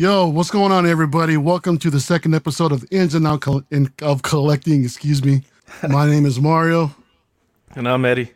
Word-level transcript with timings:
Yo, 0.00 0.26
what's 0.28 0.50
going 0.50 0.72
on, 0.72 0.86
everybody? 0.86 1.36
Welcome 1.36 1.76
to 1.76 1.90
the 1.90 2.00
second 2.00 2.34
episode 2.34 2.72
of 2.72 2.86
Ins 2.90 3.14
and 3.14 3.26
Out 3.26 3.42
Col- 3.42 3.64
in, 3.70 3.92
of 4.00 4.22
Collecting. 4.22 4.82
Excuse 4.82 5.22
me. 5.22 5.42
My 5.86 6.08
name 6.08 6.24
is 6.24 6.40
Mario, 6.40 6.94
And 7.74 7.86
I'm 7.86 8.06
Eddie. 8.06 8.32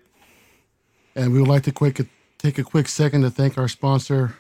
and 1.17 1.33
we 1.33 1.39
would 1.41 1.49
like 1.49 1.63
to 1.63 1.73
quick 1.73 2.03
take 2.37 2.59
a 2.59 2.65
quick 2.65 2.87
second 2.87 3.23
to 3.23 3.31
thank 3.31 3.57
our 3.57 3.67
sponsor, 3.69 4.37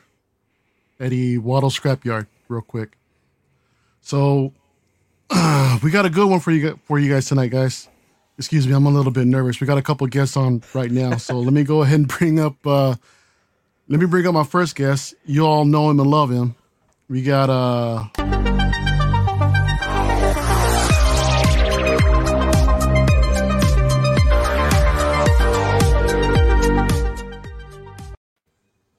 Eddie 1.01 1.39
Waddle 1.39 1.71
Scrapyard, 1.71 2.27
real 2.49 2.61
quick. 2.61 2.99
So, 4.03 4.53
we 5.83 5.91
got 5.91 6.05
a 6.05 6.11
good 6.11 6.29
one 6.29 6.41
for 6.41 6.51
you 6.51 6.79
for 6.85 6.99
you 6.99 7.11
guys 7.11 7.25
tonight, 7.25 7.49
guys. 7.49 7.89
Excuse 8.37 8.69
me, 8.69 8.75
I'm 8.75 8.85
a 8.85 8.91
little 8.91 9.13
bit 9.13 9.27
nervous. 9.27 9.63
We 9.63 9.67
got 9.67 9.79
a 9.79 9.83
couple 9.83 10.07
guests 10.09 10.37
on 10.37 10.63
right 10.75 10.91
now, 10.91 11.17
so 11.17 11.39
let 11.41 11.55
me 11.55 11.65
go 11.65 11.81
ahead 11.85 12.01
and 12.01 12.07
bring 12.09 12.39
up. 12.39 12.67
uh 12.67 12.97
Let 13.89 13.99
me 13.99 14.05
bring 14.05 14.27
up 14.27 14.35
my 14.35 14.45
first 14.45 14.77
guest. 14.77 15.15
You 15.25 15.47
all 15.47 15.65
know 15.65 15.89
him 15.89 15.99
and 16.01 16.11
love 16.11 16.31
him. 16.31 16.55
We 17.09 17.23
got 17.23 17.51
uh 17.51 18.05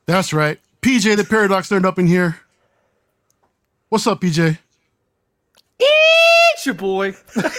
That's 0.08 0.34
right. 0.34 0.60
PJ 0.82 1.18
the 1.18 1.24
Paradox 1.24 1.68
turned 1.68 1.86
up 1.86 1.98
in 1.98 2.06
here. 2.06 2.40
What's 3.90 4.06
up, 4.06 4.22
PJ? 4.22 4.60
It's 6.66 6.68
your 6.68 6.74
boy. 6.74 7.12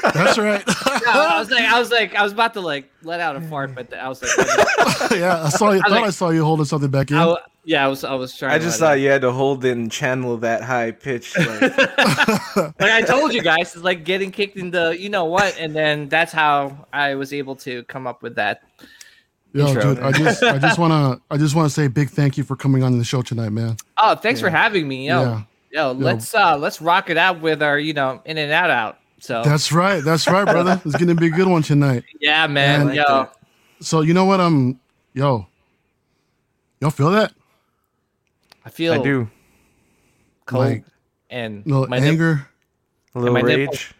That's 0.03 0.37
right. 0.37 0.65
I 1.07 1.37
was 1.39 1.49
like, 1.49 1.65
I 1.65 1.79
was 1.79 1.91
like, 1.93 2.15
I 2.17 2.25
was 2.25 2.33
about 2.33 2.55
to 2.55 2.61
like 2.61 2.91
let 3.05 3.21
out 3.21 3.37
a 3.37 3.41
fart, 3.41 3.73
but 3.73 3.95
I 3.95 4.09
was 4.09 4.21
like, 4.21 4.33
yeah, 5.13 5.45
I 5.45 5.49
saw 5.49 5.71
you. 5.71 5.79
I 5.79 5.83
thought 5.83 5.91
like- 5.93 6.05
I 6.07 6.11
saw 6.11 6.31
you 6.31 6.43
holding 6.45 6.65
something 6.65 6.91
back 6.91 7.13
in. 7.13 7.17
I 7.17 7.21
w- 7.21 7.39
yeah, 7.63 7.85
I 7.85 7.89
was, 7.89 8.03
I 8.03 8.15
was 8.15 8.37
trying. 8.37 8.51
I 8.53 8.59
just 8.59 8.81
thought 8.81 8.93
out. 8.95 9.01
you 9.01 9.09
had 9.09 9.21
to 9.21 9.31
hold 9.31 9.65
it 9.65 9.71
and 9.77 9.93
channel 9.93 10.37
that 10.39 10.63
high 10.63 10.91
pitch. 10.91 11.39
Like, 11.39 11.61
like 12.57 12.81
I 12.81 13.03
told 13.03 13.33
you 13.33 13.43
guys, 13.43 13.77
it's 13.77 13.85
like 13.85 14.05
getting 14.05 14.33
kicked 14.33 14.57
in 14.57 14.73
the, 14.73 14.97
you 14.99 15.09
know 15.09 15.25
what, 15.27 15.57
and 15.57 15.73
then 15.75 16.09
that's 16.09 16.33
how 16.33 16.87
I 16.93 17.15
was 17.15 17.33
able 17.33 17.55
to 17.57 17.85
come 17.85 18.09
up 18.09 18.23
with 18.25 18.35
that. 18.37 18.63
Yo, 19.53 19.69
intro. 19.69 19.95
dude, 19.95 20.03
I 20.03 20.11
just, 20.11 20.43
I 20.43 20.59
just 20.59 20.79
wanna, 20.81 21.21
I 21.31 21.37
just 21.37 21.55
wanna 21.55 21.71
say 21.71 21.85
a 21.85 21.91
big 21.91 22.11
thank 22.11 22.37
you 22.37 22.43
for 22.43 22.57
coming 22.57 22.83
on 22.83 22.99
the 22.99 23.05
show 23.05 23.23
tonight, 23.23 23.51
man. 23.51 23.77
Oh, 23.99 24.17
thanks 24.17 24.41
for 24.41 24.51
having 24.51 24.89
me, 24.89 25.07
yo, 25.07 25.23
Yeah. 25.23 25.43
Yo. 25.71 25.93
Let's 25.93 26.35
uh, 26.35 26.57
let's 26.57 26.81
rock 26.81 27.11
it 27.11 27.17
out 27.19 27.41
with 27.41 27.63
our, 27.63 27.79
you 27.79 27.93
know, 27.93 28.21
in 28.25 28.39
and 28.39 28.53
out 28.53 28.71
out. 28.71 28.99
So 29.19 29.43
That's 29.43 29.73
right. 29.73 30.03
That's 30.05 30.27
right, 30.29 30.45
brother. 30.51 30.81
It's 30.85 30.97
gonna 30.97 31.15
be 31.15 31.27
a 31.27 31.31
good 31.31 31.49
one 31.49 31.63
tonight. 31.63 32.05
yeah, 32.21 32.47
man, 32.47 32.81
I 32.81 32.85
like 32.85 32.97
yo. 32.97 33.29
So 33.81 34.01
you 34.03 34.15
know 34.15 34.25
what? 34.25 34.41
Um, 34.41 34.79
yo, 35.15 35.47
y'all 36.81 36.91
feel 36.91 37.11
that? 37.11 37.33
I 38.65 38.71
feel 38.71 38.93
I 38.95 38.99
do. 38.99 39.31
cold 40.47 40.65
Like, 40.65 40.85
and 41.31 41.65
No 41.67 41.87
my 41.87 41.99
nip- 41.99 42.09
anger, 42.13 42.47
A 43.15 43.19
little 43.21 43.35
rage. 43.35 43.59
nipples- 43.59 43.95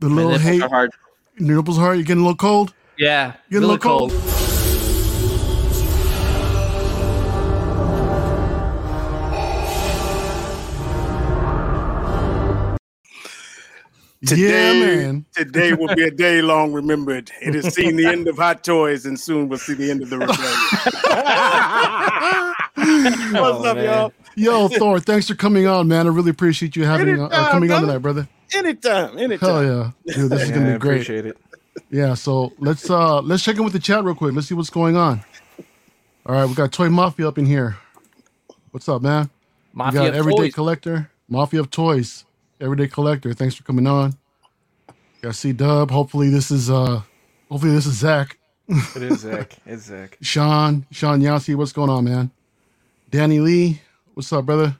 the 0.00 0.08
my 0.08 0.14
little 0.14 0.30
nipples 0.32 0.44
hate, 0.48 0.62
are 0.62 0.68
hard. 0.68 0.90
your 1.38 1.56
nipples 1.56 1.76
hard. 1.76 1.98
You 1.98 2.04
getting 2.04 2.22
a 2.22 2.24
little 2.26 2.36
cold? 2.36 2.72
Yeah, 2.96 3.26
You 3.26 3.32
Getting 3.32 3.56
a 3.56 3.60
really 3.60 3.66
little 3.74 3.78
cold. 3.78 4.10
cold. 4.12 4.22
Today, 14.26 14.74
man. 14.74 15.26
today 15.34 15.72
will 15.74 15.88
be 15.88 16.02
a 16.04 16.10
day 16.10 16.42
long 16.42 16.72
remembered. 16.72 17.30
It 17.40 17.54
has 17.54 17.68
seen 17.68 17.96
the 17.96 18.10
end 18.10 18.28
of 18.28 18.36
hot 18.36 18.62
toys, 18.64 19.06
and 19.06 19.18
soon 19.18 19.48
we'll 19.48 19.58
see 19.58 19.74
the 19.74 19.90
end 19.90 20.02
of 20.02 20.10
the 20.10 20.20
rebellion. 20.20 20.70
What's 23.36 23.58
Oh, 23.58 23.64
up, 23.64 23.76
man. 23.76 23.80
y'all? 23.80 24.12
Yo, 24.36 24.68
Thor, 24.68 25.00
thanks 25.00 25.26
for 25.28 25.34
coming 25.34 25.66
on, 25.66 25.88
man. 25.88 26.06
I 26.06 26.10
really 26.10 26.30
appreciate 26.30 26.76
you 26.76 26.84
having 26.84 27.18
uh, 27.20 27.30
Anytime, 27.30 27.44
coming 27.44 27.72
on 27.72 27.80
tonight, 27.82 27.98
brother. 27.98 28.28
Anytime, 28.54 29.18
anytime. 29.18 29.38
Hell 29.40 29.64
yeah, 29.64 29.90
dude, 30.14 30.32
this 30.32 30.44
is 30.44 30.50
Yeah, 30.50 30.52
gonna 30.52 30.66
be 30.66 30.72
great. 30.78 31.02
appreciate 31.04 31.26
it. 31.26 31.36
Yeah, 31.90 32.14
so 32.14 32.52
let's 32.58 32.88
uh 32.90 33.20
let's 33.22 33.42
check 33.44 33.56
in 33.56 33.64
with 33.64 33.72
the 33.72 33.78
chat 33.80 34.04
real 34.04 34.14
quick. 34.14 34.34
Let's 34.34 34.46
see 34.48 34.54
what's 34.54 34.70
going 34.70 34.96
on. 34.96 35.24
All 36.26 36.34
right, 36.34 36.46
we 36.46 36.54
got 36.54 36.72
Toy 36.72 36.88
Mafia 36.90 37.28
up 37.28 37.38
in 37.38 37.46
here. 37.46 37.76
What's 38.72 38.88
up, 38.88 39.02
man? 39.02 39.30
Mafia 39.72 40.00
we 40.00 40.06
got 40.06 40.08
of 40.10 40.14
Everyday 40.14 40.42
Toys. 40.44 40.50
Collector, 40.50 41.10
Mafia 41.28 41.60
of 41.60 41.70
Toys, 41.70 42.24
Everyday 42.60 42.88
Collector. 42.88 43.32
Thanks 43.34 43.54
for 43.54 43.62
coming 43.62 43.86
on. 43.86 44.16
Got 45.22 45.34
C 45.34 45.52
Dub. 45.52 45.90
Hopefully 45.90 46.28
this 46.30 46.50
is 46.50 46.70
uh 46.70 47.02
hopefully 47.50 47.72
this 47.72 47.86
is 47.86 47.94
Zach. 47.94 48.38
It 48.68 49.02
is 49.02 49.20
Zach. 49.20 49.56
It's 49.66 49.84
Zach. 49.84 50.18
Sean, 50.22 50.86
Sean 50.90 51.20
Yasi, 51.20 51.54
what's 51.54 51.72
going 51.72 51.90
on, 51.90 52.04
man? 52.04 52.30
Danny 53.10 53.40
Lee, 53.40 53.80
what's 54.14 54.32
up, 54.32 54.44
brother? 54.46 54.76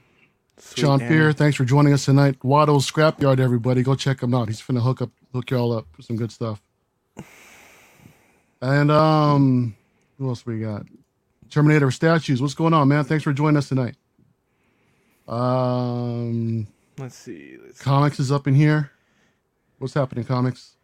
Sweet 0.57 0.81
Sean 0.81 0.99
Danny. 0.99 1.09
Fear, 1.09 1.33
thanks 1.33 1.57
for 1.57 1.65
joining 1.65 1.93
us 1.93 2.05
tonight. 2.05 2.35
Waddle's 2.43 2.89
Scrapyard, 2.89 3.39
everybody. 3.39 3.81
Go 3.81 3.95
check 3.95 4.21
him 4.21 4.33
out. 4.33 4.47
He's 4.47 4.61
finna 4.61 4.81
hook 4.81 5.01
up 5.01 5.09
hook 5.33 5.49
y'all 5.51 5.71
up 5.73 5.87
for 5.91 6.01
some 6.01 6.15
good 6.15 6.31
stuff. 6.31 6.61
And 8.61 8.91
um 8.91 9.75
who 10.17 10.29
else 10.29 10.45
we 10.45 10.59
got? 10.61 10.85
Terminator 11.49 11.91
statues. 11.91 12.41
What's 12.41 12.53
going 12.53 12.73
on, 12.73 12.87
man? 12.87 13.03
Thanks 13.05 13.23
for 13.23 13.33
joining 13.33 13.57
us 13.57 13.69
tonight. 13.69 13.95
Um 15.27 16.67
Let's 16.99 17.15
see. 17.15 17.57
Let's 17.63 17.79
see. 17.79 17.83
comics 17.83 18.19
is 18.19 18.31
up 18.31 18.47
in 18.47 18.55
here. 18.55 18.91
What's 19.77 19.93
happening, 19.93 20.25
comics? 20.25 20.75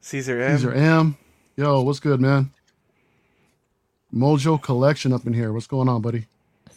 Caesar 0.00 0.40
M. 0.40 0.56
Caesar 0.58 0.72
M. 0.74 1.16
Yo, 1.56 1.80
what's 1.82 2.00
good, 2.00 2.20
man? 2.20 2.50
Mojo 4.14 4.60
Collection 4.60 5.12
up 5.12 5.26
in 5.26 5.32
here. 5.32 5.52
What's 5.52 5.66
going 5.66 5.88
on, 5.88 6.02
buddy? 6.02 6.26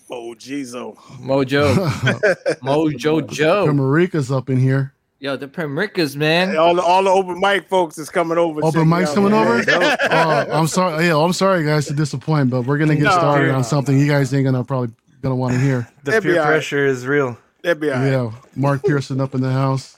Oh, 0.09 0.35
Jeezo. 0.37 0.95
Mojo, 1.19 1.73
Mojo 2.61 3.27
Joe. 3.29 3.65
Marika's 3.67 4.31
up 4.31 4.49
in 4.49 4.57
here. 4.59 4.93
Yo, 5.19 5.35
the 5.35 5.47
Primricas, 5.47 6.15
man. 6.15 6.55
All 6.55 6.75
the, 6.75 6.81
all 6.83 7.03
the 7.03 7.09
open 7.09 7.39
mic 7.39 7.67
folks 7.67 7.97
is 7.97 8.09
coming 8.09 8.37
over. 8.37 8.63
Open 8.63 8.87
mic's 8.87 9.13
coming 9.13 9.31
Yeah, 9.31 9.39
over? 9.41 9.63
dope. 9.63 9.99
oh, 10.11 10.45
I'm 10.51 10.67
sorry. 10.67 11.07
Yeah, 11.07 11.17
I'm 11.17 11.33
sorry, 11.33 11.65
guys, 11.65 11.87
to 11.87 11.93
disappoint, 11.93 12.51
but 12.51 12.61
we're 12.63 12.77
gonna 12.77 12.95
get 12.95 13.05
No, 13.05 13.11
started 13.11 13.49
on 13.51 13.63
something 13.63 13.97
you 13.99 14.07
guys 14.07 14.33
ain't 14.33 14.45
gonna 14.45 14.63
probably 14.63 14.93
gonna 15.21 15.35
want 15.35 15.53
to 15.55 15.59
hear. 15.59 15.87
The 16.03 16.11
That'd 16.11 16.23
peer 16.23 16.33
all 16.39 16.45
right. 16.45 16.51
pressure 16.51 16.85
is 16.85 17.07
real. 17.07 17.37
That'd 17.65 17.79
be 17.79 17.89
all 17.89 17.97
right. 17.97 18.11
Yeah, 18.11 18.31
Mark 18.55 18.83
Pearson 18.83 19.19
up 19.19 19.33
in 19.33 19.41
the 19.41 19.51
house. 19.51 19.97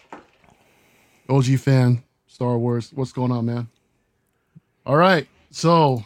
OG 1.27 1.59
fan, 1.59 2.01
Star 2.25 2.57
Wars. 2.57 2.91
What's 2.95 3.11
going 3.11 3.29
on, 3.29 3.45
man? 3.45 3.67
All 4.85 4.95
right, 4.95 5.27
so 5.51 6.05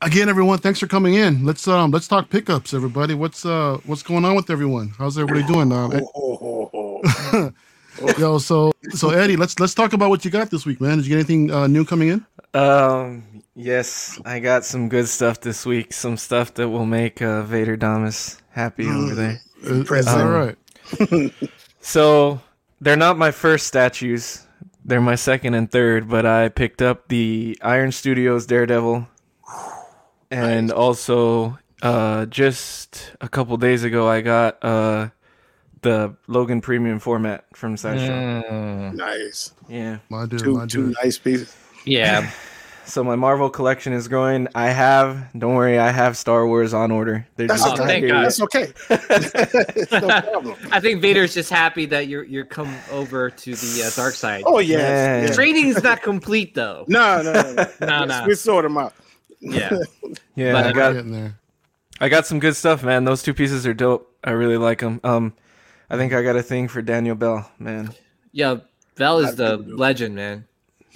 again, 0.00 0.30
everyone, 0.30 0.56
thanks 0.56 0.80
for 0.80 0.86
coming 0.86 1.12
in. 1.12 1.44
Let's 1.44 1.68
um 1.68 1.90
let's 1.90 2.08
talk 2.08 2.30
pickups, 2.30 2.72
everybody. 2.72 3.12
What's 3.12 3.44
uh 3.44 3.76
what's 3.84 4.02
going 4.02 4.24
on 4.24 4.34
with 4.34 4.48
everyone? 4.48 4.94
How's 4.96 5.18
everybody 5.18 5.46
doing? 5.46 5.70
Um, 5.70 6.00
oh. 6.14 7.02
yo, 8.16 8.38
so 8.38 8.72
so 8.88 9.10
Eddie, 9.10 9.36
let's 9.36 9.60
let's 9.60 9.74
talk 9.74 9.92
about 9.92 10.08
what 10.08 10.24
you 10.24 10.30
got 10.30 10.50
this 10.50 10.64
week, 10.64 10.80
man. 10.80 10.96
Did 10.96 11.08
you 11.08 11.10
get 11.10 11.16
anything 11.16 11.50
uh, 11.50 11.66
new 11.66 11.84
coming 11.84 12.08
in? 12.08 12.58
Um. 12.58 13.22
Yes, 13.54 14.18
I 14.24 14.40
got 14.40 14.64
some 14.64 14.88
good 14.88 15.08
stuff 15.08 15.42
this 15.42 15.66
week. 15.66 15.92
Some 15.92 16.16
stuff 16.16 16.54
that 16.54 16.70
will 16.70 16.86
make 16.86 17.20
uh, 17.20 17.42
Vader 17.42 17.76
Damas 17.76 18.40
happy 18.48 18.88
over 18.88 19.14
there. 19.14 19.42
Uh, 19.66 19.74
Impressive. 19.74 20.20
all 20.20 20.30
right. 20.30 21.32
So 21.84 22.40
they're 22.80 22.96
not 22.96 23.18
my 23.18 23.32
first 23.32 23.66
statues. 23.66 24.46
They're 24.84 25.00
my 25.00 25.16
second 25.16 25.54
and 25.54 25.68
third, 25.68 26.08
but 26.08 26.24
I 26.24 26.48
picked 26.48 26.80
up 26.80 27.08
the 27.08 27.58
Iron 27.60 27.90
Studios 27.90 28.46
Daredevil. 28.46 29.08
And 30.30 30.70
also 30.70 31.58
uh 31.82 32.26
just 32.26 33.12
a 33.20 33.28
couple 33.28 33.56
days 33.56 33.82
ago 33.82 34.08
I 34.08 34.20
got 34.20 34.64
uh 34.64 35.08
the 35.82 36.14
Logan 36.28 36.60
premium 36.60 37.00
format 37.00 37.44
from 37.54 37.76
Sideshow. 37.76 38.12
Mm, 38.48 38.94
nice. 38.94 39.52
Yeah. 39.68 39.98
My 40.08 40.26
dude, 40.26 40.38
Two, 40.38 40.54
my 40.58 40.66
two 40.66 40.94
nice 41.02 41.18
pieces. 41.18 41.56
yeah, 41.84 42.30
So 42.84 43.02
my 43.04 43.14
Marvel 43.16 43.48
collection 43.48 43.92
is 43.92 44.08
growing. 44.08 44.48
I 44.54 44.68
have 44.70 45.32
don't 45.38 45.54
worry, 45.54 45.78
I 45.78 45.90
have 45.90 46.16
Star 46.16 46.46
Wars 46.46 46.74
on 46.74 46.90
order. 46.90 47.26
They're 47.36 47.46
That's 47.46 47.62
just 47.62 47.74
Oh, 47.74 47.78
not 47.78 47.86
thank 47.86 48.08
God. 48.08 48.24
That's 48.24 48.42
okay. 48.42 48.72
It's 48.90 49.92
no 49.92 50.00
problem. 50.08 50.56
I 50.70 50.80
think 50.80 51.00
Vader's 51.00 51.32
just 51.34 51.48
happy 51.50 51.86
that 51.86 52.08
you're 52.08 52.24
you're 52.24 52.44
come 52.44 52.74
over 52.90 53.30
to 53.30 53.54
the 53.54 53.84
uh, 53.86 53.90
dark 53.96 54.14
side. 54.14 54.42
Oh, 54.46 54.58
yeah. 54.58 54.78
Man. 54.78 55.22
yes. 55.24 55.34
Training's 55.36 55.82
not 55.82 56.02
complete 56.02 56.54
though. 56.54 56.84
No, 56.88 57.22
no, 57.22 57.32
no. 57.32 57.52
no. 57.54 57.66
No, 57.86 58.04
no. 58.04 58.24
We 58.26 58.34
sort 58.34 58.64
them 58.64 58.76
out. 58.78 58.92
Yeah, 59.40 59.70
Yeah, 60.34 60.52
But 60.52 60.66
I 60.66 60.68
I 60.68 60.72
got 60.72 60.92
Getting 60.94 61.12
there. 61.12 61.38
I 62.00 62.08
got 62.08 62.26
some 62.26 62.40
good 62.40 62.56
stuff, 62.56 62.82
man. 62.82 63.04
Those 63.04 63.22
two 63.22 63.34
pieces 63.34 63.66
are 63.66 63.74
dope. 63.74 64.12
I 64.24 64.30
really 64.32 64.56
like 64.56 64.80
them. 64.80 65.00
Um, 65.04 65.34
I 65.88 65.96
think 65.96 66.12
I 66.12 66.22
got 66.22 66.36
a 66.36 66.42
thing 66.42 66.68
for 66.68 66.82
Daniel 66.82 67.14
Bell, 67.14 67.48
man. 67.58 67.92
yeah. 68.32 68.56
Bell 68.96 69.20
is 69.20 69.36
the 69.36 69.56
That's 69.56 69.62
good. 69.62 69.78
legend, 69.78 70.14
man. 70.16 70.44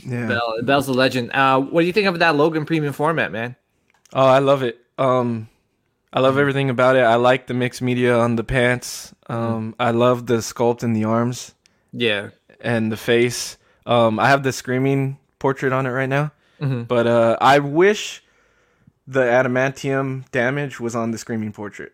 Yeah. 0.04 0.26
Bell, 0.26 0.54
Bell's 0.62 0.88
a 0.88 0.92
legend. 0.92 1.32
Uh, 1.32 1.60
what 1.60 1.80
do 1.82 1.86
you 1.86 1.92
think 1.92 2.06
of 2.08 2.18
that 2.18 2.36
Logan 2.36 2.64
premium 2.66 2.92
format, 2.92 3.32
man? 3.32 3.56
Oh, 4.12 4.24
I 4.26 4.38
love 4.38 4.62
it. 4.62 4.78
Um, 4.98 5.48
I 6.12 6.20
love 6.20 6.38
everything 6.38 6.70
about 6.70 6.96
it. 6.96 7.00
I 7.00 7.16
like 7.16 7.46
the 7.46 7.54
mixed 7.54 7.82
media 7.82 8.16
on 8.18 8.36
the 8.36 8.44
pants. 8.44 9.14
Um, 9.28 9.74
I 9.78 9.90
love 9.90 10.26
the 10.26 10.36
sculpt 10.38 10.82
in 10.82 10.92
the 10.92 11.04
arms 11.04 11.54
Yeah, 11.92 12.30
and 12.60 12.90
the 12.92 12.96
face. 12.96 13.58
Um, 13.84 14.18
I 14.18 14.28
have 14.28 14.42
the 14.42 14.52
screaming 14.52 15.18
portrait 15.38 15.72
on 15.72 15.86
it 15.86 15.90
right 15.90 16.08
now, 16.08 16.32
Mhm. 16.60 16.88
but 16.88 17.06
uh, 17.06 17.36
I 17.40 17.58
wish 17.58 18.22
the 19.06 19.20
adamantium 19.20 20.30
damage 20.30 20.80
was 20.80 20.96
on 20.96 21.10
the 21.10 21.18
screaming 21.18 21.52
portrait. 21.52 21.92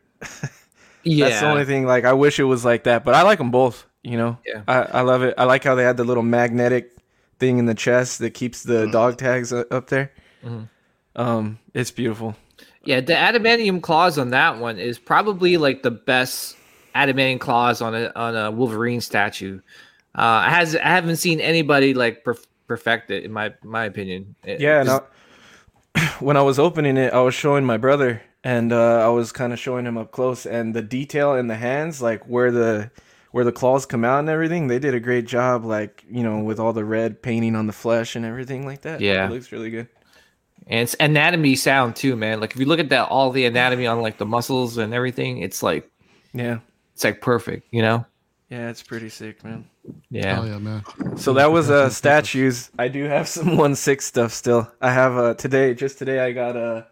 Yeah. 1.02 1.28
That's 1.28 1.40
the 1.40 1.49
only 1.49 1.64
thing. 1.64 1.84
Like, 1.87 2.04
I 2.04 2.12
wish 2.12 2.38
it 2.38 2.44
was 2.44 2.64
like 2.64 2.84
that, 2.84 3.04
but 3.04 3.14
I 3.14 3.22
like 3.22 3.38
them 3.38 3.50
both. 3.50 3.87
You 4.02 4.16
know, 4.16 4.38
Yeah. 4.46 4.62
I, 4.66 4.82
I 4.82 5.00
love 5.02 5.22
it. 5.22 5.34
I 5.38 5.44
like 5.44 5.62
how 5.64 5.75
they 5.75 5.84
had 5.84 5.96
the 5.96 6.04
little 6.04 6.22
magnetic 6.25 6.93
thing 7.42 7.58
in 7.58 7.66
the 7.66 7.74
chest 7.74 8.20
that 8.20 8.30
keeps 8.34 8.62
the 8.62 8.86
dog 8.92 9.16
tags 9.18 9.52
up 9.52 9.88
there. 9.88 10.12
Mhm. 10.46 10.68
Um, 11.16 11.58
it's 11.74 11.90
beautiful. 11.90 12.36
Yeah, 12.84 13.00
the 13.00 13.14
adamantium 13.14 13.82
claws 13.82 14.16
on 14.16 14.30
that 14.30 14.58
one 14.60 14.78
is 14.78 14.96
probably 15.00 15.56
like 15.56 15.82
the 15.82 15.90
best 15.90 16.56
adamantium 16.94 17.40
claws 17.40 17.82
on 17.82 17.94
a 17.96 18.12
on 18.14 18.36
a 18.36 18.50
Wolverine 18.52 19.00
statue. 19.00 19.58
Uh, 20.14 20.42
has 20.48 20.76
I 20.76 20.82
haven't 20.88 21.16
seen 21.16 21.40
anybody 21.40 21.94
like 21.94 22.22
perf- 22.24 22.46
perfect 22.68 23.10
it 23.10 23.24
in 23.24 23.32
my 23.32 23.52
my 23.64 23.86
opinion. 23.86 24.36
It- 24.44 24.60
Yeah, 24.60 24.84
just- 24.84 25.02
I, 25.96 26.00
when 26.20 26.36
I 26.36 26.42
was 26.42 26.60
opening 26.60 26.96
it, 26.96 27.12
I 27.12 27.20
was 27.22 27.34
showing 27.34 27.64
my 27.64 27.76
brother, 27.76 28.22
and 28.44 28.72
uh, 28.72 29.04
I 29.04 29.08
was 29.08 29.32
kind 29.32 29.52
of 29.52 29.58
showing 29.58 29.84
him 29.84 29.98
up 29.98 30.12
close, 30.12 30.46
and 30.46 30.74
the 30.74 30.82
detail 30.82 31.34
in 31.34 31.48
the 31.48 31.56
hands, 31.56 32.00
like 32.00 32.22
where 32.28 32.52
the 32.52 32.90
where 33.32 33.44
the 33.44 33.52
claws 33.52 33.84
come 33.87 34.05
out 34.05 34.20
and 34.20 34.29
everything, 34.29 34.69
they 34.69 34.79
did 34.79 34.94
a 34.94 35.00
great 35.00 35.26
job. 35.26 35.64
Like 35.64 36.05
you 36.11 36.23
know, 36.23 36.38
with 36.40 36.58
all 36.61 36.73
the 36.73 36.84
red 36.84 37.20
painting 37.23 37.56
on 37.56 37.67
the 37.67 37.73
flesh 37.73 38.14
and 38.17 38.25
everything 38.25 38.64
like 38.64 38.82
that. 38.82 39.00
Yeah. 39.00 39.26
it 39.26 39.31
looks 39.32 39.50
really 39.52 39.70
good. 39.70 39.88
and 40.67 40.81
it's 40.81 40.94
anatomy 41.00 41.56
sound 41.56 41.96
too, 41.96 42.14
man. 42.17 42.40
Like 42.40 42.52
if 42.55 42.61
you 42.61 42.67
look 42.67 42.81
at 42.81 42.88
that, 42.90 43.08
all 43.08 43.31
the 43.31 43.44
anatomy 43.46 43.87
on 43.87 44.00
like 44.00 44.19
the 44.19 44.26
muscles 44.26 44.79
and 44.79 44.94
everything, 44.94 45.38
it's 45.38 45.62
like 45.62 45.90
Yeah, 46.32 46.58
it's 46.94 47.05
like 47.05 47.20
perfect, 47.20 47.67
you 47.73 47.82
know? 47.82 48.06
yeah, 48.49 48.69
it's 48.69 48.82
pretty 48.82 49.08
sick, 49.08 49.43
man. 49.44 49.64
Yeah. 50.11 50.40
Oh 50.40 50.44
yeah, 50.44 50.58
man. 50.58 50.85
So 51.17 51.32
that 51.35 51.50
was 51.50 51.70
uh 51.70 51.88
statues. 51.90 52.70
I 52.78 52.88
do 52.88 53.05
have 53.05 53.26
some 53.26 53.56
one 53.64 53.75
six 53.75 54.05
stuff 54.05 54.31
still. 54.32 54.70
I 54.81 54.93
have 54.93 55.17
uh 55.17 55.35
today 55.35 55.75
just 55.75 55.99
today 55.99 56.20
I 56.20 56.32
got 56.32 56.55
uh 56.56 56.82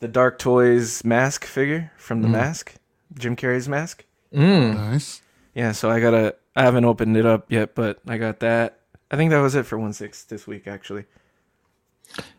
the 0.00 0.08
Dark 0.08 0.38
Toys 0.38 1.02
mask 1.04 1.44
figure 1.46 1.90
from 1.96 2.20
the 2.20 2.28
mask, 2.28 2.74
Jim 3.16 3.36
Carrey's 3.36 3.68
mask. 3.68 4.04
Mm. 4.34 4.74
Nice. 4.74 5.22
Yeah, 5.54 5.72
so 5.72 5.90
I 5.90 6.00
gotta 6.00 6.34
I 6.56 6.62
haven't 6.62 6.84
opened 6.84 7.16
it 7.16 7.26
up 7.26 7.50
yet, 7.50 7.74
but 7.74 8.00
I 8.06 8.18
got 8.18 8.40
that. 8.40 8.80
I 9.10 9.16
think 9.16 9.30
that 9.30 9.40
was 9.40 9.54
it 9.54 9.66
for 9.66 9.78
one 9.78 9.92
six 9.92 10.24
this 10.24 10.46
week 10.46 10.66
actually. 10.66 11.04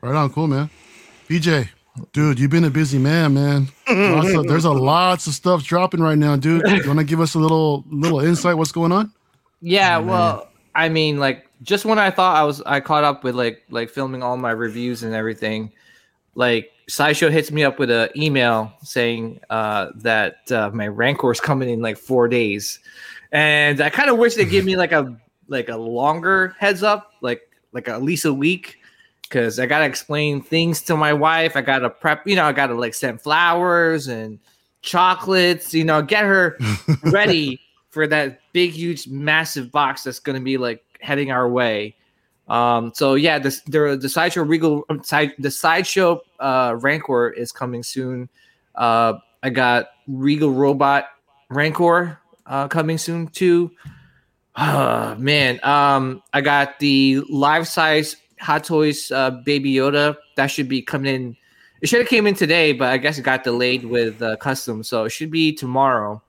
Right 0.01 0.15
on, 0.15 0.29
cool, 0.31 0.47
man. 0.47 0.69
PJ, 1.27 1.69
dude, 2.13 2.39
you've 2.39 2.51
been 2.51 2.65
a 2.65 2.69
busy 2.69 2.97
man, 2.97 3.33
man. 3.33 3.67
Lots 3.89 4.33
of, 4.33 4.47
there's 4.47 4.65
a 4.65 4.71
lots 4.71 5.27
of 5.27 5.33
stuff 5.33 5.63
dropping 5.63 6.01
right 6.01 6.17
now, 6.17 6.35
dude. 6.35 6.61
You 6.67 6.83
want 6.87 6.99
to 6.99 7.05
give 7.05 7.19
us 7.19 7.35
a 7.35 7.39
little 7.39 7.83
little 7.89 8.19
insight? 8.19 8.57
What's 8.57 8.71
going 8.71 8.91
on? 8.91 9.11
Yeah, 9.61 9.97
well, 9.97 10.49
I 10.75 10.89
mean, 10.89 11.17
like 11.17 11.47
just 11.63 11.85
when 11.85 11.97
I 11.97 12.11
thought 12.11 12.35
I 12.35 12.43
was, 12.43 12.61
I 12.61 12.79
caught 12.79 13.03
up 13.03 13.23
with 13.23 13.35
like 13.35 13.63
like 13.69 13.89
filming 13.89 14.23
all 14.23 14.37
my 14.37 14.51
reviews 14.51 15.03
and 15.03 15.13
everything. 15.13 15.71
Like 16.35 16.71
Sideshow 16.87 17.29
hits 17.29 17.51
me 17.51 17.63
up 17.63 17.79
with 17.79 17.89
an 17.89 18.09
email 18.15 18.71
saying 18.83 19.39
uh, 19.49 19.87
that 19.95 20.51
uh, 20.51 20.69
my 20.73 20.87
Rancor 20.87 21.31
is 21.31 21.39
coming 21.39 21.69
in 21.69 21.81
like 21.81 21.97
four 21.97 22.27
days, 22.27 22.79
and 23.31 23.81
I 23.81 23.89
kind 23.89 24.09
of 24.09 24.17
wish 24.17 24.35
they 24.35 24.45
give 24.45 24.65
me 24.65 24.75
like 24.75 24.91
a 24.91 25.17
like 25.47 25.69
a 25.69 25.77
longer 25.77 26.55
heads 26.59 26.83
up, 26.83 27.13
like 27.21 27.41
like 27.71 27.87
at 27.87 28.03
least 28.03 28.25
a 28.25 28.33
week, 28.33 28.77
because 29.23 29.59
I 29.59 29.65
gotta 29.65 29.85
explain 29.85 30.41
things 30.41 30.81
to 30.83 30.95
my 30.95 31.13
wife. 31.13 31.55
I 31.55 31.61
gotta 31.61 31.89
prep, 31.89 32.27
you 32.27 32.35
know, 32.35 32.45
I 32.45 32.51
gotta 32.51 32.75
like 32.75 32.93
send 32.93 33.21
flowers 33.21 34.07
and 34.07 34.39
chocolates, 34.85 35.73
you 35.73 35.83
know, 35.83 36.01
get 36.01 36.23
her 36.23 36.57
ready 37.03 37.59
for 37.89 38.07
that 38.07 38.39
big, 38.53 38.71
huge, 38.71 39.07
massive 39.07 39.71
box 39.71 40.03
that's 40.03 40.19
going 40.19 40.37
to 40.37 40.43
be 40.43 40.57
like 40.57 40.83
heading 41.01 41.31
our 41.31 41.49
way. 41.49 41.94
Um, 42.47 42.91
so 42.93 43.15
yeah, 43.15 43.39
the 43.39 43.49
the, 43.67 43.97
the 43.99 44.09
sideshow 44.09 44.43
Regal 44.43 44.85
side 45.01 45.33
the 45.39 45.51
sideshow 45.51 46.21
uh, 46.39 46.75
Rancor 46.79 47.29
is 47.29 47.51
coming 47.51 47.83
soon. 47.83 48.29
Uh, 48.75 49.13
I 49.41 49.49
got 49.49 49.87
Regal 50.07 50.51
Robot 50.51 51.05
Rancor 51.49 52.19
uh, 52.45 52.67
coming 52.67 52.97
soon 52.97 53.27
too. 53.27 53.71
Ah, 54.55 55.15
man, 55.19 55.59
um, 55.63 56.21
I 56.33 56.41
got 56.41 56.79
the 56.79 57.21
live 57.29 57.67
size 57.67 58.15
Hot 58.39 58.63
Toys 58.63 59.11
uh, 59.11 59.31
Baby 59.31 59.73
Yoda 59.73 60.15
that 60.35 60.47
should 60.47 60.69
be 60.69 60.81
coming 60.81 61.13
in. 61.13 61.37
It 61.81 61.89
should 61.89 61.99
have 61.99 62.09
came 62.09 62.25
in 62.25 62.35
today, 62.35 62.73
but 62.73 62.89
I 62.89 62.97
guess 62.97 63.17
it 63.17 63.23
got 63.23 63.43
delayed 63.43 63.85
with 63.85 64.21
uh, 64.21 64.37
custom, 64.37 64.83
so 64.83 65.05
it 65.05 65.09
should 65.09 65.31
be 65.31 65.53
tomorrow 65.53 66.21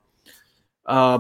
uh 0.87 1.19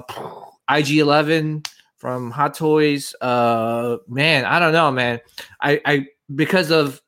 IG11 0.71 1.67
from 1.97 2.31
Hot 2.31 2.55
Toys. 2.55 3.15
Uh 3.21 3.99
man, 4.09 4.45
I 4.45 4.59
don't 4.59 4.73
know, 4.73 4.91
man. 4.91 5.21
I 5.61 5.81
I 5.85 6.07
because 6.35 6.71
of 6.71 7.01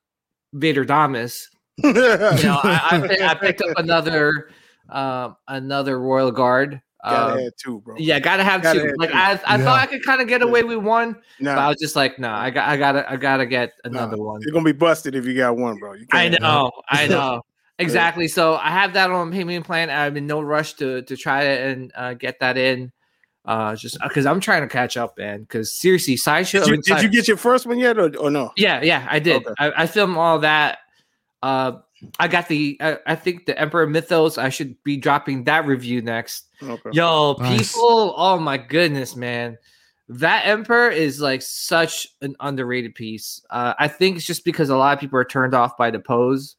Vader 0.52 0.84
Damas, 0.84 1.48
you 1.82 1.92
know, 1.92 2.58
I, 2.62 3.08
I, 3.20 3.26
I 3.30 3.34
picked 3.34 3.60
up 3.62 3.76
another 3.76 4.50
um 4.88 5.36
another 5.46 6.00
Royal 6.00 6.30
Guard. 6.30 6.80
Gotta 7.04 7.32
Um, 7.32 7.38
have 7.44 7.52
two, 7.56 7.80
bro. 7.80 7.96
yeah, 7.98 8.18
gotta 8.18 8.42
have 8.44 8.62
Gotta 8.62 8.80
two. 8.80 8.86
have 8.86 8.96
Like 8.96 9.10
two. 9.10 9.16
I, 9.16 9.40
I 9.46 9.58
Yeah. 9.58 9.64
thought 9.64 9.80
I 9.80 9.86
could 9.86 10.02
kind 10.04 10.20
of 10.20 10.28
get 10.28 10.42
away 10.42 10.64
with 10.64 10.78
one, 10.78 11.16
but 11.40 11.58
I 11.58 11.68
was 11.68 11.76
just 11.80 11.94
like, 11.94 12.18
no, 12.18 12.30
I 12.30 12.50
got, 12.50 12.68
I 12.68 12.76
gotta, 12.76 13.10
I 13.10 13.16
gotta 13.16 13.46
get 13.46 13.72
nah, 13.84 13.90
another 13.90 14.16
one. 14.22 14.40
You're 14.42 14.52
gonna 14.52 14.64
be 14.64 14.72
busted 14.72 15.14
if 15.14 15.24
you 15.24 15.34
got 15.34 15.56
one, 15.56 15.78
bro. 15.78 15.94
You 15.94 16.06
I 16.10 16.28
can't. 16.28 16.42
know, 16.42 16.70
I 16.88 17.06
know. 17.06 17.42
Exactly. 17.80 18.26
So 18.26 18.56
I 18.56 18.70
have 18.70 18.94
that 18.94 19.08
on 19.12 19.30
payment 19.30 19.64
plan. 19.64 19.88
I'm 19.88 20.16
in 20.16 20.26
no 20.26 20.40
rush 20.40 20.74
to 20.74 21.02
to 21.02 21.16
try 21.16 21.44
it 21.44 21.70
and 21.70 21.92
uh, 21.94 22.14
get 22.14 22.40
that 22.40 22.58
in. 22.58 22.90
Uh, 23.48 23.74
just 23.74 23.96
because 24.02 24.26
I'm 24.26 24.40
trying 24.40 24.60
to 24.60 24.68
catch 24.68 24.98
up, 24.98 25.16
man. 25.16 25.40
Because 25.40 25.72
seriously, 25.72 26.18
sideshow. 26.18 26.58
Did 26.58 26.66
you, 26.66 26.72
mean, 26.72 26.82
did 26.82 27.02
you 27.02 27.08
get 27.08 27.26
your 27.26 27.38
first 27.38 27.64
one 27.64 27.78
yet, 27.78 27.98
or, 27.98 28.14
or 28.18 28.30
no? 28.30 28.52
yeah, 28.56 28.82
yeah, 28.82 29.08
I 29.10 29.18
did. 29.20 29.46
Okay. 29.46 29.54
I, 29.58 29.84
I 29.84 29.86
filmed 29.86 30.18
all 30.18 30.38
that. 30.40 30.80
Uh, 31.42 31.78
I 32.20 32.28
got 32.28 32.48
the. 32.48 32.76
I, 32.78 32.98
I 33.06 33.14
think 33.14 33.46
the 33.46 33.58
Emperor 33.58 33.86
Mythos. 33.86 34.36
I 34.36 34.50
should 34.50 34.76
be 34.84 34.98
dropping 34.98 35.44
that 35.44 35.64
review 35.64 36.02
next. 36.02 36.48
Okay. 36.62 36.90
Yo, 36.92 37.36
Nice. 37.38 37.72
people! 37.72 38.12
Oh 38.18 38.38
my 38.38 38.58
goodness, 38.58 39.16
man, 39.16 39.56
that 40.10 40.46
Emperor 40.46 40.90
is 40.90 41.18
like 41.18 41.40
such 41.40 42.06
an 42.20 42.36
underrated 42.40 42.94
piece. 42.94 43.42
Uh, 43.48 43.72
I 43.78 43.88
think 43.88 44.18
it's 44.18 44.26
just 44.26 44.44
because 44.44 44.68
a 44.68 44.76
lot 44.76 44.92
of 44.92 45.00
people 45.00 45.18
are 45.18 45.24
turned 45.24 45.54
off 45.54 45.74
by 45.78 45.90
the 45.90 46.00
pose. 46.00 46.56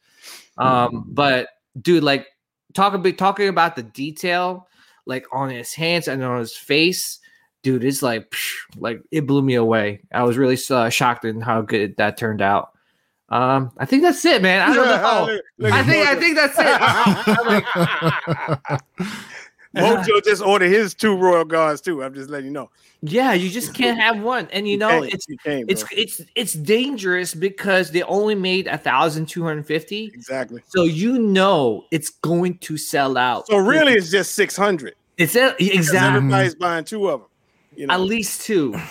Um, 0.58 1.06
but 1.08 1.50
dude, 1.80 2.04
like 2.04 2.26
talk 2.74 2.96
about 2.96 3.16
talking 3.20 3.48
about 3.48 3.76
the 3.76 3.84
detail, 3.84 4.68
like 5.06 5.26
on 5.32 5.50
his 5.50 5.74
hands 5.74 6.08
and 6.08 6.24
on 6.24 6.40
his 6.40 6.56
face, 6.56 7.20
dude, 7.64 7.84
it's 7.84 8.02
like 8.02 8.30
psh, 8.30 8.54
like 8.78 9.02
it 9.12 9.28
blew 9.28 9.42
me 9.42 9.56
away. 9.56 10.02
I 10.14 10.24
was 10.24 10.38
really 10.38 10.58
uh, 10.70 10.90
shocked 10.90 11.26
in 11.26 11.42
how 11.42 11.62
good 11.62 11.98
that 11.98 12.18
turned 12.18 12.42
out. 12.42 12.72
Um, 13.30 13.72
I 13.78 13.86
think 13.86 14.02
that's 14.02 14.26
it, 14.26 14.42
man. 14.42 14.70
I 14.70 14.74
don't 14.74 14.88
know. 15.62 15.72
I 15.72 15.84
think 15.84 16.08
I 16.08 16.16
think 16.16 16.36
that's 16.36 16.56
it. 19.00 19.16
Uh-huh. 19.76 19.98
Mojo 20.04 20.24
just 20.24 20.42
ordered 20.42 20.70
his 20.70 20.94
two 20.96 21.16
royal 21.16 21.46
guards 21.46 21.80
too. 21.82 22.04
I'm 22.04 22.14
just 22.14 22.30
letting 22.30 22.48
you 22.48 22.52
know. 22.52 22.70
Yeah, 23.02 23.34
you 23.34 23.50
just 23.50 23.74
can't 23.74 24.00
have 24.00 24.20
one. 24.20 24.48
And 24.52 24.68
you 24.68 24.78
know, 24.78 24.90
can't. 24.90 25.14
it's 25.14 25.28
You 25.30 25.38
it's 25.46 25.86
it's 25.92 26.22
it's 26.36 26.54
dangerous 26.54 27.34
because 27.36 27.92
they 27.92 28.02
only 28.04 28.36
made 28.36 28.68
a 28.68 28.78
thousand 28.78 29.28
two 29.28 29.44
hundred 29.44 29.68
fifty. 29.68 30.06
exactly. 30.14 30.62
So 30.68 30.84
you 30.84 31.20
know 31.20 31.86
it's 31.92 32.10
going 32.10 32.58
to 32.60 32.78
sell 32.78 33.18
out. 33.18 33.48
So 33.48 33.58
really, 33.58 33.94
it's 33.94 34.10
just 34.10 34.34
six 34.34 34.56
hundred. 34.58 34.96
it's 35.18 35.36
a, 35.36 35.56
exactly 35.64 36.18
Everybody's 36.18 36.56
buying 36.56 36.84
two 36.84 37.08
of 37.10 37.22
them. 37.22 37.30
You 37.76 37.88
know, 37.88 37.94
at 37.94 38.02
least 38.02 38.42
two. 38.42 38.74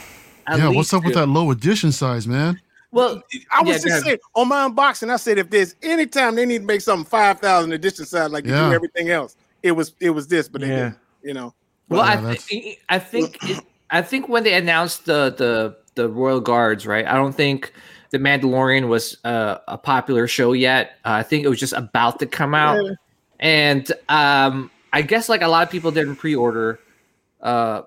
At 0.47 0.59
yeah, 0.59 0.69
least 0.69 0.77
what's 0.77 0.95
up 0.95 1.05
with 1.05 1.13
that 1.13 1.27
low 1.27 1.51
edition 1.51 1.93
size, 1.93 2.27
man? 2.27 2.59
Well, 2.91 3.23
I 3.53 3.63
was 3.63 3.85
yeah, 3.85 3.91
just 3.91 4.05
saying 4.07 4.19
on 4.35 4.49
my 4.49 4.67
unboxing. 4.67 5.11
I 5.11 5.17
said 5.17 5.37
if 5.37 5.51
there's 5.51 5.75
any 5.83 6.07
time 6.07 6.37
they 6.37 6.47
need 6.47 6.61
to 6.61 6.65
make 6.65 6.81
something 6.81 7.05
five 7.05 7.39
thousand 7.39 7.73
edition 7.73 8.07
size 8.07 8.31
like 8.31 8.47
you 8.47 8.53
Yeah. 8.53 8.71
do 8.71 8.75
everything 8.75 9.11
else, 9.11 9.37
it 9.63 9.73
was 9.73 9.93
it 10.01 10.11
was 10.11 10.29
this, 10.29 10.49
but 10.49 10.61
they 10.61 10.69
Yeah. 10.69 10.77
didn't, 10.77 10.99
you 11.23 11.35
know. 11.35 11.55
well, 11.89 12.05
Yeah, 12.05 12.13
I 12.13 12.17
that's- 12.17 12.45
think 12.45 12.79
I 12.89 12.99
think 12.99 13.39
it, 13.49 13.65
I 13.91 14.03
think 14.03 14.29
when 14.29 14.45
they 14.45 14.55
announced 14.55 15.07
the 15.07 15.35
the 15.37 15.77
the 15.95 16.09
Royal 16.09 16.41
Guards, 16.41 16.87
right? 16.87 17.07
I 17.07 17.15
don't 17.15 17.35
think 17.35 17.73
the 18.11 18.19
Mandalorian 18.19 18.89
was 18.89 19.19
uh, 19.25 19.59
a 19.69 19.77
popular 19.77 20.27
show 20.29 20.53
yet. 20.53 20.93
Uh, 21.05 21.11
I 21.13 21.23
think 21.23 21.45
it 21.45 21.49
was 21.49 21.59
just 21.61 21.73
about 21.75 22.19
to 22.21 22.27
come 22.27 22.55
out. 22.55 22.79
Yeah. 22.85 22.93
and 23.41 23.93
um 24.09 24.69
i 24.93 25.01
guess 25.01 25.29
like 25.29 25.43
a 25.43 25.47
lot 25.47 25.63
of 25.63 25.71
people 25.71 25.93
didn't 25.93 26.17
pre-order 26.17 26.81
uh 27.41 27.83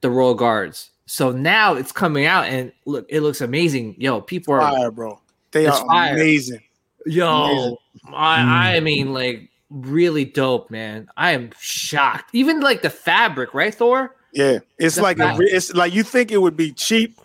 the 0.00 0.08
royal 0.08 0.32
guards 0.34 0.88
so 1.04 1.30
now 1.32 1.74
it's 1.74 1.92
coming 1.92 2.24
out 2.24 2.46
and 2.46 2.72
look 2.86 3.04
it 3.10 3.20
looks 3.20 3.42
amazing 3.42 3.94
yo 3.98 4.22
people 4.22 4.54
are 4.54 4.60
Fire, 4.62 4.90
bro. 4.90 5.20
They 5.50 5.66
are 5.66 5.76
fire. 5.86 6.14
amazing. 6.14 6.62
yo 7.04 7.44
amazing. 7.44 7.76
I, 8.14 8.76
I 8.76 8.80
mean 8.80 9.12
like 9.12 9.49
really 9.70 10.24
dope 10.24 10.70
man 10.70 11.08
i 11.16 11.30
am 11.30 11.50
shocked 11.60 12.28
even 12.32 12.60
like 12.60 12.82
the 12.82 12.90
fabric 12.90 13.54
right 13.54 13.74
thor 13.74 14.14
Yeah, 14.32 14.58
it's 14.78 14.96
The 14.96 15.02
like 15.02 15.18
a, 15.18 15.36
it's 15.40 15.72
like 15.74 15.94
you 15.94 16.02
think 16.02 16.30
it 16.32 16.38
would 16.38 16.56
be 16.56 16.72
cheap. 16.72 17.18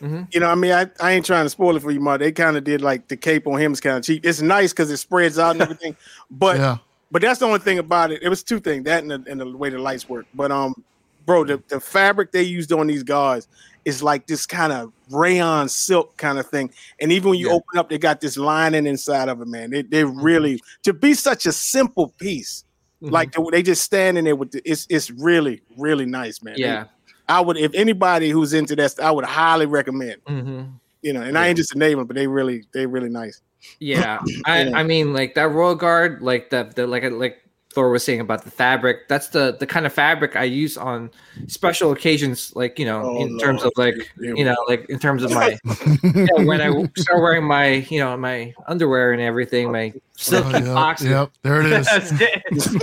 Mhm. 0.00 0.32
You 0.32 0.40
know, 0.40 0.46
I 0.46 0.54
mean, 0.54 0.70
I, 0.72 0.86
I 1.00 1.12
ain't 1.12 1.26
trying 1.26 1.44
to 1.44 1.50
spoil 1.50 1.76
it 1.76 1.82
for 1.82 1.90
you, 1.90 1.98
Mark. 2.00 2.20
They 2.20 2.30
kind 2.30 2.56
of 2.56 2.62
did 2.64 2.80
like 2.82 3.08
the 3.08 3.16
cape 3.16 3.46
on 3.48 3.60
him 3.60 3.72
is 3.72 3.80
kind 3.80 3.96
of 3.96 4.04
cheap. 4.04 4.24
It's 4.24 4.40
nice 4.40 4.72
because 4.72 4.90
it 4.92 4.98
spreads 4.98 5.38
out 5.40 5.52
and 5.52 5.62
everything, 5.62 5.96
but 6.30 6.56
yeah, 6.58 6.76
but 7.10 7.22
that's 7.22 7.40
the 7.40 7.46
only 7.46 7.58
thing 7.58 7.78
about 7.78 8.12
it. 8.12 8.22
It 8.22 8.28
was 8.28 8.42
two 8.44 8.60
things 8.60 8.84
that 8.84 9.02
and 9.02 9.10
the, 9.10 9.24
and 9.28 9.40
the 9.40 9.56
way 9.56 9.70
the 9.70 9.78
lights 9.78 10.08
work. 10.08 10.26
But 10.34 10.52
um, 10.52 10.84
bro, 11.26 11.44
the, 11.44 11.60
the 11.68 11.80
fabric 11.80 12.30
they 12.32 12.42
used 12.42 12.72
on 12.72 12.86
these 12.86 13.02
guards 13.02 13.48
is 13.88 14.02
like 14.02 14.26
this 14.26 14.46
kind 14.46 14.72
of 14.72 14.92
rayon 15.10 15.68
silk 15.68 16.16
kind 16.18 16.38
of 16.38 16.46
thing. 16.46 16.70
And 17.00 17.10
even 17.10 17.30
when 17.30 17.38
you 17.38 17.48
Yeah. 17.48 17.54
open 17.54 17.78
up, 17.78 17.88
they 17.88 17.98
got 17.98 18.20
this 18.20 18.36
lining 18.36 18.86
inside 18.86 19.28
of 19.28 19.40
it, 19.40 19.48
man. 19.48 19.70
They 19.70 19.82
they 19.82 20.04
really 20.04 20.60
to 20.84 20.92
be 20.92 21.14
such 21.14 21.46
a 21.46 21.52
simple 21.52 22.14
piece. 22.20 22.64
Like 23.10 23.32
the, 23.32 23.48
they 23.50 23.62
just 23.62 23.82
standing 23.82 24.24
there 24.24 24.36
with 24.36 24.50
the, 24.50 24.60
it's 24.70 24.86
it's 24.90 25.10
really 25.10 25.62
really 25.78 26.04
nice, 26.06 26.42
man. 26.42 26.56
yeah. 26.58 26.84
I 27.28 27.40
would 27.40 27.56
if 27.56 27.72
anybody 27.74 28.28
who's 28.30 28.52
into 28.52 28.76
that, 28.76 28.94
I 29.02 29.10
would 29.10 29.24
highly 29.24 29.66
recommend. 29.66 30.20
hmm 30.26 30.62
You 31.02 31.12
know, 31.14 31.22
and 31.22 31.38
I 31.38 31.46
ain't 31.46 31.56
just 31.56 31.74
a 31.74 31.78
name, 31.78 32.04
but 32.06 32.14
they 32.14 32.26
really 32.26 32.64
they 32.74 32.86
really 32.86 33.08
nice. 33.08 33.40
Yeah, 33.80 34.20
I, 34.46 34.64
Yeah. 34.64 34.70
I 34.74 34.82
mean, 34.82 35.12
like 35.14 35.34
that 35.34 35.50
royal 35.50 35.74
guard, 35.74 36.20
like 36.22 36.50
the, 36.50 36.70
the 36.74 36.86
like 36.86 37.04
like 37.10 37.38
Thor 37.78 37.90
was 37.90 38.02
saying 38.02 38.18
about 38.18 38.42
the 38.42 38.50
fabric. 38.50 39.06
That's 39.06 39.28
the 39.28 39.56
the 39.56 39.64
kind 39.66 39.86
of 39.86 39.92
fabric 39.92 40.34
I 40.34 40.42
use 40.42 40.76
on 40.76 41.10
special 41.46 41.92
occasions, 41.92 42.52
like 42.56 42.76
you 42.76 42.84
know, 42.84 43.02
Oh, 43.04 43.20
in 43.22 43.38
terms 43.38 43.62
of 43.62 43.70
like 43.76 43.94
you 44.18 44.44
know, 44.44 44.56
like 44.66 44.90
in 44.90 44.98
terms 44.98 45.22
of 45.22 45.30
my 45.30 45.56
yeah, 46.02 46.26
when 46.42 46.60
I 46.60 46.70
start 46.96 47.22
wearing 47.22 47.44
my 47.44 47.86
you 47.88 48.00
know 48.00 48.16
my 48.16 48.52
underwear 48.66 49.12
and 49.12 49.22
everything, 49.22 49.70
my 49.70 49.92
silky 50.16 50.56
Oh, 50.56 50.58
yep, 50.58 50.74
box. 50.74 51.04
yep, 51.04 51.30
there 51.42 51.60
it 51.60 51.66
is. 51.72 51.86
I'm 51.88 52.00
just 52.00 52.18
kidding. 52.18 52.42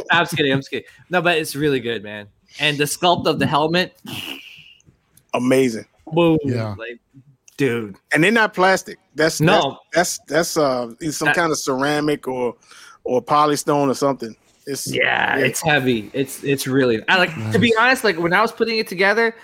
I'm 0.10 0.24
just 0.24 0.36
kidding. 0.38 0.52
I'm 0.54 0.60
just 0.60 0.70
kidding. 0.70 0.88
No, 1.10 1.22
but 1.22 1.38
it's 1.40 1.58
really 1.58 1.82
good, 1.82 2.02
man. 2.02 2.28
And 2.62 2.78
the 2.78 2.86
sculpt 2.86 3.26
of 3.28 3.38
the 3.38 3.46
helmet, 3.48 4.00
Amazing. 5.34 5.86
boom, 6.14 6.38
Yeah. 6.46 6.74
like 6.78 7.00
dude. 7.58 7.98
And 8.14 8.24
they're 8.24 8.32
not 8.32 8.54
plastic. 8.54 8.98
That's 9.16 9.42
No. 9.42 9.80
That's 9.94 10.20
that's, 10.20 10.54
that's 10.54 10.58
uh 10.58 10.94
some 11.12 11.26
That- 11.28 11.36
kind 11.36 11.52
of 11.52 11.58
ceramic 11.58 12.30
or 12.30 12.56
or 13.04 13.22
polystone 13.22 13.90
or 13.90 13.94
something. 13.94 14.36
It's 14.66 14.88
Yeah, 14.88 15.38
it's 15.38 15.62
heavy. 15.62 16.10
It's 16.14 16.44
it's 16.44 16.66
really. 16.68 17.02
I 17.08 17.18
like 17.18 17.34
to 17.52 17.60
be 17.60 17.74
honest. 17.80 18.04
Like 18.04 18.18
when 18.18 18.34
I 18.34 18.42
was 18.42 18.52
putting 18.52 18.78
it 18.78 18.88
together, 18.88 19.36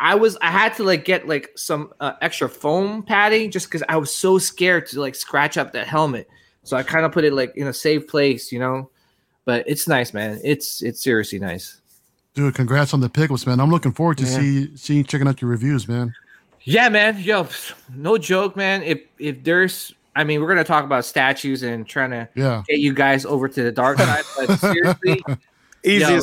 I 0.00 0.14
was 0.14 0.36
I 0.42 0.50
had 0.50 0.74
to 0.76 0.82
like 0.84 1.04
get 1.04 1.28
like 1.28 1.52
some 1.56 1.92
uh, 2.00 2.12
extra 2.20 2.48
foam 2.48 3.02
padding 3.02 3.50
just 3.50 3.66
because 3.66 3.82
I 3.88 3.96
was 3.96 4.14
so 4.14 4.38
scared 4.38 4.86
to 4.88 5.00
like 5.00 5.14
scratch 5.14 5.56
up 5.56 5.72
that 5.72 5.86
helmet. 5.86 6.28
So 6.64 6.76
I 6.76 6.82
kind 6.82 7.04
of 7.04 7.12
put 7.12 7.24
it 7.24 7.32
like 7.32 7.56
in 7.56 7.68
a 7.68 7.72
safe 7.72 8.08
place, 8.08 8.50
you 8.50 8.58
know. 8.58 8.90
But 9.44 9.64
it's 9.68 9.86
nice, 9.86 10.12
man. 10.14 10.40
It's 10.42 10.82
it's 10.82 11.02
seriously 11.02 11.38
nice. 11.38 11.80
Dude, 12.34 12.54
congrats 12.54 12.92
on 12.94 13.00
the 13.00 13.08
pickles, 13.08 13.46
man. 13.46 13.60
I'm 13.60 13.70
looking 13.70 13.92
forward 13.92 14.18
to 14.18 14.24
Yeah. 14.24 14.38
see 14.40 14.76
seeing 14.76 15.04
checking 15.04 15.28
out 15.28 15.40
your 15.40 15.50
reviews, 15.50 15.86
man. 15.86 16.14
Yeah, 16.62 16.88
man. 16.88 17.20
Yo, 17.20 17.46
no 17.94 18.18
joke, 18.18 18.56
man. 18.56 18.82
If 18.82 19.02
if 19.18 19.44
there's, 19.44 19.94
I 20.16 20.24
mean, 20.24 20.40
we're 20.40 20.48
gonna 20.48 20.64
talk 20.64 20.84
about 20.84 21.04
statues 21.04 21.62
and 21.62 21.86
trying 21.86 22.10
to 22.10 22.28
Yeah. 22.34 22.62
get 22.68 22.78
you 22.78 22.92
guys 22.94 23.24
over 23.24 23.48
to 23.48 23.62
the 23.62 23.72
dark 23.72 23.98
side, 23.98 24.24
but 24.36 24.56
seriously, 24.60 25.22
easy 25.84 26.00
Yo. 26.00 26.20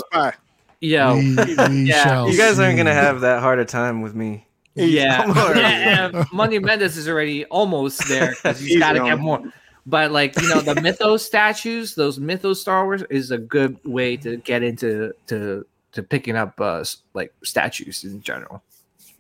yo, 0.80 1.16
We, 1.16 1.36
we 1.36 1.36
Yeah. 1.90 2.04
shall 2.04 2.30
You 2.30 2.38
guys 2.38 2.60
aren't 2.60 2.78
gonna 2.78 2.94
have 2.94 3.22
that 3.22 3.42
hard 3.42 3.60
a 3.60 3.66
time 3.66 4.02
with 4.02 4.16
me. 4.16 4.48
Yeah, 4.76 5.28
yeah. 5.56 6.24
Money 6.32 6.58
Mendes 6.58 6.96
is 6.96 7.10
already 7.10 7.44
almost 7.46 8.08
there 8.08 8.30
because 8.32 8.58
he's 8.58 8.70
He's 8.70 8.80
got 8.80 8.94
to 8.94 9.02
on. 9.02 9.06
get 9.06 9.20
more. 9.20 9.42
But 9.86 10.12
like 10.12 10.40
you 10.42 10.48
know, 10.48 10.62
the 10.62 10.80
Mythos 10.82 11.26
statues, 11.26 11.96
those 11.96 12.20
Mythos 12.20 12.62
Star 12.62 12.86
Wars 12.86 13.04
is 13.10 13.32
a 13.32 13.38
good 13.38 13.78
way 13.84 14.16
to 14.18 14.38
get 14.38 14.64
into 14.64 15.12
to 15.28 15.66
to 15.92 16.02
picking 16.04 16.38
up 16.38 16.60
uh 16.62 16.86
like 17.14 17.34
statues 17.44 18.06
in 18.06 18.22
general. 18.22 18.64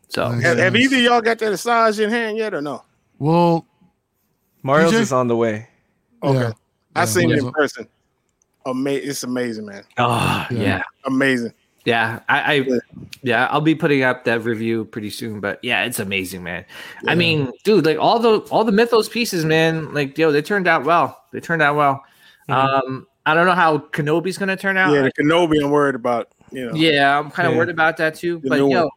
So 0.07 0.29
Nice. 0.31 0.43
Have, 0.43 0.57
have 0.57 0.75
either 0.77 0.97
y'all 0.97 1.19
got 1.21 1.39
that 1.39 1.51
Asajj 1.51 1.99
in 2.01 2.09
hand 2.09 2.37
yet 2.37 2.53
or 2.53 2.61
no? 2.61 2.83
Well, 3.19 3.65
Mario's 4.63 4.91
DJ? 4.93 4.99
is 5.01 5.11
on 5.13 5.27
the 5.27 5.35
way. 5.35 5.67
Okay. 6.23 6.39
yeah. 6.39 6.51
I 6.95 7.01
Yeah, 7.01 7.05
seen 7.05 7.31
it 7.31 7.39
in 7.39 7.47
up. 7.47 7.53
person. 7.53 7.87
Ama- 8.65 8.91
it's 8.91 9.23
amazing, 9.23 9.65
man. 9.65 9.83
oh 9.97 10.45
Yeah. 10.51 10.59
yeah, 10.61 10.81
Amazing. 11.05 11.53
yeah. 11.85 12.19
I, 12.29 12.41
I 12.41 12.53
Yeah. 12.53 12.77
yeah, 13.23 13.47
I'll 13.49 13.61
be 13.61 13.73
putting 13.73 14.03
up 14.03 14.23
that 14.25 14.43
review 14.43 14.85
pretty 14.85 15.09
soon. 15.09 15.39
But 15.39 15.59
yeah, 15.63 15.83
it's 15.85 15.99
amazing, 15.99 16.43
man. 16.43 16.65
I 17.07 17.15
mean, 17.15 17.51
dude, 17.63 17.85
like 17.85 17.97
all 17.97 18.19
the 18.19 18.39
all 18.51 18.63
the 18.63 18.71
Mythos 18.71 19.09
pieces, 19.09 19.45
man. 19.45 19.93
Like 19.93 20.15
yo, 20.17 20.31
they 20.31 20.41
turned 20.43 20.67
out 20.67 20.83
well. 20.83 21.23
They 21.31 21.39
turned 21.39 21.61
out 21.63 21.75
well. 21.75 22.03
Um, 22.49 23.07
I 23.25 23.33
don't 23.33 23.45
know 23.45 23.53
how 23.53 23.77
Kenobi's 23.79 24.37
gonna 24.37 24.57
turn 24.57 24.77
out. 24.77 24.93
Yeah, 24.93 25.01
the 25.03 25.11
Kenobi 25.11 25.63
I'm 25.63 25.71
worried 25.71 25.95
about. 25.95 26.29
You 26.51 26.67
know. 26.67 26.75
Yeah, 26.75 27.17
I'm 27.17 27.31
kind 27.31 27.47
of 27.47 27.53
Yeah. 27.53 27.57
worried 27.59 27.69
about 27.69 27.97
that 27.97 28.13
too. 28.15 28.39
The 28.43 28.49
But 28.49 28.59
yo, 28.59 28.65
one. 28.67 28.89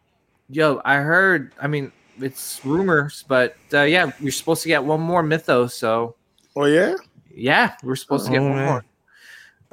yo, 0.50 0.82
I 0.84 0.96
heard. 0.96 1.52
I 1.60 1.68
mean, 1.68 1.90
it's 2.20 2.60
rumors, 2.64 3.24
but 3.28 3.56
uh, 3.72 3.82
yeah, 3.82 4.10
we're 4.20 4.30
supposed 4.32 4.62
to 4.62 4.68
get 4.68 4.82
one 4.84 5.00
more 5.00 5.22
Mythos. 5.22 5.74
So 5.74 6.14
Oh 6.56 6.64
yeah. 6.66 6.94
yeah, 7.34 7.74
we're 7.82 7.96
supposed 7.96 8.26
to 8.26 8.32
get 8.32 8.40
Oh, 8.40 8.48
one 8.48 8.56
man. 8.56 8.66
more. 8.66 8.84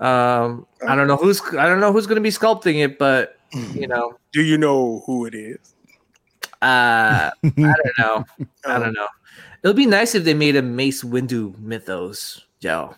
Um, 0.08 0.66
I 0.88 0.96
don't 0.96 1.08
know 1.08 1.18
who's 1.18 1.42
I 1.58 1.68
don't 1.68 1.80
know 1.80 1.92
who's 1.92 2.08
gonna 2.08 2.22
be 2.22 2.30
sculpting 2.30 2.84
it, 2.84 2.98
but 2.98 3.38
you 3.74 3.88
know, 3.88 4.18
Do 4.32 4.42
you 4.42 4.58
know 4.58 5.04
who 5.06 5.26
it 5.26 5.36
is? 5.36 5.58
uh, 6.62 7.30
I 7.44 7.52
don't 7.54 7.98
know. 8.00 8.26
I 8.66 8.80
don't 8.80 8.94
know. 8.94 9.08
It'll 9.64 9.76
be 9.76 9.86
nice 9.86 10.16
if 10.16 10.24
they 10.24 10.34
made 10.34 10.56
a 10.56 10.62
Mace 10.62 11.04
Windu 11.04 11.58
Mythos, 11.60 12.46
yo, 12.62 12.96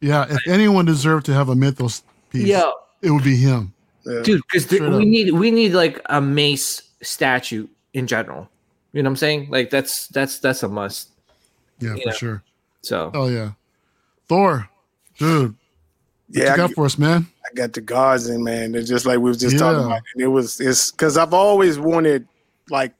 Yeah, 0.00 0.26
if 0.28 0.40
anyone 0.48 0.84
deserved 0.84 1.26
to 1.26 1.34
have 1.34 1.48
a 1.48 1.54
mythos 1.54 2.02
piece, 2.30 2.46
yo, 2.48 2.72
it 3.02 3.10
would 3.12 3.22
be 3.22 3.36
him. 3.36 3.72
Yeah. 4.04 4.22
dude, 4.24 4.42
because 4.50 4.68
we 4.68 4.80
up. 4.80 4.92
need 5.00 5.30
we 5.32 5.52
need 5.52 5.74
like 5.74 6.00
a 6.06 6.20
Mace 6.20 6.82
statue 7.02 7.68
in 7.94 8.08
general. 8.08 8.48
You 8.92 9.02
know 9.02 9.08
what 9.08 9.12
I'm 9.12 9.16
saying? 9.16 9.48
Like 9.50 9.70
that's 9.70 10.08
that's 10.08 10.38
that's 10.38 10.62
a 10.62 10.68
must. 10.68 11.10
Yeah, 11.78 11.94
Yeah. 11.94 12.10
for 12.10 12.16
sure. 12.16 12.42
So 12.82 13.10
Oh 13.14 13.28
yeah. 13.28 13.52
Thor, 14.28 14.68
dude, 15.18 15.50
what 15.50 15.56
yeah, 16.28 16.44
you 16.44 16.50
I, 16.50 16.56
got 16.56 16.72
for 16.72 16.84
us, 16.84 16.98
man? 16.98 17.26
I 17.44 17.54
got 17.54 17.72
the 17.72 17.80
guards 17.80 18.28
in, 18.28 18.42
man. 18.42 18.72
They're 18.72 18.82
just 18.82 19.06
like 19.06 19.18
we 19.18 19.28
was 19.28 19.38
just 19.38 19.58
talking 19.58 19.84
about. 19.84 20.02
And 20.14 20.22
it 20.22 20.28
was 20.28 20.60
it's 20.60 20.90
because 20.90 21.16
I've 21.16 21.34
always 21.34 21.78
wanted 21.78 22.26
like 22.70 22.92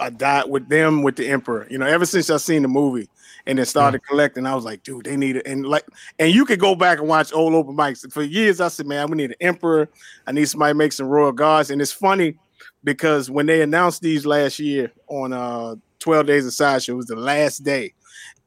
a 0.00 0.10
dot 0.10 0.50
with 0.50 0.68
them 0.68 1.02
with 1.02 1.16
the 1.16 1.28
Emperor. 1.28 1.66
You 1.70 1.78
know, 1.78 1.86
ever 1.86 2.06
since 2.06 2.30
I 2.30 2.36
seen 2.36 2.62
the 2.62 2.68
movie 2.68 3.08
and 3.46 3.58
then 3.58 3.66
started 3.66 4.00
collecting, 4.06 4.46
I 4.46 4.54
was 4.54 4.64
like, 4.64 4.82
dude, 4.82 5.04
they 5.04 5.16
need 5.16 5.36
it. 5.36 5.46
And 5.46 5.66
like, 5.66 5.84
and 6.18 6.32
you 6.32 6.44
could 6.44 6.60
go 6.60 6.74
back 6.74 6.98
and 6.98 7.08
watch 7.08 7.32
old 7.32 7.54
open 7.54 7.76
mics. 7.76 8.10
For 8.12 8.22
years, 8.22 8.60
I 8.60 8.68
said, 8.68 8.86
man, 8.86 9.10
we 9.10 9.16
need 9.16 9.30
an 9.30 9.36
Emperor. 9.40 9.88
I 10.26 10.32
need 10.32 10.46
somebody 10.48 10.70
to 10.70 10.74
make 10.74 10.92
some 10.92 11.06
Royal 11.06 11.32
Guards. 11.32 11.70
And 11.70 11.80
it's 11.80 11.92
funny 11.92 12.36
because 12.84 13.30
when 13.30 13.46
they 13.46 13.62
announced 13.62 14.02
these 14.02 14.26
last 14.26 14.58
year 14.58 14.92
on 15.08 15.32
uh 15.32 15.76
12 16.00 16.26
Days 16.26 16.46
of 16.46 16.52
Sideshow, 16.52 16.94
it 16.94 16.96
was 16.96 17.06
the 17.06 17.16
last 17.16 17.58
day. 17.58 17.94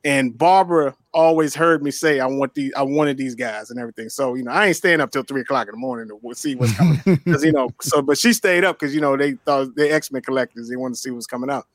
And 0.04 0.38
Barbara 0.38 0.96
always 1.16 1.56
heard 1.56 1.82
me 1.82 1.90
say, 1.90 2.20
I 2.20 2.28
want 2.28 2.54
these, 2.54 2.72
I 2.78 2.84
wanted 2.84 3.18
these 3.18 3.34
guys 3.34 3.72
and 3.72 3.80
everything. 3.80 4.08
So, 4.10 4.36
you 4.36 4.44
know, 4.44 4.52
I 4.52 4.68
ain't 4.68 4.76
staying 4.76 5.02
up 5.02 5.10
till 5.10 5.24
three 5.24 5.42
o'clock 5.42 5.68
in 5.68 5.72
the 5.72 5.80
morning 5.80 6.08
to 6.08 6.36
see 6.36 6.54
what's 6.54 6.76
coming. 6.76 7.02
Because, 7.26 7.44
you 7.44 7.52
know, 7.52 7.70
so, 7.82 8.04
but 8.04 8.16
she 8.16 8.32
stayed 8.32 8.64
up 8.64 8.78
because, 8.78 8.94
you 8.94 9.02
know, 9.02 9.18
they 9.18 9.34
thought 9.46 9.76
they 9.76 9.90
X 9.90 10.12
Men 10.12 10.22
collectors, 10.22 10.70
they 10.70 10.76
wanted 10.76 10.94
to 10.94 11.02
see 11.02 11.10
what's 11.10 11.26
coming 11.26 11.50
out. 11.50 11.66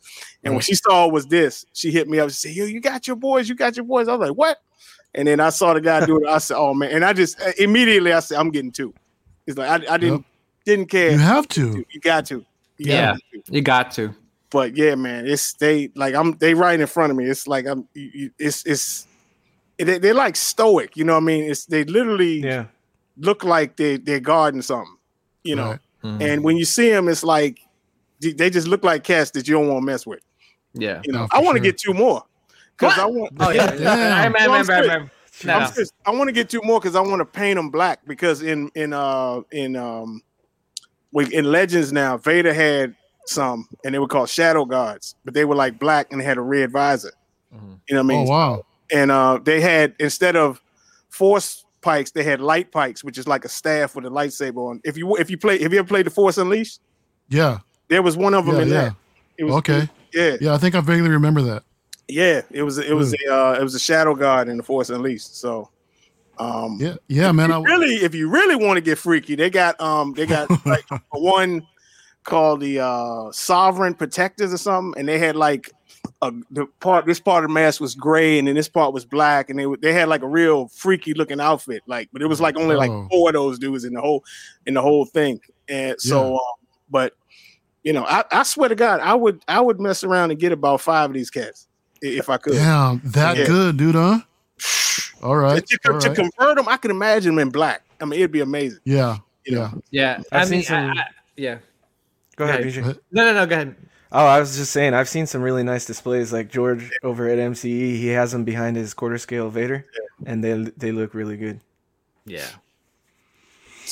And 0.45 0.55
when 0.55 0.61
she 0.61 0.77
saw 0.77 1.07
it 1.07 1.13
was 1.13 1.27
this, 1.27 1.65
she 1.73 1.91
hit 1.91 2.09
me 2.09 2.21
up 2.21 2.25
and 2.27 2.35
said, 2.35 2.55
Yo, 2.55 2.67
you 2.67 2.81
got 2.81 3.09
your 3.09 3.17
boys, 3.17 3.49
you 3.49 3.57
got 3.57 3.77
your 3.77 3.85
boys. 3.85 4.07
I 4.07 4.15
was 4.15 4.29
like, 4.29 4.39
What? 4.39 4.59
And 5.13 5.27
then 5.27 5.41
I 5.41 5.51
saw 5.51 5.75
the 5.75 5.81
guy 5.81 6.07
do 6.07 6.19
it. 6.19 6.29
I 6.29 6.39
said, 6.39 6.57
Oh, 6.57 6.73
man. 6.73 6.93
And 6.93 7.05
I 7.05 7.15
just 7.15 7.41
uh, 7.41 7.51
immediately 7.59 8.13
I 8.13 8.21
said, 8.21 8.39
I'm 8.39 8.51
getting 8.51 8.71
two. 8.71 8.95
It's 9.47 9.59
like, 9.59 9.89
I, 9.89 9.95
I 9.95 9.99
didn't. 9.99 10.25
Didn't 10.65 10.87
care. 10.87 11.11
You 11.13 11.19
have 11.19 11.49
to. 11.49 11.85
You 11.91 12.01
got 12.01 12.27
to. 12.27 12.45
You 12.79 12.93
Yeah. 12.93 13.07
got 13.13 13.17
to 13.47 13.53
you 13.53 13.63
got 13.63 13.91
to. 13.93 14.15
but 14.51 14.77
yeah, 14.77 14.95
man, 14.95 15.27
it's 15.27 15.53
they 15.55 15.91
like 15.95 16.15
I'm 16.15 16.33
they 16.39 16.55
right 16.55 16.79
in 16.81 16.87
front 16.87 17.11
of 17.11 17.17
me. 17.17 17.27
It's 17.27 17.47
like 17.47 17.67
I'm 17.67 17.87
you, 17.95 18.11
you- 18.15 18.31
it's 18.39 18.65
it's 18.67 19.07
they, 19.79 19.99
they're 19.99 20.15
like 20.15 20.37
stoic, 20.37 20.97
you 20.97 21.05
know 21.05 21.15
what 21.15 21.23
I 21.23 21.27
mean? 21.27 21.51
It's 21.51 21.65
they 21.67 21.85
literally 21.85 22.41
Yeah. 22.41 22.67
look 23.17 23.45
like 23.45 23.77
they 23.77 23.97
they're 23.97 24.21
guarding 24.21 24.63
something, 24.63 24.97
you 25.45 25.57
know. 25.57 25.71
Right. 25.71 25.79
Mm-hmm. 26.05 26.23
And 26.23 26.45
when 26.45 26.57
you 26.57 26.65
see 26.65 26.91
them, 26.91 27.09
it's 27.09 27.23
like 27.25 27.61
they- 28.21 28.33
they 28.33 28.51
just 28.51 28.67
look 28.69 28.85
like 28.85 29.05
cats 29.05 29.31
that 29.33 29.47
you 29.49 29.55
don't 29.55 29.69
want 29.69 29.83
to 29.83 29.87
mess 29.87 30.07
with. 30.07 30.21
yeah. 30.75 31.01
You 31.05 31.13
know, 31.13 31.21
No, 31.23 31.29
I 31.33 31.39
want 31.43 31.57
to 31.57 31.63
sure. 31.65 31.73
get 31.73 31.79
two 31.79 31.95
more 31.95 32.23
because 32.77 32.99
I 32.99 33.07
want. 33.07 33.33
Oh 33.41 33.51
yeah. 33.51 33.65
I 34.21 34.25
remember, 34.27 34.39
No, 34.39 34.45
I'm 34.55 34.61
remember, 34.67 35.11
No, 35.45 35.55
I'm 35.55 35.71
no. 35.77 35.85
I 36.07 36.11
want 36.11 36.29
to 36.29 36.33
get 36.33 36.49
two 36.51 36.61
more 36.63 36.81
because 36.81 36.97
I 36.97 37.01
want 37.01 37.21
to 37.21 37.25
paint 37.25 37.57
them 37.57 37.71
black 37.71 38.01
because 38.07 38.43
in 38.43 38.71
in 38.75 38.93
uh 38.93 39.41
in 39.53 39.77
um 39.77 40.23
we 41.13 41.33
in 41.35 41.45
Legends 41.45 41.93
now 41.93 42.17
Vader 42.17 42.53
had 42.53 42.95
some 43.27 43.69
and 43.85 43.95
they 43.95 43.99
were 43.99 44.07
called 44.09 44.29
Shadow 44.29 44.65
Guards, 44.65 45.15
but 45.25 45.35
they 45.35 45.45
were 45.45 45.55
like 45.55 45.79
black 45.79 46.09
and 46.11 46.21
they 46.21 46.25
had 46.25 46.39
a 46.39 46.43
red 46.43 46.71
visor. 46.73 47.13
Mhm. 47.55 47.79
You 47.89 47.95
know 47.97 48.03
what 48.03 48.13
I 48.15 48.17
mean? 48.19 48.27
Oh 48.29 48.31
wow. 48.31 48.67
and 48.93 49.11
uh, 49.11 49.39
they 49.43 49.61
had 49.61 49.95
instead 50.01 50.37
of 50.37 50.61
force 51.09 51.65
pikes, 51.81 52.11
they 52.11 52.23
had 52.23 52.41
light 52.41 52.71
pikes, 52.73 53.03
which 53.05 53.19
is 53.19 53.27
like 53.27 53.45
a 53.45 53.49
staff 53.49 53.95
with 53.95 54.05
a 54.05 54.09
lightsaber 54.11 54.71
on. 54.71 54.81
If 54.85 54.97
you 54.97 55.17
if 55.17 55.31
you 55.31 55.39
play, 55.39 55.61
have 55.63 55.73
you 55.73 55.79
ever 55.79 55.89
played 55.89 56.07
the 56.07 56.11
Force 56.11 56.39
Unleashed? 56.39 56.81
Yeah. 57.29 57.59
There 57.89 58.03
was 58.03 58.17
one 58.17 58.35
of 58.35 58.47
them 58.47 58.57
Yeah. 58.57 58.63
in 58.63 58.69
Yeah. 58.69 58.81
there. 58.83 58.97
It 59.39 59.45
was, 59.45 59.55
Okay. 59.57 59.89
yeah, 60.13 60.37
Yeah, 60.41 60.55
I 60.55 60.59
think 60.59 60.75
I 60.75 60.81
vaguely 60.81 61.09
remember 61.11 61.43
that. 61.43 61.63
yeah. 62.09 62.43
It 62.51 62.63
was 62.63 62.79
it 62.79 62.95
was 62.95 63.15
a 63.15 63.33
uh, 63.35 63.57
it 63.61 63.63
was 63.63 63.75
a 63.75 63.79
shadow 63.81 64.15
guard 64.15 64.49
in 64.49 64.57
the 64.57 64.63
Force 64.63 64.91
Unleashed. 64.91 65.37
So, 65.37 65.71
um, 66.41 66.79
Yeah. 66.81 66.97
Yeah, 67.09 67.33
man. 67.33 67.53
I, 67.53 67.61
really, 67.61 67.97
if 67.97 68.15
you 68.15 68.29
really 68.29 68.57
want 68.57 68.77
to 68.79 68.81
get 68.81 68.99
freaky, 68.99 69.35
they 69.37 69.51
got 69.51 69.81
um 69.81 70.15
they 70.15 70.27
got 70.27 70.49
like 70.67 70.85
one 71.11 71.67
called 72.25 72.61
the 72.61 72.81
uh 72.81 73.31
Sovereign 73.33 73.95
Protectors 73.95 74.53
or 74.53 74.59
something, 74.59 74.99
and 74.99 75.09
they 75.09 75.19
had 75.19 75.37
like 75.37 75.71
a 76.23 76.33
the 76.51 76.67
part 76.81 77.05
this 77.07 77.21
part 77.21 77.45
of 77.45 77.51
the 77.51 77.55
mask 77.55 77.81
was 77.81 77.95
gray 77.95 78.39
and 78.39 78.49
then 78.49 78.55
this 78.55 78.69
part 78.69 78.93
was 78.95 79.05
black, 79.05 79.51
and 79.51 79.59
they 79.59 79.67
they 79.83 79.93
had 79.93 80.09
like 80.09 80.23
a 80.23 80.29
real 80.29 80.69
freaky 80.69 81.15
looking 81.15 81.41
outfit, 81.41 81.83
like 81.87 82.09
but 82.13 82.23
it 82.23 82.27
was 82.27 82.41
like 82.41 82.57
only 82.57 82.75
like 82.77 82.91
Oh. 82.91 83.07
four 83.11 83.29
of 83.29 83.35
those 83.35 83.59
dudes 83.59 83.85
in 83.85 83.93
the 83.95 84.01
whole 84.01 84.25
in 84.67 84.75
the 84.75 84.83
whole 84.83 85.05
thing, 85.05 85.41
and 85.69 86.01
so 86.01 86.27
Yeah. 86.29 86.35
um, 86.35 86.39
but 86.91 87.15
you 87.83 87.93
know 87.93 88.05
I, 88.05 88.25
I 88.33 88.43
swear 88.45 88.69
to 88.69 88.75
God 88.75 89.01
I 89.01 89.15
would 89.15 89.43
I 89.49 89.61
would 89.61 89.81
mess 89.81 90.05
around 90.05 90.31
and 90.31 90.41
get 90.41 90.53
about 90.53 90.81
five 90.81 91.11
of 91.11 91.15
these 91.15 91.31
cats 91.31 91.69
if 92.03 92.29
I 92.31 92.37
could. 92.39 92.55
Damn, 92.55 93.01
that 93.05 93.37
Yeah. 93.37 93.47
good, 93.47 93.77
dude, 93.77 93.95
huh? 93.95 94.21
All 95.23 95.37
right. 95.37 95.65
to, 95.67 95.79
all 95.93 96.01
to 96.01 96.09
right. 96.09 96.17
convert 96.17 96.57
them, 96.57 96.69
I 96.69 96.77
can 96.77 96.91
imagine 96.91 97.35
them 97.35 97.47
in 97.47 97.51
black. 97.51 97.83
I 98.01 98.05
mean, 98.05 98.21
it'd 98.21 98.33
be 98.33 98.41
amazing. 98.41 98.81
Yeah. 98.85 99.19
You 99.45 99.57
know. 99.57 99.83
Yeah. 99.91 100.19
Yeah, 100.19 100.23
I've 100.33 100.43
I 100.43 100.45
seen 100.45 100.51
mean, 100.59 100.63
some- 100.65 100.91
I, 100.91 101.01
I, 101.01 101.05
yeah. 101.37 101.59
Go 102.37 102.45
ahead, 102.45 102.61
Okay. 102.61 102.69
PJ. 102.71 102.75
Go 102.77 102.81
ahead. 102.83 102.99
No, 103.13 103.25
no, 103.25 103.33
no. 103.35 103.47
Go 103.47 103.55
ahead. 103.55 103.77
Oh, 104.13 104.27
I 104.27 104.41
was 104.41 104.57
just 104.57 104.73
saying, 104.73 104.93
I've 104.95 105.09
seen 105.09 105.27
some 105.27 105.41
really 105.43 105.63
nice 105.63 105.85
displays. 105.85 106.33
Like 106.33 106.51
George 106.51 106.91
over 107.05 107.29
at 107.29 107.39
MCE, 107.39 107.65
he 107.97 108.09
has 108.09 108.33
them 108.33 108.45
behind 108.45 108.77
his 108.77 108.93
quarter 108.95 109.19
scale 109.19 109.51
Vader, 109.51 109.85
and 110.27 110.43
they 110.43 110.55
they 110.77 110.91
look 110.91 111.15
really 111.15 111.37
good. 111.37 111.61
Yeah. 112.27 112.47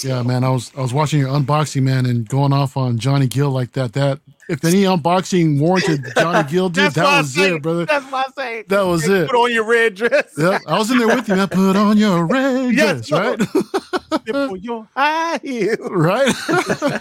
Yeah, 0.04 0.22
man. 0.22 0.44
I 0.44 0.50
was 0.50 0.70
I 0.76 0.80
was 0.80 0.92
watching 0.94 1.20
your 1.20 1.28
unboxing, 1.30 1.82
man, 1.82 2.06
and 2.06 2.28
going 2.28 2.52
off 2.52 2.76
on 2.76 2.98
Johnny 2.98 3.26
Gill 3.26 3.50
like 3.50 3.72
that. 3.72 3.92
That 3.94 4.20
if 4.48 4.64
any 4.64 4.82
unboxing 4.84 5.58
warranted 5.60 6.04
Johnny 6.16 6.48
Gill 6.50 6.68
did, 6.68 6.92
that 6.92 7.18
was 7.18 7.34
say. 7.34 7.54
it, 7.54 7.62
brother. 7.62 7.84
That's 7.86 8.10
what 8.10 8.26
I 8.28 8.42
say. 8.42 8.64
That 8.68 8.82
was 8.82 9.04
Hey, 9.04 9.12
it. 9.20 9.26
Put 9.30 9.36
on 9.36 9.52
your 9.52 9.64
red 9.64 9.94
dress. 9.94 10.32
Yep, 10.38 10.62
I 10.66 10.78
was 10.78 10.90
in 10.90 10.98
there 10.98 11.08
with 11.08 11.28
you, 11.28 11.34
I 11.34 11.46
Put 11.46 11.76
on 11.76 11.96
your 11.98 12.24
red 12.26 12.74
Yes, 12.74 13.08
dress, 13.08 13.40
right? 13.50 14.60
Your 14.62 14.88
high 14.94 15.38
heel. 15.42 15.76
right? 15.90 16.34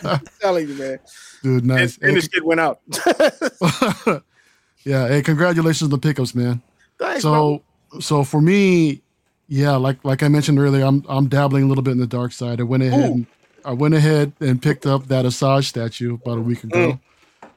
I'm 0.04 0.22
telling 0.42 0.68
you, 0.68 0.74
man. 0.76 1.00
Dude, 1.44 1.64
And, 1.64 1.68
nice. 1.68 1.98
and 2.02 2.18
the 2.18 2.22
shit 2.22 2.44
went 2.46 2.60
out. 2.60 2.80
yeah, 4.84 5.08
hey, 5.08 5.22
congratulations 5.22 5.84
on 5.84 5.90
the 5.90 5.98
pickups, 5.98 6.34
man. 6.36 6.62
Thanks, 7.00 7.24
bro. 7.24 7.62
So 7.94 8.00
so 8.00 8.24
for 8.24 8.42
me, 8.42 9.02
yeah, 9.48 9.76
like 9.76 10.04
like 10.04 10.24
I 10.24 10.28
mentioned 10.28 10.60
earlier, 10.60 10.86
I'm 10.86 11.04
I'm 11.08 11.28
dabbling 11.28 11.64
a 11.64 11.68
little 11.68 11.84
bit 11.84 11.92
in 11.92 12.00
the 12.00 12.08
dark 12.08 12.32
side. 12.32 12.60
I 12.60 12.64
went 12.64 12.84
ahead 12.84 13.10
and 13.12 13.26
I 13.66 13.74
went 13.74 13.94
ahead 13.94 14.34
and 14.40 14.62
picked 14.62 14.86
up 14.86 15.08
that 15.08 15.26
Asajj 15.26 15.66
statue 15.66 16.16
about 16.16 16.38
a 16.38 16.42
week 16.42 16.64
ago. 16.64 16.94
Mm. 16.94 17.00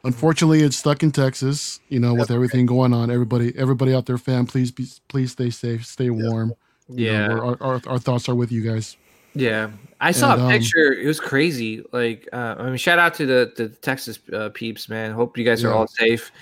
Unfortunately, 0.04 0.62
it's 0.62 0.76
stuck 0.76 1.02
in 1.02 1.12
Texas. 1.12 1.80
You 1.88 2.00
know, 2.00 2.14
with 2.14 2.30
everything 2.30 2.66
going 2.66 2.94
on, 2.94 3.11
everybody 3.11 3.52
everybody 3.56 3.94
out 3.94 4.06
there, 4.06 4.18
fam, 4.18 4.47
please 4.47 4.70
be 4.70 4.87
please 5.09 5.32
stay 5.32 5.50
safe, 5.50 5.85
stay 5.87 6.11
warm. 6.11 6.54
You 6.88 7.06
know, 7.06 7.12
Yeah. 7.12 7.28
we're- 7.28 7.40
our, 7.40 7.56
our 7.61 7.80
our 7.87 7.99
thoughts 7.99 8.28
are 8.28 8.35
with 8.35 8.50
you 8.50 8.62
guys. 8.62 8.97
Yeah, 9.35 9.70
I 10.00 10.11
saw 10.11 10.32
And, 10.32 10.42
a 10.42 10.44
um, 10.47 10.50
picture. 10.50 10.92
It 10.92 11.06
was 11.06 11.20
crazy. 11.20 11.85
Like, 11.92 12.28
uh, 12.32 12.56
I 12.59 12.64
mean, 12.64 12.76
shout 12.78 12.99
out 12.99 13.14
to 13.14 13.26
the 13.26 13.52
the 13.56 13.68
Texas 13.68 14.18
uh, 14.32 14.49
peeps, 14.52 14.88
man. 14.88 15.12
Hope 15.12 15.38
you 15.38 15.44
guys 15.44 15.62
are 15.62 15.73
all 15.73 15.87
safe. 15.87 16.32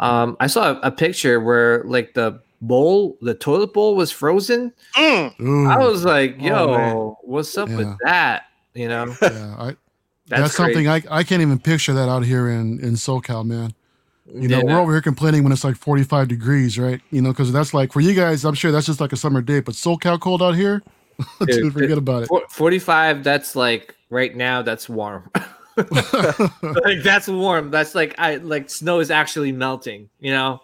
Um, 0.00 0.36
I 0.40 0.48
saw 0.48 0.72
a, 0.72 0.80
a 0.84 0.90
picture 0.90 1.38
where 1.38 1.84
like 1.84 2.14
the 2.14 2.40
bowl, 2.62 3.18
the 3.20 3.34
toilet 3.34 3.74
bowl, 3.74 3.94
was 3.96 4.10
frozen. 4.10 4.72
Mm. 4.96 5.68
I 5.70 5.78
was 5.78 6.04
like, 6.06 6.36
Oh, 6.40 6.44
"Yo, 6.44 6.66
man. 6.78 6.94
what's 7.22 7.58
up 7.58 7.68
Yeah. 7.68 7.76
with 7.76 7.98
that?" 8.04 8.44
You 8.74 8.88
know, 8.88 9.14
yeah, 9.22 9.54
I, 9.58 9.66
that's, 10.28 10.42
that's, 10.42 10.56
something 10.56 10.88
I, 10.88 11.02
I 11.10 11.22
can't 11.24 11.42
even 11.42 11.58
picture 11.58 11.92
that 11.92 12.08
out 12.08 12.24
here 12.24 12.48
in 12.48 12.80
in 12.80 12.94
SoCal, 12.94 13.44
man. 13.44 13.74
You 14.32 14.48
know, 14.48 14.58
Yeah. 14.58 14.64
we're 14.64 14.80
over 14.80 14.92
here 14.92 15.02
complaining 15.02 15.42
when 15.42 15.52
it's 15.52 15.64
like 15.64 15.76
45 15.76 16.28
degrees, 16.28 16.78
right? 16.78 17.00
You 17.10 17.20
know, 17.20 17.30
because 17.32 17.52
that's 17.52 17.74
like 17.74 17.92
for 17.92 18.00
you 18.00 18.14
guys, 18.14 18.44
I'm 18.44 18.54
sure 18.54 18.72
that's 18.72 18.86
just 18.86 19.00
like 19.00 19.12
a 19.12 19.16
summer 19.16 19.42
day, 19.42 19.60
but 19.60 19.74
SoCal 19.74 20.18
cold 20.18 20.40
out 20.42 20.54
here, 20.54 20.82
dude, 21.40 21.48
Dude, 21.48 21.72
forget 21.74 21.98
about 21.98 22.22
it. 22.22 22.30
45 22.50 23.22
that's 23.24 23.54
like 23.54 23.94
right 24.08 24.34
now 24.36 24.62
that's 24.62 24.88
warm 24.88 25.30
like 25.76 27.02
that's 27.02 27.28
warm 27.28 27.70
that's 27.70 27.94
like 27.94 28.14
i 28.18 28.36
like 28.36 28.68
snow 28.68 29.00
is 29.00 29.10
actually 29.10 29.50
melting 29.52 30.08
you 30.20 30.30
know 30.30 30.60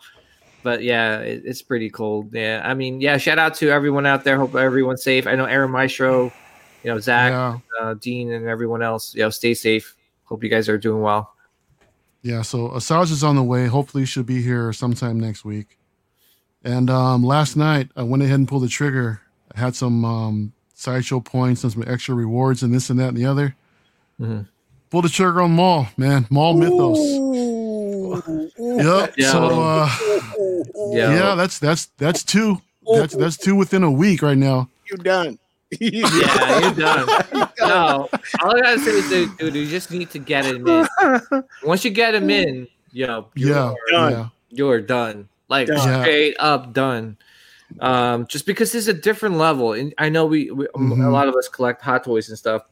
but 0.62 0.82
yeah 0.82 1.18
it, 1.18 1.42
it's 1.44 1.62
pretty 1.62 1.88
cold 1.88 2.32
yeah 2.32 2.60
i 2.64 2.74
mean 2.74 3.00
yeah 3.00 3.16
shout 3.16 3.38
out 3.38 3.54
to 3.54 3.70
everyone 3.70 4.06
out 4.06 4.24
there 4.24 4.36
hope 4.36 4.54
everyone's 4.54 5.02
safe 5.02 5.26
i 5.26 5.34
know 5.34 5.44
aaron 5.44 5.70
maestro 5.70 6.32
you 6.82 6.90
know 6.90 6.98
zach 6.98 7.30
yeah, 7.30 7.58
uh, 7.80 7.94
dean 7.94 8.32
and 8.32 8.46
everyone 8.46 8.82
else 8.82 9.14
you 9.14 9.20
know 9.20 9.30
stay 9.30 9.54
safe 9.54 9.94
hope 10.24 10.42
you 10.42 10.48
guys 10.48 10.68
are 10.68 10.78
doing 10.78 11.02
well 11.02 11.34
yeah. 12.22 12.42
So 12.42 12.68
Asajj 12.70 13.10
is 13.10 13.24
on 13.24 13.36
the 13.36 13.42
way. 13.42 13.66
Hopefully, 13.66 14.04
she'll 14.04 14.22
be 14.22 14.42
here 14.42 14.72
sometime 14.72 15.20
next 15.20 15.44
week. 15.44 15.78
And 16.64 16.90
um, 16.90 17.22
last 17.22 17.56
night, 17.56 17.90
I 17.96 18.02
went 18.02 18.22
ahead 18.22 18.38
and 18.38 18.48
pulled 18.48 18.64
the 18.64 18.68
trigger. 18.68 19.20
I 19.54 19.60
had 19.60 19.76
some 19.76 20.04
um, 20.04 20.52
sideshow 20.74 21.20
points 21.20 21.62
and 21.62 21.72
some 21.72 21.84
extra 21.86 22.14
rewards 22.14 22.62
and 22.62 22.74
this 22.74 22.90
and 22.90 22.98
that 22.98 23.08
and 23.08 23.16
the 23.16 23.26
other. 23.26 23.54
Mhm. 24.20 24.46
Pulled 24.90 25.04
the 25.04 25.08
trigger 25.08 25.42
on 25.42 25.52
Maul, 25.52 25.86
man. 25.96 26.26
Maul 26.30 26.54
Mythos. 26.54 26.98
Yep. 28.78 29.14
Yeah. 29.16 29.32
So 29.32 29.44
uh, 29.60 29.88
yeah 30.92 31.14
yeah, 31.14 31.34
that's 31.34 31.58
that's 31.58 31.86
that's 31.98 32.22
two. 32.24 32.60
That's 32.94 33.14
that's 33.14 33.36
two 33.36 33.54
within 33.56 33.82
a 33.82 33.90
week 33.90 34.22
right 34.22 34.38
now. 34.38 34.68
You 34.90 34.96
done. 34.98 35.38
yeah 35.80 36.60
you're 36.60 36.72
done 36.76 37.06
no 37.60 38.08
all 38.42 38.56
i 38.56 38.60
gotta 38.62 38.78
say 38.78 38.90
is 38.90 39.08
dude, 39.10 39.36
dude 39.36 39.54
you 39.54 39.66
just 39.66 39.90
need 39.90 40.08
to 40.08 40.18
get 40.18 40.46
him 40.46 40.66
in 40.66 40.88
once 41.62 41.84
you 41.84 41.90
get 41.90 42.14
him 42.14 42.30
in 42.40 42.66
yo 42.90 43.26
you're 43.34 43.50
Yeah, 43.54 43.74
done. 43.90 44.12
yeah, 44.12 44.28
you're 44.48 44.80
done. 44.80 45.28
Like 45.50 45.66
Done. 45.66 45.76
Yeah. 45.76 46.00
straight 46.00 46.36
up 46.38 46.72
done. 46.72 47.18
Um, 47.80 48.26
just 48.28 48.46
because 48.46 48.74
it's 48.74 48.86
a 48.88 48.94
different 48.94 49.36
level, 49.36 49.74
and 49.74 49.92
I 49.98 50.08
know 50.08 50.24
we, 50.24 50.50
we 50.50 50.66
um, 50.74 50.90
a 51.02 51.10
lot 51.10 51.28
of 51.28 51.34
us 51.36 51.48
collect 51.48 51.82
Hot 51.82 52.02
Toys 52.02 52.30
and 52.30 52.38
stuff, 52.38 52.62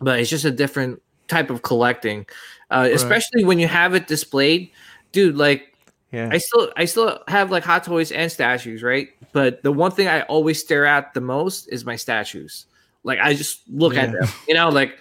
but 0.00 0.18
it's 0.18 0.30
just 0.30 0.46
a 0.46 0.50
different 0.50 1.02
type 1.28 1.50
of 1.50 1.60
collecting. 1.60 2.24
Uh, 2.70 2.88
especially 2.92 3.44
when 3.44 3.58
you 3.58 3.68
have 3.68 3.94
it 3.94 4.06
displayed, 4.06 4.70
dude. 5.12 5.36
Like 5.36 5.74
Yeah. 6.12 6.28
I 6.32 6.38
still 6.38 6.72
I 6.76 6.84
still 6.84 7.20
have 7.28 7.50
like 7.50 7.64
Hot 7.64 7.84
Toys 7.84 8.12
and 8.12 8.30
statues, 8.30 8.82
right? 8.82 9.08
But 9.32 9.62
the 9.62 9.72
one 9.72 9.90
thing 9.90 10.08
I 10.08 10.22
always 10.22 10.60
stare 10.60 10.86
at 10.86 11.14
the 11.14 11.20
most 11.20 11.68
is 11.68 11.84
my 11.84 11.96
statues. 11.96 12.66
Like 13.02 13.18
I 13.20 13.34
just 13.34 13.60
look 13.68 13.96
at 13.96 14.12
them, 14.12 14.28
you 14.48 14.54
know, 14.54 14.68
like 14.68 14.98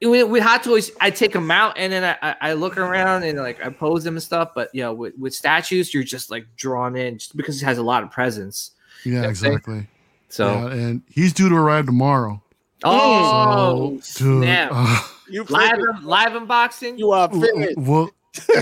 with, 0.00 0.28
with 0.28 0.42
Hot 0.42 0.62
Toys, 0.62 0.90
I 1.00 1.10
take 1.10 1.32
them 1.32 1.50
out 1.50 1.76
and 1.76 1.92
then 1.92 2.04
I, 2.04 2.30
I, 2.30 2.36
I 2.50 2.52
look 2.52 2.76
around 2.76 3.24
and 3.24 3.38
like 3.38 3.64
I 3.64 3.70
pose 3.70 4.04
them 4.04 4.14
and 4.14 4.22
stuff. 4.22 4.50
But 4.54 4.70
you 4.74 4.82
know, 4.82 4.92
with, 4.92 5.16
with 5.18 5.34
statues, 5.34 5.92
you're 5.92 6.04
just 6.04 6.30
like 6.30 6.46
drawn 6.56 6.96
in 6.96 7.18
just 7.18 7.36
because 7.36 7.60
it 7.60 7.64
has 7.64 7.78
a 7.78 7.82
lot 7.82 8.02
of 8.02 8.10
presence. 8.10 8.72
yeah, 9.04 9.22
Yeah, 9.22 9.28
exactly. 9.28 9.86
So 10.28 10.46
Yeah, 10.46 10.72
and 10.72 11.02
he's 11.08 11.32
due 11.32 11.48
to 11.48 11.54
arrive 11.54 11.86
tomorrow. 11.86 12.42
oh 12.84 13.98
so, 14.00 14.40
dude, 14.40 14.48
uh, 14.48 15.00
You 15.30 15.44
live 15.44 15.78
live 16.02 16.32
unboxing. 16.32 16.98
You 16.98 17.10
are 17.12 17.28
finished. 17.28 17.76
we'll 17.76 18.10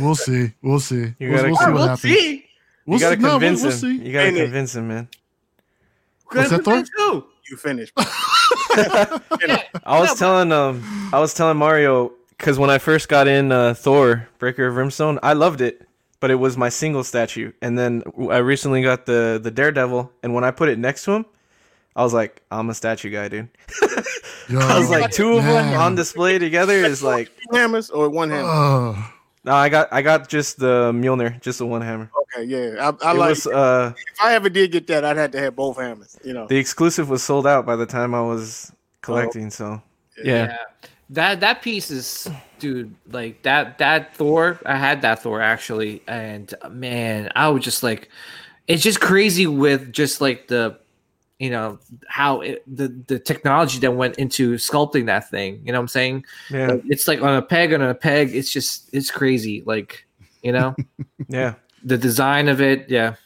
we'll 0.01 0.15
see. 0.15 0.53
We'll 0.63 0.81
see. 0.81 1.15
You 1.19 1.31
we'll, 1.31 1.37
gotta 1.37 1.49
we'll 1.49 1.57
see 1.57 1.65
come- 1.65 1.73
what 1.75 1.79
we'll 1.81 1.89
happens. 1.89 2.01
see. 2.03 2.45
We'll 2.87 2.99
you 2.99 3.05
gotta 3.05 3.17
see. 3.17 3.23
No, 3.23 3.29
we'll- 3.29 3.39
convince 3.41 3.63
we'll 3.63 3.73
him. 3.73 3.79
see. 3.79 4.07
You 4.07 4.13
gotta 4.13 4.27
Ain't 4.29 4.37
it? 4.39 4.43
convince 4.45 4.77
him, 4.77 4.89
man. 4.89 5.09
What's 6.33 6.51
that, 6.51 6.65
Thor? 6.65 6.83
Too. 6.83 7.27
You 7.49 7.57
finished. 7.57 7.93
I 7.97 9.21
was 10.01 10.19
telling 10.19 10.51
um 10.53 10.83
I 11.13 11.19
was 11.21 11.35
telling 11.35 11.57
Mario 11.57 12.13
because 12.31 12.59
when 12.59 12.71
I 12.71 12.79
first 12.79 13.09
got 13.09 13.29
in 13.29 13.53
uh, 13.53 13.75
Thor 13.75 14.29
Breaker 14.39 14.67
of 14.67 14.75
Brimstone, 14.75 15.19
I 15.23 15.33
loved 15.35 15.61
it, 15.61 15.87
but 16.21 16.31
it 16.31 16.35
was 16.35 16.57
my 16.57 16.69
single 16.69 17.05
statue. 17.05 17.53
And 17.63 17.79
then 17.79 18.03
I 18.31 18.39
recently 18.39 18.83
got 18.83 19.07
the 19.07 19.41
the 19.43 19.51
Daredevil, 19.51 20.13
and 20.23 20.35
when 20.35 20.45
I 20.45 20.51
put 20.51 20.69
it 20.69 20.79
next 20.79 21.05
to 21.05 21.13
him, 21.13 21.27
I 21.95 22.03
was 22.03 22.13
like, 22.13 22.43
I'm 22.51 22.69
a 22.69 22.75
statue 22.75 23.11
guy, 23.11 23.29
dude. 23.29 23.49
Yo, 24.49 24.59
I 24.61 24.79
was 24.79 24.91
like, 24.91 25.11
two 25.13 25.37
of 25.39 25.45
them 25.45 25.75
on 25.75 25.95
display 25.95 26.39
together 26.39 26.75
is 26.75 27.03
like. 27.03 27.31
Hammers 27.53 27.91
or 27.91 28.09
one 28.09 28.31
hammer? 28.31 28.49
Uh, 28.49 29.03
No, 29.47 29.55
I 29.55 29.69
got 29.69 29.89
I 29.93 30.03
got 30.03 30.29
just 30.29 30.59
the 30.59 30.91
Mjolnir, 30.93 31.41
just 31.41 31.61
the 31.61 31.67
one 31.67 31.81
hammer. 31.81 32.11
okay, 32.35 32.45
yeah. 32.45 32.91
I, 33.01 33.07
I 33.07 33.13
it 33.13 33.17
like. 33.17 33.29
was 33.31 33.47
uh 33.47 33.93
if 33.97 34.21
I 34.21 34.35
ever 34.35 34.49
did 34.49 34.73
get 34.73 34.89
that, 34.89 35.05
I'd 35.05 35.17
have 35.17 35.31
to 35.31 35.41
have 35.41 35.55
both 35.55 35.77
hammers. 35.77 36.19
You 36.25 36.33
know. 36.33 36.49
the 36.49 36.57
exclusive 36.57 37.09
was 37.09 37.23
sold 37.23 37.47
out 37.47 37.65
by 37.65 37.77
the 37.77 37.87
time 37.87 38.13
I 38.13 38.21
was 38.23 38.73
collecting, 39.03 39.51
so 39.51 39.81
yeah. 40.23 40.57
That 41.11 41.39
that 41.39 41.63
piece 41.63 41.93
is 41.93 42.29
dude, 42.59 42.93
like 43.09 43.43
that 43.43 43.79
that 43.79 44.17
Thor, 44.17 44.59
I 44.67 44.77
had 44.77 45.03
that 45.03 45.23
Thor 45.23 45.41
actually, 45.41 46.03
and 46.09 46.53
uh, 46.63 46.69
man, 46.69 47.31
I 47.37 47.49
was 47.49 47.63
just 47.63 47.85
like 47.85 48.09
it's 48.67 48.83
just 48.83 49.01
crazy 49.01 49.47
with 49.47 49.93
just 49.93 50.21
like 50.21 50.49
the 50.49 50.77
you 51.39 51.51
know 51.51 51.79
how 52.09 52.41
it, 52.41 52.63
the 52.67 52.89
the 53.09 53.19
technology 53.19 53.79
that 53.81 53.93
went 53.93 54.17
into 54.17 54.55
sculpting 54.55 55.07
that 55.07 55.29
thing. 55.31 55.61
You 55.65 55.73
know 55.73 55.79
what 55.79 55.83
I'm 55.83 55.89
saying? 55.89 56.25
Yeah. 56.51 56.69
Like, 56.69 56.83
it's 56.87 57.07
like 57.07 57.21
on 57.23 57.37
a 57.37 57.43
peg 57.43 57.75
on 57.75 57.83
a 57.83 57.95
peg. 57.95 58.35
It's 58.35 58.51
just 58.51 58.89
it's 58.93 59.11
crazy. 59.11 59.63
Like 59.67 60.07
you 60.43 60.53
know 60.53 60.75
Yeah. 61.29 61.55
the 61.85 61.99
design 61.99 62.49
of 62.49 62.61
it. 62.61 62.89
Yeah. 62.89 63.17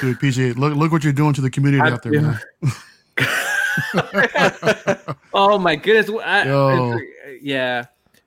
dude, 0.00 0.18
PJ, 0.20 0.56
look 0.56 0.76
look 0.76 0.92
what 0.92 1.02
you're 1.02 1.12
doing 1.12 1.32
to 1.34 1.40
the 1.40 1.50
community 1.50 1.82
I- 1.82 1.92
out 1.92 2.02
there, 2.02 2.20
man. 2.20 2.38
Oh 5.34 5.58
my 5.58 5.76
goodness. 5.76 6.10
I- 6.24 6.40
it's- 6.42 7.00
yeah. 7.42 7.84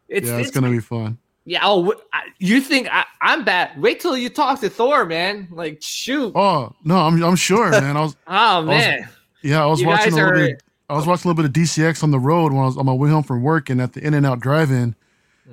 It's, 0.08 0.28
yeah, 0.28 0.38
it's, 0.38 0.52
gonna 0.52 0.70
be 0.70 0.80
fun. 0.80 1.18
Yeah. 1.46 1.62
Oh, 1.64 1.94
you 2.38 2.60
think 2.60 2.94
I, 2.94 3.06
I'm 3.22 3.46
bad? 3.46 3.82
Wait 3.82 4.02
till 4.02 4.18
you 4.18 4.28
talk 4.30 4.60
to 4.60 4.70
Thor, 4.70 5.06
man. 5.06 5.48
Like, 5.52 5.82
shoot. 5.82 6.34
Oh 6.36 6.74
no, 6.84 6.98
I'm 6.98 7.22
I'm 7.24 7.38
sure, 7.38 7.72
man. 7.72 7.96
I 7.96 8.02
was 8.02 8.16
Oh 8.28 8.62
man. 8.64 9.08
Yeah, 9.42 9.64
I 9.64 9.66
was 9.68 9.82
You 9.82 9.88
watching 9.88 10.14
a 10.14 10.16
little 10.16 10.32
are- 10.32 10.36
bit. 10.48 10.64
I 10.90 10.94
was 10.96 11.08
watching 11.08 11.30
a 11.30 11.34
little 11.34 11.44
bit 11.44 11.58
of 11.58 11.64
DCX 11.64 12.04
on 12.04 12.12
the 12.12 12.20
road 12.20 12.52
when 12.52 12.62
I 12.62 12.66
was 12.66 12.76
on 12.78 12.86
my 12.86 12.92
way 12.94 13.10
home 13.10 13.24
from 13.24 13.42
work 13.44 13.70
and 13.70 13.82
at 13.82 13.94
the 13.94 14.06
In 14.06 14.14
and 14.14 14.26
Out 14.26 14.42
Drive-In. 14.42 14.94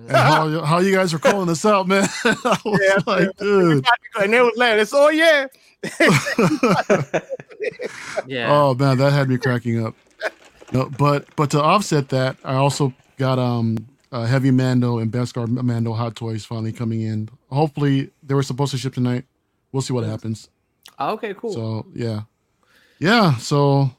And 0.08 0.10
how, 0.16 0.64
how 0.64 0.78
you 0.80 0.92
guys 0.92 1.14
are 1.14 1.20
calling 1.20 1.46
this 1.46 1.64
out, 1.64 1.86
man. 1.86 2.08
I 2.24 2.56
was 2.64 2.80
Yeah, 2.82 2.98
like, 3.06 3.36
dude. 3.36 3.86
And 4.20 4.32
they 4.32 4.40
was 4.40 4.52
laughing. 4.56 4.80
It's 4.80 4.92
oh 4.92 5.10
yeah. 5.10 5.46
Yeah. 8.26 8.52
Oh 8.52 8.74
man, 8.74 8.98
that 8.98 9.12
had 9.12 9.28
me 9.28 9.38
cracking 9.38 9.84
up. 9.84 9.94
No, 10.72 10.90
but 10.98 11.24
but 11.36 11.50
to 11.52 11.62
offset 11.62 12.08
that, 12.10 12.36
I 12.44 12.54
also 12.54 12.92
got 13.16 13.38
um 13.38 13.78
uh, 14.12 14.24
Heavy 14.26 14.50
Mando 14.50 14.98
and 14.98 15.10
Beskar 15.12 15.46
Mando 15.48 15.92
Hot 15.92 16.16
Toys 16.16 16.44
finally 16.44 16.72
coming 16.72 17.02
in. 17.02 17.28
Hopefully, 17.50 18.10
they 18.22 18.34
were 18.34 18.42
supposed 18.42 18.72
to 18.72 18.78
ship 18.78 18.94
tonight. 18.94 19.24
We'll 19.72 19.82
see 19.82 19.92
what 19.92 20.04
happens. 20.04 20.48
okay. 21.00 21.34
Cool. 21.34 21.52
So 21.52 21.86
yeah, 21.94 22.22
yeah, 22.98 23.36
so 23.36 23.90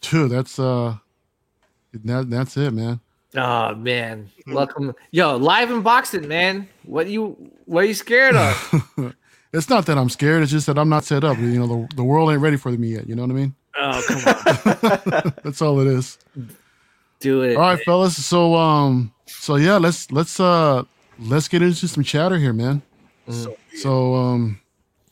dude, 0.00 0.30
that's 0.30 0.58
uh 0.58 0.96
that, 1.92 2.30
that's 2.30 2.56
it, 2.56 2.72
man. 2.72 3.00
Oh 3.36 3.74
man, 3.74 4.28
welcome, 4.48 4.94
yo, 5.12 5.36
live 5.36 5.68
unboxing, 5.68 6.26
man. 6.26 6.68
What 6.84 7.08
you 7.08 7.36
what 7.66 7.84
are 7.84 7.86
you 7.86 7.94
scared 7.94 8.36
of? 8.36 9.14
it's 9.52 9.68
not 9.68 9.86
that 9.86 9.98
I'm 9.98 10.08
scared, 10.08 10.42
it's 10.42 10.52
just 10.52 10.66
that 10.66 10.78
I'm 10.78 10.88
not 10.88 11.04
set 11.04 11.22
up. 11.22 11.38
You 11.38 11.60
know, 11.60 11.66
the, 11.66 11.96
the 11.96 12.04
world 12.04 12.30
ain't 12.30 12.40
ready 12.40 12.56
for 12.56 12.70
me 12.72 12.88
yet, 12.88 13.08
you 13.08 13.14
know 13.14 13.22
what 13.22 13.30
I 13.30 13.34
mean? 13.34 13.54
oh 13.78 14.02
come 14.06 15.22
on, 15.22 15.32
That's 15.44 15.62
all 15.62 15.80
it 15.80 15.86
is. 15.86 16.18
do 17.20 17.42
it. 17.42 17.56
All 17.56 17.62
right, 17.62 17.80
fellas. 17.84 18.24
So 18.24 18.54
um 18.56 19.12
so 19.26 19.56
yeah, 19.56 19.76
let's 19.76 20.10
let's 20.10 20.40
uh 20.40 20.84
let's 21.18 21.48
get 21.48 21.62
into 21.62 21.86
some 21.88 22.02
chatter 22.02 22.36
here, 22.36 22.52
man. 22.52 22.82
Mm. 23.28 23.56
So 23.76 24.14
um 24.14 24.59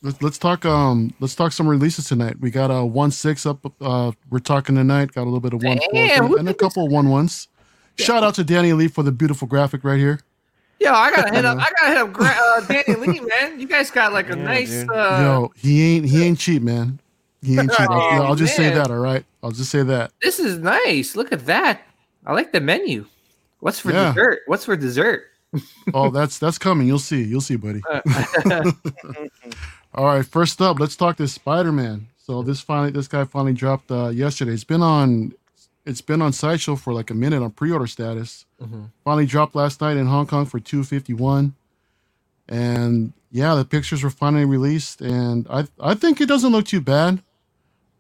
let's 0.03 0.23
let's 0.23 0.39
talk 0.39 0.65
um 0.65 1.13
let's 1.21 1.35
talk 1.35 1.53
some 1.53 1.69
releases 1.69 2.07
tonight. 2.07 2.39
We 2.41 2.51
got 2.51 2.71
a 2.71 2.85
one 2.85 3.11
six 3.11 3.47
up 3.47 3.61
uh 3.81 4.13
we're 4.31 4.39
talking 4.39 4.75
tonight, 4.75 5.13
got 5.13 5.23
a 5.23 5.25
little 5.25 5.41
bit 5.41 5.53
of 5.55 5.63
one 5.63 5.79
four 5.91 6.07
Damn, 6.07 6.27
who 6.27 6.37
and 6.39 6.49
a 6.49 6.55
couple 6.55 6.87
of 6.87 6.93
one 6.93 7.09
ones. 7.09 7.49
Shout 7.99 8.23
out 8.23 8.35
to 8.37 8.45
Danny 8.45 8.73
Lee 8.73 8.87
for 8.89 9.03
the 9.03 9.11
beautiful 9.11 9.49
graphic 9.49 9.83
right 9.83 9.99
here. 9.99 10.21
Yo, 10.81 10.93
I 10.93 11.11
gotta 11.11 11.35
hit 11.35 11.45
up. 11.45 11.59
I 11.61 11.71
gotta 11.73 11.89
hit 11.89 11.97
up 11.97 12.13
Gra- 12.13 12.37
uh, 12.41 12.61
Danny 12.61 12.95
Lee, 12.95 13.21
man. 13.21 13.59
You 13.59 13.67
guys 13.67 13.91
got 13.91 14.13
like 14.13 14.31
a 14.31 14.37
Yeah, 14.37 14.45
nice. 14.45 14.69
dude. 14.71 14.91
Uh, 14.91 15.19
Yo, 15.21 15.53
he 15.57 15.97
ain't 15.97 16.07
he 16.07 16.23
ain't 16.23 16.39
cheap, 16.39 16.63
man. 16.63 17.01
He 17.43 17.59
ain't 17.59 17.73
cheap. 17.73 17.91
I'll, 17.91 18.01
Oh, 18.01 18.23
I'll 18.27 18.35
just 18.37 18.55
say 18.55 18.71
that, 18.71 18.91
all 18.91 18.99
right? 18.99 19.25
I'll 19.43 19.51
just 19.51 19.71
say 19.71 19.83
that. 19.83 20.13
This 20.23 20.39
is 20.39 20.59
nice. 20.59 21.17
Look 21.17 21.33
at 21.33 21.47
that. 21.47 21.83
I 22.25 22.33
like 22.33 22.53
the 22.53 22.61
menu. 22.61 23.07
What's 23.61 23.81
for 23.81 23.91
Yeah. 23.93 24.13
dessert? 24.13 24.41
What's 24.47 24.65
for 24.65 24.77
dessert? 24.77 25.25
Oh, 25.95 26.11
that's 26.11 26.39
that's 26.39 26.59
coming. 26.59 26.87
You'll 26.87 26.99
see. 27.01 27.23
You'll 27.25 27.41
see, 27.41 27.57
buddy. 27.57 27.83
All 29.95 30.05
right, 30.07 30.25
first 30.25 30.61
up, 30.61 30.79
let's 30.79 30.97
talk 30.97 31.17
this 31.17 31.33
Spider-Man. 31.35 32.09
So 32.19 32.43
this 32.43 32.61
finally, 32.61 32.91
this 32.91 33.09
guy 33.09 33.25
finally 33.25 33.55
dropped 33.55 33.91
uh, 33.91 34.09
yesterday. 34.09 34.53
It's 34.53 34.65
been 34.65 34.83
on, 34.83 35.33
it's 35.87 36.03
been 36.03 36.21
on 36.21 36.33
Sideshow 36.33 36.77
for 36.77 36.93
like 36.93 37.11
a 37.11 37.15
minute 37.15 37.43
on 37.43 37.51
pre-order 37.53 37.87
status. 37.87 38.45
Mhm. 38.63 38.91
Finally 39.05 39.27
dropped 39.27 39.55
last 39.55 39.81
night 39.81 39.97
in 39.97 40.07
Hong 40.07 40.27
Kong 40.27 40.45
for 40.45 40.61
two 40.61 40.85
fifty 40.85 41.15
one, 41.15 41.55
and 42.49 43.13
yeah, 43.31 43.55
the 43.55 43.65
pictures 43.65 44.03
were 44.03 44.11
finally 44.11 44.45
released, 44.45 45.01
and 45.01 45.47
I 45.49 45.67
I 45.81 45.95
think 45.95 46.21
it 46.21 46.27
doesn't 46.27 46.53
look 46.53 46.67
too 46.67 46.81
bad. 46.83 47.23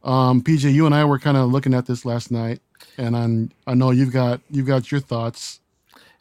Um, 0.04 0.42
PJ, 0.42 0.72
you 0.72 0.84
and 0.86 0.94
I 0.94 1.04
were 1.04 1.18
kind 1.18 1.36
of 1.36 1.50
looking 1.50 1.72
at 1.74 1.86
this 1.86 2.04
last 2.04 2.30
night, 2.30 2.60
and 2.98 3.16
I'm 3.16 3.50
I 3.66 3.74
know 3.74 3.90
you've 3.92 4.12
got 4.12 4.40
you've 4.50 4.66
got 4.66 4.90
your 4.92 5.00
thoughts. 5.00 5.60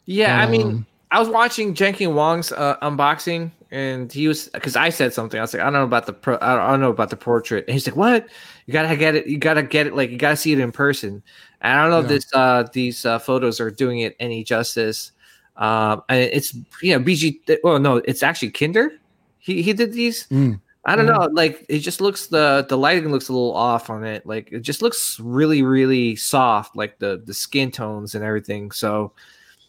yeah, 0.06 0.40
I 0.42 0.48
mean, 0.48 0.62
Um, 0.66 0.86
I 1.10 1.18
was 1.20 1.28
watching 1.28 1.74
Jenkin 1.74 2.14
Wong's 2.14 2.52
uh, 2.52 2.76
unboxing, 2.80 3.50
and 3.70 4.10
he 4.12 4.28
was 4.28 4.48
because 4.48 4.76
I 4.76 4.88
said 4.88 5.12
something. 5.12 5.38
I 5.38 5.42
was 5.42 5.52
like, 5.52 5.60
I 5.60 5.66
don't 5.66 5.74
know 5.74 5.84
about 5.84 6.06
the 6.06 6.12
pro, 6.12 6.38
I 6.40 6.70
don't, 6.70 6.80
know 6.80 6.90
about 6.90 7.10
the 7.10 7.16
portrait, 7.16 7.64
and 7.66 7.74
he's 7.74 7.86
like, 7.86 7.96
What? 7.96 8.28
You 8.66 8.72
gotta 8.72 8.96
get 8.96 9.14
it. 9.14 9.26
You 9.26 9.38
gotta 9.38 9.62
get 9.62 9.86
it. 9.86 9.94
Like 9.94 10.10
you 10.10 10.16
gotta 10.16 10.36
see 10.36 10.52
it 10.52 10.60
in 10.60 10.72
person. 10.72 11.22
And 11.60 11.78
I 11.78 11.82
don't 11.82 11.90
know 11.90 12.00
if 12.00 12.08
this 12.08 12.26
uh, 12.34 12.66
these 12.72 13.04
uh, 13.04 13.18
photos 13.18 13.60
are 13.60 13.70
doing 13.70 14.00
it 14.00 14.16
any 14.20 14.44
justice. 14.44 15.12
Um, 15.56 16.02
and 16.08 16.20
it's 16.20 16.54
you 16.82 16.96
know 16.96 17.04
BG. 17.04 17.58
Well, 17.62 17.78
no, 17.78 17.96
it's 17.96 18.22
actually 18.22 18.50
Kinder. 18.50 18.92
He 19.38 19.62
he 19.62 19.72
did 19.72 19.92
these. 19.92 20.26
Mm. 20.28 20.60
I 20.84 20.96
don't 20.96 21.06
know. 21.06 21.28
Like 21.32 21.66
it 21.68 21.80
just 21.80 22.00
looks 22.00 22.28
the 22.28 22.64
the 22.68 22.78
lighting 22.78 23.10
looks 23.10 23.28
a 23.28 23.32
little 23.32 23.54
off 23.54 23.90
on 23.90 24.04
it. 24.04 24.24
Like 24.24 24.50
it 24.52 24.60
just 24.60 24.80
looks 24.80 25.20
really 25.20 25.62
really 25.62 26.16
soft. 26.16 26.76
Like 26.76 26.98
the 26.98 27.22
the 27.24 27.34
skin 27.34 27.70
tones 27.70 28.14
and 28.14 28.24
everything. 28.24 28.70
So 28.70 29.12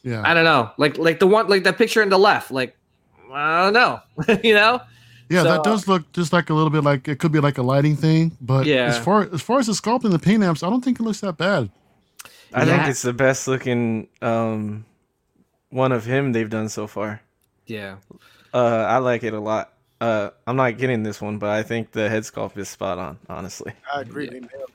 Yeah, 0.04 0.22
I 0.26 0.34
don't 0.34 0.46
know. 0.46 0.72
Like 0.78 0.98
like 0.98 1.20
the 1.20 1.28
one 1.28 1.48
like 1.48 1.66
the 1.66 1.74
picture 1.74 2.02
in 2.02 2.10
the 2.10 2.18
left. 2.18 2.52
Like 2.52 2.78
I 3.34 3.64
don't 3.64 3.74
know. 3.74 4.02
you 4.44 4.54
know. 4.54 4.82
Yeah, 5.30 5.44
that 5.44 5.64
does 5.64 5.88
look 5.88 6.12
just 6.12 6.34
like 6.34 6.50
a 6.50 6.54
little 6.56 6.72
bit 6.72 6.84
like 6.84 7.08
it 7.08 7.20
could 7.20 7.32
be 7.32 7.40
like 7.40 7.60
a 7.60 7.62
lighting 7.62 7.96
thing, 7.96 8.36
but 8.42 8.66
Yeah. 8.66 8.86
as 8.86 8.98
far 8.98 9.30
as 9.32 9.42
far 9.44 9.60
as 9.60 9.68
the 9.68 9.74
sculpt 9.74 10.04
and 10.04 10.12
the 10.12 10.18
paint 10.20 10.42
apps, 10.44 10.66
I 10.66 10.70
don't 10.72 10.84
think 10.84 11.00
it 11.00 11.04
looks 11.04 11.20
that 11.22 11.38
bad. 11.38 11.70
I 12.52 12.66
think 12.66 12.88
it's 12.88 13.04
the 13.04 13.14
best 13.14 13.48
looking 13.48 14.08
um, 14.24 14.86
one 15.70 15.92
of 15.92 16.04
him 16.06 16.32
they've 16.32 16.50
done 16.50 16.68
so 16.70 16.88
far. 16.88 17.22
Yeah. 17.68 17.98
Uh, 18.52 18.58
I 18.90 18.98
like 18.98 19.22
it 19.24 19.34
a 19.36 19.40
lot. 19.40 19.74
Uh, 20.02 20.32
I'm 20.48 20.56
not 20.56 20.80
getting 20.80 21.04
this 21.04 21.22
one, 21.22 21.38
but 21.38 21.50
I 21.50 21.62
think 21.62 21.92
the 21.92 22.10
head 22.10 22.24
sculpt 22.24 22.58
is 22.58 22.68
spot 22.70 22.98
on. 22.98 23.20
Honestly, 23.30 23.74
I 23.94 24.02
agree. 24.02 24.26
Yeah. 24.26 24.32
They 24.32 24.40
nailed 24.40 24.72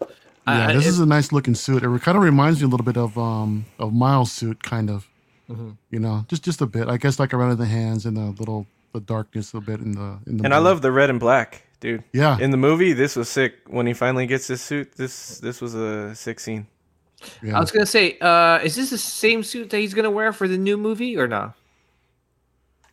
it. 0.00 0.10
Yeah, 0.48 0.68
I- 0.68 0.72
this 0.72 0.86
it- 0.86 0.88
is 0.88 0.98
a 0.98 1.06
nice 1.06 1.30
looking 1.30 1.54
suit. 1.54 1.84
It 1.84 2.02
kind 2.02 2.18
of 2.18 2.24
reminds 2.24 2.60
me 2.60 2.64
a 2.66 2.68
little 2.68 2.84
bit 2.84 2.96
of 2.96 3.16
um 3.16 3.66
of 3.78 3.92
Miles' 3.94 4.32
suit, 4.32 4.64
kind 4.64 4.90
of. 4.90 5.06
Mhm. 5.48 5.76
You 5.90 5.98
know, 6.00 6.24
just 6.28 6.42
just 6.44 6.60
a 6.62 6.66
bit. 6.66 6.88
I 6.88 6.96
guess 6.96 7.18
like 7.18 7.34
around 7.34 7.58
the 7.58 7.66
hands 7.66 8.06
and 8.06 8.16
the 8.16 8.34
little 8.38 8.66
the 8.92 9.00
darkness 9.00 9.52
a 9.54 9.60
bit 9.60 9.80
in 9.80 9.92
the 9.92 10.18
in 10.26 10.38
the. 10.38 10.44
and 10.44 10.54
I 10.54 10.58
love 10.58 10.80
the 10.82 10.90
red 10.92 11.10
and 11.10 11.20
black, 11.20 11.64
dude. 11.80 12.02
Yeah, 12.12 12.38
In 12.38 12.50
the 12.50 12.56
movie, 12.56 12.92
this 12.94 13.14
was 13.16 13.28
sick. 13.28 13.54
When 13.66 13.86
he 13.86 13.92
finally 13.92 14.26
gets 14.26 14.46
his 14.46 14.60
suit, 14.62 14.92
this 14.96 15.38
this 15.40 15.60
was 15.60 15.74
a 15.74 16.14
sick 16.14 16.40
scene. 16.40 16.66
yeah. 17.42 17.56
I 17.56 17.60
was 17.60 17.70
gonna 17.70 17.84
say, 17.86 18.16
uh, 18.20 18.60
is 18.62 18.74
this 18.76 18.90
the 18.90 18.98
same 18.98 19.42
suit 19.42 19.68
that 19.70 19.78
he's 19.78 19.92
gonna 19.94 20.10
wear 20.10 20.32
for 20.32 20.46
the 20.48 20.56
new 20.58 20.76
movie 20.78 21.16
or 21.16 21.26
not? 21.28 21.54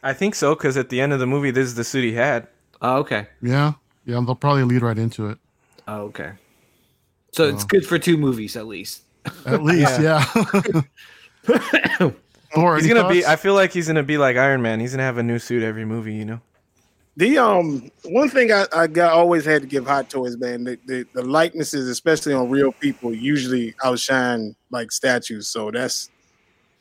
I 0.03 0.13
think 0.13 0.33
so, 0.35 0.55
because 0.55 0.75
at 0.77 0.89
the 0.89 0.99
end 0.99 1.13
of 1.13 1.19
the 1.19 1.27
movie, 1.27 1.51
this 1.51 1.67
is 1.67 1.75
the 1.75 1.83
suit 1.83 2.03
he 2.03 2.13
had. 2.13 2.47
Oh, 2.81 2.97
okay. 2.97 3.27
yeah, 3.41 3.73
yeah. 4.05 4.19
They'll 4.25 4.35
probably 4.35 4.63
lead 4.63 4.81
right 4.81 4.97
into 4.97 5.27
it. 5.29 5.37
Oh, 5.87 6.01
okay. 6.09 6.31
So 7.31 7.47
it's 7.47 7.63
Oh. 7.63 7.67
good 7.67 7.85
for 7.85 7.99
two 7.99 8.17
movies 8.17 8.57
at 8.57 8.65
least. 8.67 9.03
At 9.45 9.61
least, 9.63 10.01
yeah. 10.07 10.25
Thor, 12.53 12.77
He's 12.77 12.87
gonna 12.87 13.07
be. 13.09 13.25
I 13.25 13.35
feel 13.35 13.53
like 13.53 13.71
he's 13.71 13.87
gonna 13.87 14.03
be 14.03 14.17
like 14.17 14.37
Iron 14.37 14.61
Man. 14.61 14.79
He's 14.79 14.91
gonna 14.91 15.03
have 15.03 15.17
a 15.17 15.23
new 15.23 15.39
suit 15.39 15.63
every 15.63 15.85
movie. 15.85 16.13
You 16.13 16.25
know. 16.25 16.41
The 17.17 17.37
um 17.37 17.91
one 18.05 18.29
thing 18.29 18.51
I, 18.51 18.65
I 18.73 18.87
got 18.87 19.13
always 19.13 19.43
had 19.43 19.61
to 19.61 19.67
give 19.67 19.85
hot 19.85 20.09
toys, 20.09 20.37
man. 20.37 20.63
The, 20.63 20.79
the 20.85 21.05
the 21.13 21.23
likenesses, 21.23 21.89
especially 21.89 22.33
on 22.33 22.49
real 22.49 22.71
people, 22.71 23.13
usually 23.13 23.75
outshine 23.83 24.55
like 24.69 24.91
statues. 24.91 25.49
So 25.49 25.71
that's 25.71 26.09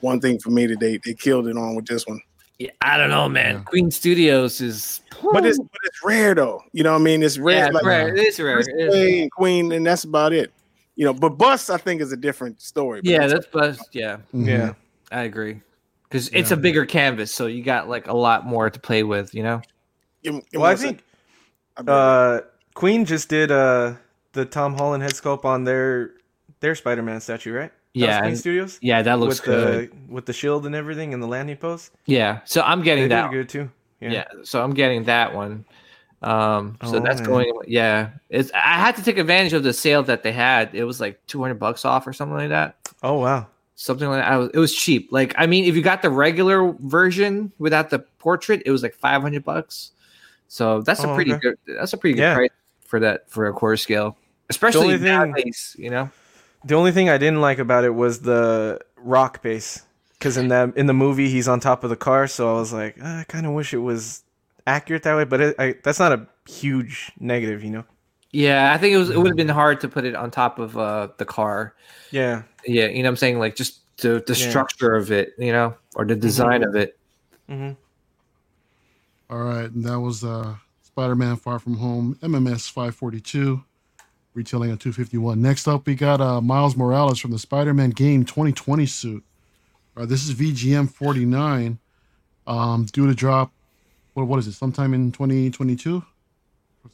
one 0.00 0.20
thing 0.20 0.38
for 0.38 0.50
me 0.50 0.66
that 0.66 0.80
they 0.80 0.98
they 1.04 1.14
killed 1.14 1.48
it 1.48 1.56
on 1.56 1.74
with 1.74 1.87
this 1.87 2.06
one. 2.06 2.20
Yeah, 2.61 2.70
I 2.83 2.96
don't 2.98 3.11
know, 3.11 3.28
man. 3.28 3.54
Yeah. 3.56 3.62
Queen 3.62 3.90
Studios 3.90 4.61
is, 4.61 5.00
But 5.33 5.46
it's 5.46 5.59
but 5.59 5.80
it's 5.85 6.04
rare 6.04 6.35
though. 6.35 6.62
You 6.72 6.85
know 6.85 6.92
what 6.92 7.00
I 7.00 7.04
mean? 7.04 7.22
It's 7.22 7.38
rare. 7.38 7.66
yeah, 7.66 7.70
like 7.70 7.85
rare. 7.85 8.14
It 8.14 8.26
is 8.26 8.38
rare. 8.38 8.56
Chris 8.56 8.68
It 8.68 8.76
is. 8.76 8.90
Clay 8.90 9.28
Queen, 9.33 9.72
and 9.72 9.87
that's 9.87 10.04
about 10.04 10.33
it. 10.33 10.52
You 10.94 11.06
know, 11.06 11.14
but 11.14 11.30
Bust 11.30 11.70
I 11.70 11.78
think 11.78 12.02
is 12.02 12.12
a 12.12 12.16
different 12.16 12.61
story. 12.61 13.00
Yeah, 13.02 13.26
that's 13.26 13.46
Bust 13.46 13.88
yeah, 13.92 14.18
Mhm. 14.35 14.46
Yeah. 14.46 14.72
I 15.10 15.22
agree. 15.22 15.60
Because 16.08 16.28
it's 16.32 16.50
Yeah. 16.50 16.56
a 16.56 16.60
bigger 16.60 16.84
canvas, 16.86 17.32
so 17.32 17.46
you 17.46 17.62
got 17.62 17.88
like 17.88 18.06
a 18.08 18.16
lot 18.16 18.46
more 18.46 18.68
to 18.70 18.80
play 18.80 19.02
with. 19.02 19.34
You 19.34 19.42
know. 19.42 19.62
Give- 20.22 20.34
give 20.50 20.60
Well, 20.60 20.70
I 20.70 20.76
think 20.76 21.02
I'll 21.76 21.84
be 21.84 21.90
right 21.92 21.96
back. 22.36 22.42
uh, 22.42 22.46
Queen 22.74 23.04
just 23.04 23.28
did 23.28 23.50
uh 23.50 23.94
the 24.32 24.44
Tom 24.44 24.76
Holland 24.76 25.02
head 25.02 25.12
sculpt 25.12 25.44
on 25.44 25.64
their 25.64 26.12
their 26.60 26.74
Spider 26.74 27.02
Man 27.02 27.20
statue, 27.20 27.52
right? 27.52 27.70
That 27.70 27.98
Yeah, 28.00 28.20
Queen 28.20 28.36
Studios. 28.36 28.78
Yeah, 28.82 29.02
that 29.02 29.18
looks 29.18 29.40
with 29.40 29.46
good. 29.46 29.90
the 29.90 30.12
with 30.12 30.26
the 30.26 30.32
shield 30.32 30.66
and 30.66 30.74
everything 30.74 31.14
and 31.14 31.22
the 31.22 31.26
landing 31.26 31.56
post. 31.56 31.92
Yeah, 32.06 32.40
so 32.44 32.60
I'm 32.62 32.82
getting 32.82 33.04
did 33.04 33.12
that. 33.12 33.30
good 33.30 33.48
too. 33.48 33.70
Yeah. 34.00 34.10
Yeah. 34.12 34.24
so 34.44 34.62
I'm 34.62 34.72
getting 34.74 35.04
that 35.04 35.34
one. 35.34 35.64
Um, 36.22 36.76
so 36.84 36.96
Oh, 36.96 37.00
that's 37.00 37.20
man. 37.20 37.28
going. 37.30 37.52
Yeah, 37.66 38.10
it's. 38.28 38.50
I 38.54 38.58
had 38.78 38.96
to 38.96 39.02
take 39.02 39.16
advantage 39.18 39.52
of 39.54 39.62
the 39.62 39.72
sale 39.72 40.02
that 40.04 40.22
they 40.22 40.32
had. 40.32 40.74
It 40.74 40.84
was 40.84 41.00
like 41.00 41.18
200 41.26 41.54
bucks 41.54 41.84
off 41.84 42.06
or 42.06 42.12
something 42.12 42.36
like 42.36 42.50
that. 42.50 42.76
Oh 43.02 43.14
wow. 43.18 43.46
Something 43.82 44.08
like 44.10 44.22
that. 44.22 44.36
Was, 44.36 44.50
it 44.52 44.58
was 44.58 44.74
cheap. 44.74 45.08
Like 45.10 45.34
I 45.38 45.46
mean, 45.46 45.64
if 45.64 45.74
you 45.74 45.80
got 45.80 46.02
the 46.02 46.10
regular 46.10 46.70
version 46.80 47.50
without 47.58 47.88
the 47.88 48.00
portrait, 48.18 48.62
it 48.66 48.70
was 48.70 48.82
like 48.82 48.94
500 48.94 49.42
bucks. 49.42 49.92
So 50.48 50.82
that's 50.82 51.02
a 51.02 51.08
Oh, 51.08 51.14
pretty 51.14 51.32
okay. 51.32 51.40
good. 51.40 51.58
That's 51.78 51.94
a 51.94 51.96
pretty 51.96 52.14
good 52.16 52.22
Yeah. 52.22 52.34
price 52.34 52.50
for 52.84 53.00
that 53.00 53.30
for 53.30 53.46
a 53.46 53.54
quarter 53.54 53.78
scale, 53.78 54.18
especially 54.50 54.98
thing- 54.98 55.04
nowadays. 55.04 55.74
You 55.78 55.88
know. 55.88 56.10
The 56.66 56.74
only 56.74 56.92
thing 56.92 57.08
I 57.08 57.16
didn't 57.16 57.40
like 57.40 57.58
about 57.58 57.84
it 57.84 57.94
was 57.94 58.20
the 58.20 58.80
rock 58.98 59.40
base, 59.40 59.80
because 60.18 60.36
in 60.36 60.48
that 60.48 60.76
in 60.76 60.84
the 60.84 60.92
movie 60.92 61.30
he's 61.30 61.48
on 61.48 61.58
top 61.58 61.82
of 61.82 61.88
the 61.88 61.96
car, 61.96 62.26
so 62.26 62.54
I 62.54 62.58
was 62.60 62.74
like, 62.74 62.96
"Ah, 63.02 63.20
I 63.20 63.24
kind 63.24 63.46
of 63.46 63.52
wish 63.52 63.72
it 63.72 63.78
was 63.78 64.22
accurate 64.66 65.04
that 65.04 65.16
way, 65.16 65.24
but 65.24 65.40
it, 65.40 65.56
I, 65.58 65.74
that's 65.82 65.98
not 65.98 66.12
a 66.12 66.26
huge 66.46 67.12
negative, 67.18 67.64
you 67.64 67.70
know. 67.70 67.84
Yeah, 68.32 68.72
I 68.72 68.78
think 68.78 68.94
it 68.94 68.98
was. 68.98 69.10
It 69.10 69.18
would 69.18 69.26
have 69.28 69.36
been 69.36 69.48
hard 69.48 69.80
to 69.80 69.88
put 69.88 70.04
it 70.04 70.14
on 70.14 70.30
top 70.30 70.58
of 70.58 70.76
uh, 70.78 71.08
the 71.18 71.24
car. 71.24 71.74
Yeah. 72.10 72.42
Yeah, 72.66 72.86
you 72.86 73.02
know 73.02 73.08
what 73.08 73.10
I'm 73.10 73.16
saying? 73.16 73.38
Like 73.38 73.56
just 73.56 73.80
the 73.98 74.22
the 74.26 74.34
Yeah. 74.34 74.48
structure 74.50 74.94
of 74.94 75.10
it, 75.10 75.32
you 75.38 75.52
know, 75.52 75.74
or 75.96 76.04
the 76.04 76.14
design 76.16 76.62
of 76.62 76.76
it. 76.76 76.98
hmm 77.48 77.70
All 79.28 79.38
right, 79.38 79.70
and 79.70 79.84
that 79.84 79.98
was 80.00 80.24
uh, 80.24 80.54
Spider-Man: 80.82 81.36
Far 81.36 81.58
From 81.58 81.76
Home, 81.76 82.16
MMS 82.22 82.70
542, 82.70 83.62
retailing 84.34 84.70
at 84.70 84.80
251. 84.80 85.40
Next 85.40 85.66
up, 85.66 85.86
we 85.86 85.94
got 85.94 86.20
uh, 86.20 86.40
Miles 86.40 86.76
Morales 86.76 87.18
from 87.18 87.30
the 87.32 87.38
Spider-Man 87.38 87.90
game 87.90 88.24
2020 88.24 88.86
suit. 88.86 89.24
Uh, 89.96 90.06
this 90.06 90.22
is 90.28 90.34
VGM 90.34 90.88
49, 90.90 91.78
um, 92.46 92.84
due 92.86 93.06
to 93.08 93.14
drop. 93.14 93.52
What 94.14 94.26
what 94.26 94.38
is 94.38 94.46
it? 94.46 94.52
Sometime 94.52 94.94
in 94.94 95.10
2022, 95.12 96.04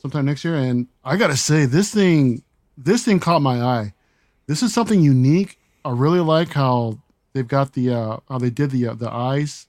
sometime 0.00 0.24
next 0.26 0.44
year. 0.44 0.56
And 0.56 0.86
I 1.04 1.16
gotta 1.16 1.36
say, 1.36 1.64
this 1.66 1.92
thing, 1.92 2.42
this 2.76 3.04
thing 3.04 3.20
caught 3.20 3.42
my 3.42 3.60
eye. 3.60 3.94
This 4.46 4.62
is 4.62 4.72
something 4.74 5.00
unique. 5.00 5.58
I 5.84 5.90
really 5.90 6.20
like 6.20 6.52
how 6.52 6.98
they've 7.32 7.46
got 7.46 7.72
the 7.74 7.92
uh, 7.94 8.16
how 8.28 8.38
they 8.38 8.50
did 8.50 8.70
the 8.70 8.88
uh, 8.88 8.94
the 8.94 9.10
eyes 9.12 9.66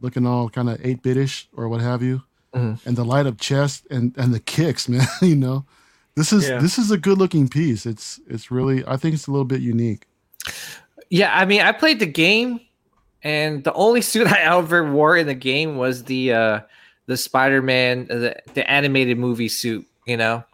looking 0.00 0.26
all 0.26 0.48
kind 0.48 0.68
of 0.68 0.84
8 0.84 1.02
bitish 1.02 1.46
or 1.56 1.68
what 1.68 1.80
have 1.80 2.02
you 2.02 2.22
Mhm. 2.54 2.84
and 2.84 2.96
the 2.96 3.04
light 3.04 3.26
up 3.26 3.38
chest 3.38 3.86
and 3.90 4.12
and 4.16 4.34
the 4.34 4.40
kicks 4.40 4.88
man 4.92 5.06
you 5.22 5.36
know 5.36 5.64
This 6.16 6.32
is 6.32 6.48
Yeah. 6.48 6.58
this 6.58 6.76
is 6.78 6.90
a 6.90 6.98
good 6.98 7.16
looking 7.18 7.48
piece. 7.48 7.86
It's 7.86 8.20
it's 8.28 8.50
really 8.50 8.84
I 8.86 8.96
think 8.96 9.14
it's 9.14 9.26
a 9.26 9.30
little 9.30 9.44
bit 9.46 9.60
unique. 9.62 10.06
Yeah, 11.08 11.30
I 11.36 11.44
mean, 11.44 11.60
I 11.60 11.72
played 11.72 11.98
the 12.00 12.06
game, 12.06 12.60
and 13.22 13.62
the 13.64 13.72
only 13.74 14.00
suit 14.10 14.26
I 14.26 14.40
ever 14.40 14.90
wore 14.92 15.16
in 15.16 15.26
the 15.26 15.34
game 15.34 15.76
was 15.76 16.04
the 16.04 16.32
uh 16.32 16.60
the 17.12 17.16
Spider-Man, 17.16 18.08
uh, 18.10 18.14
the, 18.18 18.36
the 18.54 18.70
animated 18.70 19.18
movie 19.18 19.48
suit. 19.48 19.86
You 20.06 20.16
know, 20.16 20.44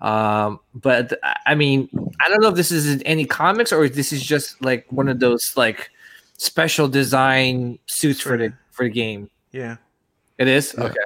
um, 0.00 0.60
but 0.74 1.12
I 1.46 1.54
mean, 1.54 1.88
I 2.20 2.28
don't 2.28 2.40
know 2.40 2.48
if 2.48 2.54
this 2.56 2.70
is 2.72 2.86
in 2.90 3.02
any 3.02 3.26
comics 3.26 3.70
or 3.72 3.84
if 3.84 3.94
this 3.94 4.12
is 4.12 4.22
just 4.24 4.62
like 4.64 4.86
one 4.90 5.08
of 5.08 5.20
those 5.20 5.52
like 5.56 5.90
special 6.38 6.88
design 6.88 7.78
suits 7.86 8.20
for 8.20 8.36
the 8.38 8.52
for 8.70 8.84
the 8.84 8.90
game. 8.90 9.28
Yeah. 9.52 9.76
It 10.38 10.48
is 10.48 10.74
Yeah. 10.76 10.84
okay. 10.84 10.96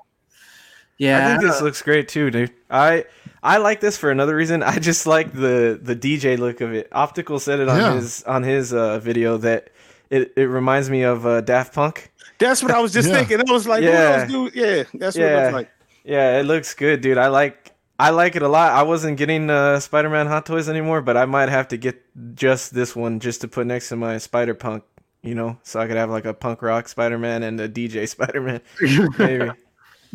Yeah, 0.98 1.26
I 1.26 1.30
think 1.38 1.42
this 1.42 1.60
looks 1.62 1.80
great 1.82 2.08
too, 2.08 2.30
dude. 2.30 2.52
I 2.70 3.04
I 3.42 3.58
like 3.58 3.80
this 3.80 3.96
for 3.96 4.10
another 4.10 4.34
reason. 4.34 4.62
I 4.62 4.78
just 4.78 5.06
like 5.06 5.32
the 5.32 5.78
the 5.80 5.94
DJ 5.94 6.38
look 6.38 6.60
of 6.60 6.72
it. 6.72 6.88
Optical 6.92 7.38
said 7.38 7.60
it 7.60 7.68
on 7.68 7.78
Yeah. 7.78 7.94
his 7.94 8.22
on 8.24 8.42
his 8.42 8.72
uh, 8.72 8.98
video 8.98 9.36
that 9.38 9.70
it, 10.10 10.32
it 10.36 10.46
reminds 10.46 10.88
me 10.90 11.02
of 11.02 11.24
uh, 11.26 11.40
Daft 11.42 11.74
Punk. 11.74 12.10
That's 12.38 12.62
what 12.62 12.72
I 12.72 12.80
was 12.80 12.92
just 12.92 13.08
Yeah. 13.08 13.16
thinking. 13.24 13.40
I 13.48 13.52
was 13.52 13.66
like, 13.66 13.82
Yeah. 13.82 14.18
yeah, 14.18 14.26
dude, 14.26 14.54
yeah, 14.54 14.82
that's 14.94 15.16
what 15.16 15.24
it 15.26 15.42
looks 15.42 15.52
like. 15.54 15.70
Yeah, 16.04 16.40
it 16.40 16.44
looks 16.44 16.74
good, 16.74 17.00
dude. 17.00 17.18
I 17.18 17.28
like 17.28 17.72
I 18.00 18.10
like 18.10 18.36
it 18.36 18.42
a 18.42 18.48
lot. 18.48 18.72
I 18.72 18.82
wasn't 18.84 19.16
getting 19.18 19.50
uh, 19.50 19.80
Spider-Man 19.80 20.28
hot 20.28 20.46
toys 20.46 20.68
anymore, 20.68 21.02
but 21.02 21.16
I 21.16 21.24
might 21.26 21.48
have 21.48 21.66
to 21.68 21.76
get 21.76 22.00
just 22.36 22.72
this 22.72 22.94
one 22.94 23.18
just 23.18 23.40
to 23.40 23.48
put 23.48 23.66
next 23.66 23.88
to 23.88 23.96
my 23.96 24.18
Spider 24.18 24.54
Punk, 24.54 24.84
you 25.22 25.34
know, 25.34 25.58
so 25.64 25.80
I 25.80 25.88
could 25.88 25.96
have 25.96 26.08
like 26.08 26.24
a 26.24 26.32
punk 26.32 26.62
rock 26.62 26.86
Spider-Man 26.88 27.42
and 27.42 27.58
a 27.60 27.68
DJ 27.68 28.06
Spider-Man. 28.08 28.60
Maybe. 29.18 29.50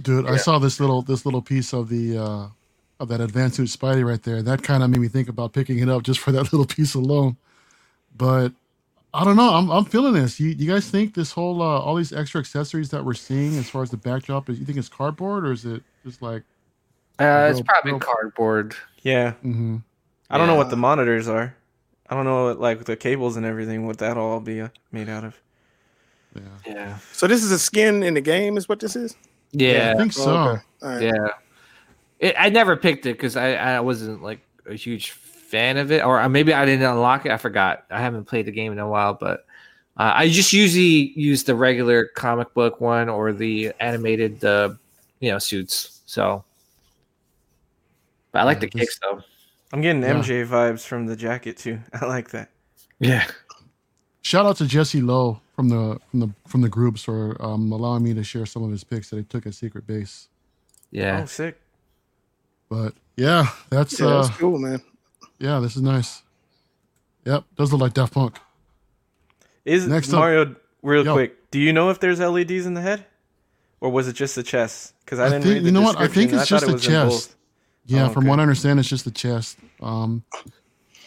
Dude, 0.01 0.27
I 0.29 0.37
saw 0.37 0.59
this 0.59 0.79
little 0.79 1.01
this 1.01 1.25
little 1.25 1.41
piece 1.41 1.73
of 1.73 1.89
the 1.89 2.17
uh 2.17 2.47
of 2.99 3.09
that 3.09 3.19
advanced 3.19 3.57
suit 3.57 3.67
Spidey 3.67 4.05
right 4.07 4.23
there. 4.23 4.41
That 4.41 4.63
kind 4.63 4.81
of 4.81 4.89
made 4.89 5.01
me 5.01 5.09
think 5.09 5.27
about 5.27 5.51
picking 5.51 5.79
it 5.79 5.89
up 5.89 6.03
just 6.03 6.19
for 6.21 6.31
that 6.31 6.43
little 6.53 6.65
piece 6.65 6.95
alone. 6.95 7.35
But 8.15 8.53
I 9.13 9.23
don't 9.23 9.35
know. 9.35 9.53
I'm 9.53 9.69
I'm 9.71 9.85
feeling 9.85 10.13
this. 10.13 10.39
You 10.39 10.49
you 10.49 10.71
guys 10.71 10.89
think 10.89 11.13
this 11.13 11.31
whole 11.31 11.61
uh, 11.61 11.79
all 11.79 11.95
these 11.95 12.11
extra 12.13 12.39
accessories 12.39 12.89
that 12.89 13.05
we're 13.05 13.13
seeing 13.13 13.57
as 13.57 13.69
far 13.69 13.83
as 13.83 13.91
the 13.91 13.97
backdrop 13.97 14.49
is 14.49 14.59
you 14.59 14.65
think 14.65 14.77
it's 14.77 14.89
cardboard 14.89 15.45
or 15.45 15.51
is 15.51 15.65
it 15.65 15.83
just 16.03 16.21
like 16.21 16.41
uh, 17.19 17.47
it's 17.51 17.61
probably 17.61 17.91
real- 17.91 17.99
cardboard. 17.99 18.75
Yeah. 19.03 19.31
Mm-hmm. 19.43 19.77
I 20.29 20.37
don't 20.39 20.47
know 20.47 20.55
what 20.55 20.71
the 20.71 20.75
monitors 20.77 21.27
are. 21.27 21.55
I 22.09 22.15
don't 22.15 22.25
know 22.25 22.45
what, 22.45 22.59
like 22.59 22.85
the 22.85 22.95
cables 22.95 23.37
and 23.37 23.45
everything 23.45 23.85
what 23.85 23.99
that'll 23.99 24.23
all 24.23 24.39
be 24.39 24.61
uh, 24.61 24.69
made 24.91 25.09
out 25.09 25.23
of. 25.23 25.39
yeah. 26.35 26.41
Yeah, 26.65 26.97
So 27.11 27.27
this 27.27 27.43
is 27.43 27.51
a 27.51 27.59
skin 27.59 28.01
in 28.01 28.15
the 28.15 28.21
game, 28.21 28.57
is 28.57 28.67
what 28.67 28.79
this 28.79 28.95
is? 28.95 29.15
yeah, 29.51 29.93
I 29.95 29.99
think 29.99 30.11
so. 30.13 30.35
Okay. 30.35 30.61
All 30.81 30.89
right. 30.89 31.01
Yeah, 31.03 31.27
it, 32.19 32.35
I 32.37 32.49
never 32.49 32.75
picked 32.75 33.05
it 33.05 33.13
because 33.13 33.35
I, 33.37 33.53
I 33.53 33.79
wasn't 33.81 34.23
like 34.23 34.39
a 34.65 34.73
huge 34.73 35.11
fan 35.53 35.77
of 35.77 35.91
it, 35.91 36.03
or 36.03 36.19
uh, 36.19 36.27
maybe 36.27 36.51
I 36.51 36.65
didn't 36.65 36.89
unlock 36.89 37.27
it. 37.27 37.31
I 37.31 37.37
forgot. 37.37 37.85
I 37.91 38.01
haven't 38.01 38.25
played 38.25 38.47
the 38.47 38.51
game 38.51 38.71
in 38.71 38.79
a 38.79 38.89
while, 38.89 39.13
but 39.13 39.45
uh, 39.97 40.11
I 40.15 40.27
just 40.27 40.51
usually 40.51 41.13
use 41.15 41.43
the 41.43 41.53
regular 41.53 42.05
comic 42.07 42.51
book 42.55 42.81
one 42.81 43.07
or 43.07 43.31
the 43.33 43.71
animated, 43.79 44.43
uh, 44.43 44.73
you 45.19 45.29
know, 45.29 45.37
suits. 45.37 46.01
So, 46.07 46.43
but 48.31 48.39
I 48.39 48.43
like 48.45 48.57
Yeah, 48.57 48.61
the 48.61 48.79
kicks 48.79 48.97
though. 48.99 49.21
I'm 49.71 49.81
getting 49.81 50.01
Yeah. 50.01 50.15
MJ 50.15 50.43
vibes 50.47 50.85
from 50.87 51.05
the 51.05 51.15
jacket 51.15 51.57
too. 51.57 51.79
I 51.93 52.05
like 52.07 52.31
that. 52.31 52.49
Yeah, 52.99 53.27
Shout 54.23 54.45
out 54.47 54.55
to 54.57 54.65
Jesse 54.65 55.01
Lowe 55.01 55.39
from 55.55 55.69
the 55.69 55.99
from 56.09 56.19
the 56.19 56.29
from 56.47 56.61
the 56.61 56.69
groups 56.69 57.03
for 57.03 57.39
um, 57.39 57.71
allowing 57.71 58.03
me 58.03 58.15
to 58.15 58.23
share 58.23 58.47
some 58.47 58.63
of 58.63 58.71
his 58.71 58.83
pics 58.83 59.11
that 59.11 59.17
he 59.17 59.23
took 59.23 59.45
at 59.45 59.53
Secret 59.53 59.85
Base. 59.85 60.29
yeah. 60.89 61.21
Oh, 61.21 61.25
sick. 61.25 61.59
But 62.69 62.93
yeah, 63.17 63.49
that's 63.69 63.99
Yeah, 63.99 64.07
uh 64.07 64.21
that's 64.23 64.37
cool, 64.37 64.57
man. 64.57 64.81
Yeah, 65.39 65.59
this 65.59 65.75
is 65.75 65.81
nice. 65.81 66.21
Yep, 67.25 67.43
does 67.57 67.71
look 67.71 67.81
like 67.81 67.93
Daft 67.93 68.13
Punk. 68.13 68.37
Is 69.65 69.87
Next 69.87 70.09
up- 70.09 70.19
Mario 70.19 70.55
real 70.81 71.05
Yo. 71.05 71.13
quick? 71.13 71.49
Do 71.51 71.59
you 71.59 71.71
know 71.71 71.89
if 71.89 71.99
there's 71.99 72.19
LEDs 72.19 72.65
in 72.65 72.73
the 72.73 72.81
head, 72.81 73.05
or 73.79 73.89
was 73.91 74.07
it 74.07 74.13
just 74.13 74.35
the 74.35 74.43
chest? 74.43 74.93
Because 75.05 75.19
I 75.19 75.25
I 75.25 75.29
didn't 75.29 75.43
think- 75.43 75.53
read 75.55 75.61
the 75.63 75.65
you 75.67 75.71
know 75.71 75.81
what? 75.81 75.97
I 75.99 76.07
think 76.07 76.31
it's 76.33 76.41
thought 76.41 76.47
just 76.47 76.67
it 76.67 76.71
the 76.71 76.79
chest. 76.79 77.35
Yeah, 77.85 78.05
Oh, 78.07 78.09
from 78.09 78.23
okay. 78.23 78.29
what 78.29 78.39
I 78.39 78.41
understand, 78.43 78.79
it's 78.79 78.87
just 78.89 79.05
the 79.05 79.11
chest. 79.11 79.57
Um, 79.81 80.23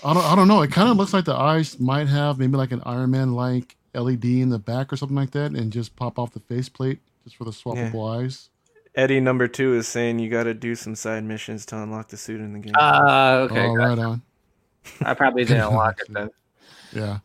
I 0.05 0.13
don't, 0.15 0.25
I 0.25 0.37
don't 0.37 0.47
know. 0.49 0.61
It 0.63 0.71
kind 0.71 0.89
of 0.91 0.97
looks 0.99 1.13
like 1.15 1.25
the 1.25 1.35
eyes 1.35 1.81
might 1.81 2.07
have 2.07 2.39
maybe 2.39 2.57
like 2.57 2.71
an 2.73 2.83
Iron 2.85 3.11
Man 3.11 3.33
like 3.33 3.77
LED 3.95 4.25
in 4.43 4.51
the 4.51 4.59
back 4.59 4.93
or 4.93 4.97
something 4.97 5.17
like 5.17 5.31
that, 5.33 5.53
and 5.53 5.73
just 5.73 5.97
pop 5.97 6.19
off 6.19 6.33
the 6.33 6.41
faceplate 6.41 7.01
just 7.25 7.37
for 7.37 7.45
the 7.45 7.51
swappable 7.51 8.19
eyes. 8.23 8.51
Eddie 8.97 9.21
number 9.21 9.47
two 9.47 9.75
is 9.75 9.87
saying 9.87 10.19
you 10.19 10.31
got 10.31 10.45
to 10.45 10.55
do 10.55 10.75
some 10.75 10.95
side 10.95 11.23
missions 11.23 11.67
to 11.67 11.77
unlock 11.83 12.09
the 12.09 12.17
suit 12.17 12.41
in 12.41 12.53
the 12.55 12.59
game. 12.59 12.75
Uh, 12.77 13.47
okay. 13.51 13.67
oh, 13.67 13.75
right 13.75 13.99
on. 13.99 14.23
I 15.03 15.15
probably 15.15 15.45
didn't 15.45 15.63
unlock 15.69 15.99
it 16.01 16.13
then. 16.13 16.31
Yeah, 16.93 17.19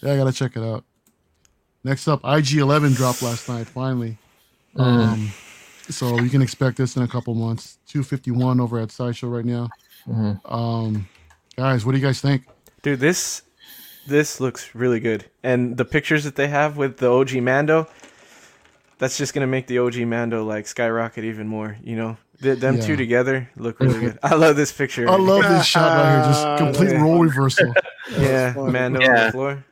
yeah, 0.00 0.12
I 0.14 0.16
gotta 0.16 0.32
check 0.32 0.56
it 0.56 0.62
out. 0.62 0.84
Next 1.84 2.08
up, 2.08 2.22
IG11 2.22 2.96
dropped 2.96 3.22
last 3.22 3.48
night. 3.48 3.66
Finally, 3.66 4.16
Mm. 4.76 4.80
um, 4.82 5.32
so 5.88 6.20
you 6.20 6.30
can 6.30 6.40
expect 6.42 6.76
this 6.76 6.96
in 6.96 7.02
a 7.02 7.08
couple 7.08 7.34
months. 7.34 7.78
251 7.88 8.60
over 8.60 8.78
at 8.78 8.92
Sideshow 8.92 9.26
right 9.28 9.44
now. 9.44 9.68
Mhm. 10.08 10.38
Um, 10.50 11.08
guys, 11.56 11.84
what 11.84 11.92
do 11.92 11.98
you 11.98 12.04
guys 12.06 12.20
think? 12.20 12.44
Dude, 12.82 13.00
this 13.00 13.42
this 14.06 14.40
looks 14.40 14.74
really 14.74 15.00
good, 15.00 15.24
and 15.42 15.76
the 15.76 15.84
pictures 15.84 16.22
that 16.24 16.36
they 16.36 16.46
have 16.48 16.76
with 16.76 16.98
the 16.98 17.08
OG 17.10 17.40
Mando, 17.40 17.86
that's 19.00 19.18
just 19.18 19.34
gonna 19.34 19.48
make 19.48 19.66
the 19.66 19.78
OG 19.80 19.96
Mando 20.06 20.44
like 20.44 20.68
skyrocket 20.68 21.24
even 21.24 21.48
more. 21.48 21.76
You 21.82 21.96
know, 21.96 22.16
Th- 22.40 22.58
them 22.58 22.76
Yeah. 22.76 22.86
two 22.86 22.96
together 22.96 23.50
look 23.56 23.80
really 23.80 23.98
good. 24.00 24.18
I 24.22 24.34
love 24.36 24.54
this 24.54 24.70
picture. 24.72 25.08
I 25.10 25.16
love 25.16 25.42
this 25.42 25.66
shot 25.66 25.96
right 25.96 26.12
here. 26.14 26.24
Just 26.32 26.58
complete 26.58 26.92
Yeah. 26.92 27.02
role 27.02 27.18
reversal. 27.24 27.74
yeah, 28.18 28.52
funny. 28.54 28.72
Mando 28.72 29.00
on 29.04 29.26
the 29.26 29.32
floor. 29.32 29.64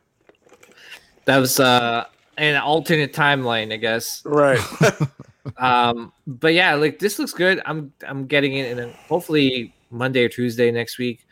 That 1.26 1.38
was 1.38 1.60
uh 1.60 2.04
an 2.36 2.56
alternate 2.56 3.12
timeline, 3.12 3.72
I 3.72 3.76
guess. 3.76 4.22
Right. 4.24 4.60
um 5.56 6.12
but 6.26 6.52
yeah 6.52 6.74
like 6.74 6.98
this 6.98 7.18
looks 7.18 7.32
good 7.32 7.58
i'm 7.64 7.90
i'm 8.06 8.26
getting 8.26 8.52
it 8.54 8.76
and 8.76 8.92
hopefully 9.08 9.72
monday 9.90 10.22
or 10.22 10.28
tuesday 10.28 10.70
next 10.70 10.98
week 10.98 11.24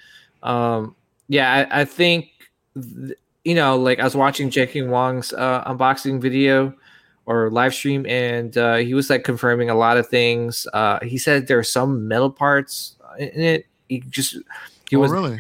um 0.43 0.97
yeah 1.29 1.67
i, 1.71 1.83
I 1.83 1.85
think 1.85 2.31
th- 2.75 3.19
you 3.45 3.55
know 3.55 3.77
like 3.77 4.01
i 4.01 4.05
was 4.05 4.17
watching 4.17 4.49
Jackie 4.49 4.81
wong's 4.81 5.35
uh 5.35 5.63
unboxing 5.65 6.19
video 6.19 6.73
or 7.27 7.51
live 7.51 7.75
stream 7.75 8.07
and 8.07 8.57
uh 8.57 8.77
he 8.77 8.95
was 8.95 9.11
like 9.11 9.25
confirming 9.25 9.69
a 9.69 9.75
lot 9.75 9.97
of 9.97 10.09
things. 10.09 10.67
Uh 10.73 10.99
he 11.05 11.19
said 11.19 11.47
there 11.47 11.59
are 11.59 11.65
some 11.65 12.09
metal 12.09 12.31
parts 12.31 12.97
in 13.19 13.41
it. 13.41 13.67
He 13.89 14.01
just 14.09 14.37
he 14.89 14.97
oh, 14.97 15.01
was 15.01 15.11
really? 15.11 15.39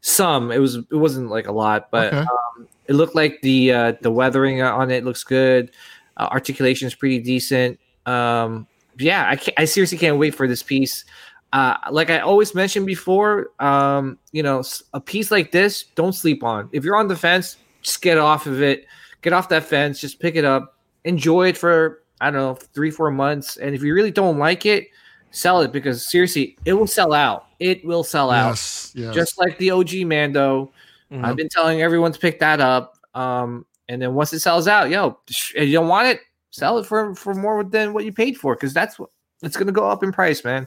some. 0.00 0.50
It 0.50 0.58
was 0.58 0.76
it 0.76 0.96
wasn't 0.96 1.30
like 1.30 1.46
a 1.46 1.52
lot 1.52 1.90
but 1.90 2.08
Okay. 2.12 2.18
um, 2.18 2.68
it 2.86 2.94
looked 2.94 3.14
like 3.14 3.40
the 3.42 3.72
uh, 3.72 3.92
the 4.00 4.10
weathering 4.10 4.62
on 4.62 4.90
it 4.90 5.04
looks 5.04 5.24
good. 5.24 5.70
Uh, 6.16 6.28
articulation 6.30 6.86
is 6.86 6.94
pretty 6.94 7.20
decent. 7.20 7.78
Um 8.06 8.66
yeah 8.98 9.28
I, 9.28 9.36
can't, 9.36 9.58
I 9.58 9.66
seriously 9.66 9.98
can't 9.98 10.18
wait 10.18 10.34
for 10.34 10.48
this 10.48 10.62
piece. 10.62 11.04
Uh 11.52 11.76
like 11.90 12.10
i 12.10 12.18
always 12.20 12.54
mentioned 12.54 12.86
before 12.86 13.50
um 13.60 14.18
you 14.32 14.42
know 14.42 14.62
a 14.94 15.00
piece 15.00 15.30
like 15.30 15.52
this 15.52 15.84
don't 15.94 16.12
sleep 16.14 16.42
on. 16.42 16.68
If 16.72 16.82
you're 16.84 16.96
on 16.96 17.08
the 17.08 17.16
fence 17.16 17.58
just 17.86 18.02
get 18.02 18.18
off 18.18 18.46
of 18.46 18.60
it. 18.62 18.86
Get 19.22 19.32
off 19.32 19.48
that 19.50 19.64
fence. 19.64 20.00
Just 20.00 20.18
pick 20.20 20.34
it 20.34 20.44
up 20.44 20.75
enjoy 21.06 21.48
it 21.48 21.56
for 21.56 22.02
i 22.20 22.26
don't 22.30 22.34
know 22.40 22.54
three 22.74 22.90
four 22.90 23.10
months 23.10 23.56
and 23.56 23.74
if 23.74 23.82
you 23.82 23.94
really 23.94 24.10
don't 24.10 24.38
like 24.38 24.66
it 24.66 24.88
sell 25.30 25.60
it 25.60 25.72
because 25.72 26.08
seriously 26.10 26.56
it 26.64 26.72
will 26.74 26.86
sell 26.86 27.12
out 27.14 27.46
it 27.58 27.84
will 27.84 28.04
sell 28.04 28.30
out 28.30 28.50
Yes, 28.50 28.92
yes. 28.94 29.14
just 29.14 29.38
like 29.38 29.56
the 29.58 29.70
OG 29.70 30.04
Mando. 30.04 30.70
Mhm. 31.10 31.24
I've 31.24 31.36
been 31.36 31.48
telling 31.48 31.80
everyone 31.80 32.12
to 32.12 32.18
pick 32.18 32.38
that 32.40 32.60
up. 32.60 32.98
Um, 33.14 33.64
and 33.88 34.02
then 34.02 34.14
once 34.14 34.32
it 34.34 34.40
sells 34.40 34.68
out, 34.68 34.90
yo, 34.90 35.18
if 35.54 35.66
you 35.68 35.72
don't 35.72 35.88
want 35.88 36.08
it, 36.08 36.20
sell 36.50 36.76
it 36.78 36.84
for 36.86 37.14
for 37.14 37.32
more 37.34 37.64
than 37.64 37.94
what 37.94 38.04
you 38.04 38.12
paid 38.12 38.36
for, 38.36 38.54
because 38.54 38.74
that's 38.74 38.98
what 38.98 39.08
it's 39.42 39.56
gonna 39.56 39.72
go 39.72 39.88
up 39.88 40.02
in 40.02 40.12
price, 40.12 40.44
man. 40.44 40.66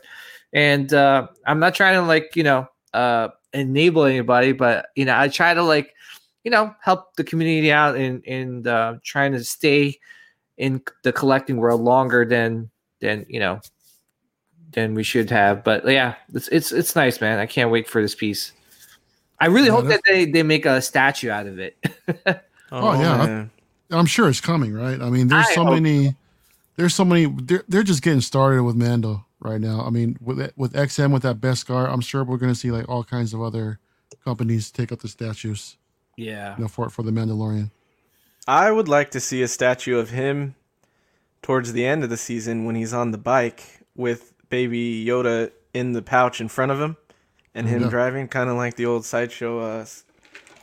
And 0.54 0.92
uh, 0.94 1.28
I'm 1.46 1.60
not 1.60 1.76
trying 1.76 1.96
to 1.96 2.02
like 2.08 2.36
you 2.36 2.44
know 2.44 2.68
uh, 2.94 3.28
enable 3.54 4.06
anybody, 4.06 4.52
but 4.52 4.88
you 4.96 5.06
know 5.06 5.16
I 5.20 5.28
try 5.28 5.54
to 5.54 5.62
like 5.62 5.94
you 6.44 6.50
know 6.50 6.74
help 6.82 7.16
the 7.18 7.24
community 7.24 7.72
out 7.72 7.96
and 7.98 8.24
and 8.26 8.66
uh, 8.66 8.96
trying 9.04 9.34
to 9.34 9.44
stay 9.44 10.00
in 10.60 10.82
the 11.04 11.12
collecting 11.12 11.58
world 11.58 11.82
longer 11.82 12.26
than 12.26 12.70
than 13.00 13.26
you 13.28 13.40
know 13.40 13.60
than 14.74 14.94
we 14.94 15.04
should 15.04 15.32
have. 15.32 15.64
But 15.64 15.88
yeah, 15.88 16.16
it's 16.34 16.48
it's 16.50 16.72
it's 16.72 16.96
nice, 16.96 17.20
man. 17.20 17.40
I 17.40 17.48
can't 17.48 17.72
wait 17.72 17.88
for 17.88 18.02
this 18.02 18.14
piece. 18.14 18.52
I 19.40 19.48
really 19.48 19.68
Yeah, 19.68 19.72
hope 19.74 19.86
that 19.86 20.02
they 20.06 20.26
they 20.26 20.44
make 20.44 20.66
a 20.66 20.82
statue 20.82 21.32
out 21.32 21.48
of 21.48 21.58
it. 21.58 21.76
Oh, 22.72 22.90
oh, 22.90 23.02
yeah, 23.02 23.14
I- 23.14 23.26
man. 23.26 23.52
I'm 23.90 24.06
sure 24.06 24.30
it's 24.30 24.40
coming, 24.42 24.72
right? 24.72 25.02
I 25.02 25.10
mean, 25.10 25.28
there's 25.28 25.48
I 25.48 25.56
so 25.56 25.64
hope 25.64 25.74
many. 25.74 26.16
There's 26.76 26.94
so 26.94 27.04
many. 27.04 27.26
They're, 27.26 27.64
they're 27.68 27.82
just 27.82 28.04
getting 28.04 28.22
started 28.22 28.62
with 28.62 28.76
Mando 28.76 29.26
right 29.40 29.60
now. 29.60 29.82
I 29.82 29.90
mean, 29.90 30.20
with 30.22 30.52
with 30.56 30.74
XM 30.74 31.12
with 31.12 31.24
that 31.24 31.42
Beskar, 31.42 31.92
I'm 31.92 32.00
sure 32.00 32.24
we're 32.24 32.38
going 32.38 32.54
to 32.54 32.60
see 32.60 32.70
like 32.70 32.88
all 32.88 33.04
kinds 33.04 33.34
of 33.34 33.42
other 33.42 33.80
companies 34.24 34.70
take 34.70 34.92
up 34.92 35.00
the 35.00 35.08
statues, 35.08 35.78
yeah. 36.18 36.56
you 36.58 36.62
know, 36.62 36.68
for 36.68 36.92
for 36.92 37.02
the 37.02 37.10
Mandalorian. 37.10 37.72
I 38.50 38.72
would 38.72 38.88
like 38.88 39.12
to 39.12 39.20
see 39.20 39.42
a 39.44 39.48
statue 39.48 39.98
of 40.00 40.10
him 40.10 40.56
towards 41.44 41.72
the 41.74 41.86
end 41.86 42.04
of 42.04 42.10
the 42.10 42.18
season 42.18 42.66
when 42.66 42.76
he's 42.76 42.94
on 42.94 43.12
the 43.12 43.18
bike 43.18 43.82
with 43.96 44.34
Baby 44.50 45.06
Yoda 45.06 45.52
in 45.74 45.94
the 45.94 46.02
pouch 46.02 46.42
in 46.42 46.48
front 46.48 46.72
of 46.72 46.82
him, 46.82 46.98
and 47.54 47.68
him 47.68 47.84
Yeah. 47.84 47.90
driving, 47.90 48.28
kind 48.28 48.50
of 48.50 48.56
like 48.58 48.76
the 48.76 48.88
old 48.88 49.06
sideshow 49.06 49.60
uh, 49.60 49.82
s- 49.82 50.04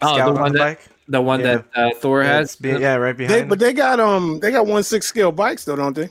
Oh, 0.03 0.15
scout 0.17 0.17
the 0.17 0.23
on 0.35 0.41
one 0.41 0.53
the 0.53 0.59
that 0.59 0.65
bike. 0.65 0.81
the 1.09 1.23
one 1.23 1.41
Yeah. 1.41 1.47
that 1.47 1.65
uh, 1.77 1.91
Thor 2.01 2.23
Yeah, 2.23 2.29
has. 2.39 2.47
it's 2.49 2.57
be- 2.57 2.71
yeah, 2.71 2.97
right 2.97 3.17
behind. 3.17 3.33
They, 3.35 3.41
him. 3.43 3.49
but 3.49 3.59
they 3.61 3.73
got 3.73 4.01
um 4.01 4.41
they 4.41 4.51
got 4.51 4.67
one 4.67 4.83
six 4.83 5.07
scale 5.07 5.31
bikes 5.33 5.65
though, 5.65 5.77
don't 5.77 5.95
they? 5.95 6.09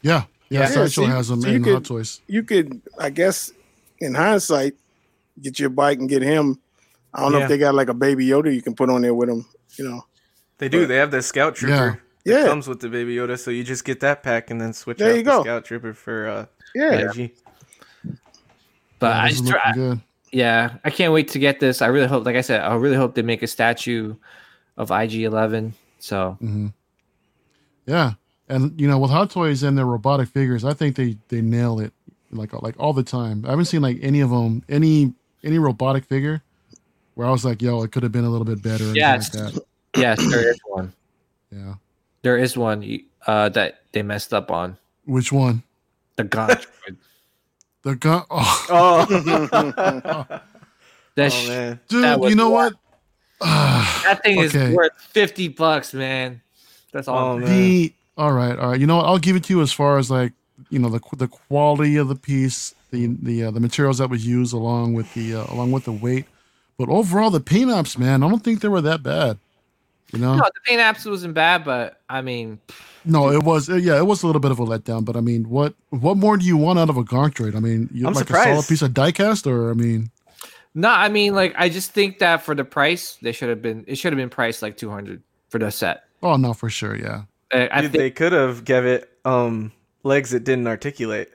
Yeah, 0.00 0.24
yeah. 0.48 0.60
Yeah, 0.60 0.66
Sideshow 0.68 0.86
so 0.88 1.02
you- 1.02 1.08
has 1.08 1.28
them 1.28 1.42
so 1.42 1.48
in 1.48 1.62
could- 1.62 1.74
Hot 1.74 1.84
Toys. 1.84 2.20
You 2.26 2.42
could, 2.42 2.80
I 2.98 3.10
guess, 3.10 3.52
in 3.98 4.14
hindsight, 4.14 4.74
get 5.42 5.60
your 5.60 5.68
bike 5.70 5.98
and 5.98 6.08
get 6.08 6.22
him. 6.22 6.58
I 7.12 7.20
don't 7.20 7.32
know 7.32 7.40
if 7.40 7.48
they 7.50 7.58
got 7.58 7.74
like 7.74 7.88
a 7.90 7.94
baby 7.94 8.26
Yoda 8.26 8.52
you 8.54 8.62
can 8.62 8.74
put 8.74 8.88
on 8.90 9.02
there 9.02 9.14
with 9.14 9.28
him. 9.28 9.44
You 9.78 9.88
know, 9.90 10.06
They 10.58 10.68
do. 10.68 10.82
But- 10.82 10.88
They 10.88 10.96
have 10.96 11.10
the 11.10 11.22
Scout 11.22 11.56
Trooper. 11.56 11.74
Yeah. 12.24 12.34
that 12.34 12.40
Yeah. 12.42 12.46
comes 12.48 12.66
with 12.68 12.80
the 12.80 12.88
Baby 12.88 13.16
Yoda, 13.16 13.38
so 13.38 13.50
you 13.50 13.64
just 13.64 13.84
get 13.84 14.00
that 14.00 14.22
pack 14.22 14.50
and 14.50 14.60
then 14.60 14.72
switch 14.72 14.98
There 14.98 15.10
out 15.10 15.16
you 15.16 15.22
the 15.22 15.30
go. 15.30 15.42
Scout 15.42 15.64
Trooper 15.64 15.92
for 15.94 16.26
uh, 16.28 16.46
yeah. 16.74 17.10
IG. 17.10 17.32
But 18.98 19.08
Yeah, 19.08 19.22
I 19.22 19.28
just 19.28 19.46
try, 19.46 19.72
good. 19.74 20.00
yeah, 20.32 20.74
I 20.84 20.90
can't 20.90 21.12
wait 21.12 21.28
to 21.28 21.38
get 21.38 21.60
this. 21.60 21.82
I 21.82 21.86
really 21.88 22.06
hope, 22.06 22.24
like 22.24 22.36
I 22.36 22.40
said, 22.40 22.60
I 22.60 22.74
really 22.76 22.96
hope 22.96 23.14
they 23.14 23.22
make 23.22 23.42
a 23.42 23.46
statue 23.46 24.14
of 24.76 24.88
IG11. 24.90 25.72
So 25.98 26.36
hmm 26.40 26.68
Yeah, 27.86 28.12
and 28.48 28.78
you 28.80 28.86
know, 28.88 28.98
with 28.98 29.10
Hot 29.10 29.30
Toys 29.30 29.62
and 29.62 29.76
their 29.76 29.84
robotic 29.86 30.28
figures, 30.28 30.64
I 30.64 30.72
think 30.74 30.96
they 30.96 31.18
they 31.28 31.40
nail 31.42 31.80
it 31.80 31.92
like 32.30 32.52
like 32.62 32.74
all 32.78 32.92
the 32.92 33.02
time. 33.02 33.44
I 33.46 33.50
haven't 33.50 33.66
seen 33.66 33.82
like 33.82 33.98
any 34.00 34.20
of 34.20 34.30
them 34.30 34.62
any 34.68 35.12
any 35.42 35.58
robotic 35.58 36.04
figure 36.06 36.42
where 37.14 37.26
I 37.26 37.30
was 37.30 37.44
like, 37.44 37.60
yo, 37.60 37.82
it 37.82 37.92
could 37.92 38.02
have 38.02 38.12
been 38.12 38.24
a 38.24 38.30
little 38.30 38.44
bit 38.46 38.62
better. 38.62 38.84
Yeah, 38.94 39.16
like 39.16 39.30
that. 39.32 39.64
Yes, 39.96 40.18
there 40.30 40.50
is 40.50 40.58
one. 40.66 40.92
Yeah. 41.50 41.74
There 42.22 42.36
is 42.38 42.56
one 42.56 43.00
uh, 43.26 43.48
that 43.50 43.80
they 43.92 44.02
messed 44.02 44.32
up 44.34 44.50
on 44.50 44.76
Which 45.04 45.32
one? 45.32 45.62
the 46.16 46.24
gun. 46.24 46.50
The 47.82 47.96
gun. 47.96 48.22
Oh, 48.30 48.66
Oh, 48.70 49.04
that, 51.16 51.26
oh 51.26 51.28
sh- 51.28 51.48
man. 51.48 51.80
dude, 51.88 52.04
that 52.04 52.22
you 52.30 52.34
know 52.34 52.48
wild. 52.50 52.72
what? 53.38 53.46
That 54.04 54.22
thing 54.22 54.38
Okay. 54.42 54.68
is 54.70 54.74
worth 54.74 54.92
fifty 54.98 55.48
bucks, 55.48 55.92
man. 55.92 56.40
That's 56.92 57.08
all. 57.08 57.32
Oh, 57.34 57.38
man. 57.38 57.48
the 57.50 57.92
all 58.16 58.32
right, 58.32 58.58
all 58.58 58.70
right. 58.70 58.80
You 58.80 58.86
know 58.86 58.96
what? 58.96 59.04
I'll 59.06 59.18
give 59.18 59.36
it 59.36 59.44
to 59.44 59.52
you 59.54 59.60
as 59.60 59.70
far 59.72 59.98
as 59.98 60.10
like 60.10 60.32
you 60.70 60.78
know 60.78 60.88
the 60.88 61.00
the 61.16 61.28
quality 61.28 61.96
of 61.96 62.08
the 62.08 62.14
piece, 62.14 62.74
the 62.90 63.06
the 63.20 63.44
uh, 63.44 63.50
the 63.50 63.60
materials 63.60 63.98
that 63.98 64.08
was 64.08 64.26
used 64.26 64.54
along 64.54 64.94
with 64.94 65.12
the 65.14 65.34
uh, 65.34 65.44
along 65.52 65.70
with 65.72 65.84
the 65.84 65.92
weight, 65.92 66.24
but 66.78 66.88
overall 66.88 67.28
the 67.30 67.40
paint 67.40 67.70
apps, 67.70 67.98
man, 67.98 68.22
I 68.22 68.28
don't 68.30 68.42
think 68.42 68.60
they 68.62 68.68
were 68.68 68.80
that 68.80 69.02
bad. 69.02 69.36
You 70.14 70.20
know, 70.20 70.36
no, 70.36 70.42
the 70.44 70.60
paint 70.64 70.80
apps 70.80 71.08
wasn't 71.08 71.34
bad, 71.34 71.64
but 71.64 72.00
I 72.08 72.22
mean, 72.22 72.60
no, 73.04 73.30
it 73.30 73.42
was 73.42 73.68
uh, 73.68 73.74
yeah, 73.74 73.98
it 73.98 74.06
was 74.06 74.22
a 74.22 74.26
little 74.26 74.40
bit 74.40 74.50
of 74.50 74.58
a 74.58 74.64
letdown. 74.64 75.04
But 75.04 75.16
I 75.16 75.20
mean, 75.20 75.48
what 75.48 75.74
what 75.90 76.16
more 76.16 76.36
do 76.36 76.44
you 76.44 76.56
want 76.56 76.78
out 76.78 76.88
of 76.88 76.96
a 76.96 77.04
Gonk 77.04 77.34
droid? 77.34 77.54
I 77.56 77.60
mean, 77.60 77.88
you 77.92 78.06
I'm 78.06 78.14
like 78.14 78.30
a 78.30 78.32
solid 78.32 78.66
piece 78.66 78.82
of 78.82 78.90
diecast, 78.92 79.46
or 79.46 79.70
I 79.70 79.74
mean, 79.74 80.10
no, 80.74 80.88
I 80.88 81.08
mean, 81.08 81.34
like 81.34 81.54
I 81.56 81.68
just 81.68 81.92
think 81.92 82.18
that 82.18 82.42
for 82.42 82.54
the 82.54 82.64
price, 82.64 83.16
they 83.22 83.32
should 83.32 83.48
have 83.48 83.62
been. 83.62 83.84
It 83.86 83.96
should 83.96 84.12
have 84.12 84.18
been 84.18 84.30
priced 84.30 84.62
like 84.62 84.76
two 84.76 84.90
hundred 84.90 85.22
for 85.48 85.58
the 85.58 85.70
set. 85.70 86.04
oh 86.22 86.36
no, 86.36 86.52
for 86.54 86.70
sure, 86.70 86.96
yeah. 86.96 87.22
I, 87.52 87.68
I 87.70 87.80
Dude, 87.82 87.92
think 87.92 88.00
they 88.00 88.10
could 88.10 88.32
have 88.32 88.64
give 88.64 88.84
it 88.86 89.10
um 89.24 89.72
legs 90.02 90.30
that 90.30 90.44
didn't 90.44 90.66
articulate. 90.66 91.30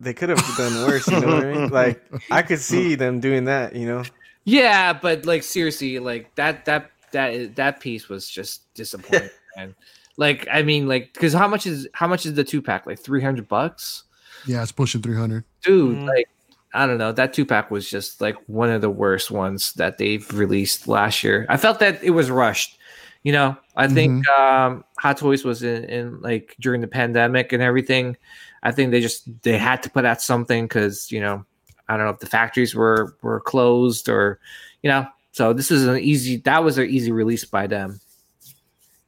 They 0.00 0.14
could 0.14 0.28
have 0.28 0.38
done 0.56 0.86
worse. 0.86 1.08
You 1.08 1.20
know 1.20 1.34
what 1.34 1.44
I 1.46 1.52
mean? 1.52 1.68
Like 1.72 2.02
I 2.30 2.42
could 2.42 2.60
see 2.60 2.94
them 2.94 3.20
doing 3.20 3.44
that. 3.46 3.74
You 3.74 3.86
know. 3.86 4.04
Yeah, 4.44 4.92
but 4.94 5.26
like 5.26 5.42
seriously, 5.42 5.98
like 5.98 6.34
that 6.36 6.64
that 6.64 6.90
that 7.12 7.32
is- 7.34 7.54
that 7.54 7.80
piece 7.80 8.08
was 8.08 8.28
just 8.28 8.72
disappointing, 8.74 9.30
man. 9.56 9.74
Like 10.16 10.48
I 10.50 10.62
mean, 10.62 10.88
like 10.88 11.12
because 11.14 11.32
how 11.32 11.46
much 11.48 11.66
is 11.66 11.86
how 11.92 12.08
much 12.08 12.26
is 12.26 12.34
the 12.34 12.44
two 12.44 12.60
pack? 12.62 12.86
Like 12.86 12.98
three 12.98 13.22
hundred 13.22 13.46
bucks, 13.48 14.04
Yeah, 14.46 14.62
it's 14.62 14.72
pushing 14.72 15.00
three 15.02 15.16
hundred. 15.16 15.44
dude. 15.62 15.96
Mhm. 15.98 16.06
Like 16.08 16.28
I 16.74 16.86
don't 16.86 16.98
know. 16.98 17.12
That 17.12 17.32
two 17.32 17.46
pack 17.46 17.70
was 17.70 17.88
just 17.88 18.20
like 18.20 18.34
one 18.46 18.68
of 18.70 18.80
the 18.80 18.90
worst 18.90 19.30
ones 19.30 19.72
that 19.74 19.96
they've 19.96 20.26
released 20.36 20.86
last 20.88 21.22
year. 21.24 21.46
I 21.48 21.56
felt 21.56 21.78
that 21.78 22.02
it 22.02 22.10
was 22.10 22.30
rushed. 22.30 22.78
You 23.22 23.32
know, 23.32 23.56
I 23.76 23.88
think 23.88 24.26
um, 24.28 24.84
Hot 25.00 25.16
Toys 25.18 25.44
was 25.44 25.62
in, 25.62 25.84
in 25.84 26.20
like 26.20 26.54
during 26.60 26.80
the 26.80 26.86
pandemic 26.88 27.52
and 27.52 27.62
everything. 27.62 28.16
I 28.62 28.70
think 28.72 28.90
they 28.90 29.00
just 29.00 29.28
they 29.42 29.56
had 29.58 29.82
to 29.84 29.90
put 29.90 30.04
out 30.04 30.20
something 30.20 30.64
because 30.64 31.10
you 31.12 31.20
know 31.20 31.44
I 31.88 31.96
don't 31.96 32.06
know 32.06 32.12
if 32.12 32.18
the 32.20 32.26
factories 32.26 32.74
were 32.74 33.16
were 33.22 33.40
closed 33.40 34.08
or 34.08 34.40
you 34.82 34.90
know. 34.90 35.06
So 35.32 35.52
this 35.52 35.70
is 35.70 35.86
an 35.86 35.98
easy. 35.98 36.36
That 36.38 36.64
was 36.64 36.78
an 36.78 36.88
easy 36.88 37.12
release 37.12 37.44
by 37.44 37.66
them. 37.66 38.00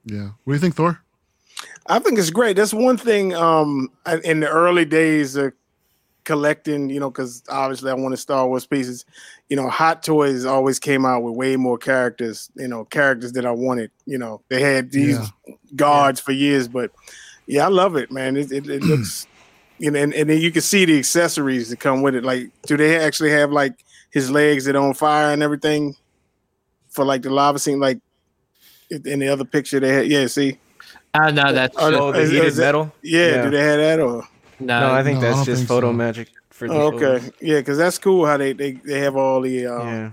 Yeah. 0.05 0.31
What 0.45 0.53
do 0.53 0.53
you 0.55 0.59
think, 0.59 0.75
Thor? 0.77 1.01
I 1.87 1.99
think 1.99 2.19
it's 2.19 2.31
great. 2.31 2.57
That's 2.57 2.73
one 2.75 2.97
thing. 2.97 3.35
Um, 3.35 3.89
in 4.25 4.41
the 4.41 4.49
early 4.49 4.85
days 4.85 5.37
of 5.37 5.53
collecting, 6.25 6.91
you 6.91 7.01
know, 7.01 7.11
because 7.11 7.43
obviously 7.49 7.91
I 7.91 7.95
wanted 7.95 8.19
Star 8.19 8.47
Wars 8.47 8.67
pieces. 8.67 9.05
You 9.49 9.57
know, 9.57 9.69
Hot 9.69 10.03
Toys 10.03 10.45
always 10.45 10.79
came 10.79 11.05
out 11.05 11.23
with 11.23 11.35
way 11.35 11.57
more 11.57 11.79
characters. 11.79 12.51
You 12.55 12.69
know, 12.69 12.85
characters 12.85 13.33
that 13.33 13.45
I 13.45 13.51
wanted. 13.51 13.91
You 14.07 14.19
know, 14.19 14.41
they 14.49 14.63
had 14.63 14.93
these 14.93 15.19
Yeah. 15.19 15.55
guards 15.75 16.21
for 16.21 16.33
years, 16.33 16.69
but 16.69 16.93
yeah, 17.47 17.65
I 17.65 17.69
love 17.69 17.97
it, 17.97 18.13
man. 18.13 18.37
It, 18.37 18.53
it, 18.53 18.69
it 18.69 18.83
looks, 18.85 19.27
you 19.79 19.91
know, 19.91 19.99
and, 20.01 20.15
and 20.15 20.31
then 20.31 20.41
you 20.41 20.53
can 20.53 20.63
see 20.63 20.85
the 20.85 20.99
accessories 20.99 21.71
that 21.71 21.81
come 21.81 22.03
with 22.03 22.15
it. 22.15 22.23
Like, 22.23 22.51
do 22.67 22.77
they 22.77 22.99
actually 22.99 23.31
have 23.31 23.51
like 23.51 23.85
his 24.11 24.31
legs 24.31 24.65
that 24.67 24.77
are 24.77 24.87
on 24.87 24.95
fire 24.95 25.33
and 25.33 25.43
everything 25.43 25.97
for 26.91 27.05
like 27.05 27.23
the 27.23 27.31
lava 27.31 27.59
scene? 27.59 27.81
Like 27.81 27.99
in 28.91 29.21
the 29.21 29.29
other 29.29 29.45
picture 29.45 29.81
they 29.81 29.89
had, 29.93 30.07
yeah. 30.09 30.27
See, 30.27 30.59
Uh, 31.15 31.31
no, 31.31 31.53
that's 31.53 31.77
Oh, 31.79 32.13
the 32.13 32.25
heated 32.27 32.45
is 32.45 32.59
it- 32.59 32.63
metal. 32.63 32.93
yeah, 33.03 33.27
Yeah. 33.27 33.43
do 33.45 33.51
they 33.51 33.63
have 33.63 33.79
that 33.79 34.01
or? 34.01 34.23
no. 34.61 34.81
No, 34.81 34.93
I 34.93 35.03
think 35.03 35.17
No, 35.21 35.23
that's 35.23 35.37
don't 35.39 35.45
just 35.47 35.61
think 35.63 35.69
photo 35.69 35.89
so. 35.89 35.93
magic 35.93 36.29
for 36.51 36.69
the 36.69 36.75
Oh, 36.75 36.87
okay, 36.89 36.99
photos. 36.99 37.31
yeah, 37.41 37.59
because 37.59 37.79
that's 37.79 37.99
cool 37.99 38.27
how 38.27 38.37
they 38.37 38.53
they, 38.53 38.73
they 38.73 39.01
have 39.01 39.17
all 39.17 39.41
the 39.41 39.67
um, 39.67 39.89
Yeah. 39.89 40.11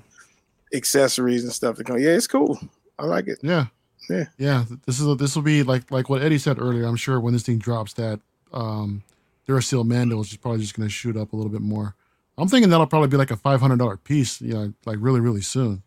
accessories 0.74 1.44
and 1.44 1.54
stuff 1.54 1.76
that 1.78 1.86
come. 1.86 2.00
Yeah, 2.00 2.12
it's 2.12 2.28
cool. 2.28 2.60
I 3.00 3.06
like 3.06 3.28
it. 3.28 3.40
Yeah. 3.42 3.66
Yeah. 4.10 4.26
Yeah. 4.38 4.64
This 4.86 5.00
is 5.00 5.18
this 5.18 5.36
will 5.36 5.44
be 5.44 5.64
like 5.64 5.92
like 5.92 6.10
what 6.10 6.22
Eddie 6.22 6.38
said 6.38 6.60
earlier. 6.60 6.86
I'm 6.86 6.96
sure 6.96 7.20
when 7.20 7.34
this 7.34 7.44
thing 7.44 7.58
drops, 7.60 7.94
that 7.94 8.20
um, 8.54 9.04
Duracell 9.48 9.86
Mando 9.86 10.20
is 10.22 10.36
probably 10.38 10.62
just 10.62 10.76
going 10.76 10.88
to 10.88 10.94
shoot 10.94 11.18
up 11.18 11.34
a 11.34 11.36
little 11.36 11.52
bit 11.52 11.62
more. 11.62 11.96
I'm 12.38 12.48
thinking 12.48 12.70
that'll 12.70 12.88
probably 12.88 13.10
be 13.10 13.18
like 13.18 13.32
a 13.32 13.36
five 13.38 13.60
hundred 13.60 13.80
dollar 13.80 13.98
piece. 13.98 14.42
You 14.42 14.54
know, 14.54 14.74
like 14.86 14.98
really 15.02 15.20
really 15.20 15.42
soon. 15.42 15.84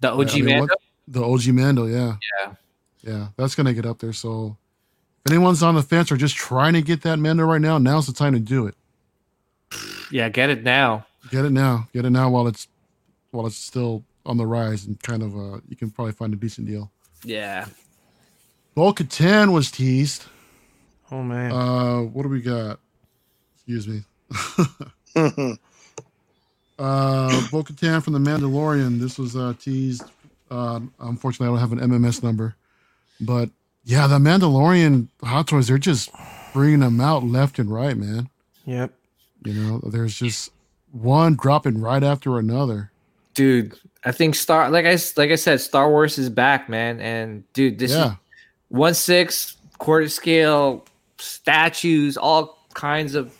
The 0.00 0.10
OG 0.12 0.30
I 0.30 0.34
mean, 0.36 0.44
man. 0.44 0.60
what- 0.60 0.80
The 1.08 1.22
OG 1.24 1.48
Mando, 1.52 1.86
yeah. 1.86 2.16
Yeah. 2.44 2.54
Yeah, 3.02 3.28
that's 3.36 3.54
gonna 3.54 3.72
get 3.72 3.86
up 3.86 3.98
there. 4.00 4.12
So 4.12 4.56
if 5.24 5.32
anyone's 5.32 5.62
on 5.62 5.74
the 5.76 5.82
fence 5.82 6.10
or 6.12 6.16
just 6.16 6.36
trying 6.36 6.72
to 6.74 6.82
get 6.82 7.02
that 7.02 7.18
Mando 7.18 7.44
right 7.44 7.60
now, 7.60 7.78
now's 7.78 8.06
the 8.06 8.12
time 8.12 8.32
to 8.34 8.40
do 8.40 8.66
it. 8.66 8.74
Yeah, 10.10 10.28
get 10.28 10.50
it 10.50 10.62
now. 10.64 11.06
Get 11.30 11.44
it 11.44 11.50
now. 11.50 11.88
Get 11.92 12.04
it 12.04 12.10
now 12.10 12.28
while 12.30 12.46
it's 12.48 12.66
while 13.30 13.46
it's 13.46 13.56
still 13.56 14.04
on 14.26 14.36
the 14.36 14.46
rise 14.46 14.84
and 14.86 15.00
kind 15.02 15.22
of 15.22 15.34
uh 15.36 15.60
you 15.68 15.76
can 15.76 15.90
probably 15.90 16.12
find 16.12 16.32
a 16.32 16.36
decent 16.36 16.66
deal. 16.66 16.90
Yeah. 17.24 17.66
Bo 18.74 18.92
Katan 18.92 19.52
was 19.52 19.70
teased. 19.70 20.24
Oh 21.10 21.22
man. 21.22 21.52
Uh 21.52 22.00
what 22.02 22.22
do 22.24 22.28
we 22.28 22.40
got? 22.42 22.80
Excuse 23.54 23.86
me. 23.88 24.02
Uh 26.78 27.42
Bo 27.50 27.62
Katan 27.64 28.02
from 28.02 28.12
the 28.14 28.18
Mandalorian. 28.20 29.00
This 29.00 29.18
was 29.18 29.36
uh 29.36 29.54
teased. 29.60 30.04
Uh, 30.50 30.80
unfortunately 31.00 31.48
I 31.48 31.50
don't 31.60 31.70
have 31.70 31.72
an 31.78 31.90
MMS 31.90 32.22
number. 32.22 32.54
But 33.20 33.50
yeah, 33.84 34.06
the 34.06 34.18
Mandalorian 34.18 35.08
hot 35.22 35.48
toys, 35.48 35.68
they're 35.68 35.78
just 35.78 36.10
bringing 36.54 36.80
them 36.80 37.00
out 37.00 37.24
left 37.24 37.58
and 37.58 37.70
right, 37.72 37.96
man. 37.96 38.30
yep. 38.64 38.92
You 39.44 39.54
know, 39.54 39.78
there's 39.90 40.14
just 40.16 40.50
one 40.92 41.36
dropping 41.36 41.80
right 41.80 42.02
after 42.02 42.38
another. 42.38 42.92
dude 43.34 43.74
i 44.04 44.12
think 44.12 44.34
star 44.34 44.70
like 44.70 44.86
i 44.86 44.90
s- 44.90 45.16
like 45.16 45.30
i 45.30 45.34
said 45.36 45.60
star 45.60 45.90
wars 45.90 46.18
is 46.18 46.30
back 46.30 46.68
man 46.68 47.00
and 47.00 47.44
dude 47.52 47.78
this 47.78 47.92
yeah, 47.92 48.06
is 48.12 48.12
one 48.68 48.94
six 48.94 49.56
quarter 49.78 50.08
scale 50.08 50.86
statues 51.18 52.16
all 52.16 52.66
kinds 52.74 53.14
of 53.14 53.34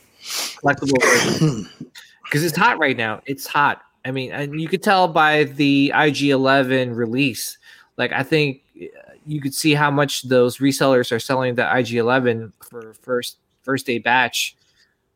collectible 0.63 1.67
because 2.29 2.45
it's 2.45 2.57
hot 2.57 2.79
right 2.79 2.97
now 2.97 3.21
it's 3.27 3.47
hot 3.47 3.83
i 4.05 4.11
mean 4.11 4.31
and 4.33 4.61
you 4.61 4.69
could 4.69 4.83
tell 4.83 5.09
by 5.09 5.45
the 5.45 5.93
ig11 5.95 6.95
release 6.95 7.59
like 7.97 8.13
i 8.13 8.23
think 8.23 8.63
uh, 8.81 9.13
you 9.27 9.41
could 9.41 9.55
see 9.55 9.75
how 9.75 9.91
much 9.91 10.23
those 10.23 10.59
resellers 10.59 11.13
are 11.13 11.21
selling 11.21 11.55
the 11.55 11.63
ig11 11.63 12.53
for 12.61 12.95
first 12.95 13.39
first 13.63 13.87
day 13.87 13.99
batch 13.99 14.57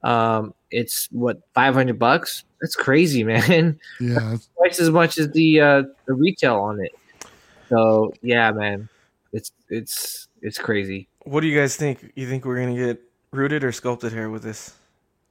um 0.03 0.53
it's 0.71 1.09
what 1.13 1.41
500 1.55 1.99
bucks 1.99 2.45
that's 2.61 2.77
crazy 2.77 3.25
man 3.25 3.79
yeah. 4.01 4.37
twice 4.57 4.81
as 4.81 4.91
much 4.91 5.19
as 5.19 5.31
the 5.33 5.61
uh 5.61 5.83
the 6.07 6.15
retail 6.15 6.57
on 6.61 6.81
it. 6.81 6.93
So 7.69 8.13
yeah, 8.23 8.51
man, 8.53 8.89
it's 9.33 9.53
it's 9.69 10.29
it's 10.41 10.59
crazy. 10.59 11.09
What 11.25 11.41
do 11.41 11.47
you 11.47 11.59
guys 11.59 11.77
think? 11.77 12.13
You 12.15 12.29
think 12.29 12.45
we're 12.45 12.61
gonna 12.61 12.77
get 12.77 13.01
rooted 13.33 13.65
or 13.65 13.73
sculpted 13.73 14.13
hair 14.13 14.31
with 14.31 14.43
this? 14.43 14.75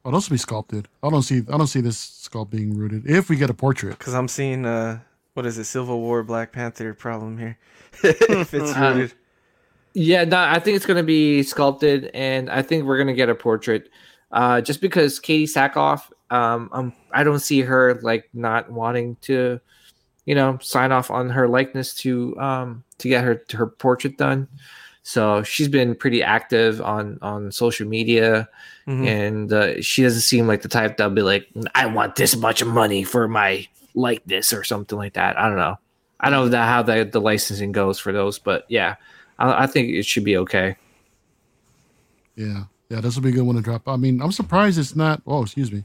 Oh, 0.03 0.11
those 0.11 0.29
will 0.29 0.33
be 0.35 0.39
sculpted. 0.39 0.87
I 1.03 1.09
don't 1.09 1.21
see. 1.21 1.39
I 1.51 1.57
don't 1.57 1.67
see 1.67 1.81
this 1.81 2.27
sculpt 2.27 2.49
being 2.49 2.75
rooted. 2.75 3.07
If 3.09 3.29
we 3.29 3.35
get 3.35 3.49
a 3.49 3.53
portrait, 3.53 3.97
Because 3.99 4.13
I'm 4.15 4.27
seeing 4.27 4.65
uh, 4.65 4.99
what 5.33 5.45
is 5.45 5.57
it? 5.57 5.65
Civil 5.65 5.99
War 6.01 6.23
Black 6.23 6.51
Panther 6.51 6.93
problem 6.93 7.37
here. 7.37 7.57
if 8.03 8.53
it's 8.53 8.75
Uh, 8.75 8.93
rooted, 8.95 9.13
Yeah, 9.93 10.23
no, 10.23 10.39
I 10.39 10.59
think 10.59 10.75
it's 10.77 10.85
gonna 10.85 11.03
be 11.03 11.43
sculpted, 11.43 12.09
and 12.13 12.49
I 12.49 12.61
think 12.61 12.85
we're 12.85 12.97
gonna 12.97 13.13
get 13.13 13.29
a 13.29 13.35
portrait. 13.35 13.89
Uh, 14.31 14.61
just 14.61 14.81
because 14.81 15.19
Katee 15.19 15.43
Sackhoff, 15.43 16.03
Um, 16.31 16.69
um, 16.71 16.93
I 17.11 17.23
don't 17.23 17.39
see 17.39 17.61
her 17.61 17.99
like 18.01 18.29
not 18.33 18.71
wanting 18.71 19.17
to, 19.23 19.59
you 20.25 20.33
know, 20.33 20.57
sign 20.61 20.91
off 20.93 21.11
on 21.11 21.29
her 21.29 21.47
likeness 21.47 21.93
to 21.95 22.39
um 22.39 22.83
to 22.99 23.09
get 23.09 23.23
her 23.23 23.43
her 23.53 23.67
portrait 23.67 24.17
done. 24.17 24.47
So 25.03 25.41
she's 25.43 25.67
been 25.67 25.95
pretty 25.95 26.21
active 26.21 26.79
on 26.81 27.17
on 27.21 27.51
social 27.51 27.87
media, 27.87 28.47
Mhm. 28.87 29.07
and 29.07 29.53
uh, 29.53 29.81
she 29.81 30.03
doesn't 30.03 30.21
seem 30.21 30.45
like 30.47 30.61
the 30.61 30.67
type 30.69 30.97
that'll 30.97 31.13
be 31.13 31.21
like, 31.23 31.47
"I 31.73 31.87
want 31.87 32.15
this 32.15 32.35
much 32.35 32.63
money 32.63 33.03
for 33.03 33.27
my 33.27 33.67
likeness" 33.95 34.53
or 34.53 34.63
something 34.63 34.97
like 34.97 35.13
that. 35.13 35.37
I 35.39 35.47
don't 35.47 35.57
know. 35.57 35.77
I 36.19 36.29
don't 36.29 36.45
know 36.45 36.49
that 36.49 36.67
how 36.67 36.83
the 36.83 37.03
the 37.11 37.19
licensing 37.21 37.71
goes 37.71 37.97
for 37.99 38.11
those, 38.13 38.37
but 38.37 38.65
yeah, 38.69 38.95
I, 39.39 39.63
I 39.63 39.67
think 39.67 39.89
it 39.89 40.05
should 40.05 40.23
be 40.23 40.37
okay. 40.37 40.75
Yeah, 42.35 42.65
yeah, 42.89 43.01
this 43.01 43.15
will 43.15 43.23
be 43.23 43.29
a 43.29 43.33
good 43.33 43.41
one 43.43 43.55
to 43.55 43.61
drop. 43.61 43.87
I 43.87 43.95
mean, 43.97 44.21
I'm 44.21 44.31
surprised 44.31 44.77
it's 44.79 44.95
not. 44.95 45.21
Oh, 45.25 45.41
excuse 45.43 45.71
me. 45.71 45.83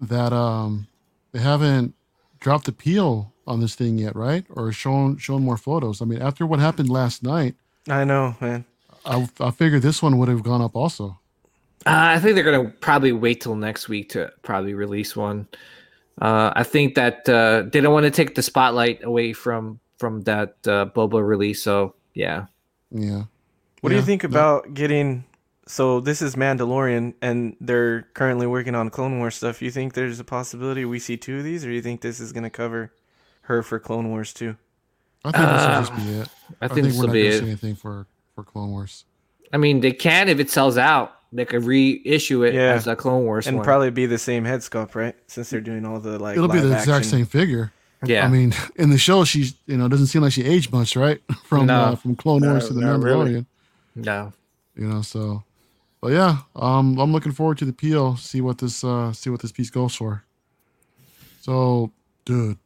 That 0.00 0.32
um, 0.32 0.88
they 1.32 1.40
haven't 1.40 1.94
dropped 2.40 2.64
the 2.64 2.72
peel 2.72 3.32
on 3.46 3.60
this 3.60 3.74
thing 3.74 3.98
yet, 3.98 4.16
right? 4.16 4.44
Or 4.50 4.72
shown 4.72 5.18
shown 5.18 5.42
more 5.42 5.56
photos. 5.56 6.00
I 6.02 6.06
mean, 6.06 6.20
after 6.22 6.46
what 6.46 6.58
happened 6.58 6.88
last 6.88 7.22
night, 7.22 7.54
I 7.88 8.04
know, 8.04 8.36
man. 8.40 8.64
I 9.04 9.28
I 9.40 9.50
figured 9.50 9.82
this 9.82 10.02
one 10.02 10.18
would 10.18 10.28
have 10.28 10.42
gone 10.42 10.62
up 10.62 10.76
also. 10.76 11.18
Uh, 11.84 12.14
I 12.14 12.20
think 12.20 12.34
they're 12.34 12.44
gonna 12.44 12.70
probably 12.80 13.12
wait 13.12 13.40
till 13.40 13.56
next 13.56 13.88
week 13.88 14.10
to 14.10 14.32
probably 14.42 14.74
release 14.74 15.16
one. 15.16 15.48
Uh, 16.20 16.52
I 16.54 16.62
think 16.62 16.94
that 16.94 17.28
uh, 17.28 17.64
they 17.72 17.80
don't 17.80 17.92
want 17.92 18.04
to 18.04 18.10
take 18.10 18.34
the 18.34 18.42
spotlight 18.42 19.02
away 19.02 19.32
from 19.32 19.80
from 19.98 20.22
that 20.22 20.56
uh, 20.66 20.86
Boba 20.86 21.26
release. 21.26 21.62
So 21.62 21.94
yeah, 22.14 22.46
Yeah. 22.90 23.24
What 23.80 23.90
do 23.90 23.96
you 23.96 24.02
think 24.02 24.22
no. 24.22 24.28
about 24.28 24.74
getting? 24.74 25.24
So 25.66 26.00
this 26.00 26.22
is 26.22 26.36
Mandalorian, 26.36 27.14
and 27.22 27.56
they're 27.60 28.02
currently 28.14 28.46
working 28.46 28.74
on 28.74 28.90
Clone 28.90 29.18
Wars 29.18 29.36
stuff. 29.36 29.62
You 29.62 29.70
think 29.70 29.94
there's 29.94 30.20
a 30.20 30.24
possibility 30.24 30.84
we 30.84 30.98
see 30.98 31.16
two 31.16 31.38
of 31.38 31.44
these, 31.44 31.64
or 31.64 31.70
you 31.70 31.82
think 31.82 32.00
this 32.00 32.20
is 32.20 32.32
gonna 32.32 32.50
cover 32.50 32.92
her 33.42 33.62
for 33.62 33.80
Clone 33.80 34.10
Wars 34.10 34.32
too? 34.32 34.56
I 35.24 35.30
think 35.32 35.44
this 35.44 35.62
will 35.62 35.70
Uh, 35.70 35.80
just 35.80 35.96
be 35.96 36.12
it. 36.20 36.28
I 36.60 36.64
I 36.64 36.68
think, 36.68 36.86
think, 36.88 36.98
we're 36.98 37.06
not 37.06 37.12
be 37.12 37.22
going 37.22 37.32
to 37.32 37.38
see 37.38 37.46
anything 37.46 37.74
for 37.76 38.06
for 38.34 38.42
Clone 38.44 38.70
Wars. 38.70 39.04
I 39.52 39.56
mean, 39.58 39.80
they 39.80 39.92
can 39.92 40.28
if 40.28 40.40
it 40.40 40.50
sells 40.50 40.76
out. 40.78 41.12
They 41.34 41.44
could 41.46 41.64
reissue 41.64 42.42
it 42.44 42.52
Yeah. 42.54 42.74
as 42.74 42.86
a 42.86 42.94
Clone 42.94 43.24
Wars 43.24 43.46
And 43.46 43.56
one. 43.56 43.64
probably 43.64 43.90
be 43.90 44.04
the 44.04 44.18
same 44.18 44.44
head 44.44 44.60
sculpt, 44.60 44.94
right? 44.94 45.14
Since 45.28 45.48
they're 45.50 45.60
doing 45.62 45.86
all 45.86 45.98
the 46.00 46.18
like. 46.18 46.36
It'll 46.36 46.48
be 46.48 46.58
the 46.60 46.66
live 46.68 46.80
exact 46.80 47.06
same 47.06 47.24
figure. 47.24 47.72
yeah. 48.04 48.26
I 48.26 48.28
mean, 48.28 48.52
in 48.76 48.90
the 48.90 48.98
show, 48.98 49.24
she's 49.24 49.54
you 49.66 49.76
know 49.78 49.88
doesn't 49.88 50.08
seem 50.08 50.20
like 50.22 50.32
she 50.32 50.44
aged 50.44 50.72
much, 50.72 50.94
right? 50.96 51.20
From 51.44 51.66
No. 51.66 51.80
uh, 51.80 51.94
from 51.94 52.16
Clone 52.16 52.42
No, 52.42 52.50
Wars 52.50 52.68
to 52.68 52.74
the 52.74 52.80
not 52.82 53.00
really. 53.00 53.32
Mandalorian. 53.32 53.46
no. 53.96 54.32
You 54.76 54.88
know, 54.88 55.02
so. 55.02 55.44
But 56.00 56.12
yeah, 56.12 56.38
um, 56.56 56.98
I'm 56.98 57.12
looking 57.12 57.30
forward 57.32 57.58
to 57.58 57.64
the 57.64 57.72
peel. 57.72 58.16
See 58.16 58.40
what 58.40 58.58
this 58.58 58.82
uh 58.82 59.12
see 59.12 59.30
what 59.30 59.40
this 59.40 59.52
piece 59.52 59.70
goes 59.70 59.94
for. 59.94 60.24
So, 61.40 61.92
dude. 62.24 62.58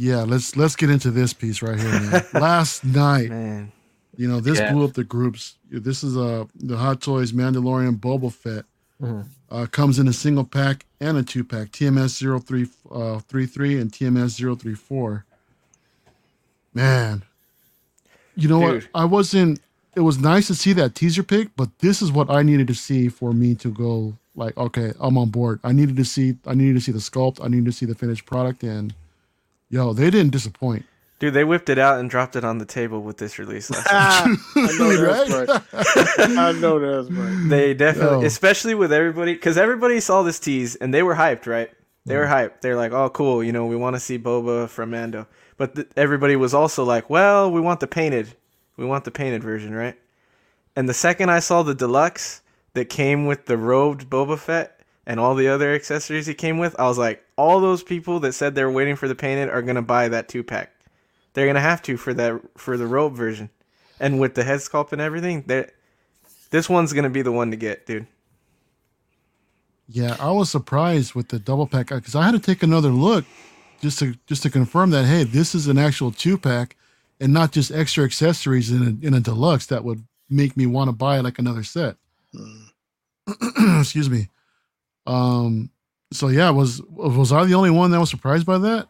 Yeah, 0.00 0.22
let's 0.22 0.56
let's 0.56 0.76
get 0.76 0.88
into 0.88 1.10
this 1.10 1.34
piece 1.34 1.60
right 1.60 1.78
here. 1.78 1.90
Man. 1.90 2.22
Last 2.32 2.84
night, 2.86 3.28
Man, 3.28 3.70
you 4.16 4.26
know, 4.28 4.40
this 4.40 4.58
Yeah. 4.58 4.72
blew 4.72 4.86
up 4.86 4.94
the 4.94 5.04
groups. 5.04 5.56
This 5.70 6.02
is 6.02 6.16
uh 6.16 6.46
the 6.54 6.78
Hot 6.78 7.02
Toys 7.02 7.32
Mandalorian 7.32 8.00
Boba 8.00 8.32
Fett. 8.32 8.64
Mhm. 9.02 9.26
Uh, 9.50 9.66
comes 9.66 9.98
in 9.98 10.08
a 10.08 10.12
single 10.14 10.44
pack 10.44 10.86
and 11.00 11.18
a 11.18 11.22
two 11.22 11.44
pack. 11.44 11.70
TMS 11.72 12.12
0333 12.16 13.78
and 13.78 13.92
TMS 13.92 14.38
034. 14.38 15.26
Man. 16.72 17.22
You 18.36 18.48
know 18.48 18.60
Dude. 18.60 18.84
what? 18.84 19.02
I 19.02 19.04
wasn't 19.04 19.60
it 19.94 20.00
was 20.00 20.18
nice 20.18 20.46
to 20.46 20.54
see 20.54 20.72
that 20.74 20.94
teaser 20.94 21.22
pick, 21.22 21.54
but 21.56 21.68
this 21.80 22.00
is 22.00 22.10
what 22.10 22.30
I 22.30 22.42
needed 22.42 22.68
to 22.68 22.74
see 22.74 23.10
for 23.10 23.34
me 23.34 23.54
to 23.56 23.70
go 23.70 24.16
like, 24.34 24.56
okay, 24.56 24.94
I'm 24.98 25.18
on 25.18 25.28
board. 25.28 25.60
I 25.62 25.72
needed 25.72 25.96
to 25.98 26.06
see 26.06 26.38
I 26.46 26.54
needed 26.54 26.76
to 26.76 26.80
see 26.80 26.92
the 26.92 27.00
sculpt, 27.00 27.44
I 27.44 27.48
needed 27.48 27.66
to 27.66 27.72
see 27.72 27.84
the 27.84 27.94
finished 27.94 28.24
product 28.24 28.62
and 28.62 28.94
yo, 29.70 29.92
they 29.92 30.10
didn't 30.10 30.32
disappoint. 30.32 30.84
dude, 31.18 31.32
they 31.34 31.44
whipped 31.44 31.68
it 31.68 31.78
out 31.78 31.98
and 32.00 32.10
dropped 32.10 32.36
it 32.36 32.44
on 32.44 32.58
the 32.58 32.64
table 32.66 33.00
with 33.02 33.16
this 33.18 33.38
release 33.38 33.70
last. 33.70 33.86
Ah, 33.90 34.24
I 34.56 34.78
know 34.78 34.96
that's 35.06 35.30
Right? 35.30 35.48
right. 35.48 36.38
I 36.38 36.52
know 36.52 36.78
that's 36.78 37.10
right. 37.10 37.48
They 37.48 37.74
definitely, 37.74 38.20
Yo. 38.20 38.26
especially 38.26 38.74
with 38.74 38.92
everybody, 38.92 39.34
because 39.34 39.56
everybody 39.56 40.00
saw 40.00 40.22
this 40.22 40.38
tease 40.38 40.76
and 40.76 40.92
they 40.92 41.02
were 41.02 41.14
hyped, 41.14 41.46
right? 41.46 41.70
They 42.06 42.16
were 42.16 42.26
hyped. 42.26 42.62
They're 42.62 42.76
like, 42.76 42.92
"Oh, 42.92 43.10
cool! 43.10 43.44
You 43.44 43.52
know, 43.52 43.66
we 43.66 43.76
want 43.76 43.94
to 43.94 44.00
see 44.00 44.18
Boba 44.18 44.68
from 44.68 44.90
Mando." 44.90 45.26
But 45.58 45.74
th- 45.74 45.88
everybody 45.96 46.34
was 46.34 46.54
also 46.54 46.82
like, 46.82 47.10
"Well, 47.10 47.52
we 47.52 47.60
want 47.60 47.80
the 47.80 47.86
painted, 47.86 48.34
we 48.78 48.86
want 48.86 49.04
the 49.04 49.10
painted 49.10 49.44
version, 49.44 49.74
right?" 49.74 49.96
And 50.74 50.88
the 50.88 50.94
second 50.94 51.30
I 51.30 51.40
saw 51.40 51.62
the 51.62 51.74
deluxe 51.74 52.40
that 52.72 52.86
came 52.86 53.26
with 53.26 53.44
the 53.46 53.58
robed 53.58 54.08
Boba 54.08 54.38
Fett 54.38 54.80
and 55.06 55.20
all 55.20 55.34
the 55.34 55.46
other 55.48 55.74
accessories 55.74 56.26
he 56.26 56.32
came 56.34 56.56
with, 56.58 56.74
I 56.80 56.84
was 56.88 56.96
like, 56.98 57.22
"All 57.40 57.60
those 57.60 57.82
people 57.82 58.20
that 58.20 58.34
said 58.34 58.54
they 58.54 58.64
were 58.64 58.70
waiting 58.70 58.96
for 58.96 59.08
the 59.08 59.14
painted 59.14 59.48
are 59.48 59.62
gonna 59.62 59.82
buy 59.82 60.08
that 60.08 60.28
two 60.28 60.42
pack. 60.42 60.72
They're 61.32 61.46
gonna 61.46 61.60
have 61.60 61.80
to 61.82 61.96
for 61.96 62.12
that 62.14 62.40
for 62.58 62.76
the 62.76 62.86
robe 62.86 63.14
version, 63.14 63.48
and 63.98 64.20
with 64.20 64.34
the 64.34 64.44
head 64.44 64.60
sculpt 64.60 64.92
and 64.92 65.00
everything, 65.00 65.44
they 65.46 65.70
this 66.50 66.68
one's 66.68 66.92
gonna 66.92 67.08
be 67.08 67.22
the 67.22 67.32
one 67.32 67.50
to 67.50 67.56
get, 67.56 67.86
dude." 67.86 68.06
Yeah, 69.88 70.16
I 70.20 70.30
was 70.30 70.50
surprised 70.50 71.14
with 71.14 71.28
the 71.28 71.38
double 71.38 71.66
pack 71.66 71.88
because 71.88 72.14
I 72.14 72.24
had 72.24 72.32
to 72.32 72.38
take 72.38 72.62
another 72.62 72.90
look 72.90 73.24
just 73.80 73.98
to 74.00 74.14
just 74.26 74.42
to 74.42 74.50
confirm 74.50 74.90
that 74.90 75.06
hey, 75.06 75.24
this 75.24 75.54
is 75.54 75.66
an 75.66 75.78
actual 75.78 76.12
two 76.12 76.36
pack 76.36 76.76
and 77.20 77.32
not 77.32 77.52
just 77.52 77.72
extra 77.72 78.04
accessories 78.04 78.70
in 78.70 78.82
a, 78.82 79.06
in 79.06 79.14
a 79.14 79.20
deluxe 79.20 79.66
that 79.66 79.84
would 79.84 80.04
make 80.28 80.56
me 80.56 80.66
want 80.66 80.88
to 80.88 80.92
buy 80.92 81.20
like 81.20 81.38
another 81.38 81.62
set. 81.62 81.96
Excuse 83.80 84.10
me. 84.10 84.28
Um. 85.06 85.70
So 86.12 86.28
yeah, 86.28 86.50
was 86.50 86.82
was 86.90 87.32
I 87.32 87.44
the 87.44 87.54
only 87.54 87.70
one 87.70 87.90
that 87.92 88.00
was 88.00 88.10
surprised 88.10 88.46
by 88.46 88.58
that 88.58 88.88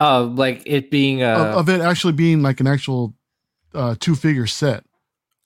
Uh, 0.00 0.22
like 0.24 0.62
it 0.66 0.90
being 0.90 1.22
uh, 1.22 1.52
of, 1.54 1.68
of 1.68 1.68
it 1.68 1.80
actually 1.80 2.12
being 2.12 2.42
like 2.42 2.60
an 2.60 2.66
actual 2.66 3.14
uh, 3.74 3.94
two 4.00 4.14
figure 4.14 4.46
set? 4.46 4.84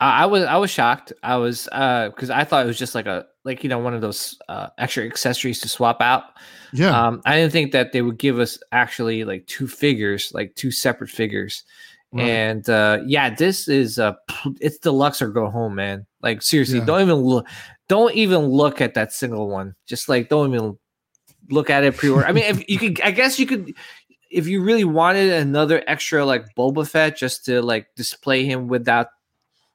I, 0.00 0.22
I 0.22 0.26
was 0.26 0.44
I 0.44 0.56
was 0.56 0.70
shocked. 0.70 1.12
I 1.22 1.36
was 1.36 1.68
uh 1.72 2.08
because 2.10 2.30
I 2.30 2.44
thought 2.44 2.64
it 2.64 2.68
was 2.68 2.78
just 2.78 2.94
like 2.94 3.06
a 3.06 3.26
like 3.44 3.62
you 3.64 3.68
know 3.68 3.78
one 3.78 3.94
of 3.94 4.00
those 4.00 4.38
uh 4.48 4.68
extra 4.78 5.04
accessories 5.04 5.60
to 5.60 5.68
swap 5.68 6.00
out. 6.00 6.24
Yeah, 6.72 7.06
Um, 7.06 7.22
I 7.24 7.36
didn't 7.36 7.52
think 7.52 7.72
that 7.72 7.92
they 7.92 8.02
would 8.02 8.18
give 8.18 8.38
us 8.38 8.58
actually 8.72 9.24
like 9.24 9.46
two 9.46 9.66
figures, 9.68 10.32
like 10.34 10.54
two 10.54 10.70
separate 10.70 11.10
figures. 11.10 11.64
Right. 12.12 12.24
And 12.28 12.68
uh 12.70 12.98
yeah, 13.06 13.34
this 13.34 13.68
is 13.68 13.98
uh 13.98 14.14
it's 14.60 14.78
deluxe 14.78 15.20
or 15.20 15.28
go 15.28 15.50
home, 15.50 15.74
man. 15.74 16.06
Like 16.22 16.42
seriously, 16.42 16.78
Yeah. 16.78 16.84
don't 16.86 17.02
even 17.02 17.16
look 17.16 17.46
don't 17.88 18.14
even 18.14 18.46
look 18.46 18.80
at 18.80 18.94
that 18.94 19.12
single 19.12 19.48
one. 19.48 19.74
Just 19.86 20.08
like 20.08 20.28
don't 20.28 20.52
even 20.52 20.78
look 21.50 21.70
at 21.70 21.84
it 21.84 21.96
pre-order. 21.96 22.26
I 22.26 22.32
mean, 22.32 22.44
if 22.44 22.68
you 22.68 22.78
could 22.78 23.00
I 23.00 23.10
guess 23.10 23.38
you 23.38 23.46
could 23.46 23.74
if 24.30 24.46
you 24.46 24.62
really 24.62 24.84
wanted 24.84 25.32
another 25.32 25.82
extra 25.86 26.24
like 26.24 26.54
Boba 26.56 26.88
Fett 26.88 27.16
just 27.16 27.44
to 27.46 27.62
like 27.62 27.88
display 27.96 28.44
him 28.44 28.68
without 28.68 29.08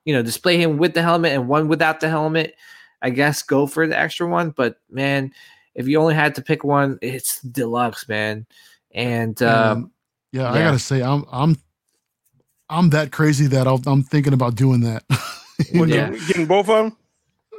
you 0.05 0.13
know, 0.13 0.23
display 0.23 0.57
him 0.57 0.77
with 0.77 0.93
the 0.93 1.01
helmet 1.01 1.31
and 1.33 1.47
one 1.47 1.67
without 1.67 1.99
the 1.99 2.09
helmet, 2.09 2.55
I 3.01 3.09
guess 3.09 3.43
go 3.43 3.67
for 3.67 3.87
the 3.87 3.97
extra 3.97 4.27
one. 4.27 4.51
But 4.51 4.77
man, 4.89 5.31
if 5.75 5.87
you 5.87 5.99
only 5.99 6.15
had 6.15 6.35
to 6.35 6.41
pick 6.41 6.63
one, 6.63 6.97
it's 7.01 7.39
deluxe, 7.41 8.07
man. 8.07 8.45
And 8.93 9.41
uh, 9.41 9.75
And, 9.77 9.91
yeah, 10.31 10.51
I 10.51 10.59
gotta 10.59 10.79
say, 10.79 11.01
I'm 11.01 11.25
I'm 11.31 11.57
I'm 12.69 12.89
that 12.91 13.11
crazy 13.11 13.47
that 13.47 13.67
I'll, 13.67 13.81
I'm 13.85 14.03
thinking 14.03 14.33
about 14.33 14.55
doing 14.55 14.81
that. 14.81 15.03
Yeah. 15.73 16.09
Getting 16.27 16.47
both 16.47 16.69
of 16.69 16.85
them? 16.85 16.97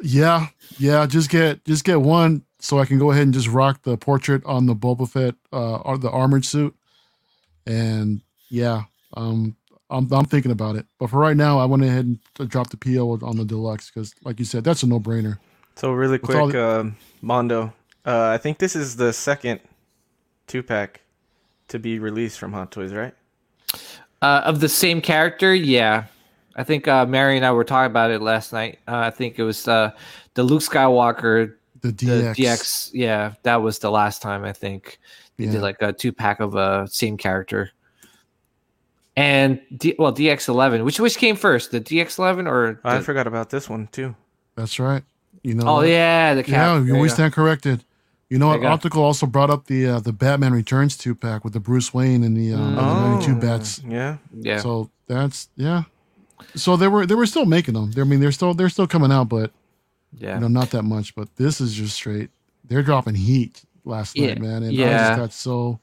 Yeah, 0.02 0.48
yeah. 0.78 1.06
Just 1.06 1.30
get 1.30 1.64
just 1.64 1.84
get 1.84 2.00
one 2.00 2.44
so 2.58 2.78
I 2.78 2.84
can 2.84 2.98
go 2.98 3.10
ahead 3.10 3.24
and 3.24 3.34
just 3.34 3.48
rock 3.48 3.82
the 3.82 3.96
portrait 3.96 4.44
on 4.44 4.66
the 4.66 4.74
Boba 4.74 5.08
Fett 5.08 5.34
uh 5.52 5.76
or 5.76 5.98
the 5.98 6.10
armored 6.10 6.44
suit. 6.44 6.74
And 7.66 8.20
yeah, 8.50 8.82
um 9.16 9.56
I'm 9.90 10.12
I'm 10.12 10.24
thinking 10.24 10.50
about 10.50 10.76
it. 10.76 10.86
But 10.98 11.10
for 11.10 11.18
right 11.18 11.36
now, 11.36 11.58
I 11.58 11.64
went 11.66 11.84
ahead 11.84 12.04
and 12.04 12.18
t- 12.34 12.46
dropped 12.46 12.70
the 12.70 12.76
PO 12.76 13.20
on 13.22 13.36
the 13.36 13.44
deluxe 13.44 13.90
because 13.90 14.14
like 14.24 14.38
you 14.38 14.44
said, 14.44 14.64
that's 14.64 14.82
a 14.82 14.86
no 14.86 14.98
brainer. 15.00 15.38
So 15.76 15.92
really 15.92 16.18
With 16.18 16.34
all 16.34 16.50
quick, 16.50 16.60
um, 16.60 16.96
Mondo. 17.20 17.72
Uh, 18.04 18.28
I 18.28 18.38
think 18.38 18.58
this 18.58 18.74
is 18.74 18.96
the 18.96 19.12
second 19.12 19.60
two 20.48 20.62
pack 20.62 21.00
to 21.68 21.78
be 21.78 21.98
released 21.98 22.38
from 22.38 22.52
Hot 22.52 22.70
Toys, 22.72 22.92
right? 22.92 23.14
uh, 24.22 24.42
of 24.44 24.60
the 24.60 24.68
same 24.68 25.00
character, 25.00 25.54
yeah. 25.54 26.04
I 26.56 26.64
think 26.64 26.86
uh, 26.88 27.06
Mary 27.06 27.36
and 27.36 27.46
I 27.46 27.52
were 27.52 27.64
talking 27.64 27.90
about 27.90 28.10
it 28.10 28.20
last 28.22 28.52
night. 28.52 28.78
Uh, 28.86 28.96
I 28.98 29.10
think 29.10 29.38
it 29.38 29.42
was 29.42 29.66
uh, 29.68 29.92
the 30.34 30.42
Luke 30.42 30.62
Skywalker, 30.62 31.54
The 31.80 31.88
the 31.92 32.06
DX. 32.06 32.34
DX. 32.36 32.90
Yeah, 32.92 33.34
that 33.42 33.62
was 33.62 33.78
the 33.78 33.90
last 33.90 34.20
time 34.22 34.44
I 34.44 34.52
think 34.52 34.98
they 35.38 35.44
Yeah. 35.44 35.52
did 35.52 35.62
like 35.62 35.76
a 35.80 35.92
two 35.92 36.12
pack 36.12 36.40
of 36.40 36.54
a 36.54 36.58
uh, 36.58 36.86
same 36.86 37.16
character. 37.16 37.70
And 39.16 39.60
D- 39.76 39.94
well, 39.98 40.12
DX11, 40.12 40.84
which 40.84 40.98
which 40.98 41.18
came 41.18 41.36
first, 41.36 41.70
the 41.70 41.80
DX11 41.80 42.46
or 42.48 42.80
I 42.84 43.00
forgot 43.00 43.26
about 43.26 43.50
this 43.50 43.68
one 43.68 43.88
too. 43.92 44.14
That's 44.56 44.78
right. 44.78 45.02
You 45.42 45.54
know. 45.54 45.64
oh 45.66 45.74
what? 45.76 45.88
yeah, 45.88 46.34
the 46.34 46.44
Yeah, 46.48 46.78
you 46.78 46.84
There 46.86 46.94
always 46.96 47.12
go. 47.12 47.16
stand 47.16 47.32
corrected. 47.34 47.84
You 48.30 48.38
know 48.38 48.46
There 48.46 48.58
what? 48.58 48.62
you 48.62 48.68
go. 48.68 48.72
Optical 48.72 49.02
also 49.04 49.26
brought 49.26 49.50
up 49.50 49.66
the 49.66 49.86
uh, 49.86 50.00
the 50.00 50.12
Batman 50.12 50.54
Returns 50.54 50.96
two 50.96 51.14
pack 51.14 51.44
with 51.44 51.52
the 51.52 51.60
Bruce 51.60 51.92
Wayne 51.92 52.22
and 52.24 52.34
the, 52.36 52.54
um, 52.54 52.60
and 52.62 52.78
the 52.78 52.82
Oh. 52.82 53.10
92 53.20 53.34
bats. 53.36 53.82
Yeah. 53.86 54.16
Yeah, 54.32 54.60
So 54.60 54.90
that's 55.08 55.50
yeah. 55.56 55.82
So 56.54 56.76
they 56.76 56.88
were 56.88 57.06
they 57.06 57.14
were 57.14 57.26
still 57.26 57.46
making 57.46 57.74
them. 57.74 57.92
I 57.96 58.04
mean, 58.04 58.20
they're 58.20 58.32
still 58.32 58.54
they're 58.54 58.68
still 58.68 58.86
coming 58.86 59.12
out, 59.12 59.28
but 59.28 59.50
Yeah. 60.18 60.34
You 60.34 60.40
know, 60.42 60.48
not 60.48 60.70
that 60.72 60.82
much, 60.82 61.14
but 61.14 61.34
this 61.36 61.60
is 61.60 61.72
just 61.74 61.94
straight. 61.94 62.30
They're 62.64 62.82
dropping 62.82 63.14
heat 63.14 63.62
last 63.84 64.16
Yeah, 64.16 64.28
night, 64.28 64.40
man, 64.40 64.62
and 64.62 64.80
I 64.80 64.98
just 64.98 65.16
got 65.16 65.32
so, 65.32 65.80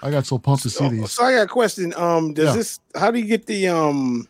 I 0.00 0.10
got 0.10 0.24
so 0.24 0.38
pumped 0.38 0.62
to 0.62 0.70
see 0.70 0.78
So, 0.78 0.88
these. 0.90 1.12
so 1.12 1.24
I 1.24 1.32
got 1.32 1.42
a 1.42 1.46
question. 1.48 1.92
Um, 1.94 2.32
does 2.32 2.46
Yeah. 2.50 2.54
this? 2.56 2.80
How 2.94 3.10
do 3.10 3.18
you 3.18 3.26
get 3.26 3.46
the 3.46 3.68
um, 3.68 4.28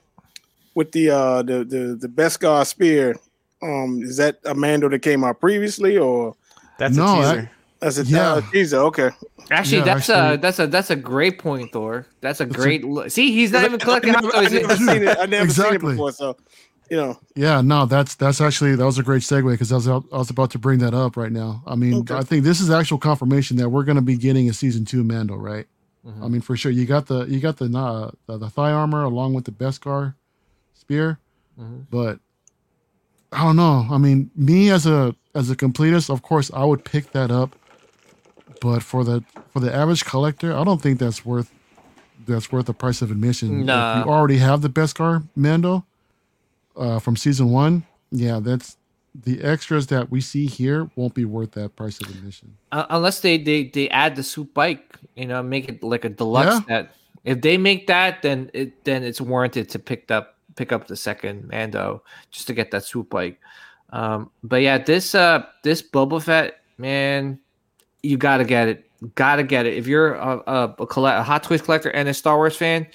with 0.74 0.90
the 0.92 1.10
uh 1.10 1.42
the 1.42 1.64
the 1.64 1.96
the 2.00 2.08
Beskar 2.08 2.66
spear? 2.66 3.16
Um, 3.62 4.02
is 4.02 4.16
that 4.16 4.38
a 4.44 4.54
Mando 4.54 4.88
that 4.88 5.00
came 5.02 5.22
out 5.22 5.38
previously, 5.40 5.96
or 5.98 6.34
That's 6.78 6.96
No, 6.96 7.04
a 7.04 7.06
I- 7.06 7.34
teaser. 7.36 7.50
That's 7.82 7.98
a 7.98 8.04
Yeah. 8.04 8.40
teaser? 8.52 8.78
Okay. 8.78 9.10
Actually, 9.50 9.78
Yeah, 9.78 9.84
that's 9.84 10.08
a 10.08 10.38
that's 10.40 10.58
a 10.58 10.66
that's 10.66 10.90
a 10.90 10.96
great 10.96 11.38
point, 11.38 11.72
Thor. 11.72 12.06
That's 12.22 12.40
a 12.40 12.44
It's 12.44 12.54
a- 12.54 12.58
great 12.58 12.84
look. 12.84 13.10
See, 13.10 13.32
he's 13.32 13.52
not 13.52 13.64
even 13.64 13.78
collecting 13.78 14.14
I 14.14 14.20
hot 14.20 14.24
never, 14.24 14.36
I 14.36 14.48
never 14.48 14.76
seen 14.76 15.02
it. 15.02 15.18
I 15.18 15.26
never 15.26 15.28
seen 15.28 15.32
it 15.34 15.42
Exactly. 15.42 15.92
before, 15.94 16.12
so 16.12 16.36
you 16.90 16.96
know. 16.96 17.18
Yeah, 17.34 17.60
no, 17.60 17.84
that's 17.86 18.14
that's 18.14 18.40
actually 18.40 18.76
that 18.76 18.84
was 18.86 18.98
a 18.98 19.02
great 19.02 19.22
segue 19.22 19.50
because 19.50 19.72
I 19.72 19.74
was 19.76 19.88
I 19.88 20.00
was 20.12 20.30
about 20.30 20.50
to 20.52 20.58
bring 20.58 20.78
that 20.78 20.94
up 20.94 21.16
right 21.16 21.32
now. 21.32 21.62
I 21.66 21.74
mean, 21.74 21.94
Okay. 22.00 22.14
I 22.14 22.22
think 22.22 22.44
this 22.44 22.60
is 22.60 22.70
actual 22.70 22.98
confirmation 22.98 23.56
that 23.58 23.68
we're 23.68 23.84
going 23.84 23.96
to 23.96 24.02
be 24.02 24.16
getting 24.16 24.48
a 24.48 24.52
season 24.52 24.84
two 24.84 25.02
Mando, 25.04 25.34
right? 25.36 25.66
Mhm. 26.06 26.24
I 26.24 26.28
mean, 26.28 26.40
for 26.40 26.56
sure. 26.56 26.70
You 26.72 26.86
got 26.86 27.06
the 27.06 27.24
you 27.26 27.40
got 27.40 27.56
the 27.58 27.66
uh, 27.76 28.10
the, 28.26 28.38
the 28.38 28.48
thigh 28.50 28.72
armor 28.72 29.02
along 29.02 29.34
with 29.34 29.44
the 29.44 29.52
Beskar 29.52 30.14
spear, 30.74 31.18
Mhm. 31.60 31.86
but 31.90 32.20
I 33.32 33.44
don't 33.44 33.56
know. 33.56 33.86
I 33.90 33.98
mean, 33.98 34.30
me 34.36 34.70
as 34.70 34.86
a 34.86 35.14
as 35.34 35.50
a 35.50 35.56
completist, 35.56 36.10
of 36.10 36.22
course, 36.22 36.50
I 36.54 36.64
would 36.64 36.84
pick 36.84 37.12
that 37.12 37.30
up. 37.30 37.56
But 38.62 38.82
for 38.82 39.02
the 39.02 39.24
for 39.50 39.58
the 39.58 39.74
average 39.74 40.04
collector, 40.04 40.56
I 40.56 40.62
don't 40.62 40.80
think 40.80 41.00
that's 41.00 41.26
worth 41.26 41.50
that's 42.26 42.52
worth 42.52 42.66
the 42.66 42.74
price 42.74 43.02
of 43.02 43.10
admission. 43.10 43.62
If 43.62 43.66
you 43.66 44.12
already 44.12 44.38
have 44.38 44.62
the 44.62 44.68
Beskar 44.68 45.26
Mando 45.34 45.84
uh, 46.76 47.00
from 47.00 47.16
season 47.16 47.50
one. 47.50 47.84
Yeah, 48.12 48.38
that's 48.40 48.76
the 49.14 49.42
extras 49.42 49.88
that 49.88 50.10
we 50.10 50.20
see 50.20 50.46
here 50.46 50.88
won't 50.96 51.14
be 51.14 51.24
worth 51.24 51.52
that 51.52 51.76
price 51.76 52.00
of 52.00 52.08
admission. 52.10 52.56
Uh, 52.70 52.86
unless 52.90 53.20
they, 53.20 53.36
they 53.36 53.64
they 53.64 53.88
add 53.88 54.16
the 54.16 54.22
soup 54.22 54.54
bike, 54.54 54.96
you 55.16 55.26
know, 55.26 55.42
make 55.42 55.68
it 55.68 55.82
like 55.82 56.04
a 56.04 56.08
deluxe. 56.08 56.54
Yeah. 56.54 56.60
That 56.68 56.94
if 57.24 57.40
they 57.40 57.56
make 57.58 57.88
that, 57.88 58.22
then 58.22 58.50
it 58.54 58.84
then 58.84 59.02
it's 59.02 59.20
warranted 59.20 59.68
to 59.70 59.78
pick 59.78 60.10
up 60.10 60.36
pick 60.54 60.70
up 60.70 60.86
the 60.86 60.96
second 60.96 61.48
Mando 61.48 62.02
just 62.30 62.46
to 62.46 62.54
get 62.54 62.70
that 62.70 62.84
soup 62.84 63.10
bike. 63.10 63.40
Um, 63.90 64.30
but 64.44 64.62
yeah, 64.62 64.78
this 64.78 65.14
uh 65.14 65.44
this 65.64 65.82
Boba 65.82 66.22
Fett 66.22 66.60
man, 66.78 67.38
you 68.02 68.16
gotta 68.16 68.44
get 68.44 68.68
it, 68.68 68.90
gotta 69.14 69.42
get 69.42 69.66
it. 69.66 69.74
If 69.76 69.86
you're 69.86 70.14
a 70.14 70.42
a, 70.46 70.74
a, 70.78 70.86
collect, 70.86 71.18
a 71.20 71.22
Hot 71.22 71.42
Toys 71.42 71.62
collector 71.62 71.90
and 71.90 72.08
a 72.08 72.14
Star 72.14 72.36
Wars 72.36 72.56
fan, 72.56 72.86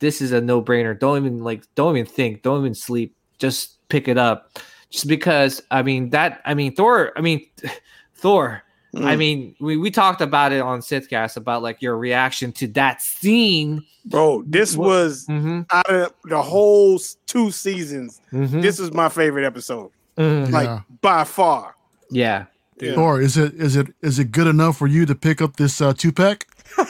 this 0.00 0.20
is 0.20 0.32
a 0.32 0.40
no 0.40 0.62
brainer. 0.62 0.98
Don't 0.98 1.16
even 1.18 1.42
like, 1.44 1.62
don't 1.74 1.96
even 1.96 2.10
think, 2.10 2.42
don't 2.42 2.60
even 2.60 2.74
sleep. 2.74 3.16
Just 3.38 3.86
pick 3.88 4.08
it 4.08 4.18
up. 4.18 4.58
Just 4.90 5.08
because 5.08 5.60
I 5.70 5.82
mean 5.82 6.10
that 6.10 6.40
I 6.44 6.54
mean 6.54 6.74
Thor 6.74 7.12
I 7.16 7.20
mean 7.20 7.46
Thor 8.14 8.62
I 8.96 9.16
Mm. 9.16 9.18
mean, 9.18 9.56
we, 9.58 9.76
we 9.76 9.90
talked 9.90 10.20
about 10.20 10.52
it 10.52 10.60
on 10.60 10.78
Sithcast 10.78 11.36
about 11.36 11.62
like 11.64 11.82
your 11.82 11.98
reaction 11.98 12.52
to 12.52 12.68
that 12.68 13.02
scene. 13.02 13.82
bro, 14.04 14.44
this 14.46 14.76
was 14.76 15.26
Mm-hmm. 15.26 15.62
out 15.72 15.90
of 15.90 16.14
the 16.26 16.40
whole 16.40 17.00
two 17.26 17.50
seasons. 17.50 18.20
Mm-hmm. 18.32 18.60
This 18.60 18.78
is 18.78 18.92
my 18.92 19.08
favorite 19.08 19.44
episode, 19.44 19.90
Mhm. 20.16 20.52
like 20.52 20.66
Yeah. 20.66 20.80
by 21.00 21.24
far. 21.24 21.74
Yeah. 22.08 22.44
Yeah. 22.80 22.94
Or 22.94 23.20
is 23.20 23.36
it 23.36 23.54
is 23.54 23.76
it 23.76 23.88
is 24.02 24.18
it 24.18 24.32
good 24.32 24.46
enough 24.46 24.76
for 24.78 24.86
you 24.86 25.06
to 25.06 25.14
pick 25.14 25.40
up 25.40 25.56
this 25.56 25.80
uh, 25.80 25.92
two 25.94 26.12
pack? 26.12 26.46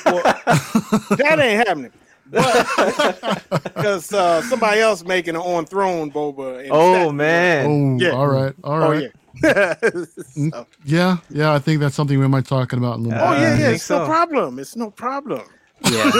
Well, 0.06 0.22
that 0.46 1.38
ain't 1.40 1.66
happening. 1.68 1.92
Because 2.30 4.12
uh, 4.12 4.40
somebody 4.42 4.80
else 4.80 5.04
making 5.04 5.34
an 5.36 5.42
on 5.42 5.66
throne 5.66 6.10
boba. 6.10 6.66
Oh 6.70 6.92
that- 7.08 7.12
man. 7.14 7.66
Oh, 7.66 8.04
Yeah. 8.04 8.10
all 8.12 8.26
right, 8.28 8.54
all 8.64 8.82
Oh 8.82 8.92
yeah. 8.92 9.08
So- 10.14 10.66
Yeah, 10.84 11.18
yeah, 11.28 11.52
I 11.52 11.58
think 11.58 11.80
that's 11.80 11.94
something 11.94 12.18
we 12.18 12.28
might 12.28 12.46
talk 12.46 12.72
about 12.72 12.98
in 12.98 13.06
a 13.06 13.08
little 13.08 13.20
oh 13.22 13.24
Uh, 13.26 13.32
bit. 13.34 13.40
yeah, 13.40 13.50
yeah. 13.50 13.56
think 13.66 13.74
It's 13.76 13.90
no 13.90 14.06
problem. 14.06 14.58
It's 14.58 14.76
no 14.76 14.90
problem. 14.90 15.42
Yeah. 15.90 16.10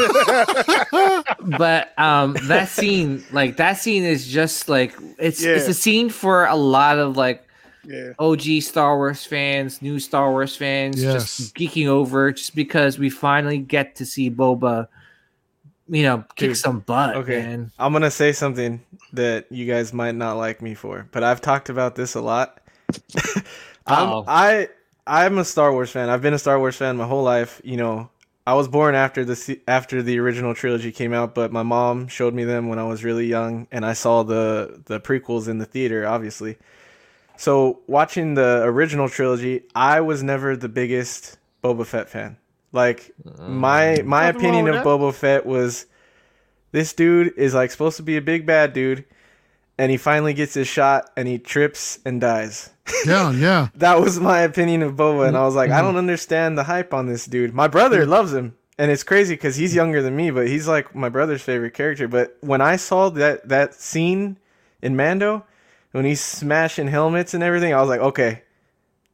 but 1.58 1.98
um 1.98 2.36
that 2.44 2.68
scene, 2.68 3.24
like 3.32 3.56
that 3.56 3.74
scene 3.78 4.02
is 4.04 4.26
just 4.26 4.68
like 4.68 4.94
it's 5.18 5.42
it's 5.42 5.68
a 5.68 5.74
scene 5.74 6.10
for 6.10 6.44
a 6.46 6.56
lot 6.56 6.98
of 6.98 7.16
like 7.16 7.43
Yeah. 7.86 8.12
OG 8.18 8.60
Star 8.62 8.96
Wars 8.96 9.24
fans, 9.24 9.80
new 9.82 9.98
Star 9.98 10.30
Wars 10.30 10.56
fans, 10.56 11.02
Yes. 11.02 11.36
just 11.38 11.54
geeking 11.54 11.86
over 11.86 12.32
just 12.32 12.54
because 12.54 12.98
we 12.98 13.10
finally 13.10 13.58
get 13.58 13.96
to 13.96 14.06
see 14.06 14.30
Boba, 14.30 14.88
you 15.88 16.02
know, 16.02 16.18
kick 16.36 16.50
Dude, 16.50 16.56
some 16.56 16.80
butt, 16.80 17.16
okay. 17.16 17.40
man. 17.42 17.70
I'm 17.78 17.92
gonna 17.92 18.10
say 18.10 18.32
something 18.32 18.80
that 19.12 19.46
you 19.50 19.66
guys 19.66 19.92
might 19.92 20.14
not 20.14 20.36
like 20.36 20.62
me 20.62 20.74
for, 20.74 21.06
but 21.12 21.22
I've 21.22 21.40
talked 21.40 21.68
about 21.68 21.94
this 21.94 22.14
a 22.14 22.20
lot. 22.20 22.60
I'm, 23.86 24.24
I 24.26 24.68
I'm 25.06 25.38
a 25.38 25.44
Star 25.44 25.72
Wars 25.72 25.90
fan. 25.90 26.08
I've 26.08 26.22
been 26.22 26.34
a 26.34 26.38
Star 26.38 26.58
Wars 26.58 26.76
fan 26.76 26.96
my 26.96 27.06
whole 27.06 27.22
life. 27.22 27.60
You 27.64 27.76
know, 27.76 28.08
I 28.46 28.54
was 28.54 28.68
born 28.68 28.94
after 28.94 29.24
the 29.24 29.60
after 29.68 30.02
the 30.02 30.18
original 30.18 30.54
trilogy 30.54 30.90
came 30.92 31.12
out, 31.12 31.34
but 31.34 31.52
my 31.52 31.62
mom 31.62 32.08
showed 32.08 32.34
me 32.34 32.44
them 32.44 32.68
when 32.68 32.78
I 32.78 32.84
was 32.84 33.04
really 33.04 33.26
young, 33.26 33.66
and 33.70 33.84
I 33.84 33.92
saw 33.92 34.22
the 34.22 34.80
the 34.86 35.00
prequels 35.00 35.48
in 35.48 35.58
the 35.58 35.66
theater, 35.66 36.06
obviously. 36.06 36.56
So 37.36 37.80
watching 37.86 38.34
the 38.34 38.62
original 38.64 39.08
trilogy, 39.08 39.62
I 39.74 40.00
was 40.00 40.22
never 40.22 40.56
the 40.56 40.68
biggest 40.68 41.38
Boba 41.62 41.86
Fett 41.86 42.08
fan. 42.08 42.36
Like 42.72 43.12
mm. 43.24 43.48
my 43.48 44.02
my 44.04 44.26
Nothing 44.26 44.40
opinion 44.40 44.68
of 44.68 44.74
with 44.74 44.84
Boba 44.84 45.14
Fett 45.14 45.46
was 45.46 45.86
this 46.72 46.92
dude 46.92 47.32
is 47.36 47.54
like 47.54 47.70
supposed 47.70 47.96
to 47.98 48.02
be 48.02 48.16
a 48.16 48.22
big 48.22 48.46
bad 48.46 48.72
dude, 48.72 49.04
and 49.78 49.90
he 49.90 49.96
finally 49.96 50.34
gets 50.34 50.54
his 50.54 50.66
shot 50.66 51.10
and 51.16 51.28
he 51.28 51.38
trips 51.38 52.00
and 52.04 52.20
dies. 52.20 52.70
Yeah, 53.06 53.30
yeah. 53.30 53.68
That 53.76 54.00
was 54.00 54.18
my 54.20 54.40
opinion 54.40 54.82
of 54.82 54.94
Boba, 54.94 55.28
and 55.28 55.36
I 55.36 55.44
was 55.44 55.54
like, 55.54 55.70
I 55.70 55.74
mm-hmm. 55.74 55.86
don't 55.86 55.96
understand 55.96 56.58
the 56.58 56.64
hype 56.64 56.92
on 56.92 57.06
this 57.06 57.26
dude. 57.26 57.54
My 57.54 57.68
brother 57.68 58.04
mm. 58.04 58.08
loves 58.08 58.34
him, 58.34 58.56
and 58.76 58.90
it's 58.90 59.04
crazy 59.04 59.34
because 59.34 59.56
he's 59.56 59.74
younger 59.74 60.02
than 60.02 60.16
me, 60.16 60.30
but 60.30 60.48
he's 60.48 60.66
like 60.66 60.94
my 60.94 61.08
brother's 61.08 61.42
favorite 61.42 61.74
character. 61.74 62.08
But 62.08 62.36
when 62.40 62.60
I 62.60 62.76
saw 62.76 63.08
that 63.10 63.48
that 63.48 63.74
scene 63.74 64.36
in 64.82 64.96
Mando, 64.96 65.44
when 65.94 66.04
he's 66.04 66.20
smashing 66.20 66.88
helmets 66.88 67.34
and 67.34 67.42
everything, 67.44 67.72
I 67.72 67.80
was 67.80 67.88
like, 67.88 68.00
okay, 68.00 68.42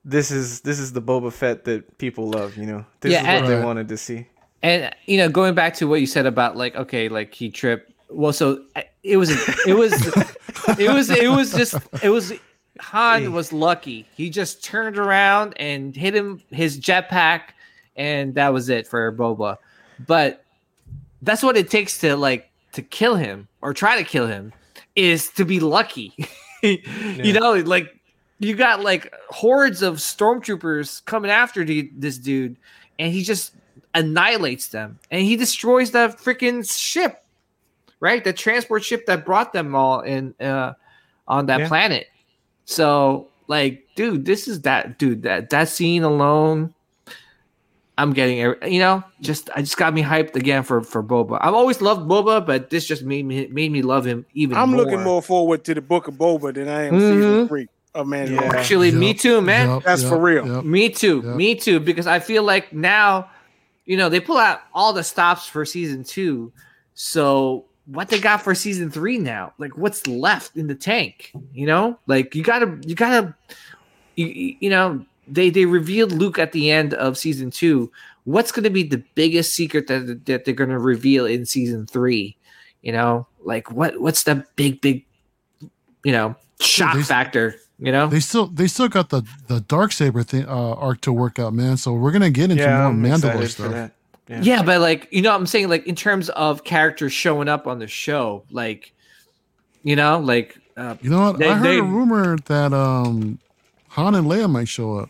this 0.02 0.30
is 0.30 0.62
this 0.62 0.78
is 0.78 0.94
the 0.94 1.02
Boba 1.02 1.30
Fett 1.30 1.64
that 1.64 1.98
people 1.98 2.30
love. 2.30 2.56
You 2.56 2.64
know, 2.64 2.86
this 3.00 3.12
Yeah, 3.12 3.20
is 3.20 3.42
what 3.42 3.48
they 3.48 3.54
Right. 3.56 3.64
wanted 3.64 3.88
to 3.88 3.98
see. 3.98 4.26
And 4.62 4.90
you 5.04 5.18
know, 5.18 5.28
going 5.28 5.54
back 5.54 5.74
to 5.74 5.86
what 5.86 6.00
you 6.00 6.06
said 6.06 6.24
about 6.24 6.56
like, 6.56 6.74
okay, 6.76 7.10
like 7.10 7.34
he 7.34 7.50
tripped. 7.50 7.92
Well, 8.08 8.32
so 8.32 8.64
uh, 8.74 8.80
it 9.02 9.18
was, 9.18 9.30
it 9.66 9.74
was, 9.74 9.92
it 10.78 10.90
was, 10.90 11.10
it 11.10 11.28
was 11.30 11.52
just, 11.52 11.76
it 12.02 12.08
was. 12.08 12.32
Han 12.78 13.34
was 13.34 13.52
lucky. 13.52 14.06
He 14.16 14.30
just 14.30 14.64
turned 14.64 14.96
around 14.96 15.52
and 15.58 15.94
hit 15.94 16.14
him 16.14 16.40
his 16.48 16.80
jetpack, 16.80 17.42
and 17.94 18.34
that 18.36 18.54
was 18.54 18.70
it 18.70 18.86
for 18.86 19.12
Boba. 19.12 19.58
But 20.06 20.46
that's 21.20 21.42
what 21.42 21.58
it 21.58 21.68
takes 21.68 21.98
to 21.98 22.16
like 22.16 22.48
to 22.72 22.80
kill 22.80 23.16
him 23.16 23.48
or 23.60 23.74
try 23.74 23.98
to 23.98 24.04
kill 24.04 24.26
him 24.28 24.54
is 24.96 25.28
to 25.32 25.44
be 25.44 25.60
lucky. 25.60 26.14
You 27.22 27.32
know, 27.32 27.54
like 27.54 27.88
you 28.38 28.54
got 28.54 28.82
like 28.82 29.14
hordes 29.28 29.82
of 29.82 29.96
stormtroopers 29.96 31.04
coming 31.04 31.30
after 31.30 31.64
the, 31.64 31.90
this 31.96 32.18
dude, 32.18 32.56
and 32.98 33.12
he 33.12 33.22
just 33.22 33.54
annihilates 33.94 34.68
them, 34.68 34.98
and 35.10 35.22
he 35.22 35.36
destroys 35.36 35.90
the 35.90 36.14
freaking 36.22 36.68
ship, 36.70 37.24
right? 38.00 38.24
The 38.24 38.32
transport 38.32 38.84
ship 38.84 39.06
that 39.06 39.24
brought 39.24 39.52
them 39.52 39.74
all 39.74 40.00
in 40.00 40.34
uh, 40.40 40.74
on 41.28 41.46
that 41.46 41.60
Yeah. 41.60 41.68
planet. 41.68 42.06
So, 42.64 43.28
like, 43.48 43.84
dude, 43.96 44.24
this 44.24 44.48
is 44.48 44.62
that 44.62 44.98
dude 44.98 45.22
that 45.22 45.50
that 45.50 45.68
scene 45.68 46.02
alone. 46.02 46.74
I'm 47.98 48.12
getting, 48.14 48.40
every- 48.40 48.72
you 48.72 48.78
know, 48.78 49.04
just 49.20 49.50
I 49.54 49.60
just 49.60 49.76
got 49.76 49.92
me 49.92 50.02
hyped 50.02 50.34
again 50.34 50.62
for 50.62 50.80
for 50.82 51.02
Boba. 51.02 51.38
I've 51.40 51.54
always 51.54 51.80
loved 51.82 52.08
Boba, 52.08 52.44
but 52.44 52.70
this 52.70 52.86
just 52.86 53.02
made 53.02 53.26
me 53.26 53.46
made 53.48 53.70
me 53.72 53.82
love 53.82 54.04
him 54.06 54.24
even. 54.34 54.56
I'm 54.56 54.70
more. 54.70 54.80
looking 54.84 55.02
more 55.02 55.20
forward 55.22 55.64
to 55.64 55.74
the 55.74 55.82
Book 55.82 56.08
of 56.08 56.14
Boba 56.14 56.54
than 56.54 56.68
I 56.68 56.84
am 56.84 56.94
Mhm. 56.94 56.98
season 57.00 57.48
three 57.48 57.68
of 57.94 58.06
Mandalorian. 58.06 58.40
Yeah. 58.40 58.52
Actually, 58.56 58.92
me 58.92 59.12
too, 59.12 59.40
man. 59.42 59.68
yep, 59.68 59.82
That's 59.84 60.02
yep, 60.02 60.10
for 60.10 60.18
real. 60.18 60.46
yep. 60.46 60.64
Me 60.64 60.88
too. 60.88 61.22
Yep. 61.24 61.36
Me 61.36 61.54
too. 61.54 61.80
Because 61.80 62.06
I 62.06 62.20
feel 62.20 62.42
like 62.42 62.72
now, 62.72 63.28
you 63.84 63.96
know, 63.98 64.08
they 64.08 64.20
pull 64.20 64.38
out 64.38 64.60
all 64.72 64.92
the 64.92 65.02
stops 65.04 65.46
for 65.46 65.64
season 65.66 66.04
two. 66.04 66.52
So 66.94 67.64
what 67.86 68.08
they 68.08 68.20
got 68.20 68.42
for 68.42 68.54
season 68.54 68.90
three 68.90 69.18
now? 69.18 69.52
Like 69.58 69.76
what's 69.76 70.06
left 70.06 70.56
in 70.56 70.68
the 70.68 70.74
tank? 70.74 71.32
You 71.52 71.66
know, 71.66 71.98
like 72.06 72.34
you 72.34 72.42
gotta, 72.44 72.78
you 72.86 72.94
gotta, 72.94 73.34
you, 74.16 74.26
you 74.26 74.56
you 74.60 74.70
know, 74.70 75.04
they 75.30 75.50
they 75.50 75.64
revealed 75.66 76.12
Luke 76.12 76.38
at 76.38 76.52
the 76.52 76.70
end 76.70 76.94
of 76.94 77.16
season 77.18 77.50
two. 77.50 77.90
What's 78.24 78.52
going 78.52 78.64
to 78.64 78.70
be 78.70 78.82
the 78.82 79.02
biggest 79.14 79.54
secret 79.54 79.86
that 79.88 80.26
that 80.26 80.44
they're 80.44 80.54
going 80.54 80.70
to 80.70 80.78
reveal 80.78 81.26
in 81.26 81.46
season 81.46 81.86
three? 81.86 82.36
You 82.82 82.92
know, 82.92 83.26
like 83.44 83.70
what 83.70 84.00
what's 84.00 84.24
the 84.24 84.44
big 84.56 84.80
big, 84.80 85.04
you 86.04 86.12
know, 86.12 86.34
shock 86.60 86.96
they- 86.96 87.02
factor? 87.02 87.56
You 87.82 87.92
know, 87.92 88.08
They 88.08 88.20
still 88.20 88.46
they 88.46 88.66
still 88.66 88.88
got 88.88 89.08
the 89.08 89.22
the 89.46 89.60
dark 89.62 89.92
saber 89.92 90.22
thing 90.22 90.44
uh, 90.46 90.74
arc 90.74 91.00
to 91.02 91.14
work 91.14 91.38
out, 91.38 91.54
man. 91.54 91.78
So 91.78 91.94
we're 91.94 92.12
gonna 92.12 92.28
get 92.28 92.50
into 92.50 92.62
Yeah, 92.62 92.76
more 92.76 92.88
I'm 92.88 93.02
Mandalore 93.02 93.48
stuff. 93.48 93.90
Yeah. 94.28 94.40
Yeah, 94.42 94.62
but 94.62 94.82
like 94.82 95.08
you 95.10 95.22
know, 95.22 95.30
what 95.30 95.36
I'm 95.40 95.46
saying 95.46 95.70
like 95.70 95.86
in 95.86 95.94
terms 95.96 96.28
of 96.28 96.62
characters 96.62 97.14
showing 97.14 97.48
up 97.48 97.66
on 97.66 97.78
the 97.78 97.86
show, 97.88 98.44
like 98.50 98.92
you 99.82 99.96
know, 99.96 100.18
like 100.18 100.58
uh, 100.76 100.96
You 101.00 101.08
know 101.08 101.22
what? 101.22 101.38
They- 101.38 101.48
I 101.48 101.54
heard 101.54 101.64
they- 101.66 101.78
a 101.78 101.82
rumor 101.82 102.36
that 102.46 102.74
um 102.74 103.38
Han 103.88 104.14
and 104.14 104.26
Leia 104.26 104.48
might 104.50 104.68
show 104.68 104.98
up. 104.98 105.08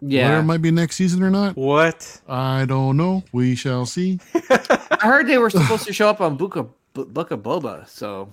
Whether 0.00 0.14
Yeah, 0.14 0.38
it 0.38 0.42
might 0.42 0.62
be 0.62 0.70
next 0.70 0.96
season 0.96 1.22
or 1.22 1.30
not, 1.30 1.56
What? 1.56 2.20
I 2.28 2.64
don't 2.66 2.96
know. 2.96 3.22
We 3.32 3.54
shall 3.54 3.86
see. 3.86 4.20
I 4.34 4.98
heard 5.02 5.26
they 5.26 5.38
were 5.38 5.50
supposed 5.50 5.86
to 5.86 5.92
show 5.92 6.08
up 6.08 6.20
on 6.20 6.36
Book 6.36 6.56
of 6.56 6.68
Book 6.94 7.30
of 7.30 7.40
Boba. 7.40 7.88
So 7.88 8.32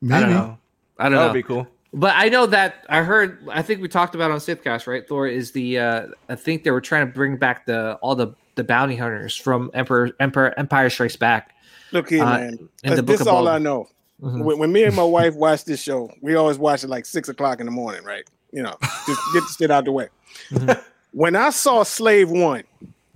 Maybe. 0.00 0.14
I 0.14 0.20
don't 0.20 0.30
know. 0.30 0.58
I 0.98 1.02
don't 1.04 1.12
know. 1.12 1.18
That'd 1.20 1.34
be 1.34 1.42
cool. 1.42 1.66
But 1.94 2.12
I 2.16 2.28
know 2.28 2.46
that 2.46 2.84
I 2.88 3.02
heard. 3.02 3.46
I 3.50 3.62
think 3.62 3.80
we 3.80 3.88
talked 3.88 4.14
about 4.14 4.30
on 4.30 4.38
Sithcast, 4.38 4.86
right? 4.86 5.06
Thor 5.08 5.26
is 5.26 5.52
the. 5.52 5.78
Uh, 5.78 6.06
I 6.28 6.34
think 6.34 6.62
they 6.64 6.70
were 6.70 6.80
trying 6.82 7.06
to 7.06 7.12
bring 7.12 7.36
back 7.38 7.64
the 7.66 7.94
all 8.02 8.14
the 8.14 8.28
the 8.56 8.64
bounty 8.64 8.94
hunters 8.96 9.34
from 9.34 9.70
Emperor 9.74 10.10
Emperor 10.20 10.52
Empire 10.58 10.90
Strikes 10.90 11.16
Back. 11.16 11.54
Look 11.92 12.10
here, 12.10 12.22
Uh, 12.24 12.38
man. 12.38 12.68
in 12.84 12.94
the 12.96 13.02
This 13.02 13.18
Book 13.18 13.20
of 13.22 13.28
all 13.28 13.44
Boba. 13.46 13.52
I 13.52 13.58
know. 13.58 13.88
Mhm. 14.22 14.44
When, 14.44 14.58
when 14.58 14.72
me 14.72 14.84
and 14.84 14.94
my 14.96 15.02
wife 15.04 15.34
watch 15.34 15.64
this 15.64 15.80
show, 15.80 16.10
we 16.20 16.34
always 16.34 16.58
watch 16.58 16.84
it 16.84 16.88
like 16.88 17.06
six 17.06 17.28
o'clock 17.30 17.60
in 17.60 17.66
the 17.66 17.72
morning, 17.72 18.04
right? 18.04 18.24
You 18.52 18.62
know, 18.64 18.76
just 19.06 19.20
get 19.32 19.40
the 19.44 19.54
shit 19.58 19.70
out 19.70 19.84
the 19.86 19.92
way. 19.92 20.08
Mhm. 20.50 20.82
When 21.12 21.36
I 21.36 21.50
saw 21.50 21.82
Slave 21.82 22.30
One, 22.30 22.64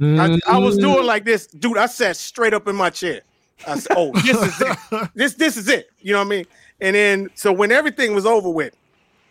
I, 0.01 0.39
I 0.49 0.59
was 0.59 0.77
doing 0.79 1.07
like 1.07 1.25
this, 1.25 1.47
dude. 1.47 1.79
I 1.79 1.87
sat 1.87 2.17
straight 2.17 2.55
up 2.55 2.67
in 2.67 2.75
my 2.75 2.91
chair. 2.91 3.21
I 3.67 3.79
said, 3.79 3.95
"Oh, 3.97 4.13
this 4.13 4.41
is 4.43 4.61
it. 4.61 4.79
This 5.15 5.35
this 5.35 5.57
is 5.57 5.69
it." 5.69 5.91
You 6.01 6.13
know 6.13 6.19
what 6.19 6.27
I 6.27 6.31
mean? 6.31 6.47
And 6.81 6.97
then 6.97 7.31
so 7.35 7.53
when 7.53 7.71
everything 7.71 8.15
was 8.15 8.27
over 8.27 8.49
with, 8.51 8.75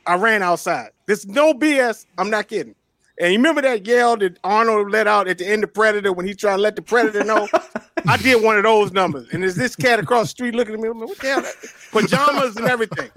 I 0.08 0.16
ran 0.16 0.42
outside. 0.44 0.92
This 1.08 1.26
no 1.26 1.54
BS. 1.54 2.06
I'm 2.18 2.30
not 2.30 2.48
kidding. 2.48 2.76
And 3.20 3.32
you 3.34 3.38
remember 3.38 3.62
that 3.62 3.86
yell 3.86 4.18
that 4.18 4.40
Arnold 4.44 4.90
let 4.90 5.06
out 5.08 5.28
at 5.28 5.38
the 5.38 5.48
end 5.48 5.64
of 5.64 5.74
Predator 5.74 6.12
when 6.14 6.26
he 6.26 6.34
tried 6.34 6.56
to 6.56 6.62
let 6.62 6.76
the 6.76 6.82
Predator 6.82 7.24
know? 7.24 7.48
I 8.08 8.18
did 8.18 8.42
one 8.42 8.58
of 8.58 8.64
those 8.64 8.92
numbers. 8.94 9.28
And 9.32 9.44
there's 9.44 9.56
this 9.56 9.76
cat 9.76 10.00
across 10.00 10.28
the 10.28 10.30
street 10.30 10.56
looking 10.56 10.74
at 10.74 10.80
me. 10.80 10.90
Like, 10.90 11.08
what 11.08 11.18
the 11.20 11.28
hell? 11.28 11.44
Pajamas 11.92 12.56
and 12.56 12.68
everything. 12.68 13.12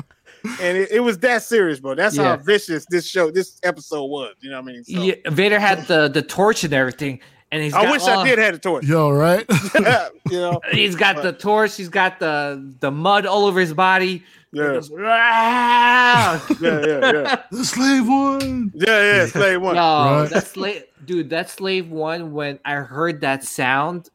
And 0.60 0.76
it, 0.76 0.90
it 0.90 1.00
was 1.00 1.18
that 1.20 1.42
serious, 1.42 1.80
bro. 1.80 1.94
That's 1.94 2.16
Yeah. 2.16 2.24
how 2.24 2.36
vicious 2.36 2.84
this 2.90 3.06
show, 3.08 3.30
this 3.30 3.58
episode 3.62 4.04
was. 4.04 4.34
You 4.40 4.50
know 4.50 4.60
what 4.60 4.70
I 4.70 4.72
mean? 4.74 4.84
So, 4.84 5.00
Yeah, 5.02 5.14
Vader 5.30 5.58
had 5.58 5.86
the 5.86 6.08
the 6.08 6.22
torch 6.22 6.64
and 6.64 6.72
everything, 6.74 7.20
and 7.50 7.62
he's. 7.62 7.72
I 7.74 7.84
got 7.84 7.92
wish 7.92 8.02
all- 8.02 8.18
I 8.20 8.28
did 8.28 8.38
have 8.38 8.54
a 8.54 8.58
torch. 8.58 8.84
Yo, 8.84 9.10
right? 9.10 9.44
you 10.30 10.38
know? 10.38 10.60
He's 10.72 10.94
got 10.96 11.22
the 11.22 11.32
torch. 11.32 11.76
He's 11.76 11.88
got 11.88 12.18
the 12.18 12.74
the 12.80 12.90
mud 12.90 13.24
all 13.26 13.46
over 13.46 13.58
his 13.60 13.72
body. 13.74 14.22
Yeah. 14.52 14.74
Just, 14.74 14.92
"Ah!" 14.96 16.46
Yeah, 16.60 16.86
yeah, 16.86 17.12
yeah. 17.12 17.42
the 17.50 17.64
slave 17.64 18.06
one. 18.06 18.70
Yeah, 18.74 19.02
yeah. 19.16 19.26
Slave 19.26 19.60
one. 19.62 19.74
No, 19.76 19.82
Right. 20.20 20.30
that 20.30 20.46
slave, 20.46 20.82
dude. 21.04 21.30
That 21.30 21.50
slave 21.50 21.90
one. 21.90 22.32
When 22.32 22.58
I 22.64 22.74
heard 22.74 23.20
that 23.22 23.44
sound, 23.44 24.10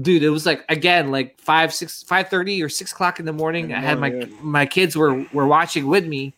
dude, 0.00 0.22
it 0.22 0.30
was 0.30 0.46
like 0.46 0.64
again, 0.68 1.10
like 1.10 1.40
five, 1.40 1.72
six, 1.72 2.02
five 2.02 2.28
thirty 2.28 2.62
or 2.62 2.68
six 2.68 2.92
o'clock 2.92 3.18
in 3.20 3.26
the 3.26 3.32
morning. 3.32 3.70
In 3.70 3.76
I 3.76 3.80
had 3.80 3.98
my 3.98 4.10
morning, 4.10 4.38
my 4.40 4.66
kids 4.66 4.96
were 4.96 5.24
were 5.32 5.46
watching 5.46 5.86
with 5.86 6.06
me. 6.06 6.32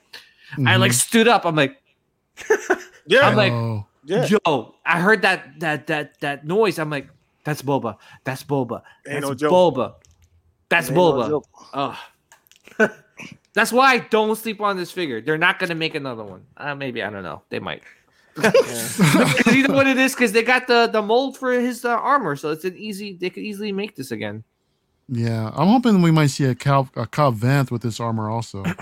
I 0.67 0.77
like 0.77 0.93
Mhm. 0.93 0.95
stood 0.95 1.29
up. 1.29 1.45
I'm 1.45 1.57
like, 1.57 1.77
Yeah, 3.07 3.27
I'm 3.29 3.37
like, 3.37 3.53
Oh, 3.53 3.87
yeah. 4.05 4.27
yo, 4.47 4.75
I 4.87 5.01
heard 5.01 5.23
that 5.23 5.61
that 5.61 5.87
that 5.89 6.21
that 6.21 6.47
noise. 6.47 6.79
I'm 6.79 6.91
like, 6.91 7.09
that's 7.45 7.63
Boba. 7.63 7.97
That's 8.25 8.43
Boba. 8.43 8.83
That's 9.05 9.23
no. 9.23 9.35
Boba. 9.51 9.95
That's 10.69 10.89
Ain't 10.89 10.97
no 10.97 11.13
Boba. 11.13 11.29
joke. 11.29 11.49
Ugh. 11.75 11.97
That's 13.55 13.73
why 13.73 13.95
I 13.95 13.99
don't 13.99 14.37
sleep 14.37 14.61
on 14.61 14.77
this 14.77 14.93
figure. 14.93 15.21
They're 15.21 15.39
not 15.39 15.59
gonna 15.59 15.75
make 15.75 15.95
another 15.97 16.23
one. 16.23 16.47
Uh, 16.57 16.75
maybe 16.75 17.03
I 17.03 17.11
don't 17.11 17.25
know. 17.25 17.43
They 17.49 17.59
might. 17.59 17.83
you 19.53 19.69
know 19.69 19.75
what 19.75 19.87
it 19.87 19.99
is? 19.99 20.15
Because 20.15 20.33
they 20.33 20.43
got 20.43 20.67
the 20.67 20.87
the 20.89 21.03
mold 21.03 21.37
for 21.39 21.53
his 21.53 21.85
uh, 21.85 21.91
armor, 21.91 22.37
so 22.37 22.51
it's 22.51 22.65
an 22.65 22.77
easy. 22.77 23.15
They 23.15 23.31
could 23.31 23.43
easily 23.45 23.73
make 23.73 23.97
this 23.97 24.11
again. 24.11 24.45
yeah. 25.09 25.51
I'm 25.55 25.69
hoping 25.69 26.03
we 26.03 26.11
might 26.11 26.29
see 26.29 26.45
a 26.45 26.55
Cal 26.55 26.89
a 26.97 27.07
Cobb 27.07 27.37
Vanth 27.39 27.71
with 27.71 27.83
this 27.83 28.01
armor 28.01 28.31
also. 28.31 28.75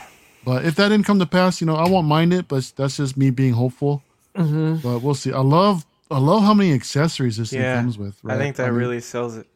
But 0.45 0.65
if 0.65 0.77
that 0.77 0.89
didn't 0.91 1.07
come 1.07 1.19
to 1.19 1.27
pass, 1.27 1.61
you 1.61 1.67
know, 1.67 1.77
I 1.77 1.89
won't 1.89 2.07
mind 2.09 2.33
it. 2.33 2.49
But 2.49 2.73
that's 2.77 2.97
just 2.99 3.17
me 3.17 3.31
being 3.31 3.55
hopeful. 3.55 4.03
Mm-hmm. 4.37 4.77
But 4.77 5.01
we'll 5.01 5.15
see. 5.15 5.33
I 5.33 5.41
love 5.41 5.87
I 6.11 6.19
love 6.19 6.43
how 6.43 6.55
many 6.55 6.73
accessories 6.73 7.37
this 7.39 7.53
Yeah, 7.53 7.77
thing 7.77 7.85
comes 7.85 7.99
with. 7.99 8.21
I 8.27 8.37
think 8.37 8.57
that 8.57 8.69
mean, 8.71 8.79
really 8.79 9.01
sells 9.01 9.37
it. 9.37 9.47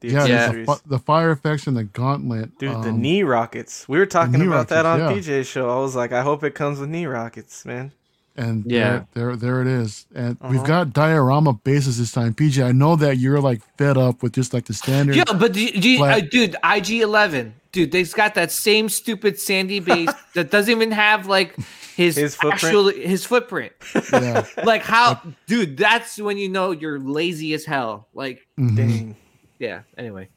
The 0.00 0.08
yeah, 0.08 0.26
there's 0.26 0.30
accessories. 0.30 0.66
The, 0.66 0.80
the 0.88 0.98
fire 0.98 1.30
effects 1.30 1.66
and 1.66 1.76
the 1.76 1.84
gauntlet. 1.84 2.58
Dude, 2.58 2.70
the 2.82 2.88
um, 2.90 3.00
knee 3.02 3.22
rockets. 3.22 3.88
We 3.88 3.98
were 3.98 4.06
talking 4.06 4.40
knee 4.40 4.46
about 4.46 4.68
that 4.68 4.86
on 4.86 5.00
rockets, 5.00 5.28
PJ's 5.28 5.46
show. 5.46 5.68
I 5.70 5.80
was 5.80 5.94
like, 5.94 6.12
I 6.12 6.22
hope 6.22 6.42
it 6.42 6.54
comes 6.54 6.80
with 6.80 6.88
knee 6.88 7.06
rockets, 7.06 7.64
man. 7.66 7.92
And 8.36 8.64
Yeah. 8.66 9.02
there, 9.12 9.34
there, 9.34 9.36
there 9.36 9.60
it 9.62 9.66
is. 9.66 10.06
And 10.14 10.38
we've 10.42 10.58
Uh-huh. 10.60 10.66
got 10.66 10.92
diorama 10.92 11.52
bases 11.52 11.98
this 11.98 12.12
time. 12.12 12.32
PJ, 12.34 12.62
I 12.64 12.72
know 12.72 12.96
that 12.96 13.18
you're 13.18 13.40
like 13.40 13.60
fed 13.76 13.96
up 13.98 14.22
with 14.22 14.32
just 14.32 14.54
like 14.54 14.64
the 14.66 14.74
standard. 14.74 15.16
Yeah, 15.16 15.24
but 15.34 15.52
do, 15.52 15.70
do 15.70 15.88
you, 15.90 16.04
uh, 16.04 16.20
dude, 16.20 16.56
IG 16.64 17.00
Eleven, 17.02 17.54
dude, 17.72 17.90
they've 17.92 18.10
got 18.14 18.34
that 18.36 18.50
same 18.52 18.88
stupid 18.88 19.38
sandy 19.38 19.80
base 19.90 20.10
that 20.34 20.50
doesn't 20.50 20.70
even 20.70 20.92
have 20.92 21.26
like 21.26 21.56
his 21.96 22.16
His 22.16 22.34
footprint? 22.36 22.64
actual 22.64 22.88
his 22.90 23.24
footprint. 23.26 23.72
Yeah. 24.12 24.46
Like 24.64 24.82
how, 24.82 25.20
dude? 25.46 25.76
That's 25.76 26.16
when 26.18 26.38
you 26.38 26.48
know 26.48 26.70
you're 26.70 26.98
lazy 27.00 27.52
as 27.52 27.64
hell. 27.64 28.08
Like, 28.14 28.46
Mhm. 28.58 28.76
Dang. 28.76 29.16
yeah. 29.58 29.80
Anyway, 29.98 30.28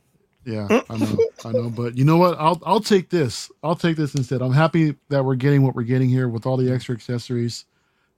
Yeah, 0.45 0.67
I 0.89 0.97
know, 0.97 1.17
I 1.45 1.51
know, 1.53 1.69
but 1.69 1.95
you 1.97 2.03
know 2.03 2.17
what? 2.17 2.37
I'll 2.37 2.59
I'll 2.65 2.81
take 2.81 3.09
this. 3.09 3.49
I'll 3.63 3.77
take 3.77 3.95
this 3.95 4.13
instead. 4.13 4.41
I'm 4.41 4.51
happy 4.51 4.95
that 5.07 5.23
we're 5.23 5.35
getting 5.35 5.61
what 5.61 5.73
we're 5.73 5.83
getting 5.83 6.09
here 6.09 6.27
with 6.27 6.45
all 6.45 6.57
the 6.57 6.69
extra 6.69 6.93
accessories. 6.95 7.63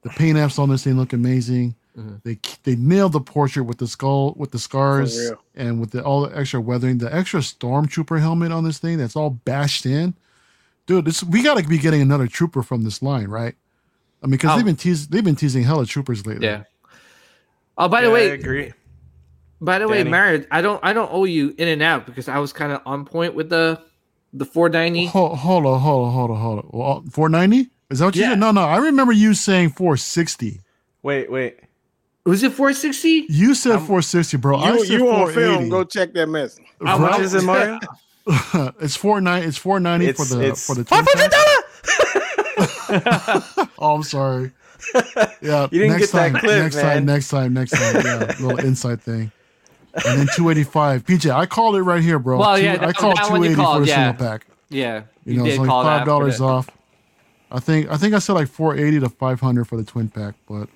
The 0.06 0.12
paint 0.12 0.38
apps 0.38 0.60
on 0.60 0.70
this 0.70 0.84
thing 0.84 0.97
look 0.97 1.14
amazing. 1.14 1.76
Mhm. 1.97 2.22
They 2.24 2.38
they 2.64 2.76
nailed 2.76 3.14
the 3.14 3.20
portrait 3.22 3.64
with 3.64 3.80
the 3.80 3.88
skull, 3.88 4.34
with 4.38 4.51
the 4.51 4.60
scars, 4.60 5.32
and 5.56 5.80
with 5.80 5.91
the 5.91 6.03
all 6.03 6.22
the 6.28 6.38
extra 6.38 6.62
weathering. 6.62 6.99
The 6.99 7.14
extra 7.14 7.39
stormtrooper 7.39 8.20
helmet 8.20 8.51
on 8.51 8.64
this 8.64 8.78
thing 8.78 8.97
that's 8.97 9.16
all 9.16 9.32
bashed 9.32 9.86
in. 9.86 10.14
Dude, 10.86 11.06
this 11.06 11.24
we 11.24 11.41
got 11.41 11.58
to 11.58 11.68
be 11.68 11.78
getting 11.80 12.01
another 12.01 12.28
trooper 12.28 12.62
from 12.62 12.84
this 12.84 13.01
line, 13.01 13.28
right? 13.30 13.56
I 14.22 14.28
mean, 14.28 14.32
because 14.32 14.51
Oh. 14.51 14.56
they've 14.58 14.66
been 14.66 14.76
teasing 14.76 15.08
they've 15.10 15.24
been 15.24 15.36
teasing 15.36 15.64
hella 15.64 15.86
troopers 15.88 16.26
lately. 16.28 16.45
yeah. 16.47 16.64
Oh, 17.78 17.88
by 17.88 18.01
the 18.01 18.12
way, 18.12 18.30
I 18.30 18.34
agree. 18.36 18.74
by 19.60 19.80
the 19.80 19.88
way, 19.88 19.97
Danny. 19.97 20.10
Mario, 20.12 20.45
I 20.51 20.62
don't, 20.62 20.80
I 20.84 20.93
don't 20.93 21.10
owe 21.12 21.26
you 21.26 21.53
in 21.58 21.68
and 21.68 21.82
out 21.82 22.06
because 22.06 22.30
I 22.30 22.38
was 22.39 22.53
kind 22.53 22.72
of 22.72 22.82
on 22.86 23.03
point 23.06 23.36
with 23.36 23.49
the, 23.49 23.82
the 24.34 24.45
490. 24.45 25.08
Hold, 25.08 25.38
hold 25.39 25.66
on, 25.66 25.80
hold 25.82 26.08
on, 26.08 26.14
hold 26.14 26.30
on, 26.32 26.38
hold 26.38 26.97
on. 27.06 27.10
490? 27.10 27.70
Is 27.95 27.99
that 27.99 28.05
what 28.07 28.15
you 28.17 28.23
said? 28.23 28.39
No, 28.39 28.51
no. 28.51 28.59
I 28.61 28.75
remember 28.77 29.13
you 29.13 29.33
saying 29.33 29.69
460. 29.69 30.59
Wait, 31.01 31.31
wait. 31.31 31.57
Was 32.25 32.43
it 32.43 32.51
460? 32.51 33.27
You 33.29 33.55
said 33.55 33.71
I'm- 33.71 33.79
460, 33.85 34.35
bro. 34.35 34.57
I 34.57 34.73
You, 34.73 34.85
said 34.85 34.99
you 34.99 35.07
on 35.09 35.31
480. 35.31 35.55
film? 35.57 35.69
Go 35.69 35.83
check 35.85 36.11
that 36.13 36.27
mess. 36.27 36.59
How 36.83 36.97
How 36.97 37.03
Right? 37.03 37.11
much 37.11 37.21
is 37.21 37.33
it, 37.35 37.43
Mario? 37.45 37.79
it's 38.81 38.97
490. 38.97 39.47
It's 39.47 39.57
490 39.57 40.05
It's- 40.09 40.27
for 40.29 40.35
the 40.35 40.41
it's 40.45 40.67
for 40.67 40.75
the 40.75 40.83
twin 40.83 41.05
$500! 41.05 43.69
Oh, 43.79 43.95
I'm 43.95 44.03
sorry. 44.03 44.51
Yeah, 45.41 45.67
You 45.71 45.79
didn't 45.79 45.97
next 45.97 46.11
get 46.11 46.11
that 46.11 46.31
time, 46.33 46.39
clip, 46.41 46.63
next 46.63 46.75
man. 46.75 46.83
time, 46.85 47.05
next 47.05 47.29
time, 47.29 47.53
next 47.53 47.71
time. 47.71 47.95
Yeah, 48.05 48.19
little 48.41 48.59
inside 48.59 49.01
thing. 49.01 49.31
And 49.93 50.19
then 50.19 50.27
285. 50.35 51.05
PJ, 51.05 51.33
I 51.33 51.45
called 51.45 51.77
it 51.77 51.81
right 51.83 52.01
here, 52.03 52.19
bro. 52.19 52.37
Well, 52.39 52.57
Two- 52.57 52.63
yeah, 52.63 52.73
I 52.73 52.77
that- 52.87 52.97
called 52.97 53.15
that 53.17 53.29
one 53.29 53.39
280 53.41 53.55
for 53.55 53.61
called, 53.61 53.83
a 53.83 53.87
yeah. 53.87 53.95
single 54.11 54.27
pack. 54.27 54.45
Yeah, 54.69 55.03
You, 55.23 55.33
you, 55.33 55.39
know, 55.39 55.45
it's 55.45 55.57
like 55.59 55.69
five 55.69 56.05
dollars 56.05 56.35
for 56.37 56.43
the- 56.43 56.49
off. 56.49 56.69
I 57.56 57.60
think 57.60 57.89
I 57.89 57.97
think 57.97 58.14
I 58.14 58.20
said 58.20 58.34
like 58.34 58.47
480 58.49 58.99
to 59.01 59.10
500 59.10 59.66
for 59.66 59.78
the 59.78 59.84
twin 59.84 60.10
pack, 60.10 60.36
but 60.47 60.68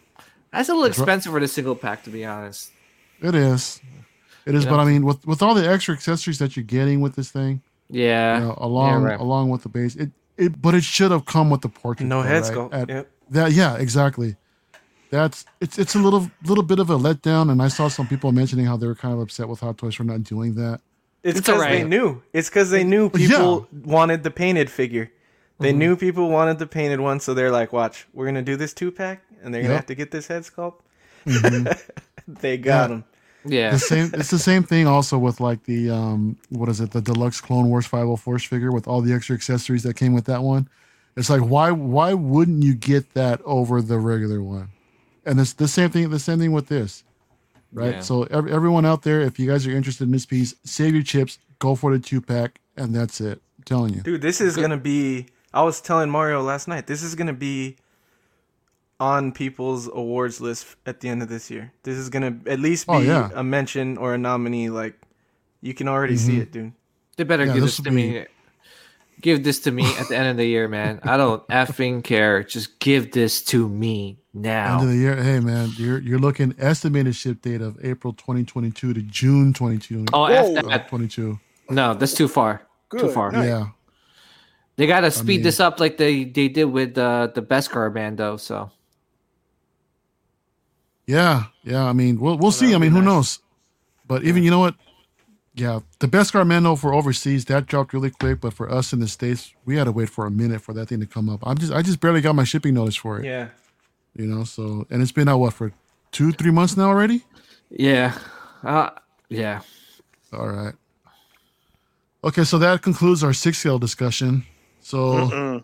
That's 0.52 0.70
a 0.70 0.74
little 0.74 0.86
expensive 0.88 1.32
for 1.32 1.40
the 1.40 1.48
single 1.48 1.76
pack, 1.76 2.04
to 2.04 2.10
be 2.10 2.26
honest. 2.26 2.72
It 3.22 3.36
is. 3.36 3.82
It 4.46 4.56
is, 4.56 4.64
Yeah. 4.64 4.70
but 4.72 4.80
I 4.80 4.86
mean, 4.86 5.06
with 5.06 5.26
with 5.28 5.42
all 5.42 5.54
the 5.54 5.68
extra 5.70 5.94
accessories 5.94 6.40
that 6.40 6.56
you're 6.56 6.64
getting 6.64 7.02
with 7.02 7.16
this 7.16 7.30
thing, 7.32 7.62
Yeah. 7.90 8.40
you 8.40 8.46
know, 8.46 8.56
along 8.58 9.04
right. 9.04 9.20
along 9.20 9.50
with 9.50 9.64
the 9.64 9.70
base, 9.70 9.96
it 9.96 10.12
it 10.38 10.62
but 10.62 10.74
it 10.74 10.84
should 10.84 11.12
have 11.12 11.26
come 11.26 11.50
with 11.50 11.62
the 11.62 11.70
portrait. 11.70 12.06
No 12.08 12.22
though, 12.24 12.30
head 12.30 12.44
right? 12.44 12.52
sculpt. 12.52 12.74
At- 12.74 12.90
Yep. 12.90 13.12
That 13.32 13.52
yeah, 13.52 13.76
exactly. 13.78 14.36
That's 15.12 15.46
it's 15.60 15.78
it's 15.78 15.96
a 15.96 16.00
little 16.00 16.30
little 16.46 16.64
bit 16.64 16.80
of 16.80 16.90
a 16.90 16.98
letdown, 16.98 17.52
and 17.52 17.62
I 17.62 17.68
saw 17.68 17.88
some 17.90 18.08
people 18.08 18.32
mentioning 18.32 18.66
how 18.66 18.78
they 18.78 18.88
were 18.88 18.96
kind 18.96 19.14
of 19.14 19.20
upset 19.20 19.48
with 19.50 19.60
Hot 19.60 19.78
Toys 19.78 19.96
for 19.96 20.04
not 20.04 20.24
doing 20.24 20.56
that. 20.56 20.82
It's 21.24 21.40
It's 21.40 21.48
because 21.48 21.62
they 21.62 21.84
knew. 21.84 22.22
It's 22.32 22.48
because 22.50 22.70
they 22.70 22.84
knew 22.84 23.06
Yeah. 23.14 23.28
people 23.28 23.68
wanted 23.84 24.24
the 24.24 24.32
painted 24.32 24.70
figure. 24.70 25.12
They 25.60 25.70
Mm-hmm. 25.72 25.78
knew 25.80 25.96
people 25.98 26.30
wanted 26.30 26.58
the 26.60 26.68
painted 26.68 27.00
one, 27.02 27.20
so 27.20 27.34
they're 27.34 27.52
like, 27.52 27.74
"Watch, 27.74 28.08
we're 28.14 28.26
gonna 28.26 28.42
do 28.42 28.56
this 28.56 28.74
two 28.74 28.92
pack, 28.92 29.24
and 29.44 29.54
they're 29.54 29.62
gonna 29.62 29.74
Yep. 29.74 29.80
have 29.82 29.88
to 29.88 29.96
get 29.96 30.12
this 30.12 30.28
head 30.28 30.44
sculpt." 30.44 30.80
Mhm. 31.26 31.78
They 32.28 32.58
got 32.58 32.90
Yeah. 32.90 32.96
him. 32.96 33.04
Yeah. 33.46 33.72
the 33.72 33.80
same 33.80 34.12
it's 34.14 34.30
the 34.30 34.38
same 34.40 34.64
thing 34.64 34.86
also 34.86 35.18
with 35.18 35.40
like 35.40 35.64
the 35.64 35.90
um 35.90 36.38
what 36.50 36.68
is 36.70 36.80
it 36.82 36.92
the 36.92 37.02
deluxe 37.02 37.40
clone 37.42 37.70
wars 37.70 37.86
504 37.86 38.38
figure 38.40 38.72
with 38.72 38.86
all 38.88 39.02
the 39.02 39.14
extra 39.14 39.34
accessories 39.34 39.84
that 39.84 39.96
came 39.96 40.14
with 40.14 40.26
that 40.26 40.44
one 40.44 40.68
it's 41.16 41.30
like 41.30 41.40
why 41.42 41.72
why 41.72 42.14
wouldn't 42.14 42.64
you 42.64 42.76
get 42.76 43.14
that 43.14 43.40
over 43.46 43.82
the 43.82 43.98
regular 43.98 44.44
one 44.44 44.68
and 45.26 45.40
it's 45.40 45.54
the 45.54 45.70
same 45.70 45.90
thing 45.90 46.10
the 46.10 46.20
same 46.20 46.38
thing 46.38 46.52
with 46.52 46.68
this 46.68 47.04
right 47.72 47.96
Yeah. 47.96 48.02
so 48.02 48.24
ev- 48.24 48.48
everyone 48.50 48.86
out 48.86 49.04
there 49.04 49.22
if 49.22 49.40
you 49.40 49.48
guys 49.50 49.66
are 49.66 49.72
interested 49.72 50.04
in 50.04 50.12
this 50.12 50.26
piece 50.26 50.54
save 50.66 50.94
your 50.94 51.04
chips 51.04 51.40
go 51.60 51.76
for 51.76 51.94
the 51.94 52.00
two 52.00 52.20
pack 52.22 52.60
and 52.76 52.94
that's 52.94 53.22
it 53.22 53.42
I'm 53.58 53.64
telling 53.64 53.94
you 53.94 54.02
Dude, 54.02 54.22
this 54.22 54.42
is 54.42 54.58
gonna 54.58 54.78
be. 54.78 55.28
I 55.54 55.64
was 55.64 55.82
telling 55.82 56.10
Mario 56.10 56.42
last 56.42 56.68
night. 56.68 56.88
This 56.88 57.02
is 57.04 57.16
gonna 57.16 57.34
be 57.34 57.78
on 59.00 59.32
people's 59.32 59.88
awards 59.88 60.42
list 60.42 60.76
at 60.86 61.00
the 61.00 61.10
end 61.10 61.22
of 61.24 61.30
this 61.30 61.50
year. 61.50 61.72
This 61.84 61.98
is 61.98 62.10
gonna 62.10 62.38
at 62.46 62.60
least 62.60 62.86
be 62.88 62.94
Oh, 62.94 63.00
yeah. 63.00 63.30
a 63.34 63.44
mention 63.44 63.98
or 63.98 64.14
a 64.14 64.18
nominee. 64.18 64.70
Like, 64.70 64.96
you 65.62 65.74
can 65.74 65.88
already 65.88 66.18
see 66.18 66.34
Mhm. 66.38 66.42
it, 66.42 66.52
dude. 66.52 66.72
They 67.18 67.24
better 67.24 67.46
Yeah, 67.46 67.54
give 67.54 67.62
this 67.64 67.78
this 67.78 67.84
to 67.86 67.90
would 67.90 67.96
me. 67.96 68.26
give 69.22 69.44
this 69.44 69.60
to 69.62 69.72
me 69.72 69.86
at 69.98 70.08
the 70.10 70.18
end 70.18 70.28
of 70.28 70.38
the 70.38 70.46
year, 70.46 70.68
man. 70.68 71.00
I 71.04 71.18
don't 71.18 71.46
effing 71.50 72.04
care. 72.04 72.44
Just 72.44 72.80
give 72.80 73.12
this 73.12 73.42
to 73.46 73.68
me 73.70 74.20
now. 74.34 74.74
End 74.74 74.78
now. 74.78 74.84
of 74.84 74.90
the 74.90 74.98
year. 74.98 75.16
Hey 75.22 75.40
man, 75.40 75.72
you're 75.78 76.00
you're 76.00 76.20
looking 76.20 76.54
estimated 76.60 77.16
ship 77.16 77.42
date 77.42 77.62
of 77.62 77.78
April 77.84 78.14
2022 78.14 78.94
to 78.94 79.02
June 79.02 79.54
22. 79.54 80.06
Oh, 80.14 80.22
Whoa. 80.28 80.56
F 80.56 80.66
that. 80.66 80.90
22. 80.90 81.40
No, 81.70 81.94
that's 81.94 82.14
too 82.14 82.28
far. 82.28 82.62
Too 82.98 83.10
far. 83.10 83.32
night. 83.32 83.46
Yeah. 83.48 83.68
They 84.80 84.88
gotta 84.88 85.12
speed 85.12 85.28
mean- 85.28 85.44
this 85.44 85.60
up 85.60 85.82
like 85.82 85.98
they 85.98 86.24
they 86.24 86.48
did 86.48 86.66
with 86.72 86.98
uh, 86.98 87.28
the 87.36 87.42
Beskar 87.42 87.94
band, 87.94 88.18
though. 88.18 88.38
So 88.38 88.72
Yeah, 91.06 91.46
yeah. 91.64 91.84
I 91.84 91.92
mean, 91.94 92.20
we'll 92.20 92.38
we'll 92.38 92.48
Oh, 92.48 92.52
see. 92.52 92.74
I 92.74 92.78
mean, 92.78 92.92
be 92.94 93.00
who 93.00 93.02
knows? 93.02 93.40
But 94.08 94.24
even 94.24 94.42
you 94.44 94.52
know 94.52 94.60
what? 94.60 94.76
Yeah, 95.54 95.80
the 96.00 96.08
Beskar 96.08 96.48
Mando 96.48 96.76
for 96.78 96.94
overseas 96.94 97.44
that 97.46 97.66
dropped 97.66 97.92
really 97.94 98.12
quick. 98.12 98.40
But 98.40 98.54
for 98.54 98.72
us 98.72 98.94
in 98.94 99.02
the 99.02 99.08
states, 99.10 99.54
we 99.66 99.76
had 99.76 99.84
to 99.84 99.92
wait 99.92 100.10
for 100.10 100.26
a 100.26 100.32
minute 100.32 100.62
for 100.62 100.72
that 100.74 100.88
thing 100.88 101.02
to 101.02 101.06
come 101.06 101.28
up. 101.30 101.42
I'm 101.44 101.58
just 101.58 101.74
I 101.74 101.82
just 101.82 102.00
barely 102.00 102.22
got 102.22 102.36
my 102.36 102.46
shipping 102.46 102.74
notice 102.74 102.96
for 102.96 103.20
it. 103.20 103.26
Yeah. 103.26 103.50
You 104.16 104.28
know, 104.28 104.46
so 104.46 104.88
and 104.90 105.02
it's 105.02 105.12
been 105.12 105.28
out 105.28 105.40
what 105.40 105.54
for 105.54 105.74
two 106.12 106.32
three 106.32 106.52
months 106.52 106.78
now 106.78 106.88
already. 106.88 107.24
yeah, 107.70 108.18
uh, 108.64 108.92
yeah. 109.28 109.62
All 110.32 110.48
right. 110.48 110.74
Okay, 112.24 112.44
so 112.44 112.58
that 112.60 112.82
concludes 112.82 113.24
our 113.24 113.34
six 113.34 113.58
scale 113.58 113.80
discussion. 113.80 114.46
So 114.90 115.62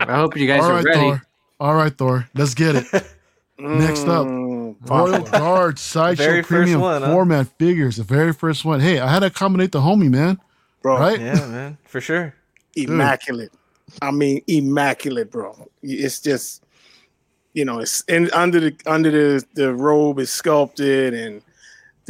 I 0.00 0.16
hope 0.16 0.36
you 0.36 0.46
guys 0.46 0.62
all 0.62 0.70
are 0.72 0.82
ready. 0.82 0.98
Thor. 1.00 1.22
All 1.58 1.74
right, 1.74 1.96
Thor. 1.96 2.28
Let's 2.34 2.52
get 2.54 2.76
it. 2.76 2.84
Next 3.58 4.06
up, 4.06 4.26
Mm, 4.26 4.76
Royal. 4.88 5.22
Guard 5.22 5.78
Sideshow 5.78 6.24
Very 6.24 6.42
Premium 6.42 6.80
one, 6.80 7.00
huh? 7.02 7.10
format 7.12 7.46
figures. 7.58 7.96
The 7.96 8.02
very 8.04 8.32
first 8.34 8.64
one. 8.66 8.80
Hey, 8.80 8.98
I 9.00 9.08
had 9.10 9.20
to 9.20 9.26
accommodate 9.26 9.72
the 9.72 9.80
homie, 9.80 10.10
man. 10.10 10.38
bro, 10.82 10.98
Right? 10.98 11.18
Yeah, 11.20 11.46
man. 11.46 11.78
For 11.84 12.00
sure. 12.02 12.34
immaculate. 12.76 13.52
I 14.02 14.10
mean, 14.10 14.42
immaculate, 14.46 15.30
bro. 15.30 15.68
It's 15.82 16.20
just, 16.20 16.62
you 17.54 17.64
know, 17.64 17.80
it's 17.80 18.02
and 18.08 18.30
under 18.32 18.60
the 18.60 18.74
under 18.86 19.10
the 19.10 19.44
the 19.54 19.74
robe 19.74 20.18
is 20.20 20.30
sculpted, 20.30 21.12
and 21.14 21.42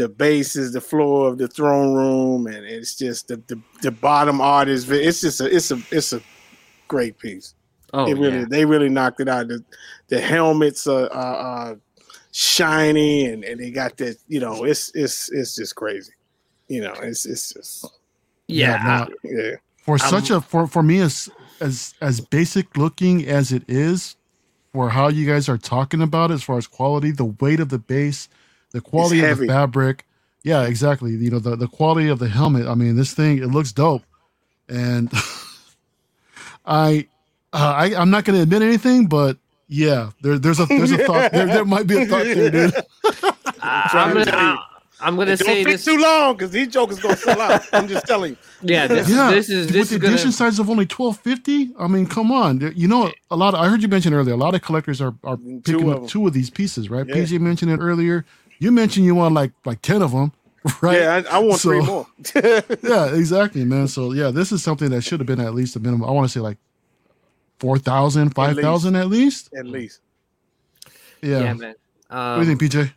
the 0.01 0.09
base 0.09 0.57
is 0.57 0.72
the 0.72 0.80
floor 0.80 1.28
of 1.28 1.36
the 1.36 1.46
throne 1.46 1.94
room, 1.94 2.46
and 2.46 2.64
it's 2.64 2.94
just 2.94 3.28
the 3.28 3.36
the, 3.48 3.61
the 3.82 3.90
bottom 3.90 4.40
art 4.40 4.66
is. 4.66 4.90
It's 4.90 5.20
just 5.20 5.42
a 5.42 5.55
it's 5.55 5.70
a 5.70 5.78
it's 5.90 6.14
a 6.14 6.22
great 6.88 7.18
piece. 7.18 7.55
Oh, 7.92 8.07
it 8.07 8.14
really 8.14 8.38
yeah. 8.38 8.46
they 8.48 8.64
really 8.64 8.88
knocked 8.88 9.20
it 9.20 9.28
out. 9.28 9.48
The 9.48 9.62
the 10.09 10.18
helmets 10.18 10.86
are, 10.86 11.12
are, 11.12 11.36
are 11.36 11.78
shiny, 12.32 13.26
and, 13.26 13.44
and 13.44 13.61
they 13.61 13.70
got 13.70 13.98
that. 13.98 14.16
You 14.26 14.40
know, 14.40 14.64
it's 14.64 14.90
it's 14.94 15.30
it's 15.32 15.55
just 15.55 15.76
crazy. 15.76 16.12
You 16.68 16.80
know, 16.80 16.94
it's 17.03 17.26
it's 17.26 17.53
just 17.53 17.86
yeah. 18.46 19.07
no, 19.07 19.30
yeah. 19.30 19.57
for 19.82 19.98
I'm- 20.01 20.11
such 20.11 20.30
a 20.30 20.40
for 20.40 20.66
for 20.66 20.82
me 20.82 21.01
as 21.01 21.28
as 21.61 21.92
as 22.01 22.22
basic 22.22 22.74
looking 22.74 23.26
as 23.28 23.53
it 23.53 23.64
is 23.68 24.16
for 24.72 24.88
how 24.88 25.09
you 25.09 25.26
guys 25.26 25.46
are 25.51 25.59
talking 25.59 26.01
about 26.01 26.30
it 26.30 26.34
as 26.34 26.42
far 26.42 26.57
as 26.57 26.66
quality 26.66 27.11
the 27.11 27.24
weight 27.24 27.61
of 27.61 27.68
the 27.68 27.78
base 27.78 28.30
the 28.73 28.81
quality 28.81 29.21
of 29.25 29.39
the 29.39 29.47
fabric 29.47 30.07
yeah 30.43 30.62
exactly 30.64 31.12
you 31.12 31.31
know 31.31 31.39
the, 31.39 31.57
the 31.57 31.68
quality 31.68 32.09
of 32.09 32.18
the 32.18 32.29
helmet 32.29 32.66
i 32.66 32.75
mean 32.75 32.97
this 32.97 33.12
thing 33.14 33.39
it 33.39 33.47
looks 33.49 33.73
dope 33.73 34.03
and 34.68 35.11
i 36.66 37.07
uh, 37.53 37.75
i 37.77 37.95
i'm 37.97 38.11
not 38.11 38.25
going 38.25 38.37
to 38.37 38.43
admit 38.43 38.62
anything 38.62 39.07
but 39.07 39.37
yeah 39.68 40.11
there, 40.23 40.39
there's 40.39 40.61
a 40.61 40.66
there's 40.66 40.93
a 40.93 40.99
thought 41.07 41.33
there, 41.33 41.47
there 41.47 41.64
might 41.64 41.87
be 41.87 42.03
a 42.03 42.07
thought 42.07 42.25
there 42.25 42.51
dude 42.51 42.75
I, 43.62 43.89
trying 43.91 44.09
I'm 44.09 44.12
gonna, 44.14 44.25
tell. 44.25 44.39
I, 44.39 44.66
I'm 45.03 45.16
gonna 45.16 45.37
Don't 45.37 45.47
say 45.47 45.64
fit 45.64 45.71
this. 45.73 45.85
too 45.85 45.99
long 45.99 46.35
because 46.35 46.51
these 46.51 46.68
jokers 46.68 46.99
gonna 46.99 47.16
sell 47.16 47.41
out. 47.41 47.62
I'm 47.75 47.89
just 47.89 48.07
telling 48.07 48.33
you. 48.33 48.37
Yeah, 48.62 48.87
this, 48.87 49.09
yeah 49.09 49.31
this 49.31 49.49
is 49.51 49.66
with 49.66 49.75
this 49.75 49.91
the 49.91 49.99
gonna. 49.99 50.14
edition 50.14 50.33
size 50.33 50.59
of 50.59 50.68
only 50.71 50.85
1250 50.87 51.75
i 51.79 51.87
mean 51.87 52.07
come 52.07 52.31
on 52.33 52.73
you 52.75 52.89
know 52.89 53.11
a 53.31 53.37
lot 53.37 53.55
of, 53.55 53.61
i 53.61 53.68
heard 53.68 53.81
you 53.83 53.89
mention 53.89 54.12
earlier 54.14 54.35
a 54.35 54.37
lot 54.39 54.55
of 54.55 54.61
collectors 54.62 55.01
are, 55.01 55.14
are 55.25 55.37
Two 55.37 55.61
picking 55.64 55.89
of 55.89 55.95
up 55.95 56.01
them. 56.01 56.09
two 56.09 56.27
of 56.27 56.33
these 56.35 56.51
pieces 56.51 56.91
right 56.91 57.07
Yeah. 57.07 57.14
pj 57.16 57.39
mentioned 57.41 57.71
it 57.71 57.79
earlier 57.79 58.25
you 58.61 58.70
mentioned 58.70 59.04
you 59.04 59.16
want 59.16 59.34
like 59.34 59.50
like 59.64 59.82
10 59.82 60.02
of 60.02 60.12
them 60.12 60.32
right? 60.82 61.00
Yeah, 61.00 61.22
I, 61.30 61.36
I 61.36 61.38
want 61.38 61.61
three 61.61 61.80
more. 61.80 62.06
yeah 62.34 63.14
exactly 63.14 63.64
man. 63.64 63.88
So 63.88 64.12
yeah 64.12 64.30
this 64.30 64.52
is 64.52 64.62
something 64.62 64.90
that 64.90 65.02
should 65.02 65.18
have 65.18 65.26
been 65.26 65.40
at 65.40 65.54
least 65.54 65.74
a 65.74 65.80
minimum 65.80 66.08
i 66.08 66.12
want 66.12 66.26
to 66.26 66.32
say 66.32 66.40
like 66.40 66.58
4000 67.58 68.34
5000 68.34 68.96
at 68.96 69.08
least. 69.08 69.50
At 69.56 69.66
least. 69.66 70.00
yeah, 71.22 71.40
yeah, 71.40 71.52
man. 71.54 71.74
Um, 72.11 72.38
what 72.38 72.44
do 72.44 72.50
you 72.50 72.56
think 72.56 72.72
pj 72.72 72.92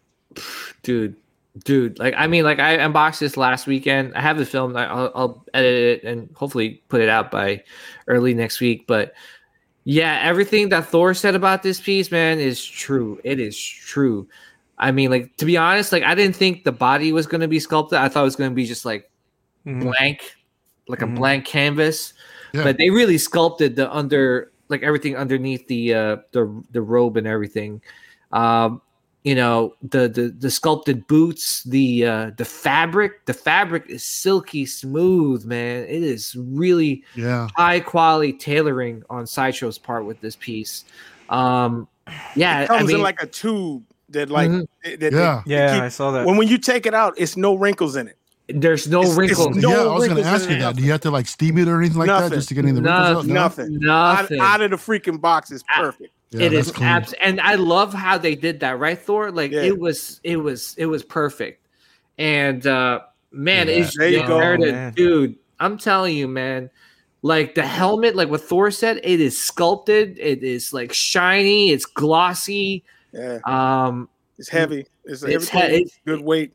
dude 0.83 1.15
dude 1.63 1.99
like 1.99 2.15
i 2.17 2.25
mean 2.25 2.43
like 2.43 2.59
i 2.59 2.73
unboxed 2.73 3.19
this 3.19 3.37
last 3.37 3.67
weekend. 3.67 4.13
I 4.15 4.21
have 4.21 4.37
the 4.37 4.45
film 4.45 4.75
I'll, 4.75 5.11
I'll 5.15 5.45
edit 5.53 5.73
it 5.73 6.03
and 6.03 6.29
hopefully 6.35 6.81
put 6.89 6.99
it 6.99 7.09
out 7.09 7.31
by 7.31 7.63
early 8.07 8.33
next 8.33 8.59
week 8.59 8.87
but 8.87 9.13
yeah 9.85 10.19
everything 10.23 10.69
that 10.69 10.87
thor 10.87 11.13
said 11.13 11.35
about 11.35 11.63
this 11.63 11.79
piece 11.79 12.11
man 12.11 12.39
is 12.39 12.63
true. 12.63 13.21
It 13.23 13.39
is 13.39 13.57
true 13.57 14.27
i 14.83 14.91
mean 14.91 15.09
like 15.09 15.35
to 15.37 15.45
be 15.45 15.57
honest 15.57 15.91
like 15.91 16.03
i 16.03 16.13
didn't 16.13 16.35
think 16.35 16.63
the 16.63 16.71
body 16.71 17.11
was 17.11 17.25
going 17.25 17.41
to 17.41 17.47
be 17.47 17.59
sculpted. 17.59 17.97
I 17.97 18.09
thought 18.09 18.21
it 18.21 18.25
was 18.25 18.35
going 18.35 18.51
to 18.51 18.55
be 18.55 18.65
just 18.65 18.85
like 18.85 19.09
Mhm. 19.65 19.81
blank 19.81 20.35
like 20.87 21.01
a 21.01 21.05
Mhm. 21.05 21.15
blank 21.15 21.45
canvas. 21.45 22.13
Yeah. 22.53 22.63
but 22.65 22.77
they 22.77 22.89
really 22.91 23.17
sculpted 23.17 23.75
the 23.75 23.91
under 23.91 24.51
like 24.69 24.83
everything 24.83 25.15
underneath 25.17 25.65
the 25.67 25.93
uh 25.93 26.17
the 26.33 26.63
the 26.71 26.81
robe 26.81 27.17
and 27.17 27.25
everything. 27.25 27.81
Um 28.31 28.81
you 29.23 29.33
know 29.35 29.73
the 29.81 30.09
the 30.09 30.35
the 30.37 30.51
sculpted 30.51 31.07
boots 31.07 31.63
the 31.63 32.05
uh 32.05 32.31
the 32.37 32.43
fabric 32.45 33.25
the 33.25 33.33
fabric 33.33 33.85
is 33.89 34.03
silky 34.03 34.65
smooth 34.65 35.45
man. 35.45 35.83
It 35.83 36.03
is 36.03 36.35
really 36.37 37.03
yeah. 37.15 37.47
high 37.55 37.79
quality 37.79 38.33
tailoring 38.33 39.01
on 39.09 39.25
sideshow's 39.25 39.77
part 39.79 40.05
with 40.05 40.19
this 40.21 40.35
piece. 40.35 40.83
Um 41.29 41.87
yeah 42.35 42.63
It 42.63 42.67
comes 42.67 42.83
I 42.83 42.85
mean, 42.85 42.95
in 42.97 43.01
like 43.01 43.23
a 43.23 43.27
tube 43.27 43.83
that 44.13 44.29
like 44.29 44.49
Mhm. 44.49 44.67
that- 44.83 44.99
that- 44.99 45.13
Yeah. 45.13 45.41
Yeah, 45.45 45.73
keep- 45.75 45.83
I 45.83 45.89
saw 45.89 46.11
that. 46.11 46.25
when 46.25 46.37
when 46.37 46.47
you 46.47 46.57
take 46.57 46.85
it 46.85 46.93
out, 46.93 47.13
it's 47.17 47.35
no 47.37 47.55
wrinkles 47.57 47.95
in 47.95 48.07
it. 48.07 48.17
there's 48.49 48.89
no 48.89 48.99
it's- 48.99 49.11
it's 49.11 49.17
wrinkles 49.17 49.55
No 49.55 49.69
yeah 49.69 49.77
i 49.89 49.95
was 49.95 50.05
gonna 50.05 50.21
ask 50.21 50.49
you 50.49 50.59
that 50.59 50.75
do 50.75 50.83
you 50.83 50.91
have 50.91 50.99
to 51.01 51.09
like 51.11 51.27
steam 51.27 51.57
it 51.57 51.69
or 51.69 51.79
anything 51.79 51.97
like 51.97 52.07
that 52.09 52.29
just 52.33 52.49
to 52.49 52.53
get 52.53 52.65
any 52.65 52.71
of 52.71 52.75
the 52.75 52.81
wrinkles 52.81 53.19
out? 53.19 53.25
No? 53.25 53.33
Nothing. 53.33 53.75
Out, 53.89 54.17
nothing 54.23 54.39
out 54.41 54.59
of 54.61 54.71
the 54.71 54.75
freaking 54.75 55.19
box 55.21 55.49
is 55.49 55.63
perfect. 55.73 56.11
Yeah, 56.31 56.47
it 56.47 56.49
that's 56.49 56.81
abs 56.81 57.13
and 57.21 57.39
I 57.39 57.55
love 57.55 57.93
how 57.93 58.17
they 58.17 58.35
did 58.35 58.59
that, 58.59 58.79
right, 58.79 58.99
Thor? 58.99 59.31
Like 59.31 59.51
Yeah. 59.53 59.61
it 59.61 59.79
was 59.79 60.19
it 60.25 60.35
was 60.35 60.75
it 60.77 60.87
was 60.87 61.03
perfect. 61.03 61.65
And 62.17 62.67
uh 62.67 62.99
man, 63.31 63.67
Yeah. 63.69 63.75
it's 63.75 63.97
There 63.97 64.09
you 64.09 64.27
go. 64.27 64.57
Man. 64.57 64.93
dude. 64.93 65.35
I'm 65.61 65.77
telling 65.77 66.15
you, 66.17 66.27
man. 66.27 66.69
Like 67.21 67.55
the 67.55 67.65
helmet, 67.65 68.17
like 68.17 68.29
what 68.29 68.41
Thor 68.41 68.69
said, 68.71 68.99
it 69.05 69.21
is 69.21 69.39
sculpted, 69.39 70.17
it 70.19 70.43
is 70.43 70.73
like 70.73 70.91
shiny, 70.91 71.71
it's 71.71 71.85
glossy. 71.85 72.83
Yeah, 73.13 73.39
Um, 73.45 74.09
it's 74.37 74.49
heavy. 74.49 74.85
It's, 75.05 75.23
It's 75.23 75.49
he- 75.49 75.59
it's- 75.59 75.99
good 76.05 76.21
weight. 76.21 76.53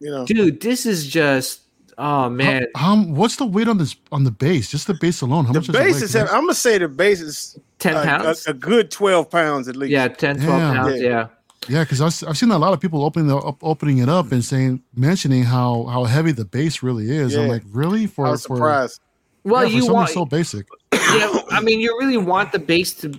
You 0.00 0.10
know, 0.10 0.26
dude, 0.26 0.60
this 0.60 0.84
is 0.84 1.06
just 1.06 1.60
oh 1.96 2.28
man. 2.28 2.66
How, 2.74 2.94
um, 2.94 3.14
what's 3.14 3.36
the 3.36 3.46
weight 3.46 3.68
on 3.68 3.78
this 3.78 3.94
on 4.10 4.24
the 4.24 4.32
base? 4.32 4.68
Just 4.68 4.88
the 4.88 4.94
base 4.94 5.20
alone. 5.20 5.44
How 5.44 5.52
the 5.52 5.60
much 5.60 5.70
base 5.70 5.96
is 5.96 6.02
is 6.02 6.12
heavy. 6.14 6.30
I'm 6.30 6.40
gonna 6.42 6.54
say 6.54 6.78
the 6.78 6.88
base 6.88 7.20
is 7.20 7.56
10 7.78 7.94
a, 7.96 8.00
a, 8.00 8.04
pounds. 8.04 8.46
a 8.48 8.52
good 8.54 8.90
twelve 8.90 9.30
pounds 9.30 9.68
at 9.68 9.76
least. 9.76 9.92
yeah, 9.92 10.08
10, 10.08 10.36
12 10.40 10.48
Damn. 10.48 10.76
pounds, 10.76 11.00
Yeah. 11.00 11.08
yeah. 11.08 11.26
Yeah, 11.68 11.84
because 11.84 12.00
I've, 12.00 12.28
I've 12.30 12.36
seen 12.36 12.50
a 12.50 12.58
lot 12.58 12.72
of 12.72 12.80
people 12.80 13.04
opening 13.04 13.28
the, 13.28 13.36
up, 13.36 13.58
opening 13.62 13.98
it 13.98 14.08
up 14.08 14.32
and 14.32 14.44
saying 14.44 14.82
mentioning 14.96 15.44
how 15.44 15.84
how 15.84 16.02
heavy 16.02 16.32
the 16.32 16.44
base 16.44 16.82
really 16.82 17.08
is. 17.08 17.36
I'm 17.36 17.46
like, 17.46 17.62
really 17.70 18.08
for 18.08 18.26
I 18.26 18.30
was 18.32 18.44
for, 18.44 18.56
surprised. 18.56 19.00
Well, 19.44 19.62
yeah, 19.62 19.68
for 19.68 19.74
you 19.76 19.80
something 19.82 19.94
want 19.94 20.10
so 20.10 20.24
basic. 20.24 20.66
Yeah, 20.92 21.40
I 21.50 21.60
mean, 21.62 21.80
you 21.80 21.96
really 21.98 22.16
want 22.16 22.52
the 22.52 22.58
base 22.58 22.92
to, 22.94 23.12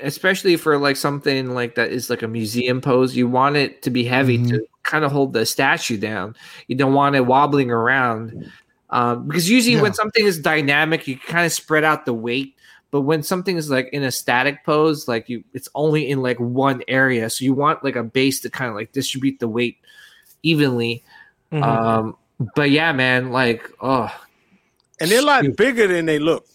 especially 0.00 0.56
for 0.56 0.78
like 0.78 0.96
something 0.96 1.54
like 1.54 1.74
that 1.76 1.90
is 1.90 2.10
like 2.10 2.22
a 2.22 2.28
museum 2.28 2.80
pose. 2.80 3.16
You 3.16 3.28
want 3.28 3.56
it 3.56 3.82
to 3.82 3.90
be 3.90 4.04
heavy 4.04 4.38
Mhm. 4.38 4.48
to 4.50 4.66
kind 4.82 5.04
of 5.04 5.12
hold 5.12 5.32
the 5.32 5.46
statue 5.46 5.96
down. 5.96 6.34
You 6.66 6.76
don't 6.76 6.94
want 6.94 7.14
it 7.16 7.26
wobbling 7.26 7.70
around, 7.70 8.50
um, 8.90 9.26
because 9.26 9.48
usually 9.48 9.76
Yeah. 9.76 9.82
when 9.82 9.94
something 9.94 10.24
is 10.24 10.38
dynamic, 10.38 11.06
you 11.06 11.16
kind 11.18 11.46
of 11.46 11.52
spread 11.52 11.84
out 11.84 12.04
the 12.06 12.14
weight. 12.14 12.54
But 12.90 13.02
when 13.02 13.22
something 13.22 13.56
is 13.56 13.70
like 13.70 13.88
in 13.92 14.02
a 14.02 14.10
static 14.10 14.64
pose, 14.64 15.06
like 15.06 15.28
you, 15.28 15.44
it's 15.54 15.68
only 15.76 16.10
in 16.10 16.22
like 16.22 16.38
one 16.40 16.82
area. 16.88 17.30
So 17.30 17.44
you 17.44 17.54
want 17.54 17.84
like 17.84 17.94
a 17.94 18.02
base 18.02 18.40
to 18.40 18.50
kind 18.50 18.68
of 18.68 18.74
like 18.74 18.90
distribute 18.90 19.38
the 19.38 19.46
weight 19.48 19.76
evenly. 20.42 21.04
Mhm. 21.52 21.62
Um, 21.62 22.16
but 22.56 22.70
yeah, 22.70 22.90
man, 22.92 23.30
like 23.30 23.70
oh 23.80 24.10
And 25.00 25.10
they're 25.10 25.20
a 25.20 25.24
lot 25.24 25.44
bigger 25.56 25.86
than 25.86 26.06
they 26.06 26.18
look. 26.18 26.46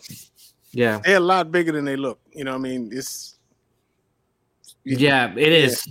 Yeah. 0.76 1.00
They're 1.04 1.18
a 1.18 1.20
lot 1.20 1.52
bigger 1.52 1.72
than 1.72 1.86
they 1.86 1.96
look. 1.96 2.20
You 2.34 2.44
know, 2.44 2.52
what 2.52 2.58
I 2.58 2.62
mean, 2.62 2.90
it's 2.94 3.36
Yeah, 4.84 5.34
it 5.36 5.52
is. 5.52 5.88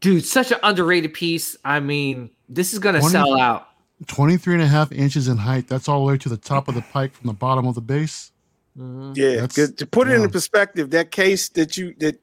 Dude, 0.00 0.24
such 0.24 0.50
an 0.52 0.58
underrated 0.62 1.12
piece. 1.14 1.56
I 1.64 1.80
mean, 1.80 2.30
this 2.48 2.72
is 2.72 2.78
gonna 2.78 3.02
sell 3.02 3.38
out. 3.38 3.68
23 4.06 4.54
and 4.54 4.62
a 4.62 4.66
half 4.66 4.92
inches 4.92 5.28
in 5.28 5.36
height. 5.36 5.68
That's 5.68 5.88
all 5.88 6.00
the 6.04 6.12
way 6.12 6.18
to 6.18 6.28
the 6.28 6.36
top 6.36 6.68
of 6.68 6.74
the 6.74 6.82
pike 6.92 7.14
from 7.14 7.26
the 7.28 7.32
bottom 7.32 7.66
of 7.66 7.74
the 7.74 7.80
base. 7.80 8.32
Mhm. 8.78 9.16
Yeah, 9.16 9.40
That's- 9.40 9.56
'cause 9.56 9.72
to 9.76 9.86
put 9.86 10.08
it 10.08 10.18
yeah. 10.18 10.24
in 10.24 10.30
perspective, 10.30 10.90
that 10.90 11.10
case 11.10 11.48
that 11.50 11.76
you 11.76 11.94
that 12.00 12.20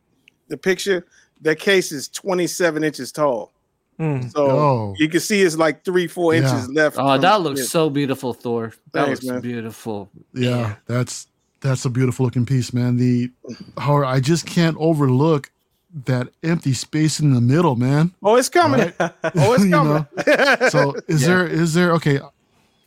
the 0.50 0.58
picture, 0.58 1.06
that 1.42 1.60
case 1.60 1.92
is 1.92 2.08
27 2.10 2.84
inches 2.84 3.12
tall. 3.12 3.52
Hmm. 3.98 4.28
So 4.30 4.50
Oh. 4.50 4.96
you 4.98 5.08
can 5.08 5.20
see 5.22 5.42
it's 5.44 5.56
like 5.58 5.86
three, 5.86 6.08
four 6.08 6.34
Yeah. 6.36 6.42
inches 6.42 6.70
left. 6.70 6.98
Oh, 7.00 7.14
from- 7.14 7.22
that 7.22 7.42
looks 7.42 7.62
yeah. 7.62 7.66
so 7.68 7.90
beautiful, 7.90 8.34
Thor. 8.34 8.74
That 8.92 9.06
Thanks, 9.06 9.24
looks 9.24 9.32
man. 9.34 9.42
beautiful. 9.42 10.10
Yeah, 10.34 10.76
that's 10.88 11.28
that's 11.62 11.86
a 11.86 11.90
beautiful 11.90 12.26
looking 12.26 12.46
piece, 12.46 12.74
man. 12.74 12.98
The 12.98 13.32
however, 13.78 14.06
I 14.06 14.20
just 14.20 14.46
can't 14.46 14.76
overlook 14.80 15.52
that 16.06 16.30
empty 16.44 16.74
space 16.74 17.20
in 17.20 17.34
the 17.34 17.42
middle, 17.42 17.76
man. 17.76 18.14
Oh, 18.24 18.36
it's 18.36 18.50
coming. 18.50 18.94
Right? 19.00 19.12
Oh, 19.36 19.54
it's 19.54 19.70
coming. 19.70 20.06
So 20.70 20.96
is 21.08 21.26
there 21.26 21.46
is 21.48 21.74
there 21.74 21.92
okay? 21.94 22.20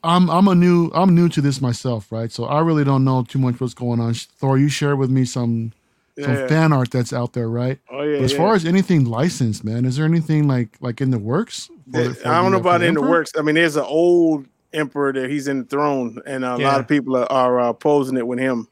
I'm 0.03 0.29
I'm 0.31 0.49
a 0.49 0.55
new 0.55 0.91
I'm 0.95 1.15
new 1.15 1.29
to 1.31 1.41
this 1.41 1.61
myself, 1.61 2.11
right? 2.13 2.31
So 2.31 2.45
I 2.45 2.61
really 2.61 2.85
don't 2.85 3.05
know 3.05 3.23
too 3.25 3.39
much 3.39 3.61
what's 3.61 3.75
going 3.75 4.01
on. 4.01 4.15
Thor, 4.15 4.59
you 4.59 4.69
share 4.69 4.97
with 4.97 5.11
me 5.11 5.25
some 5.25 5.73
some 6.19 6.33
Yeah. 6.35 6.47
fan 6.47 6.73
art 6.73 6.91
that's 6.91 7.13
out 7.13 7.33
there, 7.33 7.49
right? 7.49 7.79
Oh 7.91 8.03
yeah. 8.03 8.17
But 8.19 8.25
as 8.25 8.33
yeah. 8.33 8.39
far 8.39 8.55
as 8.55 8.65
anything 8.65 9.05
licensed, 9.05 9.65
man, 9.65 9.85
is 9.85 9.97
there 9.97 10.05
anything 10.05 10.47
like 10.49 10.77
like 10.81 11.01
in 11.01 11.11
the 11.11 11.19
works? 11.19 11.67
for- 11.91 11.99
eh, 11.99 12.03
There- 12.05 12.15
for 12.15 12.29
I 12.29 12.43
don't 12.43 12.53
know 12.53 12.59
about 12.59 12.83
in 12.83 12.95
the 12.95 13.03
works. 13.03 13.33
I 13.37 13.43
mean, 13.43 13.55
there's 13.57 13.77
an 13.77 13.85
old 13.85 14.47
emperor 14.75 15.13
that 15.13 15.31
he's 15.31 15.49
in 15.49 15.61
the 15.61 15.65
throne, 15.65 16.21
and 16.27 16.45
a 16.45 16.57
lot 16.57 16.81
of 16.81 16.89
people 16.89 17.17
are, 17.17 17.31
are 17.31 17.61
uh, 17.61 17.73
posing 17.73 18.17
it 18.17 18.27
with 18.27 18.39
him. 18.39 18.69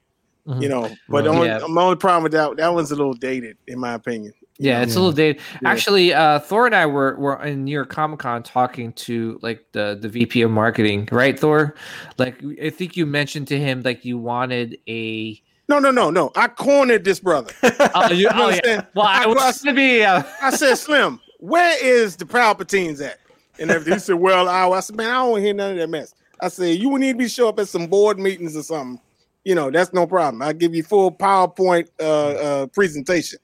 Mhm. 0.49 0.61
You 0.63 0.69
know, 0.69 0.91
but 1.09 1.23
the 1.23 1.31
Right. 1.31 1.37
only, 1.37 1.47
Yeah. 1.49 1.61
my 1.69 1.83
only 1.83 1.97
problem 1.97 2.25
with 2.25 2.33
that 2.33 2.57
that 2.57 2.75
one's 2.75 2.91
a 2.91 2.97
little 2.97 3.15
dated, 3.15 3.57
in 3.69 3.79
my 3.79 3.95
opinion. 3.95 4.33
Yeah, 4.59 4.79
know? 4.79 4.83
it's 4.83 4.97
a 4.97 4.99
little 4.99 5.13
dated. 5.13 5.41
Yeah. 5.63 5.69
Actually, 5.69 6.13
uh, 6.13 6.41
Thor 6.41 6.67
and 6.67 6.75
I 6.75 6.85
were 6.87 7.15
were 7.17 7.41
in 7.45 7.65
New 7.65 7.71
York 7.71 7.91
Comic 7.91 8.19
Con 8.19 8.43
talking 8.43 8.93
to 8.95 9.39
like 9.41 9.65
the 9.71 9.97
the 10.01 10.09
VP 10.09 10.43
of 10.43 10.51
marketing, 10.51 11.09
right? 11.13 11.39
Thor, 11.39 11.77
like 12.19 12.43
I 12.61 12.71
think 12.71 12.97
you 12.97 13.07
mentioned 13.07 13.47
to 13.49 13.59
him 13.59 13.83
like 13.85 14.05
you 14.05 14.19
wanted 14.19 14.79
a. 14.89 15.41
no, 15.69 15.79
no, 15.79 15.93
no, 15.93 16.11
no. 16.11 16.33
I 16.35 16.49
cornered 16.49 17.05
this 17.05 17.21
brother. 17.21 17.53
Oh, 17.95 18.11
you, 18.11 18.17
You 18.25 18.29
oh, 18.35 18.49
yeah. 18.65 18.83
Well, 18.95 19.07
I 19.07 19.23
I 19.23 19.27
was 19.29 19.37
was- 19.37 19.61
to 19.63 19.73
be. 19.73 20.03
Uh, 20.03 20.25
I 20.43 20.51
said, 20.51 20.75
Slim, 20.77 21.21
where 21.39 21.77
is 21.83 22.17
the 22.17 22.25
Palpatines 22.25 23.01
at? 23.01 23.19
And 23.59 23.71
everything. 23.71 23.95
He 23.95 23.99
said, 24.01 24.15
Well, 24.17 24.49
I, 24.49 24.69
I 24.69 24.81
said, 24.81 24.97
Man, 24.97 25.11
I 25.11 25.15
don't 25.15 25.31
want 25.33 25.41
to 25.41 25.45
hear 25.45 25.55
none 25.55 25.73
of 25.73 25.77
that 25.79 25.89
mess. 25.91 26.15
I 26.41 26.49
said, 26.49 26.79
You 26.79 26.89
would 26.91 27.01
need 27.01 27.13
to 27.13 27.19
be 27.19 27.29
show 27.29 27.49
up 27.49 27.59
at 27.61 27.69
some 27.69 27.87
board 27.87 28.19
meetings 28.19 28.57
or 28.57 28.63
something. 28.63 29.01
You 29.45 29.55
know, 29.55 29.71
that's 29.71 29.93
no 29.93 30.07
problem. 30.07 30.41
I'll 30.43 30.53
give 30.53 30.75
you 30.75 30.83
full 30.83 31.11
PowerPoint 31.13 31.89
uh, 32.01 32.03
uh, 32.05 32.67
presentation. 32.69 33.39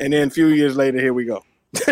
And 0.00 0.12
then 0.12 0.28
a 0.28 0.30
few 0.30 0.46
years 0.48 0.74
later, 0.76 0.98
here 0.98 1.12
we 1.14 1.24
go. 1.24 1.44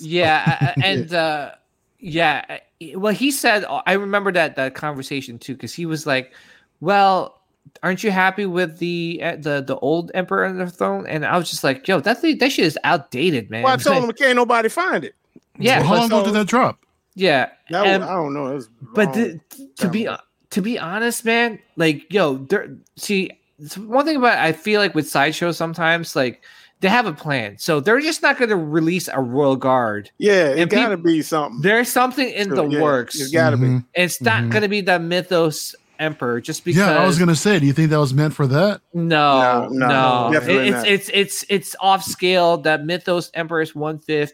yeah, 0.00 0.42
I- 0.60 0.66
I- 0.66 0.86
and 0.86 1.12
uh, 1.14 1.50
yeah, 1.98 2.58
well, 2.96 3.12
he 3.14 3.30
said 3.30 3.64
I 3.86 3.92
remember 3.94 4.30
that 4.32 4.56
that 4.56 4.74
conversation 4.74 5.38
too 5.38 5.54
because 5.54 5.74
he 5.74 5.86
was 5.86 6.06
like, 6.06 6.32
"Well, 6.80 7.40
aren't 7.82 8.04
you 8.04 8.10
happy 8.10 8.46
with 8.46 8.78
the 8.78 9.20
uh, 9.22 9.36
the 9.36 9.62
the 9.66 9.76
old 9.78 10.10
emperor 10.14 10.44
on 10.46 10.58
the 10.58 10.70
throne?" 10.70 11.06
And 11.06 11.24
I 11.24 11.36
was 11.38 11.48
just 11.50 11.64
like, 11.64 11.86
"Yo, 11.88 12.00
that 12.00 12.20
thing, 12.20 12.38
that 12.38 12.52
shit 12.52 12.64
is 12.66 12.78
outdated, 12.84 13.50
man." 13.50 13.62
well, 13.62 13.74
I 13.74 13.76
told 13.76 14.04
him, 14.04 14.12
Can't 14.12 14.36
nobody 14.36 14.68
find 14.68 15.04
it. 15.04 15.14
yeah, 15.58 15.78
Well, 15.80 15.86
how 15.88 15.94
but- 15.94 15.98
long 16.00 16.06
ago 16.06 16.24
did 16.24 16.34
that 16.34 16.46
drop? 16.46 16.78
Yeah, 17.14 17.50
That 17.70 17.86
and- 17.86 18.02
was, 18.02 18.10
I 18.10 18.14
don't 18.14 18.34
know. 18.34 18.54
Was 18.54 18.68
but 18.94 19.06
wrong. 19.06 19.14
the, 19.14 19.40
to 19.76 19.88
be 19.88 20.08
to 20.50 20.62
be 20.62 20.78
honest, 20.78 21.24
man, 21.24 21.58
like 21.76 22.12
yo, 22.12 22.36
there. 22.38 22.76
See, 22.96 23.30
one 23.76 24.04
thing 24.04 24.16
about 24.16 24.38
I 24.38 24.52
feel 24.52 24.80
like 24.80 24.94
with 24.94 25.08
sideshow 25.08 25.52
sometimes 25.52 26.14
like 26.16 26.42
they 26.80 26.88
have 26.88 27.06
a 27.06 27.12
plan, 27.12 27.56
so 27.58 27.80
they're 27.80 28.00
just 28.00 28.20
not 28.22 28.36
going 28.38 28.50
to 28.50 28.56
release 28.56 29.08
a 29.08 29.20
royal 29.20 29.56
guard. 29.56 30.10
yeah, 30.18 30.48
it 30.50 30.58
and 30.60 30.70
got 30.70 30.88
to 30.90 30.96
be 30.96 31.22
something. 31.22 31.60
There's 31.62 31.88
something 31.90 32.28
in 32.28 32.50
the 32.50 32.66
Yeah, 32.66 32.82
works. 32.82 33.18
It's 33.20 33.30
got 33.30 33.50
to 33.50 33.56
be. 33.56 33.66
Mhm. 33.66 33.84
It's 33.94 34.20
not 34.20 34.42
Mhm. 34.42 34.50
going 34.50 34.62
to 34.62 34.68
be 34.68 34.80
the 34.82 34.98
Mythos 34.98 35.74
Emperor 35.98 36.40
just 36.40 36.64
because. 36.64 36.78
Yeah, 36.80 36.98
I 36.98 37.06
was 37.06 37.18
gonna 37.18 37.36
say, 37.36 37.60
do 37.60 37.66
you 37.66 37.72
think 37.72 37.90
that 37.90 37.98
was 38.00 38.12
meant 38.12 38.34
for 38.34 38.46
that? 38.48 38.80
No, 38.92 39.68
No, 39.68 39.68
no, 39.70 39.86
no. 39.86 40.30
definitely 40.32 40.68
It- 40.68 40.70
not. 40.72 40.86
it's 40.88 41.08
it's 41.08 41.42
it's 41.42 41.44
it's 41.48 41.76
off 41.80 42.02
scale. 42.04 42.58
That 42.58 42.84
Mythos 42.84 43.30
Emperor 43.32 43.62
is 43.62 43.74
one 43.76 44.00
fifth. 44.00 44.32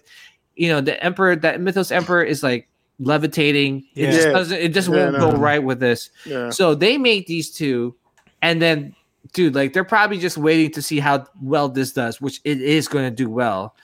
You 0.57 0.71
know, 0.71 0.81
the 0.81 1.03
Emperor 1.05 1.37
that 1.37 1.61
Mythos 1.61 1.91
Emperor 1.93 2.23
is 2.25 2.43
like 2.43 2.67
levitating. 3.01 3.85
It 3.97 4.13
just 4.13 4.27
Yeah. 4.29 4.33
doesn't. 4.33 4.59
It 4.59 4.69
just 4.75 4.89
Yeah, 4.89 4.97
won't 4.97 5.13
no. 5.19 5.31
go 5.33 5.37
right 5.37 5.63
with 5.63 5.81
this. 5.81 6.11
Yeah. 6.25 6.51
So 6.51 6.75
they 6.75 6.99
make 6.99 7.27
these 7.27 7.51
two, 7.51 7.95
and 8.43 8.61
then, 8.63 8.95
dude, 9.33 9.55
like 9.55 9.73
they're 9.73 9.85
probably 9.85 10.19
just 10.19 10.37
waiting 10.39 10.71
to 10.73 10.83
see 10.83 11.01
how 11.01 11.27
well 11.43 11.69
this 11.69 11.93
does, 11.93 12.21
which 12.21 12.41
it 12.45 12.61
is 12.61 12.87
going 12.89 13.05
to 13.11 13.11
do 13.15 13.29
well. 13.29 13.75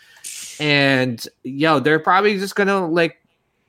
And 0.61 1.27
yo, 1.43 1.81
they're 1.81 1.99
probably 1.99 2.39
just 2.39 2.55
going 2.57 2.69
to 2.69 2.81
like 2.81 3.17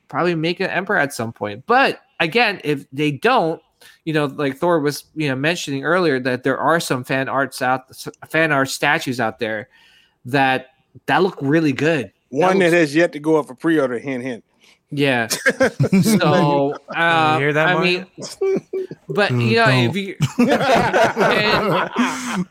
probably 0.08 0.36
make 0.36 0.60
an 0.60 0.70
emperor 0.70 0.98
at 0.98 1.14
some 1.14 1.34
point. 1.34 1.64
But 1.66 2.02
again, 2.20 2.62
if 2.64 2.86
they 2.92 3.12
don't, 3.12 3.62
you 4.06 4.14
know, 4.14 4.26
like 4.26 4.58
Thor 4.58 4.80
was, 4.80 5.04
you 5.16 5.28
know, 5.30 5.36
mentioning 5.36 5.84
earlier 5.84 6.20
that 6.22 6.44
there 6.44 6.58
are 6.58 6.80
some 6.80 7.04
fan 7.04 7.28
arts 7.30 7.62
out, 7.62 7.94
fan 8.30 8.52
art 8.52 8.70
statues 8.70 9.20
out 9.20 9.40
there 9.40 9.70
that 10.26 10.68
that 11.06 11.22
look 11.24 11.38
really 11.42 11.74
good. 11.74 12.12
One 12.30 12.58
looks- 12.58 12.72
that 12.72 12.78
has 12.78 12.96
yet 12.96 13.12
to 13.14 13.20
go 13.20 13.38
up 13.38 13.48
for 13.48 13.56
pre-order. 13.56 14.00
Hint, 14.00 14.24
hint. 14.24 14.44
Yeah. 14.92 15.28
So 16.02 16.76
uh, 16.96 17.40
hear 17.40 17.54
that, 17.54 17.68
I 17.68 17.74
Mario? 17.74 18.06
mean, 18.42 18.62
but 19.10 19.30
Dude, 19.30 19.42
you 19.42 19.56
know, 19.58 19.68
if 19.70 19.96
you 19.96 20.16
and, 21.18 22.46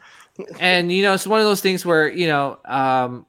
and 0.61 0.93
you 0.93 1.03
know, 1.03 1.15
it's 1.15 1.27
one 1.27 1.41
of 1.41 1.47
those 1.47 1.61
things 1.61 1.85
where 1.87 2.09
you 2.11 2.27
know, 2.27 2.59
um, 2.65 3.27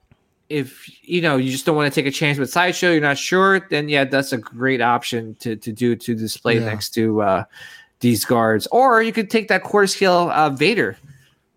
if 0.49 0.89
you 1.03 1.21
know 1.21 1.37
you 1.37 1.51
just 1.51 1.65
don't 1.65 1.75
want 1.75 1.91
to 1.93 2.01
take 2.01 2.07
a 2.07 2.11
chance 2.11 2.37
with 2.37 2.49
sideshow, 2.49 2.91
you're 2.91 3.01
not 3.01 3.17
sure, 3.17 3.65
then 3.69 3.89
yeah, 3.89 4.03
that's 4.03 4.31
a 4.33 4.37
great 4.37 4.81
option 4.81 5.35
to 5.39 5.55
to 5.57 5.71
do 5.71 5.95
to 5.95 6.15
display 6.15 6.55
Yeah. 6.59 6.65
next 6.65 6.89
to 6.95 7.21
uh, 7.21 7.43
these 7.99 8.25
guards, 8.25 8.67
or 8.71 9.01
you 9.01 9.11
could 9.13 9.29
take 9.29 9.47
that 9.49 9.63
quarter 9.63 9.87
scale 9.87 10.29
uh, 10.33 10.49
Vader. 10.49 10.97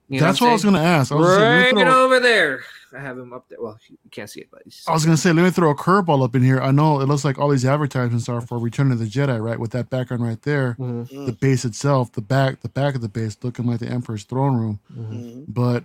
You 0.09 0.21
know 0.21 0.27
That's 0.27 0.41
what 0.41 0.51
I 0.51 0.53
was 0.55 0.65
gonna 0.65 0.81
ask. 0.83 1.13
I 1.13 1.15
was, 1.15 1.29
saying? 1.37 1.41
gonna 1.41 1.61
say, 1.63 1.67
let 1.67 1.75
me 1.77 1.83
Right 1.83 1.91
throw- 1.93 2.05
over 2.05 2.21
there. 2.21 2.61
I 2.97 3.01
have 3.01 3.19
him 3.19 3.33
up 3.33 3.49
there. 3.49 3.59
Well, 3.61 3.79
you 3.89 3.97
can't 4.11 4.29
see 4.29 4.41
it, 4.41 4.49
but 4.51 4.63
he's- 4.65 4.85
I 4.89 4.93
was 4.93 5.05
gonna 5.05 5.17
say, 5.17 5.33
let 5.33 5.43
me 5.45 5.51
throw 5.51 5.71
a 5.71 5.75
curveball 5.77 6.25
up 6.25 6.35
in 6.35 6.43
here. 6.43 6.61
I 6.61 6.71
know 6.73 7.01
it 7.01 7.07
looks 7.07 7.25
like 7.25 7.39
all 7.39 7.49
these 7.49 7.65
advertisements 7.65 8.29
are 8.29 8.41
for 8.41 8.59
Return 8.59 8.91
of 8.93 8.99
the 8.99 9.05
Jedi, 9.07 9.41
right? 9.41 9.59
With 9.61 9.71
that 9.73 9.91
background 9.91 10.23
right 10.25 10.41
there, 10.43 10.77
Mhm. 10.79 11.27
the 11.27 11.33
base 11.33 11.65
itself, 11.65 12.13
the 12.13 12.21
back, 12.21 12.61
the 12.63 12.69
back 12.69 12.95
of 12.95 13.01
the 13.01 13.09
base 13.09 13.37
looking 13.43 13.67
like 13.67 13.79
the 13.81 13.89
Emperor's 13.89 14.25
throne 14.25 14.57
room. 14.57 14.81
Mhm. 14.97 15.45
But 15.49 15.85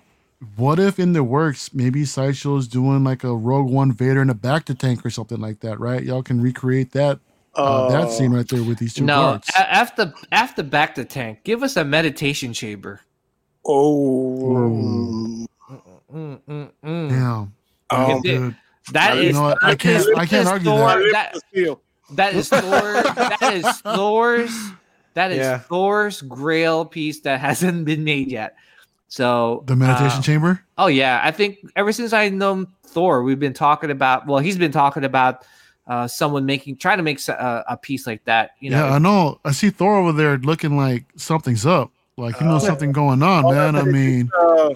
what 0.55 0.79
if 0.79 0.99
in 0.99 1.13
the 1.13 1.23
works, 1.23 1.73
maybe 1.73 2.05
Sideshow's 2.05 2.67
doing 2.67 3.03
like 3.03 3.23
a 3.23 3.35
Rogue 3.35 3.69
One 3.69 3.91
Vader 3.91 4.21
in 4.21 4.29
a 4.29 4.35
bacta 4.35 4.77
tank 4.77 5.05
or 5.05 5.09
something 5.09 5.39
like 5.39 5.59
that, 5.61 5.79
right? 5.79 6.03
Y'all 6.03 6.23
can 6.23 6.41
recreate 6.41 6.91
that 6.93 7.19
uh, 7.57 7.89
that 7.89 8.11
scene 8.11 8.33
right 8.33 8.45
there 8.49 8.61
with 8.63 8.79
these 8.79 8.93
two 8.93 9.05
no, 9.05 9.15
guards. 9.15 9.49
a- 9.57 9.73
after 9.73 10.13
after 10.33 10.61
bacta 10.61 11.07
tank, 11.07 11.39
give 11.45 11.63
us 11.63 11.77
a 11.77 11.85
meditation 11.85 12.51
chamber. 12.51 12.99
Oh, 13.65 15.45
Mm, 16.13 16.39
mm, 16.47 16.69
mm. 16.83 17.09
Damn. 17.09 17.53
Um, 17.89 18.21
Dude, 18.21 18.55
That 18.91 19.15
You 19.17 19.21
is, 19.29 19.35
know 19.35 19.41
what? 19.43 19.63
I 19.63 19.75
can't- 19.75 20.17
I 20.17 20.25
can't 20.25 20.47
argue 20.47 20.69
Thor- 20.71 20.87
that. 20.87 21.11
that. 21.11 21.33
Lips 21.33 21.45
are 21.53 21.57
sealed. 21.57 21.79
That 22.11 22.33
is 22.35 22.49
Thor. 22.49 22.61
that 23.03 23.53
is 23.53 23.81
Thor's. 23.81 24.69
That 25.15 25.31
is 25.31 25.37
Yeah. 25.39 25.57
Thor's 25.59 26.21
Grail 26.21 26.85
piece 26.85 27.21
that 27.21 27.39
hasn't 27.39 27.85
been 27.85 28.03
made 28.03 28.29
yet. 28.31 28.55
So 29.07 29.63
the 29.65 29.75
meditation 29.75 30.19
uh, 30.19 30.21
chamber. 30.21 30.61
Oh 30.77 30.87
yeah, 30.87 31.21
I 31.23 31.31
think 31.31 31.59
ever 31.75 31.91
since 31.91 32.11
I 32.13 32.29
know 32.29 32.65
Thor, 32.85 33.23
we've 33.23 33.39
been 33.39 33.53
talking 33.53 33.91
about. 33.91 34.27
Well, 34.27 34.39
he's 34.39 34.57
been 34.57 34.71
talking 34.71 35.03
about 35.03 35.45
uh, 35.87 36.07
someone 36.07 36.45
making, 36.45 36.77
trying 36.77 36.97
to 36.97 37.03
make 37.03 37.17
s- 37.17 37.29
uh, 37.29 37.63
a 37.69 37.77
piece 37.77 38.05
like 38.07 38.23
that. 38.25 38.51
You 38.59 38.71
know, 38.71 38.85
yeah, 38.87 38.93
I 38.95 38.97
know. 38.99 39.39
I 39.45 39.51
see 39.51 39.69
Thor 39.69 39.95
over 39.97 40.11
there 40.11 40.37
looking 40.39 40.75
like 40.75 41.05
something's 41.15 41.65
up. 41.65 41.91
Like 42.17 42.37
he 42.37 42.45
knows 42.45 42.63
Uh, 42.63 42.67
something 42.67 42.91
going 42.91 43.21
on, 43.23 43.43
man. 43.53 43.75
I 43.75 43.83
mean, 43.83 44.29
Uh, 44.37 44.69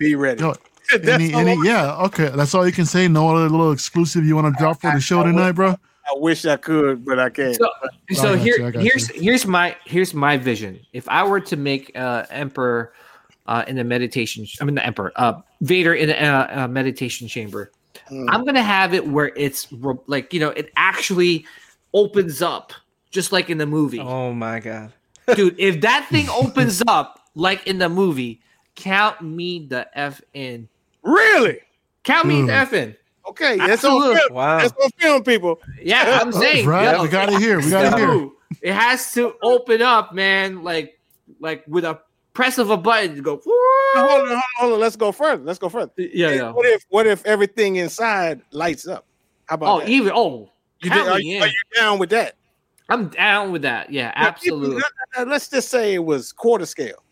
be 0.00 0.16
ready. 0.16 0.40
Yo, 0.42 0.54
That's 0.92 1.06
any, 1.08 1.32
any, 1.32 1.56
yeah, 1.64 1.96
okay. 2.06 2.30
That's 2.34 2.52
all 2.54 2.66
you 2.66 2.72
can 2.72 2.84
say. 2.86 3.06
No 3.06 3.28
other 3.36 3.48
little 3.48 3.70
exclusive 3.70 4.24
you 4.24 4.34
want 4.34 4.52
to 4.52 4.58
drop 4.60 4.80
for 4.80 4.90
the 4.90 4.98
show 5.00 5.22
tonight, 5.22 5.52
bro. 5.52 5.68
I 5.70 6.14
wish 6.16 6.44
I 6.44 6.56
could, 6.56 7.04
but 7.04 7.20
I 7.20 7.30
can't. 7.30 7.54
So, 7.54 7.68
so 8.14 8.32
I 8.32 8.36
here, 8.36 8.58
you, 8.58 8.66
I 8.66 8.70
got 8.72 8.82
here's 8.82 9.08
here's 9.10 9.46
my 9.46 9.76
here's 9.84 10.12
my 10.12 10.36
vision. 10.36 10.80
If 10.92 11.08
I 11.08 11.22
were 11.22 11.38
to 11.42 11.56
make 11.56 11.92
uh, 11.94 12.24
Emperor 12.30 12.92
uh, 13.46 13.62
in 13.68 13.76
the 13.76 13.84
meditation, 13.84 14.44
I 14.60 14.64
mean 14.64 14.74
the 14.74 14.84
Emperor, 14.84 15.12
uh, 15.14 15.34
Vader 15.60 15.94
in 15.94 16.10
a, 16.10 16.48
a 16.64 16.68
meditation 16.68 17.28
chamber, 17.28 17.70
Mm. 18.10 18.26
I'm 18.28 18.44
gonna 18.44 18.62
have 18.62 18.92
it 18.92 19.06
where 19.06 19.30
it's 19.36 19.72
ro- 19.72 20.02
like 20.08 20.32
you 20.34 20.40
know 20.40 20.48
it 20.50 20.72
actually 20.76 21.44
opens 21.94 22.42
up 22.42 22.72
just 23.12 23.30
like 23.30 23.50
in 23.50 23.58
the 23.58 23.66
movie, 23.66 24.00
Oh 24.00 24.32
my 24.32 24.58
god. 24.58 24.92
dude. 25.36 25.54
If 25.58 25.80
that 25.82 26.08
thing 26.10 26.28
opens 26.42 26.82
up 26.88 27.20
like 27.36 27.64
in 27.68 27.78
the 27.78 27.88
movie, 27.88 28.40
count 28.80 29.20
me 29.22 29.66
the 29.66 29.86
f 29.96 30.20
in. 30.34 30.68
really? 31.02 31.60
Count 32.04 32.26
me 32.26 32.36
Dude. 32.40 32.48
the 32.48 32.52
hmm. 32.54 32.60
f 32.62 32.72
in. 32.72 32.96
Okay, 33.28 33.56
that's 33.58 33.84
on 33.84 34.16
film. 34.16 34.34
Wow. 34.34 34.58
That's 34.58 34.72
on 34.82 34.90
film, 34.98 35.22
people. 35.22 35.60
Yeah, 35.82 36.18
I'm 36.20 36.32
saying, 36.44 36.66
Right? 36.66 36.96
yo, 36.96 37.02
We 37.02 37.08
got 37.08 37.32
it 37.32 37.38
here. 37.38 37.60
We 37.60 37.70
got 37.70 37.98
it 37.98 37.98
here. 37.98 38.30
It 38.62 38.72
has 38.72 39.12
to 39.14 39.34
open 39.42 39.82
up, 39.82 40.12
man. 40.14 40.64
Like, 40.64 40.98
like 41.38 41.62
with 41.68 41.84
a 41.84 42.00
press 42.32 42.58
of 42.58 42.70
a 42.70 42.76
button 42.76 43.14
to 43.16 43.22
go. 43.22 43.40
Hold 43.44 44.10
on, 44.10 44.18
hold 44.18 44.30
on, 44.32 44.42
hold 44.58 44.72
on. 44.74 44.80
Let's 44.80 44.96
go 44.96 45.12
further. 45.12 45.42
Let's 45.44 45.58
go 45.58 45.68
further. 45.68 45.92
Yeah, 45.96 46.30
yeah. 46.30 46.50
What 46.50 46.66
if 46.66 46.84
what 46.88 47.06
if 47.06 47.24
everything 47.26 47.76
inside 47.76 48.40
lights 48.50 48.88
up? 48.88 49.04
How 49.46 49.54
about 49.56 49.68
Oh, 49.68 49.80
that? 49.80 49.88
even 49.88 50.12
oh, 50.14 50.50
You 50.82 50.90
count 50.90 51.04
did- 51.04 51.12
are, 51.12 51.18
me 51.18 51.24
you, 51.30 51.36
in. 51.36 51.42
are 51.42 51.46
you 51.48 51.62
down 51.76 51.98
with 51.98 52.10
that? 52.10 52.34
I'm 52.88 53.08
down 53.08 53.52
with 53.52 53.62
that. 53.62 53.92
Yeah, 53.92 54.12
absolutely. 54.16 54.82
Uh, 55.16 55.20
uh, 55.22 55.24
let's 55.26 55.48
just 55.48 55.68
say 55.68 55.94
it 55.94 56.04
was 56.04 56.32
quarter 56.32 56.66
scale. 56.66 57.04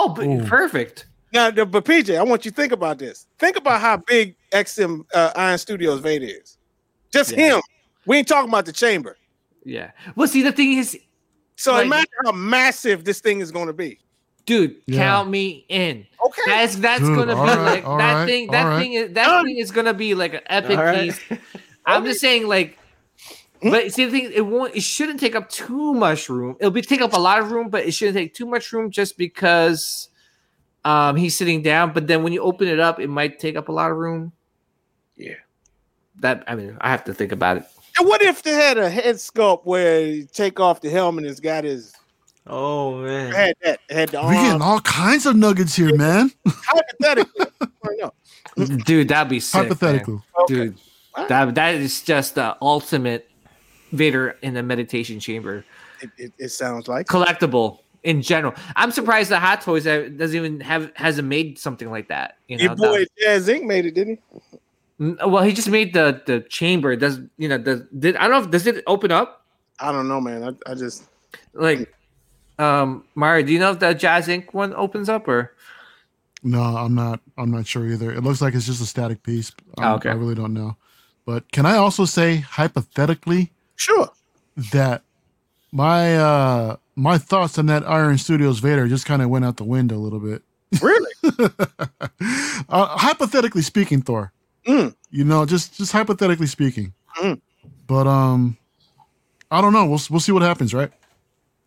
Oh, 0.00 0.08
but 0.10 0.26
Ooh. 0.26 0.44
perfect. 0.46 1.06
Now, 1.32 1.50
but 1.50 1.84
PJ, 1.84 2.16
I 2.16 2.22
want 2.22 2.44
you 2.44 2.50
to 2.52 2.56
think 2.56 2.72
about 2.72 2.98
this. 2.98 3.26
Think 3.38 3.56
about 3.56 3.80
how 3.80 3.96
big 3.96 4.36
XM 4.52 5.04
uh, 5.12 5.32
Iron 5.34 5.58
Studios 5.58 6.00
Vader 6.00 6.26
is. 6.26 6.56
Just 7.12 7.32
Yeah. 7.36 7.56
him. 7.56 7.62
We 8.06 8.18
ain't 8.18 8.28
talking 8.28 8.48
about 8.48 8.64
the 8.64 8.72
chamber. 8.72 9.16
Yeah. 9.64 9.90
Well, 10.14 10.28
see, 10.28 10.42
the 10.42 10.52
thing 10.52 10.78
is, 10.78 10.96
So 11.56 11.72
Like- 11.72 11.86
imagine 11.86 12.08
how 12.24 12.30
massive 12.32 13.04
this 13.04 13.20
thing 13.20 13.40
is 13.40 13.50
going 13.50 13.66
to 13.66 13.72
be. 13.72 13.98
dude, 14.46 14.76
Yeah. 14.86 15.02
count 15.02 15.28
me 15.28 15.66
in. 15.68 16.06
Okay. 16.24 16.42
That's 16.46 16.76
that's 16.76 17.00
Dude, 17.02 17.18
gonna 17.18 17.34
be 17.34 17.38
all 17.38 17.46
right, 17.48 17.58
like 17.58 17.84
that 17.84 18.14
right, 18.14 18.26
thing. 18.26 18.50
That 18.50 18.62
right. 18.64 18.80
thing 18.80 18.92
is 18.94 19.12
that 19.12 19.26
Done. 19.26 19.44
thing 19.44 19.58
is 19.58 19.70
gonna 19.70 19.92
be 19.92 20.14
like 20.14 20.32
an 20.32 20.40
epic 20.46 20.78
All 20.78 20.84
right. 20.84 21.02
piece. 21.02 21.20
I'm 21.84 22.02
just 22.06 22.20
saying, 22.20 22.46
like? 22.46 22.77
But 23.62 23.92
see 23.92 24.04
the 24.04 24.10
thing, 24.10 24.30
it 24.34 24.46
won't. 24.46 24.74
It 24.74 24.82
shouldn't 24.82 25.20
take 25.20 25.34
up 25.34 25.48
too 25.48 25.94
much 25.94 26.28
room. 26.28 26.56
It'll 26.60 26.70
be 26.70 26.82
take 26.82 27.00
up 27.00 27.12
a 27.12 27.18
lot 27.18 27.40
of 27.40 27.50
room, 27.50 27.68
but 27.70 27.84
it 27.84 27.92
shouldn't 27.92 28.16
take 28.16 28.34
too 28.34 28.46
much 28.46 28.72
room 28.72 28.90
just 28.90 29.18
because 29.18 30.08
um 30.84 31.16
he's 31.16 31.36
sitting 31.36 31.62
down. 31.62 31.92
But 31.92 32.06
then 32.06 32.22
when 32.22 32.32
you 32.32 32.40
open 32.42 32.68
it 32.68 32.80
up, 32.80 33.00
it 33.00 33.08
might 33.08 33.38
take 33.38 33.56
up 33.56 33.68
a 33.68 33.72
lot 33.72 33.90
of 33.90 33.96
room. 33.96 34.32
Yeah. 35.16 35.34
That 36.20 36.44
I 36.46 36.54
mean, 36.54 36.76
I 36.80 36.90
have 36.90 37.04
to 37.04 37.14
think 37.14 37.32
about 37.32 37.56
it. 37.58 37.64
And 37.98 38.06
what 38.06 38.22
if 38.22 38.42
they 38.42 38.52
had 38.52 38.78
a 38.78 38.88
head 38.88 39.16
sculpt 39.16 39.64
where 39.64 40.00
you 40.06 40.26
take 40.32 40.60
off 40.60 40.80
the 40.80 40.90
helmet 40.90 41.24
and 41.24 41.30
it's 41.30 41.40
got 41.40 41.64
his 41.64 41.94
Oh 42.46 42.98
man. 43.02 43.32
had 43.32 43.54
that 43.62 43.80
had 43.90 44.08
the 44.10 44.22
We 44.22 44.34
getting 44.34 44.62
all 44.62 44.80
kinds 44.80 45.26
of 45.26 45.36
nuggets 45.36 45.74
here, 45.74 45.94
man. 45.96 46.30
hypothetically. 46.46 47.46
I 47.60 47.66
know. 47.98 48.12
Dude, 48.84 49.08
that'd 49.08 49.28
be 49.28 49.40
sick, 49.40 49.54
man. 49.60 49.64
Hypothetically. 49.64 50.18
dude. 50.46 50.78
That 51.28 51.54
that 51.56 51.74
is 51.74 52.02
just 52.02 52.36
the 52.36 52.56
ultimate 52.62 53.27
Vader 53.92 54.36
in 54.42 54.54
the 54.54 54.62
meditation 54.62 55.20
chamber. 55.20 55.64
It, 56.00 56.10
it, 56.18 56.32
it 56.38 56.48
sounds 56.50 56.88
like 56.88 57.06
Collectible 57.06 57.80
in 58.04 58.22
general. 58.22 58.54
I'm 58.76 58.90
surprised 58.90 59.30
that 59.30 59.40
Hot 59.42 59.60
Toys 59.60 59.84
doesn't 59.84 60.34
even 60.34 60.60
have 60.60 60.92
hasn't 60.94 61.26
made 61.28 61.58
something 61.58 61.90
like 61.90 62.08
that. 62.08 62.36
You 62.48 62.58
know, 62.58 62.64
your 62.64 62.76
boy 62.76 63.04
Jazz 63.20 63.48
Inc. 63.48 63.64
made 63.64 63.86
it, 63.86 63.94
didn't 63.94 64.20
he? 64.98 65.14
well, 65.26 65.42
he 65.42 65.52
just 65.52 65.68
made 65.68 65.92
the 65.94 66.22
the 66.26 66.40
chamber. 66.40 66.96
Does 66.96 67.20
you 67.36 67.48
know? 67.48 67.58
Does 67.58 67.82
did 67.98 68.16
I 68.16 68.22
don't 68.28 68.30
know? 68.30 68.44
If, 68.44 68.50
does 68.50 68.66
it 68.66 68.82
open 68.86 69.10
up? 69.10 69.44
I 69.80 69.92
don't 69.92 70.08
know, 70.08 70.20
man. 70.20 70.42
I, 70.42 70.70
I 70.70 70.74
just 70.74 71.04
Like, 71.54 71.92
um, 72.58 73.04
Mario, 73.14 73.46
do 73.46 73.52
you 73.52 73.58
know 73.60 73.70
if 73.70 73.78
the 73.78 73.94
Jazz 73.94 74.26
Inc. 74.26 74.52
one 74.52 74.74
opens 74.74 75.08
up 75.08 75.28
or? 75.28 75.54
No, 76.42 76.60
I'm 76.62 76.94
not. 76.94 77.20
I'm 77.36 77.50
not 77.50 77.66
sure 77.66 77.86
either. 77.86 78.12
It 78.12 78.22
looks 78.22 78.40
like 78.40 78.54
it's 78.54 78.66
just 78.66 78.82
a 78.82 78.86
static 78.86 79.22
piece. 79.22 79.52
I'm- 79.78 79.92
Oh, 79.92 79.94
okay. 79.96 80.10
I 80.10 80.14
really 80.14 80.34
don't 80.34 80.54
know. 80.54 80.76
But 81.26 81.50
can 81.52 81.66
I 81.66 81.76
also 81.76 82.04
say 82.04 82.36
hypothetically 82.38 83.52
sure. 83.78 84.10
that 84.72 85.02
my 85.72 86.16
uh 86.16 86.76
my 86.96 87.16
thoughts 87.16 87.58
on 87.58 87.66
that 87.66 87.88
Iron 87.88 88.18
Studios 88.18 88.58
Vader 88.58 88.88
just 88.88 89.06
kind 89.06 89.22
of 89.22 89.30
went 89.30 89.44
out 89.44 89.56
the 89.56 89.64
window 89.64 89.96
a 89.96 89.98
little 89.98 90.18
bit. 90.20 90.42
Really? 90.82 91.10
uh, 92.68 92.86
hypothetically 92.98 93.62
speaking, 93.62 94.02
Thor. 94.02 94.32
Mm. 94.66 94.94
You 95.10 95.24
know, 95.24 95.46
just 95.46 95.76
just 95.76 95.92
hypothetically 95.92 96.46
speaking. 96.46 96.92
Mm. 97.16 97.40
But 97.86 98.06
um, 98.06 98.56
I 99.50 99.60
don't 99.60 99.72
know. 99.72 99.86
We'll 99.86 100.00
we'll 100.10 100.20
see 100.20 100.32
what 100.32 100.42
happens, 100.42 100.74
right? 100.74 100.90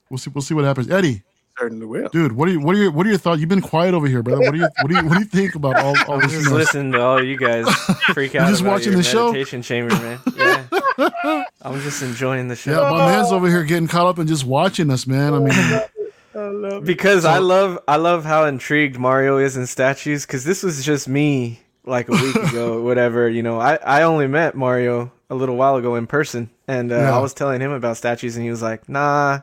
We'll 0.10 0.18
see. 0.20 0.30
We'll 0.34 0.42
see 0.44 0.54
what 0.54 0.66
happens. 0.66 0.90
Eddie, 0.92 1.24
Certainly 1.58 1.86
will. 1.86 2.10
dude, 2.10 2.34
what 2.34 2.48
are 2.48 2.52
you 2.52 2.60
what 2.60 2.76
are 2.76 2.80
your 2.80 2.92
what 2.92 3.06
are 3.06 3.10
your 3.10 3.18
thoughts? 3.18 3.40
You've 3.40 3.50
been 3.50 3.62
quiet 3.62 3.94
over 3.94 4.08
here, 4.08 4.22
brother. 4.22 4.42
What 4.42 4.52
do 4.52 4.58
you 4.60 4.68
what 4.82 4.88
do 4.90 4.96
you 4.96 5.04
what 5.06 5.14
do 5.14 5.20
you 5.20 5.26
think 5.26 5.56
about 5.56 5.78
all 5.78 5.96
all 6.08 6.16
I'm 6.16 6.20
this? 6.22 6.32
just 6.34 6.44
you 6.46 6.50
know, 6.52 6.58
listening 6.58 6.92
to 6.92 7.02
all 7.02 7.24
you 7.24 7.38
guys 7.38 7.68
freak 8.14 8.36
out. 8.36 8.50
just 8.50 8.62
about 8.62 8.72
watching 8.74 8.92
your 8.92 8.98
the 9.02 9.04
show? 9.08 9.28
meditation 9.32 9.62
chamber, 9.62 9.96
man. 9.96 10.20
Yeah. 10.36 10.61
I'm 11.62 11.82
just 11.82 12.02
enjoying 12.04 12.48
the 12.48 12.56
show. 12.56 12.72
Yeah, 12.84 12.90
my 12.90 13.06
man's 13.06 13.32
over 13.32 13.48
here 13.48 13.64
getting 13.64 13.88
caught 13.88 14.08
up 14.08 14.18
and 14.20 14.28
just 14.28 14.46
watching 14.46 14.90
us, 14.90 15.08
man. 15.08 15.34
I 15.34 15.40
mean, 15.40 15.52
I 15.54 16.48
love 16.48 16.84
it. 16.84 16.86
because 16.86 17.26
I 17.26 17.40
love 17.40 17.80
I 17.88 17.98
love 17.98 18.24
how 18.26 18.46
intrigued 18.46 18.98
Mario 18.98 19.38
is 19.38 19.58
in 19.58 19.68
statues 19.68 20.26
because 20.26 20.44
this 20.44 20.64
was 20.64 20.84
just 20.86 21.08
me 21.08 21.60
like 21.84 22.08
a 22.10 22.12
week 22.14 22.36
ago 22.36 22.78
or 22.78 22.82
whatever 22.84 23.28
you 23.28 23.42
know 23.44 23.60
I, 23.60 23.76
I 23.76 24.04
only 24.04 24.28
met 24.28 24.56
Mario 24.56 25.12
a 25.30 25.36
little 25.36 25.56
while 25.58 25.76
ago 25.78 25.96
in 25.96 26.06
person 26.08 26.50
and 26.68 26.92
uh, 26.92 26.96
Yeah. 26.96 27.18
I 27.18 27.20
was 27.20 27.34
telling 27.34 27.60
him 27.60 27.72
about 27.72 27.98
statues 27.98 28.36
and 28.36 28.46
he 28.46 28.52
was 28.52 28.62
like 28.62 28.88
nah 28.88 29.40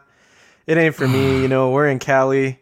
it 0.69 0.77
ain't 0.79 0.95
for 0.95 1.09
me 1.09 1.41
you 1.43 1.49
know 1.49 1.71
we're 1.71 1.89
in 1.89 1.99
Cali 1.99 2.61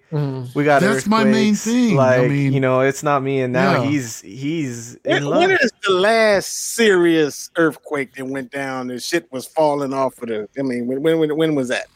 we 0.54 0.64
got 0.64 0.80
That's 0.80 1.06
my 1.06 1.24
main 1.24 1.52
earthquakes. 1.52 1.64
thing. 1.64 1.98
I 1.98 2.16
like 2.20 2.30
mean- 2.30 2.52
you 2.54 2.60
know 2.60 2.80
it's 2.80 3.02
not 3.02 3.22
me 3.22 3.42
and 3.42 3.52
now 3.52 3.82
Yeah. 3.82 3.90
he's 3.90 4.20
he's 4.22 4.94
in 5.04 5.12
When, 5.12 5.24
love 5.24 5.40
when 5.40 5.50
is 5.50 5.72
the 5.84 5.92
last 5.92 6.74
serious 6.74 7.50
earthquake 7.56 8.14
that 8.14 8.24
went 8.26 8.50
down 8.50 8.90
and 8.90 9.02
shit 9.02 9.30
was 9.30 9.46
falling 9.46 9.92
off 9.92 10.22
of 10.22 10.28
the? 10.28 10.48
I 10.58 10.62
mean, 10.62 10.86
when 10.86 11.02
when 11.02 11.18
when, 11.18 11.36
when 11.36 11.54
was 11.54 11.68
that? 11.68 11.86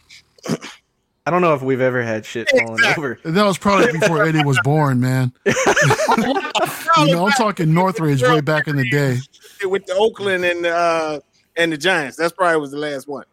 I 1.27 1.31
don't 1.31 1.43
know 1.43 1.55
if 1.55 1.63
we've 1.63 1.81
ever 1.81 2.03
had 2.03 2.27
shit 2.27 2.51
falling 2.51 2.73
Exactly. 2.75 3.05
over 3.05 3.21
that 3.25 3.45
was 3.45 3.57
probably 3.59 3.93
before 3.93 4.25
Eddie 4.25 4.43
was 4.45 4.59
born, 4.65 5.01
man. 5.01 5.33
You 6.99 7.15
know, 7.15 7.27
I'm 7.27 7.33
talking 7.33 7.73
Northridge 7.73 8.23
way 8.23 8.41
back 8.41 8.67
in 8.69 8.77
the 8.77 8.89
day. 8.91 9.19
with 9.65 9.87
the 9.87 9.95
Oakland 9.95 10.45
and 10.45 10.67
uh 10.67 11.21
and 11.57 11.73
the 11.73 11.77
Giants. 11.79 12.17
That's 12.17 12.33
probably 12.33 12.61
was 12.61 12.73
the 12.73 12.79
last 12.79 13.09
one. 13.09 13.25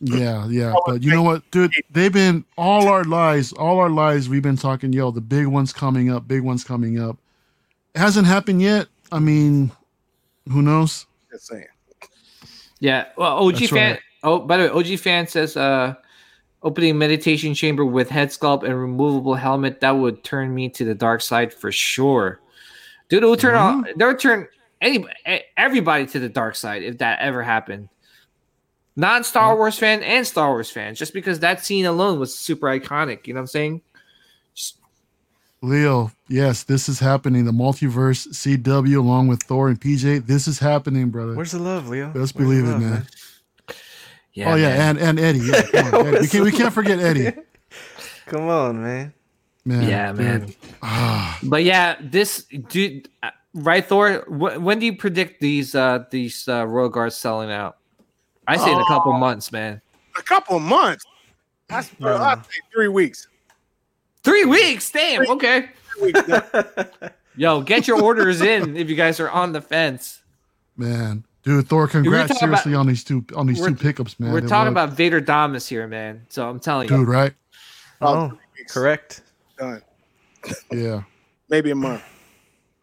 Yeah, 0.00 0.46
yeah. 0.48 0.74
But 0.86 1.02
you 1.02 1.10
know 1.10 1.22
what, 1.22 1.48
dude? 1.50 1.72
They've 1.90 2.12
been 2.12 2.44
all 2.58 2.88
our 2.88 3.04
lives, 3.04 3.52
all 3.54 3.78
our 3.78 3.88
lives. 3.90 4.28
We've 4.28 4.42
been 4.42 4.56
talking, 4.56 4.92
yo, 4.92 5.10
the 5.10 5.20
big 5.22 5.46
one's 5.46 5.72
coming 5.72 6.10
up, 6.10 6.28
big 6.28 6.42
one's 6.42 6.64
coming 6.64 7.00
up. 7.00 7.16
It 7.94 7.98
hasn't 8.00 8.26
happened 8.26 8.60
yet. 8.60 8.88
I 9.10 9.18
mean, 9.20 9.72
who 10.50 10.60
knows? 10.60 11.06
Just 11.30 11.46
saying. 11.46 11.64
Yeah. 12.78 13.06
Well, 13.16 13.38
OG 13.46 13.54
That's 13.54 13.70
fan. 13.70 13.90
right. 13.92 14.00
Oh, 14.22 14.40
by 14.40 14.58
the 14.58 14.64
way, 14.64 14.92
OG 14.92 14.98
fan 14.98 15.26
says, 15.26 15.56
uh, 15.56 15.94
opening 16.62 16.98
meditation 16.98 17.54
chamber 17.54 17.84
with 17.84 18.10
head 18.10 18.28
sculpt 18.28 18.64
and 18.64 18.78
removable 18.78 19.34
helmet 19.34 19.80
that 19.80 19.92
would 19.92 20.22
turn 20.24 20.54
me 20.54 20.68
to 20.70 20.84
the 20.84 20.94
dark 20.94 21.20
side 21.22 21.54
for 21.54 21.70
sure. 21.72 22.40
Dude, 23.08 23.22
it 23.22 23.26
would 23.26 23.38
turn 23.40 23.54
Mm-hmm. 23.54 23.78
on. 23.78 23.88
That 23.96 24.06
would 24.06 24.18
turn 24.18 24.48
any 24.82 25.06
everybody 25.56 26.06
to 26.06 26.18
the 26.18 26.28
dark 26.28 26.54
side 26.56 26.82
if 26.82 26.98
that 26.98 27.20
ever 27.20 27.42
happened. 27.42 27.88
Non 28.96 29.22
Star 29.24 29.50
Mm-hmm. 29.50 29.58
Wars 29.58 29.78
fan 29.78 30.02
and 30.02 30.26
Star 30.26 30.48
Wars 30.50 30.70
fans, 30.70 30.98
just 30.98 31.12
because 31.12 31.40
that 31.40 31.64
scene 31.64 31.84
alone 31.84 32.18
was 32.18 32.34
super 32.34 32.66
iconic. 32.68 33.26
You 33.26 33.34
know 33.34 33.38
what 33.38 33.42
I'm 33.42 33.46
saying? 33.48 33.80
Leo, 35.62 36.12
yes, 36.28 36.62
this 36.64 36.88
is 36.88 37.00
happening. 37.00 37.44
The 37.44 37.50
multiverse 37.52 38.28
CW 38.28 38.96
along 38.98 39.28
with 39.28 39.42
Thor 39.42 39.68
and 39.68 39.80
PJ. 39.80 40.26
This 40.26 40.46
is 40.46 40.58
happening, 40.58 41.08
brother. 41.10 41.34
where's 41.34 41.52
the 41.52 41.58
love 41.58 41.88
Leo 41.88 42.12
Let's 42.14 42.32
the 42.32 42.38
believe 42.38 42.64
it, 42.64 42.68
love, 42.72 42.80
man. 42.80 43.06
Yeah. 44.34 44.52
oh 44.52 44.56
yeah, 44.56 44.68
man. 44.76 44.98
and 44.98 45.18
and 45.18 45.18
Eddie. 45.20 45.38
Yeah, 45.40 45.90
on, 45.94 46.06
Eddie. 46.06 46.20
We 46.20 46.28
can't 46.28 46.44
we 46.44 46.52
can't 46.52 46.74
forget 46.74 46.98
Eddie. 47.00 47.32
come 48.26 48.48
on 48.48 48.82
man 48.82 49.12
Man, 49.64 49.88
yeah, 49.88 50.12
dude. 50.12 50.18
man. 50.20 50.54
Ah, 50.82 51.38
But 51.42 51.64
yeah, 51.64 51.96
this 52.00 52.44
dude, 52.68 53.08
uh, 53.22 53.30
right, 53.54 53.84
Thor. 53.84 54.20
Wh- 54.28 54.62
when 54.62 54.78
do 54.78 54.86
you 54.86 54.96
predict 54.96 55.40
these 55.40 55.74
uh 55.74 56.04
these 56.10 56.46
uh, 56.48 56.66
royal 56.66 56.88
guards 56.90 57.16
selling 57.16 57.50
out? 57.50 57.75
I 58.46 58.56
say 58.56 58.70
in 58.72 58.78
a 58.78 58.84
couple 58.86 59.12
Oh. 59.12 59.18
months, 59.18 59.50
man. 59.52 59.80
A 60.18 60.22
couple 60.22 60.58
months. 60.60 61.04
That's 61.68 61.88
Bro. 61.90 62.16
I'd 62.18 62.44
say 62.44 62.60
three 62.72 62.88
weeks. 62.88 63.28
Three 64.22 64.44
weeks, 64.44 64.90
damn. 64.90 65.28
Okay, 65.28 65.70
Three 65.98 66.12
weeks. 66.12 66.22
yeah. 66.28 67.08
yo, 67.36 67.60
get 67.60 67.86
your 67.88 68.00
orders 68.02 68.40
in 68.40 68.76
if 68.76 68.88
you 68.88 68.96
guys 68.96 69.20
are 69.20 69.30
on 69.30 69.52
the 69.52 69.60
fence. 69.60 70.22
man, 70.76 71.24
dude, 71.42 71.66
Thor, 71.68 71.86
congrats 71.88 72.32
talking 72.32 72.48
about- 72.48 72.62
seriously 72.62 72.74
on 72.74 72.86
these 72.86 73.02
two 73.04 73.24
on 73.34 73.46
these 73.46 73.64
two 73.64 73.74
pickups, 73.74 74.18
man. 74.20 74.32
We're 74.32 74.40
They 74.40 74.46
talking 74.48 74.72
look- 74.74 74.84
about 74.84 74.96
Vader 74.96 75.20
Damas 75.20 75.68
here, 75.68 75.86
man. 75.86 76.24
So 76.28 76.48
I'm 76.48 76.60
telling 76.60 76.88
you, 76.88 76.96
dude, 76.98 77.08
right? 77.08 77.32
Oh, 78.00 78.14
oh 78.14 78.38
weeks. 78.56 78.72
correct 78.72 79.22
Done. 79.58 79.82
Yeah. 80.70 81.02
Maybe 81.48 81.70
a 81.70 81.74
month. 81.74 82.02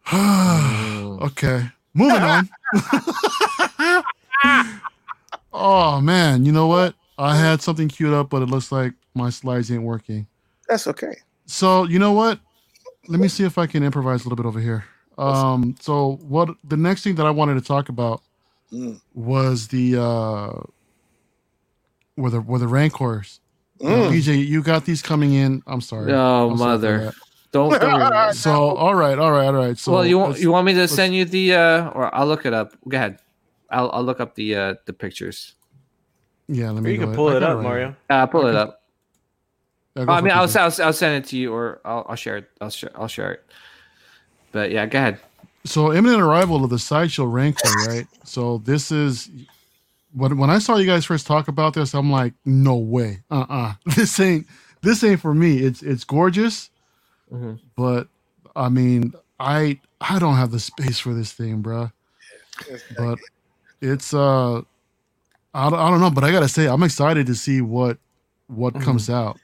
okay. 0.12 1.70
Moving 1.94 2.22
on. 2.22 2.48
oh 5.54 6.00
man, 6.00 6.44
you 6.44 6.52
know 6.52 6.66
what? 6.66 6.94
I 7.16 7.36
had 7.36 7.62
something 7.62 7.88
queued 7.88 8.12
up, 8.12 8.28
but 8.28 8.42
it 8.42 8.46
looks 8.46 8.70
like 8.70 8.92
my 9.14 9.30
slides 9.30 9.70
ain't 9.70 9.82
working. 9.82 10.26
That's 10.68 10.86
okay. 10.88 11.16
So 11.46 11.84
you 11.84 11.98
know 11.98 12.12
what? 12.12 12.38
Let 13.08 13.20
me 13.20 13.28
see 13.28 13.44
if 13.44 13.56
I 13.56 13.66
can 13.66 13.82
improvise 13.82 14.22
a 14.24 14.28
little 14.28 14.36
bit 14.36 14.46
over 14.46 14.60
here. 14.60 14.84
Um, 15.16 15.76
so 15.80 16.18
what 16.22 16.50
the 16.64 16.76
next 16.76 17.04
thing 17.04 17.14
that 17.14 17.26
I 17.26 17.30
wanted 17.30 17.54
to 17.54 17.60
talk 17.60 17.88
about 17.88 18.22
Mm. 18.72 19.00
was 19.14 19.68
the 19.68 20.00
uh 20.00 20.60
were 22.16 22.30
the 22.30 22.40
were 22.40 22.58
the 22.58 22.66
rancors. 22.66 23.40
Mm. 23.80 24.10
PJ, 24.10 24.46
you 24.46 24.62
got 24.62 24.84
these 24.84 25.02
coming 25.02 25.34
in. 25.34 25.62
I'm 25.66 25.80
sorry. 25.80 26.12
Oh, 26.12 26.50
I'm 26.50 26.58
mother. 26.58 27.06
that. 27.06 27.14
don't. 27.52 27.80
don't 27.80 28.34
So 28.34 28.50
all 28.76 28.94
right, 28.94 29.18
all 29.18 29.30
right, 29.30 29.46
all 29.46 29.52
right. 29.52 29.78
So 29.78 29.92
well, 29.92 30.06
you 30.06 30.18
want 30.18 30.38
you 30.40 30.50
want 30.50 30.66
me 30.66 30.74
to 30.74 30.88
send 30.88 31.14
you 31.14 31.24
the 31.24 31.54
uh, 31.54 31.90
or 31.90 32.12
I'll 32.14 32.26
look 32.26 32.46
it 32.46 32.54
up. 32.54 32.74
Go 32.88 32.96
ahead. 32.96 33.18
I'll 33.70 33.90
I'll 33.92 34.04
look 34.04 34.20
up 34.20 34.34
the 34.36 34.56
uh 34.56 34.74
the 34.86 34.92
pictures. 34.92 35.54
yeah, 36.48 36.70
let 36.70 36.82
or 36.84 36.90
me. 36.90 36.92
you 36.92 36.98
go 36.98 37.04
can 37.06 37.12
pull 37.12 37.30
I 37.30 37.34
it 37.36 37.42
up 37.42 37.60
Mario 37.60 37.88
here. 37.88 37.96
Uh, 38.10 38.14
I'll 38.14 38.28
pull 38.28 38.46
it 38.46 38.56
up. 38.56 38.82
Yeah, 39.96 40.06
go 40.06 40.14
I 40.14 40.20
mean, 40.22 40.32
I'll, 40.32 40.48
I'll 40.56 40.72
I'll 40.82 40.92
send 40.92 41.24
it 41.24 41.28
to 41.30 41.36
you, 41.38 41.52
or 41.54 41.80
I'll 41.84 42.06
I'll 42.08 42.16
share 42.16 42.38
it. 42.38 42.50
I'll 42.60 42.70
share 42.70 42.90
I'll 42.94 43.08
share 43.08 43.32
it. 43.32 43.46
But 44.52 44.70
yeah, 44.70 44.86
go 44.86 44.98
ahead. 44.98 45.20
So 45.66 45.92
imminent 45.92 46.22
arrival 46.22 46.64
of 46.64 46.70
the 46.70 46.78
sideshow 46.78 47.24
Rancor, 47.24 47.74
right? 47.74 48.08
So 48.24 48.58
this 48.58 48.92
is 48.92 49.30
when 50.14 50.38
when 50.38 50.50
I 50.50 50.58
saw 50.58 50.76
you 50.78 50.86
guys 50.86 51.04
first 51.06 51.26
talk 51.26 51.48
about 51.48 51.74
this, 51.74 51.94
I'm 51.94 52.10
like, 52.10 52.34
no 52.44 52.76
way, 52.76 53.20
uh, 53.30 53.46
uh 53.48 53.74
this 53.96 54.18
ain't 54.20 54.46
this 54.82 55.04
ain't 55.04 55.20
for 55.20 55.34
me. 55.34 55.58
It's 55.60 55.82
it's 55.82 56.04
gorgeous, 56.04 56.70
Mhm. 57.32 57.60
but 57.76 58.08
I 58.56 58.68
mean, 58.70 59.14
I 59.40 59.80
I 60.00 60.18
don't 60.18 60.36
have 60.36 60.52
the 60.52 60.60
space 60.60 60.98
for 61.00 61.14
this 61.14 61.32
thing, 61.32 61.62
bruh. 61.62 61.92
But 62.90 63.20
it's 63.84 64.12
uh 64.14 64.62
I 65.56 65.70
don't, 65.70 65.78
I 65.78 65.88
don't 65.90 66.00
know, 66.00 66.10
but 66.10 66.24
I 66.24 66.32
gotta 66.32 66.48
say, 66.48 66.66
I'm 66.66 66.82
excited 66.82 67.26
to 67.26 67.34
see 67.34 67.60
what 67.60 67.98
what 68.48 68.74
comes 68.80 69.08
out. 69.08 69.38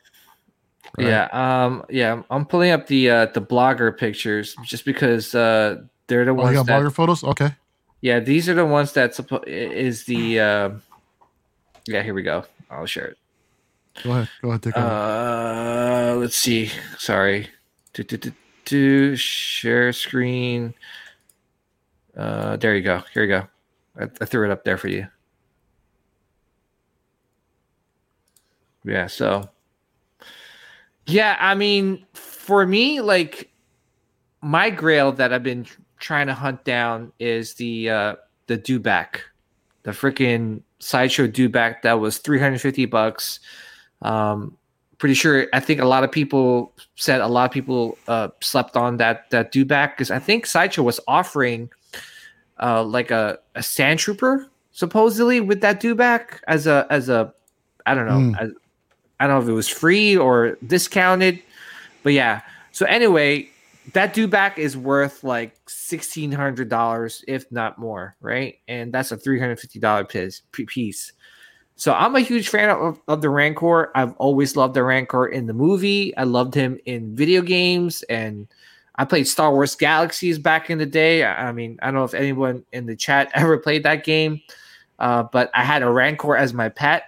Right. 0.99 1.07
Yeah, 1.07 1.29
um, 1.31 1.85
yeah. 1.89 2.23
I'm 2.31 2.45
pulling 2.45 2.73
up 2.73 2.89
the 2.89 3.11
uh, 3.11 3.27
the 3.27 3.41
blogger 3.41 3.97
pictures 3.97 4.57
just 4.65 4.85
because 4.85 5.35
uh, 5.37 5.83
they're 6.09 6.25
the 6.25 6.33
Oh, 6.33 6.35
you 6.35 6.41
ones 6.43 6.57
got 6.57 6.67
that. 6.67 6.83
blogger 6.83 6.93
photos? 6.93 7.23
Okay. 7.23 7.55
Yeah, 8.01 8.19
these 8.19 8.49
are 8.49 8.55
the 8.55 8.67
ones 8.67 8.93
that 8.95 9.13
suppo- 9.13 9.47
is 9.47 10.05
the. 10.05 10.41
Uh, 10.41 10.71
yeah, 11.87 12.03
here 12.03 12.15
we 12.15 12.23
go. 12.23 12.45
I'll 12.71 12.87
share 12.87 13.07
it. 13.07 13.19
Go 14.03 14.11
ahead. 14.11 14.29
Go 14.43 14.49
ahead. 14.49 14.63
Take. 14.63 14.77
Uh, 14.77 16.17
let's 16.19 16.37
see. 16.37 16.71
Sorry. 16.99 17.49
Do, 17.93 18.03
do, 18.03 18.17
do, 18.17 18.33
do, 18.65 19.17
share 19.17 19.93
screen. 19.93 20.75
Uh, 22.17 22.57
there 22.57 22.75
you 22.75 22.83
go. 22.83 23.03
Here 23.15 23.23
you 23.23 23.29
go. 23.29 23.47
I, 24.01 24.05
I 24.21 24.25
threw 24.25 24.45
it 24.45 24.51
up 24.51 24.65
there 24.65 24.79
for 24.79 24.89
you. 24.89 25.07
Yeah. 28.85 29.07
So. 29.07 29.49
Yeah, 31.07 31.37
I 31.41 31.55
mean, 31.55 32.07
for 32.13 32.67
me, 32.67 33.01
like 33.01 33.51
my 34.43 34.71
grail 34.71 35.13
that 35.13 35.33
I've 35.33 35.43
been 35.43 35.67
trying 35.99 36.29
to 36.29 36.35
hunt 36.35 36.65
down 36.65 37.13
is 37.19 37.55
the 37.55 37.91
uh 37.91 38.15
the 38.47 38.57
dewback, 38.57 39.21
the 39.83 39.91
freaking 39.91 40.63
sideshow 40.79 41.27
dewback 41.27 41.83
that 41.83 41.95
was 41.95 42.19
three 42.19 42.39
hundred 42.39 42.61
fifty 42.61 42.87
bucks. 42.87 43.41
Um, 44.03 44.57
pretty 44.99 45.15
sure. 45.15 45.49
I 45.53 45.61
think 45.61 45.81
a 45.81 45.85
lot 45.85 46.05
of 46.05 46.13
people 46.13 46.75
said 46.95 47.21
a 47.21 47.27
lot 47.27 47.47
of 47.47 47.51
people 47.51 47.99
uh, 48.07 48.29
slept 48.41 48.77
on 48.77 48.99
that 48.99 49.31
that 49.31 49.53
dewback 49.53 49.93
because 49.97 50.11
I 50.11 50.21
think 50.21 50.47
Sideshow 50.47 50.83
was 50.83 51.01
offering 51.09 51.71
uh, 52.61 52.83
like 52.85 53.11
a 53.11 53.39
a 53.55 53.63
sand 53.63 53.99
trooper 53.99 54.47
supposedly 54.73 55.41
with 55.41 55.61
that 55.61 55.81
dewback 55.83 56.39
as 56.47 56.67
a 56.67 56.87
as 56.91 57.09
a 57.09 57.33
I 57.87 57.95
don't 57.95 58.07
know 58.07 58.19
Mm. 58.33 58.41
as, 58.41 58.51
I 59.19 59.27
don't 59.27 59.37
know 59.37 59.43
if 59.43 59.49
it 59.49 59.53
was 59.53 59.69
free 59.69 60.17
or 60.17 60.57
discounted, 60.67 61.43
but 62.03 62.13
yeah. 62.15 62.41
So 62.73 62.87
anyway, 62.87 63.51
that 63.93 64.15
dewback 64.15 64.57
is 64.59 64.77
worth 64.77 65.25
like 65.25 65.55
sixteen 65.67 66.33
hundred 66.33 66.69
dollars, 66.69 67.25
if 67.29 67.51
not 67.51 67.79
more, 67.79 68.17
right? 68.21 68.59
And 68.69 68.93
that's 68.93 69.13
a 69.13 69.17
three 69.17 69.39
hundred 69.41 69.61
fifty 69.61 69.79
dollar 69.79 70.05
piece. 70.05 70.43
piece. 70.53 71.13
So 71.77 71.93
I'm 71.95 72.15
a 72.15 72.21
huge 72.21 72.49
fan 72.49 72.71
of, 72.71 73.01
of 73.09 73.23
the 73.23 73.31
Rancor. 73.31 73.91
I've 73.95 74.13
always 74.15 74.55
loved 74.55 74.75
the 74.75 74.85
Rancor 74.85 75.27
in 75.27 75.47
the 75.47 75.55
movie. 75.55 76.15
I 76.17 76.25
loved 76.25 76.55
him 76.55 76.79
in 76.85 77.17
video 77.17 77.43
games, 77.43 78.03
and 78.05 78.47
I 79.01 79.07
played 79.07 79.27
Star 79.27 79.51
Wars 79.51 79.75
Galaxies 79.77 80.39
back 80.39 80.69
in 80.69 80.77
the 80.77 80.85
day. 80.85 81.25
I 81.25 81.49
I 81.49 81.53
mean, 81.53 81.79
I 81.81 81.87
don't 81.87 81.95
know 81.95 82.05
if 82.05 82.13
anyone 82.13 82.67
in 82.71 82.85
the 82.85 82.95
chat 82.95 83.31
ever 83.35 83.57
played 83.57 83.83
that 83.85 84.05
game, 84.05 84.43
uh, 84.99 85.23
but 85.23 85.51
I 85.55 85.65
had 85.65 85.83
a 85.83 85.91
Rancor 85.91 86.37
as 86.37 86.53
my 86.53 86.69
pet. 86.69 87.05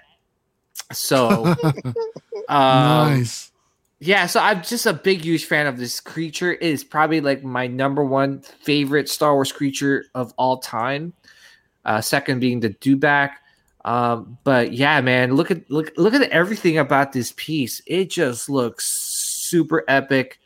So, 0.91 1.45
um, 2.49 3.19
nice. 3.19 3.53
yeah, 4.01 4.25
so 4.25 4.41
I'm 4.41 4.63
just 4.63 4.87
a 4.87 4.95
big, 4.95 5.21
huge 5.21 5.45
fan 5.45 5.67
of 5.67 5.77
this 5.77 6.01
creature. 6.01 6.55
It 6.55 6.63
is 6.63 6.83
probably 6.83 7.21
like 7.21 7.45
my 7.45 7.67
number 7.67 8.03
one 8.03 8.41
favorite 8.41 9.11
Star 9.11 9.35
Wars 9.35 9.53
creature 9.53 10.07
of 10.15 10.33
all 10.39 10.57
time. 10.57 11.13
Uh, 11.85 12.01
second 12.01 12.41
being 12.41 12.61
the 12.61 12.71
Dewback. 12.71 13.33
Um, 13.85 14.39
but 14.45 14.73
yeah, 14.73 14.99
man, 15.03 15.35
look 15.35 15.51
at 15.51 15.71
look 15.71 15.93
look 15.99 16.15
at 16.15 16.23
everything 16.31 16.79
about 16.79 17.13
this 17.13 17.35
piece. 17.37 17.83
It 17.87 18.09
just 18.09 18.49
looks 18.49 18.87
super 18.87 19.85
epic. 19.89 20.39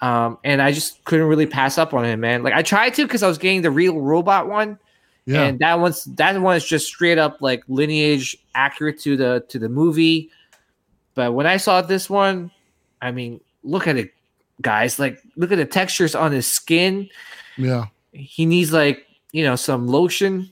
Um, 0.00 0.38
and 0.44 0.60
I 0.60 0.72
just 0.72 1.02
couldn't 1.04 1.26
really 1.26 1.46
pass 1.46 1.78
up 1.78 1.94
on 1.94 2.04
him, 2.04 2.20
man. 2.20 2.42
Like 2.42 2.52
I 2.54 2.62
tried 2.62 2.90
to 2.94 3.06
because 3.06 3.22
I 3.22 3.28
was 3.28 3.38
getting 3.38 3.62
the 3.62 3.70
real 3.70 3.98
robot 4.00 4.46
one, 4.48 4.78
Yeah. 5.24 5.44
and 5.44 5.58
that 5.60 5.80
one's 5.80 6.04
that 6.16 6.38
one 6.40 6.56
is 6.56 6.64
just 6.66 6.86
straight 6.86 7.16
up 7.18 7.38
like 7.40 7.62
lineage 7.68 8.36
accurate 8.54 9.00
to 9.00 9.16
the 9.16 9.44
to 9.48 9.58
the 9.58 9.68
movie. 9.70 10.30
But 11.14 11.32
when 11.32 11.46
I 11.46 11.56
saw 11.56 11.80
this 11.80 12.10
one, 12.10 12.50
I 13.00 13.10
mean, 13.10 13.40
look 13.64 13.86
at 13.86 13.96
it, 13.96 14.12
guys. 14.60 14.98
Like, 14.98 15.18
look 15.36 15.50
at 15.50 15.56
the 15.56 15.64
textures 15.64 16.14
on 16.14 16.30
his 16.32 16.46
skin. 16.46 17.08
yeah. 17.56 17.86
He 18.12 18.44
needs 18.46 18.72
like 18.72 19.06
you 19.32 19.44
know 19.44 19.56
some 19.56 19.86
lotion. 19.88 20.50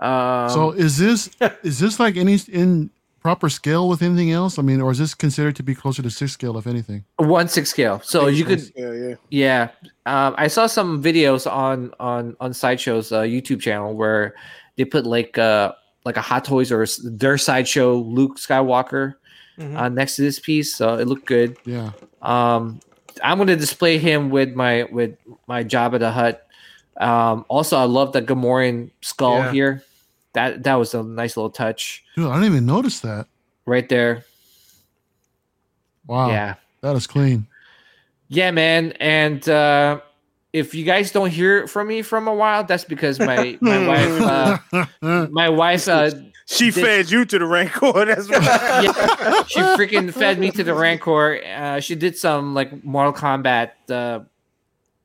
Um, 0.00 0.50
so 0.50 0.70
is 0.72 0.98
this 0.98 1.30
is 1.62 1.78
this 1.78 2.00
like 2.00 2.16
any 2.16 2.36
in 2.48 2.90
proper 3.22 3.48
scale 3.48 3.88
with 3.88 4.02
anything 4.02 4.30
else? 4.32 4.58
I 4.58 4.62
mean, 4.62 4.80
or 4.80 4.90
is 4.90 4.98
this 4.98 5.14
considered 5.14 5.54
to 5.56 5.62
be 5.62 5.74
closer 5.74 6.02
to 6.02 6.10
six 6.10 6.32
scale, 6.32 6.58
if 6.58 6.66
anything? 6.66 7.04
one 7.16 7.48
six 7.48 7.70
scale. 7.70 8.00
So 8.02 8.26
you 8.26 8.44
could 8.44 8.60
Yeah, 8.76 8.92
yeah. 8.92 9.14
Yeah, 9.30 9.68
um, 10.06 10.34
I 10.36 10.48
saw 10.48 10.66
some 10.66 11.02
videos 11.02 11.50
on 11.50 11.92
on 12.00 12.36
on 12.40 12.52
Sideshow's 12.52 13.12
uh, 13.12 13.22
YouTube 13.22 13.60
channel 13.60 13.94
where 13.94 14.34
they 14.76 14.84
put 14.84 15.06
like 15.06 15.38
uh 15.38 15.72
like 16.04 16.16
a 16.16 16.20
Hot 16.22 16.44
Toys 16.44 16.72
or 16.72 16.84
their 17.04 17.38
Sideshow 17.38 17.94
Luke 17.96 18.38
Skywalker 18.38 19.14
Mhm. 19.58 19.76
uh, 19.76 19.88
next 19.88 20.16
to 20.16 20.22
this 20.22 20.40
piece, 20.40 20.74
so 20.74 20.94
it 20.98 21.06
looked 21.06 21.26
good. 21.26 21.56
Yeah. 21.64 21.92
Um, 22.22 22.80
I'm 23.22 23.36
gonna 23.38 23.54
display 23.56 23.98
him 23.98 24.30
with 24.30 24.54
my 24.54 24.84
with 24.90 25.14
my 25.46 25.62
Jabba 25.62 25.98
the 26.00 26.10
Hutt. 26.10 26.46
Um, 26.98 27.44
also, 27.48 27.76
I 27.76 27.84
love 27.84 28.12
the 28.12 28.22
Gamorrean 28.22 28.90
skull 29.02 29.38
Yeah. 29.38 29.52
here. 29.52 29.82
That 30.34 30.62
that 30.64 30.74
was 30.76 30.94
a 30.94 31.02
nice 31.02 31.36
little 31.36 31.50
touch 31.50 32.02
Dude, 32.16 32.26
I 32.26 32.34
didn't 32.34 32.46
even 32.52 32.66
notice 32.66 33.00
that. 33.00 33.26
right 33.66 33.88
there. 33.88 34.24
Wow. 36.06 36.28
Yeah. 36.28 36.54
That 36.80 36.96
is 36.96 37.06
clean. 37.06 37.46
Yeah, 38.28 38.50
man. 38.50 38.92
And 38.98 39.46
uh, 39.48 40.00
if 40.52 40.74
you 40.74 40.84
guys 40.84 41.12
don't 41.12 41.30
hear 41.30 41.66
from 41.66 41.88
me 41.88 42.02
from 42.02 42.26
a 42.28 42.34
while, 42.34 42.64
that's 42.64 42.84
because 42.84 43.18
my 43.18 43.56
my 43.60 43.86
wife 44.70 44.88
uh, 45.02 45.28
my 45.30 45.48
wife 45.48 45.86
uh, 45.88 46.10
She 46.46 46.70
This- 46.70 46.82
fed 46.84 47.10
you 47.10 47.24
to 47.24 47.38
the 47.38 47.46
Rancor. 47.46 47.92
That's 48.04 48.28
right. 48.28 48.42
yeah, 48.84 49.44
she 49.44 49.60
freaking 49.60 50.12
fed 50.12 50.38
me 50.38 50.50
to 50.50 50.64
the 50.64 50.74
Rancor. 50.74 51.40
Uh, 51.44 51.80
she 51.80 51.94
did 51.94 52.16
some 52.18 52.52
like 52.52 52.82
Mortal 52.84 53.12
Kombat 53.12 53.70
uh, 53.88 54.24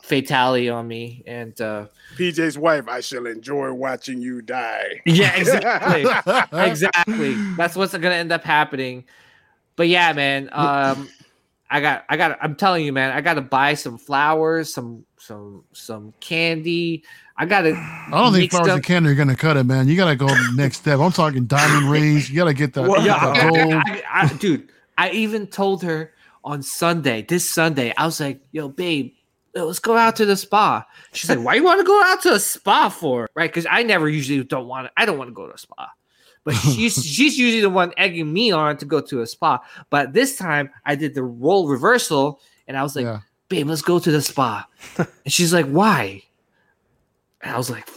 fatality 0.07 0.69
on 0.69 0.87
me, 0.87 1.23
and 1.27 1.59
uh, 1.61 1.87
PJ's 2.15 2.57
wife. 2.57 2.87
I 2.87 3.01
shall 3.01 3.25
enjoy 3.27 3.71
watching 3.73 4.21
you 4.21 4.41
die. 4.41 5.01
yeah, 5.05 5.35
exactly, 5.35 6.05
exactly. 6.59 7.35
That's 7.55 7.75
what's 7.75 7.93
gonna 7.93 8.15
end 8.15 8.31
up 8.31 8.43
happening. 8.43 9.05
But 9.75 9.87
yeah, 9.89 10.13
man. 10.13 10.49
Um, 10.51 11.09
I 11.69 11.81
got, 11.81 12.05
I 12.07 12.15
got. 12.17 12.37
I'm 12.41 12.55
telling 12.55 12.85
you, 12.85 12.93
man. 12.93 13.11
I 13.11 13.19
got 13.21 13.33
to 13.33 13.41
buy 13.41 13.73
some 13.73 13.97
flowers, 13.97 14.73
some, 14.73 15.05
some, 15.19 15.65
some 15.73 16.13
candy. 16.21 17.03
I 17.35 17.45
got 17.45 17.61
to. 17.63 17.73
I 17.75 18.07
don't 18.09 18.31
think 18.33 18.51
flowers 18.51 18.69
up- 18.69 18.75
and 18.75 18.83
candy 18.85 19.09
are 19.09 19.15
gonna 19.15 19.35
cut 19.35 19.57
it, 19.57 19.65
man. 19.65 19.87
You 19.87 19.97
gotta 19.97 20.15
go 20.15 20.27
next 20.55 20.77
step. 20.77 20.99
I'm 20.99 21.11
talking 21.11 21.45
diamond 21.45 21.91
rings. 21.91 22.29
You 22.29 22.37
gotta 22.37 22.53
get 22.53 22.73
the, 22.73 22.83
Well, 22.83 23.01
the 23.01 23.07
Yeah, 23.07 23.49
gold. 23.49 23.73
I, 23.73 24.03
I, 24.11 24.27
dude. 24.33 24.69
I 24.97 25.09
even 25.11 25.45
told 25.47 25.83
her 25.83 26.13
on 26.43 26.63
Sunday, 26.63 27.21
this 27.23 27.47
Sunday, 27.53 27.93
I 27.97 28.05
was 28.05 28.19
like, 28.21 28.39
"Yo, 28.53 28.69
babe, 28.69 29.13
let's 29.65 29.79
go 29.79 29.97
out 29.97 30.15
to 30.17 30.25
the 30.25 30.35
spa." 30.35 30.85
She's 31.13 31.29
like, 31.29 31.39
"Why 31.39 31.55
you 31.55 31.63
want 31.63 31.79
to 31.79 31.85
go 31.85 32.01
out 32.03 32.21
to 32.23 32.33
a 32.33 32.39
spa 32.39 32.89
for?" 32.89 33.29
Right? 33.35 33.49
Because 33.49 33.65
I 33.69 33.83
never 33.83 34.09
usually 34.09 34.43
don't 34.43 34.67
want. 34.67 34.87
to 34.87 34.91
I 34.97 35.05
don't 35.05 35.17
want 35.17 35.29
to 35.29 35.33
go 35.33 35.47
to 35.47 35.53
a 35.53 35.57
spa, 35.57 35.89
but 36.43 36.55
she's 36.55 36.95
she's 37.03 37.37
usually 37.37 37.61
the 37.61 37.69
one 37.69 37.93
egging 37.97 38.31
me 38.31 38.51
on 38.51 38.77
to 38.77 38.85
go 38.85 39.01
to 39.01 39.21
a 39.21 39.27
spa. 39.27 39.59
But 39.89 40.13
this 40.13 40.37
time, 40.37 40.69
I 40.85 40.95
did 40.95 41.13
the 41.15 41.23
role 41.23 41.67
reversal, 41.67 42.39
and 42.67 42.77
I 42.77 42.83
was 42.83 42.95
like, 42.95 43.05
yeah. 43.05 43.21
"Babe, 43.49 43.67
let's 43.67 43.81
go 43.81 43.99
to 43.99 44.11
the 44.11 44.21
spa." 44.21 44.67
and 44.97 45.07
she's 45.27 45.53
like, 45.53 45.67
"Why?" 45.67 46.23
And 47.41 47.53
I 47.53 47.57
was 47.57 47.69
like, 47.69 47.87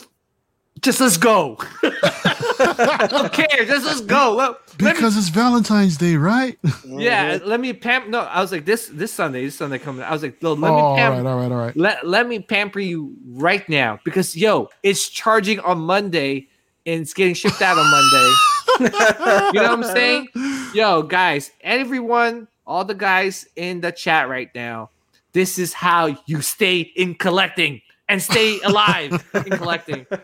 "Just 0.81 1.01
let's 1.01 1.17
go." 1.17 1.59
okay, 2.81 3.47
just 3.59 3.69
let's 3.69 3.85
just 3.85 4.07
go. 4.07 4.35
Let- 4.35 4.51
let 4.51 4.81
me- 4.81 4.93
Because 4.93 5.17
it's 5.17 5.29
Valentine's 5.29 5.97
Day, 5.97 6.17
right? 6.17 6.59
yeah, 6.87 7.37
mm-hmm. 7.37 7.49
let 7.49 7.61
me 7.61 7.73
pam. 7.73 8.11
No, 8.11 8.21
I 8.21 8.41
was 8.41 8.53
like 8.53 8.65
this 8.65 8.89
this 8.89 9.13
Sunday, 9.13 9.45
this 9.45 9.57
Sunday 9.57 9.79
coming. 9.79 10.03
I 10.03 10.13
was 10.13 10.23
like, 10.23 10.43
no, 10.43 10.55
let 10.55 10.71
oh, 10.71 10.75
me 10.75 10.81
all 10.81 10.97
pam. 10.97 11.13
right, 11.13 11.27
all 11.27 11.39
right, 11.39 11.53
all 11.53 11.59
right. 11.59 11.77
Let 11.77 12.07
let 12.07 12.27
me 12.27 12.39
pamper 12.39 12.81
you 12.81 13.15
right 13.27 13.67
now 13.69 14.01
because 14.05 14.37
yo, 14.37 14.71
it's 14.83 15.09
charging 15.09 15.61
on 15.61 15.81
Monday 15.81 16.49
and 16.87 17.03
it's 17.03 17.15
getting 17.15 17.35
shipped 17.35 17.63
out 17.63 17.77
on 17.79 17.91
Monday. 17.91 18.35
you 19.55 19.63
know 19.63 19.77
what 19.77 19.85
I'm 19.85 19.85
saying? 19.85 20.29
Yo, 20.75 21.03
guys, 21.03 21.51
everyone, 21.61 22.49
all 22.67 22.85
the 22.85 22.95
guys 22.95 23.47
in 23.57 23.81
the 23.81 23.93
chat 23.93 24.29
right 24.29 24.51
now, 24.55 24.91
this 25.33 25.59
is 25.59 25.73
how 25.73 26.17
you 26.27 26.41
stay 26.41 26.81
in 26.81 27.15
collecting 27.15 27.83
and 28.09 28.23
stay 28.23 28.61
alive 28.63 29.25
in 29.35 29.51
collecting. 29.57 30.07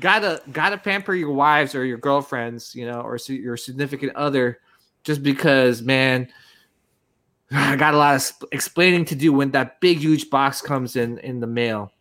Gotta 0.00 0.42
gotta 0.52 0.78
pamper 0.78 1.14
your 1.14 1.32
wives 1.32 1.74
or 1.74 1.84
your 1.84 1.98
girlfriends, 1.98 2.74
you 2.74 2.86
know, 2.86 3.00
or 3.02 3.18
si- 3.18 3.36
your 3.40 3.56
significant 3.56 4.14
other, 4.16 4.58
just 5.04 5.22
because, 5.22 5.82
man. 5.82 6.28
I 7.52 7.76
got 7.76 7.94
a 7.94 7.96
lot 7.98 8.14
of 8.14 8.48
explaining 8.52 9.04
to 9.06 9.14
do 9.14 9.32
when 9.32 9.50
that 9.52 9.80
big 9.80 9.98
huge 9.98 10.30
box 10.30 10.60
comes 10.62 10.96
in 10.96 11.18
in 11.18 11.40
the 11.40 11.46
mail. 11.46 11.92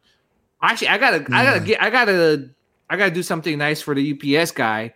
Actually, 0.61 0.89
I 0.89 0.97
gotta, 0.97 1.25
I 1.33 1.43
gotta 1.43 1.59
get, 1.61 1.81
I 1.81 1.89
gotta, 1.89 2.49
I 2.89 2.97
gotta 2.97 3.11
do 3.11 3.23
something 3.23 3.57
nice 3.57 3.81
for 3.81 3.95
the 3.95 4.13
UPS 4.41 4.51
guy. 4.51 4.93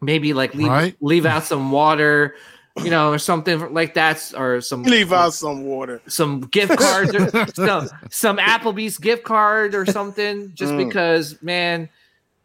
Maybe 0.00 0.32
like 0.34 0.54
leave 0.54 0.68
Right. 0.68 0.96
leave 1.00 1.24
out 1.26 1.44
some 1.44 1.70
water, 1.72 2.36
you 2.82 2.90
know, 2.90 3.10
or 3.12 3.18
something 3.18 3.72
like 3.72 3.94
that, 3.94 4.32
or 4.36 4.60
some 4.60 4.82
Leave 4.84 5.12
out 5.12 5.32
some 5.32 5.64
water. 5.64 6.00
some 6.06 6.42
gift 6.42 6.76
cards, 6.78 7.14
or 7.14 7.46
some 7.54 7.88
some 8.10 8.36
Applebee's 8.36 8.98
gift 8.98 9.24
card 9.24 9.74
or 9.74 9.86
something. 9.86 10.52
Just 10.54 10.72
Mm. 10.74 10.86
because, 10.88 11.40
man, 11.42 11.88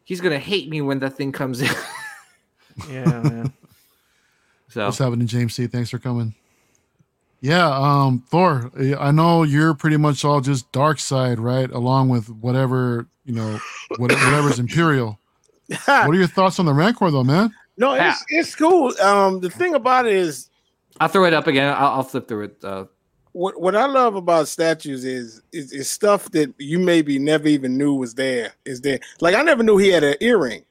he's 0.09 0.19
gonna 0.21 0.39
hate 0.39 0.69
me 0.69 0.81
when 0.81 0.97
that 0.99 1.15
thing 1.15 1.31
comes 1.31 1.61
in. 1.61 1.69
Yeah, 2.89 3.21
man. 3.21 3.53
So 4.69 4.85
What's 4.85 4.99
happening, 4.99 5.25
James 5.25 5.55
C? 5.55 5.65
Thanks 5.65 5.89
for 5.89 5.97
coming. 5.97 6.35
Yeah, 7.41 7.67
um, 7.67 8.23
Thor. 8.29 8.71
I 8.99 9.09
know 9.09 9.41
you're 9.41 9.73
pretty 9.73 9.97
much 9.97 10.23
all 10.23 10.41
just 10.41 10.71
dark 10.71 10.99
side, 10.99 11.39
right? 11.39 11.69
Along 11.71 12.07
with 12.07 12.29
whatever 12.29 13.07
you 13.25 13.33
know, 13.33 13.59
whatever's 13.97 14.59
Imperial. 14.65 15.19
What 15.67 16.09
are 16.09 16.13
your 16.13 16.27
thoughts 16.27 16.59
on 16.59 16.67
the 16.67 16.73
Rancor, 16.73 17.09
though, 17.09 17.23
man? 17.23 17.51
no, 17.77 17.93
it's 17.93 18.23
it's 18.29 18.55
cool. 18.55 18.93
Um, 19.01 19.39
the 19.39 19.49
thing 19.49 19.73
about 19.73 20.05
it 20.05 20.13
is, 20.13 20.49
I'll 20.99 21.07
throw 21.07 21.25
it 21.25 21.33
up 21.33 21.47
again. 21.47 21.73
I'll, 21.73 21.87
I'll 21.87 22.03
flip 22.03 22.27
through 22.27 22.43
it. 22.45 22.63
Uh, 22.63 22.85
what 23.39 23.61
what 23.61 23.73
I 23.73 23.85
love 23.85 24.15
about 24.15 24.49
statues 24.49 25.05
is, 25.05 25.41
is 25.53 25.71
is 25.71 25.89
stuff 25.89 26.29
that 26.31 26.53
you 26.57 26.77
maybe 26.77 27.17
never 27.17 27.47
even 27.47 27.77
knew 27.77 27.93
was 27.93 28.13
there. 28.15 28.51
Is 28.65 28.81
there? 28.81 28.99
Like 29.21 29.33
I 29.33 29.43
never 29.43 29.63
knew 29.63 29.77
he 29.77 29.87
had 29.87 30.03
an 30.03 30.15
earring. 30.19 30.65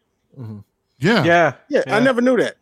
Yeah, 0.99 1.25
Yeah. 1.25 1.55
Yeah, 1.71 1.83
I 1.87 1.99
never 2.01 2.21
knew 2.21 2.37
that. 2.37 2.57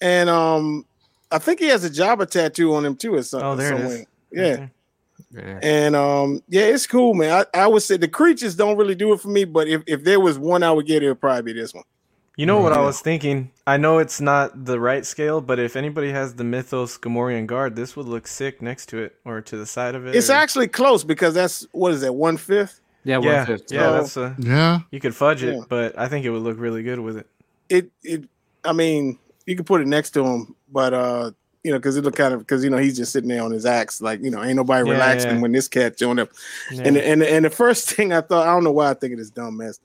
And 0.00 0.28
um, 0.28 0.84
I 1.30 1.38
think 1.38 1.60
he 1.60 1.66
has 1.68 1.84
a 1.84 1.90
Jabba 1.90 2.28
tattoo 2.28 2.74
on 2.74 2.84
him 2.84 2.96
too, 2.96 3.14
or 3.14 3.22
something. 3.22 3.48
Oh, 3.48 3.54
there 3.54 3.72
it 3.72 3.80
is. 3.80 3.80
somewhere. 3.80 4.06
Yeah. 4.32 4.42
Okay. 4.42 4.70
yeah. 5.30 5.60
And 5.62 5.94
um, 5.94 6.42
yeah, 6.48 6.64
it's 6.64 6.88
cool, 6.88 7.14
man. 7.14 7.46
I, 7.54 7.62
I 7.62 7.66
would 7.68 7.82
say 7.82 7.96
the 7.96 8.08
creatures 8.08 8.56
don't 8.56 8.76
really 8.76 8.96
do 8.96 9.12
it 9.12 9.20
for 9.20 9.28
me, 9.28 9.44
but 9.44 9.68
if, 9.68 9.82
if 9.86 10.02
there 10.02 10.18
was 10.18 10.40
one 10.40 10.64
I 10.64 10.72
would 10.72 10.86
get, 10.86 11.04
it 11.04 11.08
would 11.08 11.20
probably 11.20 11.52
be 11.52 11.60
this 11.60 11.72
one. 11.72 11.84
You 12.36 12.44
know 12.44 12.60
what 12.60 12.72
I 12.74 12.80
was 12.80 13.00
thinking? 13.00 13.50
I 13.66 13.78
know 13.78 13.98
it's 13.98 14.20
not 14.20 14.66
the 14.66 14.78
right 14.78 15.06
scale, 15.06 15.40
but 15.40 15.58
if 15.58 15.74
anybody 15.74 16.10
has 16.12 16.34
the 16.34 16.44
Mythos 16.44 16.98
Gamorrean 16.98 17.46
guard, 17.46 17.76
this 17.76 17.96
would 17.96 18.06
look 18.06 18.26
sick 18.26 18.60
next 18.60 18.86
to 18.90 18.98
it 18.98 19.16
or 19.24 19.40
to 19.40 19.56
the 19.56 19.64
side 19.64 19.94
of 19.94 20.06
it. 20.06 20.14
It's 20.14 20.28
or- 20.28 20.34
actually 20.34 20.68
close 20.68 21.02
because 21.02 21.32
that's 21.32 21.66
what 21.72 21.92
is 21.92 22.02
that 22.02 22.12
one 22.12 22.36
fifth? 22.36 22.80
Yeah, 23.04 23.20
yeah, 23.20 23.36
one 23.38 23.46
fifth. 23.46 23.72
yeah. 23.72 23.80
So- 23.80 23.92
That's 23.92 24.16
a 24.16 24.36
yeah. 24.46 24.80
you 24.90 25.00
could 25.00 25.14
fudge 25.14 25.42
it, 25.42 25.54
Yeah. 25.56 25.62
but 25.68 25.98
I 25.98 26.08
think 26.08 26.26
it 26.26 26.30
would 26.30 26.42
look 26.42 26.58
really 26.58 26.82
good 26.82 27.00
with 27.00 27.16
it. 27.16 27.26
It 27.70 27.90
it. 28.02 28.24
I 28.64 28.72
mean, 28.72 29.18
you 29.46 29.56
could 29.56 29.66
put 29.66 29.80
it 29.80 29.86
next 29.86 30.10
to 30.10 30.24
him, 30.24 30.54
but 30.70 30.92
uh, 30.92 31.30
you 31.64 31.70
know, 31.72 31.78
because 31.78 31.96
it 31.96 32.04
look 32.04 32.16
kind 32.16 32.34
of 32.34 32.40
because 32.40 32.62
you 32.62 32.68
know 32.70 32.76
he's 32.76 32.96
just 32.98 33.12
sitting 33.12 33.28
there 33.30 33.42
on 33.42 33.50
his 33.50 33.64
axe, 33.64 34.02
like 34.02 34.20
you 34.22 34.30
know, 34.30 34.42
ain't 34.42 34.56
nobody 34.56 34.86
Yeah, 34.86 34.92
relaxing 34.94 35.36
yeah. 35.36 35.40
when 35.40 35.52
this 35.52 35.68
cat 35.68 35.96
joined 35.96 36.20
up. 36.20 36.28
Yeah. 36.70 36.82
And 36.84 36.96
and 36.98 37.22
and 37.22 37.44
the 37.46 37.50
first 37.50 37.90
thing 37.92 38.12
I 38.12 38.20
thought, 38.20 38.46
I 38.46 38.52
don't 38.52 38.62
know 38.64 38.72
why 38.72 38.90
I 38.90 38.94
think 38.94 39.14
of 39.14 39.18
this 39.20 39.30
dumb 39.30 39.56
mess, 39.56 39.80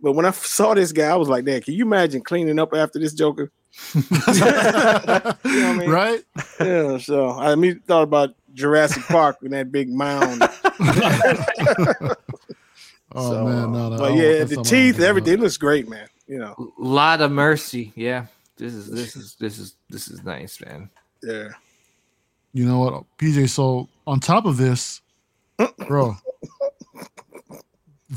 but 0.00 0.12
when 0.12 0.26
I 0.26 0.30
saw 0.30 0.74
this 0.74 0.92
guy, 0.92 1.08
I 1.08 1.16
was 1.16 1.28
like, 1.28 1.44
"Dad, 1.44 1.64
can 1.64 1.74
you 1.74 1.84
imagine 1.84 2.22
cleaning 2.22 2.58
up 2.58 2.74
after 2.74 2.98
this 2.98 3.12
Joker?" 3.14 3.50
I 3.94 5.76
mean? 5.78 5.90
Right? 5.90 6.22
Yeah. 6.60 6.98
So 6.98 7.30
I 7.30 7.54
mean, 7.54 7.80
thought 7.86 8.02
about 8.02 8.34
Jurassic 8.54 9.02
Park 9.04 9.38
and 9.42 9.52
that 9.52 9.70
big 9.72 9.90
mound. 9.90 10.42
Oh 13.14 13.30
So, 13.30 13.44
man, 13.44 13.72
no, 13.72 13.86
uh, 13.86 13.88
no. 13.90 13.98
but 13.98 14.14
yeah, 14.14 14.44
the 14.44 14.62
teeth, 14.62 15.00
everything 15.00 15.38
looks 15.38 15.56
great, 15.56 15.88
man. 15.88 16.06
You 16.26 16.38
know, 16.38 16.72
lot 16.78 17.20
of 17.22 17.30
mercy. 17.30 17.92
Yeah, 17.94 18.26
this 18.56 18.74
is 18.74 18.90
this 18.90 19.16
is 19.16 19.36
this 19.38 19.58
is 19.58 19.74
this 19.88 20.08
is 20.08 20.22
nice, 20.24 20.60
man. 20.60 20.90
yeah. 21.22 21.48
You 22.52 22.66
know 22.66 22.78
what, 22.78 23.04
PJ? 23.18 23.48
So 23.50 23.88
on 24.06 24.18
top 24.20 24.44
of 24.44 24.56
this, 24.56 25.00
mm. 25.58 25.88
bro, 25.88 26.16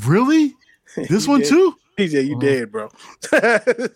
really, 0.04 0.54
this 1.08 1.26
one 1.28 1.40
did. 1.40 1.48
too? 1.48 1.74
PJ, 1.98 2.26
you 2.26 2.36
Oh. 2.36 2.40
dead, 2.40 2.72
bro. 2.72 2.88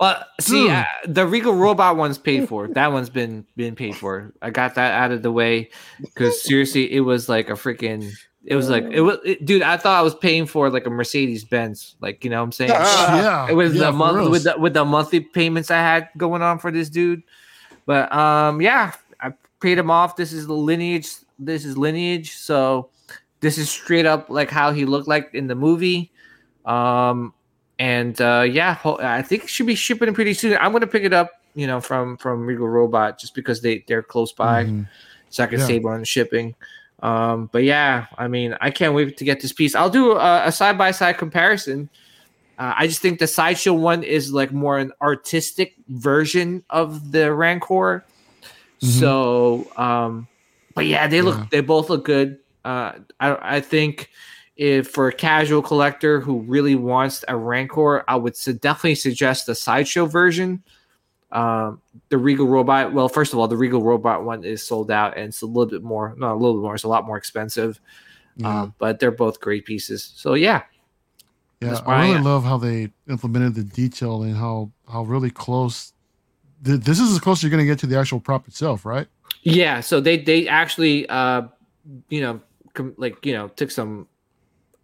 Well, 0.00 0.24
see, 0.40 0.62
Dude. 0.62 0.70
uh, 0.70 0.84
the 1.06 1.26
Regal 1.26 1.54
Robot 1.54 1.96
one's 1.96 2.18
paid 2.18 2.48
for. 2.48 2.68
That 2.68 2.92
one's 2.92 3.10
been 3.10 3.46
been 3.56 3.74
paid 3.74 3.96
for. 3.96 4.32
I 4.42 4.50
got 4.50 4.74
that 4.74 4.92
out 4.94 5.12
of 5.12 5.22
the 5.22 5.32
way 5.32 5.70
because 6.00 6.42
seriously, 6.42 6.92
it 6.92 7.00
was 7.00 7.28
like 7.28 7.48
a 7.48 7.52
freaking. 7.54 8.10
It 8.44 8.54
was 8.56 8.68
like 8.68 8.84
it 8.84 9.00
was, 9.00 9.18
it, 9.24 9.44
dude. 9.44 9.62
I 9.62 9.76
thought 9.76 9.98
I 9.98 10.02
was 10.02 10.14
paying 10.14 10.46
for 10.46 10.70
like 10.70 10.86
a 10.86 10.90
Mercedes 10.90 11.44
Benz. 11.44 11.96
Like 12.00 12.24
you 12.24 12.30
know 12.30 12.38
what 12.38 12.44
I'm 12.44 12.52
saying. 12.52 12.70
yeah, 12.70 13.48
it 13.48 13.54
was 13.54 13.74
yeah, 13.74 13.86
the 13.86 13.92
month 13.92 14.30
with 14.30 14.44
the 14.44 14.54
with 14.58 14.74
the 14.74 14.84
monthly 14.84 15.20
payments 15.20 15.70
I 15.70 15.78
had 15.78 16.08
going 16.16 16.42
on 16.42 16.58
for 16.58 16.70
this 16.70 16.88
dude. 16.88 17.22
But 17.86 18.12
um, 18.14 18.60
yeah, 18.60 18.92
I 19.20 19.32
paid 19.60 19.78
him 19.78 19.90
off. 19.90 20.16
This 20.16 20.32
is 20.32 20.46
the 20.46 20.54
lineage. 20.54 21.08
This 21.38 21.64
is 21.64 21.76
lineage. 21.78 22.32
So 22.36 22.90
this 23.40 23.58
is 23.58 23.70
straight 23.70 24.06
up 24.06 24.28
like 24.30 24.50
how 24.50 24.72
he 24.72 24.84
looked 24.84 25.08
like 25.08 25.30
in 25.32 25.46
the 25.46 25.54
movie. 25.54 26.12
Um, 26.66 27.32
and 27.78 28.20
uh, 28.20 28.44
yeah, 28.48 28.78
I 29.00 29.22
think 29.22 29.44
it 29.44 29.50
should 29.50 29.66
be 29.66 29.74
shipping 29.74 30.12
pretty 30.14 30.34
soon. 30.34 30.56
I'm 30.60 30.72
gonna 30.72 30.86
pick 30.86 31.04
it 31.04 31.12
up, 31.12 31.30
you 31.54 31.66
know, 31.66 31.80
from 31.80 32.16
from 32.16 32.44
Regal 32.46 32.68
Robot 32.68 33.18
just 33.18 33.34
because 33.34 33.60
they 33.62 33.84
they're 33.86 34.02
close 34.02 34.32
by, 34.32 34.64
Mhm. 34.64 34.88
so 35.30 35.44
I 35.44 35.46
can 35.46 35.60
Yeah. 35.60 35.66
save 35.66 35.86
on 35.86 36.04
shipping. 36.04 36.54
Um, 37.02 37.50
but 37.52 37.62
yeah, 37.64 38.06
I 38.16 38.26
mean, 38.28 38.56
I 38.60 38.70
can't 38.70 38.94
wait 38.94 39.16
to 39.18 39.24
get 39.24 39.40
this 39.40 39.52
piece. 39.52 39.74
I'll 39.74 39.90
do 39.90 40.16
a 40.16 40.50
side 40.50 40.78
by 40.78 40.90
side 40.92 41.18
comparison. 41.18 41.90
Uh, 42.58 42.72
I 42.74 42.86
just 42.86 43.02
think 43.02 43.18
the 43.18 43.26
sideshow 43.26 43.74
one 43.74 44.02
is 44.02 44.32
like 44.32 44.50
more 44.50 44.78
an 44.78 44.92
artistic 45.02 45.74
version 45.88 46.64
of 46.70 47.12
the 47.12 47.34
Rancor. 47.34 48.02
Mhm. 48.80 48.86
So, 49.00 49.70
um, 49.76 50.26
but 50.74 50.86
yeah, 50.86 51.06
they 51.06 51.20
look 51.20 51.36
Yeah. 51.36 51.46
they 51.50 51.60
both 51.60 51.90
look 51.90 52.06
good. 52.06 52.38
Uh, 52.64 52.92
I 53.20 53.56
I 53.56 53.60
think 53.60 54.08
if 54.56 54.88
for 54.88 55.08
a 55.08 55.12
casual 55.12 55.62
collector 55.62 56.20
who 56.20 56.40
really 56.40 56.74
wants 56.74 57.24
a 57.28 57.36
Rancor, 57.36 58.04
I 58.08 58.16
would 58.16 58.36
su- 58.36 58.54
definitely 58.54 58.94
suggest 58.94 59.46
the 59.46 59.54
sideshow 59.54 60.06
version. 60.06 60.62
Um, 61.32 61.82
the 62.08 62.18
Regal 62.18 62.46
Robot. 62.46 62.92
Well, 62.92 63.08
first 63.08 63.32
of 63.32 63.38
all, 63.38 63.48
the 63.48 63.56
Regal 63.56 63.82
Robot 63.82 64.24
one 64.24 64.44
is 64.44 64.62
sold 64.62 64.90
out, 64.90 65.16
and 65.16 65.26
it's 65.28 65.42
a 65.42 65.46
little 65.46 65.66
bit 65.66 65.82
more, 65.82 66.14
not 66.16 66.32
a 66.32 66.36
little 66.38 66.54
bit 66.54 66.62
more, 66.62 66.74
it's 66.74 66.84
a 66.84 66.88
lot 66.88 67.04
more 67.06 67.16
expensive. 67.18 67.80
Yeah. 68.36 68.62
Um, 68.62 68.74
but 68.78 69.00
they're 69.00 69.10
both 69.10 69.40
great 69.40 69.64
pieces. 69.64 70.12
So 70.16 70.34
yeah, 70.34 70.62
Yeah, 71.60 71.80
I 71.86 72.04
really 72.06 72.18
I- 72.18 72.20
love 72.22 72.44
how 72.44 72.58
they 72.58 72.90
implemented 73.08 73.54
the 73.54 73.64
detail 73.64 74.22
and 74.22 74.36
how 74.36 74.70
how 74.90 75.02
really 75.02 75.30
close. 75.30 75.92
th- 76.64 76.80
This 76.80 77.00
is 77.00 77.12
as 77.12 77.18
close 77.18 77.38
as 77.38 77.42
you're 77.44 77.50
going 77.50 77.62
to 77.62 77.66
get 77.66 77.78
to 77.80 77.86
the 77.86 77.98
actual 77.98 78.20
prop 78.20 78.46
itself, 78.46 78.84
right? 78.86 79.08
Yeah, 79.42 79.80
so 79.80 80.00
they 80.00 80.18
they 80.18 80.48
actually 80.48 81.08
uh 81.08 81.42
you 82.08 82.20
know 82.20 82.40
com- 82.74 82.94
like 82.98 83.24
you 83.26 83.32
know 83.32 83.48
took 83.48 83.70
some 83.70 84.06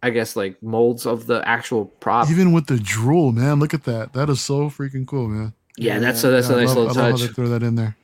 I 0.03 0.11
guess 0.11 0.35
like 0.35 0.61
molds 0.61 1.05
of 1.07 1.25
the 1.27 1.41
actual 1.47 1.85
prop. 1.85 2.29
Even 2.29 2.51
with 2.51 2.67
the 2.67 2.77
drool, 2.79 3.31
man, 3.31 3.59
look 3.59 3.73
at 3.73 3.85
that. 3.85 4.13
That 4.13 4.29
is 4.29 4.41
so 4.41 4.69
freaking 4.69 5.07
cool, 5.07 5.27
man. 5.27 5.53
yeah, 5.77 5.99
that's 5.99 6.23
a 6.23 6.29
that's 6.29 6.49
Yeah, 6.49 6.55
a 6.55 6.55
I 6.55 6.57
nice 6.57 6.75
love, 6.75 6.77
little 6.77 6.89
I 6.89 6.93
love 6.93 6.97
how 6.97 7.11
touch. 7.11 7.21
they 7.21 7.27
throw 7.27 7.47
that 7.49 7.63
in 7.63 7.75
there. 7.75 7.97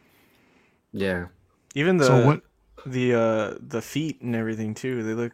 Yeah. 0.91 1.27
Even 1.75 1.97
the 1.97 2.05
so 2.05 2.25
what? 2.25 2.41
the 2.85 3.13
uh 3.13 3.57
the 3.61 3.81
feet 3.81 4.21
and 4.21 4.35
everything 4.35 4.73
too. 4.73 5.03
They 5.03 5.13
look 5.13 5.33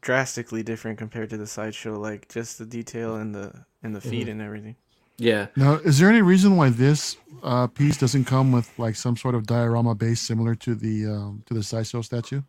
drastically 0.00 0.62
different 0.62 0.98
compared 0.98 1.30
to 1.30 1.36
the 1.36 1.46
sideshow. 1.46 1.98
Like 1.98 2.28
just 2.28 2.58
the 2.58 2.66
detail 2.66 3.16
and 3.16 3.34
the 3.34 3.64
and 3.82 3.94
the 3.94 4.00
feet 4.00 4.28
and 4.28 4.40
everything. 4.40 4.76
Yeah. 5.18 5.48
Now, 5.56 5.74
is 5.74 5.98
there 5.98 6.08
any 6.10 6.22
reason 6.22 6.56
why 6.56 6.70
this 6.70 7.16
uh, 7.42 7.68
piece 7.68 7.96
doesn't 7.96 8.24
come 8.24 8.50
with 8.52 8.76
like 8.78 8.96
some 8.96 9.16
sort 9.16 9.34
of 9.36 9.46
diorama 9.46 9.94
base 9.94 10.20
similar 10.20 10.54
to 10.56 10.74
the 10.74 11.06
um, 11.06 11.42
to 11.46 11.54
the 11.54 11.62
sideshow 11.62 12.02
statue? 12.02 12.42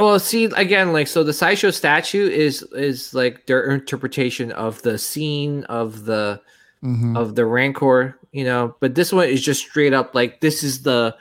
Well, 0.00 0.18
see 0.18 0.44
again, 0.44 0.92
like 0.92 1.06
so, 1.08 1.22
the 1.22 1.32
sideshow 1.32 1.70
statue 1.70 2.28
is 2.28 2.62
is 2.74 3.12
like 3.14 3.46
their 3.46 3.70
interpretation 3.70 4.52
of 4.52 4.82
the 4.82 4.98
scene 4.98 5.64
of 5.64 6.04
the 6.04 6.40
hmm 6.82 7.16
of 7.16 7.34
the 7.34 7.44
Rancor, 7.44 8.18
you 8.32 8.44
know. 8.44 8.74
But 8.80 8.94
this 8.94 9.12
one 9.12 9.28
is 9.28 9.42
just 9.42 9.60
straight 9.60 9.92
up 9.92 10.14
like 10.14 10.40
this 10.40 10.62
is 10.62 10.82
the 10.82 11.14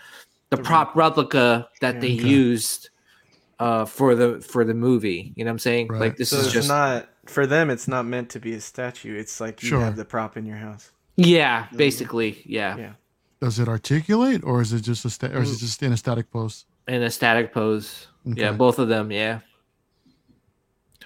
the 0.49 0.57
prop 0.57 0.95
replica 0.95 1.67
that 1.81 1.95
Yeah. 1.95 2.01
they 2.01 2.13
Okay. 2.15 2.27
used 2.27 2.89
uh 3.59 3.85
for 3.85 4.15
the 4.15 4.39
for 4.41 4.63
the 4.63 4.73
movie. 4.73 5.33
You 5.35 5.43
know 5.43 5.49
what 5.49 5.53
I'm 5.53 5.59
saying? 5.59 5.87
Right. 5.89 5.99
Like 6.01 6.17
this 6.17 6.29
so 6.29 6.37
is 6.37 6.51
just 6.51 6.67
not 6.69 7.09
for 7.25 7.45
them. 7.45 7.69
It's 7.69 7.87
not 7.87 8.05
meant 8.05 8.29
to 8.31 8.39
be 8.39 8.53
a 8.53 8.61
statue. 8.61 9.15
It's 9.19 9.39
like 9.41 9.61
you 9.61 9.69
Sure. 9.69 9.81
have 9.81 9.95
the 9.97 10.05
prop 10.05 10.37
in 10.37 10.45
your 10.45 10.57
house. 10.57 10.91
yeah, 11.17 11.67
basically, 11.75 12.41
yeah. 12.45 12.77
Yeah. 12.77 12.93
Does 13.41 13.57
it 13.59 13.67
articulate, 13.69 14.43
or 14.43 14.61
is 14.61 14.73
it 14.73 14.81
just 14.81 15.05
a 15.05 15.09
sta- 15.09 15.31
or 15.33 15.41
is 15.41 15.51
it 15.55 15.59
just 15.59 15.81
in 15.83 15.91
a 15.93 15.97
static 15.97 16.31
pose? 16.31 16.65
in 16.87 17.03
a 17.03 17.11
static 17.11 17.53
pose. 17.53 18.07
Yeah, 18.37 18.51
both 18.51 18.79
of 18.79 18.87
them. 18.87 19.11
Yeah. 19.11 19.39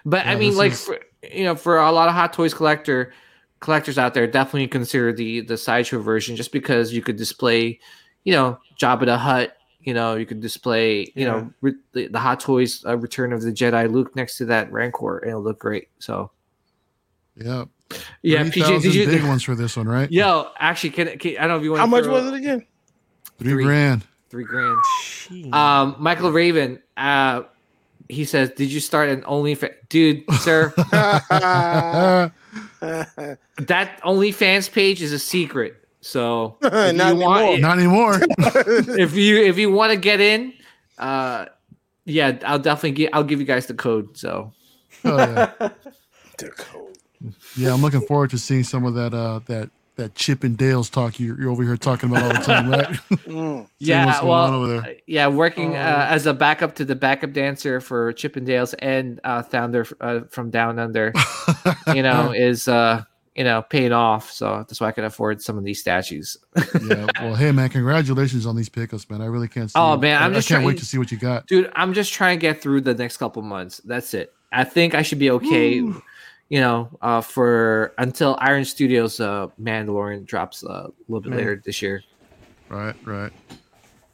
But 0.06 0.26
I 0.26 0.36
mean, 0.36 0.56
like 0.56 0.74
is- 0.74 0.84
for, 0.86 1.00
you 1.32 1.44
know, 1.45 1.56
for 1.56 1.78
a 1.78 1.91
lot 1.91 2.10
of 2.10 2.16
Hot 2.16 2.34
Toys 2.34 2.54
collector 2.54 3.14
collectors 3.60 3.98
out 3.98 4.14
there, 4.14 4.28
definitely 4.28 4.68
consider 4.68 5.14
the 5.14 5.41
the 5.41 5.58
sideshow 5.58 6.02
version, 6.02 6.36
just 6.36 6.52
because 6.52 6.91
you 6.94 7.02
could 7.02 7.16
display, 7.16 7.80
you 8.24 8.34
know, 8.34 8.60
Jabba 8.80 9.06
the 9.06 9.18
Hutt. 9.18 9.56
You 9.82 9.94
know, 9.94 10.16
you 10.16 10.26
could 10.26 10.40
display, 10.40 11.12
you 11.14 11.26
know, 11.26 11.52
re- 11.60 11.76
the, 11.91 12.08
the 12.08 12.20
Hot 12.20 12.40
Toys 12.40 12.86
uh, 12.86 12.98
Return 12.98 13.34
of 13.34 13.41
the 13.41 13.52
Jedi 13.52 13.91
Luke 13.91 14.16
next 14.16 14.38
to 14.38 14.45
that 14.45 14.72
Rancor, 14.72 15.18
and 15.18 15.30
it'll 15.32 15.44
look 15.44 15.60
great. 15.60 15.90
So 16.00 16.32
Yeah, 17.36 17.66
yeah, 18.22 18.44
Three 18.44 18.52
PJ, 18.52 18.54
did 18.54 18.64
thousand 18.64 18.94
you? 18.94 19.06
big 19.08 19.24
ones 19.26 19.44
for 19.44 19.56
this 19.56 19.76
one, 19.76 19.90
right? 19.90 20.10
Yo, 20.10 20.52
actually, 20.58 20.91
can, 20.91 21.18
can 21.20 21.36
I 21.38 21.41
don't 21.41 21.50
know 21.50 21.58
if 21.58 21.64
you 21.64 21.72
want. 21.72 21.82
How 21.82 21.88
much 21.88 22.06
was 22.06 22.26
it 22.28 22.34
again? 22.34 22.66
three, 23.40 23.52
three. 23.52 23.64
grand. 23.66 24.08
Three 24.34 24.46
grand. 24.46 24.80
Jeez. 25.30 25.54
Um, 25.54 25.96
Michael 26.00 26.32
Raven. 26.32 26.82
Uh, 26.98 27.44
he 28.10 28.26
says, 28.26 28.50
"Did 28.50 28.72
you 28.72 28.80
start 28.80 29.10
an 29.10 29.22
OnlyFans, 29.22 29.76
dude, 29.90 30.24
sir? 30.40 30.74
that 30.80 32.32
OnlyFans 34.04 34.72
page 34.72 35.04
is 35.04 35.14
a 35.14 35.20
secret. 35.20 35.76
So 36.02 36.58
if 36.64 36.96
Not 36.96 37.14
you 37.14 37.20
want, 37.22 37.44
anymore. 37.44 37.60
Not 37.60 37.78
anymore. 37.78 38.20
if 38.98 39.14
you 39.14 39.44
if 39.44 39.60
you 39.60 39.72
want 39.72 39.92
to 39.92 40.00
get 40.00 40.20
in, 40.20 40.54
uh, 40.98 41.46
yeah, 42.06 42.40
I'll 42.44 42.58
definitely 42.58 42.94
get. 42.94 43.12
I'll 43.14 43.24
give 43.24 43.40
you 43.40 43.46
guys 43.46 43.68
the 43.68 43.76
code. 43.76 44.18
So 44.18 44.52
Oh, 45.06 45.16
yeah. 45.16 45.52
The 46.40 46.50
code. 46.50 46.98
yeah, 47.56 47.72
I'm 47.72 47.84
looking 47.84 48.02
forward 48.02 48.32
to 48.32 48.40
seeing 48.40 48.64
some 48.64 48.84
of 48.84 48.96
that 48.96 49.14
uh, 49.14 49.42
that 49.46 49.70
that 49.95 50.15
Chip 50.15 50.44
and 50.44 50.57
Dale's 50.57 50.90
talk 50.90 51.20
you're, 51.20 51.40
you're 51.40 51.52
over 51.52 51.64
here 51.64 51.78
talking 51.78 52.10
about 52.10 52.24
all 52.24 52.30
the 52.34 52.40
time, 52.40 52.70
right? 52.70 52.88
Mm. 53.24 53.28
Seeing 53.30 53.57
what's 53.60 53.72
Yeah, 53.80 54.06
going 54.06 54.18
on 54.22 54.28
well, 54.28 54.53
over 54.53 54.68
there. 54.82 54.95
yeah, 55.07 55.28
working 55.28 55.74
Oh. 55.76 55.80
uh, 55.80 56.07
as 56.10 56.26
a 56.26 56.34
backup 56.34 56.76
to 56.76 56.86
the 56.86 56.95
backup 56.95 57.32
dancer 57.34 57.80
for 57.80 58.11
Chippendales 58.14 58.74
and 58.80 59.15
Dale's 59.18 59.22
uh, 59.24 59.44
Founder 59.44 59.86
uh, 60.02 60.22
from 60.30 60.49
Down 60.49 60.80
Under, 60.80 61.14
you 61.94 62.02
know, 62.03 62.32
is 62.36 62.68
uh, 62.68 63.03
you 63.36 63.44
know 63.44 63.61
paying 63.64 63.91
off. 63.91 64.32
So 64.32 64.57
that's 64.68 64.80
why 64.82 64.88
I 64.90 64.91
can 64.91 65.03
afford 65.06 65.41
some 65.41 65.57
of 65.57 65.64
these 65.64 65.80
statues. 65.80 66.38
yeah. 66.88 67.07
Well, 67.22 67.36
hey 67.36 67.52
man, 67.52 67.70
congratulations 67.70 68.45
on 68.45 68.56
these 68.56 68.70
pickups, 68.70 69.10
man. 69.10 69.22
I 69.22 69.26
really 69.26 69.48
can't 69.48 69.70
see. 69.70 69.80
Oh, 69.80 69.94
it. 69.94 70.02
man, 70.02 70.22
I'm 70.22 70.32
I, 70.32 70.36
just 70.36 70.52
I 70.52 70.56
can't 70.56 70.65
wait 70.65 70.78
to 70.80 70.86
see 70.86 70.98
what 70.98 71.11
you 71.11 71.18
got. 71.18 71.48
Dude, 71.48 71.72
I'm 71.76 71.94
just 71.94 72.14
trying 72.14 72.38
to 72.38 72.41
get 72.41 72.61
through 72.61 72.82
the 72.82 72.94
next 72.94 73.18
couple 73.18 73.41
months. 73.41 73.82
That's 73.86 74.14
it. 74.14 74.34
I 74.52 74.64
think 74.65 74.94
I 74.95 75.02
should 75.02 75.20
be 75.20 75.32
okay. 75.32 75.82
You 76.54 76.62
know, 76.62 76.88
uh, 77.02 77.22
for 77.22 77.96
until 77.98 78.38
Iron 78.40 78.64
Studios 78.64 79.20
uh, 79.20 79.48
Mandalorian 79.60 80.24
drops 80.24 80.64
uh, 80.64 80.86
a 80.88 80.92
little 81.08 81.22
bit 81.22 81.32
Man. 81.32 81.40
later 81.40 81.62
this 81.66 81.82
year. 81.82 82.04
Right, 82.70 82.96
right. 83.06 83.32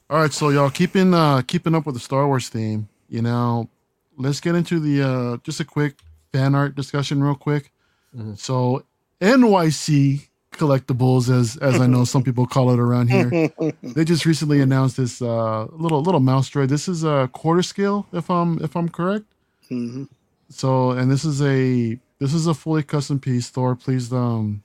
All 0.10 0.22
right, 0.22 0.32
so 0.32 0.48
y'all 0.48 0.70
keeping 0.70 1.14
uh 1.14 1.41
keeping 1.41 1.76
up 1.76 1.86
with 1.86 1.95
the 1.95 1.99
Star 1.99 2.26
Wars 2.28 2.48
theme, 2.48 2.88
you 3.10 3.22
know, 3.22 3.68
let's 4.16 4.40
get 4.40 4.56
into 4.56 4.80
the 4.80 5.06
uh 5.06 5.38
just 5.44 5.60
a 5.60 5.66
quick 5.66 5.99
fan 6.32 6.56
art 6.56 6.76
discussion 6.76 7.22
real 7.22 7.36
quick. 7.36 7.74
Mhm. 8.16 8.40
So 8.40 8.86
NYC 9.20 10.30
collectibles 10.53 11.30
as 11.30 11.57
as 11.57 11.82
I 11.82 11.88
know 11.88 12.06
some 12.06 12.24
people 12.24 12.48
call 12.48 12.72
it 12.72 12.80
around 12.80 13.10
here. 13.10 13.52
they 13.84 14.06
just 14.06 14.26
recently 14.26 14.61
announced 14.61 14.95
this 14.95 15.22
uh 15.22 15.66
little 15.72 16.02
little 16.02 16.22
mouse 16.22 16.49
droid. 16.49 16.70
This 16.70 16.88
is 16.88 17.03
a 17.03 17.30
quarter 17.34 17.64
scale 17.64 18.07
if 18.14 18.30
I'm 18.32 18.64
if 18.64 18.78
I'm 18.78 18.88
correct. 18.88 19.26
Mhm. 19.70 20.07
So 20.48 20.91
and 20.91 21.11
this 21.11 21.26
is 21.26 21.41
a 21.41 21.99
this 22.20 22.34
is 22.34 22.48
a 22.48 22.54
fully 22.54 22.84
custom 22.84 23.20
piece. 23.20 23.50
Thor, 23.50 23.76
please 23.76 24.12
um 24.14 24.64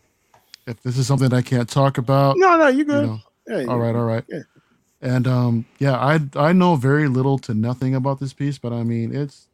if 0.67 0.83
this 0.83 0.97
is 0.99 1.07
something 1.07 1.33
I 1.33 1.43
can't 1.43 1.69
talk 1.69 1.99
about, 1.99 2.37
No, 2.39 2.57
no, 2.57 2.69
you 2.69 2.79
you 2.79 2.85
good. 2.87 3.05
know, 3.05 3.21
Yeah, 3.49 3.61
you 3.61 3.69
all 3.71 3.79
right, 3.79 3.95
all 3.95 4.05
right. 4.05 4.25
Yeah. 4.29 4.41
And 5.03 5.27
um, 5.27 5.67
yeah, 5.79 5.97
I 5.99 6.21
I 6.37 6.53
know 6.53 6.77
very 6.77 7.09
little 7.09 7.39
to 7.41 7.55
nothing 7.55 7.95
about 7.95 8.21
this 8.21 8.33
piece, 8.33 8.59
but 8.59 8.73
I 8.73 8.83
mean, 8.85 9.15
it's 9.15 9.49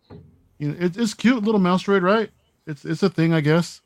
you 0.59 0.69
know, 0.69 0.77
it, 0.79 0.97
it's 0.97 1.15
cute 1.15 1.43
little 1.43 1.61
mouse 1.61 1.83
droid, 1.85 2.03
right? 2.03 2.31
It's 2.67 2.85
it's 2.85 3.03
a 3.03 3.11
thing, 3.11 3.33
I 3.33 3.41
guess. 3.41 3.81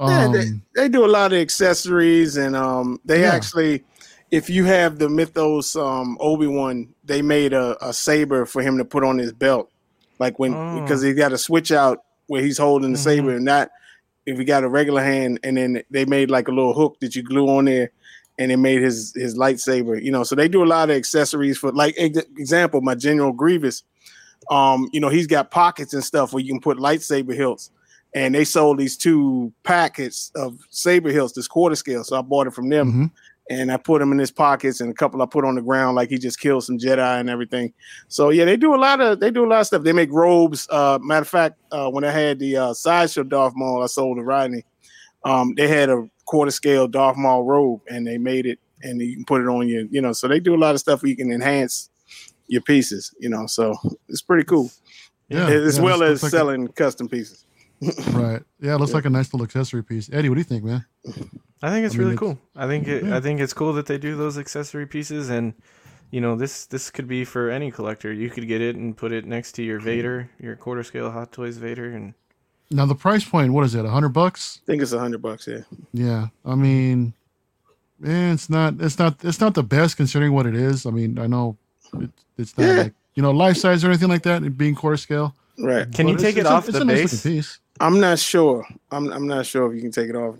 Yeah, 0.00 0.26
Um, 0.26 0.62
they, 0.74 0.82
they 0.82 0.88
do 0.88 1.04
a 1.04 1.06
lot 1.06 1.32
of 1.32 1.38
accessories, 1.38 2.36
and 2.36 2.56
um, 2.56 3.00
they 3.04 3.22
Yeah. 3.22 3.36
actually, 3.36 3.84
if 4.32 4.50
you 4.50 4.64
have 4.64 4.98
the 4.98 5.08
Mythos 5.08 5.76
um, 5.76 6.16
Obi 6.20 6.48
Wan, 6.48 6.94
they 7.04 7.22
made 7.22 7.52
a, 7.52 7.76
a 7.86 7.92
saber 7.92 8.44
for 8.46 8.60
him 8.62 8.78
to 8.78 8.84
put 8.84 9.04
on 9.04 9.18
his 9.18 9.32
belt, 9.32 9.70
like 10.18 10.38
when 10.40 10.54
Oh. 10.54 10.74
because 10.74 11.02
he 11.02 11.12
got 11.14 11.28
to 11.28 11.38
switch 11.38 11.70
out 11.70 12.00
where 12.26 12.42
he's 12.42 12.58
holding 12.58 12.92
the 12.92 12.98
Mhm. 12.98 13.02
saber, 13.02 13.36
and 13.36 13.44
not 13.44 13.70
if 14.26 14.38
he 14.38 14.44
got 14.44 14.64
a 14.64 14.68
regular 14.68 15.02
hand, 15.02 15.38
and 15.44 15.56
then 15.56 15.82
they 15.90 16.04
made 16.04 16.30
like 16.30 16.48
a 16.48 16.52
little 16.52 16.72
hook 16.72 16.96
that 17.00 17.14
you 17.14 17.22
glue 17.22 17.48
on 17.48 17.66
there, 17.66 17.90
and 18.38 18.50
it 18.50 18.56
made 18.56 18.80
his 18.82 19.12
his 19.14 19.36
lightsaber. 19.36 20.02
You 20.02 20.10
know, 20.12 20.22
so 20.24 20.34
they 20.34 20.48
do 20.48 20.62
a 20.62 20.66
lot 20.66 20.90
of 20.90 20.96
accessories 20.96 21.58
for 21.58 21.72
like 21.72 21.94
example, 21.98 22.80
my 22.80 22.94
General 22.94 23.32
Grievous. 23.32 23.82
Um, 24.50 24.88
you 24.92 25.00
know, 25.00 25.08
he's 25.08 25.26
got 25.26 25.50
pockets 25.50 25.94
and 25.94 26.04
stuff 26.04 26.32
where 26.32 26.42
you 26.42 26.52
can 26.52 26.60
put 26.60 26.76
lightsaber 26.78 27.34
hilts 27.34 27.70
and 28.14 28.34
they 28.34 28.44
sold 28.44 28.76
these 28.78 28.94
two 28.96 29.50
packets 29.62 30.30
of 30.34 30.58
saber 30.68 31.10
hilts, 31.10 31.32
this 31.32 31.48
quarter 31.48 31.74
scale. 31.74 32.04
So 32.04 32.18
I 32.18 32.20
bought 32.22 32.46
it 32.46 32.52
from 32.52 32.68
them, 32.68 32.92
mhm. 32.92 33.10
And 33.50 33.70
I 33.70 33.76
put 33.76 33.98
them 33.98 34.12
in 34.12 34.18
his 34.18 34.30
pockets, 34.30 34.80
and 34.80 34.90
a 34.90 34.94
couple 34.94 35.20
I 35.20 35.26
put 35.26 35.44
on 35.44 35.54
the 35.54 35.62
ground, 35.62 35.96
like 35.96 36.08
he 36.10 36.18
just 36.18 36.40
killed 36.40 36.64
some 36.64 36.78
Jedi 36.78 37.20
and 37.20 37.28
everything. 37.28 37.72
So 38.08 38.30
yeah, 38.30 38.44
they 38.44 38.56
do 38.56 38.74
a 38.74 38.76
lot 38.76 39.00
of 39.00 39.20
they 39.20 39.30
do 39.30 39.44
a 39.44 39.48
lot 39.48 39.60
of 39.60 39.66
stuff. 39.66 39.82
They 39.82 39.92
make 39.92 40.10
robes. 40.10 40.66
Uh, 40.70 40.98
matter 41.02 41.22
of 41.22 41.28
fact, 41.28 41.58
uh, 41.70 41.90
when 41.90 42.04
I 42.04 42.10
had 42.10 42.38
the 42.38 42.56
uh, 42.56 42.74
sideshow 42.74 43.22
Darth 43.22 43.54
Maul, 43.56 43.82
I 43.82 43.86
sold 43.86 44.16
to 44.16 44.22
Rodney. 44.22 44.64
Um, 45.24 45.54
they 45.56 45.68
had 45.68 45.90
a 45.90 46.08
quarter 46.26 46.50
scale 46.50 46.88
Darth 46.88 47.16
Maul 47.16 47.44
robe, 47.44 47.80
and 47.90 48.06
they 48.06 48.18
made 48.18 48.46
it, 48.46 48.58
and 48.82 49.00
you 49.00 49.14
can 49.16 49.24
put 49.24 49.42
it 49.42 49.48
on 49.48 49.68
your, 49.68 49.82
you 49.90 50.00
know. 50.00 50.12
So 50.12 50.28
they 50.28 50.40
do 50.40 50.54
a 50.54 50.58
lot 50.58 50.74
of 50.74 50.80
stuff 50.80 51.02
where 51.02 51.10
you 51.10 51.16
can 51.16 51.30
enhance 51.30 51.90
your 52.48 52.62
pieces, 52.62 53.14
you 53.18 53.28
know. 53.28 53.46
So 53.46 53.74
it's 54.08 54.22
pretty 54.22 54.44
cool, 54.44 54.70
yeah, 55.28 55.48
as 55.48 55.76
yeah, 55.76 55.82
well 55.82 56.02
as 56.02 56.22
like 56.22 56.28
a- 56.28 56.36
selling 56.36 56.68
custom 56.68 57.08
pieces. 57.08 57.44
Right. 58.12 58.42
Yeah, 58.60 58.74
it 58.74 58.78
looks 58.78 58.90
Yeah. 58.90 58.96
like 58.96 59.04
a 59.04 59.10
nice 59.10 59.32
little 59.32 59.44
accessory 59.44 59.82
piece. 59.84 60.08
Eddie, 60.12 60.28
what 60.28 60.36
do 60.36 60.40
you 60.40 60.44
think, 60.44 60.64
man? 60.64 60.84
I 61.62 61.70
think 61.70 61.86
it's 61.86 61.94
I 61.94 61.98
mean, 61.98 62.06
really 62.06 62.14
it's- 62.14 62.18
cool. 62.18 62.38
I 62.56 62.66
think 62.66 62.88
it, 62.88 63.04
yeah. 63.04 63.16
I 63.16 63.20
think 63.20 63.40
it's 63.40 63.52
cool 63.52 63.72
that 63.74 63.86
they 63.86 63.98
do 63.98 64.16
those 64.16 64.38
accessory 64.38 64.86
pieces, 64.86 65.28
and 65.30 65.54
you 66.10 66.20
know 66.20 66.36
this 66.36 66.66
this 66.66 66.90
could 66.90 67.08
be 67.08 67.24
for 67.24 67.50
any 67.50 67.70
collector. 67.70 68.12
You 68.12 68.30
could 68.30 68.46
get 68.48 68.60
it 68.60 68.76
and 68.76 68.96
put 68.96 69.12
it 69.12 69.26
next 69.26 69.52
to 69.52 69.62
your 69.62 69.80
Vader, 69.80 70.30
your 70.40 70.56
quarter 70.56 70.82
scale 70.82 71.10
Hot 71.10 71.32
Toys 71.32 71.56
Vader, 71.58 71.90
and 71.92 72.14
Now 72.70 72.86
the 72.86 72.94
price 72.94 73.24
point, 73.24 73.52
what 73.52 73.64
is 73.64 73.74
it? 73.74 73.84
A 73.84 73.90
hundred 73.90 74.10
bucks? 74.10 74.60
I 74.64 74.66
think 74.66 74.82
it's 74.82 74.92
a 74.92 74.98
hundred 74.98 75.20
bucks. 75.22 75.46
Yeah. 75.46 75.60
Yeah. 75.92 76.26
I 76.44 76.54
mean, 76.54 77.12
man, 77.98 78.34
it's 78.34 78.48
not 78.48 78.74
it's 78.80 78.98
not 78.98 79.24
it's 79.24 79.40
not 79.40 79.54
the 79.54 79.62
best 79.62 79.96
considering 79.96 80.32
what 80.32 80.46
it 80.46 80.54
is. 80.54 80.86
I 80.86 80.90
mean, 80.90 81.18
I 81.18 81.26
know 81.26 81.56
it, 81.94 82.10
it's 82.38 82.56
not 82.56 82.64
Yeah. 82.66 82.82
like 82.84 82.94
you 83.14 83.22
know 83.22 83.30
life 83.30 83.56
size 83.56 83.84
or 83.84 83.88
anything 83.88 84.08
like 84.08 84.22
that. 84.22 84.42
It 84.42 84.56
being 84.56 84.74
quarter 84.74 84.96
scale. 84.96 85.34
Right. 85.58 85.90
can 85.92 86.06
But 86.06 86.12
you 86.12 86.18
take 86.18 86.36
it 86.36 86.40
it's 86.40 86.48
a- 86.48 86.52
off 86.52 86.68
it's 86.68 86.76
the 86.78 86.82
a 86.82 86.84
nice 86.84 86.98
base? 87.02 87.24
looking 87.24 87.38
piece. 87.38 87.58
I'm 87.80 88.00
not 88.00 88.18
sure. 88.18 88.66
I'm 88.90 89.12
I'm 89.12 89.26
not 89.26 89.46
sure 89.46 89.68
if 89.68 89.74
you 89.76 89.82
can 89.82 89.90
take 89.90 90.08
it 90.08 90.16
off. 90.16 90.36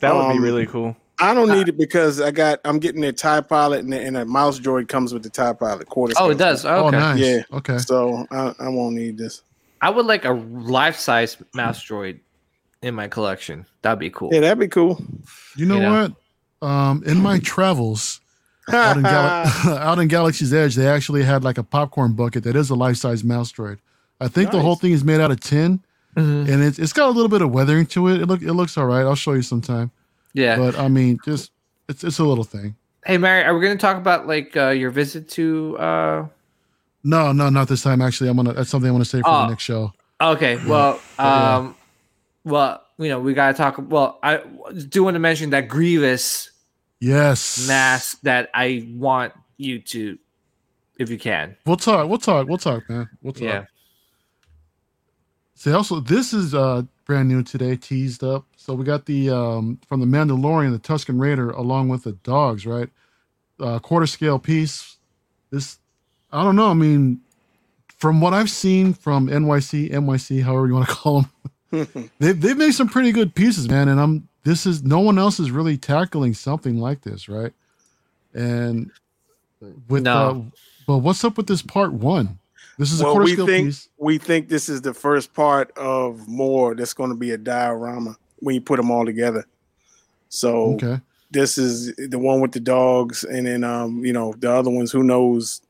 That 0.00 0.14
would 0.14 0.28
be 0.32 0.38
Um, 0.38 0.42
really 0.42 0.66
cool. 0.66 0.96
I 1.22 1.34
don't 1.34 1.50
need 1.50 1.68
it 1.68 1.76
because 1.76 2.18
I 2.20 2.30
got 2.30 2.60
I'm 2.64 2.78
getting 2.78 3.04
a 3.04 3.12
tie 3.12 3.42
pilot 3.42 3.80
and, 3.84 3.92
and 3.92 4.16
a 4.16 4.24
mouse 4.24 4.58
droid 4.58 4.88
comes 4.88 5.12
with 5.12 5.22
the 5.22 5.28
tie 5.28 5.52
pilot 5.52 5.86
quarter. 5.88 6.14
Oh, 6.18 6.30
it 6.30 6.38
does. 6.38 6.60
stuff. 6.60 6.80
Oh, 6.84 6.86
okay. 6.88 6.96
nice. 6.98 7.18
Yeah. 7.20 7.42
Okay. 7.52 7.76
So 7.78 8.26
I, 8.30 8.54
I 8.58 8.68
won't 8.68 8.94
need 8.94 9.18
this. 9.18 9.42
I 9.82 9.90
would 9.90 10.06
like 10.06 10.24
a 10.24 10.32
life 10.32 10.96
size 10.96 11.36
mouse 11.52 11.84
droid 11.84 12.20
in 12.82 12.94
my 12.94 13.08
collection. 13.08 13.66
That'd 13.82 13.98
be 13.98 14.08
cool. 14.10 14.30
Yeah, 14.32 14.40
that'd 14.40 14.58
be 14.58 14.68
cool. 14.68 15.02
You 15.56 15.66
know 15.66 15.74
You 15.76 15.80
know? 15.82 16.08
what? 16.60 16.66
Um, 16.66 17.02
in 17.06 17.18
my 17.22 17.38
travels 17.40 18.20
out 18.72 18.96
in, 18.96 19.02
Gal- 19.02 19.46
out 19.78 19.98
in 19.98 20.08
Galaxy's 20.08 20.52
Edge, 20.54 20.74
they 20.76 20.86
actually 20.88 21.22
had 21.22 21.44
like 21.44 21.58
a 21.58 21.62
popcorn 21.62 22.12
bucket 22.12 22.44
that 22.44 22.56
is 22.56 22.70
a 22.70 22.74
life 22.74 22.96
size 22.96 23.22
mouse 23.24 23.52
droid. 23.52 23.78
I 24.20 24.28
think 24.28 24.50
the 24.50 24.60
whole 24.60 24.76
thing 24.76 24.92
is 24.92 25.02
made 25.04 25.20
out 25.20 25.30
of 25.30 25.40
tin, 25.40 25.80
Mhm. 26.16 26.48
and 26.48 26.62
it's 26.62 26.78
it's 26.78 26.92
got 26.92 27.08
a 27.08 27.12
little 27.12 27.28
bit 27.28 27.40
of 27.42 27.50
weathering 27.52 27.86
to 27.86 28.08
it. 28.08 28.20
It 28.20 28.26
look 28.26 28.42
it 28.42 28.52
looks 28.52 28.76
all 28.76 28.86
right. 28.86 29.02
I'll 29.02 29.14
show 29.14 29.32
you 29.34 29.42
sometime. 29.42 29.90
Yeah. 30.32 30.56
But 30.56 30.78
I 30.78 30.88
mean, 30.88 31.18
just 31.24 31.52
it's 31.88 32.02
it's 32.04 32.18
a 32.18 32.24
little 32.24 32.44
thing. 32.44 32.74
hey, 33.06 33.16
Mary, 33.18 33.44
are 33.44 33.54
we 33.54 33.60
going 33.64 33.76
to 33.76 33.80
talk 33.80 33.96
about 33.96 34.26
like 34.26 34.56
uh, 34.56 34.68
your 34.70 34.90
visit 34.90 35.28
to? 35.30 35.78
Uh... 35.78 36.26
No, 37.02 37.32
no, 37.32 37.48
not 37.48 37.68
this 37.68 37.82
time. 37.82 38.02
Actually, 38.02 38.28
I'm 38.30 38.36
gonna 38.36 38.52
that's 38.52 38.70
something 38.70 38.88
I 38.88 38.92
want 38.92 39.04
to 39.04 39.10
say 39.10 39.20
for 39.22 39.28
Oh. 39.28 39.42
the 39.42 39.48
next 39.48 39.62
show. 39.62 39.92
Okay. 40.20 40.58
Well, 40.66 41.00
yeah. 41.18 41.56
um, 41.56 41.76
well, 42.44 42.82
you 42.98 43.08
know, 43.08 43.18
we 43.20 43.32
got 43.32 43.52
to 43.52 43.56
talk. 43.56 43.76
Well, 43.78 44.18
I 44.22 44.42
do 44.88 45.02
want 45.04 45.14
to 45.14 45.18
mention 45.20 45.50
that 45.50 45.68
Grievous 45.68 46.50
Yes, 47.00 47.66
mask 47.66 48.20
that 48.24 48.50
I 48.52 48.86
want 48.92 49.32
you 49.56 49.78
to, 49.80 50.18
if 50.98 51.08
you 51.08 51.18
can. 51.18 51.56
We'll 51.64 51.76
talk. 51.78 52.06
We'll 52.08 52.18
talk. 52.18 52.46
We'll 52.48 52.58
talk, 52.58 52.88
man. 52.90 53.08
We'll 53.22 53.32
talk. 53.32 53.42
Yeah. 53.42 53.64
See, 55.60 55.72
also 55.72 56.00
this 56.00 56.32
is 56.32 56.54
uh 56.54 56.84
brand 57.04 57.28
new 57.28 57.42
today, 57.42 57.76
teased 57.76 58.24
up. 58.24 58.46
So 58.56 58.72
we 58.72 58.82
got 58.82 59.04
the 59.04 59.28
um 59.28 59.78
from 59.86 60.00
the 60.00 60.06
Mandalorian, 60.06 60.72
the 60.72 60.78
Tusken 60.78 61.20
Raider, 61.20 61.50
along 61.50 61.90
with 61.90 62.04
the 62.04 62.12
dogs, 62.12 62.64
right? 62.64 62.88
Uh 63.60 63.78
quarter 63.78 64.06
scale 64.06 64.38
piece. 64.38 64.96
This 65.50 65.78
I 66.32 66.44
don't 66.44 66.56
know. 66.56 66.70
I 66.70 66.72
mean, 66.72 67.20
from 67.98 68.22
what 68.22 68.32
I've 68.32 68.48
seen 68.48 68.94
from 68.94 69.28
NYC, 69.28 69.90
NYC, 69.92 70.42
however 70.42 70.66
you 70.66 70.72
want 70.72 70.88
to 70.88 70.94
call 70.94 71.26
them, 71.70 72.10
they've 72.20 72.40
they've 72.40 72.56
made 72.56 72.72
some 72.72 72.88
pretty 72.88 73.12
good 73.12 73.34
pieces, 73.34 73.68
man. 73.68 73.88
And 73.88 74.00
I'm 74.00 74.28
this 74.44 74.64
is 74.64 74.82
no 74.82 75.00
one 75.00 75.18
else 75.18 75.38
is 75.38 75.50
really 75.50 75.76
tackling 75.76 76.32
something 76.32 76.78
like 76.78 77.02
this, 77.02 77.28
right? 77.28 77.52
And 78.32 78.90
with 79.90 80.04
No. 80.04 80.30
uh, 80.30 80.56
but 80.86 80.98
what's 81.00 81.22
up 81.22 81.36
with 81.36 81.48
this 81.48 81.60
part 81.60 81.92
one? 81.92 82.39
This 82.80 82.92
is 82.92 83.00
a 83.02 83.04
well, 83.04 83.12
quarter 83.12 83.24
we 83.26 83.32
scale 83.34 83.46
think 83.46 83.68
piece. 83.68 83.88
we 83.98 84.16
think 84.16 84.48
this 84.48 84.70
is 84.70 84.80
the 84.80 84.94
first 84.94 85.34
part 85.34 85.70
of 85.76 86.26
more 86.26 86.74
that's 86.74 86.94
going 86.94 87.10
to 87.10 87.14
be 87.16 87.32
a 87.32 87.36
diorama 87.36 88.16
when 88.38 88.54
you 88.54 88.62
put 88.62 88.78
them 88.78 88.90
all 88.90 89.04
together. 89.04 89.44
So 90.30 90.72
Okay. 90.76 90.98
this 91.30 91.58
is 91.58 91.94
the 91.96 92.18
one 92.18 92.40
with 92.40 92.52
the 92.52 92.60
dogs, 92.60 93.22
and 93.22 93.46
then 93.46 93.64
um, 93.64 94.02
you 94.02 94.14
know 94.14 94.32
the 94.38 94.50
other 94.50 94.70
ones. 94.70 94.90
Who 94.92 95.02
knows? 95.02 95.60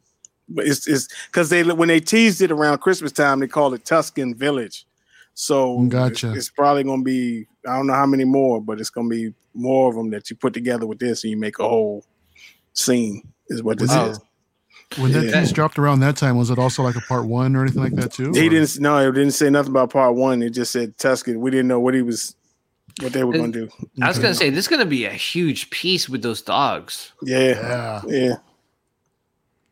But 0.49 0.69
it's 0.69 0.87
it's 0.87 1.09
because 1.27 1.51
they 1.51 1.65
when 1.65 1.89
they 1.89 1.99
teased 1.99 2.43
it 2.43 2.53
around 2.53 2.79
Christmas 2.79 3.11
time, 3.11 3.41
they 3.41 3.49
called 3.49 3.75
it 3.75 3.85
Tusken 3.85 4.37
Village. 4.37 4.87
So 5.35 5.81
Gotcha. 5.89 6.33
it's, 6.35 6.49
probably 6.51 6.85
going 6.85 7.01
to 7.01 7.05
be 7.05 7.47
I 7.67 7.75
don't 7.77 7.89
know 7.89 7.95
how 7.95 8.07
many 8.07 8.25
more, 8.25 8.61
but 8.61 8.79
it's 8.81 8.91
going 8.91 9.11
to 9.11 9.17
be 9.17 9.35
more 9.55 9.91
of 9.91 9.97
them 9.97 10.11
that 10.11 10.31
you 10.31 10.37
put 10.37 10.53
together 10.55 10.87
with 10.87 11.01
this, 11.01 11.25
and 11.25 11.33
you 11.33 11.37
make 11.37 11.59
a 11.59 11.69
whole 11.69 12.05
scene. 12.73 13.23
Is 13.49 13.65
what 13.65 13.79
this 13.79 13.91
Oh. 13.93 14.11
is. 14.11 14.21
When 14.99 15.13
that 15.13 15.25
Yeah. 15.27 15.41
piece 15.41 15.53
dropped 15.53 15.79
around 15.79 16.01
that 16.01 16.17
time, 16.17 16.37
was 16.37 16.51
it 16.51 16.59
also 16.59 16.83
like 16.83 16.97
a 16.97 17.01
part 17.03 17.27
one 17.27 17.55
or 17.55 17.63
anything 17.63 17.83
like 17.83 17.95
that 17.95 18.13
too? 18.13 18.33
He 18.33 18.47
or- 18.47 18.51
didn't. 18.51 18.81
No, 18.81 18.99
it 18.99 19.13
didn't 19.13 19.33
say 19.33 19.49
nothing 19.51 19.71
about 19.71 19.91
part 19.91 20.15
one. 20.17 20.43
It 20.43 20.51
just 20.51 20.73
said 20.73 20.97
Tusken. 20.97 21.37
We 21.39 21.51
didn't 21.51 21.69
know 21.69 21.79
what 21.79 21.95
he 21.95 22.03
was, 22.03 22.35
what 23.01 23.13
they 23.13 23.23
were 23.23 23.33
going 23.33 23.53
to 23.53 23.67
do. 23.67 23.73
I 24.03 24.09
was 24.09 24.19
going 24.19 24.33
to 24.33 24.39
say, 24.39 24.51
this 24.51 24.65
is 24.65 24.69
going 24.69 24.81
to 24.81 24.87
be 24.87 25.05
a 25.05 25.11
huge 25.13 25.71
piece 25.71 26.09
with 26.09 26.23
those 26.23 26.43
dogs. 26.43 27.13
Yeah, 27.23 27.39
Yeah. 27.39 28.03
yeah. 28.09 28.35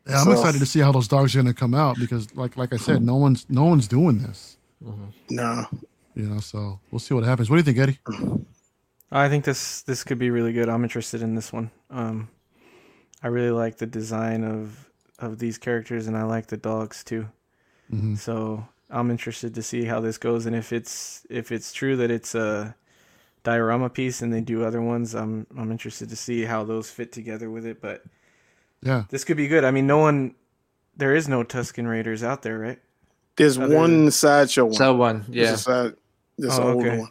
Yeah, 0.07 0.19
I'm 0.21 0.25
So- 0.25 0.31
excited 0.31 0.59
to 0.59 0.65
see 0.65 0.79
how 0.79 0.91
those 0.91 1.07
dogs 1.07 1.35
are 1.35 1.39
gonna 1.39 1.53
come 1.53 1.75
out 1.75 1.97
because, 1.99 2.33
like, 2.35 2.57
like 2.57 2.73
I 2.73 2.77
said, 2.77 3.03
no 3.03 3.15
one's 3.15 3.45
no 3.47 3.65
one's 3.65 3.87
doing 3.87 4.23
this. 4.23 4.57
No, 5.29 5.65
You 6.15 6.23
know, 6.23 6.39
so 6.39 6.79
we'll 6.89 6.97
see 6.99 7.13
what 7.13 7.25
happens. 7.25 7.47
What 7.49 7.57
do 7.57 7.59
you 7.59 7.63
think, 7.63 7.77
Eddie? 7.77 7.99
I 9.11 9.29
think 9.29 9.43
this 9.45 9.81
this 9.83 10.03
could 10.03 10.17
be 10.17 10.31
really 10.31 10.51
good. 10.51 10.67
I'm 10.67 10.81
interested 10.83 11.21
in 11.21 11.35
this 11.35 11.53
one. 11.53 11.69
Um, 11.91 12.29
I 13.21 13.27
really 13.27 13.51
like 13.51 13.77
the 13.77 13.85
design 13.85 14.43
of 14.43 14.88
of 15.19 15.39
these 15.39 15.57
characters, 15.57 16.07
and 16.07 16.17
I 16.17 16.23
like 16.23 16.47
the 16.47 16.57
dogs 16.57 17.03
too. 17.03 17.27
Mhm. 17.93 18.17
So 18.17 18.65
I'm 18.89 19.11
interested 19.11 19.53
to 19.55 19.61
see 19.61 19.85
how 19.85 19.99
this 19.99 20.17
goes, 20.17 20.45
and 20.45 20.55
if 20.55 20.71
it's 20.73 21.25
if 21.29 21.51
it's 21.51 21.71
true 21.73 21.95
that 21.97 22.09
it's 22.11 22.33
a 22.35 22.75
diorama 23.43 23.89
piece 23.89 24.21
and 24.21 24.33
they 24.33 24.41
do 24.41 24.63
other 24.63 24.81
ones, 24.81 25.13
I'm 25.15 25.45
I'm 25.57 25.71
interested 25.71 26.09
to 26.09 26.15
see 26.15 26.43
how 26.43 26.63
those 26.63 26.89
fit 26.89 27.11
together 27.11 27.49
with 27.49 27.65
it. 27.65 27.81
But 27.81 28.03
Yeah. 28.81 29.03
this 29.09 29.23
could 29.23 29.37
be 29.37 29.47
good. 29.47 29.63
I 29.63 29.71
mean, 29.71 29.87
no 29.87 29.97
one, 29.99 30.35
there 30.97 31.13
is 31.15 31.27
no 31.27 31.43
Tusken 31.43 31.87
Raiders 31.89 32.23
out 32.23 32.41
there, 32.43 32.57
right? 32.59 32.79
There's 33.35 33.57
Other 33.57 33.75
one 33.75 34.11
sideshow 34.11 34.65
one. 34.65 34.73
So 34.73 34.95
one, 34.95 35.25
There's 35.29 35.47
yeah. 35.47 35.53
a 35.53 35.57
side, 35.57 35.93
there's 36.37 36.57
Oh, 36.59 36.73
older 36.73 36.89
okay. 36.89 36.99
one. 36.99 37.09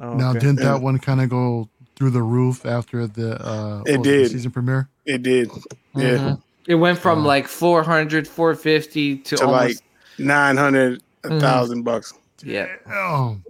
Oh, 0.00 0.14
Now, 0.14 0.32
didn't 0.32 0.56
that 0.56 0.80
one 0.82 0.98
kind 0.98 1.20
of 1.20 1.28
go 1.28 1.68
through 1.96 2.10
the 2.10 2.22
roof 2.22 2.64
after 2.66 3.06
the 3.06 3.40
uh, 3.46 3.82
It 3.86 3.98
what 3.98 4.04
the 4.04 4.10
did. 4.10 4.30
season 4.30 4.50
premiere? 4.50 4.88
It 5.06 5.22
did. 5.22 5.50
Yeah. 5.94 6.18
Mhm. 6.18 6.42
It 6.68 6.76
went 6.76 6.98
from 6.98 7.20
Uh, 7.20 7.26
like 7.26 7.48
400, 7.48 8.28
450 8.28 9.16
to, 9.18 9.36
To 9.36 9.44
almost 9.46 9.62
like 9.64 9.76
nine 10.18 10.56
hundred, 10.56 11.02
a 11.24 11.28
Mhm. 11.28 11.40
thousand 11.40 11.82
bucks. 11.82 12.14
yeah. 12.44 12.66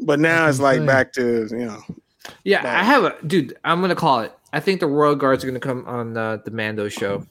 But 0.01 0.19
now 0.21 0.49
it's 0.49 0.61
like 0.61 0.85
back 0.87 1.13
to 1.15 1.47
you 1.51 1.67
know. 1.67 1.83
Yeah, 2.45 2.63
But- 2.63 2.71
I 2.71 2.85
have 2.85 3.05
a 3.05 3.15
dude. 3.27 3.57
I'm 3.65 3.81
gonna 3.81 3.95
call 3.95 4.21
it. 4.21 4.33
I 4.53 4.61
think 4.61 4.81
the 4.81 4.87
Royal 4.87 5.15
Guards 5.15 5.45
are 5.45 5.47
gonna 5.47 5.61
come 5.61 5.85
on 5.87 6.17
uh, 6.17 6.39
the 6.45 6.51
Mando 6.51 6.89
show. 6.89 7.27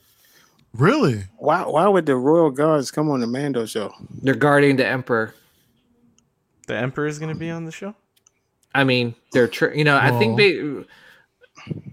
really? 0.74 1.24
Why 1.38 1.64
why 1.64 1.88
would 1.88 2.06
the 2.06 2.16
Royal 2.16 2.50
Guards 2.52 2.92
come 2.92 3.10
on 3.10 3.20
the 3.22 3.28
Mando 3.28 3.66
show? 3.66 3.94
They're 4.22 4.36
guarding 4.36 4.76
the 4.78 4.86
Emperor. 4.88 5.34
the 6.68 6.78
Emperor 6.78 7.08
is 7.08 7.20
going 7.20 7.34
to 7.34 7.38
be 7.38 7.50
on 7.50 7.66
the 7.66 7.72
show. 7.72 7.94
I 8.74 8.86
mean, 8.86 9.14
they're 9.34 9.48
tr- 9.50 9.74
you 9.74 9.84
know. 9.84 9.98
I 9.98 10.12
think 10.18 10.38
they. 10.38 10.62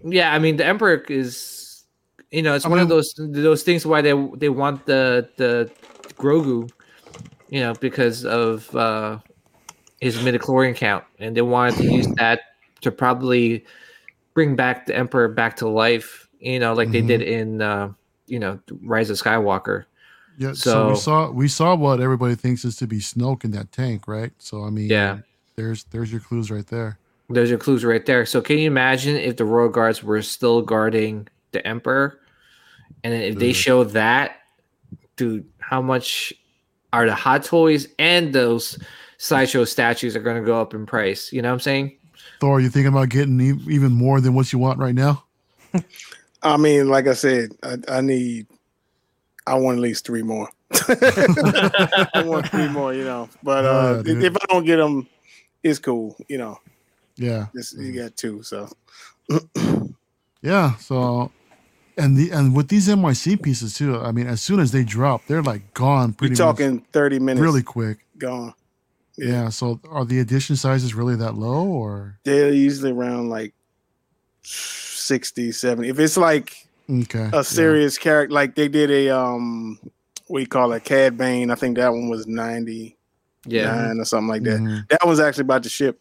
Yeah, 0.04 0.32
I 0.32 0.38
mean, 0.38 0.56
the 0.56 0.64
Emperor 0.66 1.02
is. 1.08 1.57
You 2.30 2.42
know, 2.42 2.54
it's 2.54 2.66
I 2.66 2.68
one 2.68 2.78
of 2.78 2.88
those 2.88 3.14
those 3.16 3.62
things 3.62 3.86
why 3.86 4.02
they 4.02 4.12
they 4.36 4.48
want 4.48 4.84
the 4.86 5.28
the 5.36 5.70
Grogu, 6.14 6.70
you 7.48 7.60
know, 7.60 7.74
because 7.74 8.24
of 8.24 8.74
uh 8.76 9.18
his 10.00 10.16
midichlorian 10.18 10.76
count, 10.76 11.04
and 11.18 11.36
they 11.36 11.42
wanted 11.42 11.76
to 11.76 11.84
use 11.84 12.06
that 12.16 12.40
to 12.82 12.90
probably 12.92 13.64
bring 14.34 14.54
back 14.56 14.86
the 14.86 14.94
Emperor 14.94 15.28
back 15.28 15.56
to 15.56 15.68
life. 15.68 16.28
You 16.38 16.58
know, 16.60 16.74
like 16.74 16.88
Mhm. 16.88 16.92
they 16.92 17.02
did 17.02 17.22
in 17.22 17.62
uh, 17.62 17.92
you 18.26 18.38
know 18.38 18.60
Rise 18.82 19.10
of 19.10 19.16
Skywalker. 19.16 19.84
Yeah. 20.38 20.52
So, 20.52 20.90
we 20.90 20.94
saw 20.96 21.30
we 21.30 21.48
saw 21.48 21.74
what 21.74 22.00
everybody 22.00 22.36
thinks 22.36 22.64
is 22.64 22.76
to 22.76 22.86
be 22.86 22.98
Snoke 22.98 23.44
in 23.44 23.50
that 23.52 23.72
tank, 23.72 24.06
right? 24.06 24.30
So 24.38 24.64
I 24.64 24.70
mean, 24.70 24.88
Yeah. 24.88 25.18
There's 25.56 25.84
there's 25.90 26.12
your 26.12 26.20
clues 26.20 26.50
right 26.52 26.66
there. 26.68 26.98
There's 27.28 27.50
your 27.50 27.58
clues 27.58 27.84
right 27.84 28.06
there. 28.06 28.24
So 28.24 28.40
can 28.40 28.58
you 28.58 28.68
imagine 28.68 29.16
if 29.16 29.36
the 29.36 29.44
Royal 29.44 29.68
Guards 29.68 30.04
were 30.04 30.22
still 30.22 30.62
guarding 30.62 31.26
the 31.52 31.66
Emperor, 31.66 32.20
and 33.04 33.12
then 33.12 33.22
if 33.22 33.36
they 33.36 33.52
show 33.52 33.84
that, 33.84 34.36
dude, 35.16 35.46
how 35.58 35.80
much 35.82 36.32
are 36.92 37.06
the 37.06 37.14
hot 37.14 37.44
toys 37.44 37.88
and 37.98 38.32
those 38.32 38.78
sideshow 39.18 39.64
statues 39.64 40.16
are 40.16 40.20
going 40.20 40.40
to 40.40 40.46
go 40.46 40.60
up 40.60 40.74
in 40.74 40.86
price? 40.86 41.32
You 41.32 41.42
know 41.42 41.48
what 41.48 41.54
I'm 41.54 41.60
saying? 41.60 41.96
Thor, 42.40 42.60
you 42.60 42.68
thinking 42.68 42.92
about 42.92 43.08
getting 43.08 43.40
e- 43.40 43.72
even 43.72 43.92
more 43.92 44.20
than 44.20 44.34
what 44.34 44.52
you 44.52 44.58
want 44.58 44.78
right 44.78 44.94
now? 44.94 45.24
I 46.42 46.56
mean, 46.56 46.88
like 46.88 47.06
I 47.06 47.14
said, 47.14 47.52
I, 47.62 47.76
I 47.88 48.00
need 48.00 48.46
I 49.48 49.54
want 49.54 49.78
at 49.78 49.82
least 49.82 50.04
three 50.04 50.22
more. 50.22 50.50
I 50.72 52.22
want 52.24 52.46
three 52.48 52.68
more, 52.68 52.92
you 52.92 53.04
know. 53.04 53.28
But 53.42 53.64
uh, 53.64 54.02
Yeah, 54.04 54.26
if, 54.26 54.36
I 54.36 54.46
don't 54.48 54.64
get 54.64 54.76
them, 54.76 55.08
it's 55.62 55.78
cool, 55.78 56.16
you 56.28 56.36
know. 56.36 56.60
Yeah. 57.16 57.46
This, 57.54 57.74
you 57.74 57.92
got 57.92 58.16
two, 58.16 58.42
so 58.42 58.68
Yeah. 60.42 60.76
So, 60.76 61.32
and 61.98 62.16
the 62.16 62.30
and 62.30 62.54
with 62.56 62.68
these 62.68 62.88
NYC 62.88 63.42
pieces 63.42 63.74
too. 63.74 63.96
I 63.98 64.12
mean, 64.12 64.26
as 64.26 64.40
soon 64.40 64.60
as 64.60 64.72
they 64.72 64.84
drop, 64.84 65.26
they're 65.26 65.42
like 65.42 65.74
gone. 65.74 66.10
we're 66.10 66.14
Pretty 66.14 66.32
much 66.32 66.38
talking 66.38 66.80
thirty 66.92 67.18
minutes. 67.18 67.42
really 67.42 67.62
quick. 67.62 67.98
gone. 68.16 68.54
Yeah. 69.16 69.48
So, 69.48 69.80
are 69.90 70.04
the 70.04 70.20
edition 70.20 70.54
sizes 70.56 70.94
really 70.94 71.16
that 71.16 71.34
low, 71.34 71.66
or 71.66 72.18
They're 72.24 72.52
usually 72.52 72.92
around 72.92 73.30
like 73.30 73.52
60, 74.42 75.52
70. 75.52 75.88
If 75.88 75.98
it's 75.98 76.16
like 76.16 76.68
okay? 76.90 77.30
a 77.32 77.42
serious 77.44 77.98
character, 77.98 78.32
like 78.34 78.54
they 78.54 78.68
did 78.68 78.90
a 78.90 79.10
um, 79.10 79.78
we 80.28 80.46
call 80.46 80.72
it 80.72 80.84
Cad 80.84 81.16
Bane. 81.16 81.50
I 81.50 81.54
think 81.54 81.76
that 81.76 81.92
one 81.92 82.08
was 82.08 82.26
ninety 82.26 82.96
Yeah, 83.46 83.74
nine 83.74 83.98
or 84.00 84.04
something 84.04 84.28
like 84.28 84.42
Yeah. 84.44 84.52
that. 84.52 84.60
Mhm. 84.60 84.88
That 84.90 85.06
was 85.06 85.20
actually 85.20 85.42
about 85.42 85.62
to 85.64 85.68
ship. 85.68 86.00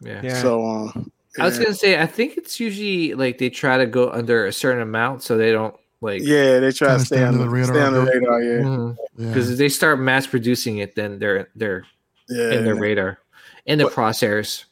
yeah. 0.00 0.20
Yeah. 0.22 0.40
So 0.42 0.66
um, 0.66 1.11
I 1.38 1.44
was 1.46 1.58
gonna 1.58 1.74
say, 1.74 2.00
I 2.00 2.06
think 2.06 2.36
it's 2.36 2.60
usually 2.60 3.14
like 3.14 3.38
they 3.38 3.48
try 3.50 3.78
to 3.78 3.86
go 3.86 4.10
under 4.10 4.46
a 4.46 4.52
certain 4.52 4.82
amount 4.82 5.22
so 5.22 5.36
they 5.38 5.50
don't 5.52 5.74
like. 6.00 6.20
yeah, 6.22 6.58
they 6.60 6.72
try 6.72 6.88
to 6.94 6.98
stay 7.00 7.16
stay 7.16 7.22
on 7.22 7.28
under 7.28 7.38
the 7.38 7.44
the 7.44 7.50
radar 7.50 7.74
Stay 7.74 7.82
on 7.82 7.92
the 7.94 8.02
radar, 8.04 8.42
yeah, 8.42 8.58
Mhm. 8.60 8.96
Yeah. 9.16 9.26
Because 9.28 9.50
if 9.50 9.58
they 9.58 9.68
start 9.68 9.98
mass 10.00 10.26
producing 10.26 10.78
it, 10.78 10.94
then 10.94 11.18
they're 11.18 11.48
they're 11.56 11.84
yeah. 12.28 12.52
in 12.52 12.64
their 12.64 12.74
radar, 12.74 13.18
in 13.66 13.78
the 13.78 13.84
But- 13.84 13.92
crosshairs. 13.94 14.64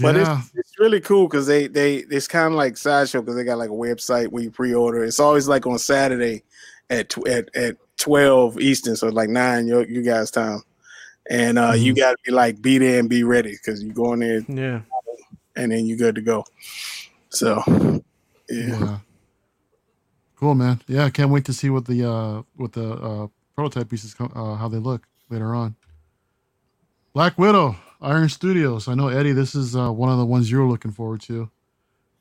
But 0.00 0.14
yeah. 0.16 0.38
it's, 0.40 0.50
it's 0.54 0.78
really 0.78 1.00
cool 1.00 1.26
because 1.26 1.46
they 1.46 1.66
they 1.66 1.96
it's 1.96 2.28
kind 2.28 2.46
of 2.46 2.52
like 2.52 2.76
sideshow 2.76 3.20
because 3.22 3.36
they 3.36 3.44
got 3.44 3.58
like 3.58 3.70
a 3.70 3.72
website 3.72 4.28
where 4.28 4.42
you 4.42 4.50
pre-order. 4.50 5.04
It's 5.04 5.18
always 5.20 5.48
like 5.48 5.66
on 5.66 5.78
Saturday 5.78 6.42
at 6.90 7.08
tw- 7.08 7.26
at 7.26 7.54
at 7.56 7.76
twelve 7.98 8.60
Eastern, 8.60 8.94
so 8.96 9.08
like 9.08 9.28
nine 9.30 9.66
your 9.66 9.84
you 9.86 10.02
guys 10.02 10.30
time, 10.30 10.62
and 11.28 11.58
uh 11.58 11.72
you 11.72 11.92
Mhm. 11.92 11.96
got 11.98 12.10
to 12.12 12.16
be 12.24 12.30
like 12.30 12.62
be 12.62 12.78
there 12.78 13.00
and 13.00 13.08
be 13.10 13.24
ready 13.24 13.50
because 13.52 13.82
you 13.82 13.92
go 13.92 14.12
in 14.12 14.20
there 14.20 14.44
Yeah. 14.48 14.80
And 15.56 15.72
then 15.72 15.86
you're 15.86 15.96
good 15.98 16.14
to 16.16 16.20
go. 16.20 16.44
So 17.30 17.62
yeah, 18.48 18.66
yeah. 18.78 18.98
Cool, 20.36 20.54
man. 20.54 20.80
Yeah, 20.88 21.04
I 21.04 21.10
can't 21.10 21.30
wait 21.30 21.44
to 21.46 21.52
see 21.52 21.70
what 21.70 21.84
the 21.86 22.08
uh 22.08 22.42
what 22.56 22.72
the 22.72 22.92
uh 22.92 23.26
prototype 23.54 23.88
pieces 23.90 24.14
come, 24.14 24.32
uh 24.34 24.54
how 24.56 24.68
they 24.68 24.78
look 24.78 25.06
later 25.28 25.54
on. 25.54 25.76
Black 27.12 27.38
Widow, 27.38 27.76
Iron 28.00 28.28
Studios. 28.28 28.88
I 28.88 28.94
know 28.94 29.08
Eddie, 29.08 29.32
this 29.32 29.54
is 29.54 29.76
uh 29.76 29.92
one 29.92 30.10
of 30.10 30.18
the 30.18 30.24
ones 30.26 30.50
you're 30.50 30.66
looking 30.68 30.92
forward 30.92 31.20
to. 31.22 31.50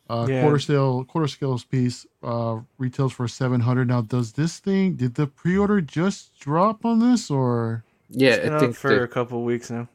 Uh 0.10 0.26
Yeah. 0.30 0.42
quarter 0.42 0.60
scale 0.60 1.04
quarter 1.06 1.28
scales 1.28 1.64
piece 1.64 2.06
uh 2.24 2.60
retails 2.78 3.14
for 3.14 3.28
700. 3.28 3.88
Now 3.88 4.02
does 4.02 4.34
this 4.34 4.60
thing 4.60 4.96
did 4.96 5.16
the 5.16 5.28
pre-order 5.28 5.82
just 5.82 6.38
drop 6.40 6.84
on 6.86 7.00
this 7.00 7.30
or 7.32 7.84
Yeah, 8.10 8.32
It's 8.32 8.44
been 8.44 8.52
I 8.54 8.56
out 8.56 8.62
think 8.62 8.76
for 8.76 8.90
that- 8.96 9.04
a 9.04 9.08
couple 9.08 9.44
weeks 9.44 9.70
now. 9.72 9.88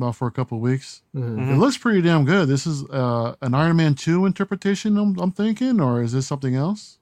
About 0.00 0.16
for 0.16 0.26
a 0.28 0.30
couple 0.30 0.56
of 0.58 0.62
weeks? 0.62 1.02
Mhm. 1.14 1.36
Mhm. 1.36 1.52
It 1.54 1.56
looks 1.58 1.76
pretty 1.78 2.00
damn 2.02 2.24
good. 2.24 2.48
This 2.48 2.66
is 2.66 2.84
uh 2.90 3.34
an 3.42 3.54
Iron 3.54 3.76
Man 3.76 3.94
2 3.94 4.24
interpretation 4.26 4.96
I'm, 4.98 5.18
I'm 5.18 5.32
thinking 5.32 5.80
or 5.80 6.02
is 6.02 6.12
this 6.12 6.26
something 6.26 6.54
else? 6.54 6.98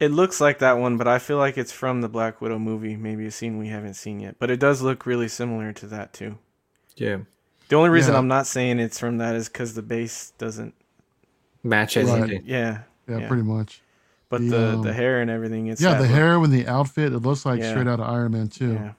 It 0.00 0.12
looks 0.12 0.40
like 0.40 0.60
that 0.60 0.78
one, 0.78 0.96
but 0.96 1.08
I 1.08 1.18
feel 1.18 1.38
like 1.38 1.58
it's 1.58 1.72
from 1.72 2.02
the 2.02 2.08
Black 2.08 2.40
Widow 2.40 2.60
movie, 2.60 2.94
maybe 2.96 3.26
a 3.26 3.32
scene 3.32 3.58
we 3.58 3.66
haven't 3.68 3.94
seen 3.94 4.20
yet. 4.20 4.36
But 4.38 4.48
it 4.50 4.60
does 4.60 4.80
look 4.80 5.04
really 5.06 5.26
similar 5.26 5.72
to 5.72 5.86
that 5.88 6.12
too. 6.12 6.38
yeah, 6.96 7.18
The 7.68 7.76
only 7.76 7.90
reason 7.90 8.12
Yeah. 8.12 8.18
I'm 8.18 8.28
not 8.28 8.46
saying 8.46 8.78
it's 8.78 8.98
from 8.98 9.18
that 9.18 9.34
is 9.34 9.48
because 9.48 9.74
the 9.74 9.82
base 9.82 10.32
doesn't. 10.38 10.74
match 11.64 11.96
Right. 11.96 12.06
anything. 12.06 12.42
Yeah, 12.46 12.82
Yeah, 13.08 13.18
Yeah. 13.18 13.28
pretty 13.28 13.42
much. 13.42 13.82
but 14.30 14.40
The, 14.42 14.46
the 14.48 14.68
um, 14.74 14.82
the 14.82 14.92
hair 14.92 15.20
and 15.20 15.30
everything. 15.30 15.66
It's 15.66 15.80
yeah, 15.80 15.94
the 15.94 16.02
look. 16.02 16.10
hair 16.10 16.36
and 16.36 16.52
the 16.52 16.66
outfit, 16.68 17.12
it 17.12 17.18
looks 17.20 17.44
like 17.46 17.60
Yeah. 17.60 17.70
straight 17.70 17.88
out 17.88 17.98
of 17.98 18.08
Iron 18.08 18.32
Man 18.32 18.48
2. 18.48 18.72
Yeah. 18.74 18.92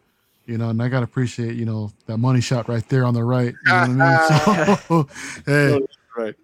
You 0.50 0.58
know, 0.58 0.70
and 0.70 0.82
I 0.82 0.90
gotta 0.90 1.04
appreciate, 1.04 1.56
you 1.56 1.66
know, 1.66 1.92
that 2.08 2.18
money 2.18 2.42
shot 2.42 2.68
right 2.68 2.88
there 2.90 3.06
on 3.06 3.14
the 3.14 3.24
right. 3.24 3.54
You 3.66 3.72
know 3.72 3.80
what 3.82 4.02
I 4.02 4.68
mean? 4.68 4.78
So 4.88 5.08
hey, 5.46 5.80
right. 6.18 6.36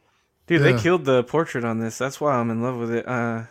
Dude, 0.47 0.61
Yeah. 0.61 0.71
they 0.71 0.79
killed 0.79 1.05
the 1.05 1.23
portrait 1.23 1.65
on 1.65 1.79
this. 1.79 1.97
That's 1.97 2.21
why 2.21 2.35
I'm 2.35 2.51
in 2.51 2.61
love 2.61 2.77
with 2.77 2.91
it. 2.91 3.07
Uh, 3.07 3.43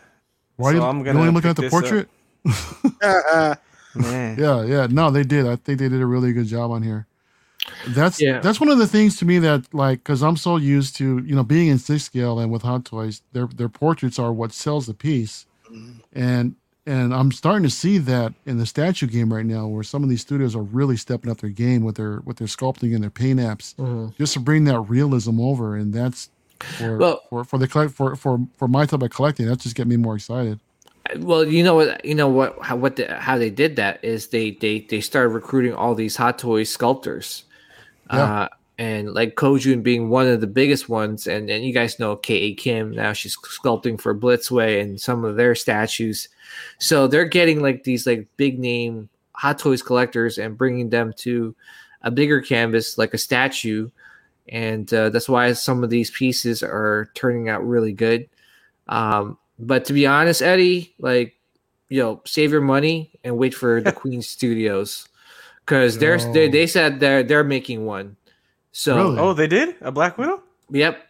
why 0.55 0.71
So 0.71 0.77
you, 0.77 0.83
I'm 0.83 1.03
gonna 1.03 1.19
only 1.19 1.31
looking 1.33 1.49
at 1.49 1.57
the 1.57 1.69
portrait? 1.69 2.07
Man. 3.95 4.37
Yeah, 4.37 4.63
yeah. 4.65 4.87
No, 4.89 5.09
they 5.09 5.23
did. 5.23 5.45
I 5.47 5.55
think 5.55 5.79
they 5.79 5.87
did 5.89 6.01
a 6.01 6.05
really 6.05 6.33
good 6.33 6.47
job 6.47 6.71
on 6.71 6.83
here. 6.83 7.07
That's 7.87 8.21
Yeah. 8.21 8.39
that's 8.39 8.59
one 8.59 8.69
of 8.69 8.77
the 8.77 8.87
things 8.87 9.17
to 9.17 9.25
me 9.25 9.39
that 9.39 9.73
like 9.73 9.99
because 9.99 10.21
I'm 10.21 10.37
so 10.37 10.57
used 10.57 10.95
to 10.97 11.19
you 11.19 11.35
know 11.35 11.43
being 11.43 11.67
in 11.67 11.79
six 11.79 12.03
scale 12.03 12.39
and 12.39 12.51
with 12.51 12.61
Hot 12.61 12.85
Toys, 12.85 13.21
their 13.33 13.47
their 13.47 13.69
portraits 13.69 14.19
are 14.19 14.31
what 14.31 14.51
sells 14.53 14.85
the 14.85 14.93
piece, 14.93 15.45
and 16.13 16.55
and 16.85 17.13
I'm 17.13 17.31
starting 17.31 17.63
to 17.63 17.69
see 17.69 17.97
that 17.99 18.33
in 18.45 18.57
the 18.57 18.65
statue 18.65 19.07
game 19.07 19.33
right 19.33 19.45
now, 19.45 19.67
where 19.67 19.83
some 19.83 20.03
of 20.03 20.09
these 20.09 20.21
studios 20.21 20.55
are 20.55 20.61
really 20.61 20.97
stepping 20.97 21.31
up 21.31 21.39
their 21.39 21.49
game 21.49 21.83
with 21.83 21.95
their 21.95 22.21
with 22.25 22.37
their 22.37 22.47
sculpting 22.47 22.93
and 22.93 23.03
their 23.03 23.09
paint 23.09 23.39
apps, 23.39 23.75
Mhm. 23.75 24.15
just 24.17 24.33
to 24.33 24.39
bring 24.39 24.65
that 24.65 24.79
realism 24.81 25.39
over, 25.39 25.75
and 25.75 25.93
that's 25.93 26.29
for 26.59 26.97
Well- 26.97 27.21
for 27.29 27.43
for 27.43 27.57
the 27.57 27.67
collect 27.67 27.93
for 27.93 28.15
for 28.15 28.39
for 28.57 28.67
my 28.67 28.85
type 28.85 29.01
of 29.01 29.09
collecting. 29.09 29.45
That's 29.47 29.63
just 29.63 29.75
get 29.75 29.87
me 29.87 29.97
more 29.97 30.15
excited. 30.15 30.59
Well, 31.19 31.45
you 31.47 31.63
know 31.63 31.75
what? 31.75 32.03
You 32.03 32.15
know 32.15 32.27
what? 32.29 32.57
How 32.61 32.75
what 32.77 32.95
the, 32.95 33.13
how 33.15 33.37
they 33.37 33.49
did 33.51 33.75
that 33.75 34.03
is 34.03 34.27
they 34.27 34.51
they 34.51 34.79
they 34.89 35.01
started 35.01 35.29
recruiting 35.29 35.73
all 35.73 35.93
these 35.95 36.15
Hot 36.15 36.39
Toys 36.39 36.69
sculptors, 36.69 37.43
Yeah. 38.11 38.41
uh, 38.43 38.47
and 38.77 39.13
like 39.13 39.35
Kojun 39.35 39.83
being 39.83 40.09
one 40.09 40.27
of 40.27 40.41
the 40.41 40.47
biggest 40.47 40.89
ones, 40.89 41.27
and 41.27 41.49
and 41.49 41.63
you 41.63 41.73
guys 41.73 41.99
know 41.99 42.15
K.A. 42.15 42.53
Kim 42.55 42.91
now 42.91 43.13
she's 43.13 43.35
sculpting 43.37 43.99
for 44.01 44.15
Blitzway 44.15 44.81
and 44.81 44.99
some 44.99 45.23
of 45.25 45.35
their 45.35 45.53
statues, 45.55 46.27
so 46.77 47.07
they're 47.07 47.25
getting 47.25 47.61
like 47.61 47.83
these 47.83 48.05
like 48.05 48.27
big 48.37 48.59
name 48.59 49.09
Hot 49.33 49.59
Toys 49.59 49.81
collectors 49.81 50.37
and 50.37 50.57
bringing 50.57 50.89
them 50.89 51.13
to 51.17 51.55
a 52.01 52.11
bigger 52.11 52.41
canvas 52.41 52.97
like 52.97 53.13
a 53.13 53.17
statue, 53.17 53.89
and 54.47 54.91
uh, 54.93 55.09
that's 55.09 55.27
why 55.27 55.51
some 55.53 55.83
of 55.83 55.89
these 55.89 56.11
pieces 56.11 56.63
are 56.63 57.09
turning 57.15 57.49
out 57.49 57.65
really 57.67 57.93
good. 57.93 58.29
Um, 58.87 59.37
but 59.57 59.85
to 59.85 59.93
be 59.93 60.05
honest, 60.05 60.41
Eddie, 60.41 60.93
like 60.99 61.35
you 61.89 62.01
know, 62.01 62.21
save 62.25 62.51
your 62.51 62.61
money 62.61 63.11
and 63.23 63.37
wait 63.37 63.53
for 63.53 63.81
the 63.81 63.91
Queen 63.93 64.21
Studios 64.21 65.07
because 65.65 65.97
they're 65.97 66.17
they, 66.33 66.47
they 66.47 66.67
said 66.67 66.99
they're 66.99 67.23
they're 67.23 67.43
making 67.43 67.85
one. 67.85 68.15
So 68.71 68.95
Really? 68.95 69.19
Oh, 69.19 69.33
they 69.33 69.47
did 69.47 69.75
a 69.81 69.91
Black 69.91 70.17
Widow. 70.17 70.43
Yep. 70.69 71.01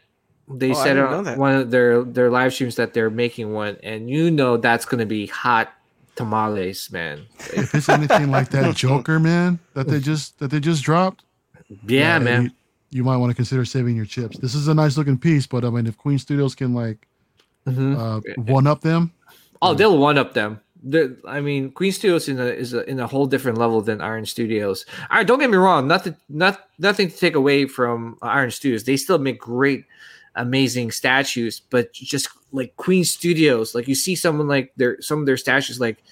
They 0.47 0.71
Oh, 0.71 0.73
said 0.75 0.97
on 0.97 1.37
one 1.39 1.55
of 1.55 1.71
their 1.71 2.03
their 2.03 2.29
live 2.29 2.53
streams 2.53 2.75
that 2.75 2.93
they're 2.93 3.09
making 3.09 3.51
one, 3.53 3.77
and 3.81 4.09
you 4.09 4.29
know 4.29 4.57
that's 4.57 4.85
gonna 4.85 5.05
be 5.05 5.25
hot 5.27 5.73
tamales, 6.15 6.91
man. 6.91 7.25
If 7.53 7.73
it's 7.75 7.89
anything 7.89 8.31
like 8.31 8.49
that 8.51 8.75
Joker, 8.83 9.19
man, 9.19 9.59
that 9.73 9.87
they 9.87 9.99
just 9.99 10.37
that 10.39 10.49
they 10.51 10.59
just 10.59 10.83
dropped, 10.83 11.23
Yeah, 11.87 12.17
uh, 12.17 12.19
man. 12.19 12.43
You, 12.43 12.49
you 12.91 13.03
might 13.03 13.17
want 13.17 13.31
to 13.31 13.35
consider 13.35 13.65
saving 13.65 13.95
your 13.95 14.05
chips. 14.05 14.37
This 14.37 14.55
is 14.55 14.67
a 14.67 14.73
nice 14.73 14.97
looking 14.97 15.17
piece, 15.17 15.47
but 15.47 15.65
I 15.65 15.69
mean, 15.69 15.87
if 15.87 15.97
Queen 15.97 16.19
Studios 16.19 16.55
can 16.55 16.73
like 16.73 17.07
Mhm. 17.67 17.97
uh, 17.97 18.41
one 18.43 18.67
up 18.67 18.81
them, 18.81 19.11
Oh, 19.61 19.73
they'll 19.73 19.97
one 19.97 20.17
up 20.19 20.33
them. 20.35 20.59
They're- 20.83 21.17
I 21.27 21.41
mean, 21.41 21.71
Queen 21.71 21.91
Studios 21.91 22.29
in 22.29 22.39
a, 22.39 22.45
is 22.45 22.73
a, 22.75 22.87
in 22.87 22.99
a 22.99 23.07
whole 23.07 23.25
different 23.25 23.57
level 23.57 23.81
than 23.81 24.01
Iron 24.01 24.27
Studios. 24.27 24.85
All 25.09 25.17
right, 25.17 25.25
don't 25.25 25.39
get 25.39 25.49
me 25.49 25.57
wrong. 25.57 25.87
Nothing, 25.87 26.15
not 26.29 26.69
nothing 26.77 27.09
to 27.09 27.17
take 27.17 27.33
away 27.33 27.65
from 27.65 28.17
Iron 28.21 28.51
Studios. 28.51 28.83
They 28.83 28.95
still 28.97 29.17
make 29.17 29.39
great, 29.39 29.85
amazing 30.35 30.91
statues. 30.91 31.59
But 31.69 31.91
just 31.93 32.29
like 32.51 32.75
Queen 32.77 33.03
Studios, 33.03 33.73
like 33.75 33.87
you 33.87 33.95
see 33.95 34.15
someone 34.15 34.47
like 34.47 34.71
their 34.77 35.01
some 35.01 35.19
of 35.19 35.25
their 35.25 35.37
statues, 35.37 35.79
like 35.79 36.03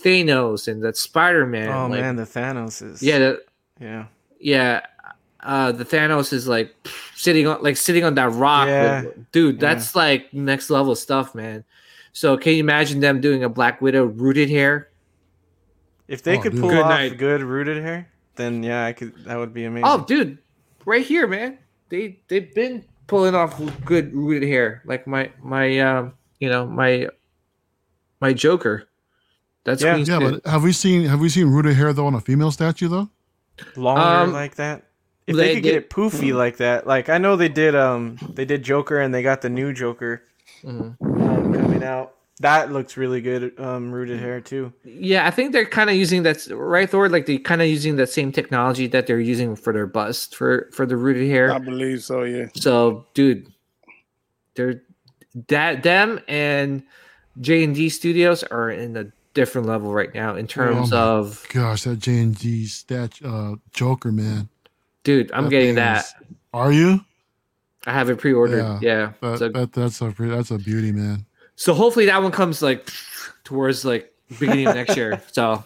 Thanos 0.00 0.68
and 0.68 0.82
that 0.82 0.96
Spider 0.96 1.46
Man. 1.46 1.68
oh 1.68 1.86
like, 1.88 2.00
man, 2.00 2.16
the 2.16 2.22
Thanos 2.24 2.82
is. 2.82 3.02
yeah, 3.02 3.18
that, 3.18 3.38
yeah. 3.80 4.06
yeah. 4.40 4.80
Uh, 5.44 5.72
the 5.72 5.84
Thanos 5.84 6.32
is 6.32 6.46
like 6.46 6.72
sitting 7.16 7.46
on 7.48 7.62
like 7.62 7.76
sitting 7.76 8.04
on 8.04 8.14
that 8.14 8.30
rock, 8.32 8.68
Yeah. 8.68 9.02
with- 9.02 9.32
dude. 9.32 9.58
That's 9.60 9.94
like 9.96 10.32
next 10.32 10.70
level 10.70 10.94
stuff, 10.94 11.34
man. 11.34 11.64
So 12.12 12.36
can 12.36 12.52
you 12.52 12.60
imagine 12.60 13.00
them 13.00 13.20
doing 13.20 13.42
a 13.42 13.48
Black 13.48 13.80
Widow 13.80 14.04
rooted 14.04 14.48
hair? 14.50 14.88
If 16.08 16.22
they 16.22 16.36
Oh, 16.36 16.40
could 16.42 16.52
dude. 16.52 16.60
pull 16.60 16.70
Good 16.70 16.80
off 16.82 16.90
night. 16.90 17.16
good 17.18 17.42
rooted 17.42 17.82
hair, 17.82 18.08
then 18.36 18.62
yeah, 18.62 18.84
I 18.84 18.92
could. 18.92 19.14
That 19.24 19.36
would 19.38 19.54
be 19.54 19.64
amazing. 19.64 19.86
Oh, 19.88 20.04
dude, 20.04 20.38
right 20.84 21.04
here, 21.04 21.26
man. 21.26 21.58
They 21.88 22.20
they've 22.28 22.52
been 22.54 22.84
pulling 23.12 23.34
off 23.34 23.60
good 23.84 24.14
rooted 24.14 24.48
hair, 24.48 24.80
like 24.86 25.06
my 25.06 25.30
my 25.42 25.78
um 25.80 26.14
you 26.40 26.48
know 26.48 26.66
my 26.66 27.08
my 28.22 28.32
Joker. 28.32 28.88
That's 29.64 29.82
Yeah. 29.82 29.92
Queen's 29.94 30.08
yeah. 30.08 30.16
Studio. 30.18 30.40
But 30.42 30.50
have 30.50 30.62
we 30.62 30.72
seen 30.72 31.04
have 31.04 31.20
we 31.20 31.28
seen 31.28 31.48
rooted 31.48 31.76
hair 31.76 31.92
though 31.92 32.06
on 32.06 32.14
a 32.14 32.20
female 32.20 32.50
statue 32.50 32.88
though? 32.88 33.10
longer 33.76 34.02
Um, 34.02 34.32
like 34.32 34.54
that. 34.56 34.84
If 35.26 35.36
they 35.36 35.42
they, 35.48 35.54
could 35.54 35.62
get 35.62 35.72
did- 35.72 35.82
it 35.84 35.90
poofy 35.90 36.32
like 36.34 36.56
that, 36.56 36.86
like 36.86 37.08
I 37.10 37.18
know 37.18 37.36
they 37.36 37.48
did. 37.50 37.74
Um, 37.76 38.16
they 38.34 38.44
did 38.46 38.62
Joker, 38.62 38.98
and 38.98 39.14
they 39.14 39.22
got 39.22 39.42
the 39.42 39.50
new 39.50 39.72
Joker 39.72 40.22
Mhm. 40.64 40.96
um, 41.00 41.52
coming 41.54 41.84
out. 41.84 42.14
That 42.40 42.72
looks 42.72 42.96
really 42.96 43.20
good. 43.20 43.58
Um, 43.60 43.92
rooted 43.92 44.18
hair 44.18 44.40
too. 44.40 44.72
Yeah, 44.84 45.26
I 45.26 45.30
think 45.30 45.52
they're 45.52 45.64
kind 45.66 45.90
of 45.90 45.96
using 45.96 46.22
that 46.24 46.44
right, 46.50 46.88
Thor. 46.90 47.08
Like 47.08 47.26
they 47.26 47.38
kind 47.38 47.62
of 47.62 47.68
using 47.68 47.96
that 47.96 48.08
same 48.08 48.32
technology 48.32 48.86
that 48.88 49.06
they're 49.06 49.20
using 49.20 49.54
for 49.54 49.72
their 49.72 49.86
bust 49.86 50.34
for 50.34 50.68
for 50.72 50.84
the 50.86 50.96
rooted 50.96 51.28
hair. 51.28 51.52
I 51.52 51.58
believe 51.58 52.02
so. 52.02 52.22
Yeah. 52.24 52.46
So, 52.54 53.06
dude, 53.14 53.46
they're 54.54 54.82
that 55.48 55.82
them 55.82 56.20
and 56.26 56.82
J 57.40 57.64
and 57.64 57.74
D 57.74 57.88
Studios 57.88 58.42
are 58.44 58.70
in 58.70 58.96
a 58.96 59.06
different 59.34 59.66
level 59.68 59.92
right 59.92 60.12
now 60.14 60.34
in 60.34 60.46
terms 60.46 60.92
Oh 60.92 60.98
of 60.98 61.46
Gosh, 61.52 61.84
that 61.84 61.98
J 62.00 62.18
and 62.18 62.36
G 62.38 62.66
statue 62.66 63.26
uh, 63.26 63.54
Joker, 63.72 64.10
man. 64.10 64.48
dude. 65.04 65.30
I'm 65.32 65.44
That 65.44 65.50
getting 65.50 65.68
thing 65.68 65.74
that. 65.76 66.04
is- 66.04 66.14
Are 66.52 66.72
you? 66.72 67.00
I 67.86 67.92
have 67.92 68.10
it 68.10 68.18
pre-ordered. 68.18 68.58
Yeah. 68.58 68.78
Yeah. 68.82 69.12
That, 69.20 69.38
so, 69.38 69.48
that 69.48 69.72
that's 69.72 70.00
a 70.00 70.10
that's 70.18 70.50
a 70.50 70.58
beauty, 70.58 70.92
man. 70.92 71.26
So 71.62 71.74
hopefully 71.74 72.06
that 72.06 72.20
one 72.22 72.32
comes 72.32 72.60
like 72.62 72.90
towards 73.44 73.84
like 73.84 74.12
beginning 74.40 74.66
of 74.66 74.74
next 74.74 74.96
year. 74.96 75.22
So 75.32 75.62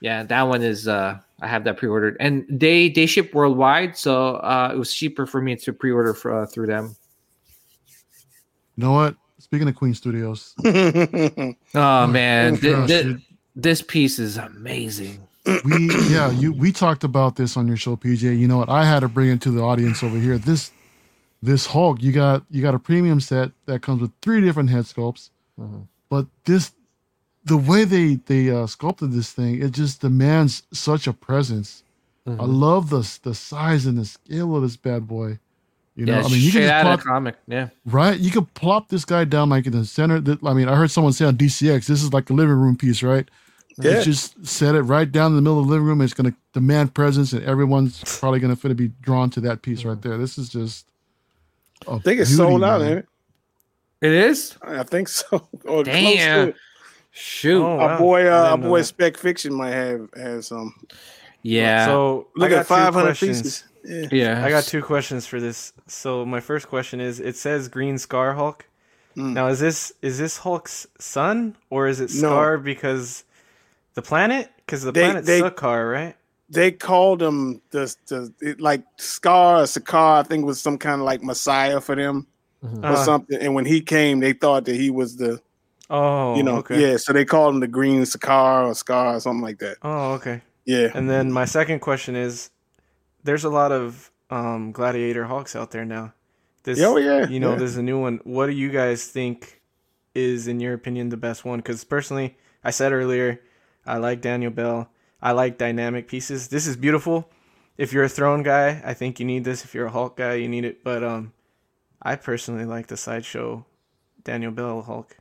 yeah, 0.00 0.22
that 0.24 0.42
one 0.42 0.62
is 0.62 0.86
uh 0.88 1.18
I 1.40 1.46
have 1.48 1.64
that 1.64 1.76
pre-ordered 1.76 2.16
and 2.20 2.44
they 2.50 2.88
they 2.90 3.06
ship 3.06 3.32
worldwide, 3.34 3.96
so 3.96 4.36
uh 4.36 4.70
it 4.74 4.76
was 4.78 4.92
cheaper 4.92 5.26
for 5.26 5.40
me 5.40 5.56
to 5.56 5.72
pre-order 5.72 6.12
for, 6.14 6.42
uh, 6.42 6.46
through 6.46 6.66
them. 6.66 6.94
You 8.76 8.84
know 8.84 8.92
what? 8.92 9.16
Speaking 9.38 9.68
of 9.68 9.74
Queen 9.74 9.94
Studios, 9.94 10.54
Oh 10.64 12.06
man, 12.06 12.56
thi- 12.56 12.70
gosh, 12.72 12.88
thi- 12.88 13.02
dude. 13.02 13.22
this 13.56 13.82
piece 13.82 14.18
is 14.18 14.36
amazing. 14.38 15.26
we 15.64 15.90
yeah 16.08 16.30
you 16.30 16.52
we 16.52 16.70
talked 16.70 17.02
about 17.04 17.34
this 17.36 17.56
on 17.56 17.66
your 17.66 17.76
show 17.76 17.96
pj 17.96 18.38
you 18.38 18.46
know 18.46 18.58
what 18.58 18.68
i 18.68 18.84
had 18.84 19.00
to 19.00 19.08
bring 19.08 19.28
it 19.28 19.40
to 19.40 19.50
the 19.50 19.60
audience 19.60 20.00
over 20.04 20.16
here 20.16 20.38
this 20.38 20.70
this 21.42 21.66
hulk 21.66 22.02
you 22.02 22.12
got 22.12 22.44
you 22.50 22.62
got 22.62 22.74
a 22.74 22.78
premium 22.78 23.20
set 23.20 23.50
that 23.66 23.82
comes 23.82 24.00
with 24.00 24.10
three 24.22 24.40
different 24.40 24.70
head 24.70 24.84
sculpts 24.84 25.30
Mhm. 25.60 25.86
but 26.08 26.26
this 26.44 26.72
the 27.44 27.56
way 27.56 27.84
they 27.84 28.14
they 28.26 28.50
uh, 28.50 28.66
sculpted 28.66 29.12
this 29.12 29.32
thing 29.32 29.60
it 29.62 29.72
just 29.72 30.00
demands 30.00 30.62
such 30.72 31.06
a 31.06 31.12
presence 31.12 31.82
i 32.26 32.30
Mhm. 32.30 32.38
love 32.60 32.90
the 32.90 33.18
the 33.24 33.34
size 33.34 33.84
and 33.86 33.98
the 33.98 34.04
scale 34.04 34.54
of 34.56 34.62
this 34.62 34.76
bad 34.76 35.06
boy 35.08 35.38
you 35.96 36.06
know 36.06 36.18
yeah, 36.18 36.24
i 36.24 36.28
mean 36.28 36.40
you 36.40 36.52
can 36.52 36.62
just 36.62 36.82
plop, 36.84 37.00
comic. 37.00 37.36
Yeah. 37.48 37.68
right 37.84 38.18
you 38.18 38.30
could 38.30 38.54
plop 38.54 38.88
this 38.88 39.04
guy 39.04 39.24
down 39.24 39.48
like 39.50 39.66
in 39.66 39.72
the 39.72 39.84
center 39.84 40.20
that 40.20 40.42
i 40.44 40.54
mean 40.54 40.68
i 40.68 40.76
heard 40.76 40.90
someone 40.90 41.12
say 41.12 41.24
on 41.26 41.36
dcx 41.36 41.86
this 41.86 42.02
is 42.02 42.12
like 42.12 42.30
a 42.30 42.32
living 42.32 42.54
room 42.56 42.76
piece 42.76 43.02
right 43.02 43.28
Yeah. 43.78 43.98
you 43.98 44.04
just 44.04 44.46
set 44.46 44.74
it 44.76 44.82
right 44.82 45.10
down 45.10 45.32
in 45.32 45.36
the 45.36 45.42
middle 45.42 45.58
of 45.58 45.66
the 45.66 45.72
living 45.72 45.86
room. 45.86 46.02
It's 46.02 46.12
going 46.12 46.30
to 46.30 46.36
demand 46.52 46.92
presence, 46.92 47.32
and 47.32 47.42
everyone's 47.42 48.02
probably 48.20 48.38
going 48.38 48.54
to 48.54 48.74
be 48.74 48.88
drawn 49.00 49.30
to 49.30 49.40
that 49.40 49.62
piece 49.62 49.82
right 49.86 50.00
there. 50.02 50.18
This 50.18 50.36
is 50.36 50.50
just. 50.50 50.91
I 51.88 51.94
I 51.94 51.98
think 52.00 52.20
it's 52.20 52.34
sold 52.36 52.64
out, 52.64 52.82
ain't 52.82 52.98
it? 53.00 53.06
It 54.00 54.12
is. 54.12 54.56
I 54.62 54.82
think 54.82 55.08
so. 55.08 55.48
Or 55.64 55.84
close 55.84 55.84
to 55.84 55.92
Damn. 55.92 56.48
it. 56.50 56.56
Shoot. 57.12 57.62
Oh, 57.62 57.78
Our 57.78 57.88
wow. 57.88 57.98
boy, 57.98 58.26
I 58.26 58.28
uh, 58.28 58.42
our 58.50 58.56
didn't 58.56 58.68
boy 58.70 58.78
that. 58.78 58.84
Spec 58.84 59.16
Fiction 59.16 59.52
might 59.54 59.70
have 59.72 60.08
has 60.16 60.46
some. 60.48 60.74
yeah. 61.42 61.86
So 61.86 62.28
Look 62.36 62.52
I 62.52 62.56
at 62.56 62.66
500 62.66 63.16
pieces. 63.16 63.64
Yeah. 63.84 64.06
yeah. 64.10 64.44
I 64.44 64.48
got 64.50 64.64
two 64.64 64.82
questions 64.82 65.26
for 65.26 65.40
this. 65.40 65.72
So 65.86 66.24
my 66.24 66.40
first 66.40 66.68
question 66.68 67.00
is: 67.00 67.20
It 67.20 67.36
says 67.36 67.68
Green 67.68 67.98
Scar 67.98 68.32
Hulk. 68.34 68.66
Mm. 69.16 69.34
Now 69.34 69.48
is 69.48 69.60
this 69.60 69.92
is 70.02 70.18
this 70.18 70.38
Hulk's 70.38 70.86
son 70.98 71.54
or 71.68 71.86
is 71.86 72.00
it 72.00 72.10
No. 72.14 72.28
Scar 72.30 72.58
because 72.58 73.24
the 73.94 74.02
planet? 74.02 74.50
Because 74.56 74.82
the 74.82 74.90
They- 74.92 75.02
planet's 75.04 75.26
they- 75.26 75.42
Sakaar, 75.42 75.92
right? 75.92 76.16
They 76.52 76.70
called 76.70 77.22
him 77.22 77.60
the 77.70 77.94
the 78.08 78.32
it, 78.40 78.60
like 78.60 78.82
Scar 78.98 79.60
or 79.62 79.64
Sakaar. 79.64 80.20
I 80.20 80.22
think 80.22 80.44
was 80.44 80.60
some 80.60 80.78
kind 80.78 81.00
of 81.00 81.06
like 81.06 81.22
Messiah 81.22 81.80
for 81.80 81.96
them 81.96 82.26
Mhm. 82.64 82.84
or 82.84 82.86
Uh, 82.88 83.04
something. 83.04 83.38
And 83.40 83.54
when 83.54 83.64
he 83.64 83.80
came, 83.80 84.20
they 84.20 84.32
thought 84.34 84.64
that 84.66 84.76
he 84.76 84.90
was 84.90 85.16
the 85.16 85.40
Oh, 85.90 86.36
you 86.36 86.42
know 86.42 86.56
okay. 86.58 86.80
yeah. 86.80 86.96
So 86.98 87.12
they 87.12 87.24
called 87.24 87.54
him 87.54 87.60
the 87.60 87.66
Green 87.68 88.02
Sakaar 88.02 88.66
or 88.68 88.74
Scar 88.74 89.16
or 89.16 89.20
something 89.20 89.42
like 89.42 89.58
that. 89.58 89.76
Oh, 89.82 90.12
okay. 90.12 90.42
Yeah. 90.64 90.88
And 90.94 91.08
then 91.10 91.32
my 91.32 91.44
second 91.46 91.80
question 91.80 92.14
is: 92.16 92.50
There's 93.24 93.44
a 93.44 93.50
lot 93.50 93.72
of 93.72 94.10
um, 94.30 94.72
Gladiator 94.72 95.24
Hulks 95.24 95.54
out 95.56 95.70
there 95.72 95.84
now. 95.84 96.12
This, 96.64 96.80
Oh, 96.80 96.96
yeah, 96.96 97.28
you 97.28 97.40
know, 97.40 97.52
yeah. 97.52 97.56
there's 97.58 97.76
a 97.76 97.82
new 97.82 97.98
one. 98.00 98.20
What 98.24 98.46
do 98.46 98.52
you 98.52 98.70
guys 98.70 99.04
think 99.06 99.60
is, 100.14 100.46
in 100.46 100.60
your 100.60 100.74
opinion, 100.74 101.08
the 101.08 101.16
best 101.16 101.44
one? 101.44 101.58
Because 101.58 101.82
personally, 101.84 102.36
I 102.62 102.70
said 102.70 102.92
earlier, 102.92 103.40
I 103.84 103.96
like 103.98 104.20
Daniel 104.20 104.52
Bell. 104.52 104.88
I 105.22 105.32
like 105.32 105.56
dynamic 105.56 106.08
pieces. 106.08 106.48
This 106.48 106.66
is 106.66 106.76
beautiful. 106.76 107.30
If 107.78 107.92
you're 107.92 108.04
a 108.04 108.08
throne 108.08 108.42
guy, 108.42 108.82
I 108.84 108.92
think 108.92 109.20
you 109.20 109.26
need 109.26 109.44
this. 109.44 109.64
If 109.64 109.74
you're 109.74 109.86
a 109.86 109.90
Hulk 109.90 110.16
guy, 110.16 110.34
you 110.34 110.48
need 110.48 110.64
it. 110.64 110.82
But 110.84 111.04
um, 111.04 111.32
I 112.02 112.16
personally 112.16 112.64
like 112.64 112.88
the 112.88 112.96
sideshow 112.96 113.64
Daniel 114.24 114.50
Bell 114.50 114.82
Hulk. 114.82 115.16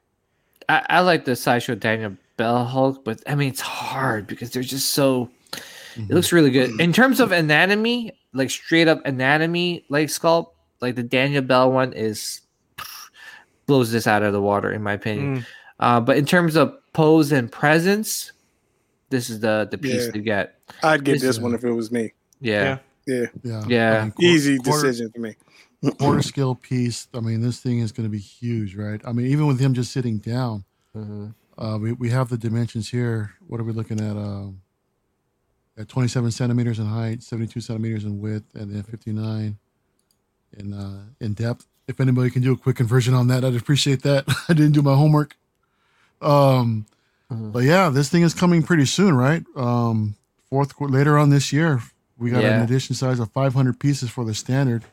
I, 0.67 0.85
I 0.89 0.99
like 1.01 1.25
the 1.25 1.35
sideshow 1.35 1.75
Daniel 1.75 2.17
Bell 2.37 2.65
Hulk, 2.65 3.05
but 3.05 3.21
I 3.27 3.35
mean 3.35 3.49
it's 3.49 3.61
hard 3.61 4.27
because 4.27 4.49
they're 4.49 4.63
just 4.63 4.91
so. 4.91 5.29
It 5.97 6.09
looks 6.09 6.31
really 6.31 6.51
good 6.51 6.79
in 6.79 6.93
terms 6.93 7.19
of 7.19 7.33
anatomy, 7.33 8.13
like 8.33 8.49
straight 8.49 8.87
up 8.87 9.05
anatomy, 9.05 9.85
like 9.89 10.07
sculpt. 10.07 10.53
Like 10.79 10.95
the 10.95 11.03
Daniel 11.03 11.43
Bell 11.43 11.71
one 11.71 11.93
is 11.93 12.41
blows 13.67 13.91
this 13.91 14.07
out 14.07 14.23
of 14.23 14.33
the 14.33 14.41
water, 14.41 14.71
in 14.71 14.81
my 14.81 14.93
opinion. 14.93 15.37
Mm. 15.37 15.45
Uh, 15.79 15.99
but 15.99 16.17
in 16.17 16.25
terms 16.25 16.55
of 16.55 16.73
pose 16.93 17.31
and 17.31 17.51
presence, 17.51 18.31
this 19.11 19.29
is 19.29 19.39
the 19.39 19.67
the 19.69 19.77
piece 19.77 20.05
Yeah. 20.07 20.11
to 20.11 20.19
get. 20.19 20.55
I'd 20.81 21.03
get 21.03 21.13
This 21.13 21.21
this 21.21 21.39
one 21.39 21.53
if 21.53 21.63
it 21.63 21.71
was 21.71 21.91
me. 21.91 22.13
Yeah, 22.39 22.79
Yeah. 23.05 23.15
Yeah. 23.15 23.25
Yeah. 23.43 23.63
Yeah. 23.67 23.97
I 23.99 24.01
mean, 24.03 24.11
quar- 24.13 24.25
Easy 24.25 24.57
quarter- 24.57 24.87
decision 24.87 25.11
for 25.11 25.19
me. 25.21 25.35
Quarter 25.99 26.21
scale 26.23 26.55
piece. 26.55 27.07
I 27.13 27.19
mean, 27.19 27.41
this 27.41 27.59
thing 27.59 27.79
is 27.79 27.91
going 27.91 28.05
to 28.07 28.11
be 28.11 28.19
huge, 28.19 28.75
right? 28.75 29.01
I 29.05 29.11
mean, 29.13 29.25
even 29.27 29.47
with 29.47 29.59
him 29.59 29.73
just 29.73 29.91
sitting 29.91 30.17
down, 30.19 30.63
Mhm. 30.95 31.33
uh, 31.57 31.77
we, 31.81 31.91
we 31.93 32.09
have 32.09 32.29
the 32.29 32.37
dimensions 32.37 32.89
here. 32.89 33.31
What 33.47 33.59
are 33.59 33.63
we 33.63 33.73
looking 33.73 33.99
at? 33.99 34.15
Um, 34.17 34.61
at 35.77 35.87
27 35.87 36.29
centimeters 36.31 36.77
in 36.79 36.85
height, 36.85 37.23
72 37.23 37.61
centimeters 37.61 38.03
in 38.03 38.19
width, 38.19 38.53
and 38.55 38.71
then 38.75 38.83
59 38.83 39.57
in 40.57 40.73
uh, 40.73 41.03
in 41.19 41.33
depth. 41.33 41.65
If 41.87 41.99
anybody 41.99 42.29
can 42.29 42.41
do 42.43 42.51
a 42.53 42.57
quick 42.57 42.75
conversion 42.75 43.13
on 43.15 43.27
that, 43.27 43.43
I'd 43.43 43.55
appreciate 43.55 44.03
that. 44.03 44.25
I 44.49 44.53
didn't 44.53 44.73
do 44.73 44.81
my 44.83 44.95
homework. 44.95 45.35
Um, 46.21 46.85
Mhm. 47.31 47.51
but 47.51 47.63
yeah, 47.63 47.89
this 47.89 48.09
thing 48.09 48.23
is 48.23 48.33
coming 48.33 48.61
pretty 48.63 48.85
soon, 48.85 49.15
right? 49.15 49.43
Um, 49.55 50.15
fourth 50.49 50.75
qu- 50.75 50.87
later 50.87 51.17
on 51.17 51.29
this 51.29 51.51
year. 51.53 51.81
We 52.17 52.29
got 52.29 52.43
an 52.57 52.61
edition 52.63 52.93
size 52.95 53.19
of 53.19 53.31
500 53.31 53.79
pieces 53.79 54.09
for 54.11 54.23
the 54.25 54.35
standard, 54.35 54.83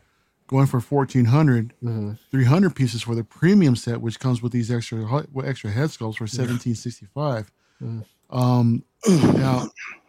going 0.47 0.66
for 0.66 0.81
1400. 0.81 1.74
Mm-hmm. 1.85 2.12
300 2.31 2.74
pieces 2.74 3.02
for 3.02 3.15
the 3.15 3.23
premium 3.24 3.77
set, 3.77 4.01
which 4.01 4.19
comes 4.19 4.40
with 4.40 4.52
these 4.52 4.70
extra 4.70 4.98
hu- 5.05 5.43
extra 5.43 5.70
head 5.70 5.90
sculpts 5.90 6.16
for 6.16 6.27
1765. 6.27 7.51
Mm. 7.82 8.05
Um, 8.31 8.82
now 9.09 9.69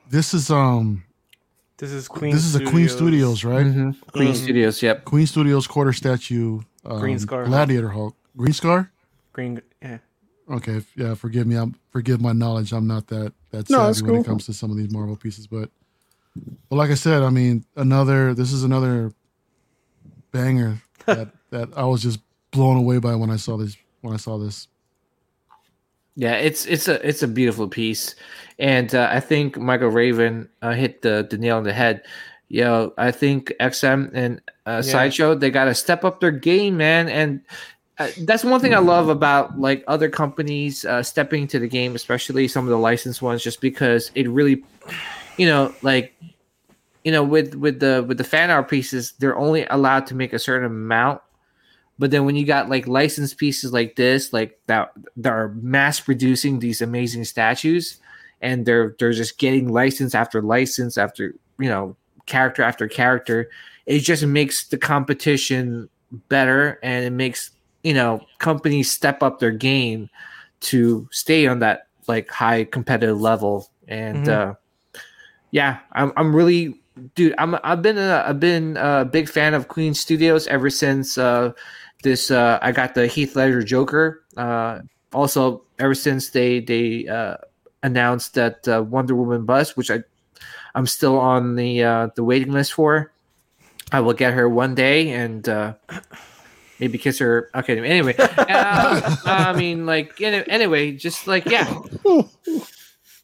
this 0.10 0.34
is 0.34 0.50
um 0.50 1.04
This 1.78 1.92
is 1.92 2.08
Queen. 2.08 2.32
this 2.34 2.46
is 2.46 2.56
a 2.56 2.64
Queen 2.64 2.88
Studios, 2.90 3.44
right? 3.44 3.66
Mhm. 3.66 3.96
Queen 4.14 4.32
Mhm. 4.34 4.36
Studios. 4.36 4.82
Yep. 4.82 5.06
Queen 5.06 5.28
Studios 5.28 5.68
quarter 5.68 5.94
statue, 5.94 6.62
um, 6.86 7.00
Green 7.00 7.20
Scar 7.20 7.46
Gladiator 7.46 7.90
Hulk, 7.90 8.16
Green 8.38 8.54
Scar. 8.54 8.92
Green. 9.34 9.62
Yeah. 9.82 9.98
Okay, 10.50 10.82
yeah, 10.96 11.14
forgive 11.16 11.46
me. 11.48 11.56
I'm 11.56 11.76
forgive 11.92 12.22
my 12.22 12.34
knowledge. 12.34 12.72
I'm 12.72 12.88
not 12.88 13.08
that 13.08 13.34
that 13.52 13.70
No, 13.70 13.78
savvy 13.78 13.88
that's 13.88 14.02
when 14.02 14.16
it 14.16 14.26
comes 14.26 14.46
to 14.48 14.54
some 14.54 14.72
of 14.72 14.78
these 14.78 14.92
Marvel 14.92 15.16
pieces, 15.16 15.48
but 15.48 15.70
but 16.70 16.76
like 16.76 16.92
I 16.92 16.96
said, 16.96 17.24
I 17.24 17.30
mean, 17.30 17.66
another 17.76 18.34
this 18.34 18.52
is 18.52 18.64
another 18.64 19.12
banger 20.32 20.82
that 21.06 21.30
that 21.52 21.70
I 21.76 21.86
was 21.86 22.02
just 22.02 22.20
blown 22.52 22.78
away 22.78 23.00
by 23.00 23.16
when 23.16 23.30
I 23.30 23.36
saw 23.38 23.58
this 23.58 23.76
when 24.02 24.14
I 24.14 24.18
saw 24.18 24.38
this. 24.38 24.68
Yeah, 26.16 26.34
it's 26.34 26.66
it's 26.66 26.88
a 26.88 27.08
it's 27.08 27.24
a 27.24 27.28
beautiful 27.28 27.68
piece, 27.68 28.16
and 28.58 28.94
uh, 28.94 29.08
I 29.10 29.20
think 29.22 29.58
Michael 29.58 29.90
Raven 29.90 30.50
uh, 30.62 30.74
hit 30.74 31.02
the 31.02 31.26
the 31.30 31.38
nail 31.38 31.58
on 31.58 31.64
the 31.64 31.74
head. 31.74 32.04
You 32.50 32.64
know, 32.64 32.94
I 32.98 33.12
think 33.12 33.54
XM 33.62 34.10
and 34.14 34.42
uh, 34.66 34.72
Yeah. 34.78 34.82
Sideshow 34.82 35.36
they 35.36 35.52
got 35.52 35.66
to 35.66 35.76
step 35.76 36.04
up 36.04 36.20
their 36.20 36.32
game, 36.32 36.78
man, 36.78 37.08
and 37.08 37.42
uh, 38.00 38.10
that's 38.20 38.46
one 38.46 38.62
thing 38.62 38.74
I 38.74 38.80
love 38.80 39.10
about 39.10 39.60
like 39.60 39.84
other 39.88 40.10
companies 40.10 40.86
uh, 40.86 41.04
stepping 41.04 41.48
to 41.48 41.60
the 41.60 41.68
game, 41.68 41.96
especially 41.96 42.48
some 42.48 42.64
of 42.64 42.70
the 42.70 42.78
licensed 42.78 43.22
ones, 43.22 43.44
just 43.44 43.60
because 43.60 44.10
it 44.16 44.30
really, 44.30 44.64
you 45.38 45.46
know, 45.46 45.74
like 45.82 46.14
you 47.04 47.12
know, 47.12 47.24
with 47.24 47.56
with 47.56 47.82
the 47.82 48.06
with 48.08 48.18
the 48.18 48.24
fan 48.24 48.52
art 48.52 48.70
pieces, 48.70 49.14
they're 49.20 49.38
only 49.38 49.66
allowed 49.66 50.08
to 50.08 50.16
make 50.16 50.32
a 50.32 50.40
certain 50.40 50.66
amount. 50.66 51.22
But 51.98 52.12
then 52.12 52.24
when 52.24 52.38
you 52.38 52.46
got 52.46 52.70
like 52.70 52.88
licensed 52.88 53.38
pieces 53.38 53.74
like 53.74 53.98
this, 53.98 54.32
like 54.32 54.58
that, 54.68 54.92
that 55.18 55.34
are 55.34 55.50
mass 55.50 56.00
producing 56.00 56.60
these 56.60 56.82
amazing 56.82 57.26
statues, 57.26 57.98
and 58.42 58.66
they're 58.66 58.96
they're 58.98 59.12
just 59.12 59.38
getting 59.38 59.68
license 59.68 60.16
after 60.16 60.42
license 60.42 60.98
after 60.98 61.36
you 61.60 61.68
know 61.68 61.98
character 62.26 62.64
after 62.64 62.88
character, 62.88 63.50
it 63.86 64.00
just 64.00 64.26
makes 64.26 64.68
the 64.70 64.78
competition 64.78 65.90
better, 66.30 66.80
and 66.82 67.04
it 67.04 67.12
makes 67.12 67.52
you 67.84 67.94
know 67.94 68.22
companies 68.40 68.92
step 68.92 69.24
up 69.24 69.40
their 69.40 69.52
game 69.52 70.10
to 70.62 71.08
stay 71.12 71.48
on 71.48 71.60
that 71.60 71.88
like 72.08 72.30
high 72.30 72.64
competitive 72.66 73.20
level. 73.22 73.70
And 73.88 74.18
Mhm. 74.26 74.28
uh, 74.28 74.54
yeah, 75.52 75.80
I'm 75.94 76.12
I'm 76.18 76.36
really 76.36 76.80
dude. 77.16 77.34
I'm 77.38 77.58
I've 77.64 77.82
been 77.82 77.98
a 77.98 78.24
I've 78.28 78.40
been 78.40 78.78
a 78.78 79.06
big 79.06 79.30
fan 79.30 79.54
of 79.54 79.68
Queen 79.68 79.94
Studios 79.94 80.48
ever 80.48 80.70
since 80.70 81.18
uh, 81.18 81.54
this. 82.04 82.32
Uh, 82.32 82.60
I 82.62 82.72
got 82.72 82.94
the 82.96 83.08
Heath 83.08 83.36
Ledger 83.36 83.64
Joker. 83.64 84.24
Uh, 84.38 84.82
also, 85.14 85.64
ever 85.80 85.96
since 85.96 86.30
they 86.30 86.60
they 86.60 87.08
uh, 87.08 87.38
announced 87.84 88.36
that 88.36 88.68
uh, 88.68 88.84
Wonder 88.84 89.16
Woman 89.16 89.46
bust, 89.46 89.76
which 89.78 89.90
I 89.90 90.00
I'm 90.76 90.86
still 90.86 91.18
on 91.18 91.56
the 91.56 91.84
uh, 91.84 92.08
the 92.16 92.24
waiting 92.24 92.52
list 92.52 92.74
for. 92.74 93.12
I 93.92 94.02
will 94.02 94.14
get 94.14 94.34
her 94.34 94.48
one 94.48 94.76
day 94.76 95.10
and 95.10 95.50
uh, 95.50 95.74
maybe 96.80 96.98
kiss 96.98 97.20
her. 97.20 97.50
Okay, 97.56 97.78
anyway, 97.80 98.16
uh, 98.18 99.16
I 99.26 99.54
mean, 99.54 99.86
like 99.86 100.20
anyway, 100.22 100.92
just 100.92 101.28
like 101.28 101.46
yeah. 101.46 101.82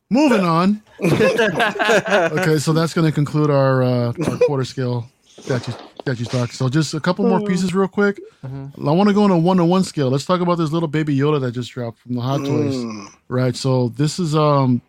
Moving 0.09 0.45
on. 0.45 0.81
Okay, 1.01 2.57
so 2.59 2.71
that's 2.73 2.93
going 2.93 3.05
to 3.05 3.11
conclude 3.11 3.49
our 3.49 3.83
uh, 3.83 4.13
our 4.27 4.37
quarter 4.47 4.63
scale 4.63 5.09
statue 5.25 5.73
statue 6.01 6.23
stock. 6.23 6.51
So 6.51 6.69
just 6.69 6.93
a 6.93 6.99
couple 6.99 7.27
more 7.27 7.41
pieces, 7.41 7.73
real 7.73 7.87
quick. 7.87 8.21
I 8.43 8.47
want 8.77 9.09
to 9.09 9.13
go 9.13 9.23
on 9.23 9.31
a 9.31 9.37
one 9.37 9.57
to 9.57 9.65
one 9.65 9.83
scale. 9.83 10.09
Let's 10.09 10.25
talk 10.25 10.41
about 10.41 10.55
this 10.55 10.71
little 10.71 10.87
baby 10.87 11.17
Yoda 11.17 11.41
that 11.41 11.51
just 11.51 11.71
dropped 11.71 11.99
from 11.99 12.15
the 12.15 12.21
Hot 12.21 12.39
Toys. 12.39 12.75
Mm. 12.75 13.07
Right. 13.27 13.55
So 13.55 13.89
this 13.89 14.19
is 14.19 14.35
um 14.35 14.81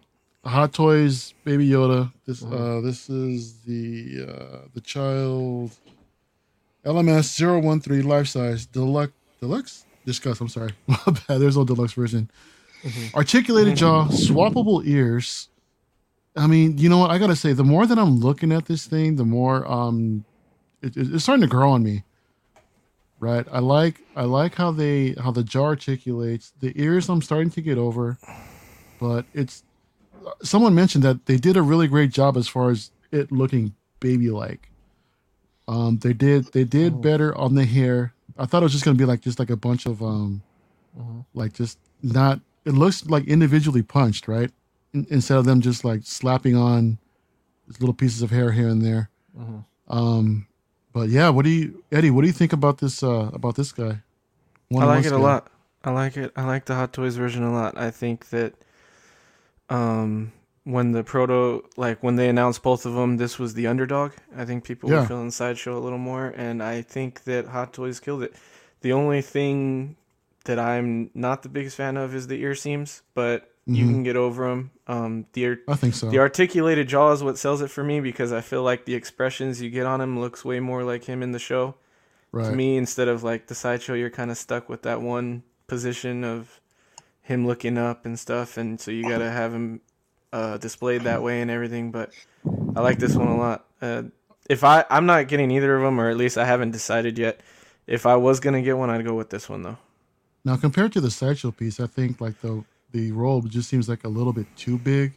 Hot 0.45 0.73
Toys 0.73 1.35
Baby 1.45 1.69
Yoda. 1.69 2.13
This 2.27 2.45
uh 2.45 2.81
this 2.85 3.09
is 3.11 3.63
the 3.63 4.27
uh 4.29 4.59
the 4.75 4.81
child 4.81 5.73
LMS 6.87 7.37
013 7.83 8.07
life 8.09 8.29
size 8.29 8.67
deluxe 8.67 9.13
deluxe 9.41 9.85
discuss. 10.05 10.41
I'm 10.41 10.49
sorry. 10.49 10.71
My 10.87 10.97
bad. 11.07 11.41
There's 11.41 11.57
no 11.57 11.65
deluxe 11.65 11.93
version. 11.95 12.31
Articulated 13.15 13.77
jaw, 13.77 14.07
swappable 14.09 14.87
ears. 14.87 15.49
I 16.37 16.47
mean, 16.47 16.79
you 16.79 16.89
know 16.89 16.99
what? 16.99 17.11
I 17.11 17.19
gotta 17.19 17.35
say, 17.37 17.53
the 17.53 17.65
more 17.65 17.87
that 17.87 17.99
I'm 17.99 18.21
looking 18.21 18.53
at 18.53 18.67
this 18.67 18.87
thing, 18.87 19.17
the 19.17 19.25
more 19.25 19.67
um 19.71 20.25
it, 20.83 20.97
it- 20.97 21.13
it's 21.15 21.25
starting 21.25 21.41
to 21.43 21.49
grow 21.49 21.71
on 21.73 21.83
me. 21.83 22.05
Right. 23.19 23.47
I 23.51 23.59
like 23.61 24.03
I 24.15 24.25
like 24.25 24.55
how 24.55 24.71
they 24.71 25.15
how 25.23 25.31
the 25.33 25.43
jaw 25.43 25.65
articulates. 25.65 26.53
The 26.61 26.73
ears 26.81 27.09
I'm 27.09 27.23
starting 27.23 27.51
to 27.51 27.61
get 27.63 27.79
over, 27.79 28.19
but 29.01 29.25
it's 29.35 29.65
someone 30.43 30.75
mentioned 30.75 31.03
that 31.05 31.27
they 31.27 31.37
did 31.39 31.57
a 31.57 31.63
really 31.63 31.89
great 31.89 32.11
job 32.11 32.37
as 32.37 32.47
far 32.47 32.71
as 32.71 32.91
it 33.11 33.33
looking 33.33 33.75
baby 34.01 34.31
like. 34.31 34.71
Um 35.69 35.99
they 35.99 36.13
did 36.13 36.53
they 36.53 36.65
did 36.65 37.01
better 37.03 37.37
on 37.37 37.55
the 37.55 37.65
hair. 37.65 38.13
I 38.39 38.47
thought 38.47 38.63
it 38.63 38.65
was 38.65 38.73
just 38.73 38.85
gonna 38.85 38.97
be 38.97 39.05
like 39.05 39.21
just 39.21 39.39
like 39.39 39.51
a 39.51 39.57
bunch 39.57 39.87
of 39.87 40.03
um 40.03 40.43
like 41.35 41.53
just 41.53 41.79
not 42.03 42.41
it 42.65 42.73
looks 42.73 43.07
like 43.07 43.25
individually 43.27 43.83
punched, 43.83 44.29
right? 44.29 44.51
In, 44.93 45.07
instead 45.11 45.39
of 45.39 45.45
them 45.45 45.61
just 45.61 45.85
like 45.85 46.01
slapping 46.05 46.57
on 46.57 46.99
little 47.81 47.95
pieces 47.95 48.23
of 48.23 48.31
hair 48.31 48.53
here 48.53 48.69
and 48.69 48.83
there. 48.83 49.11
Um 49.89 50.47
but 50.93 51.09
yeah, 51.11 51.29
what 51.29 51.45
do 51.45 51.51
you 51.51 51.83
Eddie, 51.93 52.11
what 52.11 52.23
do 52.23 52.27
you 52.27 52.33
think 52.33 52.53
about 52.53 52.79
this 52.79 53.03
uh 53.03 53.31
about 53.33 53.57
this 53.57 53.73
guy? 53.73 54.01
One 54.69 54.83
I 54.83 54.87
like 54.87 55.05
it 55.05 55.13
a 55.13 55.19
lot. 55.19 55.49
I 55.85 55.91
like 55.91 56.17
it. 56.17 56.33
I 56.37 56.45
like 56.45 56.65
the 56.65 56.75
Hot 56.75 56.93
Toys 56.93 57.17
version 57.17 57.45
a 57.45 57.53
lot. 57.53 57.77
I 57.77 57.91
think 57.91 58.31
that 58.31 58.55
um 59.69 60.33
when 60.67 60.91
the 60.91 61.05
proto 61.05 61.63
like 61.77 62.03
when 62.03 62.17
they 62.17 62.29
announced 62.29 62.63
both 62.63 62.85
of 62.87 62.95
them, 62.95 63.19
this 63.19 63.39
was 63.39 63.55
the 63.55 63.69
underdog. 63.69 64.13
I 64.37 64.45
think 64.45 64.65
people 64.65 64.91
Yeah. 64.91 65.03
were 65.03 65.07
feeling 65.07 65.31
sideshow 65.31 65.79
a 65.79 65.81
little 65.81 65.97
more, 65.99 66.35
and 66.37 66.61
I 66.63 66.83
think 66.83 67.23
that 67.25 67.47
Hot 67.47 67.73
Toys 67.73 68.01
killed 68.01 68.25
it. 68.25 68.35
The 68.81 68.93
only 68.93 69.23
thing 69.23 69.95
that 70.45 70.59
I'm 70.59 71.11
not 71.15 71.43
the 71.45 71.49
biggest 71.49 71.77
fan 71.77 71.97
of 71.97 72.15
is 72.17 72.27
the 72.27 72.41
ear 72.43 72.55
seams, 72.57 73.03
but 73.15 73.51
you 73.65 73.85
Mhm. 73.85 73.91
can 73.91 74.03
get 74.03 74.17
over 74.17 74.49
them. 74.49 74.71
Um, 74.89 75.27
the 75.35 75.57
I 75.69 75.75
think 75.77 75.95
so. 75.95 76.11
the 76.11 76.19
articulated 76.19 76.89
jaw 76.89 77.13
is 77.13 77.23
what 77.23 77.39
sells 77.39 77.61
it 77.63 77.71
for 77.71 77.85
me 77.85 78.01
because 78.01 78.33
I 78.33 78.41
feel 78.41 78.63
like 78.65 78.87
the 78.87 78.95
expressions 78.95 79.63
you 79.63 79.71
get 79.71 79.87
on 79.87 80.01
him 80.01 80.19
looks 80.19 80.45
way 80.45 80.59
more 80.61 80.83
like 80.85 81.05
him 81.05 81.23
in 81.23 81.31
the 81.33 81.39
show 81.41 81.75
right. 82.33 82.51
to 82.51 82.57
me 82.57 82.77
instead 82.77 83.07
of 83.09 83.23
like 83.25 83.47
the 83.47 83.55
sideshow 83.57 83.95
you're 83.95 84.11
kind 84.11 84.31
of 84.33 84.37
stuck 84.37 84.69
with 84.69 84.83
that 84.83 85.01
one 85.01 85.43
position 85.69 86.23
of 86.25 86.61
him 87.23 87.45
looking 87.45 87.77
up 87.77 88.05
and 88.07 88.19
stuff 88.21 88.57
and 88.57 88.81
so 88.81 88.93
you 88.93 89.03
gotta 89.03 89.31
have 89.31 89.53
him 89.53 89.81
uh, 90.37 90.57
displayed 90.59 91.03
that 91.05 91.21
way 91.23 91.37
and 91.43 91.51
everything 91.51 91.91
but 91.91 92.09
i 92.77 92.81
like 92.81 92.99
this 92.99 93.15
one 93.17 93.29
a 93.29 93.39
lot 93.47 93.59
uh, 93.83 94.03
if 94.51 94.63
i 94.65 94.85
i'm 94.91 95.07
not 95.07 95.29
getting 95.29 95.51
either 95.51 95.73
of 95.77 95.83
them 95.83 95.99
or 96.01 96.09
at 96.11 96.17
least 96.17 96.37
i 96.39 96.45
haven't 96.45 96.73
decided 96.73 97.19
yet 97.19 97.41
if 97.87 98.07
i 98.07 98.17
was 98.17 98.41
gonna 98.41 98.63
get 98.63 98.77
one 98.77 98.91
i'd 98.91 99.05
go 99.05 99.15
with 99.15 99.31
this 99.31 99.49
one 99.49 99.63
though 99.63 99.79
Now 100.45 100.57
compared 100.57 100.93
to 100.93 101.01
the 101.01 101.11
sideshow 101.11 101.51
piece, 101.51 101.81
I 101.81 101.89
think 101.97 102.21
like 102.21 102.39
the 102.41 102.65
the 102.93 103.11
robe 103.13 103.49
just 103.51 103.69
seems 103.69 103.89
like 103.89 104.05
a 104.05 104.09
little 104.19 104.33
bit 104.33 104.47
too 104.57 104.79
big, 104.79 105.09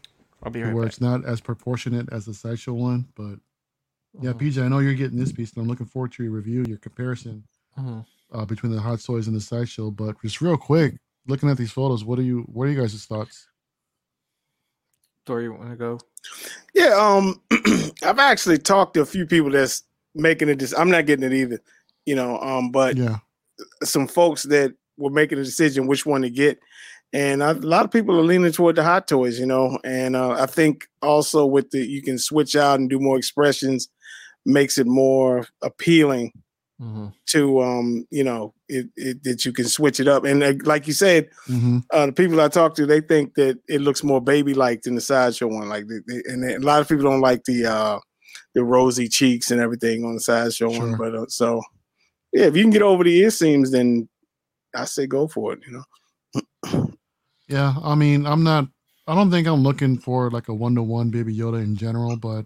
i'll 0.44 0.52
be 0.52 0.64
right 0.64 0.74
where 0.74 0.84
back 0.86 0.92
it's 0.94 1.02
not 1.02 1.24
as 1.26 1.40
proportionate 1.42 2.08
as 2.12 2.26
the 2.26 2.34
sideshow 2.34 2.74
one. 2.74 3.02
But 3.16 3.36
yeah, 4.24 4.32
Uh-huh. 4.32 4.40
PJ, 4.40 4.58
I 4.64 4.68
know 4.70 4.80
you're 4.80 4.96
getting 5.04 5.20
this 5.20 5.32
piece, 5.32 5.54
and 5.54 5.62
I'm 5.62 5.70
looking 5.70 5.86
forward 5.94 6.12
to 6.14 6.24
your 6.24 6.34
review, 6.34 6.66
your 6.68 6.80
comparison 6.80 7.44
Mhm. 7.78 8.06
uh, 8.34 8.46
between 8.46 8.72
the 8.74 8.82
hot 8.82 9.00
toys 9.02 9.28
and 9.28 9.36
the 9.36 9.42
sideshow. 9.52 9.92
But 9.92 10.20
just 10.24 10.42
real 10.42 10.58
quick, 10.58 10.98
looking 11.28 11.50
at 11.50 11.58
these 11.58 11.72
photos, 11.72 12.04
what 12.04 12.18
are 12.20 12.24
you 12.32 12.38
what 12.56 12.64
are 12.66 12.72
you 12.72 12.82
guys' 12.82 13.06
thoughts? 13.06 13.49
Thor, 15.30 15.44
you 15.44 15.54
want 15.54 15.70
to 15.70 15.76
go? 15.76 16.00
Yeah, 16.74 16.96
um, 16.98 17.40
I've 18.04 18.18
actually 18.18 18.58
talked 18.58 18.96
to 18.96 19.02
a 19.02 19.06
few 19.06 19.28
people 19.28 19.52
that's 19.52 19.84
making 20.16 20.50
it. 20.50 20.58
This 20.58 20.74
I'm 20.76 20.90
not 20.90 21.06
getting 21.06 21.24
it 21.24 21.34
either, 21.34 21.60
you 22.08 22.16
know. 22.16 22.40
Um, 22.40 22.72
but 22.72 22.98
Yeah, 22.98 23.18
some 23.84 24.08
folks 24.08 24.42
that 24.44 24.74
were 24.98 25.12
making 25.12 25.38
a 25.38 25.44
decision 25.44 25.86
which 25.86 26.04
one 26.04 26.24
to 26.24 26.32
get, 26.32 26.60
and 27.14 27.44
a 27.44 27.54
lot 27.54 27.86
of 27.86 27.92
people 27.92 28.20
are 28.20 28.24
leaning 28.24 28.52
toward 28.52 28.76
the 28.76 28.84
hot 28.84 29.08
toys, 29.08 29.40
you 29.40 29.46
know. 29.46 29.78
And 29.84 30.16
uh, 30.16 30.32
I 30.32 30.48
think 30.48 30.88
also 31.04 31.46
with 31.46 31.70
the 31.70 31.86
you 31.86 32.02
can 32.02 32.18
switch 32.18 32.56
out 32.56 32.80
and 32.80 32.90
do 32.90 33.00
more 33.00 33.18
expressions, 33.18 33.88
makes 34.48 34.80
it 34.80 34.88
more 34.88 35.46
appealing 35.62 36.32
to 37.28 37.62
um, 37.62 38.08
you 38.10 38.24
know, 38.24 38.54
it, 38.68 38.88
it 38.96 39.24
that 39.24 39.46
you 39.46 39.52
can 39.54 39.66
switch 39.68 40.00
it 40.00 40.08
up. 40.08 40.24
And 40.26 40.42
uh, 40.44 40.54
like 40.64 40.88
you 40.88 40.94
said, 40.94 41.30
hmm 41.48 41.80
uh, 41.92 42.06
the 42.06 42.12
people 42.12 42.40
I 42.40 42.48
talk 42.50 42.76
to, 42.76 42.86
they 42.86 43.02
think 43.02 43.34
that 43.36 43.58
it 43.68 43.82
looks 43.82 44.04
more 44.04 44.22
baby 44.22 44.54
like 44.54 44.84
than 44.84 44.94
the 44.96 45.02
sideshow 45.02 45.48
one. 45.48 45.70
Like, 45.70 45.86
they, 45.88 46.00
they- 46.08 46.24
and 46.32 46.44
a 46.44 46.60
lot 46.60 46.82
of 46.82 46.88
people 46.88 47.04
don't 47.06 47.22
like 47.22 47.44
the 47.46 47.66
uh, 47.66 48.00
the 48.54 48.64
rosy 48.64 49.08
cheeks 49.08 49.50
and 49.52 49.60
everything 49.60 50.06
on 50.06 50.14
the 50.16 50.20
sideshow 50.22 50.70
Sure. 50.72 50.88
one. 50.88 50.98
But 50.98 51.16
uh, 51.16 51.26
so, 51.28 51.62
yeah, 52.32 52.46
if 52.46 52.56
you 52.56 52.64
can 52.64 52.70
get 52.72 52.82
over 52.84 53.04
the 53.04 53.18
ear 53.18 53.32
seams, 53.32 53.72
then 53.72 54.08
I 54.76 54.86
say 54.86 55.08
go 55.08 55.28
for 55.28 55.54
it. 55.54 55.60
You 55.68 55.84
know, 56.74 56.90
yeah. 57.48 57.76
I 57.84 57.96
mean, 57.96 58.26
I'm 58.26 58.44
not. 58.44 58.68
I 59.08 59.16
don't 59.16 59.32
think 59.32 59.48
I'm 59.48 59.64
looking 59.64 59.98
for 59.98 60.30
like 60.30 60.48
a 60.50 60.54
one 60.54 60.76
to 60.76 60.84
one 60.84 61.10
Baby 61.10 61.36
Yoda 61.36 61.64
in 61.64 61.76
general, 61.76 62.16
but 62.16 62.46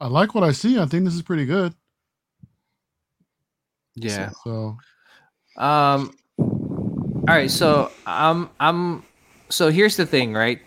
I 0.00 0.06
like 0.06 0.34
what 0.34 0.44
I 0.44 0.52
see. 0.52 0.78
I 0.78 0.86
think 0.86 1.04
this 1.04 1.14
is 1.14 1.22
pretty 1.22 1.44
good. 1.46 1.74
Yeah. 3.96 4.30
So 4.42 4.76
Um. 5.56 6.16
All 6.38 7.24
right. 7.26 7.50
So 7.50 7.90
I'm. 8.06 8.50
I'm. 8.60 9.04
So 9.50 9.70
here's 9.70 9.96
the 9.96 10.06
thing, 10.06 10.34
right? 10.34 10.60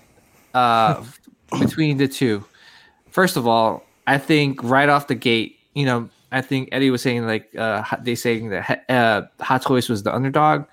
Uh, 0.53 1.03
between 1.59 1.97
the 1.97 2.07
two. 2.07 2.45
First 3.09 3.37
of 3.37 3.47
all, 3.47 3.83
I 4.05 4.17
think 4.17 4.63
right 4.63 4.89
off 4.89 5.07
the 5.07 5.15
gate, 5.15 5.57
you 5.73 5.85
know, 5.85 6.09
I 6.31 6.41
think 6.41 6.69
Eddie 6.71 6.89
was 6.89 7.01
saying 7.01 7.25
like 7.25 7.55
uh, 7.55 7.83
they 8.01 8.15
saying 8.15 8.49
that 8.49 8.85
uh, 8.89 9.23
Hot 9.39 9.61
Toys 9.61 9.89
was 9.89 10.03
the 10.03 10.13
underdog. 10.13 10.65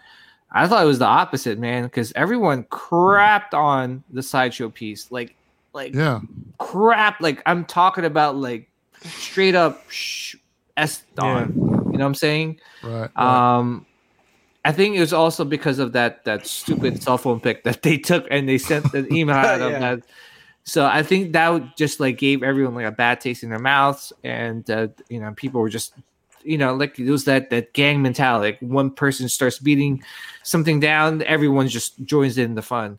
I 0.50 0.68
thought 0.68 0.84
it 0.84 0.86
was 0.86 1.00
the 1.00 1.06
opposite, 1.06 1.58
man, 1.58 1.82
because 1.82 2.12
everyone 2.14 2.62
crapped 2.64 3.54
on 3.54 4.04
the 4.10 4.22
sideshow 4.22 4.70
piece, 4.70 5.10
like, 5.10 5.34
like 5.72 5.94
yeah, 5.94 6.20
crap. 6.58 7.20
Like 7.20 7.42
I'm 7.44 7.64
talking 7.64 8.04
about 8.04 8.36
like 8.36 8.70
straight 9.02 9.56
up 9.56 9.82
sh- 9.90 10.36
s 10.76 11.02
on. 11.18 11.83
You 11.94 11.98
know 11.98 12.04
what 12.04 12.08
I'm 12.08 12.14
saying? 12.14 12.60
right. 12.82 13.10
right. 13.16 13.56
Um, 13.58 13.86
I 14.64 14.72
think 14.72 14.96
it 14.96 15.00
was 15.00 15.12
also 15.12 15.44
because 15.44 15.78
of 15.78 15.92
that 15.92 16.24
that 16.24 16.46
stupid 16.46 17.02
cell 17.02 17.18
phone 17.18 17.40
pic 17.40 17.64
that 17.64 17.82
they 17.82 17.98
took 17.98 18.26
and 18.30 18.48
they 18.48 18.58
sent 18.58 18.92
an 18.94 19.12
email 19.12 19.36
out 19.36 19.60
of 19.60 19.72
Yeah. 19.72 19.78
that. 19.78 20.00
So 20.64 20.86
I 20.86 21.02
think 21.02 21.34
that 21.34 21.50
would 21.50 21.76
just 21.76 22.00
like 22.00 22.18
gave 22.18 22.42
everyone 22.42 22.74
like 22.74 22.86
a 22.86 22.90
bad 22.90 23.20
taste 23.20 23.42
in 23.42 23.50
their 23.50 23.58
mouths, 23.58 24.12
and 24.24 24.68
uh, 24.70 24.88
you 25.08 25.20
know 25.20 25.32
people 25.36 25.60
were 25.60 25.68
just, 25.68 25.92
you 26.42 26.56
know, 26.56 26.74
like 26.74 26.98
it 26.98 27.10
was 27.10 27.24
that 27.24 27.50
that 27.50 27.74
gang 27.74 28.02
mentality. 28.02 28.52
Like 28.52 28.60
one 28.60 28.90
person 28.90 29.28
starts 29.28 29.58
beating 29.58 30.02
something 30.42 30.80
down, 30.80 31.22
everyone 31.22 31.68
just 31.68 32.02
joins 32.04 32.38
in 32.38 32.54
the 32.54 32.62
fun. 32.62 32.98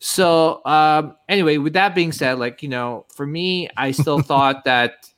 So 0.00 0.64
um, 0.64 1.16
anyway, 1.28 1.58
with 1.58 1.72
that 1.74 1.94
being 1.94 2.12
said, 2.12 2.38
like 2.40 2.62
you 2.62 2.68
know, 2.68 3.06
for 3.14 3.26
me, 3.26 3.68
I 3.76 3.92
still 3.92 4.20
thought 4.30 4.64
that, 4.64 5.08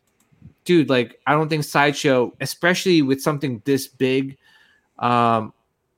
dude, 0.65 0.89
like 0.89 1.21
I 1.27 1.33
don't 1.33 1.49
think 1.49 1.65
sideshow, 1.65 2.35
especially 2.41 3.03
with 3.03 3.21
something 3.21 3.63
this 3.65 3.89
big, 3.89 4.37
um, 4.99 5.53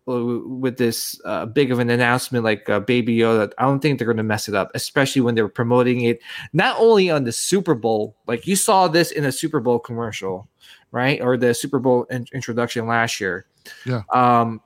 with 0.07 0.79
this 0.79 1.21
uh, 1.25 1.47
big 1.47 1.71
of 1.71 1.79
an 1.79 1.89
announcement 1.89 2.45
like 2.45 2.69
uh, 2.69 2.81
Baby 2.81 3.19
Yoda, 3.19 3.53
I 3.59 3.65
don't 3.65 3.81
think 3.81 3.99
they're 3.99 4.07
going 4.07 4.17
to 4.17 4.23
mess 4.23 4.49
it 4.49 4.55
up, 4.55 4.71
especially 4.75 5.23
when 5.23 5.35
they 5.35 5.43
were 5.43 5.49
promoting 5.49 6.03
it 6.03 6.21
not 6.53 6.77
only 6.79 7.11
on 7.11 7.25
the 7.25 7.33
Super 7.33 7.75
Bowl, 7.75 8.17
like 8.27 8.47
you 8.47 8.57
saw 8.57 8.89
this 8.89 9.13
in 9.13 9.25
a 9.25 9.33
Super 9.33 9.61
Bowl 9.61 9.79
commercial, 9.79 10.49
right, 10.91 11.21
or 11.21 11.37
the 11.37 11.55
Super 11.55 11.79
Bowl 11.79 12.05
in- 12.11 12.27
introduction 12.33 12.87
last 12.87 13.21
year. 13.21 13.47
Yeah. 13.87 14.03
Um, 14.13 14.61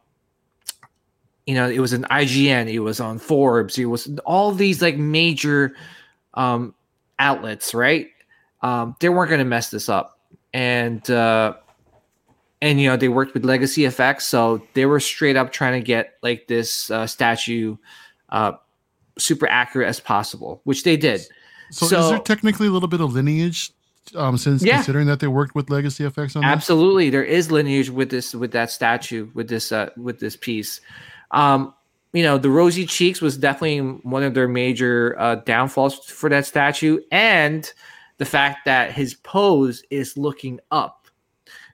you 1.47 1.55
know, 1.55 1.69
it 1.69 1.81
was 1.81 1.93
an 1.93 2.05
IGN, 2.11 2.73
it 2.73 2.81
was 2.81 2.99
on 2.99 3.19
Forbes, 3.19 3.79
it 3.79 3.85
was 3.85 4.09
all 4.25 4.53
these 4.53 4.81
like 4.81 4.97
major 4.97 5.77
um, 6.35 6.75
outlets, 7.19 7.75
right? 7.75 8.09
Um, 8.63 8.97
they 9.01 9.09
weren't 9.09 9.29
going 9.29 9.39
to 9.41 9.45
mess 9.45 9.71
this 9.71 9.89
up, 9.89 10.19
and 10.55 11.09
uh, 11.11 11.55
and 12.63 12.81
you 12.81 12.89
know 12.89 12.97
they 12.97 13.09
worked 13.09 13.35
with 13.35 13.45
Legacy 13.45 13.85
Effects, 13.85 14.27
so 14.27 14.63
they 14.75 14.87
were 14.87 15.01
straight 15.01 15.37
up 15.37 15.53
trying 15.53 15.81
to 15.81 15.85
get 15.85 16.15
like 16.23 16.47
this 16.49 16.91
uh, 16.91 17.07
statue 17.07 17.77
uh, 18.31 18.53
super 19.19 19.47
accurate 19.49 19.89
as 19.89 20.01
possible, 20.01 20.61
which 20.65 20.83
they 20.85 20.97
did. 20.97 21.21
so, 21.71 21.87
so- 21.87 22.01
is 22.01 22.11
there 22.11 22.19
technically 22.19 22.67
a 22.67 22.71
little 22.71 22.89
bit 22.89 23.01
of 23.01 23.13
lineage, 23.13 23.73
um, 24.15 24.37
since 24.39 24.63
Yeah. 24.65 24.77
considering 24.77 25.07
that 25.07 25.21
they 25.21 25.27
worked 25.27 25.55
with 25.55 25.69
Legacy 25.71 26.05
Effects 26.05 26.35
on 26.37 26.43
this? 26.43 26.51
Absolutely, 26.51 27.11
there 27.11 27.25
is 27.25 27.51
lineage 27.53 27.91
with 27.91 28.11
this 28.11 28.35
with 28.35 28.53
that 28.53 28.71
statue 28.71 29.29
with 29.35 29.49
this 29.49 29.71
uh, 29.73 29.91
with 29.97 30.19
this 30.19 30.37
piece. 30.37 30.81
Um, 31.33 31.75
you 32.13 32.23
know, 32.23 32.39
the 32.39 32.49
rosy 32.51 32.87
cheeks 32.87 33.21
was 33.21 33.37
definitely 33.37 33.81
one 33.81 34.23
of 34.23 34.33
their 34.33 34.49
major 34.49 35.15
uh, 35.19 35.35
downfalls 35.35 35.99
for 36.07 36.31
that 36.31 36.47
statue, 36.47 37.01
and 37.13 37.71
the 38.19 38.25
fact 38.25 38.65
that 38.65 38.93
his 38.93 39.15
pose 39.15 39.83
is 39.91 40.17
looking 40.17 40.61
up. 40.71 41.09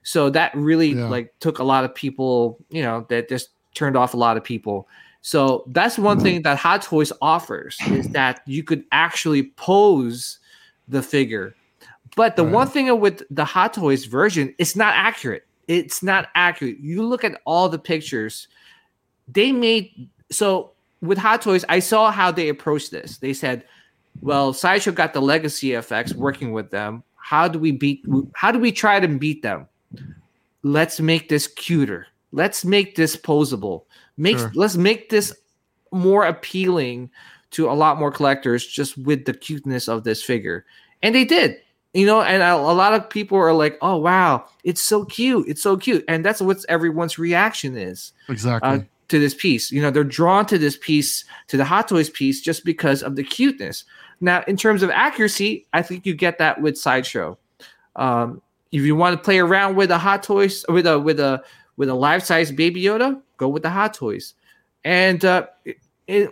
So 0.03 0.29
that 0.31 0.53
really 0.55 0.89
Yeah. 0.93 1.07
like 1.07 1.33
took 1.39 1.59
a 1.59 1.63
lot 1.63 1.85
of 1.85 1.95
people. 1.95 2.57
You 2.69 2.81
know, 2.83 3.05
that 3.09 3.29
just 3.29 3.49
turned 3.73 3.95
off 3.95 4.13
a 4.13 4.17
lot 4.17 4.37
of 4.37 4.43
people. 4.43 4.87
So 5.21 5.63
that's 5.67 5.97
one 5.97 6.19
thing 6.19 6.41
that 6.41 6.57
Hot 6.57 6.81
Toys 6.81 7.13
offers 7.21 7.79
is 7.79 8.09
that 8.09 8.41
you 8.45 8.61
could 8.63 8.83
actually 8.91 9.43
pose 9.55 10.39
the 10.89 11.01
figure. 11.01 11.55
But 12.17 12.35
the 12.35 12.43
Right. 12.43 12.53
one 12.53 12.67
thing 12.67 12.99
with 12.99 13.23
the 13.31 13.45
Hot 13.45 13.73
Toys 13.73 14.03
version, 14.05 14.53
it's 14.57 14.75
not 14.75 14.93
accurate. 14.95 15.47
It's 15.69 16.03
not 16.03 16.27
accurate. 16.35 16.77
You 16.79 17.05
look 17.05 17.23
at 17.23 17.39
all 17.45 17.69
the 17.69 17.79
pictures, 17.79 18.49
they 19.29 19.53
made 19.53 20.09
so 20.29 20.71
with 21.01 21.17
Hot 21.17 21.41
Toys, 21.41 21.63
I 21.69 21.79
saw 21.79 22.11
how 22.11 22.31
they 22.31 22.49
approached 22.49 22.91
this. 22.91 23.17
They 23.17 23.33
said, 23.33 23.63
well, 24.21 24.53
Sideshow 24.53 24.91
got 24.91 25.13
the 25.13 25.21
legacy 25.21 25.73
effects 25.73 26.13
working 26.13 26.51
with 26.53 26.71
them. 26.71 27.03
How 27.15 27.47
do 27.47 27.59
we 27.59 27.71
beat 27.71 28.05
how 28.35 28.51
do 28.51 28.59
we 28.59 28.71
try 28.71 28.99
to 28.99 29.07
beat 29.07 29.41
them? 29.41 29.67
Let's 30.63 30.99
make 30.99 31.29
this 31.29 31.47
cuter. 31.47 32.07
Let's 32.31 32.65
make 32.65 32.95
this 32.95 33.15
posable. 33.15 33.83
Make 34.17 34.37
Sure. 34.37 34.51
let's 34.55 34.75
make 34.75 35.09
this 35.09 35.33
more 35.91 36.25
appealing 36.25 37.09
to 37.51 37.69
a 37.69 37.73
lot 37.73 37.99
more 37.99 38.11
collectors 38.11 38.65
just 38.65 38.97
with 38.97 39.25
the 39.25 39.33
cuteness 39.33 39.87
of 39.87 40.03
this 40.03 40.23
figure. 40.23 40.65
And 41.01 41.13
they 41.13 41.25
did. 41.25 41.57
You 41.93 42.07
know, 42.07 42.23
and 42.23 42.41
a, 42.41 42.55
a 42.55 42.73
lot 42.73 42.93
of 42.95 43.07
people 43.07 43.37
are 43.37 43.53
like, 43.53 43.77
"Oh 43.83 43.97
wow, 43.97 44.45
it's 44.63 44.81
so 44.81 45.05
cute. 45.05 45.47
It's 45.47 45.61
so 45.61 45.77
cute." 45.77 46.03
And 46.07 46.25
that's 46.25 46.41
what 46.41 46.65
everyone's 46.67 47.19
reaction 47.19 47.77
is 47.77 48.13
Exactly. 48.29 48.67
uh, 48.67 48.79
to 49.09 49.19
this 49.19 49.35
piece. 49.35 49.71
You 49.71 49.79
know, 49.79 49.91
they're 49.91 50.03
drawn 50.03 50.47
to 50.47 50.57
this 50.57 50.75
piece, 50.75 51.23
to 51.49 51.57
the 51.57 51.65
Hot 51.65 51.87
Toys 51.87 52.09
piece, 52.09 52.41
just 52.41 52.65
because 52.65 53.03
of 53.03 53.15
the 53.15 53.23
cuteness. 53.23 53.83
Now, 54.21 54.43
in 54.47 54.57
terms 54.57 54.83
of 54.83 54.89
accuracy, 54.89 55.65
I 55.73 55.81
think 55.81 56.05
you 56.05 56.13
get 56.13 56.37
that 56.39 56.61
with 56.61 56.77
Sideshow. 56.77 57.37
Um, 57.95 58.41
if 58.71 58.81
you 58.81 58.95
want 58.95 59.17
to 59.17 59.23
play 59.23 59.39
around 59.39 59.75
with 59.75 59.91
a 59.91 59.97
Hot 59.97 60.23
Toys 60.23 60.65
with 60.69 60.87
a 60.87 60.99
with 60.99 61.19
a 61.19 61.43
with 61.77 61.89
a 61.89 61.93
life 61.93 62.23
size 62.23 62.51
Baby 62.51 62.81
Yoda, 62.83 63.19
go 63.37 63.47
with 63.47 63.63
the 63.63 63.69
Hot 63.69 63.93
Toys. 63.93 64.33
And 64.83 65.23
uh, 65.23 65.47
it, 65.65 65.77
it, 66.07 66.29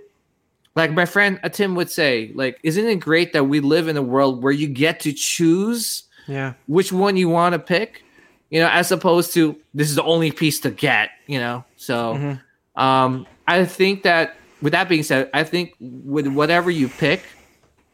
like 0.76 0.92
my 0.92 1.06
friend 1.06 1.40
uh, 1.44 1.50
Tim 1.50 1.76
would 1.76 1.90
say, 1.90 2.32
like, 2.36 2.60
isn't 2.64 2.86
it 2.86 2.96
great 2.96 3.34
that 3.34 3.46
we 3.46 3.60
live 3.60 3.88
in 3.88 3.98
a 3.98 4.02
world 4.02 4.42
where 4.44 4.52
you 4.52 4.68
get 4.68 5.00
to 5.02 5.14
choose 5.14 6.04
Yeah. 6.28 6.54
which 6.68 6.92
one 6.92 7.16
you 7.18 7.30
want 7.30 7.54
to 7.54 7.60
pick? 7.60 8.04
You 8.50 8.60
know, 8.60 8.70
as 8.70 8.92
opposed 8.92 9.34
to 9.34 9.56
this 9.74 9.90
is 9.90 9.96
the 9.96 10.04
only 10.04 10.32
piece 10.32 10.60
to 10.62 10.72
get. 10.72 11.10
You 11.28 11.40
know, 11.40 11.64
so. 11.76 12.16
Mhm. 12.16 12.42
Um, 12.82 13.28
I 13.48 13.66
think 13.66 14.04
that 14.04 14.36
with 14.62 14.72
that 14.74 14.88
being 14.88 15.04
said, 15.04 15.30
I 15.34 15.44
think 15.44 15.74
with 15.80 16.28
whatever 16.28 16.72
you 16.72 16.88
pick, 16.88 17.22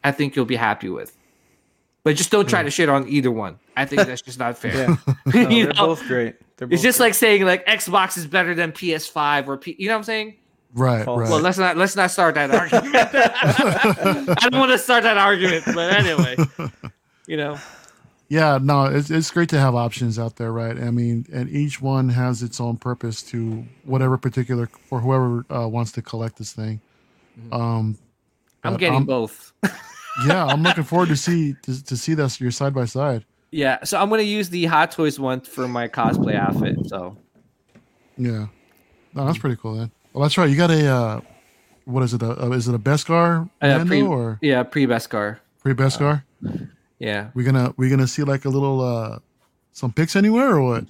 I 0.08 0.12
think 0.12 0.34
you'll 0.34 0.44
be 0.46 0.56
happy 0.56 0.88
with. 0.88 1.14
But 2.04 2.16
just 2.16 2.30
don't 2.30 2.48
try 2.48 2.62
to 2.62 2.70
shit 2.70 2.88
on 2.88 3.06
either 3.08 3.30
one. 3.30 3.58
I 3.76 3.84
think 3.84 4.06
that's 4.06 4.22
just 4.22 4.38
not 4.38 4.56
fair. 4.56 4.72
Yeah. 4.74 4.96
No, 5.26 5.48
they're 5.48 5.66
know? 5.66 5.86
both 5.88 6.06
great. 6.06 6.36
They're 6.56 6.68
It's 6.70 6.82
just 6.82 6.98
great. 6.98 7.06
like 7.08 7.14
saying 7.14 7.44
like 7.44 7.66
Xbox 7.66 8.16
is 8.16 8.26
better 8.26 8.54
than 8.54 8.72
PS5 8.72 9.46
or 9.46 9.56
P- 9.58 9.76
you 9.78 9.88
know 9.88 9.94
what 9.94 9.98
I'm 9.98 10.04
saying? 10.04 10.34
right. 10.74 11.04
false. 11.04 11.20
Right. 11.20 11.30
Well, 11.30 11.40
let's 11.40 11.58
not 11.58 11.76
let's 11.76 11.96
not 11.96 12.10
start 12.10 12.34
that 12.36 12.50
argument. 12.50 12.94
I 14.42 14.48
don't 14.48 14.58
want 14.60 14.72
to 14.72 14.78
start 14.78 15.02
that 15.02 15.18
argument, 15.18 15.64
but 15.66 15.92
anyway, 15.92 16.36
you 17.26 17.36
know. 17.36 17.58
Yeah, 18.30 18.58
no, 18.62 18.84
it's 18.84 19.10
it's 19.10 19.30
great 19.30 19.48
to 19.50 19.58
have 19.58 19.74
options 19.74 20.18
out 20.18 20.36
there, 20.36 20.52
right? 20.52 20.76
I 20.78 20.90
mean, 20.90 21.26
and 21.32 21.48
each 21.50 21.80
one 21.80 22.08
has 22.10 22.42
its 22.42 22.60
own 22.60 22.76
purpose 22.76 23.22
to 23.24 23.64
whatever 23.84 24.16
particular 24.18 24.66
for 24.88 25.00
whoever 25.00 25.44
uh, 25.50 25.66
wants 25.68 25.92
to 25.92 26.02
collect 26.02 26.36
this 26.36 26.52
thing. 26.52 26.80
Um, 27.52 27.96
I'm 28.64 28.74
but 28.74 28.80
getting 28.80 29.04
both. 29.04 29.52
yeah, 30.26 30.46
I'm 30.46 30.62
looking 30.62 30.84
forward 30.84 31.08
to 31.08 31.16
see 31.16 31.54
to, 31.62 31.84
to 31.84 31.96
see 31.96 32.14
this 32.14 32.40
your 32.40 32.50
side 32.50 32.74
by 32.74 32.84
side. 32.84 33.24
Yeah, 33.50 33.82
so 33.84 33.98
I'm 34.00 34.10
gonna 34.10 34.22
use 34.22 34.50
the 34.50 34.64
Hot 34.66 34.90
Toys 34.90 35.18
one 35.18 35.40
for 35.40 35.66
my 35.68 35.88
cosplay 35.88 36.34
outfit. 36.34 36.76
So 36.86 37.16
Yeah, 38.16 38.46
no, 39.14 39.26
that's 39.26 39.38
pretty 39.38 39.56
cool. 39.56 39.76
Then, 39.76 39.90
well, 40.12 40.22
that's 40.22 40.36
right. 40.36 40.48
You 40.50 40.56
got 40.56 40.70
a 40.70 40.86
uh, 40.86 41.20
what 41.84 42.02
is 42.02 42.12
it? 42.14 42.22
A, 42.22 42.44
uh, 42.44 42.50
is 42.50 42.68
it 42.68 42.74
a 42.74 42.78
Beskar 42.78 43.48
Uh, 43.62 43.68
Mando 43.68 43.84
pre- 43.86 44.02
or 44.02 44.38
yeah, 44.42 44.62
pre 44.62 44.86
Beskar. 44.86 45.38
pre 45.62 45.72
Beskar? 45.74 46.24
Yeah. 46.98 47.30
We're 47.34 47.46
gonna 47.46 47.72
we're 47.76 47.90
gonna 47.90 48.06
see 48.08 48.22
like 48.24 48.44
a 48.44 48.48
little 48.50 48.80
uh 48.80 49.18
some 49.72 49.92
pics 49.92 50.16
anywhere 50.16 50.50
or 50.56 50.62
what? 50.62 50.84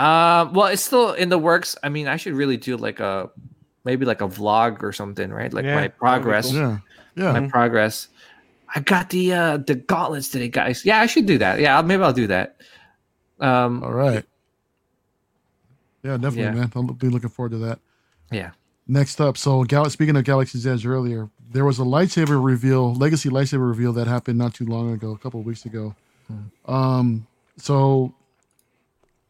Um, 0.00 0.52
well, 0.52 0.66
it's 0.66 0.82
still 0.82 1.12
in 1.14 1.28
the 1.28 1.38
works. 1.38 1.76
I 1.82 1.88
mean, 1.88 2.06
I 2.06 2.16
should 2.16 2.34
really 2.34 2.56
do 2.56 2.76
like 2.76 3.00
a 3.00 3.30
maybe 3.84 4.04
like 4.04 4.20
a 4.20 4.28
vlog 4.28 4.82
or 4.84 4.92
something, 4.92 5.30
right? 5.32 5.52
Like 5.52 5.64
Yeah, 5.64 5.74
my 5.74 5.88
progress. 5.88 6.50
cool. 6.52 6.60
Yeah, 6.60 6.78
yeah. 7.16 7.32
My 7.40 7.48
progress. 7.48 8.08
I 8.74 8.80
got 8.80 9.10
the 9.10 9.32
uh 9.32 9.56
the 9.58 9.74
gauntlets 9.76 10.28
today, 10.28 10.48
guys. 10.48 10.84
Yeah, 10.84 11.00
I 11.00 11.06
should 11.06 11.26
do 11.26 11.38
that. 11.38 11.60
Yeah, 11.60 11.80
maybe 11.82 12.02
I'll 12.02 12.12
do 12.12 12.26
that. 12.28 12.56
Um, 13.40 13.82
All 13.84 13.92
right. 13.92 14.24
Yeah, 16.02 16.12
definitely, 16.16 16.42
Yeah. 16.42 16.50
man. 16.52 16.72
I'll 16.74 16.82
be 16.84 17.08
looking 17.08 17.28
forward 17.30 17.52
to 17.52 17.58
that. 17.58 17.78
yeah. 18.30 18.50
Next 18.90 19.20
up, 19.20 19.36
so 19.36 19.64
Gal- 19.64 19.90
speaking 19.90 20.16
of 20.16 20.24
Galaxy's 20.24 20.66
Edge 20.66 20.86
earlier, 20.86 21.28
there 21.52 21.66
was 21.66 21.78
a 21.78 21.82
lightsaber 21.82 22.42
reveal, 22.42 22.94
legacy 22.94 23.28
lightsaber 23.28 23.68
reveal 23.68 23.92
that 23.92 24.06
happened 24.06 24.38
not 24.38 24.54
too 24.54 24.64
long 24.64 24.90
ago, 24.94 25.10
a 25.10 25.18
couple 25.18 25.38
of 25.40 25.44
weeks 25.44 25.66
ago. 25.66 25.94
Um, 26.66 27.26
so 27.58 28.14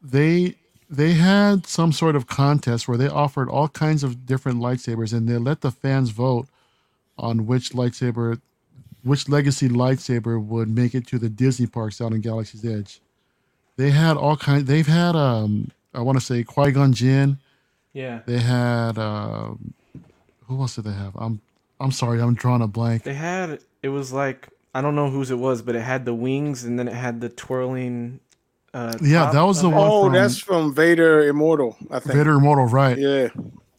they 0.01 0.55
they 0.89 1.13
had 1.13 1.67
some 1.67 1.91
sort 1.91 2.15
of 2.15 2.25
contest 2.27 2.87
where 2.87 2.97
they 2.97 3.07
offered 3.09 3.49
all 3.49 3.67
kinds 3.67 4.01
of 4.03 4.25
different 4.25 4.59
lightsabers, 4.59 5.11
and 5.13 5.27
they 5.27 5.37
let 5.37 5.59
the 5.61 5.71
fans 5.71 6.09
vote 6.11 6.47
on 7.17 7.45
which 7.45 7.71
lightsaber 7.71 8.39
which 9.09 9.27
legacy 9.27 9.67
lightsaber 9.69 10.41
would 10.43 10.69
make 10.69 10.93
it 10.95 11.05
to 11.07 11.19
the 11.19 11.29
Disney 11.29 11.67
parks 11.67 11.99
out 11.99 12.13
in 12.13 12.21
Galaxy's 12.21 12.63
Edge. 12.65 13.01
They 13.77 13.89
had 13.91 14.17
all 14.17 14.37
kind. 14.37 14.65
They've 14.67 14.87
had 14.87 15.15
um, 15.15 15.71
I 15.93 16.01
want 16.01 16.17
to 16.19 16.23
say 16.25 16.43
Qui 16.43 16.71
Gon 16.71 16.93
Jinn. 16.93 17.37
Yeah. 17.93 18.19
They 18.25 18.39
had 18.39 18.97
um, 18.97 19.73
who 20.47 20.59
else 20.61 20.75
did 20.75 20.85
they 20.85 20.93
have? 20.93 21.13
I'm 21.15 21.41
I'm 21.79 21.91
sorry, 21.91 22.21
I'm 22.21 22.33
drawing 22.35 22.61
a 22.61 22.67
blank. 22.67 23.03
They 23.03 23.13
had 23.13 23.59
it 23.81 23.89
was 23.89 24.11
like 24.13 24.49
I 24.75 24.81
don't 24.81 24.95
know 24.95 25.09
whose 25.09 25.31
it 25.31 25.39
was, 25.39 25.61
but 25.61 25.75
it 25.75 25.81
had 25.81 26.05
the 26.05 26.13
wings 26.13 26.63
and 26.63 26.77
then 26.77 26.87
it 26.87 26.93
had 26.93 27.21
the 27.21 27.29
twirling. 27.29 28.19
Uh, 28.73 28.93
Yeah, 29.01 29.31
that 29.31 29.41
was 29.41 29.61
the 29.61 29.67
of 29.67 29.73
it. 29.73 29.77
one 29.77 29.87
Oh, 29.89 30.03
from 30.03 30.13
that's 30.13 30.37
from 30.37 30.75
Vader 30.75 31.27
Immortal, 31.27 31.75
I 31.89 31.99
think. 31.99 32.15
Vader 32.15 32.33
Immortal, 32.33 32.65
right? 32.65 32.97
Yeah. 32.97 33.29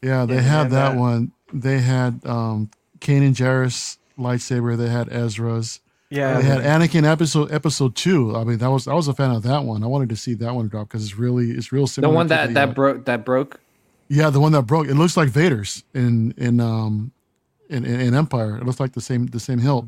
Yeah, 0.02 0.24
they 0.26 0.36
they 0.36 0.42
had 0.42 0.62
had 0.62 0.70
that, 0.70 0.92
that. 0.92 0.96
one. 0.98 1.30
They 1.52 1.78
had 1.78 2.24
um 2.26 2.70
Kanan 3.00 3.34
Jarrus 3.34 3.98
lightsaber. 4.20 4.76
They 4.76 4.88
had 4.88 5.12
Ezra's. 5.12 5.80
Yeah, 6.12 6.40
They 6.40 6.44
had 6.44 6.60
Anakin 6.62 7.04
episode 7.04 7.52
episode 7.52 7.94
two. 7.94 8.36
I 8.36 8.42
mean, 8.42 8.58
that 8.58 8.70
was 8.70 8.88
I 8.88 8.94
was 8.94 9.06
a 9.06 9.14
fan 9.14 9.30
of 9.30 9.44
that 9.44 9.64
one. 9.64 9.84
I 9.84 9.86
wanted 9.86 10.08
to 10.08 10.16
see 10.16 10.34
that 10.34 10.54
one 10.54 10.66
drop 10.68 10.88
because 10.88 11.04
it's 11.04 11.16
really 11.16 11.52
it's 11.52 11.70
real 11.70 11.86
similar. 11.86 12.12
The 12.12 12.16
one 12.16 12.26
that 12.26 12.48
the, 12.48 12.54
that 12.54 12.68
uh, 12.70 12.72
broke 12.72 13.04
that 13.04 13.24
broke. 13.24 13.60
yeah, 14.08 14.28
the 14.28 14.40
one 14.40 14.50
that 14.52 14.62
broke. 14.62 14.88
It 14.88 14.94
looks 14.94 15.16
like 15.16 15.28
Vader's 15.28 15.84
in 15.94 16.34
in 16.36 16.58
um 16.58 17.12
in, 17.68 17.84
in, 17.84 18.00
in 18.00 18.14
Empire. 18.14 18.58
It 18.58 18.66
looks 18.66 18.80
like 18.80 18.92
the 18.94 19.00
same 19.00 19.26
the 19.28 19.38
same 19.38 19.60
hilt. 19.60 19.86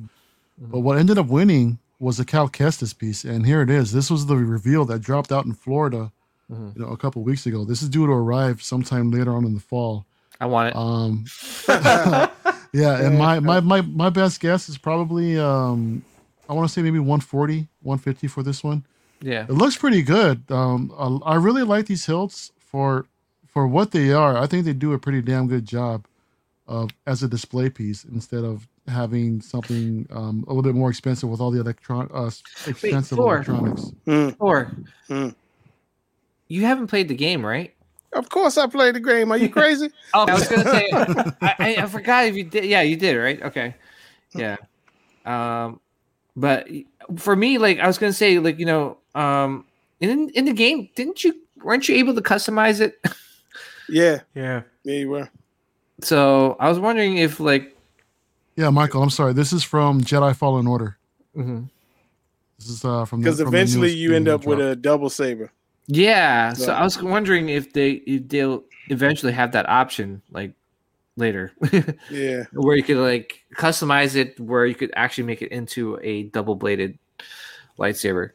But 0.59 0.81
what 0.81 0.97
ended 0.97 1.19
up 1.19 1.27
winning 1.27 1.81
was 1.99 2.21
a 2.21 2.25
Cal 2.25 2.49
Kestis 2.49 2.97
piece, 2.97 3.25
and 3.25 3.45
here 3.45 3.61
it 3.63 3.71
is. 3.71 3.91
This 3.93 4.09
was 4.09 4.27
the 4.27 4.37
reveal 4.37 4.85
that 4.85 5.01
dropped 5.01 5.33
out 5.33 5.45
in 5.45 5.55
Florida, 5.55 6.13
you 6.49 6.73
know, 6.77 6.89
a 6.89 6.97
couple 6.97 7.23
weeks 7.23 7.47
ago. 7.47 7.65
This 7.65 7.83
is 7.83 7.89
due 7.89 8.07
to 8.07 8.13
arrive 8.13 8.63
sometime 8.63 9.11
later 9.11 9.33
on 9.33 9.45
in 9.45 9.55
the 9.55 9.61
fall. 9.61 10.07
I 10.41 10.47
want 10.47 10.69
it. 10.69 10.77
Um, 10.77 11.25
yeah, 12.73 13.05
and 13.05 13.19
my, 13.19 13.41
my 13.41 13.61
my 13.61 13.81
my 13.83 14.11
best 14.11 14.41
guess 14.41 14.69
is 14.69 14.79
probably 14.79 15.39
um, 15.39 16.05
I 16.49 16.53
want 16.55 16.69
to 16.69 16.73
say 16.73 16.83
maybe 16.83 16.99
140, 16.99 17.69
150 17.83 18.27
for 18.29 18.43
this 18.43 18.63
one. 18.65 18.85
yeah. 19.21 19.45
It 19.49 19.53
looks 19.53 19.77
pretty 19.77 20.03
good. 20.03 20.43
Um, 20.51 20.93
I, 20.99 21.33
I 21.33 21.35
really 21.37 21.63
like 21.63 21.87
these 21.87 22.07
hilts 22.07 22.51
for 22.59 23.07
for 23.47 23.67
what 23.67 23.91
they 23.93 24.13
are. 24.13 24.37
I 24.39 24.47
think 24.47 24.65
they 24.65 24.73
do 24.73 24.93
a 24.93 24.99
pretty 24.99 25.23
damn 25.23 25.47
good 25.49 25.65
job 25.67 26.07
of 26.67 26.91
as 27.07 27.23
a 27.23 27.29
display 27.29 27.69
piece 27.69 28.05
instead 28.05 28.45
of 28.45 28.67
having 28.89 29.41
something 29.43 30.07
um, 30.11 30.45
a 30.47 30.51
little 30.53 30.63
bit 30.63 30.75
more 30.75 30.91
expensive 30.91 31.29
with 31.29 31.41
all 31.41 31.51
the 31.51 31.61
electron 31.61 32.09
uh, 32.13 32.31
expensive 32.67 33.17
Thor. 33.17 33.35
electronics. 33.37 33.93
Or 34.39 34.71
Hmm. 35.09 35.29
you 36.49 36.65
haven't 36.65 36.87
played 36.89 37.09
the 37.09 37.15
game, 37.15 37.45
right? 37.45 37.75
Of 38.13 38.29
course, 38.29 38.59
I 38.59 38.67
played 38.67 38.95
the 38.95 39.01
game. 39.01 39.33
Are 39.33 39.39
you 39.39 39.49
crazy? 39.49 39.91
Oh, 40.15 40.27
I 40.29 40.35
was 40.35 40.47
gonna 40.49 40.65
say. 40.71 40.89
I, 40.93 41.55
I, 41.59 41.77
I 41.79 41.87
forgot 41.87 42.27
if 42.27 42.37
you 42.37 42.45
did. 42.45 42.65
Yeah, 42.67 42.83
you 42.83 42.97
did, 42.97 43.17
right? 43.17 43.43
Okay. 43.43 43.75
Yeah. 44.35 44.57
Um, 45.25 45.81
but 46.37 46.69
for 47.17 47.35
me, 47.35 47.57
like 47.59 47.79
I 47.79 47.87
was 47.87 47.97
gonna 47.99 48.13
say, 48.13 48.39
like 48.39 48.59
you 48.59 48.67
know, 48.67 48.99
um, 49.15 49.65
in 50.01 50.29
in 50.31 50.45
the 50.45 50.53
game, 50.53 50.89
didn't 50.95 51.25
you? 51.25 51.35
weren't 51.63 51.89
you 51.89 51.95
able 51.95 52.15
to 52.15 52.21
customize 52.23 52.81
it? 52.81 53.01
Yeah, 53.89 54.21
Yeah. 54.35 54.63
yeah, 54.85 54.95
you 54.95 55.11
were. 55.11 55.29
so 56.03 56.57
I 56.61 56.69
was 56.69 56.79
wondering 56.79 57.19
if 57.19 57.41
like. 57.41 57.77
Yeah, 58.57 58.71
Michael, 58.71 59.03
I'm 59.03 59.11
sorry. 59.11 59.33
This 59.33 59.53
is 59.53 59.63
from 59.65 60.01
Jedi 60.03 60.35
Fallen 60.37 60.67
Order. 60.67 60.97
Mm-hmm. 61.37 61.65
This 62.59 62.69
is 62.69 62.85
uh, 62.85 63.05
from 63.05 63.21
Because 63.21 63.39
from 63.41 63.51
the 63.51 63.57
eventually 63.57 63.93
you 63.93 64.15
end 64.15 64.29
up 64.29 64.45
with 64.47 64.59
drop. 64.59 64.71
a 64.73 64.77
double 64.77 65.11
saber. 65.11 65.51
Yeah, 65.87 66.53
so 66.53 66.73
Yeah. 66.73 66.81
I 66.81 66.83
was 66.85 67.01
wondering 67.03 67.49
if 67.49 67.73
they 67.73 67.93
if 68.07 68.29
they'll 68.29 68.65
eventually 68.89 69.33
have 69.33 69.53
that 69.53 69.69
option 69.69 70.23
like 70.31 70.53
later, 71.17 71.53
Yeah, 72.11 72.45
where 72.53 72.77
you 72.77 72.83
could 72.83 72.99
like 72.99 73.45
customize 73.57 74.15
it, 74.17 74.39
where 74.41 74.67
you 74.67 74.75
could 74.75 74.93
actually 74.97 75.25
make 75.25 75.43
it 75.43 75.51
into 75.53 75.99
a 76.03 76.25
double 76.25 76.55
bladed 76.57 76.99
lightsaber. 77.79 78.31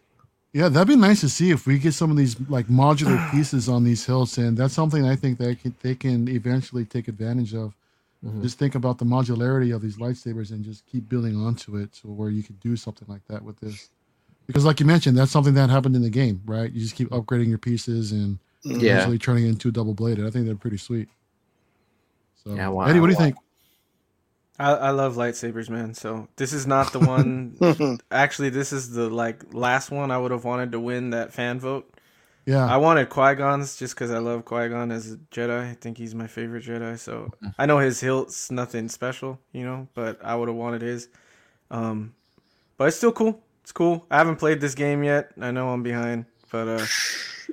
Yeah, 0.54 0.70
that'd 0.70 0.88
be 0.88 0.96
nice 0.96 1.22
to 1.22 1.30
see 1.30 1.52
if 1.52 1.68
we 1.68 1.78
get 1.78 1.94
some 1.94 2.10
of 2.12 2.18
these 2.18 2.40
like 2.50 2.68
modular 2.68 3.20
pieces 3.32 3.70
on 3.70 3.84
these 3.84 4.06
hilts, 4.06 4.38
and 4.38 4.58
that's 4.58 4.74
something 4.74 5.06
I 5.08 5.16
think 5.16 5.38
they 5.38 5.56
can 5.56 5.76
they 5.82 5.96
can 5.96 6.28
eventually 6.28 6.86
take 6.86 7.08
advantage 7.08 7.54
of. 7.54 7.74
Mhm. 8.26 8.42
Just 8.42 8.58
think 8.58 8.74
about 8.74 8.98
the 8.98 9.06
modularity 9.06 9.76
of 9.76 9.82
these 9.82 9.98
lightsabers 9.98 10.50
and 10.52 10.66
just 10.66 10.86
keep 10.88 11.08
building 11.08 11.36
onto 11.36 11.78
it 11.78 11.94
to 12.02 12.08
where 12.08 12.32
you 12.32 12.42
could 12.42 12.60
do 12.60 12.76
something 12.76 13.08
like 13.08 13.26
that 13.28 13.44
with 13.44 13.60
this. 13.60 13.90
Because, 14.48 14.66
like 14.66 14.80
you 14.80 14.86
mentioned, 14.86 15.18
that's 15.18 15.32
something 15.32 15.54
that 15.56 15.70
happened 15.70 15.96
in 15.96 16.02
the 16.02 16.10
game, 16.10 16.42
right? 16.46 16.72
You 16.72 16.80
just 16.80 16.96
keep 16.96 17.10
upgrading 17.10 17.50
your 17.50 17.58
pieces 17.58 18.12
and 18.14 18.40
Yeah. 18.64 18.88
eventually 18.88 19.18
turning 19.20 19.46
it 19.46 19.50
into 19.50 19.72
double 19.72 19.94
bladed. 19.94 20.26
I 20.26 20.30
think 20.30 20.46
they're 20.46 20.56
pretty 20.56 20.78
sweet. 20.78 21.10
So, 22.44 22.56
Yeah, 22.56 22.70
wow, 22.70 22.86
Eddie, 22.88 23.00
what 23.02 23.08
do 23.08 23.12
you 23.14 23.18
wow. 23.20 23.26
think? 23.26 23.36
I, 24.60 24.72
I 24.72 24.90
love 24.92 25.16
lightsabers, 25.16 25.70
man. 25.70 25.94
So 25.94 26.28
this 26.38 26.54
is 26.54 26.66
not 26.66 26.92
the 26.92 27.00
one. 27.00 27.58
Actually, 28.12 28.50
this 28.50 28.74
is 28.74 28.92
the 28.92 29.10
like 29.10 29.54
last 29.54 29.92
one 29.92 30.12
I 30.12 30.18
would 30.18 30.32
have 30.32 30.46
wanted 30.46 30.72
to 30.72 30.80
win 30.80 31.12
that 31.12 31.34
fan 31.34 31.60
vote. 31.60 31.94
Yeah, 32.46 32.66
I 32.66 32.78
wanted 32.78 33.10
Qui 33.10 33.36
Gon's 33.36 33.76
just 33.78 33.94
because 33.94 34.10
I 34.10 34.20
love 34.20 34.46
Qui 34.46 34.70
Gon 34.70 34.92
as 34.92 35.12
a 35.12 35.18
Jedi. 35.32 35.72
I 35.72 35.74
think 35.74 35.98
he's 35.98 36.16
my 36.16 36.28
favorite 36.28 36.64
Jedi. 36.64 36.98
So 36.98 37.34
I 37.60 37.66
know 37.66 37.78
his 37.80 38.00
hilt's 38.00 38.50
nothing 38.50 38.88
special, 38.90 39.40
you 39.52 39.64
know, 39.64 39.88
but 39.94 40.24
I 40.24 40.36
would 40.36 40.48
have 40.48 40.58
wanted 40.58 40.82
his. 40.82 41.10
Um, 41.70 42.14
but 42.78 42.88
it's 42.88 42.98
still 42.98 43.12
cool. 43.12 43.42
It's 43.68 43.74
cool. 43.74 44.06
I 44.10 44.16
haven't 44.18 44.38
played 44.38 44.62
this 44.62 44.74
game 44.76 45.04
yet. 45.04 45.32
I 45.42 45.52
know 45.52 45.68
I'm 45.72 45.84
behind, 45.84 46.24
but 46.50 46.70
uh, 46.70 46.86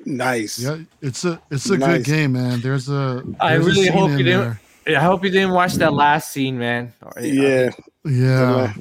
nice. 0.06 0.60
yeah, 0.60 0.76
it's 1.02 1.24
a 1.24 1.42
it's 1.50 1.68
a 1.70 1.76
Nice. 1.76 1.96
good 1.96 2.04
game, 2.04 2.32
man. 2.34 2.60
There's 2.60 2.88
a 2.88 3.24
I 3.40 3.54
there's 3.54 3.64
a 3.64 3.68
really 3.68 3.82
scene 3.86 3.92
hope 3.92 4.10
you 4.12 4.18
didn't- 4.18 4.58
there. 4.86 4.96
I 4.96 5.02
hope 5.02 5.24
you 5.24 5.30
didn't 5.30 5.50
watch 5.50 5.74
that 5.74 5.92
last 5.92 6.30
scene, 6.30 6.56
man. 6.56 6.92
Yeah, 7.20 7.70
Yeah, 8.04 8.74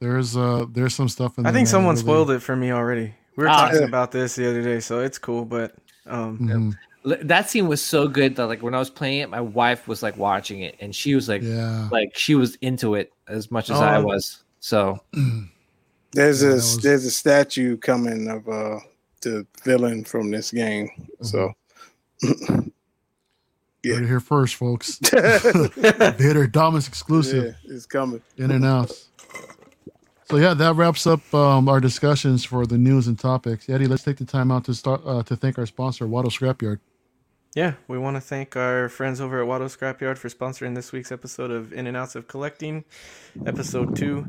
there's 0.00 0.36
uh 0.36 0.66
there's 0.70 0.94
some 0.94 1.08
stuff 1.08 1.38
in 1.38 1.46
I 1.46 1.52
think 1.52 1.66
someone 1.66 1.94
really- 1.94 2.02
spoiled 2.04 2.30
it 2.30 2.40
for 2.40 2.54
me 2.56 2.72
already. 2.72 3.14
We 3.36 3.44
were 3.44 3.48
Ah. 3.48 3.56
talking 3.64 3.80
Yeah. 3.80 3.86
about 3.88 4.12
this 4.12 4.34
the 4.34 4.46
other 4.50 4.60
day, 4.62 4.80
so 4.80 5.00
it's 5.00 5.16
cool. 5.16 5.46
But 5.46 5.74
um, 6.06 6.38
Mhm. 6.38 6.74
L- 7.10 7.24
That 7.26 7.48
scene 7.48 7.68
was 7.68 7.80
so 7.80 8.06
good 8.06 8.36
that 8.36 8.48
like 8.48 8.62
when 8.62 8.74
I 8.74 8.78
was 8.78 8.90
playing 8.90 9.20
it, 9.20 9.30
my 9.30 9.40
wife 9.40 9.88
was 9.88 10.02
like 10.02 10.18
watching 10.18 10.60
it, 10.60 10.76
and 10.78 10.94
she 10.94 11.14
was 11.14 11.26
like, 11.26 11.40
Yeah, 11.40 11.88
like 11.90 12.10
she 12.18 12.34
was 12.34 12.56
into 12.60 12.96
it 12.96 13.14
as 13.28 13.50
much 13.50 13.70
as 13.70 13.80
I 13.80 13.96
Oh. 13.96 14.02
was. 14.04 14.42
So 14.58 15.00
there's 16.12 16.42
Yeah, 16.42 16.50
a 16.50 16.54
was- 16.54 16.78
there's 16.78 17.04
a 17.04 17.10
statue 17.10 17.76
coming 17.76 18.28
of 18.28 18.48
uh 18.48 18.80
the 19.22 19.46
villain 19.64 20.04
from 20.04 20.30
this 20.30 20.50
game. 20.50 20.88
So 21.22 21.52
Yeah. 23.82 23.94
Heard 23.94 24.06
here 24.08 24.20
first, 24.20 24.56
folks. 24.56 24.98
Vader 25.10 26.46
Domus 26.46 26.86
exclusive. 26.86 27.56
yeah, 27.64 27.74
it's 27.74 27.86
coming. 27.86 28.20
in 28.36 28.50
and 28.50 28.64
out. 28.64 28.92
So 30.28 30.36
yeah, 30.36 30.52
that 30.54 30.74
wraps 30.76 31.06
up 31.06 31.22
um, 31.34 31.66
our 31.68 31.80
discussions 31.80 32.44
for 32.44 32.66
the 32.66 32.76
news 32.78 33.06
and 33.08 33.18
topics. 33.18 33.68
Eddie, 33.70 33.86
let's 33.86 34.02
take 34.04 34.18
the 34.18 34.24
time 34.26 34.50
out 34.52 34.64
to 34.66 34.74
start 34.74 35.00
uh, 35.06 35.22
to 35.24 35.34
thank 35.34 35.58
our 35.58 35.64
sponsor, 35.66 36.06
Watto 36.06 36.26
Scrapyard. 36.26 36.78
Yeah, 37.52 37.74
we 37.88 37.98
want 37.98 38.16
to 38.16 38.20
thank 38.20 38.54
our 38.54 38.88
friends 38.88 39.20
over 39.20 39.42
at 39.42 39.48
Watto 39.48 39.66
Scrapyard 39.76 40.18
for 40.18 40.28
sponsoring 40.28 40.76
this 40.76 40.92
week's 40.92 41.10
episode 41.10 41.50
of 41.50 41.72
In 41.72 41.88
and 41.88 41.96
Outs 41.96 42.14
of 42.14 42.28
Collecting, 42.28 42.84
episode 43.44 43.96
two. 43.96 44.28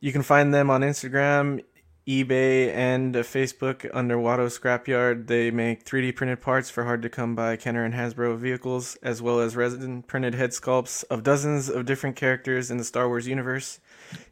You 0.00 0.12
can 0.12 0.22
find 0.22 0.54
them 0.54 0.70
on 0.70 0.80
Instagram, 0.80 1.62
eBay, 2.06 2.74
and 2.74 3.14
Facebook 3.16 3.90
under 3.92 4.16
Watto 4.16 4.46
Scrapyard. 4.46 5.26
They 5.26 5.50
make 5.50 5.84
3D 5.84 6.16
printed 6.16 6.40
parts 6.40 6.70
for 6.70 6.84
hard 6.84 7.02
to 7.02 7.10
come 7.10 7.34
by 7.34 7.56
Kenner 7.56 7.84
and 7.84 7.92
Hasbro 7.92 8.38
vehicles, 8.38 8.96
as 9.02 9.20
well 9.20 9.40
as 9.40 9.54
resin 9.54 10.02
printed 10.02 10.34
head 10.34 10.52
sculpts 10.52 11.04
of 11.10 11.22
dozens 11.22 11.68
of 11.68 11.84
different 11.84 12.16
characters 12.16 12.70
in 12.70 12.78
the 12.78 12.84
Star 12.84 13.08
Wars 13.08 13.28
universe. 13.28 13.78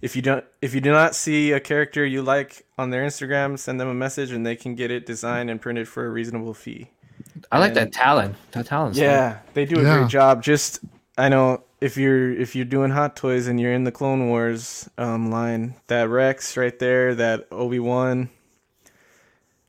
If 0.01 0.17
you 0.17 0.23
don't, 0.23 0.47
if 0.63 0.75
you 0.75 0.81
do 0.81 0.91
not 0.91 1.15
see 1.15 1.53
a 1.53 1.61
character 1.61 2.07
you 2.07 2.23
like 2.23 2.65
on 2.79 2.89
their 2.89 3.05
Instagram, 3.07 3.59
send 3.59 3.79
them 3.79 3.89
a 3.89 3.95
message 3.95 4.33
and 4.33 4.47
they 4.47 4.57
can 4.57 4.75
get 4.75 4.91
it 4.91 5.05
designed 5.05 5.51
and 5.51 5.61
printed 5.61 5.87
for 5.87 6.07
a 6.07 6.09
reasonable 6.09 6.55
fee. 6.55 6.89
I 7.53 7.59
like 7.59 7.69
And- 7.69 7.77
that 7.77 7.93
Talon. 7.93 8.35
That 8.53 8.67
Talon's 8.67 8.99
Yeah, 8.99 9.39
they 9.55 9.65
do 9.65 9.79
a 9.79 9.83
Yeah. 9.83 9.99
great 9.99 10.09
job. 10.11 10.43
Just 10.43 10.81
I 11.19 11.29
know 11.29 11.63
if 11.81 11.97
you're 11.97 12.33
if 12.33 12.57
you're 12.57 12.65
doing 12.65 12.91
Hot 12.91 13.17
Toys 13.17 13.47
and 13.47 13.61
you're 13.61 13.73
in 13.73 13.85
the 13.85 13.93
Clone 13.93 14.29
Wars 14.29 14.89
um, 14.99 15.31
line, 15.31 15.75
that 15.89 16.09
Rex 16.09 16.57
right 16.57 16.79
there, 16.79 17.15
that 17.15 17.47
Obi 17.53 17.79
Wan, 17.79 18.29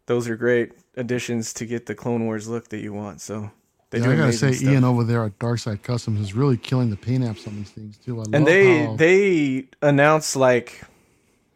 those 0.06 0.28
are 0.28 0.36
great 0.36 0.72
additions 0.96 1.54
to 1.54 1.66
get 1.66 1.86
the 1.86 1.96
Clone 1.96 2.26
Wars 2.26 2.48
look 2.48 2.70
that 2.70 2.80
you 2.80 2.94
want. 2.94 3.22
So 3.22 3.52
they 3.90 4.00
Yeah, 4.00 4.06
do 4.06 4.12
I 4.14 4.16
gotta 4.16 4.34
say, 4.34 4.52
stuff. 4.54 4.72
Ian 4.72 4.84
over 4.84 5.04
there 5.04 5.24
at 5.24 5.38
Darkside 5.40 5.84
Customs 5.84 6.20
is 6.22 6.34
really 6.34 6.58
killing 6.58 6.90
the 6.90 6.98
paint 6.98 7.24
apps 7.24 7.48
on 7.48 7.56
these 7.58 7.70
things 7.70 7.98
too. 7.98 8.16
I 8.16 8.18
love 8.24 8.28
and 8.34 8.48
they 8.48 8.86
how, 8.86 8.96
they 8.96 9.68
announce 9.82 10.36
like 10.36 10.82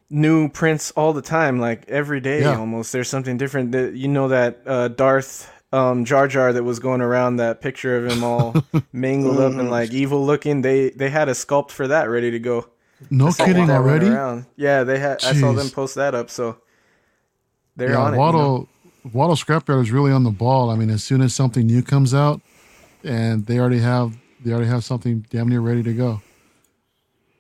new 0.09 0.49
prints 0.49 0.91
all 0.91 1.13
the 1.13 1.22
time, 1.22 1.59
like 1.59 1.88
every 1.88 2.19
day 2.19 2.41
Yeah. 2.41 2.57
almost. 2.59 2.91
There's 2.91 3.09
something 3.09 3.38
different. 3.38 3.72
That 3.72 3.93
you 3.95 4.07
know 4.07 4.27
that 4.27 4.61
uh, 4.65 4.89
Darth 4.89 5.49
um, 5.72 6.06
Jar 6.06 6.27
Jar 6.27 6.52
that 6.53 6.64
was 6.64 6.80
going 6.80 7.02
around 7.02 7.38
that 7.38 7.61
picture 7.61 7.98
of 7.98 8.11
him 8.11 8.23
all 8.23 8.56
mangled 8.93 9.39
up 9.39 9.53
and 9.53 9.69
like 9.69 9.91
evil 9.91 10.26
looking. 10.26 10.61
They 10.61 10.89
they 10.89 11.10
had 11.10 11.30
a 11.30 11.34
sculpt 11.34 11.72
for 11.72 11.88
that 11.88 12.10
ready 12.10 12.31
to 12.31 12.39
go. 12.39 12.68
no 13.10 13.31
kidding 13.31 13.69
already. 13.69 14.07
Yeah, 14.57 14.84
they 14.84 14.99
had. 14.99 15.23
I 15.23 15.34
saw 15.34 15.53
them 15.53 15.69
post 15.69 15.95
that 15.95 16.14
up. 16.15 16.30
So 16.30 16.57
they're 17.76 17.91
Yeah, 17.91 17.98
on 18.02 18.14
it. 18.14 18.18
you 18.18 18.23
know? 18.23 18.68
Watto 19.06 19.11
Watto 19.14 19.43
Scrapyard 19.45 19.81
is 19.81 19.91
really 19.91 20.11
on 20.11 20.23
the 20.23 20.30
ball. 20.31 20.69
I 20.69 20.76
mean, 20.76 20.89
as 20.89 21.03
soon 21.03 21.22
as 21.22 21.34
something 21.34 21.65
new 21.65 21.81
comes 21.81 22.14
out, 22.14 22.41
and 23.03 23.45
they 23.45 23.57
already 23.60 23.80
have 23.80 24.15
they 24.43 24.52
already 24.52 24.68
have 24.68 24.84
something 24.84 25.26
damn 25.30 25.48
near 25.48 25.61
ready 25.61 25.84
to 25.84 25.93
go. 25.93 26.22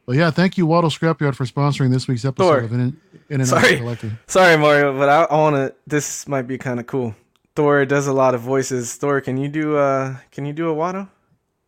But 0.05 0.13
But 0.13 0.15
yeah, 0.17 0.31
thank 0.31 0.57
you, 0.57 0.65
Watto 0.67 0.85
Scrapyard, 0.89 1.35
for 1.35 1.45
sponsoring 1.45 1.91
this 1.91 2.07
week's 2.07 2.25
episode 2.25 2.43
Thor. 2.47 2.59
of 2.61 2.73
In, 2.73 2.97
In 3.29 3.41
and 3.41 3.47
Sorry. 3.47 3.73
Out 3.75 3.79
Collecting. 3.79 4.17
Sorry, 4.27 4.57
Mario, 4.57 4.97
but 4.97 5.09
I, 5.09 5.23
I 5.23 5.35
want 5.35 5.55
to. 5.57 5.75
This 5.85 6.27
might 6.27 6.43
be 6.47 6.57
kind 6.57 6.79
of 6.79 6.87
cool. 6.87 7.13
Thor 7.55 7.85
does 7.85 8.07
a 8.07 8.13
lot 8.13 8.33
of 8.35 8.41
voices. 8.41 8.95
Thor, 8.95 9.21
can 9.21 9.37
you 9.37 9.47
do 9.49 9.77
uh 9.77 10.15
can 10.31 10.45
you 10.45 10.53
do 10.53 10.69
a 10.69 10.75
Watto? 10.75 11.09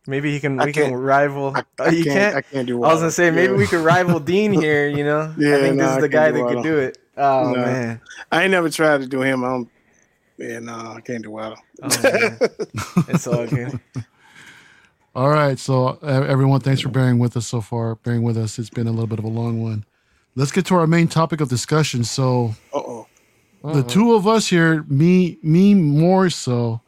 Maybe 0.06 0.30
he 0.32 0.40
can. 0.40 0.60
I 0.60 0.66
We 0.66 0.72
can 0.72 0.94
rival. 0.94 1.52
I, 1.56 1.64
oh, 1.78 1.90
you 1.90 2.04
can't, 2.04 2.14
can't. 2.16 2.36
I 2.36 2.42
can't 2.42 2.66
do. 2.66 2.78
Watto. 2.78 2.88
I 2.88 2.92
was 2.92 3.00
gonna 3.00 3.10
say 3.10 3.30
maybe 3.30 3.52
Yeah. 3.52 3.58
we 3.58 3.66
could 3.66 3.84
rival 3.84 4.20
Dean 4.30 4.52
here. 4.52 4.86
You 4.88 5.04
know. 5.04 5.34
Yeah, 5.38 5.56
I 5.56 5.60
think 5.60 5.78
this 5.78 5.86
nah, 5.86 5.96
is 5.96 6.02
the 6.02 6.08
guy 6.08 6.30
do 6.30 6.38
that 6.38 6.48
could 6.54 6.62
do 6.62 6.78
it. 6.78 6.98
Oh 7.16 7.52
No. 7.52 7.60
man. 7.62 8.00
I 8.30 8.42
ain't 8.42 8.50
never 8.50 8.68
tried 8.70 9.00
to 9.00 9.06
do 9.06 9.22
him. 9.22 9.44
I 9.44 9.48
don't. 9.48 9.68
Yeah, 10.36 10.58
no, 10.58 10.74
I 10.96 11.00
can't 11.00 11.22
do 11.22 11.30
well. 11.30 11.56
Oh, 11.82 11.86
it's 13.08 13.26
all 13.26 13.46
good. 13.46 13.78
All 15.14 15.28
right, 15.30 15.56
so 15.60 15.96
uh, 16.02 16.24
everyone, 16.28 16.58
thanks 16.58 16.80
for 16.80 16.88
bearing 16.88 17.20
with 17.20 17.36
us 17.36 17.46
so 17.46 17.60
far. 17.60 17.94
Bearing 17.94 18.22
with 18.24 18.36
us, 18.36 18.58
it's 18.58 18.68
been 18.68 18.88
a 18.88 18.90
little 18.90 19.06
bit 19.06 19.20
of 19.20 19.24
a 19.24 19.28
long 19.28 19.62
one. 19.62 19.84
Let's 20.34 20.50
get 20.50 20.66
to 20.66 20.74
our 20.74 20.88
main 20.88 21.06
topic 21.06 21.40
of 21.40 21.48
discussion. 21.48 22.02
So 22.02 22.56
Uh 22.74 23.03
the 23.72 23.82
two 23.82 24.14
of 24.14 24.26
us 24.26 24.48
here, 24.48 24.84
me, 24.84 25.38
me 25.42 25.74
more 25.74 26.30
so. 26.30 26.80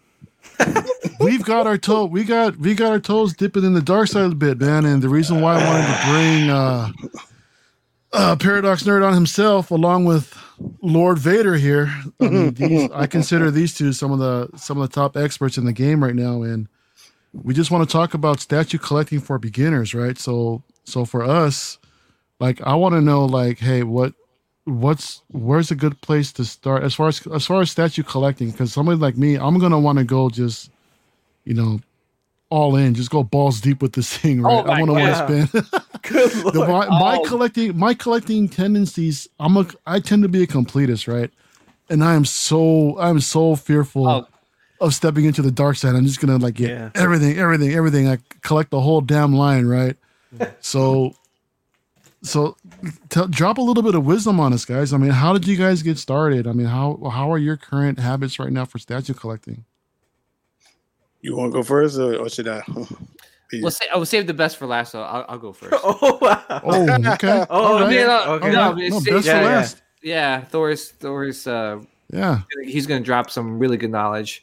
we've 1.20 1.44
got 1.44 1.66
our 1.66 1.76
toe, 1.78 2.04
we 2.04 2.24
got 2.24 2.56
we 2.56 2.74
got 2.74 2.92
our 2.92 3.00
toes 3.00 3.34
dipping 3.34 3.64
in 3.64 3.74
the 3.74 3.82
dark 3.82 4.08
side 4.08 4.32
a 4.32 4.34
bit, 4.34 4.58
man. 4.58 4.84
And 4.84 5.02
the 5.02 5.08
reason 5.08 5.40
why 5.40 5.60
I 5.60 5.66
wanted 5.66 5.86
to 5.86 6.06
bring 6.10 6.50
uh, 6.50 6.92
uh, 8.12 8.36
Paradox 8.36 8.82
Nerd 8.84 9.06
on 9.06 9.12
himself, 9.12 9.70
along 9.70 10.06
with 10.06 10.36
Lord 10.82 11.18
Vader 11.18 11.56
here. 11.56 11.92
I 12.20 12.28
mean, 12.28 12.54
these, 12.54 12.90
I 12.92 13.06
consider 13.06 13.50
these 13.50 13.74
two 13.74 13.92
some 13.92 14.12
of 14.12 14.18
the 14.18 14.56
some 14.56 14.80
of 14.80 14.88
the 14.88 14.94
top 14.94 15.16
experts 15.16 15.58
in 15.58 15.66
the 15.66 15.72
game 15.72 16.02
right 16.02 16.14
now, 16.14 16.42
and 16.42 16.68
we 17.42 17.54
just 17.54 17.70
want 17.70 17.88
to 17.88 17.92
talk 17.92 18.14
about 18.14 18.40
statue 18.40 18.78
collecting 18.78 19.20
for 19.20 19.38
beginners, 19.38 19.94
right? 19.94 20.18
So, 20.18 20.62
so 20.84 21.04
for 21.04 21.22
us, 21.22 21.78
like, 22.40 22.60
I 22.62 22.74
want 22.74 22.94
to 22.94 23.00
know, 23.00 23.24
like, 23.24 23.58
hey, 23.58 23.82
what, 23.82 24.14
what's, 24.66 25.22
where's 25.30 25.70
a 25.70 25.74
good 25.74 26.00
place 26.02 26.30
to 26.32 26.44
start 26.44 26.82
as 26.82 26.94
far 26.94 27.08
as 27.08 27.26
as 27.28 27.46
far 27.46 27.62
as 27.62 27.70
statue 27.70 28.02
collecting? 28.02 28.50
Because 28.50 28.72
somebody 28.72 28.98
like 28.98 29.16
me, 29.16 29.36
I'm 29.36 29.58
gonna 29.58 29.78
want 29.80 29.98
to 29.98 30.04
go 30.04 30.28
just, 30.28 30.70
you 31.44 31.54
know, 31.54 31.80
all 32.50 32.76
in, 32.76 32.94
just 32.94 33.10
go 33.10 33.22
balls 33.24 33.60
deep 33.60 33.80
with 33.82 33.94
this 33.94 34.16
thing, 34.18 34.42
right? 34.42 34.64
Oh 34.66 34.70
I 34.70 34.80
want 34.80 34.90
to 34.90 34.92
want 34.92 35.28
to 35.28 35.46
spend. 35.48 35.64
Good 36.02 36.30
the, 36.52 36.64
my 36.66 37.16
Oh. 37.18 37.24
collecting 37.26 37.76
my 37.76 37.92
collecting 37.94 38.48
tendencies 38.48 39.26
i'm 39.40 39.56
a 39.56 39.66
i 39.86 39.98
tend 39.98 40.22
to 40.22 40.28
be 40.28 40.44
a 40.44 40.46
completist 40.46 41.12
right 41.12 41.32
and 41.90 42.04
i 42.04 42.14
am 42.14 42.24
so 42.24 42.96
i'm 43.00 43.18
so 43.18 43.56
fearful 43.56 44.06
Oh. 44.06 44.26
of 44.80 44.94
stepping 44.94 45.24
into 45.24 45.42
the 45.42 45.50
dark 45.50 45.74
side 45.74 45.96
i'm 45.96 46.06
just 46.06 46.20
gonna 46.20 46.36
like 46.38 46.54
get 46.54 46.68
Yeah. 46.70 46.90
everything 46.94 47.36
everything 47.38 47.72
everything 47.72 48.08
i 48.08 48.18
collect 48.42 48.70
the 48.70 48.80
whole 48.80 49.00
damn 49.00 49.32
line 49.34 49.66
right 49.66 49.96
so 50.60 51.16
so 52.22 52.56
tell, 53.08 53.28
drop 53.28 53.58
a 53.58 53.60
little 53.62 53.82
bit 53.82 53.94
of 53.94 54.04
wisdom 54.04 54.40
on 54.40 54.52
us 54.52 54.64
guys 54.64 54.92
i 54.92 54.96
mean 54.96 55.10
how 55.10 55.32
did 55.32 55.46
you 55.46 55.56
guys 55.56 55.82
get 55.82 55.98
started 55.98 56.46
i 56.46 56.52
mean 56.52 56.66
how 56.66 56.98
how 57.12 57.30
are 57.30 57.38
your 57.38 57.56
current 57.56 57.98
habits 57.98 58.38
right 58.38 58.52
now 58.52 58.64
for 58.64 58.78
statue 58.78 59.14
collecting 59.14 59.64
You 61.20 61.36
want 61.36 61.52
to 61.52 61.58
go 61.58 61.62
first, 61.64 61.98
or, 61.98 62.16
or 62.16 62.28
should 62.28 62.48
I? 62.48 62.62
We'll 63.52 63.70
say 63.70 63.86
I 63.92 63.96
will 63.96 64.06
save 64.06 64.26
the 64.26 64.34
best 64.34 64.56
for 64.56 64.66
last, 64.66 64.90
so 64.90 65.02
I'll, 65.02 65.24
I'll 65.28 65.38
go 65.38 65.52
first. 65.60 65.74
Oh 65.84 66.18
wow. 66.20 66.42
oh 66.64 67.12
okay 67.14 67.44
Oh, 67.50 67.78
all 67.78 67.80
right 67.80 67.94
yeah. 67.94 68.06
no, 68.06 68.32
Okay. 68.34 68.50
no, 68.50 68.62
All 68.62 68.74
no, 68.74 68.90
best 68.90 69.06
yeah, 69.06 69.20
for 69.20 69.26
yeah. 69.26 69.42
last 69.42 69.82
yeah, 70.02 70.40
Thor's 70.44 70.90
Thor's 70.90 71.46
uh, 71.46 71.78
yeah 72.12 72.42
he's 72.64 72.86
gonna 72.88 73.00
drop 73.04 73.30
some 73.30 73.58
really 73.58 73.76
good 73.76 73.90
knowledge. 73.90 74.42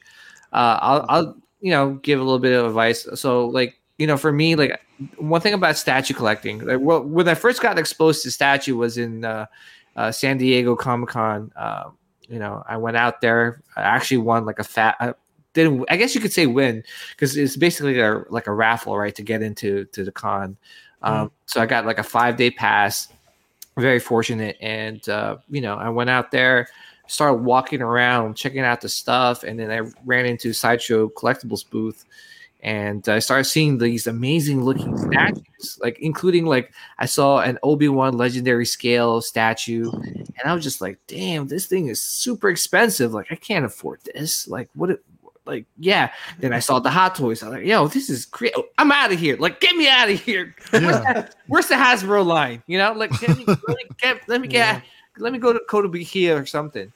Uh, 0.53 0.77
I'll 0.81 1.05
I'll 1.09 1.35
you 1.59 1.71
know 1.71 1.95
give 2.01 2.19
a 2.19 2.23
little 2.23 2.39
bit 2.39 2.57
of 2.57 2.65
advice. 2.65 3.05
So 3.15 3.47
like 3.47 3.77
you 3.97 4.07
know 4.07 4.15
for 4.17 4.31
me 4.31 4.55
like 4.55 4.79
one 5.17 5.41
thing 5.41 5.53
about 5.53 5.77
statue 5.77 6.13
collecting, 6.13 6.59
like 6.65 6.79
well, 6.79 7.03
when 7.03 7.27
I 7.27 7.35
first 7.35 7.61
got 7.61 7.77
exposed 7.77 8.23
to 8.23 8.31
statue 8.31 8.75
was 8.75 8.97
in 8.97 9.25
uh, 9.25 9.45
uh, 9.95 10.11
San 10.11 10.37
Diego 10.37 10.75
Comic 10.75 11.09
Con. 11.09 11.51
Uh, 11.55 11.89
you 12.27 12.39
know 12.39 12.63
I 12.67 12.77
went 12.77 12.97
out 12.97 13.21
there. 13.21 13.61
I 13.75 13.81
actually 13.81 14.17
won 14.17 14.45
like 14.45 14.59
a 14.59 14.63
fat. 14.63 14.95
Uh, 14.99 15.13
didn't 15.53 15.85
I 15.89 15.97
guess 15.97 16.15
you 16.15 16.21
could 16.21 16.33
say 16.33 16.47
win 16.47 16.83
because 17.11 17.37
it's 17.37 17.55
basically 17.55 17.99
a, 17.99 18.23
like 18.29 18.47
a 18.47 18.53
raffle 18.53 18.97
right 18.97 19.13
to 19.15 19.23
get 19.23 19.41
into 19.41 19.85
to 19.85 20.03
the 20.03 20.11
con. 20.11 20.57
Um, 21.01 21.31
So 21.45 21.61
I 21.61 21.65
got 21.65 21.85
like 21.85 21.99
a 21.99 22.03
five 22.03 22.37
day 22.37 22.51
pass. 22.51 23.09
Very 23.75 23.99
fortunate, 23.99 24.57
and 24.61 25.07
uh, 25.09 25.37
you 25.49 25.61
know 25.61 25.75
I 25.75 25.89
went 25.89 26.09
out 26.09 26.31
there 26.31 26.67
started 27.07 27.43
walking 27.43 27.81
around 27.81 28.35
checking 28.35 28.61
out 28.61 28.81
the 28.81 28.87
stuff 28.89 29.43
and 29.43 29.59
then 29.59 29.69
i 29.69 29.79
ran 30.05 30.25
into 30.25 30.53
sideshow 30.53 31.09
collectibles 31.09 31.69
booth 31.69 32.05
and 32.63 33.07
i 33.09 33.19
started 33.19 33.43
seeing 33.43 33.77
these 33.77 34.07
amazing 34.07 34.63
looking 34.63 34.97
statues 34.97 35.77
like 35.81 35.99
including 35.99 36.45
like 36.45 36.73
i 36.97 37.05
saw 37.05 37.39
an 37.39 37.59
obi-wan 37.61 38.17
legendary 38.17 38.65
scale 38.65 39.21
statue 39.21 39.91
and 39.91 40.43
i 40.45 40.53
was 40.53 40.63
just 40.63 40.81
like 40.81 40.97
damn 41.07 41.47
this 41.47 41.67
thing 41.67 41.87
is 41.87 42.01
super 42.01 42.49
expensive. 42.49 43.13
Like 43.13 43.27
i 43.31 43.35
can't 43.35 43.65
afford 43.65 44.01
this. 44.05 44.47
Like 44.47 44.69
what 44.73 44.89
it 44.89 45.03
like 45.45 45.65
yeah. 45.77 46.11
Then 46.39 46.53
i 46.53 46.59
saw 46.59 46.79
the 46.79 46.89
hot 46.89 47.15
toys. 47.15 47.43
I 47.43 47.49
was 47.49 47.57
like 47.57 47.65
yo 47.65 47.87
this 47.87 48.09
is 48.09 48.25
great 48.25 48.53
i'm 48.77 48.91
out 48.91 49.11
of 49.11 49.19
here. 49.19 49.37
Like 49.37 49.59
get 49.59 49.75
me 49.75 49.87
out 49.87 50.09
of 50.09 50.19
here. 50.19 50.55
Yeah. 50.73 51.27
Where's 51.47 51.67
the 51.67 51.75
Hasbro 51.75 52.25
line? 52.25 52.63
You 52.67 52.77
know, 52.77 52.93
like 52.93 53.11
let 53.21 53.37
me, 53.37 53.45
let 53.45 53.67
me 53.67 53.85
get 53.97 54.29
let 54.29 54.41
me 54.41 54.47
get 54.47 54.83
let 55.17 55.31
me 55.31 55.39
go 55.39 55.53
to 55.53 55.61
Kotobukiya 55.69 56.41
or 56.41 56.45
something. 56.45 56.91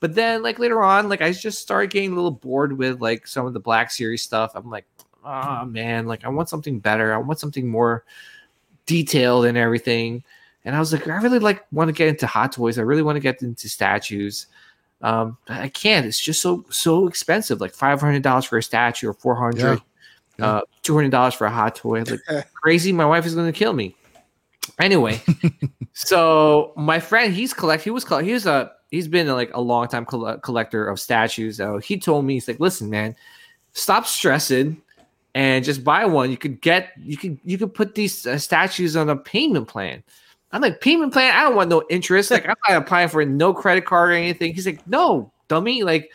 But 0.00 0.14
then 0.14 0.42
like 0.42 0.58
later 0.58 0.82
on, 0.82 1.08
like 1.08 1.20
I 1.20 1.30
just 1.32 1.60
started 1.60 1.90
getting 1.90 2.12
a 2.12 2.14
little 2.14 2.30
bored 2.30 2.76
with 2.76 3.00
like 3.00 3.26
some 3.26 3.46
of 3.46 3.52
the 3.52 3.60
Black 3.60 3.90
Series 3.90 4.22
stuff. 4.22 4.52
I'm 4.54 4.70
like, 4.70 4.86
oh 5.24 5.64
man, 5.64 6.06
like 6.06 6.24
I 6.24 6.28
want 6.28 6.48
something 6.48 6.78
better. 6.78 7.12
I 7.12 7.18
want 7.18 7.38
something 7.38 7.68
more 7.68 8.04
detailed 8.86 9.46
and 9.46 9.56
everything. 9.56 10.24
And 10.64 10.76
I 10.76 10.78
was 10.78 10.92
like, 10.92 11.08
I 11.08 11.16
really 11.16 11.38
like 11.38 11.64
want 11.72 11.88
to 11.88 11.92
get 11.92 12.08
into 12.08 12.26
Hot 12.26 12.52
Toys. 12.52 12.78
I 12.78 12.82
really 12.82 13.02
want 13.02 13.16
to 13.16 13.20
get 13.20 13.42
into 13.42 13.68
statues. 13.68 14.46
Um, 15.02 15.38
I 15.48 15.68
can't. 15.68 16.04
It's 16.04 16.20
just 16.20 16.42
so 16.42 16.64
so 16.68 17.06
expensive. 17.06 17.60
Like 17.60 17.72
five 17.72 18.00
hundred 18.00 18.22
dollars 18.22 18.44
for 18.44 18.58
a 18.58 18.62
statue 18.62 19.08
or 19.08 19.14
four 19.14 19.34
hundred. 19.34 19.80
Yeah. 20.38 20.46
Uh, 20.46 20.60
two 20.82 20.94
hundred 20.94 21.10
dollars 21.10 21.34
for 21.34 21.46
a 21.46 21.50
hot 21.50 21.76
toy. 21.76 22.02
Like 22.02 22.46
crazy. 22.54 22.92
My 22.92 23.06
wife 23.06 23.24
is 23.26 23.34
going 23.34 23.50
to 23.50 23.58
kill 23.58 23.72
me. 23.72 23.96
Anyway, 24.78 25.20
so 25.94 26.72
my 26.76 27.00
friend, 27.00 27.32
he's 27.32 27.54
collect. 27.54 27.82
He 27.82 27.90
was 27.90 28.04
collect. 28.04 28.26
He 28.26 28.32
was 28.32 28.46
a. 28.46 28.72
He's 28.90 29.08
been 29.08 29.28
like 29.28 29.54
a 29.54 29.60
long 29.60 29.86
time 29.88 30.04
coll- 30.04 30.36
collector 30.38 30.88
of 30.88 30.98
statues. 30.98 31.58
So 31.58 31.78
he 31.78 31.96
told 31.96 32.24
me, 32.24 32.34
he's 32.34 32.48
like, 32.48 32.58
listen, 32.58 32.90
man, 32.90 33.14
stop 33.72 34.04
stressing 34.04 34.82
and 35.34 35.64
just 35.64 35.84
buy 35.84 36.04
one. 36.06 36.30
You 36.30 36.36
could 36.36 36.60
get. 36.60 36.92
You 36.98 37.16
could. 37.16 37.38
You 37.44 37.58
could 37.58 37.74
put 37.74 37.94
these 37.94 38.26
uh, 38.26 38.38
statues 38.38 38.96
on 38.96 39.08
a 39.08 39.16
payment 39.16 39.68
plan. 39.68 40.02
I'm 40.52 40.62
like 40.62 40.80
payment 40.80 41.12
plan. 41.12 41.34
I 41.34 41.42
don't 41.42 41.54
want 41.54 41.70
no 41.70 41.84
interest. 41.90 42.30
Like 42.30 42.48
I'm 42.48 42.56
not 42.68 42.82
applying 42.82 43.08
for 43.08 43.24
no 43.24 43.54
credit 43.54 43.86
card 43.86 44.10
or 44.10 44.14
anything. 44.14 44.54
He's 44.54 44.66
like, 44.66 44.86
no, 44.86 45.32
dummy. 45.48 45.82
Like 45.82 46.10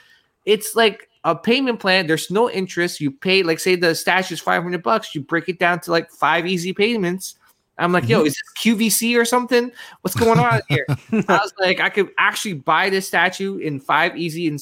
it's 0.46 0.76
like 0.76 1.10
a 1.24 1.36
payment 1.36 1.80
plan. 1.80 2.08
There's 2.08 2.30
no 2.30 2.50
interest. 2.50 3.00
You 3.00 3.12
pay 3.12 3.44
like 3.44 3.60
say 3.60 3.76
the 3.76 3.96
stash 3.96 4.32
is 4.32 4.42
500 4.42 4.84
bucks. 4.84 5.16
You 5.16 5.22
break 5.22 5.48
it 5.48 5.58
down 5.58 5.80
to 5.82 5.92
like 5.92 6.12
five 6.12 6.46
easy 6.46 6.74
payments. 6.74 7.36
I'm 7.78 7.92
like, 7.92 8.08
yo, 8.08 8.24
is 8.24 8.34
this 8.34 8.64
QVC 8.64 9.20
or 9.20 9.26
something? 9.26 9.70
What's 10.00 10.16
going 10.16 10.40
on 10.40 10.62
here? 10.70 10.86
I 11.12 11.24
was 11.28 11.54
like, 11.60 11.82
I 11.82 11.90
could 11.90 12.10
actually 12.18 12.54
buy 12.54 12.90
this 12.90 13.06
statue 13.06 13.58
in 13.58 13.82
five 13.82 14.16
easy 14.16 14.56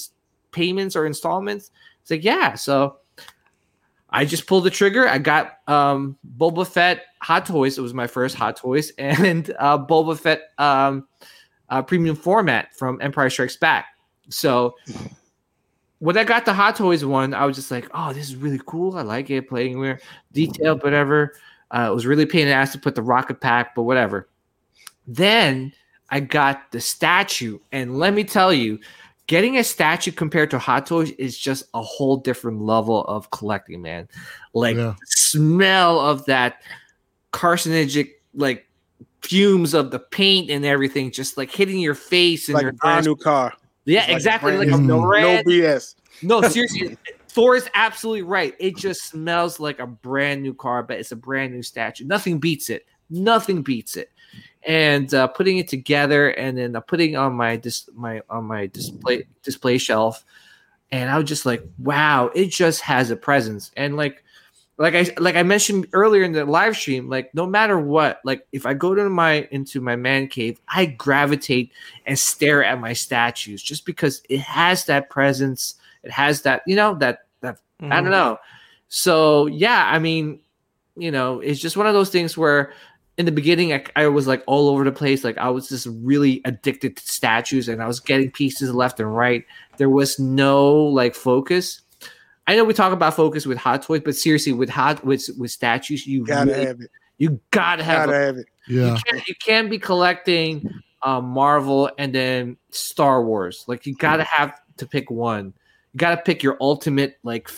payments 0.52 0.96
or 0.96 1.06
installments. 1.06 1.70
It's 2.02 2.10
like, 2.10 2.24
yeah. 2.24 2.56
So 2.56 2.98
I 4.14 4.26
just 4.26 4.45
pulled 4.45 4.64
the 4.64 4.69
trigger. 4.69 5.07
I 5.07 5.18
got 5.18 5.57
um 5.68 6.18
Boba 6.38 6.65
Fett 6.68 7.06
Hot 7.22 7.45
Toys. 7.45 7.77
It 7.77 7.81
was 7.81 7.95
my 7.95 8.07
first 8.07 8.35
Hot 8.35 8.56
Toys, 8.56 8.91
and 8.98 9.53
uh, 9.60 9.77
Boba 9.77 10.18
Fett 10.18 10.41
um, 10.60 11.07
uh, 11.69 11.81
premium 11.81 12.15
format 12.15 12.76
from 12.77 13.02
Empire 13.02 13.30
Strikes 13.30 13.57
Back. 13.57 13.88
So 14.30 14.76
when 15.99 16.18
I 16.18 16.23
got 16.23 16.45
the 16.45 16.53
Hot 16.53 16.76
Toys 16.76 17.03
one, 17.03 17.34
I 17.34 17.45
was 17.45 17.56
just 17.56 17.72
like, 17.72 17.90
"Oh, 17.94 18.14
this 18.14 18.30
is 18.30 18.35
really 18.35 18.61
cool. 18.65 18.95
I 18.95 19.02
like 19.02 19.31
it. 19.31 19.49
Playing 19.49 19.80
where 19.80 19.99
detailed, 20.31 20.84
whatever." 20.84 21.34
Uh, 21.72 21.88
it 21.90 21.94
was 21.95 22.06
really 22.06 22.27
pain 22.27 22.41
in 22.41 22.49
the 22.49 22.53
ass 22.53 22.72
to 22.73 22.77
put 22.77 22.94
the 22.94 23.02
rocket 23.02 23.41
pack, 23.41 23.73
but 23.73 23.84
whatever. 23.84 24.30
Then 25.07 25.73
I 26.11 26.19
got 26.19 26.72
the 26.72 26.80
statue, 26.80 27.57
and 27.72 27.98
let 27.98 28.14
me 28.14 28.23
tell 28.23 28.53
you, 28.53 28.80
getting 29.28 29.58
a 29.58 29.64
statue 29.64 30.12
compared 30.12 30.52
to 30.52 30.60
Hot 30.60 30.86
Toys 30.86 31.12
is 31.12 31.38
just 31.38 31.64
a 31.74 31.82
whole 31.82 32.18
different 32.18 32.62
level 32.62 33.04
of 33.06 33.30
collecting, 33.32 33.82
man. 33.82 34.08
Like 34.54 34.76
Yeah. 34.78 34.95
smell 35.06 36.00
of 36.00 36.26
that 36.26 36.62
carcinogenic, 37.32 38.12
like 38.34 38.68
fumes 39.22 39.74
of 39.74 39.91
the 39.91 40.00
paint 40.00 40.50
and 40.50 40.66
everything, 40.66 41.12
just 41.12 41.38
like 41.38 41.52
hitting 41.52 41.80
your 41.80 41.95
face 41.95 42.48
and 42.48 42.56
like 42.56 42.64
your 42.64 42.72
a 42.72 42.76
brand 42.76 43.06
new 43.06 43.16
car. 43.16 43.54
Yeah, 43.86 44.00
It's 44.00 44.08
like 44.08 44.14
a 44.14 44.16
exactly. 44.16 44.52
brand 44.56 44.72
Like 44.72 44.80
a 44.80 44.82
new- 44.82 44.88
No 44.88 45.44
BS. 45.44 45.95
no, 46.22 46.41
seriously, 46.41 46.98
Thor 47.30 47.56
is 47.56 47.68
absolutely 47.74 48.22
right. 48.22 48.54
It 48.60 48.78
just 48.78 49.06
smells 49.10 49.60
like 49.60 49.80
a 49.80 49.88
brand 49.88 50.44
new 50.44 50.54
car, 50.54 50.84
but 50.84 51.00
it's 51.00 51.12
a 51.12 51.16
brand 51.16 51.54
new 51.54 51.64
statue. 51.64 52.06
Nothing 52.06 52.40
beats 52.40 52.70
it. 52.70 52.86
Nothing 53.10 53.62
beats 53.62 53.98
it. 53.98 54.12
And 54.65 55.14
uh, 55.14 55.27
putting 55.27 55.57
it 55.57 55.68
together, 55.68 56.30
and 56.30 56.57
then 56.57 56.76
uh, 56.76 56.80
putting 56.80 57.15
on 57.18 57.34
my 57.34 57.57
dis- 57.57 57.90
my 57.94 58.22
on 58.30 58.45
my 58.45 58.68
display 58.68 59.26
display 59.44 59.77
shelf, 59.77 60.23
and 60.91 61.10
I 61.10 61.18
was 61.18 61.27
just 61.27 61.45
like, 61.45 61.64
wow, 61.80 62.31
it 62.34 62.48
just 62.48 62.81
has 62.81 63.11
a 63.11 63.18
presence. 63.18 63.72
And 63.76 63.98
like, 63.98 64.23
like 64.77 64.95
I 64.95 65.14
like 65.18 65.35
I 65.35 65.44
mentioned 65.44 65.88
earlier 65.91 66.23
in 66.23 66.31
the 66.31 66.45
live 66.45 66.77
stream, 66.77 67.10
like 67.10 67.34
no 67.35 67.45
matter 67.45 67.77
what, 67.77 68.22
like 68.23 68.48
if 68.53 68.65
I 68.65 68.73
go 68.73 68.95
to 68.95 69.10
my 69.10 69.49
into 69.52 69.81
my 69.81 69.98
man 69.98 70.27
cave, 70.27 70.61
I 70.68 70.85
gravitate 70.85 71.72
and 72.06 72.18
stare 72.18 72.64
at 72.64 72.80
my 72.80 72.94
statues 72.94 73.61
just 73.61 73.85
because 73.85 74.22
it 74.30 74.40
has 74.40 74.85
that 74.85 75.10
presence. 75.10 75.76
It 76.03 76.11
has 76.11 76.44
that, 76.44 76.61
you 76.65 76.76
know, 76.77 76.95
that 76.95 77.26
that 77.41 77.57
I 77.91 77.98
don't 77.98 78.06
Mhm. 78.06 78.11
know. 78.11 78.38
So 78.88 79.48
yeah, 79.48 79.90
I 79.91 79.99
mean, 79.99 80.40
you 80.95 81.11
know, 81.11 81.40
it's 81.40 81.60
just 81.60 81.76
one 81.76 81.88
of 81.88 81.94
those 81.94 82.10
things 82.10 82.38
where 82.38 82.72
in 83.18 83.26
the 83.26 83.31
beginning 83.31 83.73
I, 83.73 83.84
I 83.95 84.07
was 84.07 84.26
like 84.27 84.44
all 84.48 84.69
over 84.69 84.84
the 84.84 84.91
place. 84.91 85.23
Like 85.23 85.38
I 85.38 85.49
was 85.49 85.69
just 85.69 85.88
really 86.02 86.41
addicted 86.45 86.98
to 86.98 87.07
statues 87.07 87.68
and 87.69 87.81
I 87.81 87.88
was 87.88 87.99
getting 87.99 88.31
pieces 88.31 88.73
left 88.73 88.99
and 88.99 89.15
right. 89.15 89.45
There 89.77 89.90
was 89.90 90.18
no 90.19 90.73
like 90.73 91.14
focus. 91.15 91.81
I 92.48 92.56
know 92.56 92.64
we 92.64 92.73
talk 92.73 92.91
about 92.91 93.14
focus 93.15 93.45
with 93.45 93.57
hot 93.57 93.84
toys, 93.84 94.02
but 94.03 94.15
seriously, 94.15 94.52
with 94.52 94.69
hot 94.69 95.03
with 95.06 95.30
with 95.38 95.52
statues, 95.52 96.06
you 96.07 96.26
Gotta 96.26 96.52
really- 96.52 96.65
have 96.65 96.81
it. 96.81 96.91
you 97.18 97.40
gotta 97.52 97.84
have 97.84 98.07
Gotta 98.07 98.18
a- 98.22 98.26
have 98.26 98.38
it. 98.38 98.48
Yeah. 98.68 98.95
you 98.95 99.02
can't 99.06 99.27
you 99.27 99.35
can't 99.35 99.69
be 99.69 99.80
collecting 99.80 100.69
um, 101.03 101.26
Marvel 101.26 101.90
and 101.98 102.14
then 102.14 102.57
Star 102.72 103.23
Wars. 103.23 103.64
Like 103.68 103.85
you 103.85 103.95
gotta 103.95 104.23
have 104.23 104.60
to 104.77 104.85
pick 104.85 105.10
one. 105.11 105.53
You 105.94 105.98
gotta 105.98 106.22
pick 106.22 106.41
your 106.44 106.57
ultimate 106.60 107.18
like 107.23 107.49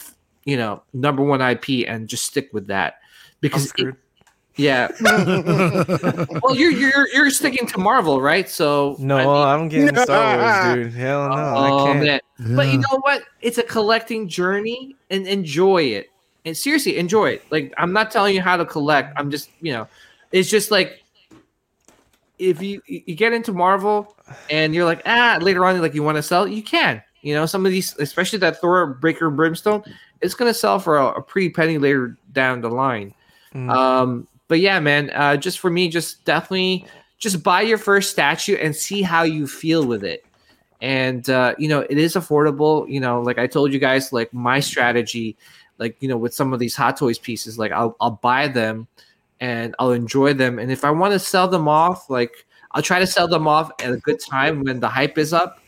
you 0.44 0.58
know 0.58 0.84
number 0.94 1.24
one 1.24 1.42
IP 1.42 1.88
and 1.88 2.08
just 2.08 2.26
stick 2.26 2.50
with 2.54 2.68
that 2.68 2.96
I'm 2.96 3.00
because 3.42 3.66
it- 3.66 3.70
screwed. 3.70 3.96
Yeah. 4.58 4.90
well, 5.02 6.56
you're 6.56 6.72
you're 6.72 7.08
you're 7.14 7.30
sticking 7.30 7.68
to 7.68 7.78
Marvel, 7.78 8.22
right? 8.22 8.50
So 8.50 8.96
No, 9.00 9.18
I 9.18 9.22
mean- 9.22 9.30
I'm 9.64 9.70
getting 9.70 9.96
Star 10.04 10.38
Wars, 10.38 10.76
dude. 10.76 10.94
Hell 10.94 11.30
no, 11.30 11.36
I 11.36 11.70
oh 11.72 11.86
can't. 11.86 12.04
man. 12.04 12.20
But 12.56 12.68
you 12.68 12.80
know 12.80 13.00
what? 13.02 13.24
It's 13.42 13.58
a 13.58 13.64
collecting 13.64 14.28
journey 14.28 14.96
and 15.10 15.28
enjoy 15.28 15.84
it. 15.84 16.10
And 16.46 16.56
seriously, 16.56 16.98
enjoy 16.98 17.32
it. 17.32 17.46
Like 17.52 17.74
I'm 17.78 17.92
not 17.92 18.12
telling 18.12 18.36
you 18.36 18.42
how 18.42 18.56
to 18.58 18.66
collect. 18.66 19.14
I'm 19.18 19.32
just, 19.32 19.50
you 19.62 19.74
know, 19.74 19.88
it's 20.32 20.50
just 20.50 20.72
like 20.72 21.04
if 22.40 22.62
you 22.62 22.82
you 22.86 23.16
get 23.16 23.34
into 23.34 23.52
Marvel 23.52 24.16
and 24.50 24.74
you're 24.76 24.86
like, 24.86 25.02
ah, 25.06 25.38
later 25.42 25.66
on, 25.66 25.82
like 25.82 25.94
you 25.94 26.04
want 26.04 26.18
to 26.18 26.24
sell, 26.24 26.48
you 26.48 26.64
can. 26.64 27.02
You 27.22 27.34
know, 27.34 27.48
some 27.48 27.66
of 27.66 27.72
these, 27.72 27.98
especially 27.98 28.40
that 28.40 28.62
Thor 28.62 28.86
Breaker 28.86 29.32
Brimstone, 29.32 29.84
it's 30.22 30.36
gonna 30.36 30.54
sell 30.54 30.78
for 30.80 30.98
a, 30.98 31.08
a 31.08 31.22
pretty 31.22 31.50
penny 31.50 31.78
later 31.78 32.16
down 32.34 32.62
the 32.62 32.70
line. 32.70 33.14
Mm. 33.54 33.70
Um, 33.74 34.28
but 34.48 34.60
yeah, 34.60 34.80
man, 34.80 35.12
uh, 35.14 35.38
just 35.38 35.60
for 35.60 35.70
me, 35.70 35.90
just 35.90 36.24
definitely 36.26 36.86
just 37.18 37.44
buy 37.44 37.62
your 37.62 37.78
first 37.78 38.12
statue 38.12 38.56
and 38.56 38.76
see 38.76 39.02
how 39.02 39.24
you 39.24 39.48
feel 39.48 39.86
with 39.86 40.04
it. 40.04 40.26
And 40.82 41.28
uh, 41.30 41.56
you 41.58 41.68
know, 41.68 41.82
it 41.82 41.98
is 41.98 42.14
affordable. 42.14 42.90
You 42.90 43.00
know, 43.00 43.22
like 43.22 43.38
I 43.38 43.48
told 43.48 43.74
you 43.74 43.80
guys, 43.80 44.14
like 44.14 44.34
my 44.34 44.60
strategy, 44.60 45.38
like 45.78 45.98
you 46.00 46.08
know, 46.08 46.18
with 46.18 46.34
some 46.34 46.54
of 46.54 46.60
these 46.60 46.76
Hot 46.76 46.98
Toys 46.98 47.18
pieces, 47.18 47.58
like 47.58 47.72
I'll 47.72 47.96
I'll 48.00 48.20
buy 48.22 48.48
them 48.48 48.88
and 49.40 49.76
I'll 49.80 49.92
enjoy 49.92 50.34
them. 50.34 50.60
And 50.60 50.72
if 50.72 50.86
I 50.86 50.92
want 50.92 51.14
to 51.14 51.20
sell 51.20 51.48
them 51.48 51.68
off, 51.68 52.10
like 52.10 52.46
I'll 52.74 52.82
try 52.82 53.00
to 53.00 53.08
sell 53.08 53.28
them 53.28 53.48
off 53.48 53.72
at 53.82 53.92
a 53.92 53.98
good 53.98 54.20
time 54.20 54.64
when 54.64 54.80
the 54.80 54.90
hype 54.90 55.18
is 55.18 55.34
up, 55.34 55.60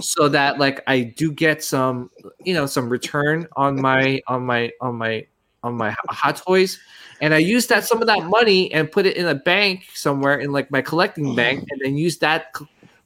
so 0.00 0.28
that 0.28 0.58
like 0.58 0.82
I 0.86 1.00
do 1.02 1.32
get 1.32 1.64
some, 1.64 2.10
you 2.44 2.54
know, 2.54 2.66
some 2.66 2.88
return 2.88 3.48
on 3.56 3.80
my 3.80 4.20
on 4.28 4.44
my 4.44 4.70
on 4.80 4.96
my 4.96 5.26
on 5.62 5.74
my 5.74 5.96
Hot 6.08 6.36
Toys 6.36 6.78
and 7.20 7.34
I 7.34 7.38
used 7.38 7.68
that 7.68 7.84
some 7.84 8.00
of 8.00 8.06
that 8.06 8.24
money 8.24 8.72
and 8.72 8.90
put 8.90 9.06
it 9.06 9.16
in 9.16 9.26
a 9.26 9.34
bank 9.34 9.84
somewhere 9.94 10.38
in 10.38 10.52
like 10.52 10.70
my 10.70 10.82
collecting 10.82 11.34
bank, 11.34 11.66
and 11.70 11.80
then 11.82 11.96
use 11.96 12.18
that 12.18 12.54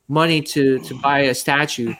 money 0.08 0.40
to 0.42 0.78
to 0.80 0.94
buy 1.00 1.20
a 1.20 1.34
statue, 1.34 1.94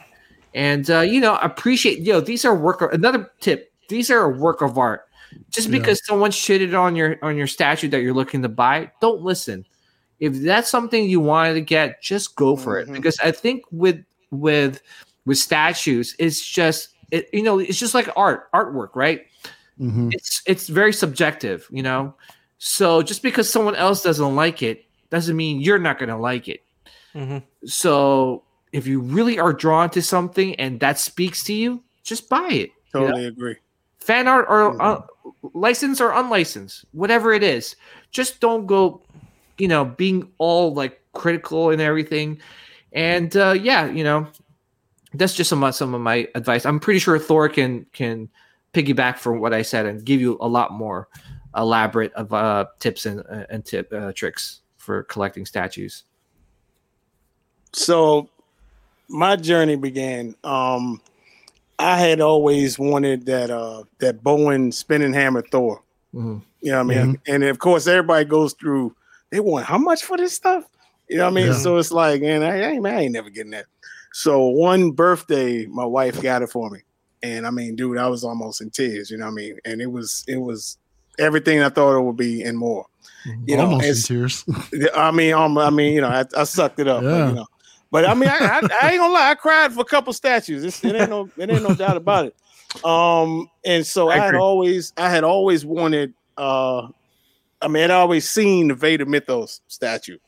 and 0.55 0.91
uh, 0.91 1.01
you 1.01 1.21
know 1.21 1.37
appreciate. 1.37 2.01
Yo, 2.01 2.21
these 2.21 2.45
are 2.45 2.55
work. 2.55 2.83
Of, 2.83 2.93
another 2.93 3.31
tip: 3.41 3.73
these 3.89 4.11
are 4.11 4.21
a 4.23 4.29
work 4.29 4.61
of 4.63 4.79
art. 4.79 5.07
Just 5.51 5.69
Yeah. 5.69 5.79
because 5.79 6.05
someone 6.07 6.31
shitted 6.31 6.79
on 6.79 6.95
your 6.97 7.19
on 7.23 7.37
your 7.37 7.47
statue 7.49 7.89
that 7.89 8.01
you're 8.03 8.15
looking 8.15 8.43
to 8.43 8.49
buy, 8.49 8.91
don't 9.01 9.23
listen. 9.23 9.65
If 10.21 10.35
that's 10.43 10.71
something 10.71 11.09
you 11.09 11.21
wanted 11.21 11.55
to 11.55 11.61
get, 11.61 12.01
just 12.01 12.37
go 12.37 12.55
for 12.57 12.79
it. 12.79 12.89
Mhm. 12.89 12.95
Because 12.95 13.19
I 13.19 13.33
think 13.33 13.65
with 13.73 14.05
with 14.31 14.81
with 15.27 15.39
statues, 15.39 16.15
it's 16.19 16.41
just 16.45 16.91
it, 17.11 17.29
you 17.33 17.43
know 17.43 17.59
it's 17.59 17.79
just 17.79 17.95
like 17.95 18.09
art 18.17 18.51
artwork, 18.53 18.91
right? 18.95 19.27
Mhm. 19.81 20.13
it's 20.15 20.43
it's 20.47 20.69
very 20.69 20.93
subjective, 20.93 21.67
you 21.71 21.83
know. 21.83 22.15
So 22.59 23.03
just 23.03 23.23
because 23.23 23.51
someone 23.51 23.75
else 23.75 24.03
doesn't 24.03 24.37
like 24.37 24.63
it 24.63 24.87
doesn't 25.11 25.37
mean 25.37 25.61
you're 25.61 25.79
not 25.79 25.99
going 25.99 26.09
to 26.09 26.17
like 26.17 26.49
it. 26.49 26.65
Mhm. 27.15 27.43
So 27.65 28.45
if 28.73 28.87
you 28.87 29.01
really 29.01 29.39
are 29.39 29.53
drawn 29.53 29.91
to 29.91 30.03
something 30.03 30.55
and 30.57 30.81
that 30.81 30.99
speaks 30.99 31.45
to 31.45 31.53
you, 31.53 31.83
just 32.03 32.29
buy 32.29 32.49
it. 32.51 32.71
you 32.95 33.01
know? 33.01 33.07
Totally 33.09 33.27
agree. 33.27 33.57
Fan 33.99 34.29
art 34.29 34.47
or 34.49 34.81
uh, 34.83 35.03
licensed 35.55 36.01
or 36.01 36.13
unlicensed, 36.13 36.85
whatever 36.93 37.33
it 37.33 37.43
is, 37.43 37.77
just 38.11 38.41
don't 38.41 38.67
go, 38.67 39.03
you 39.59 39.67
know, 39.67 39.85
being 39.85 40.31
all 40.39 40.75
like 40.75 41.01
critical 41.13 41.71
and 41.71 41.81
everything. 41.81 42.39
And 42.93 43.35
uh, 43.37 43.53
yeah, 43.61 43.91
you 43.91 44.05
know, 44.05 44.29
that's 45.15 45.35
just 45.35 45.49
some 45.51 45.71
some 45.73 45.95
of 45.95 46.01
my 46.01 46.29
advice. 46.35 46.67
I'm 46.67 46.79
pretty 46.81 47.01
sure 47.01 47.19
Thor 47.19 47.49
can 47.49 47.87
can 47.93 48.29
piggyback 48.75 49.19
from 49.19 49.41
what 49.41 49.55
I 49.55 49.63
said 49.63 49.87
and 49.87 50.05
give 50.05 50.21
you 50.21 50.37
a 50.41 50.49
lot 50.49 50.73
more 50.73 51.09
elaborate 51.57 52.13
of 52.15 52.33
uh, 52.33 52.67
tips 52.81 53.07
and 53.07 53.21
uh, 53.31 53.45
and 53.49 53.65
tip 53.65 53.93
uh, 53.93 54.13
tricks 54.13 54.61
for 54.77 55.05
collecting 55.05 55.47
statues. 55.47 56.05
So 57.73 58.29
my 59.09 59.37
journey 59.37 59.77
began. 59.77 60.35
Um, 60.45 61.01
I 61.79 61.99
had 61.99 62.21
always 62.21 62.79
wanted 62.79 63.27
that 63.27 63.51
uh 63.51 63.85
that 63.99 64.23
Bowen 64.23 64.71
spinning 64.73 65.13
hammer 65.13 65.43
Thor. 65.43 65.83
Mhm. 66.15 66.43
You 66.61 66.71
know 66.71 66.85
what 66.85 66.97
I 66.97 67.05
mean? 67.05 67.21
And 67.27 67.45
of 67.45 67.59
course, 67.59 67.87
everybody 67.87 68.25
goes 68.25 68.53
through. 68.55 68.95
They 69.31 69.41
want 69.41 69.67
how 69.67 69.79
much 69.79 70.05
for 70.05 70.17
this 70.17 70.33
stuff? 70.35 70.65
You 71.09 71.19
know 71.19 71.25
what 71.25 71.33
I 71.33 71.35
mean? 71.35 71.47
Yeah. 71.49 71.53
So 71.59 71.77
it's 71.77 71.91
like, 71.93 72.23
and 72.23 72.45
I, 72.45 72.49
I, 72.61 72.69
ain't- 72.71 72.87
I 72.87 73.01
ain't 73.01 73.13
never 73.13 73.29
getting 73.29 73.51
that. 73.51 73.67
So 74.13 74.47
one 74.47 74.93
birthday, 74.93 75.67
my 75.67 75.85
wife 75.85 76.23
got 76.23 76.41
it 76.43 76.51
for 76.51 76.71
me, 76.71 76.81
and 77.25 77.47
I 77.47 77.51
mean, 77.51 77.75
dude, 77.75 77.97
I 77.97 78.07
was 78.07 78.23
almost 78.23 78.61
in 78.61 78.69
tears. 78.71 79.11
You 79.11 79.17
know 79.17 79.25
what 79.25 79.33
I 79.33 79.35
mean? 79.35 79.59
And 79.65 79.81
it 79.81 79.91
was 79.91 80.25
it 80.29 80.37
was 80.37 80.77
everything 81.19 81.63
I 81.63 81.71
thought 81.71 81.97
it 81.97 82.03
would 82.03 82.19
be 82.19 82.43
and 82.43 82.59
more. 82.59 82.87
You 83.47 83.57
know, 83.57 83.65
Almost 83.65 84.11
in 84.11 84.17
tears. 84.17 84.45
I 84.95 85.11
mean, 85.11 85.33
um, 85.33 85.57
I 85.57 85.71
mean, 85.71 85.95
you 85.95 86.03
know, 86.03 86.09
I, 86.09 86.27
I 86.37 86.45
sucked 86.45 86.79
it 86.79 86.87
up. 86.87 87.03
But, 87.03 87.29
you 87.29 87.35
know, 87.35 87.47
but 87.91 88.07
I 88.07 88.13
mean, 88.13 88.29
I, 88.29 88.37
I, 88.39 88.61
I 88.83 88.91
ain't 88.91 89.01
gonna 89.01 89.13
lie, 89.13 89.31
I 89.31 89.35
cried 89.35 89.73
for 89.73 89.81
a 89.81 89.87
couple 89.87 90.13
statues. 90.13 90.65
It's, 90.65 90.85
it 90.85 90.95
ain't 90.95 91.09
no, 91.09 91.31
it 91.39 91.51
ain't 91.51 91.63
no 91.63 91.75
doubt 91.75 91.97
about 91.97 92.27
it. 92.27 92.85
Um, 92.85 93.49
and 93.65 93.87
so 93.87 94.11
I 94.11 94.17
I, 94.17 94.19
had 94.19 94.35
always, 94.35 94.93
I 94.97 95.09
had 95.09 95.25
always 95.25 95.65
wanted. 95.65 96.13
uh 96.37 96.89
I 97.63 97.69
mean, 97.69 97.85
I'd 97.85 97.91
always 97.93 98.29
seen 98.29 98.69
the 98.69 98.75
Vader 98.75 99.07
Mythos 99.07 99.63
statue 99.69 100.19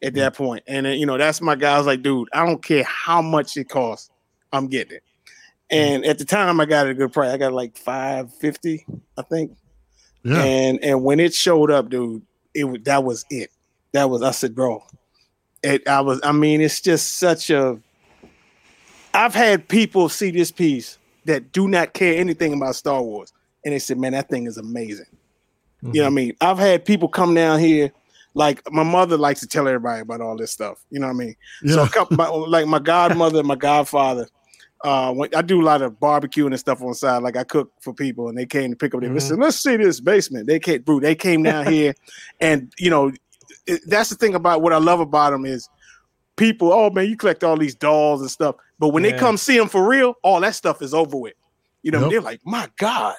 at 0.00 0.14
that 0.14 0.34
point, 0.34 0.62
and 0.68 0.86
uh, 0.86 0.90
you 0.90 1.06
know, 1.06 1.18
that's 1.18 1.40
my 1.40 1.56
guy. 1.56 1.74
I 1.74 1.78
was 1.78 1.88
like, 1.88 2.02
dude, 2.02 2.28
I 2.32 2.46
don't 2.46 2.62
care 2.62 2.84
how 2.84 3.20
much 3.20 3.56
it 3.56 3.68
costs, 3.68 4.10
I'm 4.52 4.68
getting 4.68 4.98
it. 4.98 5.02
And 5.70 6.04
at 6.06 6.18
the 6.18 6.24
time, 6.24 6.60
I 6.60 6.64
got 6.64 6.86
it 6.86 6.90
a 6.90 6.94
good 6.94 7.12
price. 7.12 7.30
I 7.30 7.36
got 7.36 7.52
like 7.52 7.76
five 7.76 8.32
fifty, 8.34 8.86
I 9.16 9.22
think. 9.22 9.56
Yeah. 10.22 10.42
And 10.42 10.82
and 10.82 11.04
when 11.04 11.20
it 11.20 11.34
showed 11.34 11.70
up, 11.70 11.90
dude, 11.90 12.22
it 12.54 12.84
that 12.84 13.04
was 13.04 13.24
it. 13.30 13.50
That 13.92 14.08
was 14.10 14.22
I 14.22 14.30
said, 14.30 14.54
bro. 14.54 14.82
It 15.62 15.86
I 15.86 16.00
was 16.00 16.20
I 16.22 16.32
mean, 16.32 16.60
it's 16.60 16.80
just 16.80 17.18
such 17.18 17.50
a 17.50 17.78
I've 19.14 19.34
had 19.34 19.68
people 19.68 20.08
see 20.08 20.30
this 20.30 20.50
piece 20.50 20.98
that 21.24 21.52
do 21.52 21.68
not 21.68 21.92
care 21.92 22.18
anything 22.18 22.54
about 22.54 22.76
Star 22.76 23.02
Wars. 23.02 23.32
And 23.64 23.74
they 23.74 23.78
said, 23.78 23.98
man, 23.98 24.12
that 24.12 24.28
thing 24.28 24.46
is 24.46 24.56
amazing. 24.56 25.06
You 25.82 25.88
know 25.88 25.90
what 25.90 26.06
I 26.06 26.08
mm-hmm. 26.08 26.14
mean? 26.14 26.32
I've 26.40 26.58
had 26.58 26.84
people 26.84 27.08
come 27.08 27.34
down 27.34 27.60
here, 27.60 27.92
like 28.34 28.62
my 28.72 28.82
mother 28.82 29.16
likes 29.16 29.40
to 29.40 29.46
tell 29.46 29.68
everybody 29.68 30.00
about 30.00 30.20
all 30.20 30.36
this 30.36 30.50
stuff. 30.50 30.84
You 30.90 31.00
know 31.00 31.06
what 31.06 31.14
I 31.14 31.16
mean? 31.16 31.36
So 31.66 31.82
Yeah. 31.82 31.86
a 31.86 31.88
couple, 31.88 32.16
my, 32.16 32.28
like 32.28 32.66
my 32.66 32.78
godmother, 32.78 33.42
my 33.42 33.54
godfather, 33.56 34.28
uh, 34.84 35.12
when, 35.12 35.34
I 35.34 35.42
do 35.42 35.60
a 35.60 35.64
lot 35.64 35.82
of 35.82 35.94
barbecuing 35.94 36.48
and 36.48 36.58
stuff 36.58 36.80
on 36.80 36.88
the 36.88 36.94
side. 36.94 37.22
Like 37.22 37.36
I 37.36 37.44
cook 37.44 37.72
for 37.80 37.92
people, 37.92 38.28
and 38.28 38.38
they 38.38 38.46
came 38.46 38.70
to 38.70 38.76
pick 38.76 38.94
up 38.94 39.00
their. 39.00 39.18
Said, 39.20 39.38
Let's 39.38 39.60
see 39.60 39.76
this 39.76 40.00
basement. 40.00 40.46
They 40.46 40.58
came, 40.58 40.82
bro. 40.82 41.00
They 41.00 41.14
came 41.14 41.42
down 41.42 41.66
here, 41.70 41.94
and 42.40 42.72
you 42.78 42.90
know, 42.90 43.12
it, 43.66 43.80
that's 43.88 44.10
the 44.10 44.16
thing 44.16 44.34
about 44.34 44.62
what 44.62 44.72
I 44.72 44.78
love 44.78 45.00
about 45.00 45.30
them 45.30 45.44
is 45.44 45.68
people. 46.36 46.72
Oh 46.72 46.90
man, 46.90 47.08
you 47.08 47.16
collect 47.16 47.42
all 47.42 47.56
these 47.56 47.74
dolls 47.74 48.20
and 48.20 48.30
stuff, 48.30 48.56
but 48.78 48.88
when 48.88 49.02
they 49.02 49.12
come 49.12 49.36
see 49.36 49.58
them 49.58 49.68
for 49.68 49.86
real, 49.86 50.14
all 50.22 50.40
that 50.40 50.54
stuff 50.54 50.80
is 50.82 50.94
over 50.94 51.16
with. 51.16 51.34
You 51.82 51.90
know, 51.92 52.02
Yep. 52.02 52.10
they're 52.10 52.20
like, 52.20 52.40
my 52.44 52.68
God, 52.78 53.16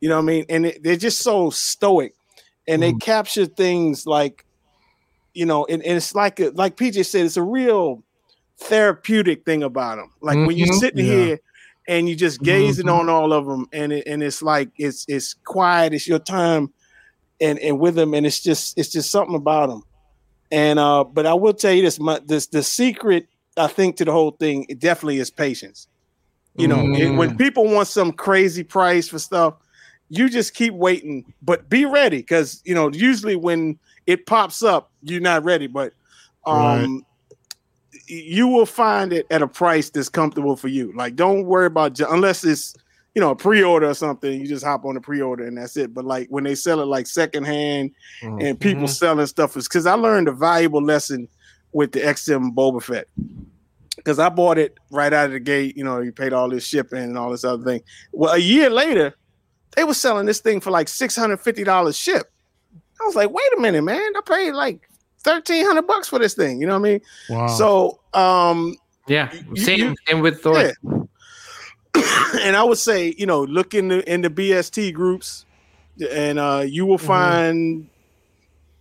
you 0.00 0.08
know 0.08 0.16
what 0.16 0.22
I 0.22 0.26
mean? 0.26 0.44
And 0.48 0.66
it, 0.66 0.82
they're 0.82 0.96
just 0.96 1.20
so 1.20 1.50
stoic, 1.50 2.14
and 2.66 2.82
they 2.82 2.92
Mhm. 2.92 3.00
capture 3.00 3.46
things 3.46 4.06
like, 4.06 4.44
you 5.34 5.46
know, 5.46 5.66
and, 5.66 5.82
and 5.82 5.96
it's 5.96 6.14
like 6.14 6.40
a, 6.40 6.50
like 6.50 6.76
PJ 6.76 7.04
said, 7.06 7.26
it's 7.26 7.36
a 7.36 7.42
real 7.42 8.02
therapeutic 8.58 9.44
thing 9.44 9.62
about 9.62 9.96
them. 9.96 10.10
Like 10.20 10.38
when 10.46 10.56
you're 10.56 10.72
sitting 10.74 11.04
Yeah. 11.04 11.12
here 11.12 11.40
and 11.88 12.08
you 12.08 12.16
just 12.16 12.42
gazing 12.42 12.86
Mhm. 12.86 13.00
on 13.00 13.08
all 13.08 13.32
of 13.32 13.46
them, 13.46 13.66
and 13.72 13.92
it, 13.92 14.06
and 14.06 14.22
it's 14.22 14.42
like 14.42 14.70
it's 14.76 15.04
it's 15.08 15.34
quiet, 15.34 15.94
it's 15.94 16.06
your 16.08 16.18
time, 16.18 16.72
and 17.40 17.58
and 17.58 17.78
with 17.78 17.94
them, 17.94 18.14
and 18.14 18.26
it's 18.26 18.40
just 18.42 18.76
it's 18.78 18.90
just 18.90 19.10
something 19.10 19.36
about 19.36 19.68
them. 19.68 19.82
And 20.50 20.78
uh, 20.78 21.04
but 21.04 21.26
I 21.26 21.34
will 21.34 21.54
tell 21.54 21.72
you 21.72 21.82
this, 21.82 21.98
my 22.00 22.20
this 22.24 22.46
the 22.46 22.62
secret 22.62 23.28
I 23.56 23.66
think 23.68 23.96
to 23.96 24.04
the 24.04 24.12
whole 24.12 24.32
thing 24.32 24.66
it 24.68 24.78
definitely 24.78 25.18
is 25.18 25.30
patience. 25.30 25.88
You 26.56 26.68
know, 26.68 26.80
it- 26.94 27.14
when 27.14 27.30
Mm. 27.30 27.38
people 27.38 27.64
want 27.68 27.88
some 27.88 28.12
crazy 28.12 28.62
price 28.64 29.08
for 29.08 29.18
stuff, 29.18 29.54
you 30.08 30.28
just 30.30 30.54
keep 30.54 30.72
waiting, 30.72 31.24
but 31.42 31.68
be 31.68 31.84
ready 31.84 32.18
because 32.18 32.62
you 32.64 32.74
know 32.74 32.90
usually 32.92 33.36
when 33.36 33.78
it 34.06 34.24
pops 34.26 34.62
up, 34.62 34.90
you're 35.02 35.20
not 35.20 35.44
ready. 35.44 35.66
But 35.66 35.92
um, 36.46 37.04
you 38.06 38.48
will 38.48 38.66
find 38.66 39.12
it 39.12 39.26
at 39.30 39.42
a 39.42 39.48
price 39.48 39.90
that's 39.90 40.08
comfortable 40.08 40.56
for 40.56 40.68
you. 40.68 40.92
Like, 40.94 41.16
don't 41.16 41.44
worry 41.44 41.66
about 41.66 41.98
unless 42.00 42.44
it's 42.44 42.74
you 43.14 43.20
know 43.20 43.30
a 43.30 43.36
pre-order 43.36 43.88
or 43.88 43.94
something. 43.94 44.38
You 44.40 44.46
just 44.46 44.64
hop 44.64 44.84
on 44.84 44.94
the 44.94 45.00
pre-order 45.00 45.44
and 45.46 45.56
that's 45.56 45.76
it. 45.76 45.94
But 45.94 46.04
like 46.04 46.28
when 46.28 46.44
they 46.44 46.54
sell 46.54 46.80
it 46.80 46.86
like 46.86 47.06
secondhand 47.06 47.92
and 48.22 48.60
people 48.60 48.84
Mhm. 48.84 48.90
selling 48.90 49.26
stuff 49.26 49.56
is 49.56 49.66
because 49.66 49.86
I 49.86 49.94
learned 49.94 50.28
a 50.28 50.32
valuable 50.32 50.82
lesson 50.82 51.26
with 51.72 51.92
the 51.92 52.00
XM 52.00 52.54
Boba 52.54 52.82
Fett. 52.82 53.06
Because 53.96 54.18
I 54.18 54.28
bought 54.28 54.58
it 54.58 54.76
right 54.90 55.12
out 55.12 55.26
of 55.26 55.32
the 55.32 55.40
gate, 55.40 55.76
you 55.76 55.82
know, 55.82 56.00
you 56.00 56.12
paid 56.12 56.32
all 56.34 56.50
this 56.50 56.64
shipping 56.66 56.98
and 57.02 57.16
all 57.18 57.30
this 57.30 57.44
other 57.44 57.64
thing. 57.64 57.80
Well, 58.12 58.34
a 58.34 58.38
year 58.38 58.68
later, 58.68 59.14
they 59.74 59.84
were 59.84 59.94
selling 59.94 60.26
this 60.26 60.40
thing 60.40 60.60
for 60.60 60.70
like 60.70 60.88
six 60.88 61.16
hundred 61.16 61.38
fifty 61.40 61.64
dollars 61.64 61.96
ship. 61.96 62.30
I 63.00 63.04
was 63.06 63.14
like, 63.16 63.30
wait 63.30 63.48
a 63.56 63.60
minute, 63.60 63.82
man! 63.82 63.98
I 64.16 64.20
paid 64.26 64.52
like 64.52 64.88
thirteen 65.26 65.66
hundred 65.66 65.86
bucks 65.86 66.08
for 66.08 66.18
this 66.18 66.32
thing. 66.34 66.60
You 66.60 66.66
know 66.66 66.78
what 66.78 66.88
I 66.88 66.90
mean? 66.92 67.00
Wow. 67.28 67.46
So, 67.48 68.00
um, 68.14 68.76
Yeah, 69.06 69.30
same 69.56 69.78
you- 69.78 69.94
same 70.08 70.20
with 70.20 70.40
Thor. 70.40 70.58
yeah. 70.58 70.72
and 72.42 72.56
I 72.56 72.62
would 72.62 72.78
say, 72.78 73.14
you 73.18 73.26
know, 73.26 73.42
look 73.44 73.74
in 73.74 73.88
the 73.88 74.10
in 74.12 74.22
the 74.22 74.30
BST 74.30 74.92
groups, 74.92 75.44
and 76.10 76.38
uh, 76.38 76.64
you 76.66 76.86
will 76.86 76.98
find 76.98 77.88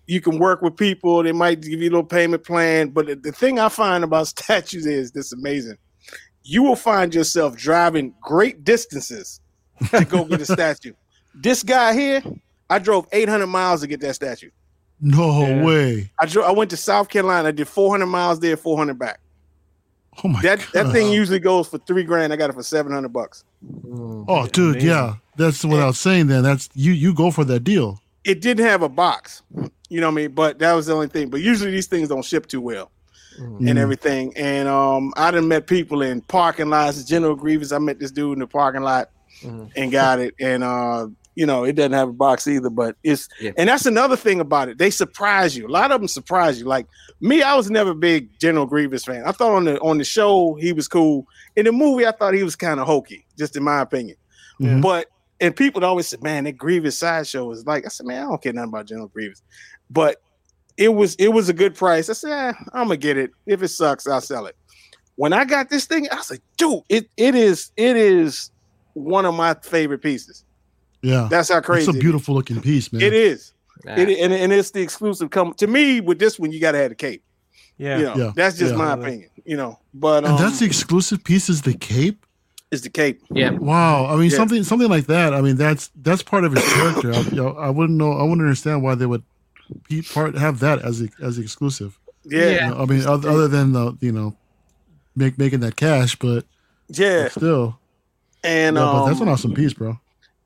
you 0.08 0.22
can 0.22 0.38
work 0.38 0.62
with 0.62 0.76
people. 0.78 1.24
They 1.24 1.32
might 1.32 1.62
give 1.62 1.82
you 1.82 1.90
a 1.90 1.92
little 1.92 2.04
payment 2.04 2.44
plan. 2.44 2.90
But 2.90 3.08
the, 3.08 3.16
the 3.16 3.32
thing 3.32 3.58
I 3.60 3.70
find 3.70 4.04
about 4.04 4.28
statues 4.38 4.86
is 4.86 5.12
this 5.12 5.34
amazing. 5.34 5.78
You 6.44 6.62
will 6.62 6.76
find 6.76 7.14
yourself 7.16 7.58
driving 7.58 8.14
great 8.22 8.64
distances 8.64 9.42
to 9.90 10.06
go 10.06 10.26
get 10.26 10.42
a 10.42 10.46
statue. 10.54 10.94
This 11.34 11.64
guy 11.64 11.94
here, 11.94 12.22
I 12.70 12.78
drove 12.80 13.08
800 13.12 13.48
miles 13.48 13.82
to 13.82 13.88
get 13.88 14.00
that 14.02 14.14
statue. 14.14 14.52
No 15.02 15.42
Yeah. 15.46 15.64
way. 15.64 16.12
I 16.20 16.26
drove, 16.26 16.46
I 16.46 16.52
went 16.52 16.70
to 16.72 16.78
South 16.78 17.10
Carolina. 17.10 17.50
I 17.50 17.52
did 17.52 17.68
400 17.68 18.06
miles 18.06 18.40
there, 18.40 18.56
400 18.58 18.98
back. 18.98 19.20
Oh 20.24 20.28
my 20.30 20.42
god. 20.42 20.60
That 20.60 20.72
that 20.74 20.92
thing 20.94 21.12
usually 21.12 21.40
goes 21.40 21.68
for 21.68 21.78
three 21.80 22.04
grand. 22.04 22.32
I 22.32 22.38
got 22.38 22.50
it 22.50 22.54
for 22.54 22.64
700 22.64 23.10
bucks. 23.12 23.44
Oh, 24.28 24.48
dude, 24.48 24.76
Amazing. 24.78 24.90
yeah. 24.90 25.14
That's 25.36 25.66
what 25.66 25.80
I 25.82 25.88
was 25.88 26.00
saying. 26.00 26.28
Then 26.28 26.44
that's 26.44 26.70
you. 26.74 26.94
You 26.94 27.14
go 27.14 27.32
for 27.32 27.44
that 27.46 27.62
deal. 27.66 28.00
it 28.24 28.42
didn't 28.42 28.66
have 28.66 28.82
a 28.82 28.90
box, 28.90 29.44
you 29.90 30.02
know 30.02 30.08
what 30.08 30.14
I 30.14 30.16
mean? 30.16 30.32
But 30.32 30.58
that 30.60 30.74
was 30.74 30.86
the 30.88 30.94
only 30.94 31.08
thing. 31.08 31.30
But 31.30 31.42
usually 31.42 31.70
these 31.70 31.86
things 31.88 32.10
don't 32.10 32.24
ship 32.26 32.48
too 32.48 32.60
well 32.62 32.90
and 33.38 33.60
Mm. 33.60 33.78
everything. 33.78 34.34
And 34.38 34.68
um, 34.68 35.14
I 35.18 35.30
done 35.30 35.48
met 35.48 35.68
people 35.68 36.02
in 36.02 36.22
parking 36.22 36.70
lots. 36.70 37.04
General 37.04 37.36
Grievous, 37.36 37.72
I 37.72 37.78
met 37.78 38.00
this 38.00 38.10
dude 38.12 38.34
in 38.34 38.40
the 38.40 38.48
parking 38.48 38.82
lot 38.82 39.10
Mhm. 39.44 39.70
and 39.76 39.92
got 39.92 40.18
it. 40.20 40.34
And 40.40 40.64
uh, 40.64 41.08
you 41.36 41.46
know, 41.46 41.64
it 41.64 41.74
doesn't 41.74 41.92
have 41.94 42.10
a 42.10 42.14
box 42.14 42.48
either. 42.48 42.70
But 42.70 42.96
it's 43.04 43.28
Yeah. 43.40 43.52
and 43.58 43.70
that's 43.70 43.86
another 43.86 44.16
thing 44.16 44.40
about 44.40 44.70
it. 44.70 44.78
They 44.78 44.90
surprise 44.90 45.56
you. 45.56 45.68
A 45.68 45.70
lot 45.70 45.92
of 45.92 46.02
them 46.02 46.08
surprise 46.08 46.60
you. 46.60 46.66
Like 46.66 46.88
me, 47.22 47.42
I 47.44 47.56
was 47.56 47.70
never 47.70 47.92
a 47.92 47.96
big 47.96 48.30
General 48.40 48.66
Grievous 48.66 49.06
fan. 49.06 49.24
I 49.26 49.32
thought 49.32 49.52
on 49.52 49.66
the 49.66 49.80
on 49.82 49.98
the 49.98 50.04
show 50.04 50.56
he 50.56 50.74
was 50.74 50.88
cool. 50.88 51.28
In 51.56 51.66
the 51.66 51.72
movie, 51.72 52.06
I 52.08 52.12
thought 52.12 52.34
he 52.34 52.44
was 52.44 52.56
kind 52.56 52.80
of 52.80 52.88
hokey, 52.88 53.26
just 53.38 53.56
in 53.56 53.64
my 53.64 53.82
opinion. 53.82 54.18
Mhm. 54.62 54.82
But 54.82 55.08
and 55.42 55.54
people 55.56 55.84
always 55.84 56.08
said, 56.08 56.24
"Man, 56.24 56.46
that 56.46 56.54
Grievous 56.58 56.98
sideshow 56.98 57.52
is 57.52 57.66
like." 57.66 57.86
I 57.86 57.90
said, 57.90 58.06
"Man, 58.06 58.24
I 58.24 58.30
don't 58.30 58.42
care 58.42 58.54
nothing 58.54 58.70
about 58.70 58.86
General 58.88 59.10
Grievous," 59.10 59.42
but 59.90 60.22
it 60.78 60.94
was 60.94 61.16
it 61.16 61.30
was 61.30 61.50
a 61.50 61.54
good 61.54 61.76
price. 61.76 62.10
I 62.10 62.14
said, 62.14 62.32
eh, 62.32 62.54
"I'm 62.74 62.88
gonna 62.88 62.98
get 62.98 63.18
it. 63.18 63.32
If 63.46 63.62
it 63.62 63.68
sucks, 63.68 64.08
I'll 64.08 64.22
sell 64.22 64.46
it." 64.46 64.56
When 65.18 65.34
I 65.34 65.44
got 65.46 65.70
this 65.70 65.86
thing, 65.86 66.08
I 66.10 66.16
was 66.16 66.32
like, 66.32 66.42
"Dude, 66.58 66.82
it 66.88 67.10
it 67.18 67.36
is 67.36 67.72
it 67.76 67.98
is 67.98 68.50
one 68.94 69.26
of 69.26 69.36
my 69.36 69.54
favorite 69.62 70.02
pieces." 70.02 70.44
Yeah. 71.06 71.28
That's 71.30 71.50
how 71.50 71.62
crazy 71.62 71.82
It's 71.84 71.88
a 71.88 71.92
it 71.92 71.96
is. 71.98 72.02
beautiful 72.02 72.36
looking 72.36 72.62
piece, 72.62 72.92
man. 72.92 73.02
It 73.02 73.14
is. 73.14 73.54
Yeah. 73.86 74.00
It, 74.00 74.10
and, 74.20 74.34
and 74.34 74.52
it's 74.54 74.72
the 74.72 74.82
exclusive. 74.82 75.30
Come 75.30 75.54
to 75.56 75.68
me 75.68 76.02
with 76.02 76.18
this 76.20 76.40
one, 76.40 76.52
you 76.52 76.60
gotta 76.60 76.78
have 76.80 76.90
the 76.90 76.96
cape. 76.96 77.24
Yeah. 77.78 77.98
You 77.98 78.04
know, 78.06 78.16
Yeah. 78.16 78.32
that's 78.36 78.58
just 78.58 78.72
Yeah. 78.72 78.78
my 78.78 78.94
opinion. 78.94 79.30
You 79.46 79.58
know, 79.58 79.80
but 79.94 80.26
um, 80.26 80.32
And 80.32 80.40
that's 80.40 80.60
the 80.60 80.66
exclusive 80.66 81.24
piece 81.24 81.50
is 81.50 81.62
the 81.62 81.74
cape. 81.74 82.26
is 82.72 82.82
the 82.82 82.90
cape. 82.90 83.22
yeah. 83.32 83.52
Wow. 83.52 84.06
I 84.08 84.16
mean, 84.16 84.30
Yeah. 84.32 84.38
something 84.38 84.64
something 84.64 84.90
like 84.90 85.06
that. 85.08 85.34
I 85.34 85.42
mean, 85.42 85.56
that's 85.58 85.92
that's 86.02 86.24
part 86.24 86.44
of 86.46 86.54
his 86.54 86.64
character. 86.74 87.14
I, 87.14 87.20
you 87.22 87.36
know, 87.36 87.50
I 87.50 87.70
wouldn't 87.70 87.98
know. 88.00 88.14
I 88.14 88.24
wouldn't 88.24 88.42
understand 88.42 88.82
why 88.82 88.96
they 88.96 89.06
would 89.06 89.24
be 89.90 90.02
part 90.02 90.36
have 90.36 90.60
that 90.62 90.80
as 90.84 91.02
a, 91.02 91.10
as 91.22 91.38
exclusive. 91.38 92.00
Yeah, 92.24 92.40
Yeah. 92.50 92.50
You 92.70 92.72
know, 92.76 92.82
I 92.82 92.86
mean, 92.86 93.06
other, 93.06 93.30
other 93.30 93.48
than 93.48 93.74
the 93.74 93.96
you 94.02 94.12
know, 94.12 94.36
make 95.16 95.38
making 95.38 95.60
that 95.60 95.76
cash, 95.76 96.16
but 96.16 96.46
yeah. 96.90 97.28
still, 97.30 97.78
And 98.44 98.76
yeah, 98.78 98.82
but 98.84 99.06
that's 99.08 99.22
um, 99.22 99.28
an 99.28 99.34
awesome 99.34 99.54
piece, 99.54 99.74
bro. 99.74 100.00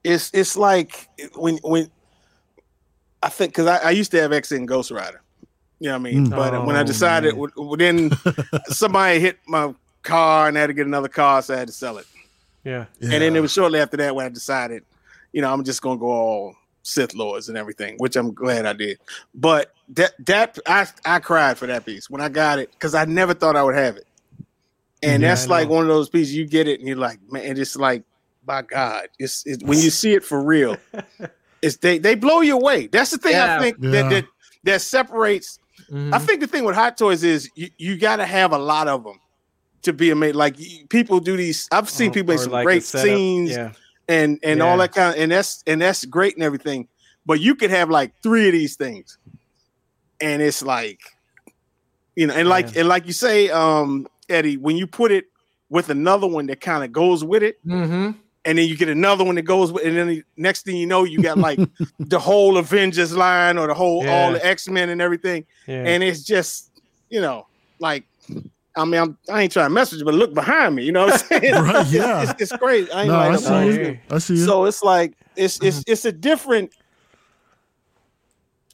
It's 0.03 0.31
it's 0.33 0.55
like 0.55 1.07
when 1.35 1.57
when 1.57 1.89
I 3.21 3.29
think 3.29 3.51
because 3.51 3.67
I, 3.67 3.77
I 3.77 3.89
used 3.91 4.11
to 4.11 4.21
have 4.21 4.31
XM 4.31 4.65
Ghost 4.65 4.91
Rider, 4.91 5.21
you 5.79 5.87
know 5.87 5.93
what 5.93 5.99
I 5.99 6.03
mean. 6.03 6.27
Mm. 6.27 6.35
But 6.35 6.65
when 6.65 6.75
I 6.75 6.81
Oh, 6.81 6.85
decided, 6.85 7.35
man. 7.35 7.49
w- 7.55 7.77
then 7.77 8.11
somebody 8.67 9.19
hit 9.19 9.39
my 9.47 9.73
car 10.03 10.47
and 10.47 10.57
I 10.57 10.61
had 10.61 10.67
to 10.67 10.73
get 10.73 10.87
another 10.87 11.09
car, 11.09 11.41
so 11.41 11.53
I 11.53 11.57
had 11.57 11.67
to 11.67 11.73
sell 11.73 11.97
it. 11.97 12.05
Yeah. 12.63 12.85
And 13.01 13.11
then 13.11 13.35
it 13.35 13.41
was 13.41 13.51
shortly 13.51 13.79
after 13.79 13.97
that 13.97 14.15
when 14.15 14.25
I 14.25 14.29
decided, 14.29 14.83
you 15.33 15.41
know, 15.41 15.51
I'm 15.51 15.63
just 15.63 15.81
gonna 15.81 15.99
go 15.99 16.07
all 16.07 16.55
Sith 16.83 17.13
Lords 17.13 17.49
and 17.49 17.57
everything, 17.57 17.95
which 17.97 18.15
I'm 18.15 18.33
glad 18.33 18.65
I 18.65 18.73
did. 18.73 18.99
But 19.35 19.73
that 19.89 20.13
that 20.25 20.57
I 20.65 20.87
I 21.05 21.19
cried 21.19 21.57
for 21.57 21.67
that 21.67 21.85
piece 21.85 22.09
when 22.09 22.21
I 22.21 22.29
got 22.29 22.57
it 22.59 22.71
because 22.71 22.95
I 22.95 23.03
never 23.05 23.33
thought 23.33 23.55
I 23.57 23.63
would 23.63 23.75
have 23.75 23.97
it. 23.97 24.05
And 25.03 25.21
Yeah, 25.21 25.29
that's 25.29 25.47
like 25.47 25.67
one 25.69 25.83
of 25.83 25.87
those 25.89 26.09
pieces 26.09 26.35
you 26.35 26.45
get 26.45 26.67
it 26.67 26.79
and 26.79 26.87
you're 26.87 26.97
like, 26.97 27.19
man, 27.31 27.57
it's 27.57 27.75
like, 27.75 28.03
by 28.49 28.63
God, 28.63 29.07
it's, 29.19 29.43
it's 29.45 29.63
when 29.63 29.77
you 29.77 29.91
see 29.91 30.13
it 30.15 30.23
for 30.23 30.41
real, 30.43 30.75
it's 31.61 31.77
they 31.77 31.99
they 31.99 32.15
blow 32.15 32.41
you 32.41 32.55
away. 32.57 32.87
That's 32.87 33.11
the 33.11 33.19
thing 33.19 33.35
I 33.35 33.59
think 33.59 33.77
Yeah. 33.79 33.91
that, 33.91 34.09
that 34.09 34.25
that 34.63 34.81
separates 34.81 35.59
Mhm. 35.91 36.13
I 36.13 36.19
think 36.19 36.41
the 36.41 36.47
thing 36.47 36.65
with 36.65 36.75
hot 36.75 36.97
toys 36.97 37.23
is 37.23 37.49
you, 37.55 37.69
you 37.77 37.97
got 37.97 38.17
to 38.17 38.25
have 38.25 38.51
a 38.51 38.57
lot 38.57 38.87
of 38.87 39.03
them 39.03 39.17
to 39.83 39.93
be 39.93 40.09
a 40.11 40.15
mate. 40.15 40.35
Like 40.35 40.57
people 40.89 41.19
do 41.19 41.37
these. 41.37 41.67
I've 41.71 41.89
seen 41.89 42.09
Or- 42.09 42.13
people 42.13 42.33
make 42.33 42.41
some 42.43 42.51
like 42.51 42.65
great 42.65 42.83
scenes 42.83 43.51
Yeah. 43.51 43.71
and 44.07 44.39
and 44.43 44.61
all 44.61 44.77
that 44.79 44.91
kind 44.93 45.15
of, 45.15 45.21
and 45.21 45.31
that's 45.31 45.63
and 45.67 45.79
that's 45.81 46.03
great 46.05 46.33
and 46.35 46.43
everything. 46.43 46.87
But 47.25 47.39
you 47.39 47.55
could 47.55 47.69
have 47.69 47.89
like 47.89 48.11
three 48.23 48.47
of 48.47 48.53
these 48.53 48.75
things, 48.75 49.17
and 50.19 50.41
it's 50.41 50.61
like, 50.63 50.99
you 52.15 52.27
know, 52.27 52.33
and 52.33 52.49
like 52.49 52.73
Yeah. 52.73 52.81
and 52.81 52.89
like 52.89 53.05
you 53.07 53.13
say, 53.13 53.49
um, 53.49 54.07
Eddie, 54.27 54.57
when 54.57 54.75
you 54.75 54.85
put 54.85 55.11
it 55.11 55.25
with 55.69 55.89
another 55.89 56.27
one 56.27 56.47
that 56.47 56.59
kind 56.61 56.83
of 56.83 56.91
goes 56.91 57.23
with 57.23 57.41
it, 57.43 57.57
Mhm. 57.65 58.15
And 58.45 58.57
then 58.57 58.67
you 58.67 58.77
get 58.77 58.89
another 58.89 59.23
one 59.23 59.35
that 59.35 59.41
goes 59.43 59.71
with, 59.71 59.85
and 59.85 59.97
then 59.97 60.07
the 60.07 60.23
next 60.37 60.63
thing 60.63 60.77
you 60.77 60.85
know, 60.85 61.03
you 61.03 61.21
got 61.21 61.37
like 61.37 61.59
the 61.99 62.19
whole 62.19 62.57
Avengers 62.57 63.15
line 63.15 63.57
or 63.57 63.67
the 63.67 63.73
whole 63.73 64.07
all 64.09 64.31
the 64.31 64.45
X 64.45 64.67
Men 64.69 64.89
and 64.89 65.01
everything 65.01 65.45
Yeah. 65.67 65.83
and 65.85 66.01
it's 66.03 66.23
just 66.23 66.71
you 67.09 67.19
know 67.21 67.47
like 67.79 68.05
I 68.77 68.85
mean 68.85 69.01
I'm, 69.01 69.17
I 69.29 69.41
ain't 69.43 69.51
trying 69.51 69.65
to 69.65 69.69
message, 69.73 70.03
but 70.05 70.13
look 70.13 70.33
behind 70.33 70.75
me. 70.75 70.83
You 70.85 70.91
know 70.93 71.05
what 71.07 71.13
I'm 71.13 71.41
saying? 71.41 71.53
Right, 71.63 71.87
yeah. 71.87 72.23
it's, 72.23 72.41
it's 72.41 72.51
crazy. 72.57 72.89
I 72.91 73.01
ain't 73.01 73.07
No, 73.09 73.19
I 73.19 73.35
see 73.35 73.65
you. 73.81 73.99
I 74.09 74.17
see 74.19 74.33
you. 74.35 74.45
so 74.45 74.65
it's 74.65 74.81
like 74.83 75.13
it's 75.35 75.59
it's 75.61 75.83
it's 75.87 76.05
a 76.05 76.11
different 76.11 76.71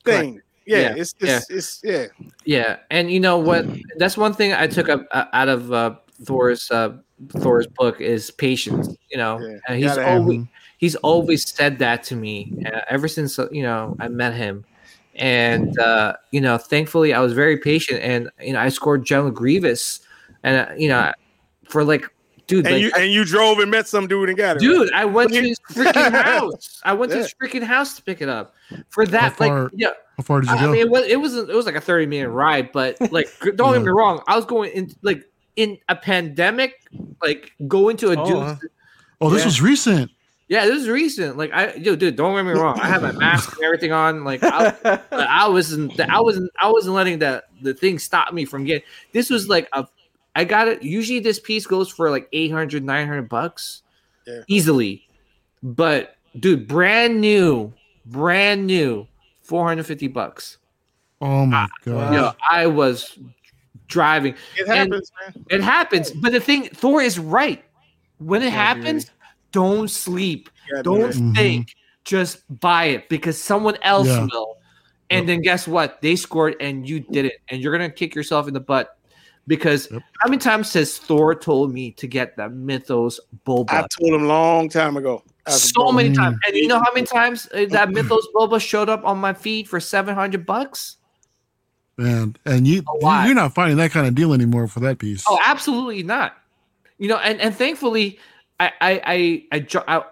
thing. 0.03 0.41
Yeah, 0.65 0.79
Yeah, 0.79 0.95
it's 0.97 1.13
it's 1.19 1.49
it's 1.49 1.81
yeah. 1.83 2.05
Yeah, 2.43 2.77
and 2.89 3.11
you 3.11 3.19
know 3.19 3.37
what? 3.37 3.65
That's 3.97 4.17
one 4.17 4.33
thing 4.33 4.53
I 4.53 4.67
took 4.67 4.89
up 4.89 5.05
uh, 5.11 5.25
out 5.33 5.47
of 5.47 5.71
uh, 5.71 5.95
Thor's 6.23 6.69
uh, 6.71 6.97
Thor's 7.29 7.67
book 7.67 8.01
is 8.01 8.31
patience. 8.31 8.95
You 9.11 9.17
know, 9.17 9.39
Yeah, 9.39 9.57
and 9.67 9.77
he's 9.77 9.95
gotta 9.95 10.07
always 10.07 10.41
he's 10.77 10.95
always 10.97 11.47
said 11.47 11.79
that 11.79 12.03
to 12.05 12.15
me 12.15 12.53
uh, 12.65 12.81
ever 12.89 13.07
since 13.07 13.37
uh, 13.39 13.47
you 13.51 13.63
know 13.63 13.95
I 13.99 14.07
met 14.07 14.33
him, 14.33 14.65
and 15.15 15.77
uh, 15.79 16.13
you 16.31 16.41
know, 16.41 16.57
thankfully 16.57 17.13
I 17.13 17.19
was 17.19 17.33
very 17.33 17.57
patient, 17.57 18.01
and 18.01 18.29
you 18.41 18.53
know 18.53 18.59
I 18.59 18.69
scored 18.69 19.05
General 19.05 19.31
Grievous, 19.31 20.01
and 20.43 20.69
uh, 20.69 20.73
you 20.75 20.89
know, 20.89 21.11
for 21.69 21.83
like, 21.83 22.05
dude, 22.47 22.65
And 22.65 22.75
like, 22.75 22.83
you 22.83 22.91
and 22.97 23.11
you 23.11 23.23
drove 23.25 23.59
and 23.59 23.71
met 23.71 23.87
some 23.87 24.07
dude 24.07 24.29
and 24.29 24.37
got 24.37 24.57
it. 24.57 24.59
dude, 24.59 24.91
I 24.93 25.05
went 25.05 25.31
to 25.33 25.39
But 25.41 25.47
his 25.47 25.59
freaking 25.71 26.11
house. 26.21 26.81
I 26.83 26.93
went 26.93 27.11
to 27.13 27.19
his 27.19 27.33
freaking 27.41 27.63
house 27.63 27.95
to 27.95 28.01
pick 28.03 28.21
it 28.21 28.29
up 28.29 28.53
for 28.89 29.05
that. 29.07 29.35
far- 29.35 29.63
Like, 29.63 29.71
yeah, 29.75 29.89
How 30.17 30.23
far 30.23 30.41
did 30.41 30.49
you 30.49 30.55
I 30.57 30.61
go? 30.65 30.71
mean, 30.73 30.81
it 30.81 30.89
was 30.89 31.03
it 31.07 31.19
was 31.19 31.35
it 31.37 31.47
was 31.55 31.65
like 31.65 31.75
a 31.75 31.81
thirty 31.81 32.05
minute 32.05 32.29
ride, 32.29 32.71
but 32.71 32.97
like, 33.11 33.27
don't 33.55 33.73
get 33.73 33.81
me 33.83 33.89
wrong, 33.89 34.21
I 34.27 34.35
was 34.35 34.45
going 34.45 34.71
in 34.71 34.91
like 35.01 35.23
in 35.55 35.77
a 35.89 35.95
pandemic, 35.95 36.73
like 37.21 37.53
going 37.67 37.97
to 37.97 38.07
a 38.11 38.15
Oh, 38.19 38.25
dude. 38.25 38.37
huh. 38.37 38.55
oh, 39.21 39.29
this 39.29 39.41
yeah. 39.41 39.45
was 39.45 39.61
recent. 39.61 40.11
Yeah, 40.47 40.65
this 40.65 40.83
is 40.83 40.89
recent. 40.89 41.37
Like, 41.37 41.51
I 41.53 41.77
dude, 41.77 41.97
dude, 41.99 42.15
don't 42.15 42.35
get 42.35 42.45
me 42.45 42.51
wrong, 42.59 42.79
I 42.79 42.87
have 42.87 43.01
my 43.01 43.11
mask 43.13 43.55
and 43.55 43.63
everything 43.65 43.91
on. 43.91 44.23
Like, 44.23 44.41
I, 44.43 44.99
I 45.11 45.47
wasn't, 45.49 45.99
I 45.99 46.21
wasn't, 46.21 46.51
I 46.61 46.69
wasn't 46.69 46.95
letting 46.95 47.19
that 47.19 47.45
the 47.61 47.73
thing 47.73 47.97
stop 47.97 48.31
me 48.33 48.45
from 48.45 48.63
getting. 48.63 48.83
This 49.11 49.29
was 49.31 49.47
like 49.49 49.67
a, 49.73 49.87
I 50.35 50.43
got 50.43 50.67
it. 50.67 50.83
Usually, 50.83 51.19
this 51.19 51.39
piece 51.39 51.65
goes 51.65 51.89
for 51.89 52.11
like 52.11 52.27
800, 52.31 52.83
900 52.83 53.27
bucks, 53.29 53.81
Yeah. 54.27 54.41
easily. 54.47 55.07
But 55.63 56.15
dude, 56.39 56.67
brand 56.67 57.19
new, 57.21 57.73
brand 58.05 58.67
new, 58.67 59.07
four 59.41 59.65
hundred 59.67 59.85
fifty 59.87 60.07
bucks. 60.07 60.57
Oh 61.21 61.45
my 61.47 61.67
god. 61.85 62.13
Yo, 62.13 62.31
I 62.47 62.67
was 62.67 63.17
driving. 63.87 64.35
It 64.57 64.67
And- 64.67 64.77
happens, 64.93 65.11
man. 65.21 65.45
It 65.49 65.61
happens, 65.63 66.11
but 66.11 66.31
the 66.31 66.39
thing, 66.39 66.69
Thor 66.69 67.01
is 67.01 67.19
right. 67.19 67.63
When 68.19 68.41
it 68.41 68.45
Yeah, 68.45 68.51
happens, 68.51 69.11
don't 69.51 69.89
sleep. 69.89 70.49
You 70.67 70.73
gotta 70.73 70.83
do 70.83 70.89
Don't 70.97 71.11
that. 71.11 71.15
Mhm. 71.17 71.35
think. 71.35 71.75
just 72.03 72.43
buy 72.59 72.85
it 72.85 73.09
because 73.09 73.35
someone 73.41 73.75
else 73.81 74.07
Yeah. 74.07 74.27
will. 74.31 74.57
And 75.09 75.21
Yep. 75.21 75.25
then 75.27 75.41
guess 75.41 75.67
what? 75.67 76.03
They 76.03 76.15
scored 76.15 76.55
and 76.59 76.87
you 76.87 76.99
didn't. 76.99 77.33
And 77.49 77.61
you're 77.63 77.71
gonna 77.71 77.89
kick 77.89 78.13
yourself 78.13 78.47
in 78.47 78.53
the 78.53 78.59
butt 78.59 78.95
because 79.47 79.89
Yep. 79.91 80.03
how 80.19 80.29
many 80.29 80.37
times 80.37 80.71
has 80.73 80.99
Thor 80.99 81.33
told 81.33 81.73
me 81.73 81.89
to 81.93 82.05
get 82.05 82.37
that 82.37 82.53
Mythos 82.53 83.19
Boba? 83.47 83.71
I 83.71 83.87
told 83.99 84.13
him 84.13 84.27
long 84.27 84.69
time 84.69 84.97
ago. 84.97 85.23
So 85.47 85.91
many 85.91 86.09
Mm. 86.09 86.15
times. 86.15 86.37
And 86.47 86.55
you 86.55 86.67
know 86.67 86.77
how 86.77 86.91
many 86.93 87.07
times 87.07 87.47
uh, 87.55 87.65
that 87.71 87.89
Mythos 87.91 88.27
Boba 88.35 88.61
showed 88.61 88.87
up 88.87 89.03
on 89.03 89.17
my 89.17 89.33
feed 89.33 89.67
for 89.67 89.79
seven 89.79 90.13
hundred 90.13 90.45
bucks? 90.45 90.97
Man, 91.97 92.35
and 92.45 92.67
you 92.67 92.83
you're 93.01 93.33
not 93.33 93.53
finding 93.55 93.77
that 93.77 93.91
kind 93.91 94.05
of 94.05 94.15
deal 94.15 94.33
anymore 94.33 94.67
for 94.67 94.81
that 94.81 94.99
piece. 94.99 95.23
Oh, 95.27 95.39
absolutely 95.43 96.03
not. 96.03 96.35
You 96.97 97.07
know, 97.07 97.17
and 97.17 97.39
and 97.39 97.55
thankfully, 97.55 98.19
I 98.59 98.71
I 98.81 98.91
I, 99.51 99.57
I, 99.59 99.67
I 99.87 100.03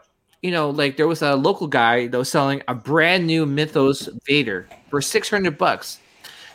you 0.42 0.52
know, 0.52 0.70
like 0.70 0.96
there 0.98 1.08
was 1.08 1.22
a 1.22 1.36
local 1.36 1.68
guy 1.68 2.08
that 2.08 2.18
was 2.18 2.30
selling 2.30 2.62
a 2.68 2.76
brand 2.76 3.28
new 3.28 3.46
Mythos 3.46 4.08
Vader 4.26 4.68
for 4.90 5.02
six 5.02 5.30
hundred 5.30 5.58
bucks. 5.58 6.00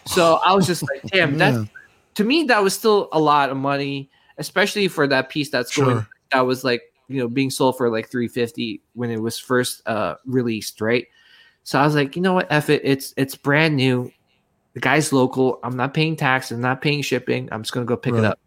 So 0.07 0.39
I 0.45 0.55
was 0.55 0.67
just 0.67 0.83
like, 0.83 1.03
damn, 1.13 1.37
that's 1.37 1.57
Man. 1.57 1.71
to 2.15 2.25
me 2.25 2.45
that 2.45 2.63
was 2.63 2.75
still 2.75 3.09
a 3.13 3.21
lot 3.21 3.51
of 3.51 3.57
money, 3.59 4.11
especially 4.39 4.89
for 4.89 5.07
that 5.09 5.29
piece 5.29 5.51
that's 5.51 5.77
going 5.77 5.91
Sure. 5.91 6.09
that 6.33 6.41
was 6.41 6.65
like 6.65 6.83
you 7.09 7.19
know 7.21 7.29
being 7.29 7.51
sold 7.51 7.77
for 7.77 7.91
like 7.91 8.09
350 8.11 8.83
when 8.95 9.11
it 9.11 9.21
was 9.21 9.39
first 9.39 9.81
uh 9.87 10.17
released 10.27 10.79
right 10.83 11.07
so 11.63 11.79
i 11.79 11.83
was 11.83 11.95
like 11.95 12.15
you 12.17 12.21
know 12.21 12.35
what 12.35 12.47
F 12.51 12.69
it 12.69 12.83
it's 12.85 13.15
it's 13.17 13.35
brand 13.35 13.75
new 13.77 14.13
the 14.79 14.83
guy's 14.83 15.13
local 15.13 15.59
i'm 15.65 15.77
not 15.77 15.93
paying 15.93 16.15
tax 16.15 16.53
i'm 16.53 16.61
not 16.61 16.81
paying 16.81 17.03
shipping 17.03 17.49
i'm 17.51 17.63
just 17.63 17.73
gonna 17.73 17.85
go 17.85 17.97
pick 17.97 18.15
it 18.15 18.25
up 18.25 18.39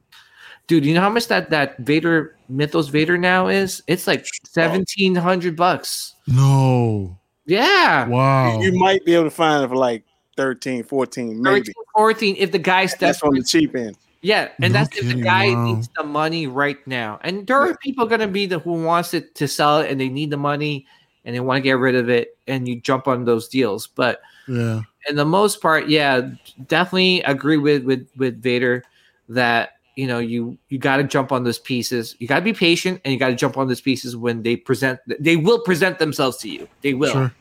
dude 0.68 0.86
you 0.86 0.94
know 0.94 1.02
how 1.02 1.10
much 1.10 1.28
that 1.28 1.50
that 1.50 1.78
vader 1.80 2.38
mythos 2.48 2.88
vader 2.88 3.18
now 3.18 3.50
is 3.50 3.84
it's 3.88 4.08
like 4.08 4.26
1700 4.54 5.58
bucks 5.58 6.16
No. 6.26 7.18
yeah 7.46 8.08
Wow. 8.08 8.62
You 8.62 8.72
might 8.72 9.04
be 9.04 9.14
able 9.14 9.26
to 9.26 9.30
find 9.30 9.62
it 9.62 9.68
for 9.68 9.76
like 9.76 10.06
13, 10.38 10.84
14, 10.84 11.42
maybe. 11.42 11.60
13, 11.60 11.74
14 11.98 12.36
if 12.38 12.54
the 12.54 12.60
guy's 12.60 12.96
That's 12.96 13.22
on 13.22 13.34
the 13.34 13.44
cheap 13.44 13.76
end. 13.76 13.98
Yeah, 14.22 14.50
and 14.62 14.72
No 14.72 14.80
that's 14.80 14.98
if 14.98 15.08
the 15.08 15.22
guy 15.22 15.54
wow. 15.54 15.66
needs 15.66 15.90
the 15.98 16.04
money 16.04 16.48
right 16.48 16.78
now. 16.88 17.20
And 17.24 17.46
there 17.46 17.60
are 17.60 17.76
people 17.78 18.06
gonna 18.06 18.30
be 18.30 18.46
the 18.46 18.60
who 18.60 18.82
wants 18.84 19.14
it 19.14 19.36
to 19.36 19.48
sell 19.48 19.80
it 19.80 19.92
and 19.92 20.00
they 20.00 20.08
need 20.08 20.30
the 20.30 20.38
money 20.38 20.86
and 21.26 21.36
they 21.36 21.42
want 21.42 21.58
to 21.58 21.62
get 21.62 21.74
rid 21.74 21.96
of 21.96 22.10
it 22.10 22.38
and 22.48 22.68
you 22.68 22.80
jump 22.80 23.08
on 23.08 23.26
those 23.26 23.50
deals. 23.50 23.88
But 23.88 24.22
yeah. 24.48 24.82
In 25.10 25.16
the 25.16 25.26
most 25.26 25.62
part, 25.62 25.88
yeah, 25.88 26.30
definitely 26.68 27.22
agree 27.24 27.58
with 27.58 27.84
with 27.84 28.08
with 28.18 28.42
Vader 28.42 28.84
that 29.30 29.72
you 29.96 30.08
know 30.08 30.20
you 30.20 30.58
you 30.70 30.78
got 30.78 30.98
to 30.98 31.04
jump 31.04 31.32
on 31.32 31.44
those 31.44 31.60
pieces. 31.60 32.16
You 32.20 32.28
got 32.28 32.36
to 32.36 32.42
be 32.42 32.54
patient 32.54 33.02
and 33.04 33.14
you 33.14 33.20
got 33.20 33.30
to 33.30 33.36
jump 33.36 33.58
on 33.58 33.68
those 33.68 33.82
pieces 33.82 34.16
when 34.16 34.44
they 34.44 34.56
present. 34.56 35.00
They 35.20 35.36
will 35.36 35.60
present 35.60 36.00
themselves 36.00 36.38
to 36.38 36.50
you. 36.50 36.68
They 36.82 36.94
will. 36.94 37.12
Sure. 37.12 37.34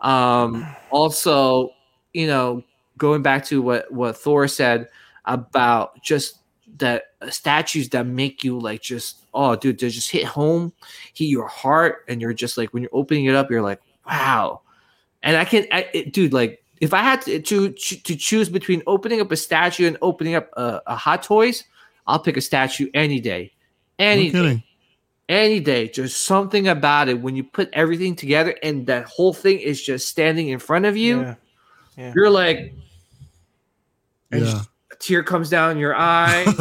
Um, 0.00 0.66
also, 0.90 1.70
you 2.12 2.26
know, 2.26 2.62
going 2.98 3.22
back 3.22 3.44
to 3.46 3.62
what 3.62 3.90
what 3.92 4.16
Thor 4.16 4.48
said 4.48 4.88
about 5.24 6.02
just 6.02 6.38
that 6.78 7.04
uh, 7.20 7.30
statues 7.30 7.88
that 7.90 8.06
make 8.06 8.44
you 8.44 8.58
like 8.58 8.82
just 8.82 9.20
oh, 9.34 9.56
dude, 9.56 9.78
they 9.78 9.88
just 9.88 10.10
hit 10.10 10.24
home, 10.24 10.72
hit 11.14 11.26
your 11.26 11.46
heart, 11.46 12.04
and 12.08 12.20
you're 12.20 12.32
just 12.32 12.58
like 12.58 12.72
when 12.72 12.82
you're 12.82 12.90
opening 12.94 13.26
it 13.26 13.34
up, 13.34 13.50
you're 13.50 13.62
like, 13.62 13.80
wow. 14.06 14.60
And 15.22 15.36
I 15.36 15.44
can, 15.44 15.66
I, 15.70 15.88
it, 15.92 16.12
dude, 16.12 16.32
like 16.32 16.59
if 16.80 16.92
I 16.94 17.02
had 17.02 17.22
to, 17.22 17.40
to 17.40 17.70
to 17.70 18.16
choose 18.16 18.48
between 18.48 18.82
opening 18.86 19.20
up 19.20 19.30
a 19.30 19.36
statue 19.36 19.86
and 19.86 19.96
opening 20.02 20.34
up 20.34 20.50
a, 20.56 20.80
a 20.86 20.96
Hot 20.96 21.22
Toys, 21.22 21.64
I'll 22.06 22.18
pick 22.18 22.36
a 22.36 22.40
statue 22.40 22.90
any 22.94 23.20
day, 23.20 23.52
any 23.98 24.30
no 24.30 24.42
day 24.42 24.64
any 25.30 25.60
day. 25.60 25.88
Just 25.88 26.24
something 26.24 26.68
about 26.68 27.08
it 27.08 27.20
when 27.22 27.36
you 27.36 27.44
put 27.44 27.70
everything 27.72 28.14
together 28.16 28.54
and 28.62 28.84
that 28.86 29.04
whole 29.04 29.32
thing 29.32 29.60
is 29.60 29.80
just 29.80 30.08
standing 30.08 30.48
in 30.48 30.58
front 30.58 30.84
of 30.84 30.96
you. 30.96 31.36
Yeah. 31.96 32.12
You're 32.14 32.30
like, 32.30 32.74
and 34.32 34.44
Yeah. 34.44 34.62
a 34.90 34.96
tear 34.96 35.22
comes 35.22 35.48
down 35.48 35.78
your 35.78 35.94
eye. 35.96 36.44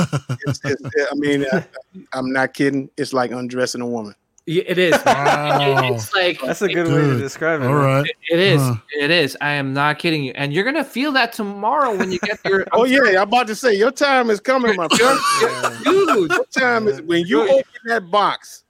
It's, 0.47 0.61
it's, 0.63 0.81
I 1.11 1.15
mean, 1.15 1.45
I, 1.51 1.65
I'm 2.13 2.31
not 2.31 2.53
kidding. 2.53 2.89
It's 2.97 3.11
like 3.13 3.31
undressing 3.31 3.81
a 3.81 3.87
woman. 3.87 4.15
Yeah, 4.45 4.63
it 4.65 4.77
is. 4.79 4.93
Wow. 5.05 5.93
It's 5.93 6.13
like 6.13 6.41
That's 6.41 6.61
a 6.63 6.67
good 6.67 6.87
way 6.87 7.01
to 7.01 7.17
describe 7.19 7.61
it. 7.61 7.65
All 7.67 7.73
man. 7.73 7.83
right. 8.01 8.11
it 8.31 8.39
is. 8.39 8.61
Huh. 8.61 8.75
It 8.99 9.11
is. 9.11 9.37
I 9.41 9.51
am 9.51 9.73
not 9.73 9.99
kidding 9.99 10.23
you. 10.23 10.31
And 10.35 10.51
you're 10.53 10.63
gonna 10.63 10.83
feel 10.83 11.11
that 11.11 11.33
tomorrow 11.33 11.95
when 11.95 12.11
you 12.11 12.19
get 12.19 12.39
your. 12.45 12.65
Oh 12.73 12.85
yeah, 12.85 13.21
I'm 13.21 13.27
about 13.27 13.45
to 13.47 13.55
say 13.55 13.73
your 13.75 13.91
time 13.91 14.29
is 14.31 14.39
coming, 14.39 14.75
my 14.75 14.87
friend. 14.87 15.19
Dude. 15.83 16.31
Your 16.31 16.45
time 16.45 16.87
is 16.87 17.01
when 17.03 17.25
you 17.27 17.43
open 17.43 17.63
that 17.85 18.09
box. 18.09 18.63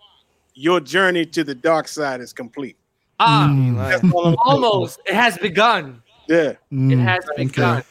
Your 0.53 0.81
journey 0.81 1.25
to 1.27 1.43
the 1.45 1.55
dark 1.55 1.87
side 1.87 2.19
is 2.19 2.33
complete. 2.33 2.75
Ah, 3.21 3.47
Mm, 3.49 3.77
That's 3.77 4.03
all 4.13 4.25
I'm 4.27 4.31
saying. 4.33 4.37
almost. 4.43 4.99
It 5.05 5.13
has 5.13 5.37
begun. 5.37 6.01
Yeah, 6.27 6.37
It 6.49 6.57
mm, 6.73 7.01
has 7.03 7.23
begun. 7.37 7.83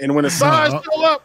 and 0.00 0.14
when 0.14 0.24
the 0.24 0.30
signs 0.30 0.74
Uh, 0.74 0.82
show 0.82 1.04
up, 1.06 1.22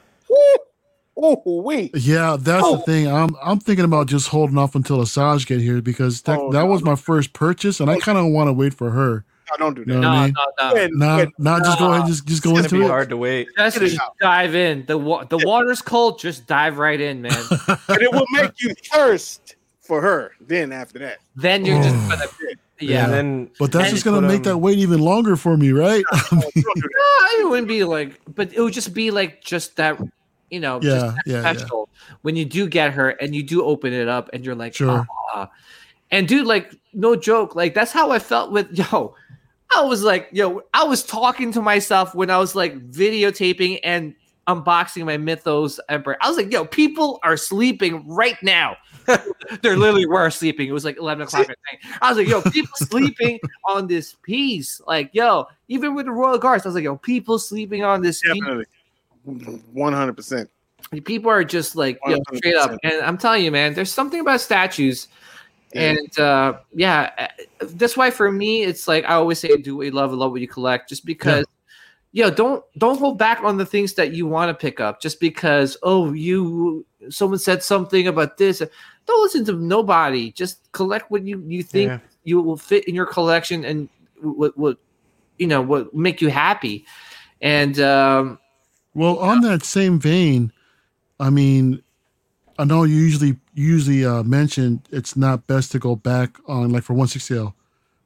oh 1.21 1.61
wait. 1.61 1.95
Yeah, 1.95 2.37
that's 2.39 2.63
Oh. 2.65 2.77
the 2.77 2.81
thing. 2.83 3.07
I'm 3.07 3.29
I'm 3.43 3.59
thinking 3.59 3.85
about 3.85 4.07
just 4.07 4.27
holding 4.29 4.57
off 4.57 4.75
until 4.75 4.97
Asajj 4.99 5.45
get 5.47 5.59
here 5.61 5.81
because 5.81 6.21
that, 6.23 6.39
Oh, 6.39 6.51
that 6.51 6.59
no. 6.61 6.65
was 6.67 6.83
my 6.83 6.95
first 6.95 7.33
purchase, 7.33 7.79
and 7.79 7.89
I 7.89 7.95
oh. 7.95 7.99
kind 7.99 8.17
of 8.17 8.25
want 8.27 8.47
to 8.47 8.53
wait 8.53 8.73
for 8.73 8.91
her. 8.91 9.23
No, 9.51 9.57
don't 9.65 9.73
do 9.73 9.85
that. 9.85 9.95
what 9.95 10.05
I 10.05 10.17
No, 10.17 10.23
mean? 10.25 10.33
no, 10.37 10.67
no. 10.67 10.73
When- 10.75 10.91
Nah, 10.99 11.25
nah, 11.39 11.59
just 11.59 11.79
go 11.79 11.91
ahead, 11.93 12.07
just 12.07 12.25
just 12.27 12.43
go 12.43 12.51
It's 12.51 12.65
into 12.65 12.75
be 12.79 12.85
it. 12.85 12.87
hard 12.87 13.09
to 13.09 13.17
wait. 13.17 13.47
Just 13.57 13.79
Get 13.79 13.93
it 13.93 13.99
out. 14.01 14.15
dive 14.21 14.53
in. 14.55 14.85
The 14.85 14.97
wa- 14.97 15.23
the 15.23 15.39
water's 15.39 15.81
cold. 15.81 16.19
Just 16.19 16.45
dive 16.47 16.77
right 16.77 16.99
in, 17.01 17.21
man. 17.23 17.31
and 17.67 18.01
it 18.01 18.11
will 18.11 18.25
make 18.33 18.61
you 18.61 18.73
thirst 18.93 19.55
for 19.81 20.01
her. 20.01 20.31
Then 20.39 20.71
after 20.71 20.99
that, 20.99 21.17
then 21.35 21.65
you're 21.65 21.81
just 21.81 21.95
gonna. 22.09 22.25
Oh. 22.25 22.53
Yeah. 22.81 23.05
And 23.05 23.13
then 23.13 23.49
But 23.59 23.71
that's 23.73 23.87
And 23.87 23.93
just 23.95 24.05
gonna 24.05 24.21
make 24.21 24.29
make 24.29 24.37
'em- 24.39 24.43
that 24.53 24.57
wait 24.59 24.77
even 24.77 24.99
longer 25.01 25.35
for 25.35 25.57
me, 25.57 25.71
right? 25.71 26.05
don't. 26.31 26.43
No, 26.55 27.45
it 27.45 27.49
wouldn't 27.49 27.67
be 27.67 27.83
like, 27.83 28.19
but 28.35 28.53
it 28.53 28.61
would 28.61 28.71
just 28.73 28.93
be 28.93 29.11
like 29.11 29.41
just 29.43 29.75
that, 29.77 29.99
you 30.49 30.59
know, 30.59 30.79
yeah, 30.81 30.89
just 30.89 31.17
yeah, 31.25 31.39
special 31.41 31.89
yeah. 31.91 32.15
when 32.21 32.35
you 32.35 32.45
do 32.45 32.67
get 32.67 32.93
her 32.93 33.09
and 33.09 33.35
you 33.35 33.43
do 33.43 33.63
open 33.63 33.93
it 33.93 34.07
up 34.07 34.29
and 34.33 34.45
you're 34.45 34.55
like, 34.55 34.75
sure. 34.75 35.05
Ah. 35.33 35.49
And 36.11 36.27
dude, 36.27 36.47
like, 36.47 36.73
no 36.93 37.15
joke, 37.15 37.55
like 37.55 37.73
that's 37.73 37.91
how 37.91 38.11
I 38.11 38.19
felt 38.19 38.51
with 38.51 38.71
yo. 38.77 39.15
I 39.75 39.83
was 39.83 40.01
like, 40.01 40.29
yo, 40.31 40.63
I 40.73 40.83
was 40.83 41.03
talking 41.03 41.51
to 41.51 41.61
myself 41.61 42.15
when 42.15 42.31
I 42.31 42.39
was 42.39 42.55
like 42.55 42.89
videotaping 42.89 43.79
and 43.83 44.15
unboxing 44.49 45.05
my 45.05 45.17
Mythos 45.17 45.79
Emperor. 45.89 46.17
I 46.21 46.27
was 46.27 46.37
like, 46.37 46.51
yo, 46.51 46.65
people 46.65 47.19
are 47.21 47.37
sleeping 47.37 48.07
right 48.07 48.41
now. 48.41 48.77
there 49.61 49.77
literally 49.77 50.05
were 50.05 50.29
sleeping. 50.29 50.67
It 50.67 50.71
was 50.71 50.85
like 50.85 50.97
11 50.97 51.23
o'clock 51.23 51.49
at 51.49 51.57
night. 51.71 51.97
I 52.01 52.09
was 52.09 52.17
like, 52.17 52.27
yo, 52.27 52.41
people 52.41 52.73
sleeping 52.75 53.39
on 53.67 53.87
this 53.87 54.15
piece. 54.23 54.81
Like, 54.87 55.11
yo, 55.13 55.45
even 55.67 55.93
with 55.93 56.07
the 56.07 56.11
Royal 56.11 56.37
Guards, 56.37 56.65
I 56.65 56.69
was 56.69 56.75
like, 56.75 56.83
yo, 56.83 56.97
people 56.97 57.37
sleeping 57.37 57.83
on 57.83 58.01
this 58.01 58.21
Definitely. 58.21 58.65
piece. 58.65 58.73
100%. 59.27 60.47
People 61.03 61.29
are 61.29 61.43
just 61.43 61.75
like 61.75 61.99
yo, 62.05 62.19
straight 62.33 62.55
up. 62.55 62.77
And 62.83 63.01
I'm 63.01 63.17
telling 63.17 63.43
you, 63.43 63.51
man, 63.51 63.73
there's 63.73 63.91
something 63.91 64.19
about 64.19 64.41
statues. 64.41 65.07
Yeah. 65.73 65.81
And 65.91 66.19
uh, 66.19 66.53
yeah, 66.73 67.27
that's 67.61 67.95
why 67.95 68.09
for 68.09 68.31
me, 68.31 68.63
it's 68.63 68.87
like 68.87 69.03
I 69.05 69.13
always 69.13 69.39
say, 69.39 69.55
do 69.57 69.77
what 69.77 69.85
you 69.85 69.91
love, 69.91 70.11
love 70.13 70.31
what 70.31 70.41
you 70.41 70.47
collect, 70.47 70.89
just 70.89 71.05
because. 71.05 71.39
Yeah. 71.39 71.53
You 72.11 72.23
know, 72.23 72.31
don't 72.31 72.63
don't 72.79 72.97
hold 72.97 73.19
back 73.19 73.43
on 73.43 73.57
the 73.57 73.67
things 73.67 73.93
that 73.93 74.13
you 74.13 74.25
want 74.25 74.49
to 74.49 74.59
pick 74.59 74.79
up 74.79 74.99
just 74.99 75.19
because 75.19 75.77
oh 75.83 76.11
you 76.11 76.83
someone 77.11 77.37
said 77.37 77.61
something 77.61 78.07
about 78.07 78.35
this. 78.37 78.63
Don't 79.05 79.21
listen 79.21 79.45
to 79.45 79.53
nobody. 79.53 80.31
Just 80.31 80.71
collect 80.71 81.11
what 81.11 81.23
you 81.23 81.43
you 81.45 81.61
think 81.61 81.89
yeah. 81.89 81.99
you 82.23 82.41
will 82.41 82.57
fit 82.57 82.85
in 82.85 82.95
your 82.95 83.05
collection 83.05 83.63
and 83.63 83.89
what 84.23 84.57
what 84.57 84.79
you 85.37 85.45
know 85.45 85.61
what 85.61 85.93
make 85.93 86.19
you 86.19 86.29
happy. 86.29 86.83
And 87.41 87.79
um, 87.79 88.39
well, 88.93 89.17
on 89.19 89.41
that 89.41 89.63
same 89.63 89.99
vein, 89.99 90.51
I 91.19 91.29
mean, 91.29 91.81
I 92.57 92.65
know 92.65 92.83
you 92.83 92.95
usually 92.95 93.37
usually 93.53 94.05
uh, 94.05 94.23
mention 94.23 94.81
it's 94.91 95.15
not 95.15 95.47
best 95.47 95.71
to 95.73 95.79
go 95.79 95.95
back 95.95 96.37
on 96.47 96.71
like 96.71 96.83
for 96.83 96.93
160L 96.93 97.53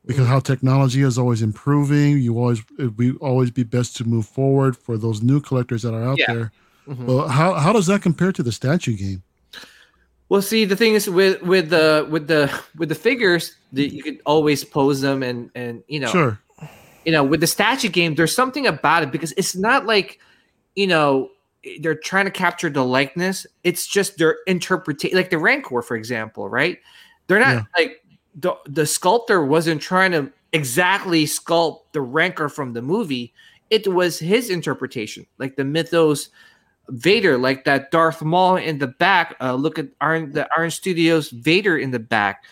because 0.05 0.27
how 0.27 0.39
technology 0.39 1.01
is 1.01 1.17
always 1.17 1.41
improving. 1.41 2.19
You 2.19 2.37
always 2.37 2.61
it 2.77 2.95
we 2.97 3.13
always 3.13 3.49
be 3.51 3.63
best 3.63 3.95
to 3.97 4.05
move 4.05 4.27
forward 4.27 4.77
for 4.77 4.97
those 4.97 5.21
new 5.23 5.39
collectors 5.39 5.81
that 5.83 5.93
are 5.93 6.03
out 6.03 6.19
Yeah. 6.19 6.33
there. 6.33 6.51
mhm. 6.87 7.05
Well, 7.05 7.27
how 7.27 7.53
how 7.53 7.73
does 7.73 7.87
that 7.87 8.01
compare 8.01 8.31
to 8.33 8.43
the 8.43 8.51
statue 8.51 8.95
game? 8.95 9.23
Well, 10.29 10.41
see, 10.41 10.65
the 10.65 10.75
thing 10.75 10.93
is 10.95 11.09
with 11.09 11.41
with 11.43 11.69
the 11.69 12.07
with 12.09 12.27
the 12.27 12.51
with 12.77 12.89
the 12.89 12.95
figures, 12.95 13.55
that 13.73 13.93
you 13.93 14.03
could 14.03 14.19
always 14.25 14.63
pose 14.63 15.01
them, 15.01 15.23
and 15.23 15.49
and 15.55 15.83
you 15.87 15.99
know, 15.99 16.07
Sure. 16.11 16.39
you 17.05 17.11
know, 17.11 17.23
with 17.23 17.39
the 17.39 17.47
statue 17.47 17.89
game, 17.89 18.15
there's 18.15 18.33
something 18.35 18.65
about 18.67 19.03
it 19.03 19.11
because 19.11 19.31
it's 19.37 19.55
not 19.55 19.85
like, 19.85 20.19
you 20.75 20.87
know, 20.87 21.29
they're 21.79 21.95
trying 21.95 22.25
to 22.25 22.31
capture 22.31 22.69
the 22.69 22.83
likeness. 22.83 23.45
It's 23.63 23.87
just 23.87 24.17
their 24.17 24.37
interpretation, 24.47 25.17
like 25.17 25.29
the 25.29 25.37
Rancor, 25.37 25.81
for 25.81 25.95
example, 25.95 26.49
right? 26.49 26.79
They're 27.27 27.39
not 27.39 27.55
Yeah. 27.55 27.63
like 27.77 28.03
the 28.35 28.53
the 28.65 28.85
sculptor 28.85 29.45
wasn't 29.45 29.81
trying 29.81 30.11
to 30.11 30.31
exactly 30.53 31.25
sculpt 31.25 31.81
the 31.93 32.01
Rancor 32.01 32.49
from 32.49 32.73
the 32.73 32.81
movie. 32.81 33.33
It 33.69 33.87
was 33.87 34.19
his 34.19 34.49
interpretation, 34.49 35.25
like 35.37 35.55
the 35.55 35.63
mythos 35.65 36.29
Vader, 36.89 37.37
like 37.37 37.63
that 37.63 37.91
Darth 37.91 38.21
Maul 38.21 38.57
in 38.57 38.77
the 38.77 38.87
back. 38.87 39.35
Uh, 39.39 39.53
look 39.55 39.79
at 39.79 39.87
Iron, 40.01 40.31
the 40.33 40.47
Iron 40.57 40.69
Studios 40.69 41.29
Vader 41.29 41.77
in 41.77 41.91
the 41.91 41.99
back. 41.99 42.43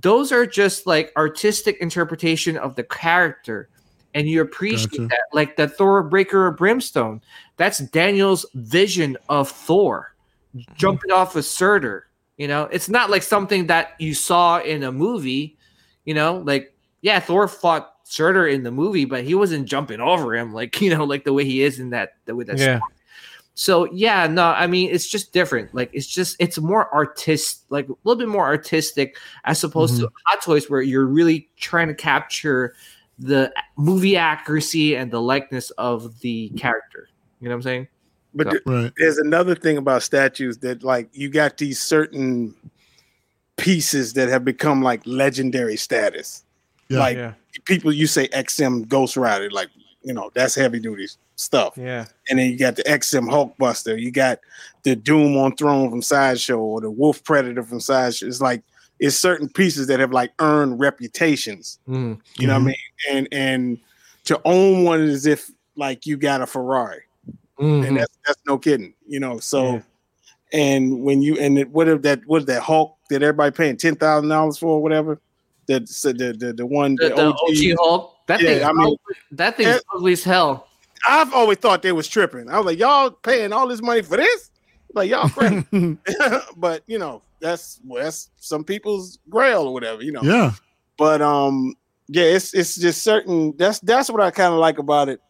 those 0.00 0.32
are 0.32 0.44
just 0.46 0.86
like 0.86 1.12
artistic 1.16 1.76
interpretation 1.80 2.56
of 2.56 2.74
the 2.74 2.82
character 2.82 3.68
and 4.14 4.28
you 4.28 4.40
appreciate 4.40 4.90
Gotcha. 4.90 5.08
that 5.08 5.22
like 5.32 5.56
the 5.56 5.68
thor 5.68 6.02
breaker 6.02 6.46
of 6.46 6.56
brimstone 6.56 7.20
that's 7.56 7.78
daniel's 7.78 8.46
vision 8.54 9.16
of 9.28 9.48
thor 9.50 10.14
mm-hmm. 10.54 10.72
jumping 10.76 11.10
off 11.10 11.36
of 11.36 11.44
surtur 11.44 12.06
you 12.36 12.48
know 12.48 12.64
it's 12.64 12.88
not 12.88 13.10
like 13.10 13.22
something 13.22 13.66
that 13.66 13.94
you 13.98 14.14
saw 14.14 14.60
in 14.60 14.82
a 14.82 14.92
movie 14.92 15.56
you 16.04 16.14
know 16.14 16.38
like 16.38 16.74
yeah 17.02 17.20
thor 17.20 17.48
fought 17.48 17.94
surtur 18.04 18.46
in 18.46 18.62
the 18.62 18.70
movie 18.70 19.04
but 19.04 19.24
he 19.24 19.34
wasn't 19.34 19.66
jumping 19.66 20.00
over 20.00 20.34
him 20.34 20.52
like 20.54 20.80
you 20.80 20.94
know 20.94 21.04
like 21.04 21.24
the 21.24 21.32
way 21.32 21.44
he 21.44 21.62
is 21.62 21.80
in 21.80 21.90
that 21.90 22.14
the 22.26 22.34
way 22.34 22.44
that 22.44 22.58
Yeah. 22.58 22.80
so 23.54 23.90
yeah, 23.92 24.26
no, 24.26 24.46
I 24.46 24.66
mean 24.66 24.90
it's 24.92 25.08
just 25.08 25.32
different. 25.32 25.74
Like 25.74 25.90
it's 25.92 26.06
just 26.06 26.36
it's 26.38 26.58
more 26.58 26.92
artist, 26.92 27.64
like 27.70 27.88
a 27.88 27.94
little 28.04 28.18
bit 28.18 28.28
more 28.28 28.44
artistic 28.44 29.16
as 29.44 29.62
opposed 29.62 29.94
mm-hmm. 29.94 30.04
to 30.04 30.12
Hot 30.26 30.42
Toys, 30.42 30.68
where 30.68 30.82
you're 30.82 31.06
really 31.06 31.48
trying 31.56 31.88
to 31.88 31.94
capture 31.94 32.74
the 33.18 33.52
movie 33.76 34.16
accuracy 34.16 34.96
and 34.96 35.10
the 35.10 35.20
likeness 35.20 35.70
of 35.72 36.18
the 36.20 36.48
character. 36.50 37.08
You 37.40 37.48
know 37.48 37.54
what 37.54 37.58
I'm 37.58 37.62
saying? 37.62 37.88
But 38.34 38.46
Yeah. 38.46 38.50
th- 38.52 38.62
Right. 38.66 38.92
there's 38.96 39.18
another 39.18 39.54
thing 39.54 39.76
about 39.78 40.02
statues 40.02 40.58
that 40.58 40.82
like 40.82 41.08
you 41.12 41.28
got 41.28 41.56
these 41.58 41.80
certain 41.80 42.54
pieces 43.56 44.14
that 44.14 44.28
have 44.28 44.44
become 44.44 44.82
like 44.82 45.00
legendary 45.06 45.76
status. 45.76 46.44
Yeah. 46.88 46.98
Like 46.98 47.16
yeah, 47.16 47.32
people 47.64 47.92
you 47.92 48.06
say 48.06 48.28
XM 48.28 48.88
Ghost 48.88 49.16
Rider, 49.16 49.50
like 49.50 49.68
you 50.02 50.12
know, 50.12 50.30
that's 50.34 50.54
heavy 50.54 50.80
duty 50.80 51.06
stuff. 51.36 51.74
yeah, 51.78 52.04
And 52.28 52.38
then 52.38 52.50
you 52.50 52.58
got 52.58 52.76
the 52.76 52.82
XM 52.82 53.26
Hulkbuster, 53.28 53.98
you 53.98 54.10
got 54.10 54.38
the 54.82 54.94
Doom 54.94 55.36
on 55.38 55.56
Throne 55.56 55.88
from 55.90 56.02
Sideshow 56.02 56.58
or 56.58 56.80
the 56.82 56.90
Wolf 56.90 57.24
Predator 57.24 57.62
from 57.62 57.80
Sideshow. 57.80 58.26
It's 58.26 58.40
like 58.42 58.62
it's 59.00 59.16
certain 59.16 59.48
pieces 59.48 59.86
that 59.88 60.00
have 60.00 60.12
like 60.12 60.32
earned 60.38 60.78
reputations. 60.80 61.78
Mhm. 61.88 62.20
You 62.38 62.46
know 62.46 62.54
Mhm. 62.54 62.56
what 62.56 62.62
I 62.62 62.64
mean? 62.66 62.76
And 63.10 63.28
and 63.32 63.78
to 64.24 64.40
own 64.44 64.84
one 64.84 65.00
is 65.02 65.26
if 65.26 65.50
like 65.76 66.06
you 66.06 66.16
got 66.16 66.40
a 66.42 66.46
Ferrari. 66.46 67.02
Mhm. 67.58 67.86
and 67.86 67.96
that's 67.98 68.16
that's 68.26 68.40
no 68.46 68.58
kidding, 68.58 68.94
you 69.06 69.20
know. 69.20 69.38
So, 69.38 69.74
Yeah. 69.74 69.80
and 70.52 71.02
when 71.04 71.22
you 71.22 71.36
and 71.38 71.56
it, 71.58 71.70
what 71.70 71.86
if 71.88 72.02
that 72.02 72.20
what 72.26 72.40
is 72.42 72.46
that 72.46 72.62
Hulk 72.62 72.96
that 73.10 73.22
everybody 73.22 73.50
paying 73.52 73.76
ten 73.76 73.94
thousand 73.96 74.28
dollars 74.28 74.58
for 74.58 74.66
or 74.78 74.82
whatever? 74.82 75.20
That 75.66 75.88
so 75.88 76.12
the, 76.12 76.32
the 76.32 76.52
the 76.52 76.66
one 76.66 76.96
The, 76.96 77.10
the, 77.10 77.14
the 77.14 77.26
OG. 77.28 77.36
OG 77.48 77.74
Hulk, 77.78 78.16
that 78.26 78.40
Yeah, 78.42 78.48
thing, 78.54 78.64
I 78.64 78.72
mean- 78.72 78.96
that 79.32 79.56
thing's 79.56 79.68
Yeah. 79.68 79.78
ugly 79.94 80.12
as 80.14 80.24
hell. 80.24 80.66
I've 81.08 81.32
always 81.34 81.58
thought 81.58 81.82
they 81.82 81.92
was 81.92 82.08
tripping. 82.08 82.48
I 82.50 82.56
was 82.58 82.66
like, 82.66 82.78
y'all 82.78 83.10
paying 83.10 83.52
all 83.52 83.68
this 83.68 83.82
money 83.82 84.02
for 84.02 84.16
this? 84.16 84.50
Like 84.94 85.10
y'all 85.10 85.28
crazy. 85.28 85.64
but 86.56 86.82
you 86.86 86.98
know, 86.98 87.22
that's 87.44 87.80
well, 87.84 88.02
that's 88.02 88.30
some 88.38 88.64
people's 88.64 89.18
grail 89.28 89.62
or 89.68 89.72
whatever, 89.72 90.02
you 90.02 90.12
know. 90.12 90.22
yeah. 90.22 90.52
But 90.96 91.20
um, 91.22 91.74
yeah, 92.08 92.24
it's 92.24 92.54
it's 92.54 92.74
just 92.76 93.02
certain. 93.02 93.54
That's 93.56 93.78
that's 93.80 94.10
what 94.10 94.20
I 94.20 94.30
kind 94.30 94.52
of 94.52 94.58
like 94.60 94.78
about 94.78 95.08
it. 95.08 95.20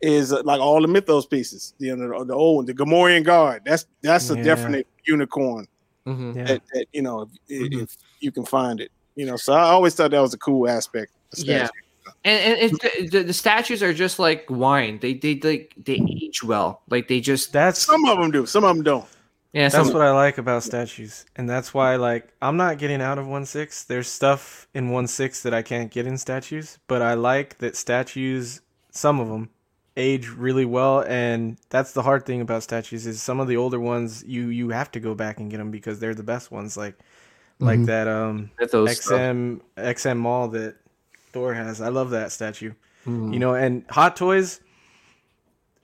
Is 0.00 0.32
uh, 0.32 0.42
like 0.44 0.60
all 0.60 0.82
the 0.82 0.88
mythos 0.88 1.24
pieces, 1.26 1.72
you 1.78 1.96
know, 1.96 2.18
the, 2.20 2.24
the 2.26 2.34
old 2.34 2.56
one, 2.56 2.66
the 2.66 2.74
Gamorrean 2.74 3.24
guard. 3.24 3.62
That's 3.64 3.86
that's 4.02 4.28
a 4.30 4.36
Yeah. 4.36 4.42
definite 4.42 4.86
unicorn. 5.06 5.66
Mhm. 6.06 6.36
yeah. 6.36 6.44
that, 6.44 6.62
that 6.74 6.86
you 6.92 7.00
know 7.00 7.22
if, 7.48 7.72
Mhm. 7.72 7.82
if 7.84 7.96
you 8.20 8.30
can 8.30 8.44
find 8.44 8.78
it 8.78 8.90
you 9.16 9.24
know 9.24 9.36
so 9.36 9.54
i 9.54 9.60
always 9.62 9.94
thought 9.94 10.10
that 10.10 10.20
was 10.20 10.34
a 10.34 10.38
cool 10.38 10.68
aspect 10.68 11.12
of 11.32 11.38
Yeah. 11.38 11.68
And, 12.24 12.60
and 12.60 12.78
it, 12.82 13.10
the, 13.10 13.22
the 13.22 13.32
statues 13.32 13.82
are 13.82 13.94
just 13.94 14.18
like 14.18 14.44
wine. 14.50 14.98
They 15.00 15.14
they 15.14 15.34
they, 15.34 15.68
they 15.82 15.98
age 16.22 16.42
well. 16.44 16.82
Like 16.90 17.08
they 17.08 17.20
just 17.20 17.52
That's 17.54 17.78
some 17.80 18.04
of 18.04 18.18
them 18.18 18.30
do 18.30 18.44
some 18.44 18.64
of 18.64 18.76
them 18.76 18.84
don't 18.84 19.06
yeah. 19.54 19.68
That's 19.70 19.88
Some, 19.88 19.94
what 19.94 20.02
I 20.02 20.12
like 20.12 20.38
about 20.38 20.62
statues, 20.64 21.24
and 21.36 21.48
that's 21.48 21.72
why 21.72 21.96
like 21.96 22.28
I'm 22.42 22.56
not 22.58 22.78
getting 22.78 23.00
out 23.00 23.18
of 23.18 23.26
one 23.26 23.46
six. 23.46 23.84
There's 23.84 24.08
stuff 24.08 24.68
in 24.74 24.90
one 24.90 25.06
six 25.06 25.42
that 25.44 25.54
I 25.54 25.62
can't 25.62 25.90
get 25.90 26.06
in 26.06 26.18
statues, 26.18 26.78
but 26.88 27.02
I 27.02 27.14
like 27.14 27.58
that 27.58 27.76
statues, 27.76 28.60
some 28.90 29.20
of 29.20 29.28
them, 29.28 29.50
age 29.96 30.28
really 30.28 30.64
well, 30.66 31.02
and 31.08 31.56
that's 31.70 31.92
the 31.92 32.02
hard 32.02 32.26
thing 32.26 32.40
about 32.42 32.62
statues 32.64 33.06
is 33.06 33.22
some 33.22 33.40
of 33.40 33.48
the 33.48 33.56
older 33.56 33.80
ones 33.80 34.24
you 34.26 34.48
you 34.48 34.70
have 34.70 34.90
to 34.92 35.00
go 35.00 35.14
back 35.14 35.38
and 35.40 35.50
get 35.50 35.58
them 35.58 35.70
because 35.70 36.00
they're 36.00 36.14
the 36.14 36.22
best 36.24 36.50
ones. 36.50 36.76
Like 36.76 36.96
like 37.60 37.80
Mhm. 37.80 37.86
that 37.86 38.08
um 38.08 38.50
mythos 38.58 38.96
stuff. 38.98 39.20
XM 39.20 39.60
XM 39.78 40.18
Maul 40.18 40.48
that 40.48 40.76
Thor 41.32 41.54
has. 41.54 41.80
I 41.80 41.88
love 41.88 42.10
that 42.10 42.32
statue. 42.32 42.72
Mhm. 43.06 43.32
You 43.32 43.38
know, 43.38 43.54
and 43.54 43.84
Hot 43.90 44.16
Toys. 44.16 44.60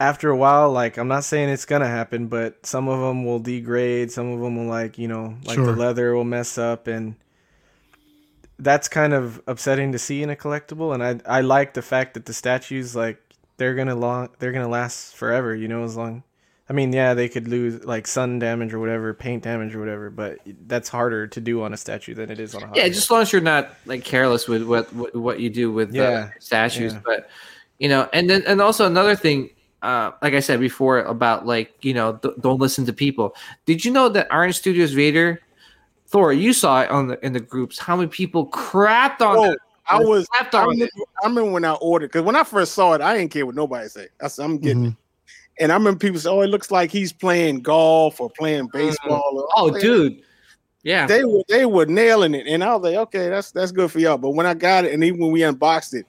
After 0.01 0.31
a 0.31 0.36
while, 0.36 0.72
like 0.72 0.97
I'm 0.97 1.09
not 1.09 1.24
saying 1.24 1.51
it's 1.51 1.66
gonna 1.66 1.86
happen, 1.86 2.27
but 2.27 2.64
some 2.66 2.89
of 2.89 2.98
them 3.01 3.24
will 3.27 3.39
degrade. 3.39 4.10
Some 4.10 4.32
of 4.32 4.40
them 4.40 4.56
will 4.56 4.64
like 4.70 4.97
you 4.98 5.06
know, 5.09 5.36
like 5.44 5.56
Sure. 5.56 5.66
the 5.66 5.72
leather 5.72 6.14
will 6.14 6.24
mess 6.24 6.56
up, 6.56 6.86
and 6.86 7.14
that's 8.59 8.89
kind 8.89 9.12
of 9.12 9.40
upsetting 9.47 9.93
to 9.93 9.98
see 9.98 10.22
in 10.22 10.31
a 10.31 10.36
collectible. 10.36 10.94
And 10.94 11.02
I 11.02 11.39
I 11.39 11.40
like 11.43 11.74
the 11.74 11.82
fact 11.82 12.14
that 12.14 12.27
the 12.27 12.32
statues 12.32 12.97
like 12.97 13.18
they're 13.59 13.74
gonna 13.74 13.94
long 13.94 14.31
they're 14.39 14.52
gonna 14.52 14.68
last 14.68 15.14
forever. 15.16 15.55
You 15.55 15.68
know, 15.68 15.85
as 15.85 15.97
long. 15.97 16.22
I 16.68 16.72
mean, 16.72 16.93
yeah, 16.93 17.14
they 17.14 17.28
could 17.28 17.48
lose 17.48 17.85
like 17.85 18.06
sun 18.06 18.39
damage 18.39 18.72
or 18.72 18.78
whatever, 18.78 19.12
paint 19.12 19.43
damage 19.43 19.74
or 19.74 19.81
whatever, 19.81 20.09
but 20.09 20.39
that's 20.68 20.89
harder 20.89 21.27
to 21.27 21.40
do 21.40 21.62
on 21.62 21.72
a 21.74 21.77
statue 21.77 22.14
than 22.14 22.31
it 22.31 22.39
is 22.39 22.55
on 22.55 22.62
a 22.62 22.66
Hot 22.68 22.77
yeah, 22.77 22.85
Toy. 22.85 22.89
just 22.90 23.02
as 23.06 23.10
long 23.10 23.22
as 23.22 23.32
you're 23.32 23.43
not 23.43 23.74
like 23.86 24.05
careless 24.05 24.47
with 24.47 24.62
what 24.62 24.90
what, 24.94 25.14
what 25.16 25.40
you 25.40 25.51
do 25.51 25.72
with 25.72 25.90
uh, 25.90 25.98
Yeah, 26.01 26.31
statues. 26.39 26.93
yeah. 26.93 27.01
But 27.05 27.28
you 27.81 27.89
know, 27.89 28.09
and 28.12 28.31
then 28.31 28.44
and 28.47 28.60
also 28.60 28.86
another 28.86 29.16
thing, 29.16 29.51
uh, 29.82 30.12
like 30.23 30.35
I 30.35 30.40
said 30.40 30.61
before 30.61 31.01
about 31.01 31.47
like 31.47 31.73
you 31.82 31.94
know 31.94 32.16
th- 32.16 32.35
don't 32.40 32.61
listen 32.61 32.85
to 32.86 32.93
people. 32.93 33.35
Did 33.66 33.85
you 33.85 33.90
know 33.90 34.09
that 34.11 34.27
Iron 34.31 34.52
Studios 34.52 34.93
Vader, 34.93 35.40
Thor? 36.09 36.32
You 36.32 36.52
saw 36.52 36.82
it 36.82 36.90
on 36.90 37.09
the 37.09 37.24
in 37.24 37.32
the 37.32 37.40
groups. 37.40 37.78
How 37.78 37.97
many 37.97 38.09
people 38.09 38.47
crapped 38.48 39.20
on? 39.20 39.36
oh 39.39 39.57
i 39.89 39.98
was 39.98 40.28
crapped 40.28 40.55
I 40.55 40.62
on 40.62 40.69
remember. 40.69 40.93
I 41.23 41.27
remember 41.27 41.51
when 41.51 41.65
i 41.65 41.73
ordered 41.73 42.09
because 42.12 42.23
when 42.23 42.36
i 42.36 42.44
first 42.44 42.74
saw 42.74 42.93
it 42.93 43.01
i 43.01 43.16
didn't 43.16 43.32
care 43.32 43.44
what 43.44 43.57
nobody 43.57 43.89
said 43.89 44.11
I 44.23 44.28
said, 44.28 44.44
i'm 44.44 44.59
getting 44.59 44.93
Mhm. 44.93 44.97
and 45.59 45.73
i 45.73 45.74
remember 45.74 45.98
people 45.98 46.20
say 46.20 46.28
oh 46.31 46.43
it 46.43 46.47
looks 46.48 46.70
like 46.70 46.93
he's 46.93 47.12
playing 47.12 47.62
golf 47.62 48.20
or 48.20 48.31
playing 48.31 48.69
baseball 48.73 49.32
or, 49.35 49.48
Oh, 49.57 49.73
man, 49.73 49.81
dude. 49.81 50.23
Yeah. 50.85 51.07
they 51.09 51.24
were 51.24 51.43
they 51.48 51.66
were 51.66 51.86
nailing 51.86 52.35
it 52.35 52.47
and 52.47 52.62
i 52.62 52.73
was 52.74 52.85
like 52.85 52.94
okay 52.97 53.31
that's 53.31 53.51
that's 53.51 53.73
good 53.73 53.90
for 53.90 53.98
y'all 53.98 54.16
but 54.19 54.31
when 54.31 54.47
i 54.47 54.55
got 54.55 54.85
it 54.85 54.93
and 54.94 55.02
even 55.02 55.19
when 55.19 55.32
we 55.32 55.43
unboxed 55.43 55.94
it 55.94 56.07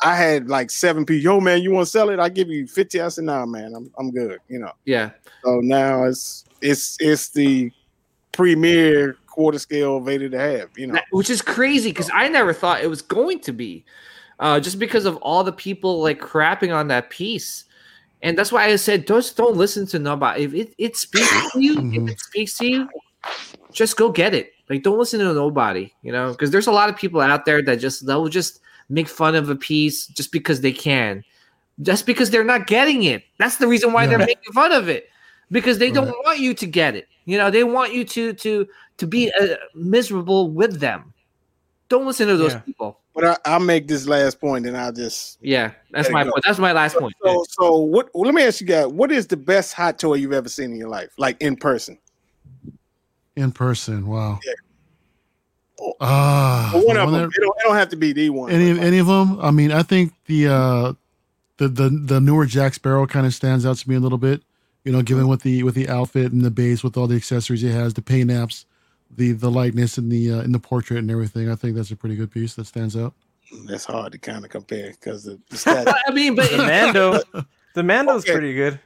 I 0.00 0.16
had 0.16 0.48
like 0.48 0.70
seven 0.70 1.04
people. 1.04 1.22
Yo, 1.22 1.40
man, 1.40 1.62
you 1.62 1.70
want 1.70 1.86
to 1.86 1.90
sell 1.90 2.10
it? 2.10 2.18
I 2.18 2.28
give 2.28 2.48
you 2.48 2.66
fifty. 2.66 3.00
I 3.00 3.08
said, 3.08 3.24
Nah, 3.24 3.46
man, 3.46 3.74
I'm 3.74 3.90
I'm 3.98 4.10
good. 4.10 4.38
You 4.48 4.58
know. 4.58 4.72
yeah. 4.84 5.10
So 5.44 5.60
now 5.60 6.04
it's 6.04 6.44
it's 6.60 6.96
it's 7.00 7.28
the 7.30 7.70
premier 8.32 9.16
quarter 9.26 9.58
scale 9.58 10.00
Vader 10.00 10.28
to 10.28 10.38
have, 10.38 10.70
you 10.76 10.86
know. 10.86 10.98
Which 11.10 11.30
is 11.30 11.42
crazy 11.42 11.90
because 11.90 12.10
I 12.12 12.28
never 12.28 12.52
thought 12.52 12.82
it 12.82 12.88
was 12.88 13.02
going 13.02 13.40
to 13.40 13.52
be, 13.52 13.84
uh, 14.38 14.60
just 14.60 14.78
because 14.78 15.06
of 15.06 15.16
all 15.16 15.44
the 15.44 15.52
people 15.52 16.00
like 16.00 16.20
crapping 16.20 16.74
on 16.74 16.88
that 16.88 17.10
piece, 17.10 17.64
and 18.22 18.38
that's 18.38 18.52
why 18.52 18.66
I 18.66 18.76
said 18.76 19.06
just 19.06 19.36
don't 19.36 19.56
listen 19.56 19.86
to 19.88 19.98
nobody. 19.98 20.44
If 20.44 20.54
it, 20.54 20.74
it 20.78 20.96
speaks 20.96 21.52
to 21.52 21.60
you, 21.60 21.90
if 21.92 22.10
it 22.10 22.20
speaks 22.20 22.58
to 22.58 22.66
you, 22.66 22.88
just 23.72 23.96
go 23.96 24.10
get 24.10 24.34
it. 24.34 24.52
Like 24.70 24.82
don't 24.82 24.98
listen 24.98 25.20
to 25.20 25.32
nobody, 25.34 25.92
you 26.02 26.12
know, 26.12 26.30
because 26.30 26.50
there's 26.50 26.66
a 26.66 26.72
lot 26.72 26.88
of 26.88 26.96
people 26.96 27.20
out 27.20 27.44
there 27.44 27.62
that 27.62 27.76
just 27.76 28.06
they'll 28.06 28.28
just 28.28 28.60
make 28.88 29.08
fun 29.08 29.34
of 29.34 29.48
a 29.50 29.56
piece 29.56 30.06
just 30.06 30.32
because 30.32 30.60
they 30.60 30.72
can, 30.72 31.24
just 31.82 32.06
because 32.06 32.30
they're 32.30 32.44
not 32.44 32.66
getting 32.66 33.02
it. 33.04 33.22
That's 33.38 33.56
the 33.56 33.66
reason 33.66 33.92
why 33.92 34.06
they're 34.06 34.18
making 34.18 34.52
fun 34.52 34.72
of 34.72 34.88
it 34.88 35.08
because 35.50 35.78
they 35.78 35.90
don't 35.90 36.06
Right. 36.06 36.14
want 36.24 36.38
you 36.40 36.54
to 36.54 36.66
get 36.66 36.94
it. 36.94 37.08
You 37.24 37.38
know, 37.38 37.50
they 37.50 37.64
want 37.64 37.92
you 37.94 38.04
to 38.04 38.32
to 38.34 38.66
to 38.98 39.06
be 39.06 39.32
uh, 39.40 39.56
miserable 39.74 40.50
with 40.50 40.80
them. 40.80 41.14
Don't 41.88 42.06
listen 42.06 42.28
to 42.28 42.36
those 42.36 42.52
Yeah. 42.52 42.60
people. 42.60 43.00
But 43.14 43.24
I, 43.24 43.36
I'll 43.44 43.60
make 43.60 43.86
this 43.86 44.08
last 44.08 44.40
point 44.40 44.66
and 44.66 44.76
I'll 44.76 44.92
just 44.92 45.38
Yeah, 45.40 45.70
that's 45.92 46.10
my 46.10 46.24
point. 46.24 46.44
That's 46.44 46.58
my 46.58 46.72
last 46.72 46.96
point. 46.96 47.14
so 47.24 47.44
so 47.48 47.76
what 47.78 48.10
well, 48.12 48.24
let 48.24 48.34
me 48.34 48.42
ask 48.42 48.60
you 48.60 48.66
guys, 48.66 48.88
what 48.88 49.12
is 49.12 49.26
the 49.28 49.36
best 49.36 49.72
hot 49.72 49.98
toy 49.98 50.14
you've 50.14 50.32
ever 50.32 50.48
seen 50.48 50.72
in 50.72 50.76
your 50.76 50.88
life? 50.88 51.10
Like 51.16 51.36
in 51.40 51.56
person? 51.56 51.98
In 53.36 53.52
person. 53.52 54.06
Wow. 54.06 54.40
Yeah. 54.44 54.52
Ah, 56.00 56.72
Or 56.74 56.86
one 56.86 56.96
the 56.96 57.02
of 57.02 57.10
one 57.10 57.20
them. 57.20 57.30
that- 57.30 57.36
It 57.36 57.40
don't, 57.40 57.56
it 57.58 57.62
don't 57.64 57.76
have 57.76 57.88
to 57.90 57.96
be 57.96 58.12
the 58.12 58.30
one. 58.30 58.50
any 58.50 58.72
but 58.72 58.78
like- 58.78 58.86
any 58.86 58.98
of 58.98 59.06
them? 59.06 59.38
I 59.40 59.50
mean, 59.50 59.72
I 59.72 59.82
think 59.82 60.12
the 60.26 60.48
uh, 60.48 60.92
the 61.58 61.68
the 61.68 61.88
the 61.90 62.20
newer 62.20 62.46
Jack 62.46 62.74
Sparrow 62.74 63.06
kind 63.06 63.26
of 63.26 63.34
stands 63.34 63.64
out 63.66 63.76
to 63.78 63.88
me 63.88 63.94
a 63.96 64.00
little 64.00 64.18
bit. 64.18 64.42
You 64.84 64.92
know, 64.92 65.02
given 65.02 65.28
with 65.28 65.42
the 65.42 65.62
with 65.62 65.74
the 65.74 65.88
outfit 65.88 66.32
and 66.32 66.42
the 66.44 66.50
base, 66.50 66.82
with 66.84 66.96
all 66.96 67.06
the 67.06 67.16
accessories 67.16 67.62
he 67.62 67.70
has, 67.70 67.94
the 67.94 68.02
paint 68.02 68.30
apps, 68.30 68.64
the 69.10 69.32
the 69.32 69.50
likeness 69.50 69.96
in 69.98 70.08
the 70.10 70.30
uh, 70.32 70.40
in 70.42 70.52
the 70.52 70.58
portrait 70.58 70.98
and 70.98 71.10
everything. 71.10 71.50
I 71.50 71.54
think 71.54 71.74
that's 71.76 71.90
a 71.90 71.96
pretty 71.96 72.16
good 72.16 72.30
piece 72.30 72.54
that 72.54 72.66
stands 72.66 72.96
out. 72.96 73.14
that's 73.66 73.84
hard 73.86 74.12
to 74.12 74.18
kind 74.18 74.44
of 74.44 74.50
compare 74.50 74.90
because 74.90 75.24
the, 75.24 75.40
the 75.50 75.56
stat 75.56 75.88
I 76.06 76.10
mean, 76.12 76.34
but 76.34 76.50
The 76.50 76.58
Mando, 76.58 77.20
the 77.74 77.82
Mando's 77.82 78.24
Okay. 78.24 78.32
pretty 78.32 78.54
good. 78.54 78.78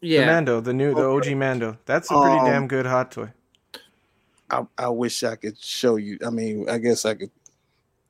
The 0.00 0.08
yeah, 0.08 0.26
Mando, 0.26 0.60
the 0.60 0.72
new, 0.72 0.94
the 0.94 1.04
OG 1.08 1.36
Mando. 1.36 1.76
That's 1.86 2.10
a 2.10 2.14
pretty 2.20 2.38
Um, 2.38 2.46
damn 2.46 2.68
good 2.68 2.86
hot 2.86 3.10
toy. 3.12 3.28
I, 4.50 4.66
I 4.78 4.88
wish 4.88 5.22
I 5.22 5.36
could 5.36 5.58
show 5.62 5.96
you. 5.96 6.18
I 6.26 6.30
mean, 6.30 6.68
I 6.68 6.78
guess 6.78 7.04
I 7.04 7.14
could. 7.14 7.30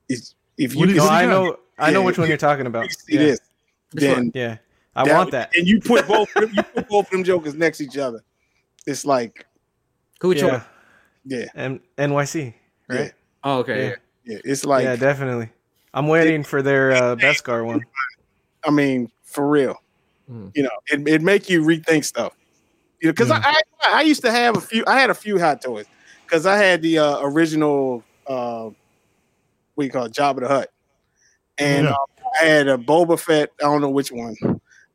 If, 0.08 0.20
if 0.56 0.74
you 0.74 0.86
do 0.86 0.92
you- 0.92 0.98
No, 0.98 1.04
I 1.06 1.24
got? 1.26 1.30
know, 1.30 1.56
I 1.78 1.90
know 1.90 2.02
which 2.02 2.18
one 2.18 2.26
you- 2.26 2.30
you're 2.30 2.38
talking 2.38 2.66
about. 2.66 2.90
see 2.90 3.14
Yeah, 3.14 3.18
this, 3.20 3.40
This 3.92 4.04
then 4.04 4.32
yeah. 4.34 4.56
I 4.96 5.04
want 5.04 5.30
that. 5.32 5.52
And 5.56 5.66
you 5.66 5.80
put 5.80 6.06
both 6.08 6.28
you 6.36 6.48
put 6.74 6.88
both 6.88 7.06
of 7.06 7.10
them 7.10 7.24
jokers 7.24 7.54
next 7.54 7.78
to 7.78 7.84
each 7.84 7.96
other. 7.98 8.22
It's 8.86 9.04
like, 9.04 9.46
Which 10.20 10.38
yeah. 10.42 10.52
one? 10.52 10.62
yeah, 11.24 11.44
And 11.54 11.80
NYC, 11.98 12.54
right? 12.88 13.12
Oh, 13.44 13.58
okay. 13.58 13.82
Yeah. 13.82 13.88
Yeah. 13.88 13.94
Yeah, 14.24 14.38
it's 14.44 14.64
like 14.64 14.84
yeah, 14.84 14.96
definitely. 14.96 15.48
I'm 15.94 16.06
waiting 16.06 16.44
for 16.44 16.62
their 16.62 16.92
uh, 16.92 17.16
Beskar 17.16 17.64
one. 17.64 17.84
I 18.64 18.70
mean, 18.70 19.10
for 19.24 19.48
real. 19.48 19.76
Mm. 20.30 20.52
You 20.54 20.64
know, 20.64 20.70
it 20.86 21.08
it 21.08 21.22
make 21.22 21.48
you 21.48 21.62
rethink 21.62 22.04
stuff. 22.04 22.34
You 23.00 23.08
know, 23.08 23.12
because 23.12 23.30
Yeah. 23.30 23.40
I, 23.42 23.60
I 23.82 23.98
I 23.98 24.02
used 24.02 24.22
to 24.22 24.30
have 24.30 24.56
a 24.56 24.60
few. 24.60 24.84
I 24.86 25.00
had 25.00 25.10
a 25.10 25.14
few 25.14 25.38
hot 25.38 25.62
toys 25.62 25.86
because 26.30 26.46
I 26.46 26.56
had 26.56 26.80
the 26.82 26.98
uh, 26.98 27.18
original. 27.22 28.04
Uh, 28.26 28.70
what 29.74 29.82
do 29.82 29.86
you 29.86 29.90
call 29.90 30.04
it, 30.04 30.12
Jabba 30.12 30.40
the 30.40 30.48
Hutt, 30.48 30.68
and 31.58 31.86
Yeah. 31.86 31.92
uh, 31.92 31.96
I 32.40 32.44
had 32.44 32.68
a 32.68 32.76
Boba 32.78 33.18
Fett. 33.18 33.50
I 33.60 33.64
don't 33.64 33.80
know 33.80 33.90
which 33.90 34.12
one, 34.12 34.36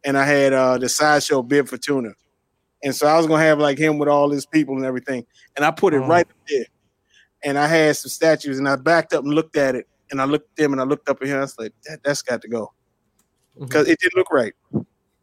and 0.03 0.17
I 0.17 0.25
had 0.25 0.53
uh, 0.53 0.77
the 0.77 0.87
sideshow 0.87 1.41
Bib 1.41 1.67
Fortuna, 1.67 2.11
and 2.83 2.95
so 2.95 3.07
I 3.07 3.17
was 3.17 3.27
gonna 3.27 3.43
have 3.43 3.59
like 3.59 3.77
him 3.77 3.97
with 3.97 4.07
all 4.07 4.29
his 4.29 4.45
people 4.45 4.75
and 4.75 4.85
everything, 4.85 5.25
and 5.55 5.65
I 5.65 5.71
put 5.71 5.93
it 5.93 6.01
Oh. 6.01 6.07
right 6.07 6.27
there, 6.47 6.65
and 7.43 7.57
I 7.57 7.67
had 7.67 7.97
some 7.97 8.09
statues, 8.09 8.57
and 8.57 8.69
I 8.69 8.75
backed 8.77 9.13
up 9.13 9.23
and 9.25 9.33
looked 9.33 9.57
at 9.57 9.75
it, 9.75 9.87
and 10.11 10.21
I 10.21 10.25
looked 10.25 10.49
at 10.51 10.63
them, 10.63 10.71
and 10.71 10.81
I 10.81 10.85
looked 10.85 11.09
up 11.09 11.17
at 11.21 11.27
him, 11.27 11.33
and 11.33 11.39
I 11.39 11.43
was 11.43 11.59
like, 11.59 11.73
that, 11.87 11.99
that's 12.03 12.21
got 12.21 12.41
to 12.43 12.47
go 12.47 12.71
because 13.59 13.87
it 13.87 13.99
didn't 13.99 14.15
look 14.15 14.31
right 14.31 14.53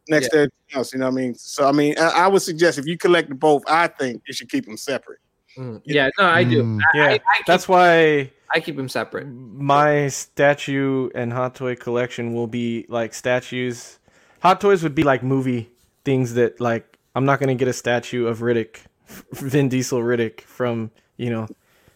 next 0.09 0.29
to 0.29 0.35
everything 0.37 0.51
else. 0.75 0.93
You 0.93 0.99
know 0.99 1.05
what 1.05 1.13
I 1.13 1.21
mean? 1.21 1.35
So 1.35 1.67
I 1.67 1.71
mean, 1.71 1.95
I, 1.97 2.09
I 2.09 2.27
would 2.27 2.41
suggest 2.43 2.77
if 2.77 2.85
you 2.85 2.97
collect 2.97 3.29
both, 3.39 3.63
I 3.67 3.87
think 3.87 4.21
you 4.27 4.33
should 4.33 4.49
keep 4.51 4.65
them 4.65 4.77
separate. 4.77 5.19
Mm. 5.57 5.81
Yeah, 5.85 6.09
no, 6.19 6.25
I 6.25 6.43
do. 6.43 6.63
Mm. 6.63 6.79
I, 6.81 6.97
Yeah, 6.97 7.03
I, 7.03 7.07
I, 7.13 7.17
keep, 7.37 7.45
That's 7.47 7.67
why 7.67 8.31
I 8.53 8.59
keep 8.59 8.75
them 8.75 8.89
separate. 8.89 9.25
my 9.27 10.07
statue 10.07 11.09
and 11.15 11.31
hot 11.33 11.55
toy 11.55 11.75
collection 11.75 12.33
will 12.33 12.47
be 12.47 12.85
like 12.89 13.13
statues. 13.13 13.99
Hot 14.41 14.59
toys 14.61 14.83
would 14.83 14.95
be 14.95 15.03
like 15.03 15.23
movie 15.23 15.69
things 16.05 16.33
that 16.35 16.59
like 16.59 16.97
I'm 17.15 17.25
not 17.25 17.39
gonna 17.39 17.55
get 17.55 17.67
a 17.67 17.73
statue 17.73 18.25
of 18.27 18.39
Riddick, 18.39 18.77
Vin 19.33 19.69
Diesel 19.69 19.99
Riddick 19.99 20.41
from 20.41 20.91
you 21.17 21.29
know, 21.29 21.47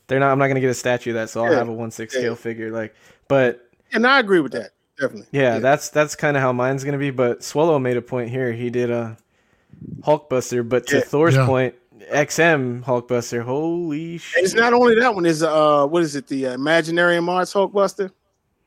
they're 0.08 0.20
not. 0.20 0.32
I'm 0.32 0.40
not 0.40 0.48
gonna 0.48 0.60
get 0.62 0.70
a 0.70 0.74
statue 0.76 1.10
of 1.12 1.16
that, 1.16 1.30
so 1.30 1.44
I'll 1.44 1.52
have 1.54 1.68
a 1.68 1.74
one 1.74 1.92
six 1.92 2.14
Yeah. 2.14 2.22
scale 2.22 2.36
figure. 2.36 2.72
Like, 2.72 2.96
but 3.28 3.70
And 3.92 4.06
I 4.06 4.20
agree 4.20 4.40
with 4.40 4.52
that. 4.54 4.72
Definitely. 5.00 5.28
yeah, 5.32 5.60
that's 5.60 5.90
that's 5.90 6.16
kind 6.16 6.38
of 6.38 6.42
how 6.42 6.52
mine's 6.54 6.84
gonna 6.84 6.98
be. 6.98 7.10
But 7.12 7.44
Swallow 7.44 7.78
made 7.80 7.98
a 7.98 8.02
point 8.02 8.30
here. 8.30 8.52
He 8.54 8.70
did 8.70 8.90
a 8.92 9.18
Hulkbuster, 10.02 10.68
but 10.68 10.88
to 10.88 10.98
Yeah. 10.98 11.02
Thor's 11.02 11.36
Yeah. 11.36 11.46
point, 11.46 11.76
XM 12.12 12.84
Hulkbuster. 12.84 13.42
Holy 13.44 14.18
shit! 14.18 14.44
it's 14.44 14.54
not 14.54 14.74
only 14.74 14.96
that 15.00 15.14
one. 15.14 15.26
Is 15.26 15.44
uh, 15.44 15.86
what 15.88 16.04
is 16.04 16.16
it? 16.16 16.28
The 16.28 16.48
uh, 16.48 16.54
Imaginary 16.54 17.20
Mars 17.22 17.54
Hulkbuster 17.54 18.12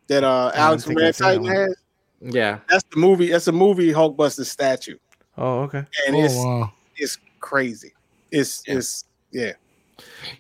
that 0.09 0.25
uh 0.25 0.51
Alex 0.55 0.85
from 0.85 0.91
think 0.91 1.01
Red 1.01 1.09
I've 1.09 1.17
seen 1.17 1.27
that 1.27 1.49
Titan 1.49 1.69
has. 1.69 1.77
Yeah. 2.21 2.59
That's 2.69 2.85
the 2.93 2.99
movie. 2.99 3.31
That's 3.31 3.47
a 3.47 3.53
movie 3.53 3.93
Hulkbuster 3.93 4.45
statue, 4.45 4.97
Oh, 5.39 5.61
okay. 5.61 5.85
and 6.07 6.17
Oh 6.17 6.25
it's 6.25 6.35
wow. 6.35 6.73
it's 6.97 7.19
crazy. 7.41 7.93
It's 8.31 8.63
Yeah. 8.67 8.75
it's 8.75 9.05
yeah. 9.31 9.53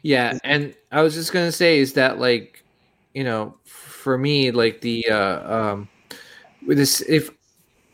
Yeah, 0.02 0.38
and 0.44 0.74
I 0.90 1.02
was 1.02 1.14
just 1.14 1.32
gonna 1.32 1.52
say 1.52 1.78
is 1.78 1.92
that 1.94 2.18
like, 2.18 2.64
you 3.14 3.24
know, 3.24 3.54
for 3.64 4.18
me, 4.18 4.50
like 4.50 4.80
the 4.80 5.06
uh 5.08 5.54
um 5.54 5.88
with 6.66 6.78
this 6.78 7.00
if 7.02 7.30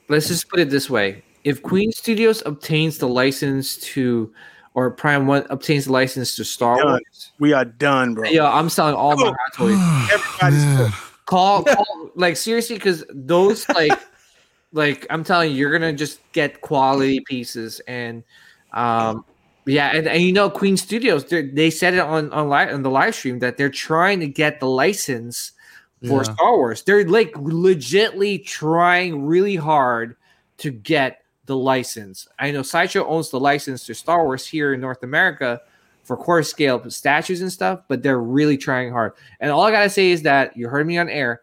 let's 0.08 0.28
just 0.28 0.48
put 0.48 0.60
it 0.60 0.70
this 0.70 0.88
way. 0.90 1.22
If 1.44 1.62
Queen 1.62 1.92
Studios 1.92 2.42
obtains 2.44 2.98
the 2.98 3.06
license 3.08 3.76
to 3.94 4.32
or 4.76 4.90
Prime 4.90 5.26
One 5.26 5.44
obtains 5.50 5.86
the 5.86 5.92
license 5.92 6.36
to 6.36 6.44
Star 6.44 6.76
Done. 6.76 6.86
Wars, 6.86 7.32
We 7.40 7.52
are 7.54 7.64
done, 7.64 8.14
bro. 8.14 8.28
yeah, 8.28 8.52
I'm 8.52 8.68
selling 8.68 8.94
all 8.94 9.16
my 9.16 9.32
hot 9.32 9.54
toys. 9.54 9.76
Everybody's 10.12 10.64
Man. 10.64 10.92
Call, 11.24 11.64
call 11.64 12.10
like 12.14 12.36
seriously, 12.36 12.76
because 12.76 13.02
those 13.10 13.66
like 13.70 13.98
like 14.72 15.06
I'm 15.10 15.24
telling 15.24 15.50
you, 15.50 15.56
you're 15.56 15.72
gonna 15.72 15.92
just 15.94 16.20
get 16.32 16.60
quality 16.60 17.20
pieces 17.20 17.80
and 17.88 18.22
um 18.72 19.24
yeah, 19.64 19.96
and, 19.96 20.06
and 20.06 20.22
you 20.22 20.32
know 20.32 20.48
Queen 20.50 20.76
Studios 20.76 21.24
they 21.24 21.42
they 21.42 21.70
said 21.70 21.94
it 21.94 22.00
on 22.00 22.30
on, 22.32 22.48
li- 22.50 22.70
on 22.72 22.82
the 22.82 22.90
live 22.90 23.14
stream 23.16 23.38
that 23.40 23.56
they're 23.56 23.70
trying 23.70 24.20
to 24.20 24.28
get 24.28 24.60
the 24.60 24.68
license 24.68 25.52
for 26.06 26.18
Yeah. 26.22 26.34
Star 26.34 26.56
Wars. 26.56 26.82
They're 26.82 27.08
like 27.08 27.32
legitly 27.32 28.44
trying 28.44 29.26
really 29.26 29.56
hard 29.56 30.16
to 30.58 30.70
get 30.70 31.22
the 31.46 31.56
license. 31.56 32.28
I 32.38 32.50
know 32.50 32.62
Sideshow 32.62 33.06
owns 33.06 33.30
the 33.30 33.40
license 33.40 33.86
to 33.86 33.94
Star 33.94 34.24
Wars 34.24 34.46
here 34.46 34.74
in 34.74 34.80
North 34.80 35.02
America 35.02 35.60
for 36.04 36.16
core 36.16 36.42
scale 36.42 36.88
statues 36.90 37.40
and 37.40 37.52
stuff, 37.52 37.80
but 37.88 38.02
they're 38.02 38.20
really 38.20 38.56
trying 38.56 38.92
hard. 38.92 39.12
And 39.40 39.50
all 39.50 39.62
I 39.62 39.70
gotta 39.70 39.90
say 39.90 40.10
is 40.10 40.22
that 40.22 40.56
you 40.56 40.68
heard 40.68 40.86
me 40.86 40.98
on 40.98 41.08
air. 41.08 41.42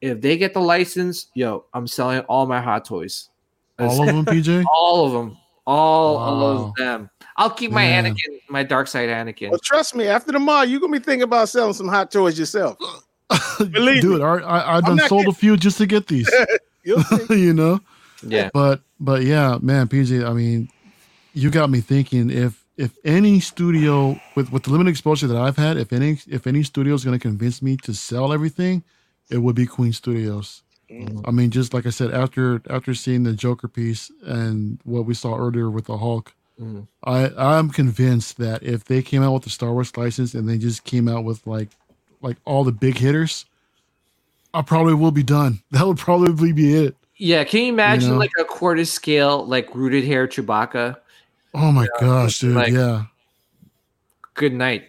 If 0.00 0.20
they 0.20 0.36
get 0.38 0.54
the 0.54 0.60
license, 0.60 1.26
yo, 1.34 1.66
I'm 1.74 1.86
selling 1.86 2.20
all 2.20 2.46
my 2.46 2.60
hot 2.60 2.84
toys. 2.84 3.28
All 3.78 4.00
of 4.00 4.06
them, 4.14 4.24
PJ. 4.26 4.64
all 4.74 5.06
of 5.06 5.12
them, 5.12 5.36
all 5.66 6.16
Wow. 6.16 6.66
of 6.68 6.74
them. 6.76 7.10
I'll 7.36 7.50
keep 7.50 7.70
my 7.70 7.82
Man. 7.84 8.04
Anakin, 8.06 8.38
my 8.48 8.62
dark 8.62 8.86
side 8.88 9.08
Anakin. 9.08 9.50
Well, 9.50 9.60
trust 9.62 9.94
me. 9.94 10.06
After 10.06 10.32
the 10.32 10.38
Maul, 10.38 10.64
you're 10.64 10.80
gonna 10.80 10.92
be 10.92 10.98
thinking 11.04 11.22
about 11.22 11.48
selling 11.48 11.72
some 11.74 11.88
hot 11.88 12.10
toys 12.10 12.38
yourself. 12.38 12.76
Believe 13.58 14.02
Dude, 14.02 14.20
I, 14.22 14.26
I, 14.38 14.76
I've 14.78 14.84
I'm 14.84 14.90
done 14.90 14.96
not 14.96 15.08
sold 15.08 15.28
a 15.28 15.32
few 15.32 15.56
just 15.56 15.78
to 15.78 15.86
get 15.86 16.06
these. 16.08 16.30
You'll 16.82 17.02
see. 17.02 17.42
you 17.42 17.52
know. 17.52 17.78
Yeah, 18.26 18.50
But 18.52 18.82
but 18.98 19.22
yeah, 19.22 19.58
man, 19.60 19.88
PJ. 19.88 20.26
I 20.26 20.32
mean, 20.32 20.68
you 21.34 21.50
got 21.50 21.70
me 21.70 21.80
thinking. 21.80 22.30
If 22.30 22.64
if 22.76 22.96
any 23.04 23.40
studio 23.40 24.20
with 24.34 24.52
with 24.52 24.64
the 24.64 24.70
limited 24.70 24.90
exposure 24.90 25.26
that 25.26 25.36
I've 25.36 25.56
had, 25.56 25.76
if 25.76 25.92
any 25.92 26.18
if 26.28 26.46
any 26.46 26.62
studio 26.62 26.94
is 26.94 27.04
going 27.04 27.18
to 27.18 27.22
convince 27.22 27.62
me 27.62 27.76
to 27.78 27.94
sell 27.94 28.32
everything, 28.32 28.82
it 29.30 29.38
would 29.38 29.56
be 29.56 29.66
Queen 29.66 29.92
Studios. 29.92 30.62
Mhm. 30.90 31.22
I 31.26 31.30
mean, 31.30 31.50
just 31.50 31.72
like 31.72 31.86
I 31.86 31.90
said, 31.90 32.10
after 32.12 32.62
after 32.68 32.94
seeing 32.94 33.22
the 33.22 33.32
Joker 33.32 33.68
piece 33.68 34.10
and 34.24 34.80
what 34.84 35.06
we 35.06 35.14
saw 35.14 35.36
earlier 35.36 35.70
with 35.70 35.86
the 35.86 35.98
Hulk, 35.98 36.34
Mhm. 36.60 36.88
I 37.04 37.30
I'm 37.36 37.70
convinced 37.70 38.38
that 38.38 38.62
if 38.62 38.84
they 38.84 39.02
came 39.02 39.22
out 39.22 39.32
with 39.34 39.42
the 39.44 39.50
Star 39.50 39.72
Wars 39.72 39.96
license 39.96 40.34
and 40.34 40.48
they 40.48 40.58
just 40.58 40.84
came 40.84 41.08
out 41.08 41.24
with 41.24 41.46
like 41.46 41.68
like 42.22 42.36
all 42.44 42.64
the 42.64 42.72
big 42.72 42.98
hitters, 42.98 43.46
I 44.52 44.62
probably 44.62 44.94
will 44.94 45.10
be 45.12 45.22
done. 45.22 45.60
That 45.70 45.86
would 45.86 45.98
probably 45.98 46.52
be 46.52 46.74
it. 46.74 46.96
Yeah. 47.20 47.44
Can 47.44 47.60
you 47.64 47.72
imagine 47.72 48.10
know? 48.10 48.16
like 48.18 48.32
a 48.38 48.44
quarter 48.44 48.84
scale, 48.84 49.44
like 49.46 49.74
rooted 49.74 50.04
hair 50.04 50.26
Chewbacca? 50.26 50.96
Oh 51.54 51.70
my 51.72 51.86
gosh, 52.00 52.40
dude! 52.40 52.54
like- 52.56 52.72
yeah, 52.72 53.04
Good 54.34 54.52
night. 54.54 54.84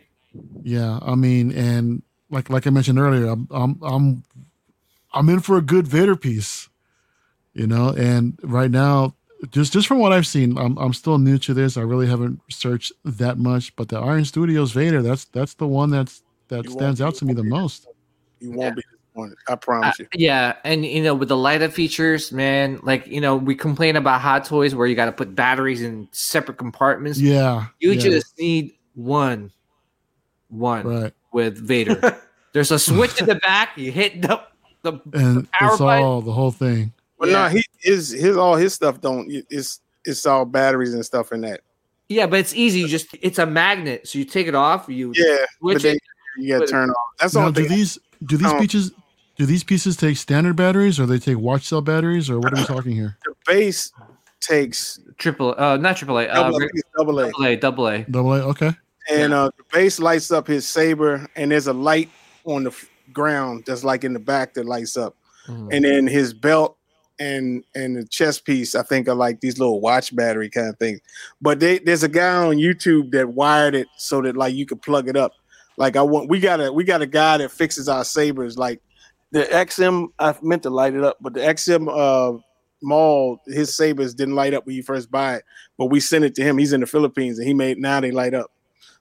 yeah. 0.64 1.00
I 1.02 1.16
mean, 1.16 1.52
and 1.52 2.02
like 2.30 2.50
like 2.50 2.66
I 2.68 2.70
mentioned 2.70 3.00
earlier, 3.00 3.26
I'm 3.28 3.48
I'm 3.52 3.80
I'm 3.84 4.24
I'm 5.14 5.30
in 5.30 5.40
for 5.42 5.58
a 5.58 5.62
good 5.62 5.88
Vader 5.88 6.16
piece, 6.16 6.70
you 7.54 7.68
know. 7.68 7.90
And 7.90 8.38
right 8.44 8.72
now, 8.72 9.16
just 9.52 9.74
just 9.74 9.88
from 9.88 10.00
what 10.00 10.14
I've 10.14 10.28
seen, 10.28 10.58
I'm 10.58 10.78
I'm 10.78 10.94
still 10.94 11.18
new 11.18 11.38
to 11.40 11.54
this. 11.54 11.76
I 11.78 11.82
really 11.82 12.08
haven't 12.08 12.40
searched 12.50 12.92
that 13.04 13.38
much, 13.40 13.76
but 13.76 13.90
the 13.90 13.98
Iron 14.00 14.24
Studios 14.26 14.72
Vader, 14.72 15.02
that's 15.02 15.26
that's 15.26 15.56
the 15.56 15.68
one 15.68 15.90
that's 15.90 16.24
that 16.48 16.66
You 16.66 16.72
stands 16.72 17.02
out 17.02 17.16
to 17.16 17.26
me 17.26 17.34
the 17.34 17.44
most. 17.44 17.88
You 18.40 18.52
won't 18.52 18.62
Yeah. 18.62 18.72
be 18.76 18.82
disappointed. 19.14 19.38
I 19.48 19.54
Uh, 19.54 19.56
promise 19.58 20.00
you. 20.00 20.08
yeah, 20.14 20.56
and 20.64 20.86
you 20.86 21.04
know, 21.04 21.14
with 21.16 21.30
the 21.30 21.38
light 21.38 21.62
up 21.62 21.72
features, 21.74 22.32
man, 22.32 22.80
like 22.84 23.08
you 23.08 23.22
know, 23.22 23.36
we 23.36 23.56
complain 23.56 23.96
about 23.96 24.22
hot 24.22 24.46
toys 24.46 24.74
where 24.76 24.88
you 24.88 24.96
got 24.96 25.06
to 25.06 25.12
put 25.12 25.36
batteries 25.36 25.82
in 25.82 26.08
separate 26.12 26.58
compartments. 26.58 27.20
Yeah, 27.20 27.68
you 27.80 27.92
yeah, 27.92 28.00
just 28.02 28.38
need 28.40 28.74
one, 28.96 29.52
one 30.50 30.86
right, 30.88 31.14
with 31.32 31.58
Vader. 31.58 32.20
There's 32.54 32.72
a 32.72 32.80
switch 32.80 33.20
in 33.22 33.28
the 33.28 33.36
back. 33.36 33.78
You 33.78 33.92
hit 33.92 34.22
the 34.22 34.42
the 34.84 34.94
and 35.14 35.50
power 35.52 35.70
it's 35.72 35.80
button. 35.80 36.04
all 36.04 36.22
the 36.22 36.32
whole 36.34 36.52
thing. 36.52 36.92
But 37.20 37.30
yeah. 37.30 37.44
no, 37.44 37.50
he 37.50 37.64
is 37.84 38.10
his 38.10 38.36
all 38.36 38.56
his 38.56 38.74
stuff 38.74 39.00
don't. 39.00 39.28
It's 39.50 39.80
it's 40.06 40.26
all 40.26 40.44
batteries 40.46 40.94
and 40.94 41.06
stuff 41.06 41.32
in 41.32 41.42
that. 41.42 41.62
yeah, 42.10 42.26
but 42.26 42.40
it's 42.40 42.54
easy. 42.56 42.80
You 42.80 42.88
just 42.88 43.08
it's 43.22 43.40
a 43.40 43.46
magnet, 43.46 44.08
so 44.08 44.18
you 44.20 44.26
take 44.26 44.48
it 44.48 44.56
off. 44.56 44.88
You 44.90 45.14
Yeah, 45.16 45.46
but 45.62 45.82
then 45.82 45.96
it. 45.96 46.02
you 46.40 46.54
gotta 46.58 46.68
turn 46.68 46.90
off. 46.90 46.98
That's 47.20 47.34
the 47.34 47.40
Now, 47.40 47.48
only 47.48 47.64
do 47.64 47.70
these 47.70 48.00
do 48.26 48.38
these 48.38 48.48
Oh. 48.48 48.58
Pieces 49.42 49.48
do 49.48 49.52
these 49.54 49.64
pieces 49.64 49.98
take 49.98 50.18
standard 50.18 50.56
batteries 50.56 51.00
or 51.00 51.06
they 51.06 51.20
take 51.20 51.38
watch 51.38 51.64
cell 51.64 51.82
batteries 51.82 52.30
or 52.30 52.40
what 52.40 52.54
are 52.54 52.58
we 52.58 52.64
talking 52.76 52.92
here? 52.94 53.18
The 53.26 53.34
base 53.46 53.92
takes 54.40 55.00
Triple, 55.18 55.54
uh, 55.58 55.78
not 55.78 55.98
triple 55.98 56.18
A, 56.18 56.28
uh, 56.28 56.34
double, 56.34 56.56
I 56.56 56.60
think 56.60 56.72
it's 56.74 56.90
double 56.98 57.20
A, 57.20 57.32
double 57.32 57.46
A, 57.46 57.56
double 57.56 57.88
A. 57.88 58.04
Double 58.04 58.34
A, 58.34 58.42
okay. 58.50 58.72
and 59.12 59.34
uh, 59.34 59.52
the 59.58 59.64
base 59.72 60.00
lights 60.00 60.32
up 60.32 60.48
his 60.48 60.68
saber, 60.68 61.28
and 61.36 61.52
there's 61.52 61.68
a 61.68 61.74
light 61.74 62.10
on 62.46 62.64
the 62.64 62.72
f- 62.72 62.90
ground 63.14 63.64
that's 63.68 63.84
like 63.84 64.04
in 64.04 64.14
the 64.14 64.20
back 64.20 64.54
that 64.56 64.66
lights 64.66 64.98
up, 64.98 65.16
Mhm. 65.48 65.74
and 65.74 65.86
then 65.86 66.08
his 66.08 66.34
belt 66.34 66.78
and 67.20 67.64
and 67.76 67.96
the 67.96 68.04
chest 68.06 68.46
piece 68.46 68.74
I 68.74 68.82
think 68.84 69.08
are 69.08 69.14
like 69.16 69.42
these 69.42 69.60
little 69.60 69.80
watch 69.80 70.16
battery 70.16 70.50
kind 70.50 70.70
of 70.70 70.78
things. 70.80 71.02
But 71.40 71.60
they, 71.60 71.78
there's 71.80 72.02
a 72.04 72.10
guy 72.10 72.36
on 72.36 72.56
YouTube 72.56 73.12
that 73.12 73.30
wired 73.30 73.76
it 73.76 73.88
so 73.98 74.22
that 74.24 74.36
like 74.36 74.56
you 74.56 74.66
could 74.66 74.82
plug 74.82 75.08
it 75.08 75.16
up. 75.16 75.34
Like 75.78 75.96
I 75.96 76.02
want, 76.02 76.30
we 76.30 76.40
got 76.40 76.60
a 76.62 76.72
we 76.74 76.84
got 76.84 77.02
a 77.04 77.08
guy 77.08 77.38
that 77.38 77.52
fixes 77.52 77.88
our 77.88 78.04
sabers. 78.04 78.58
Like 78.58 78.82
the 79.32 79.44
XM, 79.46 80.08
I 80.20 80.36
meant 80.42 80.64
to 80.64 80.70
light 80.70 80.94
it 80.94 81.04
up, 81.04 81.18
but 81.22 81.34
the 81.34 81.40
XM 81.42 81.88
uh 81.90 82.38
Maul, 82.84 83.40
his 83.46 83.76
sabers 83.76 84.16
didn't 84.16 84.34
light 84.36 84.54
up 84.56 84.66
when 84.66 84.76
you 84.76 84.82
first 84.84 85.12
buy 85.12 85.36
it. 85.36 85.44
But 85.78 85.86
we 85.88 86.00
sent 86.00 86.26
it 86.26 86.34
to 86.36 86.42
him. 86.44 86.58
He's 86.58 86.74
in 86.74 86.82
the 86.82 86.88
Philippines, 86.88 87.38
and 87.38 87.48
he 87.48 87.54
made 87.54 87.78
now 87.78 88.00
they 88.02 88.10
light 88.12 88.34
up. 88.34 88.52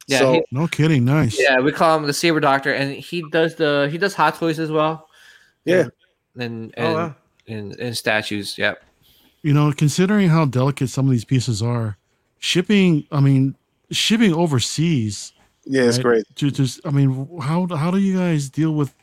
Yeah, 0.07 0.19
so 0.19 0.33
he- 0.35 0.45
No 0.53 0.67
kidding. 0.67 1.05
Nice. 1.07 1.41
Yeah, 1.41 1.61
we 1.61 1.73
call 1.73 1.97
him 1.97 2.07
the 2.07 2.13
Saber 2.13 2.41
Doctor, 2.41 2.73
and 2.73 2.93
he 2.95 3.25
does 3.31 3.55
the 3.57 3.89
he 3.91 3.97
does 3.99 4.15
hot 4.15 4.35
toys 4.37 4.59
as 4.59 4.71
well. 4.71 5.09
Yeah. 5.65 5.89
and 6.39 6.75
Oh, 6.77 6.83
and 6.85 6.95
wow. 6.95 7.15
and, 7.49 7.73
and 7.81 7.97
statues. 7.97 8.57
Yep. 8.59 8.83
You 9.43 9.55
know, 9.55 9.73
considering 9.73 10.29
how 10.29 10.45
delicate 10.45 10.91
some 10.91 11.07
of 11.07 11.13
these 11.13 11.25
pieces 11.25 11.63
are, 11.63 11.97
shipping, 12.39 13.07
I 13.11 13.21
mean, 13.21 13.57
shipping 13.91 14.35
overseas 14.35 15.33
Yeah, 15.65 15.83
it's 15.83 15.97
Right. 15.99 16.05
crazy. 16.05 16.25
Ju- 16.35 16.51
Just, 16.51 16.81
I 16.85 16.91
mean, 16.91 17.29
how 17.41 17.67
how 17.75 17.91
do 17.91 17.99
you 17.99 18.17
guys 18.19 18.49
deal 18.51 18.73
with 18.75 18.95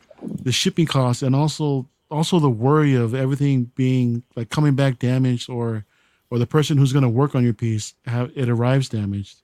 the 0.47 0.51
shipping 0.53 0.85
costs 0.85 1.21
and 1.23 1.35
also 1.35 1.85
also 2.09 2.39
the 2.39 2.49
worry 2.49 2.95
of 2.95 3.13
everything 3.13 3.65
being 3.75 4.23
like 4.37 4.49
coming 4.49 4.75
back 4.75 4.97
damaged 4.97 5.49
or 5.49 5.83
or 6.31 6.39
the 6.39 6.47
person 6.47 6.77
who's 6.77 6.93
going 6.93 7.03
to 7.03 7.09
work 7.09 7.35
on 7.35 7.43
your 7.43 7.53
piece 7.53 7.93
have 8.05 8.31
it 8.33 8.47
arrives 8.47 8.87
damaged? 8.87 9.41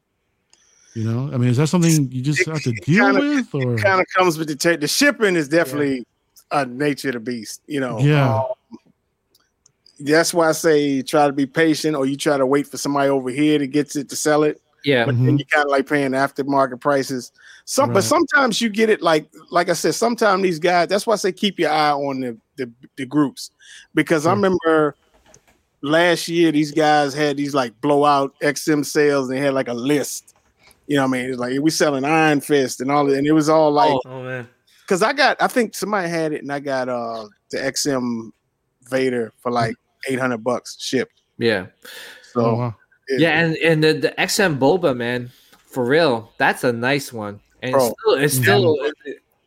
You 0.96 1.04
know, 1.04 1.30
I 1.34 1.38
mean, 1.38 1.50
is 1.50 1.58
that 1.58 1.68
something 1.68 2.10
you 2.12 2.22
just 2.22 2.40
It- 2.42 2.48
have 2.48 2.62
to 2.62 2.72
deal 2.86 3.06
kinda- 3.12 3.20
with, 3.20 3.54
or 3.54 3.76
Kind 3.78 4.00
of 4.00 4.06
comes 4.16 4.38
with 4.38 4.48
the 4.48 4.56
ta- 4.56 4.78
the 4.78 4.88
shipping 4.88 5.36
is 5.36 5.50
definitely 5.50 6.06
a 6.52 6.66
nature 6.66 7.10
of 7.10 7.16
the 7.16 7.20
beast. 7.20 7.62
You 7.68 7.82
know. 7.82 8.00
Yeah. 8.00 8.36
Um, 8.40 8.46
that's 10.00 10.34
why 10.34 10.50
I 10.50 10.52
say 10.54 11.02
try 11.02 11.28
to 11.28 11.34
be 11.34 11.46
patient, 11.46 11.96
or 11.98 12.06
you 12.06 12.16
try 12.16 12.38
to 12.38 12.46
wait 12.46 12.68
for 12.68 12.78
somebody 12.78 13.10
over 13.10 13.30
here 13.30 13.60
to 13.60 13.68
get 13.68 13.94
it 13.96 14.08
to 14.10 14.16
sell 14.16 14.44
it. 14.44 14.62
Yeah. 14.84 15.06
but 15.06 15.16
then 15.16 15.38
you 15.38 15.46
kind 15.46 15.66
of 15.66 15.72
like 15.72 15.88
paying 15.88 16.12
aftermarket 16.12 16.82
prices. 16.82 17.32
Some, 17.66 17.94
but 17.94 18.04
sometimes 18.04 18.60
you 18.60 18.70
get 18.70 18.90
it 18.90 19.02
like, 19.02 19.30
like 19.50 19.70
I 19.70 19.74
said, 19.74 19.96
sometimes 19.96 20.44
these 20.44 20.60
guys. 20.60 20.90
That's 20.90 21.08
why 21.08 21.14
I 21.14 21.18
say 21.18 21.32
keep 21.32 21.60
your 21.60 21.72
eye 21.72 21.92
on 21.92 22.20
the 22.20 22.38
the, 22.56 22.72
the 22.98 23.06
groups, 23.06 23.50
because 23.96 24.28
I 24.28 24.32
remember 24.32 24.96
last 25.82 26.28
year 26.28 26.52
these 26.52 26.72
guys 26.72 27.14
had 27.14 27.38
these 27.38 27.54
like 27.54 27.80
blowout 27.82 28.34
XM 28.42 28.86
sales. 28.86 29.30
And 29.30 29.38
they 29.38 29.42
had 29.42 29.54
like 29.54 29.68
a 29.68 29.74
list. 29.74 30.36
You 30.88 30.98
know 30.98 31.08
what 31.08 31.18
I 31.18 31.22
mean? 31.22 31.30
It's 31.32 31.40
like 31.40 31.60
we 31.60 31.70
selling 31.70 32.04
Iron 32.04 32.42
Fist 32.42 32.82
and 32.82 32.92
all, 32.92 33.06
that, 33.06 33.18
and 33.18 33.26
it 33.26 33.32
was 33.32 33.50
all 33.50 33.72
like 33.72 33.92
Oh. 33.92 34.02
Oh 34.06 34.24
man. 34.24 34.50
because 34.82 35.02
I 35.02 35.14
got, 35.14 35.42
I 35.42 35.48
think 35.48 35.76
somebody 35.76 36.10
had 36.10 36.34
it, 36.34 36.42
and 36.42 36.52
I 36.52 36.60
got 36.60 36.90
uh 36.90 37.28
the 37.52 37.58
XM 37.60 38.32
Vader 38.90 39.32
for 39.38 39.52
like 39.52 39.76
eight 40.10 40.20
hundred 40.20 40.44
bucks 40.44 40.76
shipped. 40.80 41.22
Yeah. 41.38 41.68
So 42.34 42.46
oh, 42.46 42.56
wow. 42.56 42.76
It- 43.14 43.20
Yeah, 43.22 43.40
and 43.40 43.56
and 43.58 43.84
the, 43.84 43.94
the 43.94 44.14
XM 44.18 44.58
Boba 44.60 44.96
man, 44.96 45.32
for 45.58 45.86
real, 45.86 46.32
that's 46.38 46.64
a 46.64 46.74
nice 46.74 47.12
one. 47.14 47.40
And 47.62 47.72
Bro. 47.74 47.86
it's 47.88 47.96
still, 48.02 48.14
it's 48.16 48.36
still 48.36 48.92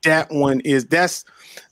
that 0.04 0.30
one 0.30 0.60
is 0.60 0.86
that's 0.86 1.24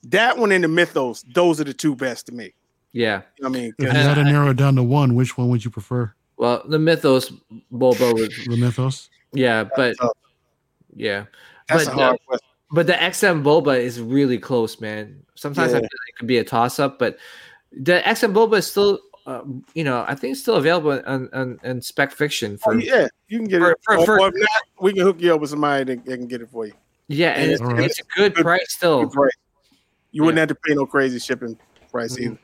that 0.05 0.37
one 0.39 0.53
in 0.53 0.63
the 0.63 0.69
mythos. 0.69 1.23
Those 1.35 1.61
are 1.61 1.65
the 1.65 1.73
two 1.75 1.95
best 1.97 2.27
to 2.27 2.33
me. 2.33 2.53
yeah. 2.93 3.23
I 3.45 3.49
mean, 3.49 3.73
If 3.79 3.85
you 3.85 3.91
had 3.91 4.15
to 4.15 4.25
narrow 4.25 4.51
it 4.51 4.57
down 4.57 4.77
to 4.77 4.83
one, 4.83 5.15
which 5.15 5.39
one 5.39 5.49
would 5.51 5.65
you 5.65 5.71
prefer? 5.71 6.13
Well, 6.37 6.63
the 6.69 6.79
Mythos 6.81 7.31
Boba 7.73 8.13
was 8.13 8.29
The 8.47 8.57
Mythos. 8.57 9.09
yeah, 9.33 9.65
but 9.77 9.95
tough. 10.01 10.11
yeah, 10.95 11.27
that's 11.69 11.85
but 11.87 11.93
a 11.93 11.97
hard 11.97 12.15
the, 12.17 12.19
question. 12.27 12.49
but 12.73 12.87
the 12.89 12.93
XM 12.95 13.43
Boba 13.45 13.79
is 13.81 14.01
really 14.01 14.39
close, 14.39 14.81
man. 14.81 15.23
Sometimes 15.37 15.73
I 15.73 15.77
feel 15.79 15.83
like 15.83 16.09
it 16.09 16.17
could 16.19 16.27
be 16.29 16.39
a 16.39 16.45
toss 16.45 16.79
up, 16.81 16.99
but 16.99 17.19
the 17.73 18.03
XM 18.05 18.35
Boba 18.35 18.59
is 18.59 18.67
still, 18.67 18.99
uh, 19.27 19.43
you 19.75 19.85
know, 19.85 20.05
I 20.07 20.15
think 20.15 20.33
it's 20.33 20.41
still 20.43 20.57
available 20.57 20.93
on 21.07 21.29
on, 21.33 21.59
on 21.65 21.81
Spec 21.81 22.13
Fiction 22.13 22.55
Oh, 22.67 22.73
for 22.73 22.79
yeah, 22.79 23.09
you 23.29 23.39
can 23.39 23.49
get 23.49 23.61
for- 23.61 23.71
it. 23.73 23.79
for- 23.85 23.97
Or- 23.99 24.05
for- 24.07 24.21
or 24.21 24.29
if 24.29 24.35
not, 24.37 24.63
we 24.81 24.93
can 24.93 25.03
hook 25.03 25.17
you 25.21 25.35
up 25.35 25.41
with 25.41 25.51
somebody 25.51 25.85
that, 25.85 26.05
that 26.05 26.17
can 26.19 26.27
get 26.27 26.43
it 26.43 26.51
for 26.51 26.67
you. 26.67 26.73
yeah, 27.09 27.31
and 27.31 27.51
it's, 27.53 27.61
All 27.63 27.69
right. 27.69 27.85
it's 27.85 28.01
a 28.01 28.05
good 28.17 28.35
Good- 28.35 28.43
price 28.45 28.67
still. 28.69 29.05
Good 29.05 29.13
price. 29.13 29.31
You 30.13 30.23
wouldn't 30.23 30.37
Yeah. 30.37 30.41
have 30.43 30.49
to 30.51 30.55
pay 30.55 30.75
no 30.75 30.87
crazy 30.87 31.19
shipping 31.19 31.59
price 31.91 32.17
Mhm. 32.17 32.21
either. 32.23 32.39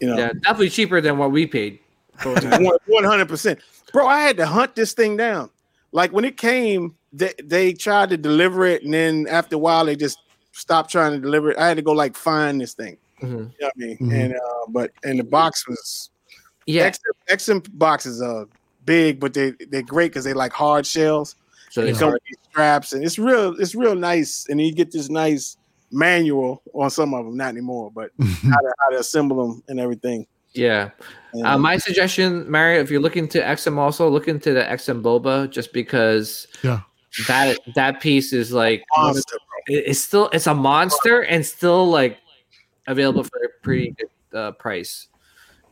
You 0.00 0.08
know, 0.08 0.16
Yeah, 0.16 0.32
definitely 0.40 0.70
cheaper 0.70 1.00
than 1.00 1.18
what 1.18 1.30
we 1.32 1.46
paid. 1.46 1.78
one 2.86 3.04
hundred 3.04 3.28
percent, 3.28 3.58
bro. 3.92 4.06
I 4.06 4.20
had 4.20 4.36
to 4.36 4.46
hunt 4.46 4.76
this 4.76 4.92
thing 4.92 5.16
down. 5.16 5.50
Like 5.92 6.12
when 6.12 6.24
it 6.24 6.36
came, 6.36 6.94
they, 7.12 7.32
they 7.42 7.72
tried 7.72 8.10
to 8.10 8.16
deliver 8.16 8.64
it, 8.66 8.82
and 8.84 8.94
then 8.94 9.26
after 9.28 9.56
a 9.56 9.58
while, 9.58 9.84
they 9.84 9.96
just 9.96 10.18
stopped 10.52 10.90
trying 10.90 11.12
to 11.12 11.18
deliver 11.18 11.50
it. 11.50 11.58
I 11.58 11.66
had 11.66 11.76
to 11.76 11.82
go 11.82 11.92
like 11.92 12.16
find 12.16 12.60
this 12.60 12.72
thing. 12.74 12.96
Mhm. 13.26 13.30
You 13.30 13.36
know 13.38 13.50
what 13.60 13.72
I 13.76 13.78
mean? 13.78 13.98
Mhm. 13.98 14.24
And 14.24 14.34
uh, 14.34 14.66
but 14.68 14.90
and 15.04 15.18
the 15.18 15.24
box 15.24 15.66
was 15.68 16.10
Yeah, 16.66 16.88
XM, 16.90 17.12
XM 17.28 17.78
boxes 17.78 18.22
are 18.22 18.46
big, 18.84 19.20
but 19.20 19.34
they 19.34 19.52
they're 19.70 19.82
great 19.82 20.10
because 20.12 20.24
they 20.24 20.32
like 20.34 20.52
hard 20.52 20.86
shells. 20.86 21.36
so 21.70 21.82
They 21.82 21.90
it's 21.90 21.98
come 21.98 22.12
with 22.12 22.22
these 22.26 22.38
straps, 22.50 22.92
and 22.92 23.04
it's 23.04 23.18
real 23.18 23.54
it's 23.60 23.74
real 23.74 23.94
nice. 23.94 24.46
And 24.48 24.60
you 24.60 24.72
get 24.74 24.90
this 24.92 25.08
nice 25.10 25.56
manual 25.90 26.62
on 26.72 26.90
some 26.90 27.14
of 27.14 27.24
them, 27.24 27.36
not 27.36 27.48
anymore, 27.48 27.90
but 27.94 28.10
how 28.20 28.58
to 28.60 28.74
how 28.80 28.88
to 28.90 28.98
assemble 28.98 29.36
them 29.46 29.62
and 29.68 29.78
everything. 29.80 30.26
Yeah. 30.54 30.90
And, 31.32 31.46
Uh, 31.46 31.58
my 31.58 31.76
suggestion, 31.78 32.48
Mario, 32.50 32.80
if 32.80 32.90
you're 32.90 33.00
looking 33.02 33.26
to 33.28 33.40
XM, 33.42 33.76
also 33.76 34.08
look 34.08 34.28
into 34.28 34.52
the 34.54 34.62
XM 34.62 35.02
Boba, 35.02 35.50
just 35.50 35.72
because 35.72 36.46
Yeah. 36.62 36.80
that 37.28 37.58
that 37.74 38.00
piece 38.00 38.32
is 38.32 38.52
like 38.52 38.84
monster, 38.96 39.36
it- 39.66 39.84
it's 39.88 40.00
still 40.00 40.28
it's 40.32 40.46
a 40.46 40.54
monster 40.54 41.22
and 41.22 41.44
still 41.44 41.86
like 41.88 42.18
available 42.86 43.24
for 43.24 43.38
a 43.44 43.48
pretty 43.62 43.90
good 43.98 44.38
uh, 44.38 44.52
price. 44.52 45.08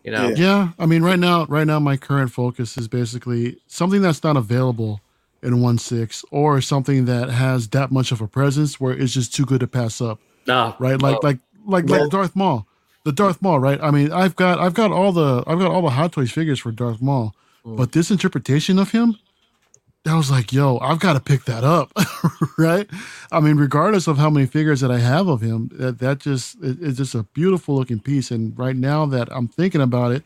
You 0.05 0.11
know, 0.13 0.29
Yeah. 0.29 0.35
Yeah, 0.37 0.69
I 0.79 0.87
mean, 0.87 1.03
right 1.03 1.19
now, 1.19 1.45
right 1.47 1.67
now, 1.67 1.79
my 1.79 1.97
current 1.97 2.33
focus 2.33 2.77
is 2.77 2.89
basically 2.89 3.59
something 3.69 4.03
that's 4.03 4.23
not 4.25 4.37
available 4.37 5.01
in 5.43 5.61
one 5.61 5.79
six, 5.79 6.25
or 6.31 6.61
something 6.61 7.05
that 7.07 7.29
has 7.31 7.69
that 7.69 7.91
much 7.91 8.13
of 8.13 8.21
a 8.21 8.29
presence 8.29 8.81
where 8.81 8.93
it's 8.93 9.13
just 9.13 9.35
too 9.35 9.45
good 9.45 9.61
to 9.61 9.67
pass 9.67 10.01
up. 10.01 10.21
no, 10.47 10.75
Right, 10.81 11.01
like 11.01 11.17
Oh. 11.17 11.21
like 11.23 11.39
like 11.67 11.89
Yeah. 11.89 11.99
like 11.99 12.11
Darth 12.11 12.35
Maul, 12.35 12.67
the 13.05 13.13
Darth 13.13 13.41
Maul. 13.43 13.61
Right. 13.61 13.81
I 13.83 13.91
mean, 13.93 14.11
I've 14.13 14.35
got 14.37 14.59
I've 14.59 14.75
got 14.75 14.91
all 14.91 15.13
the 15.13 15.45
I've 15.47 15.59
got 15.61 15.71
all 15.71 15.83
the 15.83 15.91
Hot 15.91 16.13
Toys 16.13 16.33
figures 16.33 16.59
for 16.61 16.73
Darth 16.73 17.01
Maul, 17.01 17.35
Mm. 17.65 17.77
but 17.77 17.93
this 17.93 18.11
interpretation 18.11 18.77
of 18.79 18.91
him, 18.91 19.17
I 20.05 20.17
was 20.17 20.31
like, 20.31 20.53
yo, 20.53 20.79
I've 20.79 20.99
got 20.99 21.13
to 21.13 21.21
pick 21.21 21.45
that 21.45 21.63
up. 21.63 21.93
right. 22.59 22.89
I 23.31 23.39
mean, 23.41 23.57
regardless 23.57 24.09
of 24.09 24.19
how 24.19 24.31
many 24.31 24.47
figures 24.47 24.81
that 24.81 24.91
I 24.91 24.99
have 24.99 25.29
of 25.29 25.41
him, 25.41 25.71
that 25.75 26.01
that 26.01 26.19
just 26.19 26.57
is 26.61 26.97
just 26.97 27.15
a 27.15 27.23
beautiful 27.23 27.77
looking 27.77 28.01
piece. 28.01 28.31
And 28.33 28.59
right 28.59 28.75
now 28.75 29.07
that 29.07 29.29
I'm 29.31 29.47
thinking 29.47 29.81
about 29.81 30.13
it, 30.13 30.25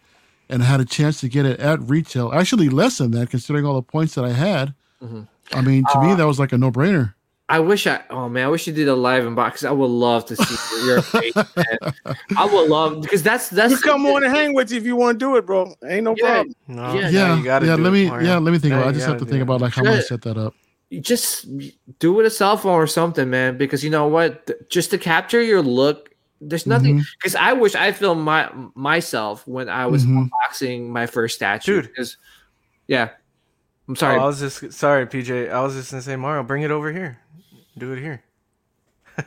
and 0.49 0.63
had 0.63 0.81
a 0.81 0.85
chance 0.85 1.21
to 1.21 1.29
get 1.29 1.45
it 1.45 1.59
at 1.59 1.81
retail, 1.83 2.33
actually 2.33 2.69
less 2.69 2.99
than 2.99 3.11
that, 3.11 3.31
considering 3.31 3.67
all 3.67 3.75
the 3.75 3.83
points 3.83 4.15
that 4.15 4.25
I 4.25 4.31
had. 4.31 4.75
Mhm. 5.03 5.27
I 5.53 5.61
mean, 5.61 5.85
to 5.93 6.01
me, 6.01 6.15
that 6.15 6.27
was 6.27 6.39
like 6.39 6.53
a 6.53 6.59
no 6.59 6.71
brainer. 6.71 7.15
I 7.49 7.61
wish 7.61 7.87
I. 7.87 8.03
Oh 8.11 8.29
man, 8.29 8.47
I 8.47 8.49
wish 8.49 8.67
you 8.67 8.73
did 8.73 8.89
a 8.89 8.95
live 8.97 9.23
unbox. 9.25 9.65
I 9.65 9.71
would 9.71 9.87
love 9.87 10.27
to 10.27 10.37
see 10.37 10.57
your 10.85 11.01
face. 11.03 11.33
Man. 11.37 11.45
I 12.37 12.45
would 12.45 12.69
love 12.69 13.03
because 13.03 13.23
that's 13.23 13.49
that's 13.51 13.75
we 13.75 13.81
come 13.81 14.05
on 14.07 14.25
and 14.25 14.35
hang 14.35 14.53
with 14.53 14.73
you 14.73 14.79
if 14.79 14.85
you 14.85 14.97
want 14.97 15.21
to 15.21 15.25
do 15.25 15.37
it, 15.37 15.47
bro. 15.47 15.73
Ain't 15.85 16.03
no 16.05 16.15
Yeah. 16.17 16.43
problem. 16.43 16.55
No, 16.67 16.95
Yeah. 16.95 17.09
yeah, 17.09 17.37
you 17.37 17.45
yeah. 17.45 17.59
Let 17.77 17.93
me, 17.93 18.09
Mario. 18.09 18.27
yeah, 18.29 18.39
let 18.39 18.51
me 18.51 18.59
think 18.59 18.73
Now 18.73 18.79
about. 18.81 18.87
it. 18.87 18.91
I 18.91 18.93
just 18.95 19.07
have 19.07 19.15
gotta 19.19 19.27
think 19.31 19.39
it. 19.41 19.43
about 19.43 19.61
like 19.61 19.75
how 19.75 19.83
I'm 19.83 19.87
gonna 19.87 20.03
set 20.03 20.23
that 20.23 20.37
up. 20.37 20.55
You 20.91 21.01
just 21.01 21.47
do 22.01 22.15
it 22.15 22.17
with 22.17 22.27
a 22.27 22.31
cell 22.31 22.57
phone 22.57 22.75
or 22.75 22.87
something, 22.89 23.31
man. 23.31 23.57
Because 23.57 23.85
you 23.85 23.91
know 23.91 24.09
what, 24.09 24.51
just 24.69 24.91
to 24.91 24.99
capture 24.99 25.41
your 25.43 25.63
look. 25.63 26.11
There's 26.41 26.67
nothing 26.67 27.03
because 27.19 27.35
I 27.37 27.53
wish 27.55 27.75
I 27.77 27.93
filmed 27.93 28.23
my 28.23 28.51
myself 28.75 29.47
when 29.47 29.69
I 29.69 29.87
was 29.87 30.05
Mhm. 30.05 30.29
unboxing 30.29 30.89
my 30.89 31.07
first 31.07 31.37
statue. 31.37 31.81
Dude. 31.83 31.91
because 31.91 32.17
yeah, 32.89 33.11
I'm 33.89 33.93
Oh, 33.93 33.95
sorry. 33.95 34.19
I 34.19 34.25
was 34.27 34.41
just 34.41 34.73
sorry, 34.73 35.07
PJ. 35.07 35.49
I 35.51 35.61
was 35.63 35.75
just 35.75 35.93
gonna 35.93 36.03
say, 36.03 36.17
Mario, 36.17 36.43
bring 36.43 36.63
it 36.63 36.71
over 36.71 36.93
here. 36.93 37.19
Do 37.79 37.93
it 37.93 38.01
here. 38.01 38.23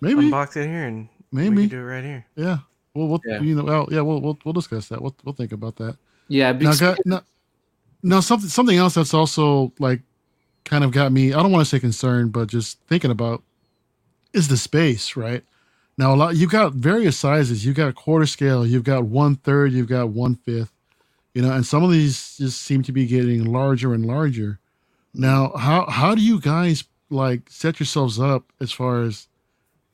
Maybe, 0.00 0.22
Unbox 0.30 0.56
it 0.56 0.66
here, 0.66 0.84
and 0.86 1.08
we 1.32 1.48
maybe, 1.50 1.68
can 1.68 1.68
do 1.68 1.78
it 1.78 1.84
right 1.84 2.04
here. 2.04 2.26
yeah. 2.36 2.58
Well, 2.94 3.08
we'll 3.08 3.20
Yeah. 3.26 3.40
you 3.40 3.54
know, 3.54 3.64
well, 3.64 3.88
yeah, 3.90 4.00
we'll 4.00 4.20
we'll 4.20 4.38
we'll 4.44 4.54
discuss 4.54 4.88
that. 4.88 5.02
We'll 5.02 5.14
we'll 5.24 5.34
think 5.34 5.52
about 5.52 5.76
that. 5.76 5.96
yeah, 6.28 6.52
Now, 6.52 6.74
got, 6.74 6.98
now, 7.04 7.20
now 8.02 8.20
something 8.20 8.48
something 8.48 8.76
else 8.78 8.94
that's 8.94 9.12
also 9.12 9.72
like 9.78 10.00
kind 10.64 10.82
of 10.84 10.92
got 10.92 11.12
me. 11.12 11.34
I 11.34 11.42
don't 11.42 11.52
want 11.52 11.62
to 11.64 11.68
say 11.68 11.78
concerned, 11.78 12.32
but 12.32 12.48
just 12.48 12.78
thinking 12.88 13.10
about 13.10 13.42
is 14.32 14.48
the 14.48 14.56
space 14.56 15.14
right 15.16 15.44
now. 15.98 16.14
A 16.14 16.16
lot 16.16 16.36
you've 16.36 16.50
got 16.50 16.72
various 16.72 17.18
sizes. 17.18 17.66
You've 17.66 17.76
got 17.76 17.88
a 17.88 17.92
quarter 17.92 18.26
scale. 18.26 18.66
You've 18.66 18.84
got 18.84 19.04
one 19.04 19.36
third. 19.36 19.72
You've 19.72 19.88
got 19.88 20.08
one 20.08 20.34
fifth. 20.36 20.72
You 21.34 21.42
know, 21.42 21.52
and 21.52 21.66
some 21.66 21.82
of 21.84 21.90
these 21.90 22.38
just 22.38 22.62
seem 22.62 22.82
to 22.84 22.92
be 22.92 23.06
getting 23.06 23.44
larger 23.44 23.92
and 23.92 24.06
larger. 24.06 24.58
Now, 25.12 25.52
how 25.56 25.84
how 25.90 26.14
do 26.14 26.22
you 26.22 26.40
guys 26.40 26.84
like 27.10 27.48
set 27.48 27.80
yourselves 27.80 28.18
up 28.18 28.52
as 28.60 28.72
far 28.72 29.02
as 29.02 29.28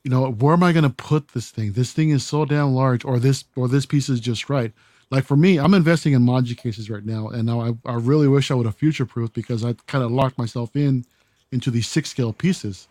you 0.05 0.11
know 0.11 0.31
where 0.31 0.55
am 0.55 0.63
I 0.63 0.73
going 0.73 0.83
to 0.83 0.91
put 0.91 1.29
this 1.29 1.51
thing? 1.51 1.73
This 1.73 1.93
thing 1.93 2.11
is 2.11 2.25
so 2.25 2.45
damn 2.45 2.75
large, 2.75 3.05
or 3.05 3.19
this 3.19 3.45
or 3.57 3.69
this 3.69 3.87
piece 3.87 4.09
is 4.09 4.21
just 4.21 4.49
right 4.49 4.73
like 5.13 5.25
for 5.25 5.37
me, 5.37 5.59
I'm 5.59 5.75
investing 5.75 6.15
in 6.15 6.23
Moji 6.23 6.57
cases 6.57 6.89
right 6.89 7.05
now, 7.05 7.29
and 7.29 7.45
now 7.45 7.61
I, 7.61 7.73
I 7.85 7.97
really 7.97 8.27
wish 8.27 8.51
I 8.51 8.55
would 8.55 8.65
have 8.65 8.77
future 8.77 9.05
proofed 9.05 9.35
because 9.35 9.63
I 9.63 9.75
kind 9.87 10.03
of 10.03 10.11
locked 10.11 10.39
myself 10.39 10.75
in 10.75 11.05
into 11.53 11.71
these 11.71 11.87
six 11.87 12.09
scale 12.09 12.33
pieces. 12.33 12.89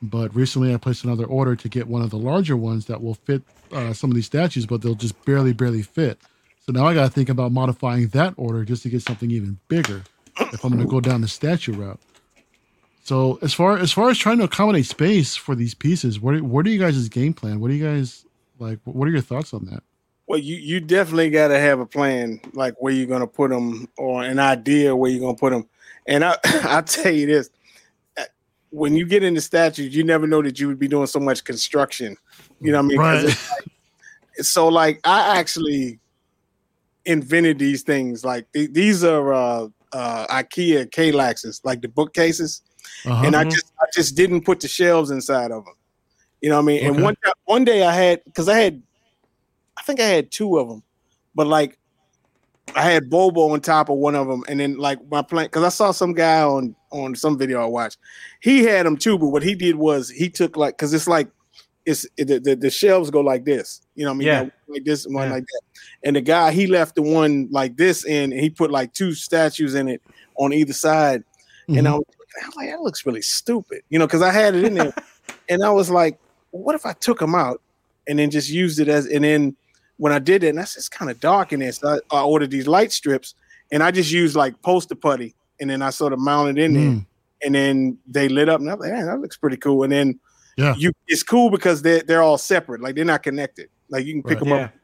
But 0.00 0.32
recently, 0.32 0.72
I 0.72 0.76
placed 0.76 1.02
another 1.02 1.24
order 1.24 1.56
to 1.56 1.68
get 1.68 1.88
one 1.88 2.02
of 2.02 2.10
the 2.10 2.18
larger 2.18 2.56
ones 2.56 2.86
that 2.86 3.02
will 3.02 3.14
fit 3.14 3.42
uh, 3.72 3.92
some 3.92 4.10
of 4.10 4.14
these 4.14 4.26
statues, 4.26 4.64
but 4.64 4.80
they'll 4.80 4.94
just 4.94 5.22
barely, 5.24 5.52
barely 5.52 5.82
fit. 5.82 6.20
So 6.64 6.72
now 6.72 6.86
I 6.86 6.94
got 6.94 7.06
to 7.06 7.10
think 7.10 7.28
about 7.28 7.50
modifying 7.50 8.08
that 8.08 8.34
order 8.36 8.64
just 8.64 8.84
to 8.84 8.88
get 8.88 9.02
something 9.02 9.32
even 9.32 9.58
bigger 9.66 10.04
if 10.38 10.62
I'm 10.62 10.72
going 10.72 10.84
to 10.84 10.88
go 10.88 11.00
down 11.00 11.20
the 11.20 11.28
statue 11.28 11.72
route. 11.72 11.98
So 13.06 13.38
as 13.40 13.54
far 13.54 13.78
as 13.78 13.92
far 13.92 14.10
as 14.10 14.18
trying 14.18 14.38
to 14.38 14.44
accommodate 14.44 14.84
space 14.84 15.36
for 15.36 15.54
these 15.54 15.74
pieces, 15.74 16.18
what 16.18 16.42
what 16.42 16.66
are 16.66 16.70
you 16.70 16.80
guys' 16.80 17.08
game 17.08 17.32
plan? 17.32 17.60
What 17.60 17.68
do 17.68 17.74
you 17.74 17.86
guys 17.86 18.26
like? 18.58 18.80
What 18.82 19.06
are 19.06 19.12
your 19.12 19.20
thoughts 19.20 19.54
on 19.54 19.64
that? 19.66 19.84
Well, 20.26 20.40
you 20.40 20.56
you 20.56 20.80
definitely 20.80 21.30
got 21.30 21.48
to 21.48 21.58
have 21.60 21.78
a 21.78 21.86
plan, 21.86 22.40
like 22.52 22.74
where 22.82 22.92
you're 22.92 23.06
gonna 23.06 23.28
put 23.28 23.50
them, 23.50 23.88
or 23.96 24.24
an 24.24 24.40
idea 24.40 24.96
where 24.96 25.08
you're 25.08 25.20
gonna 25.20 25.36
put 25.36 25.52
them. 25.52 25.68
And 26.08 26.24
I 26.24 26.36
I 26.44 26.80
tell 26.80 27.12
you 27.12 27.28
this, 27.28 27.48
uh, 28.18 28.24
when 28.70 28.96
you 28.96 29.06
get 29.06 29.22
into 29.22 29.40
statues, 29.40 29.94
you 29.94 30.02
never 30.02 30.26
know 30.26 30.42
that 30.42 30.58
you 30.58 30.66
would 30.66 30.80
be 30.80 30.88
doing 30.88 31.06
so 31.06 31.20
much 31.20 31.44
construction. 31.44 32.16
You 32.60 32.72
know 32.72 32.78
what 32.78 32.86
I 32.86 32.88
mean? 32.88 32.98
Right. 32.98 33.24
like- 33.24 34.44
so 34.44 34.66
like 34.66 34.98
I 35.04 35.38
actually 35.38 36.00
invented 37.04 37.60
these 37.60 37.82
things. 37.84 38.24
Like 38.24 38.50
th- 38.50 38.72
these 38.72 39.04
are 39.04 39.32
uh 39.32 39.68
uh 39.92 40.26
IKEA 40.26 40.90
Kallaxes, 40.90 41.60
like 41.62 41.82
the 41.82 41.88
bookcases. 41.88 42.62
Uh-huh. 43.06 43.24
and 43.26 43.36
I 43.36 43.44
Mhm. 43.44 43.50
just 43.52 43.72
I 43.80 43.86
just 43.94 44.16
didn't 44.16 44.42
put 44.42 44.60
the 44.60 44.68
shelves 44.68 45.10
inside 45.10 45.50
of 45.52 45.64
them. 45.64 45.74
You 46.40 46.50
know 46.50 46.56
what 46.56 46.62
I 46.62 46.66
mean? 46.66 46.86
And 46.86 47.02
one 47.02 47.14
one 47.44 47.64
day 47.64 47.82
I 47.84 47.92
had 47.92 48.24
because 48.24 48.48
I 48.48 48.58
had, 48.58 48.82
I 49.76 49.82
think 49.82 50.00
I 50.00 50.06
had 50.06 50.30
two 50.30 50.58
of 50.58 50.68
them, 50.68 50.82
but 51.34 51.46
like 51.46 51.78
I 52.74 52.82
had 52.82 53.08
Boba 53.08 53.50
on 53.52 53.60
top 53.60 53.88
of 53.88 53.96
one 53.98 54.14
of 54.14 54.26
them, 54.26 54.42
and 54.48 54.58
then 54.60 54.76
like 54.76 54.98
my 55.10 55.22
plant 55.22 55.50
because 55.50 55.62
I 55.64 55.68
saw 55.70 55.92
some 55.92 56.12
guy 56.12 56.42
on 56.42 56.74
on 56.90 57.14
some 57.14 57.38
video 57.38 57.62
I 57.62 57.66
watched, 57.66 57.98
he 58.40 58.64
had 58.64 58.86
them 58.86 58.96
too, 58.96 59.18
but 59.18 59.28
what 59.28 59.42
he 59.42 59.54
did 59.54 59.76
was 59.76 60.10
he 60.10 60.28
took 60.28 60.56
like 60.56 60.76
because 60.76 60.92
it's 60.92 61.06
like 61.08 61.28
it's 61.86 62.04
the, 62.16 62.38
the 62.40 62.56
the 62.56 62.70
shelves 62.70 63.10
go 63.10 63.20
like 63.20 63.44
this, 63.44 63.80
you 63.94 64.04
know 64.04 64.10
what 64.10 64.16
I 64.16 64.18
mean? 64.18 64.26
Yeah. 64.26 64.40
Like, 64.40 64.52
like 64.68 64.84
this 64.84 65.06
and 65.06 65.14
one 65.14 65.28
Yeah. 65.28 65.34
like 65.34 65.44
that, 65.44 65.60
and 66.04 66.16
the 66.16 66.20
guy 66.20 66.50
he 66.50 66.66
left 66.66 66.96
the 66.96 67.02
one 67.02 67.48
like 67.50 67.76
this 67.76 68.04
in, 68.04 68.32
and 68.32 68.40
he 68.40 68.50
put 68.50 68.70
like 68.72 68.92
two 68.92 69.14
statues 69.14 69.74
in 69.76 69.86
it 69.88 70.02
on 70.36 70.52
either 70.52 70.72
side, 70.72 71.22
and 71.68 71.86
I 71.88 71.94
was, 71.94 72.04
I 72.42 72.46
was 72.48 72.56
like, 72.56 72.70
that 72.70 72.80
looks 72.80 73.06
really 73.06 73.22
stupid, 73.22 73.82
you 73.90 73.98
know, 73.98 74.06
because 74.06 74.22
I 74.22 74.30
had 74.30 74.54
it 74.54 74.64
in 74.64 74.74
there, 74.74 74.92
and 75.48 75.62
I 75.64 75.70
was 75.70 75.90
like, 75.90 76.18
what 76.50 76.74
if 76.74 76.86
I 76.86 76.92
took 76.92 77.18
them 77.18 77.34
out 77.34 77.60
and 78.08 78.18
then 78.18 78.30
just 78.30 78.50
used 78.50 78.78
it 78.80 78.88
as, 78.88 79.06
and 79.06 79.24
then 79.24 79.56
when 79.98 80.12
I 80.12 80.18
did 80.18 80.44
it, 80.44 80.48
and 80.50 80.58
that's 80.58 80.74
just 80.74 80.90
kind 80.90 81.10
of 81.10 81.18
dark 81.20 81.52
in 81.52 81.60
there, 81.60 81.72
so 81.72 81.98
I, 82.10 82.16
I 82.16 82.22
ordered 82.22 82.50
these 82.50 82.66
light 82.66 82.92
strips, 82.92 83.34
and 83.72 83.82
I 83.82 83.90
just 83.90 84.10
used 84.12 84.36
like 84.36 84.60
poster 84.62 84.94
putty, 84.94 85.34
and 85.60 85.70
then 85.70 85.82
I 85.82 85.90
sort 85.90 86.12
of 86.12 86.18
mounted 86.18 86.58
in 86.58 86.72
there, 86.74 86.82
Mm. 86.90 87.06
and 87.44 87.54
then 87.54 87.98
they 88.06 88.28
lit 88.28 88.48
up, 88.48 88.60
and 88.60 88.70
I'm 88.70 88.78
like, 88.78 88.92
man, 88.92 89.06
that 89.06 89.20
looks 89.20 89.36
pretty 89.36 89.56
cool, 89.56 89.82
and 89.82 89.92
then 89.92 90.20
Yeah. 90.56 90.74
you, 90.76 90.92
it's 91.08 91.22
cool 91.22 91.50
because 91.50 91.82
they're 91.82 92.02
they're 92.02 92.22
all 92.22 92.38
separate, 92.38 92.80
like 92.80 92.94
they're 92.94 93.04
not 93.04 93.22
connected, 93.22 93.68
like 93.88 94.04
you 94.06 94.12
can 94.14 94.22
pick 94.22 94.40
Right. 94.40 94.48
them 94.48 94.52
up, 94.52 94.74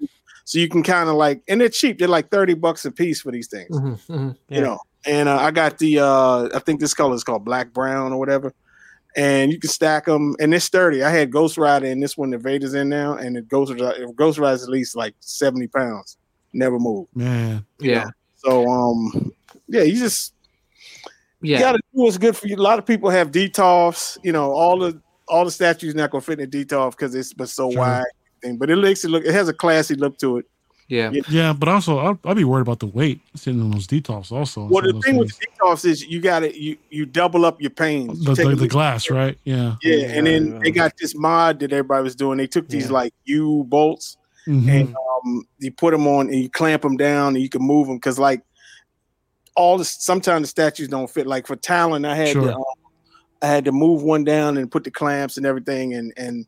so 0.45 0.59
you 0.59 0.69
can 0.69 0.83
kind 0.83 1.09
of 1.09 1.15
like, 1.17 1.43
and 1.49 1.61
they're 1.61 1.69
cheap, 1.69 1.99
they're 1.99 2.09
like 2.09 2.31
thirty 2.31 2.55
bucks 2.55 2.85
a 2.85 2.91
piece 2.91 3.21
for 3.21 3.31
these 3.31 3.49
things 3.49 3.71
Mhm, 3.77 4.07
mhm. 4.09 4.37
Yeah. 4.49 4.57
you 4.57 4.63
know. 4.65 4.79
And 5.07 5.29
uh, 5.29 5.37
I 5.37 5.51
got 5.51 5.79
the 5.79 5.99
uh, 6.01 6.49
I 6.55 6.59
think 6.61 6.81
this 6.81 6.95
color 6.95 7.15
is 7.15 7.25
called 7.25 7.45
black 7.45 7.73
brown 7.73 8.13
or 8.13 8.19
whatever. 8.19 8.53
And 9.15 9.53
you 9.53 9.59
can 9.59 9.69
stack 9.69 10.07
them, 10.07 10.35
and 10.41 10.53
they're 10.53 10.61
sturdy. 10.61 11.03
I 11.03 11.11
had 11.11 11.31
Ghost 11.31 11.59
Rider 11.59 11.87
in 11.87 12.01
this 12.01 12.17
one, 12.17 12.31
the 12.31 12.39
Vader's 12.39 12.73
in 12.73 12.89
now, 12.89 13.15
and 13.15 13.37
the 13.37 13.43
Ghost 13.43 13.73
Rider, 13.73 14.07
Ghost 14.15 14.39
Rider's 14.39 14.63
at 14.63 14.71
least 14.71 14.97
like 14.97 15.15
seventy 15.21 15.67
pounds, 15.67 16.17
never 16.55 16.79
moved. 16.79 17.15
Man. 17.15 17.67
Yeah. 17.79 18.09
So 18.37 18.67
um, 18.71 19.33
yeah, 19.69 19.83
you 19.83 19.99
just 19.99 20.33
you 21.43 21.53
Yeah. 21.53 21.61
got 21.61 21.73
to 21.73 21.79
do 21.79 22.03
what's 22.03 22.17
good 22.17 22.35
for 22.37 22.47
you. 22.47 22.57
A 22.57 22.63
lot 22.63 22.79
of 22.79 22.87
people 22.87 23.11
have 23.11 23.31
detolfs, 23.31 24.17
you 24.23 24.33
know, 24.33 24.51
all 24.53 24.79
the 24.79 24.99
all 25.29 25.45
the 25.45 25.51
statues 25.51 25.95
not 25.95 26.11
gonna 26.11 26.23
fit 26.23 26.41
in 26.41 26.47
a 26.47 26.51
detolf 26.51 26.93
because 26.93 27.15
it's 27.15 27.35
but 27.35 27.49
so 27.51 27.71
Sure. 27.71 27.81
wide. 27.81 28.05
Thing, 28.43 28.57
but 28.57 28.71
it 28.71 28.77
makes 28.77 29.05
it 29.05 29.09
look. 29.09 29.25
It 29.25 29.33
has 29.35 29.49
a 29.49 29.53
classy 29.53 29.95
look 29.95 30.17
to 30.19 30.39
it. 30.39 30.47
Yeah. 30.93 31.11
Yeah. 31.11 31.23
Yeah, 31.31 31.53
but 31.55 31.69
also 31.69 31.99
I'll, 31.99 32.19
I'll 32.25 32.35
be 32.35 32.45
worried 32.45 32.61
about 32.63 32.81
the 32.81 32.87
weight 32.87 33.21
sitting 33.35 33.63
on 33.63 33.71
those 33.71 33.87
detolfs 33.87 34.31
also. 34.31 34.67
Well, 34.67 34.83
the 34.83 35.01
thing 35.01 35.17
with 35.17 35.33
things. 35.33 35.39
the 35.39 35.47
detolfs 35.65 35.85
is 35.87 36.05
you 36.07 36.21
got 36.21 36.41
to 36.41 36.61
you 36.61 36.77
you 36.91 37.07
double 37.07 37.47
up 37.47 37.63
your 37.63 37.71
panes. 37.71 38.19
You 38.21 38.35
the, 38.35 38.45
the, 38.51 38.57
the 38.57 38.69
glass, 38.69 39.09
right? 39.09 39.39
Yeah. 39.45 39.77
Yeah, 39.83 40.09
and 40.09 40.27
then 40.27 40.59
they 40.59 40.71
got 40.71 40.93
this 40.99 41.15
mod 41.15 41.61
that 41.61 41.73
everybody 41.73 42.03
was 42.03 42.15
doing. 42.15 42.37
They 42.37 42.47
took 42.47 42.69
these 42.69 42.87
Yeah. 42.87 42.93
like 42.93 43.15
U 43.25 43.65
bolts 43.69 44.19
Mhm. 44.47 44.69
and 44.69 44.89
um, 44.97 45.45
you 45.61 45.71
put 45.73 45.93
them 45.93 46.07
on 46.07 46.27
and 46.29 46.35
you 46.35 46.51
clamp 46.51 46.83
them 46.83 46.97
down 46.97 47.35
and 47.37 47.43
you 47.43 47.49
can 47.49 47.63
move 47.63 47.87
them 47.87 47.97
because 47.97 48.19
like 48.19 48.43
all 49.57 49.79
the 49.79 49.85
sometimes 49.85 50.43
the 50.43 50.49
statues 50.49 50.89
don't 50.89 51.09
fit. 51.09 51.27
Like 51.27 51.47
for 51.47 51.57
Talon, 51.57 52.05
I 52.05 52.15
had 52.17 52.29
Sure. 52.29 52.43
to 52.43 52.57
um, 52.57 52.65
I 53.41 53.47
had 53.47 53.65
to 53.65 53.73
move 53.73 54.03
one 54.03 54.25
down 54.25 54.57
and 54.59 54.71
put 54.71 54.85
the 54.85 54.91
clamps 54.91 55.37
and 55.37 55.47
everything, 55.47 55.95
and 55.95 56.13
and 56.17 56.45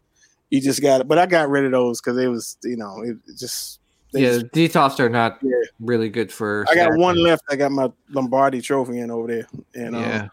you 0.50 0.60
just 0.60 0.82
got 0.82 1.00
it. 1.00 1.08
But 1.08 1.18
I 1.18 1.26
got 1.26 1.48
rid 1.48 1.64
of 1.64 1.72
those 1.72 2.00
because 2.00 2.18
it 2.18 2.28
was 2.28 2.56
you 2.62 2.76
know 2.76 3.00
it 3.02 3.16
it 3.26 3.38
just 3.38 3.78
they 3.78 3.83
Yeah. 4.20 4.38
Detolfs 4.52 5.00
are 5.00 5.08
not 5.08 5.38
Yeah. 5.42 5.50
really 5.80 6.08
good 6.08 6.32
for. 6.32 6.64
I 6.70 6.74
got 6.74 6.96
one 6.96 7.16
left. 7.16 7.42
I 7.50 7.56
got 7.56 7.72
my 7.72 7.90
Lombardi 8.10 8.60
trophy 8.60 8.98
in 8.98 9.10
over 9.10 9.26
there, 9.26 9.46
and 9.74 9.94
um, 9.96 10.02
Yeah. 10.02 10.28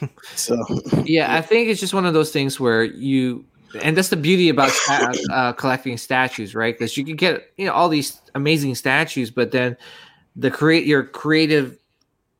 so 0.36 0.56
yeah, 1.04 1.34
I 1.34 1.40
think 1.40 1.68
it's 1.68 1.80
just 1.80 1.94
one 1.94 2.06
of 2.06 2.14
those 2.14 2.30
things 2.30 2.60
where 2.60 2.84
you, 2.84 3.44
and 3.82 3.96
that's 3.96 4.08
the 4.10 4.16
beauty 4.16 4.48
about 4.48 4.72
uh, 5.30 5.52
collecting 5.54 5.96
statues, 5.96 6.54
right? 6.54 6.76
Because 6.76 6.96
you 6.96 7.04
can 7.04 7.16
get 7.16 7.50
you 7.56 7.66
know 7.66 7.72
all 7.72 7.88
these 7.88 8.20
amazing 8.34 8.74
statues, 8.74 9.30
but 9.30 9.50
then 9.50 9.76
the 10.36 10.50
create 10.50 10.86
your 10.86 11.02
creative 11.02 11.78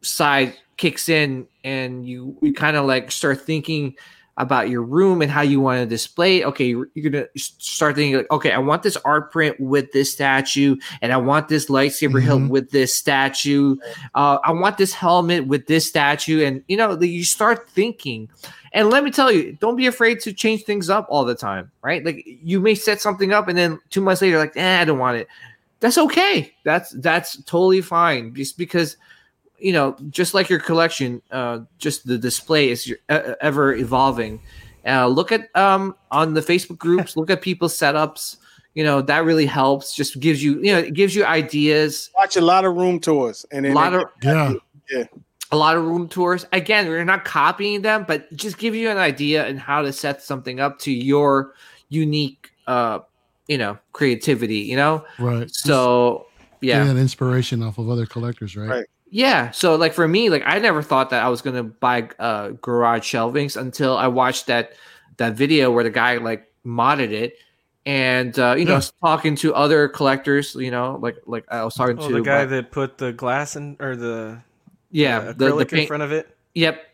side 0.03 0.55
kicks 0.77 1.09
in, 1.09 1.47
and 1.65 2.07
you 2.07 2.37
you 2.43 2.53
kind 2.53 2.77
of 2.77 2.87
like 2.87 3.11
start 3.11 3.41
thinking 3.41 3.97
about 4.39 4.71
your 4.71 4.83
room 4.83 5.21
and 5.21 5.31
how 5.31 5.43
you 5.43 5.61
want 5.61 5.79
to 5.81 5.87
display. 5.87 6.39
it. 6.41 6.47
Okay, 6.47 6.67
you're 6.67 6.89
you're 6.95 7.11
gonna 7.11 7.27
start 7.37 7.97
thinking 7.97 8.17
like, 8.17 8.31
okay, 8.31 8.53
I 8.53 8.59
want 8.59 8.83
this 8.83 8.97
art 9.05 9.31
print 9.31 9.59
with 9.61 9.93
this 9.93 10.11
statue, 10.13 10.77
and 11.03 11.13
I 11.13 11.19
want 11.19 11.49
this 11.49 11.67
lightsaber 11.67 12.23
hilt 12.23 12.43
Mhm. 12.43 12.49
with 12.49 12.71
this 12.71 12.95
statue. 12.95 13.77
Uh, 14.15 14.39
I 14.43 14.53
want 14.53 14.79
this 14.79 14.93
helmet 14.95 15.47
with 15.47 15.67
this 15.67 15.87
statue, 15.87 16.45
and 16.45 16.63
you 16.69 16.77
know, 16.77 16.99
you 17.01 17.25
start 17.25 17.69
thinking. 17.71 18.29
And 18.75 18.89
let 18.89 19.05
me 19.05 19.11
tell 19.11 19.31
you, 19.31 19.53
don't 19.61 19.77
be 19.77 19.87
afraid 19.87 20.21
to 20.21 20.33
change 20.33 20.63
things 20.65 20.89
up 20.89 21.07
all 21.11 21.27
the 21.27 21.35
time, 21.35 21.71
right? 21.83 22.03
Like 22.03 22.25
you 22.43 22.59
may 22.59 22.75
set 22.75 23.03
something 23.03 23.33
up, 23.33 23.49
and 23.49 23.59
then 23.59 23.79
two 23.91 24.01
months 24.01 24.23
later, 24.23 24.39
like, 24.39 24.57
eh, 24.57 24.81
I 24.81 24.85
don't 24.87 24.99
want 24.99 25.19
it. 25.19 25.29
That's 25.81 25.99
okay. 25.99 26.55
That's 26.65 26.91
that's 26.93 27.43
totally 27.43 27.83
fine. 27.83 28.35
Just 28.35 28.57
because, 28.57 28.97
you 29.63 29.73
know, 29.73 29.97
just 30.11 30.35
like 30.35 30.49
your 30.51 30.59
collection, 30.61 31.23
uh, 31.31 31.61
just 31.79 32.07
the 32.07 32.19
display 32.19 32.71
is 32.71 32.87
your- 32.87 32.99
uh, 33.09 33.35
ever 33.41 33.75
evolving. 33.75 34.41
Uh, 34.87 35.07
look 35.07 35.31
at 35.33 35.49
um 35.57 35.95
on 36.11 36.35
the 36.35 36.41
Facebook 36.41 36.79
groups. 36.79 37.17
look 37.19 37.31
at 37.31 37.41
people's 37.43 37.77
setups. 37.77 38.37
You 38.75 38.85
know 38.85 39.03
that 39.03 39.25
really 39.25 39.47
helps. 39.47 39.95
Just 39.95 40.19
gives 40.19 40.43
you, 40.43 40.55
you 40.61 40.73
know, 40.73 40.79
it 40.79 40.95
gives 40.95 41.15
you 41.15 41.25
ideas. 41.25 42.11
watch 42.19 42.37
a 42.37 42.41
lot 42.41 42.65
of 42.65 42.75
room 42.75 42.99
tours, 43.01 43.47
and 43.53 43.67
A 43.67 43.73
lot 43.73 43.91
they- 43.91 43.99
of 43.99 44.05
Yeah. 44.23 44.53
yeah, 44.91 45.05
a 45.53 45.57
lot 45.57 45.77
of 45.77 45.85
room 45.85 46.09
tours. 46.09 46.47
Again, 46.53 46.89
we're 46.89 47.05
not 47.05 47.25
copying 47.25 47.83
them, 47.83 48.05
but 48.09 48.33
just 48.35 48.59
give 48.59 48.75
you 48.75 48.89
an 48.91 48.97
idea 48.99 49.47
and 49.47 49.61
how 49.61 49.83
to 49.83 49.93
set 49.93 50.23
something 50.23 50.59
up 50.59 50.79
to 50.81 50.91
your 50.93 51.53
unique, 51.91 52.51
uh, 52.67 53.01
you 53.47 53.59
know, 53.59 53.77
creativity. 53.93 54.61
You 54.61 54.77
know, 54.77 55.05
Right. 55.19 55.51
so 55.51 56.27
yeah, 56.63 56.83
Getting 56.85 56.99
inspiration 57.03 57.63
off 57.63 57.77
of 57.79 57.89
other 57.91 58.07
collectors, 58.07 58.57
right? 58.57 58.69
Right. 58.69 58.87
Yeah. 59.13 59.51
So 59.53 59.77
like 59.77 59.93
for 59.93 60.09
me, 60.09 60.31
like 60.31 60.43
I 60.47 60.59
never 60.59 60.83
thought 60.83 61.11
that 61.11 61.23
I 61.23 61.29
was 61.29 61.43
gonna 61.43 61.63
buy 61.63 62.09
uh 62.19 62.49
garage 62.63 63.03
shelvings 63.05 63.61
until 63.61 63.97
I 63.97 64.09
watched 64.09 64.47
that 64.49 64.73
that 65.19 65.35
video 65.35 65.71
where 65.71 65.85
the 65.85 65.91
guy 65.91 66.17
like 66.17 66.51
modded 66.65 67.13
it. 67.13 67.37
And 67.85 68.39
uh, 68.39 68.55
you 68.57 68.65
know, 68.65 68.75
Yeah. 68.77 68.89
talking 69.03 69.37
to 69.37 69.53
other 69.55 69.89
collectors, 69.89 70.55
you 70.55 70.71
know, 70.71 70.99
like 71.03 71.17
like 71.27 71.45
I 71.51 71.63
was 71.65 71.75
talking 71.75 71.99
Oh, 71.99 72.09
to 72.09 72.15
the 72.15 72.21
guy 72.23 72.39
my- 72.45 72.57
that 72.57 72.73
put 72.73 72.97
the 72.97 73.13
glass 73.13 73.55
in 73.57 73.77
or 73.81 73.97
the 73.97 74.41
yeah, 74.91 75.19
uh, 75.19 75.33
the, 75.33 75.47
acrylic 75.51 75.57
the 75.57 75.61
in 75.61 75.69
paint, 75.69 75.89
front 75.89 76.03
of 76.05 76.13
it. 76.13 76.35
yep, 76.55 76.87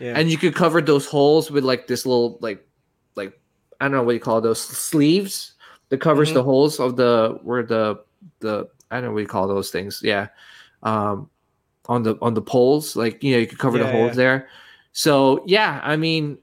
Yeah. 0.00 0.14
and 0.18 0.30
you 0.30 0.38
could 0.38 0.54
cover 0.54 0.80
those 0.82 1.06
holes 1.06 1.50
with 1.50 1.64
like 1.64 1.86
this 1.86 2.04
little 2.06 2.38
like 2.40 2.66
like 3.14 3.38
I 3.80 3.84
don't 3.86 3.92
know 3.92 4.02
what 4.02 4.14
you 4.14 4.20
call 4.20 4.40
those 4.40 4.60
sleeves 4.60 5.52
that 5.90 6.00
covers 6.00 6.30
Mhm. 6.30 6.34
the 6.34 6.42
holes 6.42 6.80
of 6.80 6.96
the 6.96 7.38
where 7.42 7.62
the 7.62 8.00
the 8.40 8.66
I 8.90 8.96
don't 8.96 9.04
know 9.10 9.12
what 9.12 9.20
you 9.20 9.26
call 9.28 9.46
those 9.48 9.70
things. 9.70 10.00
Yeah, 10.02 10.28
um, 10.82 11.28
on 11.86 12.02
the 12.02 12.16
on 12.22 12.34
the 12.34 12.42
poles, 12.42 12.96
like 12.96 13.22
you 13.22 13.32
know 13.32 13.38
you 13.38 13.46
could 13.46 13.58
cover 13.58 13.78
the 13.78 13.86
holes 13.90 14.10
yeah. 14.10 14.14
there. 14.14 14.48
So 14.92 15.42
yeah, 15.46 15.80
I 15.82 15.96
mean, 15.96 16.38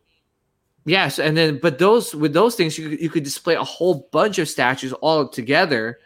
yes, 0.86 1.20
and 1.20 1.36
then 1.38 1.60
but 1.62 1.80
those 1.80 2.16
with 2.16 2.34
those 2.34 2.56
things 2.56 2.78
you 2.78 2.90
could- 2.90 3.02
you 3.02 3.10
could 3.10 3.24
display 3.24 3.56
a 3.56 3.64
whole 3.64 4.08
bunch 4.12 4.40
of 4.40 4.48
statues 4.50 4.94
all 4.94 5.28
together. 5.28 6.00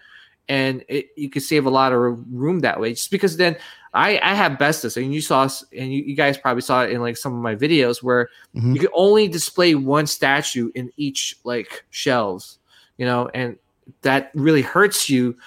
And 0.49 0.83
it, 0.89 1.07
you 1.15 1.29
could 1.29 1.41
save 1.41 1.65
a 1.65 1.69
lot 1.69 1.93
of 1.93 2.01
room 2.29 2.59
that 2.59 2.77
way, 2.77 2.93
just 2.93 3.09
because 3.11 3.37
then 3.37 3.55
I 3.93 4.19
I 4.21 4.33
have 4.33 4.57
Bestus, 4.57 4.97
and 4.97 5.13
you 5.13 5.21
saw, 5.21 5.47
and 5.71 5.93
you, 5.93 6.03
you 6.03 6.15
guys 6.17 6.37
probably 6.37 6.61
saw 6.61 6.83
it 6.83 6.91
in 6.91 6.99
like 6.99 7.15
some 7.15 7.33
of 7.33 7.41
my 7.41 7.55
videos 7.55 8.03
where 8.03 8.27
Mhm. 8.53 8.73
you 8.73 8.81
can 8.81 8.89
only 8.93 9.29
display 9.29 9.73
one 9.73 10.05
statue 10.05 10.69
in 10.75 10.91
each 10.97 11.37
like 11.45 11.85
shelves, 11.91 12.59
you 12.97 13.05
know, 13.05 13.29
and 13.33 13.57
that 14.01 14.31
really 14.33 14.61
hurts 14.61 15.09
you, 15.09 15.37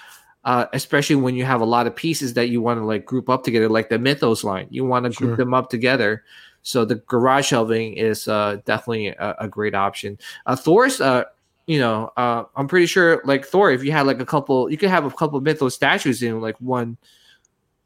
uh, 0.47 0.65
especially 0.73 1.17
when 1.17 1.35
you 1.35 1.43
have 1.45 1.61
a 1.61 1.65
lot 1.65 1.85
of 1.87 1.95
pieces 1.95 2.33
that 2.33 2.47
you 2.49 2.61
want 2.61 2.79
to 2.79 2.85
like 2.85 3.05
group 3.05 3.29
up 3.29 3.43
together, 3.43 3.67
like 3.69 3.89
the 3.89 3.99
Mythos 3.99 4.43
line. 4.43 4.65
You 4.71 4.85
want 4.85 5.05
to 5.05 5.11
Sure. 5.11 5.27
group 5.27 5.37
them 5.37 5.53
up 5.53 5.69
together. 5.69 6.23
So 6.63 6.85
the 6.85 6.95
garage 6.95 7.45
shelving 7.47 7.93
is 7.93 8.27
uh, 8.27 8.57
definitely 8.65 9.07
a, 9.09 9.35
a 9.41 9.47
great 9.47 9.75
option. 9.75 10.17
Uh, 10.45 10.55
Thor's, 10.55 10.99
uh, 11.01 11.25
you 11.67 11.79
know, 11.79 12.11
uh, 12.17 12.45
I'm 12.55 12.67
pretty 12.67 12.85
sure 12.87 13.21
like 13.25 13.45
Thor, 13.45 13.71
if 13.71 13.83
you 13.83 13.91
had 13.91 14.07
like 14.07 14.19
a 14.21 14.25
couple, 14.25 14.71
you 14.71 14.77
could 14.77 14.89
have 14.89 15.05
a 15.05 15.11
couple 15.11 15.39
Mythos 15.41 15.75
statues 15.75 16.23
in 16.23 16.39
like 16.41 16.55
one. 16.61 16.97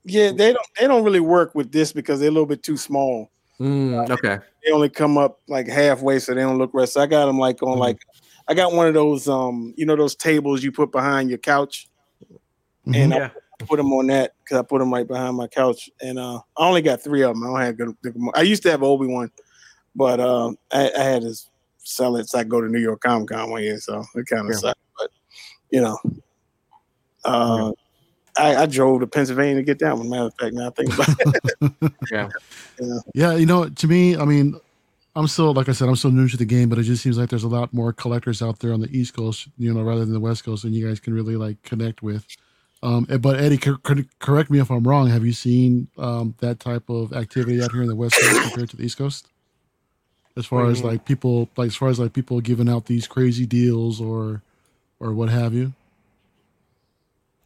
yeah, 0.03 0.31
they 0.31 0.53
don't 0.53 0.67
they 0.79 0.87
don't 0.87 1.03
really 1.03 1.19
work 1.19 1.53
with 1.55 1.71
this 1.71 1.91
because 1.93 2.19
they're 2.19 2.29
a 2.29 2.31
little 2.31 2.45
bit 2.47 2.63
too 2.63 2.77
small. 2.77 3.29
Mm, 3.59 4.09
okay. 4.09 4.39
they 4.65 4.71
only 4.71 4.89
come 4.89 5.17
up 5.17 5.39
like 5.47 5.67
halfway, 5.67 6.17
so 6.19 6.33
they 6.33 6.41
don't 6.41 6.57
look 6.57 6.71
right. 6.73 6.89
So 6.89 7.01
I 7.01 7.05
got 7.05 7.25
them 7.27 7.37
like 7.39 7.61
on 7.61 7.77
Mhm. 7.77 7.79
like 7.79 7.99
I 8.47 8.53
got 8.55 8.73
one 8.73 8.87
of 8.87 8.93
those 8.95 9.27
um 9.27 9.73
you 9.77 9.85
know 9.85 9.95
those 9.95 10.15
tables 10.15 10.63
you 10.63 10.71
put 10.71 10.91
behind 10.91 11.29
your 11.29 11.37
couch, 11.37 11.87
Mhm. 12.93 13.03
and 13.03 13.11
yeah. 13.13 13.29
I 13.59 13.63
put 13.65 13.77
them 13.77 13.93
on 13.93 14.07
that 14.07 14.33
because 14.43 14.57
I 14.57 14.63
put 14.63 14.79
them 14.79 14.91
right 14.93 15.07
behind 15.07 15.37
my 15.37 15.47
couch, 15.47 15.89
and 16.01 16.17
uh 16.19 16.39
I 16.57 16.67
only 16.67 16.81
got 16.81 17.01
three 17.03 17.21
of 17.23 17.33
them. 17.35 17.43
I 17.43 17.47
don't 17.47 17.61
have 17.61 17.77
good. 17.77 17.95
good 18.01 18.15
I 18.35 18.41
used 18.41 18.63
to 18.63 18.71
have 18.71 18.83
Obi-Wan, 18.83 19.31
but 19.95 20.19
um 20.19 20.57
I, 20.71 20.91
I 20.97 21.03
had 21.03 21.21
to 21.23 21.35
sell 21.77 22.15
it 22.15 22.27
so 22.29 22.39
I 22.39 22.43
go 22.43 22.61
to 22.61 22.67
New 22.67 22.79
York 22.79 23.01
Comic 23.01 23.29
Con 23.29 23.49
one 23.51 23.63
year, 23.63 23.79
so 23.79 24.03
it 24.15 24.25
kind 24.27 24.47
of 24.47 24.53
Yeah. 24.53 24.57
sucked. 24.59 24.79
But 24.97 25.09
you 25.69 25.81
know, 25.81 25.97
uh. 27.25 27.71
I, 28.37 28.55
I 28.55 28.65
drove 28.65 29.01
to 29.01 29.07
Pennsylvania 29.07 29.55
to 29.55 29.63
get 29.63 29.79
that 29.79 29.97
one. 29.97 30.09
Matter 30.09 30.27
of 30.27 30.33
fact, 30.39 30.53
now 30.53 30.67
I 30.67 30.69
think 30.69 30.93
about 30.93 31.09
it. 31.19 31.93
Yeah, 32.11 32.29
Yeah, 33.13 33.35
you 33.35 33.45
know, 33.45 33.67
to 33.67 33.87
me, 33.87 34.15
I 34.15 34.23
mean, 34.23 34.57
I'm 35.17 35.27
still, 35.27 35.53
like 35.53 35.67
I 35.67 35.73
said, 35.73 35.89
I'm 35.89 35.97
still 35.97 36.11
new 36.11 36.29
to 36.29 36.37
the 36.37 36.45
game, 36.45 36.69
but 36.69 36.79
it 36.79 36.83
just 36.83 37.03
seems 37.03 37.17
like 37.17 37.29
there's 37.29 37.43
a 37.43 37.49
lot 37.49 37.73
more 37.73 37.91
collectors 37.91 38.41
out 38.41 38.59
there 38.59 38.71
on 38.71 38.79
the 38.79 38.87
East 38.97 39.13
Coast, 39.13 39.49
you 39.57 39.73
know, 39.73 39.81
rather 39.83 40.05
than 40.05 40.13
the 40.13 40.19
West 40.21 40.45
Coast, 40.45 40.63
and 40.63 40.73
you 40.73 40.87
guys 40.87 41.01
can 41.01 41.13
really 41.13 41.35
like 41.35 41.61
connect 41.63 42.01
with. 42.01 42.25
Um, 42.83 43.05
but 43.19 43.39
Eddie, 43.39 43.57
cor- 43.57 43.77
cor- 43.77 44.05
correct 44.19 44.49
me 44.49 44.59
if 44.59 44.71
I'm 44.71 44.83
wrong. 44.83 45.07
Have 45.09 45.25
you 45.25 45.33
seen 45.33 45.87
um, 45.97 46.35
that 46.39 46.59
type 46.59 46.89
of 46.89 47.13
activity 47.13 47.61
out 47.61 47.71
here 47.71 47.81
in 47.83 47.87
the 47.89 47.95
West 47.95 48.19
Coast 48.19 48.41
compared 48.41 48.69
to 48.71 48.77
the 48.77 48.83
East 48.85 48.97
Coast? 48.97 49.27
As 50.37 50.45
far 50.45 50.61
What 50.61 50.67
do 50.67 50.71
as 50.71 50.83
like 50.83 51.05
people, 51.05 51.49
like 51.57 51.67
as 51.67 51.75
far 51.75 51.89
as 51.89 51.99
like 51.99 52.13
people 52.13 52.41
giving 52.41 52.69
out 52.69 52.85
these 52.87 53.07
crazy 53.07 53.45
deals 53.45 54.01
or, 54.01 54.41
or 54.99 55.13
what 55.13 55.29
have 55.29 55.53
you. 55.53 55.73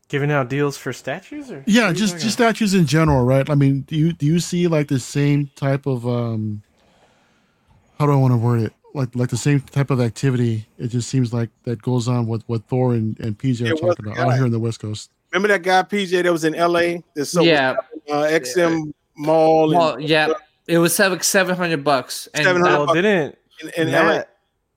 Giving 0.10 0.32
out 0.32 0.50
deals 0.50 0.78
for 0.78 0.94
statues, 0.94 1.52
or 1.52 1.66
Yeah, 1.66 1.92
what 1.92 1.98
are 1.98 2.00
you 2.00 2.00
just 2.00 2.14
just 2.20 2.24
about? 2.24 2.34
statues 2.36 2.74
in 2.74 2.86
general, 2.88 3.26
right? 3.26 3.50
I 3.50 3.56
mean, 3.56 3.82
do 3.82 3.96
you 3.96 4.14
do 4.14 4.26
you 4.26 4.40
see 4.40 4.68
like 4.68 4.88
the 4.88 5.00
same 5.00 5.52
type 5.56 5.86
of 5.88 6.08
um 6.08 6.64
how 8.00 8.06
do 8.06 8.12
I 8.14 8.16
want 8.18 8.34
to 8.34 8.38
word 8.38 8.62
it? 8.62 8.74
Like 8.94 9.16
like 9.16 9.30
the 9.30 9.38
same 9.38 9.62
type 9.62 9.90
of 9.92 10.02
activity. 10.02 10.68
It 10.78 10.90
just 10.90 11.10
seems 11.10 11.34
like 11.34 11.50
that 11.64 11.82
goes 11.82 12.08
on 12.08 12.28
with 12.28 12.44
what 12.48 12.66
Thor 12.66 12.94
and, 12.94 13.20
and 13.20 13.38
PJ 13.38 13.62
are 13.68 13.74
It 13.74 13.78
talking 13.78 14.06
about 14.08 14.20
out 14.20 14.34
here 14.36 14.46
in 14.46 14.52
the 14.52 14.60
West 14.60 14.80
Coast. 14.80 15.12
Remember 15.36 15.50
that 15.50 15.64
guy 15.64 15.82
PJ 15.84 16.24
that 16.24 16.32
was 16.32 16.46
in 16.46 16.54
LA? 16.54 17.02
That's 17.14 17.30
so 17.30 17.42
yeah, 17.44 17.76
uh, 18.10 18.24
XM 18.24 18.94
Maul 19.18 19.76
and, 19.96 20.02
yeah. 20.08 20.30
It 20.68 20.78
was 20.78 20.96
seven 20.96 21.20
seven 21.22 21.56
hundred 21.56 21.84
bucks, 21.84 22.28
and 22.34 22.44
700 22.46 22.72
that- 22.72 22.86
Well, 22.86 22.96
didn't 22.96 23.38
in, 23.62 23.70
in 23.88 23.92
Matt? 23.92 24.16
LA. 24.18 24.24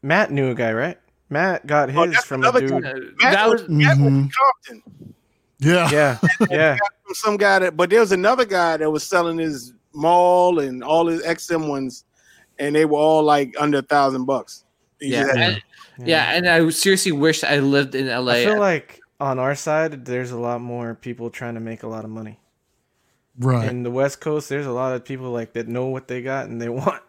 Matt 0.02 0.32
knew 0.32 0.50
a 0.50 0.54
guy, 0.54 0.72
right? 0.72 0.98
Matt 1.30 1.66
got 1.66 1.90
Oh, 1.94 2.02
his 2.02 2.14
that's 2.14 2.26
from 2.26 2.42
a 2.44 2.48
another 2.48 2.66
dude. 2.66 2.82
guy. 2.82 2.90
uh, 2.90 2.94
Matt 3.22 3.32
that 3.32 3.48
was, 3.48 3.60
was 3.62 3.70
Matt 3.70 3.98
was 3.98 3.98
Mhm. 3.98 4.06
in 4.06 4.30
Compton. 4.66 5.14
Yeah. 5.60 5.90
Yeah, 5.90 6.18
yeah. 6.50 6.76
From 7.04 7.14
some 7.14 7.36
guy 7.36 7.60
that, 7.60 7.76
but 7.76 7.88
there 7.90 8.00
was 8.00 8.12
another 8.12 8.44
guy 8.44 8.76
that 8.78 8.90
was 8.90 9.04
selling 9.04 9.38
his 9.38 9.72
Maul 9.94 10.58
and 10.60 10.82
all 10.84 11.06
his 11.06 11.22
XM 11.22 11.68
ones, 11.68 12.04
and 12.58 12.74
they 12.74 12.84
were 12.84 12.98
all 12.98 13.22
like 13.22 13.54
under 13.58 13.78
a 13.78 13.82
thousand 13.82 14.24
bucks. 14.24 14.64
He 15.00 15.08
yeah, 15.12 15.22
just 15.22 15.36
had- 15.36 15.62
and, 15.98 16.08
yeah, 16.08 16.32
and 16.32 16.48
I 16.48 16.68
seriously 16.70 17.12
wish 17.12 17.42
I 17.44 17.58
lived 17.60 17.94
in 17.94 18.08
LA. 18.08 18.32
I 18.32 18.44
feel 18.44 18.58
like 18.60 18.97
on 19.20 19.38
our 19.38 19.54
side, 19.54 20.04
there's 20.04 20.30
a 20.30 20.38
lot 20.38 20.60
more 20.60 20.94
people 20.94 21.30
trying 21.30 21.54
to 21.54 21.60
make 21.60 21.82
a 21.82 21.88
lot 21.88 22.04
of 22.04 22.10
money. 22.10 22.38
Right. 23.38 23.68
In 23.68 23.82
the 23.82 23.90
West 23.90 24.20
Coast, 24.20 24.48
there's 24.48 24.66
a 24.66 24.72
lot 24.72 24.94
of 24.94 25.04
people 25.04 25.30
like 25.30 25.52
that 25.52 25.68
know 25.68 25.86
what 25.86 26.08
they 26.08 26.22
got 26.22 26.46
and 26.46 26.60
they 26.60 26.68
want 26.68 27.02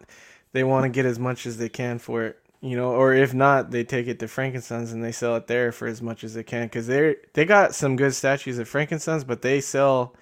they 0.52 0.64
want 0.64 0.84
to 0.84 0.88
get 0.88 1.06
as 1.06 1.18
much 1.18 1.46
as 1.46 1.58
they 1.58 1.68
can 1.68 1.98
for 1.98 2.24
it. 2.24 2.36
You 2.62 2.76
know, 2.76 2.90
or 2.90 3.14
if 3.14 3.32
not, 3.32 3.70
they 3.70 3.84
take 3.84 4.06
it 4.06 4.18
to 4.18 4.28
Frankenstein's 4.28 4.92
and 4.92 5.02
they 5.02 5.12
sell 5.12 5.34
it 5.36 5.46
there 5.46 5.72
for 5.72 5.88
as 5.88 6.02
much 6.02 6.24
as 6.24 6.34
they 6.34 6.42
can 6.42 6.66
because 6.66 6.86
they 6.86 7.16
they 7.32 7.46
got 7.46 7.74
some 7.74 7.96
good 7.96 8.14
statues 8.14 8.58
at 8.58 8.68
Frankenstein's, 8.68 9.24
but 9.24 9.40
they 9.42 9.60
sell 9.60 10.14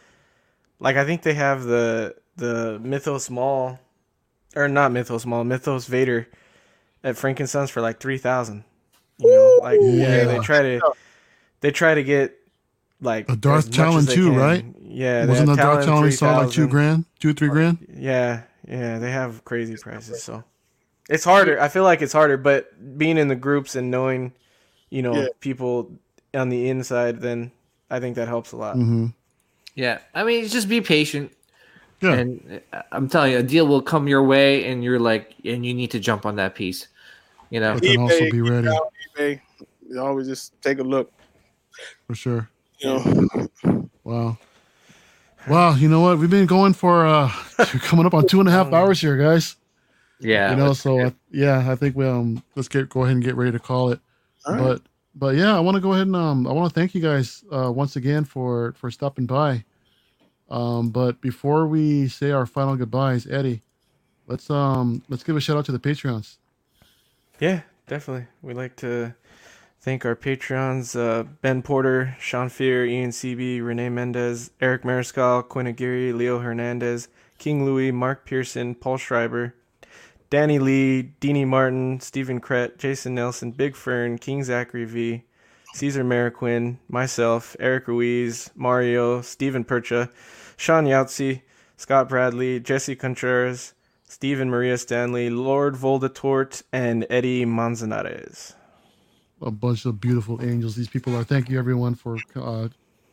like 0.78 0.97
I 0.97 1.05
think 1.05 1.23
they 1.23 1.34
have 1.34 1.65
the 1.65 2.15
the 2.36 2.78
Mythos 2.78 3.28
Maul 3.28 3.81
or 4.55 4.68
not 4.68 4.92
Mythos 4.92 5.26
Maul, 5.26 5.44
Mythos 5.44 5.86
Vader 5.86 6.28
at 7.02 7.17
Frankenstein's 7.17 7.70
for 7.70 7.81
like 7.81 7.99
three 7.99 8.18
thousand. 8.18 8.65
You 9.18 9.31
know, 9.31 9.58
like 9.60 9.81
yeah, 9.83 10.25
they 10.25 10.39
try 10.39 10.62
to 10.62 10.81
they 11.61 11.70
try 11.70 11.95
to 11.95 12.03
get 12.03 12.37
like 13.01 13.28
A 13.31 13.37
Darth 13.37 13.70
Talon 13.70 14.07
too, 14.07 14.31
can. 14.31 14.37
right? 14.37 14.65
Yeah, 14.83 15.27
Wasn't 15.27 15.49
have 15.49 15.57
the 15.57 15.62
Darth 15.62 15.85
Talon 15.85 16.03
we 16.05 16.11
saw 16.11 16.39
like 16.39 16.51
two 16.51 16.67
grand, 16.69 17.05
two 17.20 17.31
or 17.31 17.33
three 17.33 17.49
grand? 17.49 17.78
Yeah, 17.95 18.43
yeah, 18.67 18.99
they 18.99 19.11
have 19.11 19.45
crazy 19.45 19.77
prices. 19.77 20.23
So 20.23 20.43
it's 21.09 21.25
harder. 21.25 21.61
I 21.61 21.69
feel 21.69 21.85
like 21.85 22.03
it's 22.03 22.12
harder, 22.12 22.37
but 22.37 22.99
being 22.99 23.19
in 23.19 23.28
the 23.28 23.37
groups 23.37 23.77
and 23.77 23.91
knowing, 23.91 24.33
you 24.91 25.03
know, 25.03 25.15
Yeah. 25.15 25.27
people 25.41 25.93
on 26.35 26.49
the 26.49 26.69
inside, 26.69 27.20
then 27.20 27.53
I 27.91 28.01
think 28.01 28.17
that 28.17 28.28
helps 28.28 28.53
a 28.53 28.57
lot. 28.57 28.77
Mm-hmm. 28.77 29.07
yeah, 29.75 29.99
I 30.15 30.25
mean, 30.25 30.47
just 30.49 30.69
be 30.69 30.81
patient, 30.81 31.33
Yeah. 32.03 32.12
and 32.15 32.61
uh, 32.73 32.83
I'm 32.93 33.09
telling 33.09 33.33
you, 33.33 33.39
a 33.39 33.43
deal 33.43 33.67
will 33.67 33.83
come 33.83 34.09
your 34.09 34.23
way, 34.23 34.65
and 34.67 34.83
you're 34.85 34.99
like, 35.01 35.35
and 35.45 35.65
you 35.65 35.73
need 35.73 35.91
to 35.93 36.01
jump 36.01 36.27
on 36.27 36.37
that 36.37 36.55
piece. 36.55 36.89
You 37.51 37.61
know, 37.61 37.75
But 37.75 37.83
then 37.83 37.99
also 37.99 38.31
be 38.31 38.43
ready 38.43 38.69
eBay. 39.17 39.41
You 39.89 40.01
always 40.01 40.27
just 40.27 40.61
take 40.61 40.81
a 40.81 40.83
look. 40.83 41.11
For 42.09 42.15
sure. 42.15 42.49
You 42.78 42.89
know, 42.89 43.49
Wow. 44.03 44.39
Wow, 45.47 45.75
you 45.77 45.89
know 45.89 46.01
what? 46.01 46.19
We've 46.19 46.31
been 46.31 46.47
going 46.47 46.73
for 46.73 47.07
uh 47.07 47.28
coming 47.83 48.07
up 48.07 48.15
on 48.15 48.27
two 48.27 48.41
and 48.41 48.49
a 48.49 48.53
half 48.53 48.73
hours 48.73 49.01
here, 49.01 49.17
guys. 49.17 49.57
yeah, 50.19 50.51
you 50.51 50.57
know 50.57 50.73
so 50.73 50.99
uh, 51.01 51.11
yeah 51.31 51.70
i 51.70 51.75
think 51.77 51.95
we 51.95 52.05
um 52.07 52.43
let's 52.57 52.69
get 52.69 52.89
go 52.89 53.03
ahead 53.05 53.15
and 53.15 53.23
get 53.25 53.37
ready 53.37 53.53
to 53.53 53.59
call 53.61 53.91
it 53.93 54.01
All 54.47 54.55
right. 54.55 54.61
but 54.62 54.83
but 55.15 55.37
yeah 55.37 55.55
i 55.57 55.61
want 55.61 55.77
to 55.77 55.81
go 55.81 55.93
ahead 55.93 56.07
and 56.09 56.17
um 56.17 56.47
i 56.47 56.53
want 56.53 56.73
to 56.73 56.75
thank 56.75 56.93
you 56.95 57.01
guys 57.01 57.45
uh 57.53 57.70
once 57.70 57.95
again 57.97 58.25
for 58.25 58.73
for 58.73 58.91
stopping 58.91 59.27
by 59.27 59.62
um 60.51 60.89
but 60.91 61.20
before 61.20 61.69
we 61.69 62.09
say 62.09 62.31
our 62.33 62.47
final 62.47 62.75
goodbyes 62.77 63.27
eddie 63.31 63.62
let's 64.27 64.51
um 64.51 65.03
let's 65.09 65.23
give 65.23 65.37
a 65.37 65.41
shout 65.41 65.57
out 65.57 65.65
to 65.67 65.73
the 65.73 65.78
patreons 65.78 66.39
Yeah, 67.39 67.61
definitely. 67.87 68.27
We'd 68.43 68.57
like 68.57 68.75
to 68.77 69.15
thank 69.81 70.05
our 70.05 70.16
Patreons 70.16 70.98
uh, 70.98 71.24
Ben 71.42 71.62
Porter, 71.62 72.16
Sean 72.20 72.48
Fear, 72.48 72.86
Ian 72.86 73.10
CB, 73.10 73.65
Renee 73.65 73.89
Mendez, 73.89 74.50
Eric 74.60 74.82
Mariscal, 74.82 75.47
Quinn 75.47 75.66
Aguirre, 75.66 76.12
Leo 76.12 76.40
Hernandez, 76.40 77.08
King 77.39 77.65
Louis, 77.65 77.92
Mark 77.92 78.24
Pearson, 78.26 78.74
Paul 78.74 78.97
Schreiber, 78.97 79.55
Danny 80.31 80.58
Lee, 80.58 81.15
Deanie 81.20 81.47
Martin, 81.47 82.00
Stephen 82.00 82.40
Kret, 82.40 82.76
Jason 82.76 83.15
Nelson, 83.15 83.50
Big 83.52 83.74
Fern, 83.74 84.18
King 84.18 84.44
Zachary 84.44 84.84
V, 84.84 85.24
Caesar 85.74 86.05
Mariquin, 86.05 86.78
myself, 86.89 87.57
Eric 87.60 87.89
Ruiz, 87.89 88.50
Mario, 88.55 89.23
Stephen 89.23 89.65
Percha, 89.65 90.10
Sean 90.57 90.84
Yahtzee, 90.84 91.42
Scott 91.76 92.08
Bradley, 92.08 92.58
Jesse 92.60 92.97
Contreras, 92.97 93.74
Stephen 94.05 94.50
Maria 94.50 94.76
Stanley, 94.76 95.31
Lord 95.31 95.74
Voldatort, 95.76 96.62
and 96.73 97.07
Eddie 97.08 97.44
Manzanares. 97.44 98.55
A 99.42 99.50
bunch 99.50 99.84
of 99.84 100.00
beautiful 100.00 100.42
angels 100.42 100.75
these 100.76 100.89
people 100.89 101.15
are 101.17 101.25
thank 101.25 101.49
you 101.49 101.58
everyone 101.58 101.94
for 101.94 102.17
uh 102.36 102.68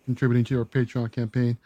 contributing 0.06 0.44
to 0.44 0.58
our 0.60 0.66
patreon 0.66 1.12
campaign 1.12 1.58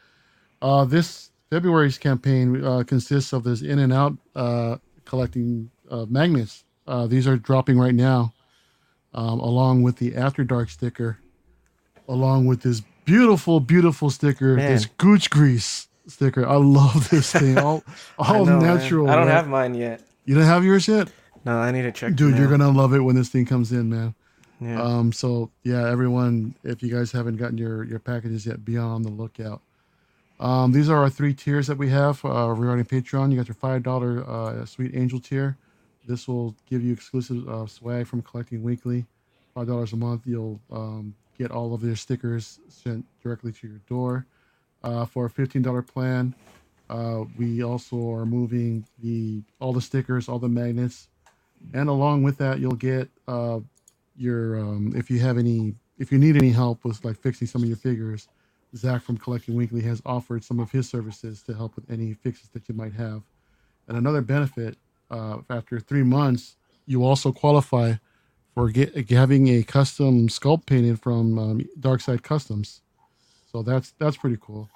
uh 0.61 0.83
this 0.85 1.31
february's 1.49 1.97
campaign 1.97 2.63
uh 2.63 2.83
consists 2.85 3.33
of 3.33 3.43
this 3.43 3.61
in 3.61 3.79
and 3.79 3.93
out 3.93 4.13
uh 4.35 4.77
collecting 5.05 5.69
uh 5.89 6.05
magnets 6.09 6.63
uh 6.87 7.07
these 7.07 7.27
are 7.27 7.37
dropping 7.37 7.77
right 7.79 7.95
now 7.95 8.33
um, 9.13 9.39
along 9.39 9.81
with 9.81 9.95
the 9.97 10.15
After 10.15 10.43
Dark 10.43 10.69
sticker, 10.69 11.17
along 12.07 12.45
with 12.45 12.61
this 12.61 12.81
beautiful, 13.05 13.59
beautiful 13.59 14.09
sticker, 14.11 14.55
Man. 14.55 14.71
this 14.71 14.85
Gooch 14.85 15.31
Grease 15.31 15.87
sticker. 16.07 16.47
I 16.47 16.57
love 16.57 17.09
this 17.09 17.31
thing. 17.39 17.57
All, 17.57 17.83
I 18.19 18.37
all 18.37 18.45
know, 18.45 18.59
man. 18.59 18.77
natural. 18.77 19.09
I 19.09 19.15
don't 19.15 19.25
right? 19.25 19.33
have 19.33 19.47
mine 19.47 19.73
yet. 19.73 20.01
You 20.25 20.35
don't 20.35 20.43
have 20.43 20.63
yours 20.63 20.87
yet, 20.87 21.11
No, 21.43 21.57
I 21.57 21.71
need 21.71 21.81
to 21.83 21.91
check. 21.91 22.13
dude. 22.13 22.37
You're 22.37 22.49
gonna 22.49 22.69
love 22.69 22.93
it 22.93 22.99
when 22.99 23.15
this 23.15 23.29
thing 23.29 23.47
comes 23.47 23.71
in, 23.71 23.89
man. 23.89 24.13
Yeah. 24.61 24.81
Um, 24.81 25.11
so 25.13 25.51
yeah, 25.63 25.89
everyone, 25.89 26.55
if 26.63 26.83
you 26.83 26.93
guys 26.93 27.11
haven't 27.11 27.37
gotten 27.37 27.57
your 27.57 27.83
your 27.83 27.99
packages 27.99 28.45
yet, 28.45 28.65
be 28.65 28.77
on 28.77 29.03
the 29.03 29.09
lookout. 29.09 29.61
Um, 30.39 30.71
these 30.71 30.89
are 30.89 30.97
our 30.97 31.09
three 31.09 31.33
tiers 31.33 31.67
that 31.67 31.77
we 31.77 31.89
have 31.89 32.23
uh, 32.23 32.49
regarding 32.49 32.85
Patreon. 32.85 33.31
You 33.31 33.37
got 33.37 33.47
your 33.47 33.55
five 33.55 33.83
dollar 33.83 34.23
uh, 34.29 34.65
Sweet 34.65 34.95
Angel 34.95 35.19
tier. 35.19 35.57
This 36.07 36.27
will 36.27 36.55
give 36.69 36.83
you 36.83 36.93
exclusive 36.93 37.47
uh, 37.47 37.67
swag 37.67 38.07
from 38.07 38.21
collecting 38.21 38.63
weekly. 38.63 39.05
Five 39.53 39.67
dollars 39.67 39.93
a 39.93 39.97
month, 39.97 40.23
you'll 40.25 40.59
um, 40.71 41.13
get 41.37 41.51
all 41.51 41.73
of 41.73 41.81
their 41.81 41.95
stickers 41.95 42.59
sent 42.67 43.05
directly 43.21 43.51
to 43.51 43.67
your 43.67 43.79
door. 43.87 44.25
Uh, 44.83 45.05
for 45.05 45.25
a 45.25 45.29
fifteen 45.29 45.61
dollar 45.61 45.81
plan, 45.81 46.33
uh, 46.89 47.23
we 47.37 47.63
also 47.63 48.11
are 48.11 48.25
moving 48.25 48.85
the 49.03 49.41
all 49.59 49.73
the 49.73 49.81
stickers, 49.81 50.29
all 50.29 50.39
the 50.39 50.47
magnets, 50.47 51.09
and 51.73 51.89
along 51.89 52.23
with 52.23 52.37
that, 52.37 52.59
you'll 52.59 52.71
get 52.73 53.09
uh, 53.27 53.59
your 54.19 54.59
um, 54.59 54.93
if 54.95 55.09
you 55.09 55.19
have 55.19 55.37
any 55.37 55.75
if 55.97 56.11
you 56.11 56.17
need 56.17 56.35
any 56.35 56.51
help 56.51 56.83
with 56.83 57.03
like 57.03 57.17
fixing 57.17 57.47
some 57.47 57.63
of 57.63 57.67
your 57.67 57.77
figures. 57.77 58.27
Zach 58.75 59.01
from 59.01 59.17
Collecting 59.17 59.55
Weekly 59.55 59.81
has 59.81 59.99
offered 60.05 60.43
some 60.43 60.59
of 60.59 60.69
his 60.69 60.87
services 60.87 61.41
to 61.41 61.55
help 61.55 61.75
with 61.75 61.89
any 61.89 62.13
fixes 62.13 62.49
that 62.49 62.69
you 62.69 62.75
might 62.75 62.93
have. 62.93 63.23
And 63.87 63.97
another 63.97 64.21
benefit, 64.21 64.77
uh, 65.09 65.37
after 65.49 65.79
three 65.79 66.03
months, 66.03 66.55
you 66.85 67.03
also 67.03 67.31
qualify 67.31 67.95
for 68.53 68.69
get, 68.69 69.09
having 69.09 69.47
a 69.47 69.63
custom 69.63 70.27
sculpt 70.27 70.67
painted 70.67 71.01
from 71.01 71.39
um, 71.39 71.61
Darkside 71.79 72.21
Customs. 72.21 72.83
So 73.51 73.63
that's 73.63 73.93
that's 73.97 74.17
pretty 74.17 74.37
cool. 74.39 74.69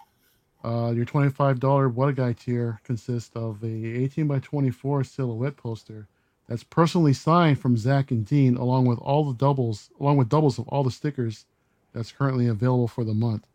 Uh, 0.63 0.91
your 0.95 1.05
twenty-five 1.05 1.59
dollar 1.59 1.87
What 1.87 2.09
a 2.09 2.13
Guy 2.13 2.33
tier 2.33 2.79
consists 2.83 3.35
of 3.35 3.63
a 3.63 3.67
eighteen 3.67 4.25
by 4.25 4.39
twenty-four 4.39 5.03
silhouette 5.03 5.55
poster 5.55 6.07
that's 6.47 6.63
personally 6.63 7.13
signed 7.13 7.59
from 7.59 7.77
Zach 7.77 8.11
and 8.11 8.25
Dean, 8.25 8.57
along 8.57 8.85
with 8.85 8.99
all 8.99 9.23
the 9.25 9.37
doubles, 9.37 9.89
along 9.99 10.17
with 10.17 10.29
doubles 10.29 10.59
of 10.59 10.67
all 10.67 10.83
the 10.83 10.91
stickers 10.91 11.45
that's 11.93 12.11
currently 12.11 12.47
available 12.47 12.87
for 12.87 13.03
the 13.03 13.13
month. 13.13 13.45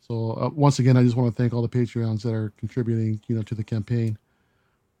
So 0.00 0.32
uh, 0.32 0.50
once 0.54 0.78
again, 0.78 0.96
I 0.96 1.04
just 1.04 1.16
want 1.16 1.34
to 1.34 1.42
thank 1.42 1.52
all 1.52 1.62
the 1.62 1.68
Patreons 1.68 2.22
that 2.22 2.34
are 2.34 2.52
contributing, 2.56 3.20
you 3.28 3.36
know, 3.36 3.42
to 3.42 3.54
the 3.54 3.64
campaign. 3.64 4.18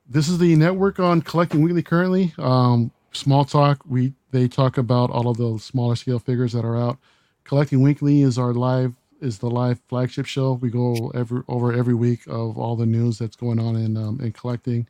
This 0.08 0.28
is 0.28 0.38
the 0.38 0.54
network 0.56 1.00
on 1.00 1.22
Collecting 1.22 1.62
Weekly 1.62 1.82
currently. 1.82 2.34
Um, 2.38 2.90
Small 3.12 3.44
Talk, 3.44 3.82
we 3.86 4.14
they 4.30 4.48
talk 4.48 4.78
about 4.78 5.10
all 5.10 5.28
of 5.28 5.36
the 5.36 5.58
smaller 5.58 5.96
scale 5.96 6.18
figures 6.18 6.52
that 6.52 6.64
are 6.64 6.76
out. 6.76 6.98
Collecting 7.44 7.82
Weekly 7.82 8.22
is 8.22 8.38
our 8.38 8.54
live 8.54 8.94
is 9.20 9.38
the 9.38 9.50
live 9.50 9.80
flagship 9.88 10.26
show. 10.26 10.54
We 10.54 10.70
go 10.70 11.12
every 11.14 11.42
over 11.48 11.72
every 11.72 11.94
week 11.94 12.26
of 12.26 12.58
all 12.58 12.74
the 12.76 12.86
news 12.86 13.18
that's 13.18 13.36
going 13.36 13.58
on 13.58 13.76
in 13.76 13.96
um, 13.96 14.20
in 14.20 14.32
collecting. 14.32 14.88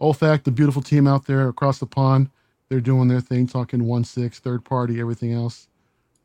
OFAC, 0.00 0.44
the 0.44 0.50
beautiful 0.50 0.82
team 0.82 1.06
out 1.06 1.26
there 1.26 1.48
across 1.48 1.78
the 1.78 1.86
pond, 1.86 2.30
they're 2.68 2.80
doing 2.80 3.08
their 3.08 3.20
thing, 3.20 3.46
talking 3.46 3.84
one 3.84 4.04
six, 4.04 4.38
third 4.38 4.64
party, 4.64 5.00
everything 5.00 5.32
else. 5.32 5.68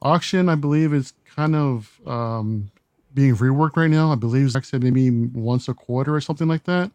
Auction, 0.01 0.49
I 0.49 0.55
believe, 0.55 0.93
is 0.93 1.13
kind 1.35 1.55
of 1.55 1.99
um, 2.07 2.71
being 3.13 3.35
reworked 3.35 3.77
right 3.77 3.89
now. 3.89 4.11
I 4.11 4.15
believe 4.15 4.49
Zach 4.49 4.65
said 4.65 4.83
maybe 4.83 5.09
once 5.11 5.67
a 5.67 5.73
quarter 5.73 6.15
or 6.15 6.21
something 6.21 6.47
like 6.47 6.63
that. 6.63 6.91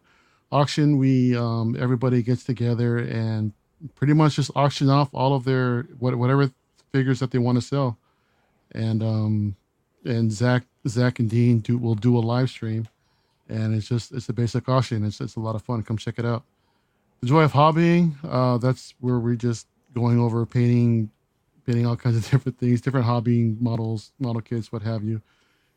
Auction, 0.51 0.97
we 0.97 1.35
um, 1.35 1.75
everybody 1.79 2.21
gets 2.21 2.43
together 2.43 2.97
and 2.97 3.53
pretty 3.95 4.13
much 4.13 4.35
just 4.35 4.51
auction 4.55 4.89
off 4.89 5.09
all 5.13 5.35
of 5.35 5.43
their 5.43 5.83
whatever 5.99 6.51
figures 6.91 7.19
that 7.19 7.31
they 7.31 7.37
want 7.37 7.57
to 7.57 7.61
sell, 7.61 7.97
and 8.73 9.03
um, 9.03 9.55
and 10.05 10.31
Zach 10.31 10.63
Zach 10.87 11.19
and 11.19 11.29
Dean 11.29 11.59
do 11.59 11.77
will 11.77 11.95
do 11.95 12.17
a 12.17 12.19
live 12.19 12.49
stream, 12.49 12.87
and 13.49 13.75
it's 13.75 13.87
just 13.87 14.13
it's 14.13 14.29
a 14.29 14.33
basic 14.33 14.67
auction. 14.69 15.05
It's 15.05 15.19
it's 15.21 15.35
a 15.35 15.39
lot 15.39 15.55
of 15.55 15.61
fun. 15.61 15.83
Come 15.83 15.97
check 15.97 16.17
it 16.17 16.25
out. 16.25 16.43
The 17.21 17.27
joy 17.27 17.41
of 17.43 17.53
hobbying. 17.53 18.13
Uh, 18.23 18.57
that's 18.57 18.93
where 18.99 19.19
we're 19.19 19.35
just 19.35 19.67
going 19.95 20.19
over 20.19 20.45
painting, 20.45 21.09
painting 21.65 21.85
all 21.85 21.95
kinds 21.95 22.15
of 22.17 22.27
different 22.31 22.57
things, 22.59 22.81
different 22.81 23.05
hobbying 23.05 23.59
models, 23.59 24.11
model 24.19 24.41
kits, 24.41 24.71
what 24.71 24.81
have 24.83 25.03
you. 25.03 25.21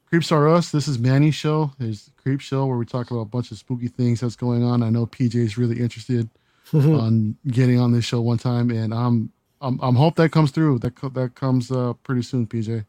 Creeps 0.08 0.32
are 0.32 0.48
us. 0.48 0.72
This 0.72 0.88
is 0.88 0.98
Manny's 0.98 1.36
show. 1.36 1.70
There's 1.78 2.10
Creep 2.20 2.40
Show 2.40 2.66
where 2.66 2.76
we 2.76 2.84
talk 2.84 3.10
about 3.12 3.20
a 3.20 3.24
bunch 3.26 3.52
of 3.52 3.58
spooky 3.58 3.86
things 3.88 4.20
that's 4.20 4.34
going 4.36 4.64
on. 4.64 4.82
I 4.82 4.90
know 4.90 5.06
PJ 5.06 5.36
is 5.36 5.56
really 5.56 5.78
interested 5.80 6.28
on 6.74 7.36
getting 7.46 7.78
on 7.78 7.92
this 7.92 8.04
show 8.04 8.20
one 8.20 8.36
time, 8.38 8.70
and 8.70 8.92
I'm 8.92 9.30
I'm 9.60 9.78
I'm 9.80 9.94
hope 9.94 10.16
that 10.16 10.30
comes 10.32 10.50
through. 10.50 10.80
That 10.80 10.96
co- 10.96 11.10
that 11.10 11.36
comes 11.36 11.70
uh, 11.70 11.92
pretty 12.02 12.22
soon, 12.22 12.46
PJ. 12.48 12.84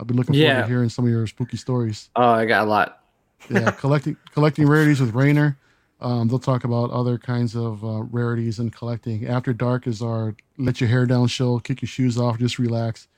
I've 0.00 0.06
been 0.08 0.16
looking 0.16 0.34
forward 0.34 0.48
Yeah. 0.48 0.62
to 0.62 0.66
hearing 0.66 0.88
some 0.88 1.04
of 1.04 1.10
your 1.10 1.26
spooky 1.28 1.56
stories. 1.56 2.10
Oh, 2.16 2.30
I 2.30 2.46
got 2.46 2.66
a 2.66 2.68
lot. 2.70 3.00
Yeah, 3.48 3.70
collecting 3.78 4.16
collecting 4.32 4.66
rarities 4.66 5.00
with 5.00 5.14
Rainer. 5.14 5.56
Um, 6.00 6.28
they'll 6.28 6.38
talk 6.38 6.64
about 6.64 6.90
other 6.90 7.16
kinds 7.18 7.56
of 7.56 7.82
uh, 7.84 8.02
rarities 8.02 8.58
and 8.58 8.72
collecting. 8.72 9.26
After 9.26 9.52
Dark 9.52 9.86
is 9.86 10.02
our 10.02 10.36
let 10.58 10.80
your 10.80 10.88
hair 10.88 11.06
down 11.06 11.26
show, 11.28 11.58
kick 11.58 11.82
your 11.82 11.88
shoes 11.88 12.18
off, 12.18 12.38
just 12.38 12.58
relax, 12.58 13.08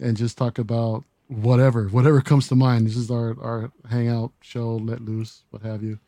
and 0.00 0.16
just 0.16 0.36
talk 0.36 0.58
about 0.58 1.04
whatever 1.28 1.88
whatever 1.88 2.20
comes 2.20 2.48
to 2.48 2.56
mind. 2.56 2.86
This 2.86 2.96
is 2.96 3.10
our 3.10 3.36
our 3.40 3.72
hangout 3.88 4.32
show, 4.40 4.76
let 4.76 5.00
loose, 5.00 5.42
what 5.50 5.62
have 5.62 5.82
you. 5.82 5.98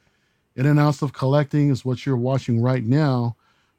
In 0.57 0.67
and 0.67 0.81
out 0.81 1.03
of 1.03 1.13
collecting 1.13 1.71
is 1.71 1.85
what 1.85 2.07
you're 2.07 2.17
watching 2.17 2.61
right 2.61 2.85
now. 2.85 3.37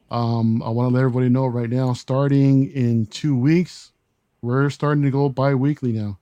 Um, 0.09 0.63
I 0.63 0.69
want 0.69 0.89
to 0.89 0.93
let 0.93 1.01
everybody 1.01 1.27
know 1.27 1.47
right 1.47 1.69
now, 1.69 1.93
starting 1.93 2.71
in 2.71 3.07
two 3.07 3.35
weeks, 3.37 3.91
we're 4.41 4.69
starting 4.69 5.03
to 5.03 5.11
go 5.11 5.27
bi-weekly 5.27 5.91
now. 5.91 6.17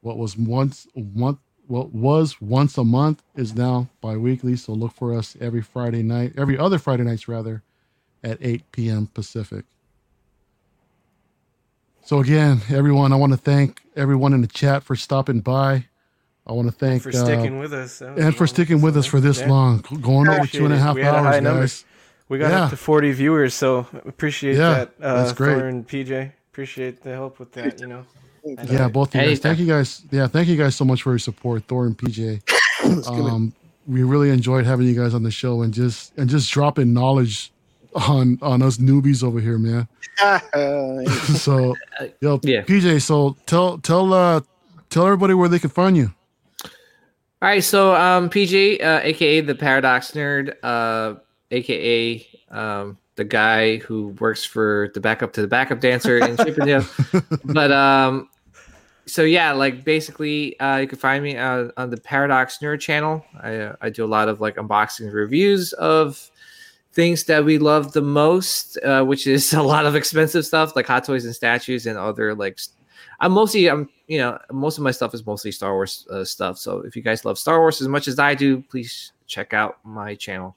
What 0.00 0.18
was 0.18 0.36
once 0.36 0.88
one 0.94 1.38
what 1.70 1.92
was 1.94 2.40
once 2.40 2.76
a 2.76 2.84
month 2.84 3.22
is 3.36 3.54
now 3.54 3.88
bi-weekly. 4.00 4.56
So 4.56 4.72
look 4.72 4.92
for 4.92 5.14
us 5.14 5.36
every 5.40 5.62
Friday 5.62 6.02
night, 6.02 6.32
every 6.36 6.58
other 6.58 6.78
Friday 6.78 7.04
nights 7.04 7.28
rather, 7.28 7.62
at 8.24 8.38
8 8.40 8.64
p.m. 8.72 9.06
Pacific. 9.06 9.64
So 12.04 12.18
again, 12.18 12.62
everyone, 12.70 13.12
I 13.12 13.16
want 13.16 13.32
to 13.32 13.38
thank 13.38 13.82
everyone 13.94 14.32
in 14.32 14.40
the 14.40 14.48
chat 14.48 14.82
for 14.82 14.96
stopping 14.96 15.40
by. 15.40 15.86
I 16.46 16.52
want 16.52 16.66
to 16.66 16.72
thank 16.72 17.02
for 17.02 17.10
uh, 17.10 17.12
sticking 17.12 17.58
with 17.60 17.72
us. 17.72 18.00
That 18.00 18.14
was 18.16 18.24
and 18.24 18.36
for 18.36 18.46
sticking 18.48 18.82
with 18.82 18.96
us 18.96 19.06
for 19.06 19.20
this 19.20 19.40
Yeah. 19.40 19.48
long, 19.50 19.84
going 20.02 20.28
over 20.28 20.40
two 20.40 20.40
and 20.40 20.40
a 20.40 20.40
half 20.40 20.52
two 20.52 20.64
and 20.64 20.72
a 20.72 20.76
it. 20.76 20.80
half 20.80 20.94
We 20.96 21.02
had 21.02 21.14
a 21.14 21.18
hours, 21.18 21.40
guys. 21.40 21.42
number. 21.42 21.68
We 22.28 22.38
got 22.38 22.52
Yeah. 22.52 22.64
up 22.64 22.70
to 22.70 22.76
40 22.76 23.12
viewers, 23.12 23.54
so 23.54 23.86
appreciate 24.06 24.56
Yeah, 24.58 24.70
that. 24.70 24.94
Uh, 25.00 25.24
that's 25.24 25.32
great. 25.32 25.56
Thor 25.56 25.66
and 25.66 25.86
PJ, 25.86 26.32
appreciate 26.50 27.02
the 27.02 27.10
help 27.12 27.38
with 27.38 27.52
that. 27.52 27.80
You 27.80 27.86
know, 27.86 28.06
Yeah, 28.44 28.88
both 28.88 29.14
of 29.14 29.20
you 29.20 29.28
guys. 29.28 29.38
Thank 29.38 29.58
you 29.58 29.66
guys. 29.66 30.02
Yeah, 30.10 30.26
thank 30.26 30.48
you 30.48 30.56
guys 30.56 30.74
so 30.76 30.84
much 30.84 31.02
for 31.02 31.10
your 31.10 31.18
support, 31.18 31.64
Thor 31.64 31.86
and 31.86 31.96
PJ. 31.96 32.42
Um, 33.06 33.52
we 33.86 34.02
really 34.02 34.30
enjoyed 34.30 34.64
having 34.64 34.86
you 34.86 34.94
guys 34.94 35.12
on 35.12 35.22
the 35.22 35.30
show 35.30 35.62
and 35.62 35.72
just 35.72 36.16
and 36.16 36.30
just 36.30 36.50
dropping 36.50 36.94
knowledge 36.94 37.52
on 37.94 38.38
on 38.40 38.62
us 38.62 38.78
newbies 38.78 39.22
over 39.22 39.38
here, 39.40 39.58
man. 39.58 39.86
so, 41.36 41.76
yo, 42.20 42.40
Yeah. 42.42 42.62
PJ. 42.62 43.02
So 43.02 43.36
tell 43.46 43.78
tell 43.78 44.12
uh 44.14 44.40
tell 44.88 45.04
everybody 45.06 45.34
where 45.34 45.48
they 45.48 45.58
can 45.58 45.70
find 45.70 45.96
you. 45.96 46.12
All 47.42 47.48
right, 47.48 47.64
so 47.64 47.94
um, 47.94 48.28
PJ, 48.28 48.82
uh, 48.82 49.00
aka 49.02 49.40
the 49.40 49.54
Paradox 49.54 50.10
Nerd, 50.12 50.56
uh, 50.62 51.14
aka 51.50 52.26
um, 52.50 52.98
the 53.20 53.24
guy 53.24 53.76
who 53.76 54.08
works 54.18 54.46
for 54.46 54.90
the 54.94 55.00
backup 55.00 55.34
to 55.34 55.42
the 55.42 55.46
backup 55.46 55.78
dancer 55.78 56.16
in 56.16 56.38
Chippendale. 56.38 56.86
but 57.44 57.70
um, 57.70 58.30
so 59.04 59.24
yeah, 59.24 59.52
like 59.52 59.84
basically, 59.84 60.58
uh, 60.58 60.78
you 60.78 60.88
can 60.88 60.96
find 60.96 61.22
me 61.22 61.36
uh, 61.36 61.68
on 61.76 61.90
the 61.90 61.98
Paradox 61.98 62.58
Nerd 62.62 62.80
channel. 62.80 63.22
I 63.42 63.56
uh, 63.56 63.76
I 63.82 63.90
do 63.90 64.06
a 64.06 64.08
lot 64.08 64.30
of 64.30 64.40
like 64.40 64.56
unboxing 64.56 65.12
reviews 65.12 65.74
of 65.74 66.30
things 66.94 67.24
that 67.24 67.44
we 67.44 67.58
love 67.58 67.92
the 67.92 68.00
most, 68.00 68.78
uh, 68.78 69.04
which 69.04 69.26
is 69.26 69.52
a 69.62 69.62
lot 69.62 69.84
of 69.84 69.94
expensive 69.94 70.46
stuff 70.46 70.74
like 70.74 70.86
Hot 70.86 71.04
Toys 71.04 71.26
and 71.26 71.34
statues 71.34 71.86
and 71.86 71.98
other 71.98 72.34
like. 72.34 72.58
I'm 73.22 73.32
mostly 73.32 73.68
I'm 73.68 73.86
you 74.06 74.16
know 74.16 74.38
most 74.50 74.78
of 74.78 74.84
my 74.84 74.92
stuff 74.92 75.12
is 75.12 75.26
mostly 75.26 75.52
Star 75.52 75.74
Wars 75.74 76.06
uh, 76.10 76.24
stuff. 76.24 76.56
So 76.56 76.78
if 76.78 76.96
you 76.96 77.02
guys 77.02 77.26
love 77.26 77.38
Star 77.38 77.60
Wars 77.60 77.82
as 77.82 77.88
much 77.88 78.08
as 78.08 78.18
I 78.18 78.34
do, 78.34 78.62
please 78.62 79.12
check 79.26 79.52
out 79.52 79.76
my 79.84 80.14
channel. 80.14 80.56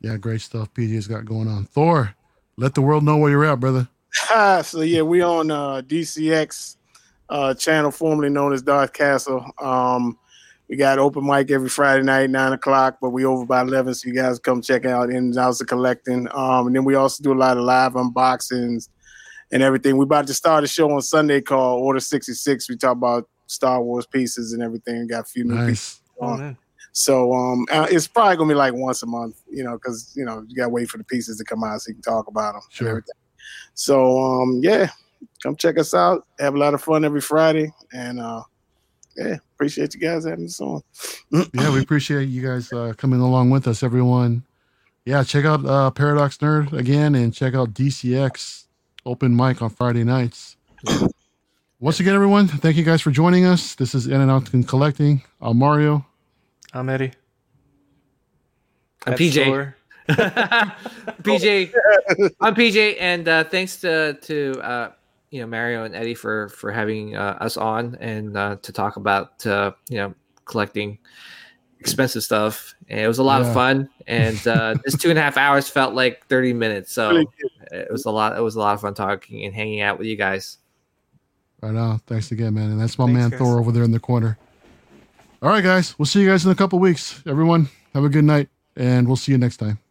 Yeah, 0.00 0.16
great 0.16 0.40
stuff 0.40 0.72
PJ's 0.74 1.06
got 1.06 1.24
going 1.24 1.48
on. 1.48 1.64
Thor, 1.64 2.14
let 2.56 2.74
the 2.74 2.82
world 2.82 3.04
know 3.04 3.16
where 3.16 3.30
you're 3.30 3.44
at, 3.44 3.60
brother. 3.60 3.88
So 4.62 4.80
yeah, 4.80 5.02
we 5.02 5.20
on 5.22 5.50
uh, 5.50 5.82
DCX 5.82 6.76
uh, 7.28 7.54
channel, 7.54 7.90
formerly 7.90 8.30
known 8.30 8.52
as 8.52 8.62
Darth 8.62 8.92
Castle. 8.92 9.44
Um, 9.58 10.18
we 10.68 10.76
got 10.76 10.98
open 10.98 11.24
mic 11.24 11.50
every 11.50 11.68
Friday 11.68 12.02
night, 12.02 12.30
nine 12.30 12.52
o'clock, 12.52 12.98
but 13.00 13.10
we 13.10 13.24
over 13.24 13.44
by 13.44 13.60
eleven, 13.60 13.94
so 13.94 14.08
you 14.08 14.14
guys 14.14 14.38
come 14.38 14.62
check 14.62 14.84
out 14.84 15.10
ins 15.10 15.36
and 15.36 15.44
outs 15.44 15.60
of 15.60 15.68
collecting. 15.68 16.28
Um, 16.32 16.66
and 16.66 16.76
then 16.76 16.84
we 16.84 16.94
also 16.94 17.22
do 17.22 17.32
a 17.32 17.38
lot 17.38 17.56
of 17.56 17.64
live 17.64 17.92
unboxings 17.92 18.88
and 19.52 19.62
everything. 19.62 19.96
We 19.96 20.04
about 20.04 20.26
to 20.26 20.34
start 20.34 20.64
a 20.64 20.66
show 20.66 20.90
on 20.90 21.02
Sunday 21.02 21.40
called 21.40 21.82
Order 21.82 22.00
sixty 22.00 22.32
six. 22.32 22.68
We 22.68 22.76
talk 22.76 22.96
about 22.96 23.28
Star 23.46 23.80
Wars 23.82 24.06
pieces 24.06 24.52
and 24.52 24.62
everything. 24.62 25.02
We 25.02 25.06
got 25.06 25.20
a 25.20 25.24
few 25.24 25.44
new 25.44 25.66
pieces. 25.66 26.00
Nice. 26.08 26.18
oh, 26.20 26.26
on. 26.26 26.40
man. 26.40 26.58
So 26.96 27.34
um, 27.34 27.66
uh, 27.70 27.86
it's 27.90 28.08
probably 28.08 28.38
gonna 28.38 28.48
be 28.48 28.54
like 28.54 28.72
once 28.72 29.02
a 29.02 29.06
month, 29.06 29.42
you 29.50 29.62
know, 29.62 29.74
because 29.74 30.14
you 30.16 30.24
know 30.24 30.42
you 30.48 30.56
gotta 30.56 30.70
wait 30.70 30.88
for 30.88 30.96
the 30.96 31.04
pieces 31.04 31.36
to 31.36 31.44
come 31.44 31.62
out 31.62 31.82
so 31.82 31.90
you 31.90 31.94
can 31.96 32.02
talk 32.02 32.26
about 32.26 32.54
them. 32.54 32.62
Sure. 32.70 32.86
And 32.86 32.90
everything. 32.92 33.14
So 33.74 34.18
um, 34.18 34.60
yeah, 34.62 34.88
come 35.42 35.56
check 35.56 35.78
us 35.78 35.92
out. 35.92 36.26
Have 36.38 36.54
a 36.54 36.58
lot 36.58 36.72
of 36.72 36.82
fun 36.82 37.04
every 37.04 37.20
Friday, 37.20 37.70
and 37.92 38.18
uh, 38.18 38.42
yeah, 39.14 39.36
appreciate 39.54 39.92
you 39.92 40.00
guys 40.00 40.24
having 40.24 40.46
us 40.46 40.58
on. 40.58 40.80
yeah, 41.52 41.70
we 41.70 41.82
appreciate 41.82 42.30
you 42.30 42.40
guys 42.40 42.72
uh, 42.72 42.94
coming 42.96 43.20
along 43.20 43.50
with 43.50 43.68
us, 43.68 43.82
everyone. 43.82 44.42
Yeah, 45.04 45.22
check 45.22 45.44
out 45.44 45.66
uh, 45.66 45.90
Paradox 45.90 46.38
Nerd 46.38 46.72
again 46.72 47.14
and 47.14 47.34
check 47.34 47.54
out 47.54 47.74
DCX 47.74 48.64
Open 49.04 49.36
Mic 49.36 49.60
on 49.60 49.68
Friday 49.68 50.02
nights. 50.02 50.56
Once 51.78 52.00
again, 52.00 52.14
everyone, 52.14 52.48
thank 52.48 52.78
you 52.78 52.84
guys 52.84 53.02
for 53.02 53.10
joining 53.10 53.44
us. 53.44 53.74
This 53.74 53.94
is 53.94 54.06
In 54.06 54.18
and 54.18 54.30
Out 54.30 54.54
and 54.54 54.66
Collecting. 54.66 55.22
I'm 55.42 55.58
Mario. 55.58 56.06
I'm 56.76 56.88
Eddie. 56.90 57.12
I'm 59.06 59.12
That's 59.12 59.20
PJ. 59.22 59.44
Thor. 59.46 59.76
PJ, 61.22 61.72
I'm 62.40 62.54
PJ, 62.54 62.96
and 63.00 63.26
uh, 63.26 63.44
thanks 63.44 63.80
to 63.80 64.14
to 64.22 64.52
uh, 64.62 64.92
you 65.30 65.40
know 65.40 65.46
Mario 65.46 65.84
and 65.84 65.94
Eddie 65.94 66.14
for 66.14 66.50
for 66.50 66.70
having 66.70 67.16
uh, 67.16 67.38
us 67.40 67.56
on 67.56 67.96
and 68.00 68.36
uh, 68.36 68.56
to 68.62 68.72
talk 68.72 68.96
about 68.96 69.44
uh, 69.46 69.72
you 69.88 69.96
know 69.96 70.14
collecting 70.44 70.98
expensive 71.80 72.22
stuff. 72.22 72.74
And 72.88 73.00
it 73.00 73.08
was 73.08 73.18
a 73.18 73.22
lot 73.22 73.40
Yeah. 73.40 73.48
of 73.48 73.54
fun, 73.54 73.88
and 74.06 74.46
uh, 74.46 74.74
this 74.84 74.98
two 74.98 75.08
and 75.08 75.18
a 75.18 75.22
half 75.22 75.38
hours 75.38 75.68
felt 75.70 75.94
like 75.94 76.26
thirty 76.26 76.52
minutes. 76.52 76.92
So 76.92 77.08
Really 77.10 77.26
it 77.72 77.90
was 77.90 78.04
a 78.04 78.10
lot. 78.10 78.36
It 78.36 78.42
was 78.42 78.54
a 78.56 78.60
lot 78.60 78.74
of 78.74 78.82
fun 78.82 78.92
talking 78.92 79.44
and 79.44 79.54
hanging 79.54 79.80
out 79.80 79.98
with 79.98 80.06
you 80.08 80.16
guys. 80.16 80.58
Right 81.62 81.74
on. 81.74 82.00
Thanks 82.00 82.32
again, 82.32 82.52
man. 82.52 82.70
And 82.70 82.78
that's 82.80 82.98
my 82.98 83.06
Thanks, 83.06 83.18
man 83.18 83.30
guys. 83.30 83.38
Thor 83.38 83.58
over 83.58 83.72
there 83.72 83.82
in 83.82 83.92
the 83.92 83.98
corner. 83.98 84.36
All 85.42 85.50
right, 85.50 85.62
guys. 85.62 85.98
We'll 85.98 86.06
see 86.06 86.22
you 86.22 86.28
guys 86.28 86.44
in 86.46 86.50
a 86.50 86.54
couple 86.54 86.78
weeks. 86.78 87.22
Everyone, 87.26 87.68
have 87.94 88.04
a 88.04 88.08
good 88.08 88.24
night, 88.24 88.48
and 88.74 89.06
we'll 89.06 89.16
see 89.16 89.32
you 89.32 89.38
next 89.38 89.58
time. 89.58 89.78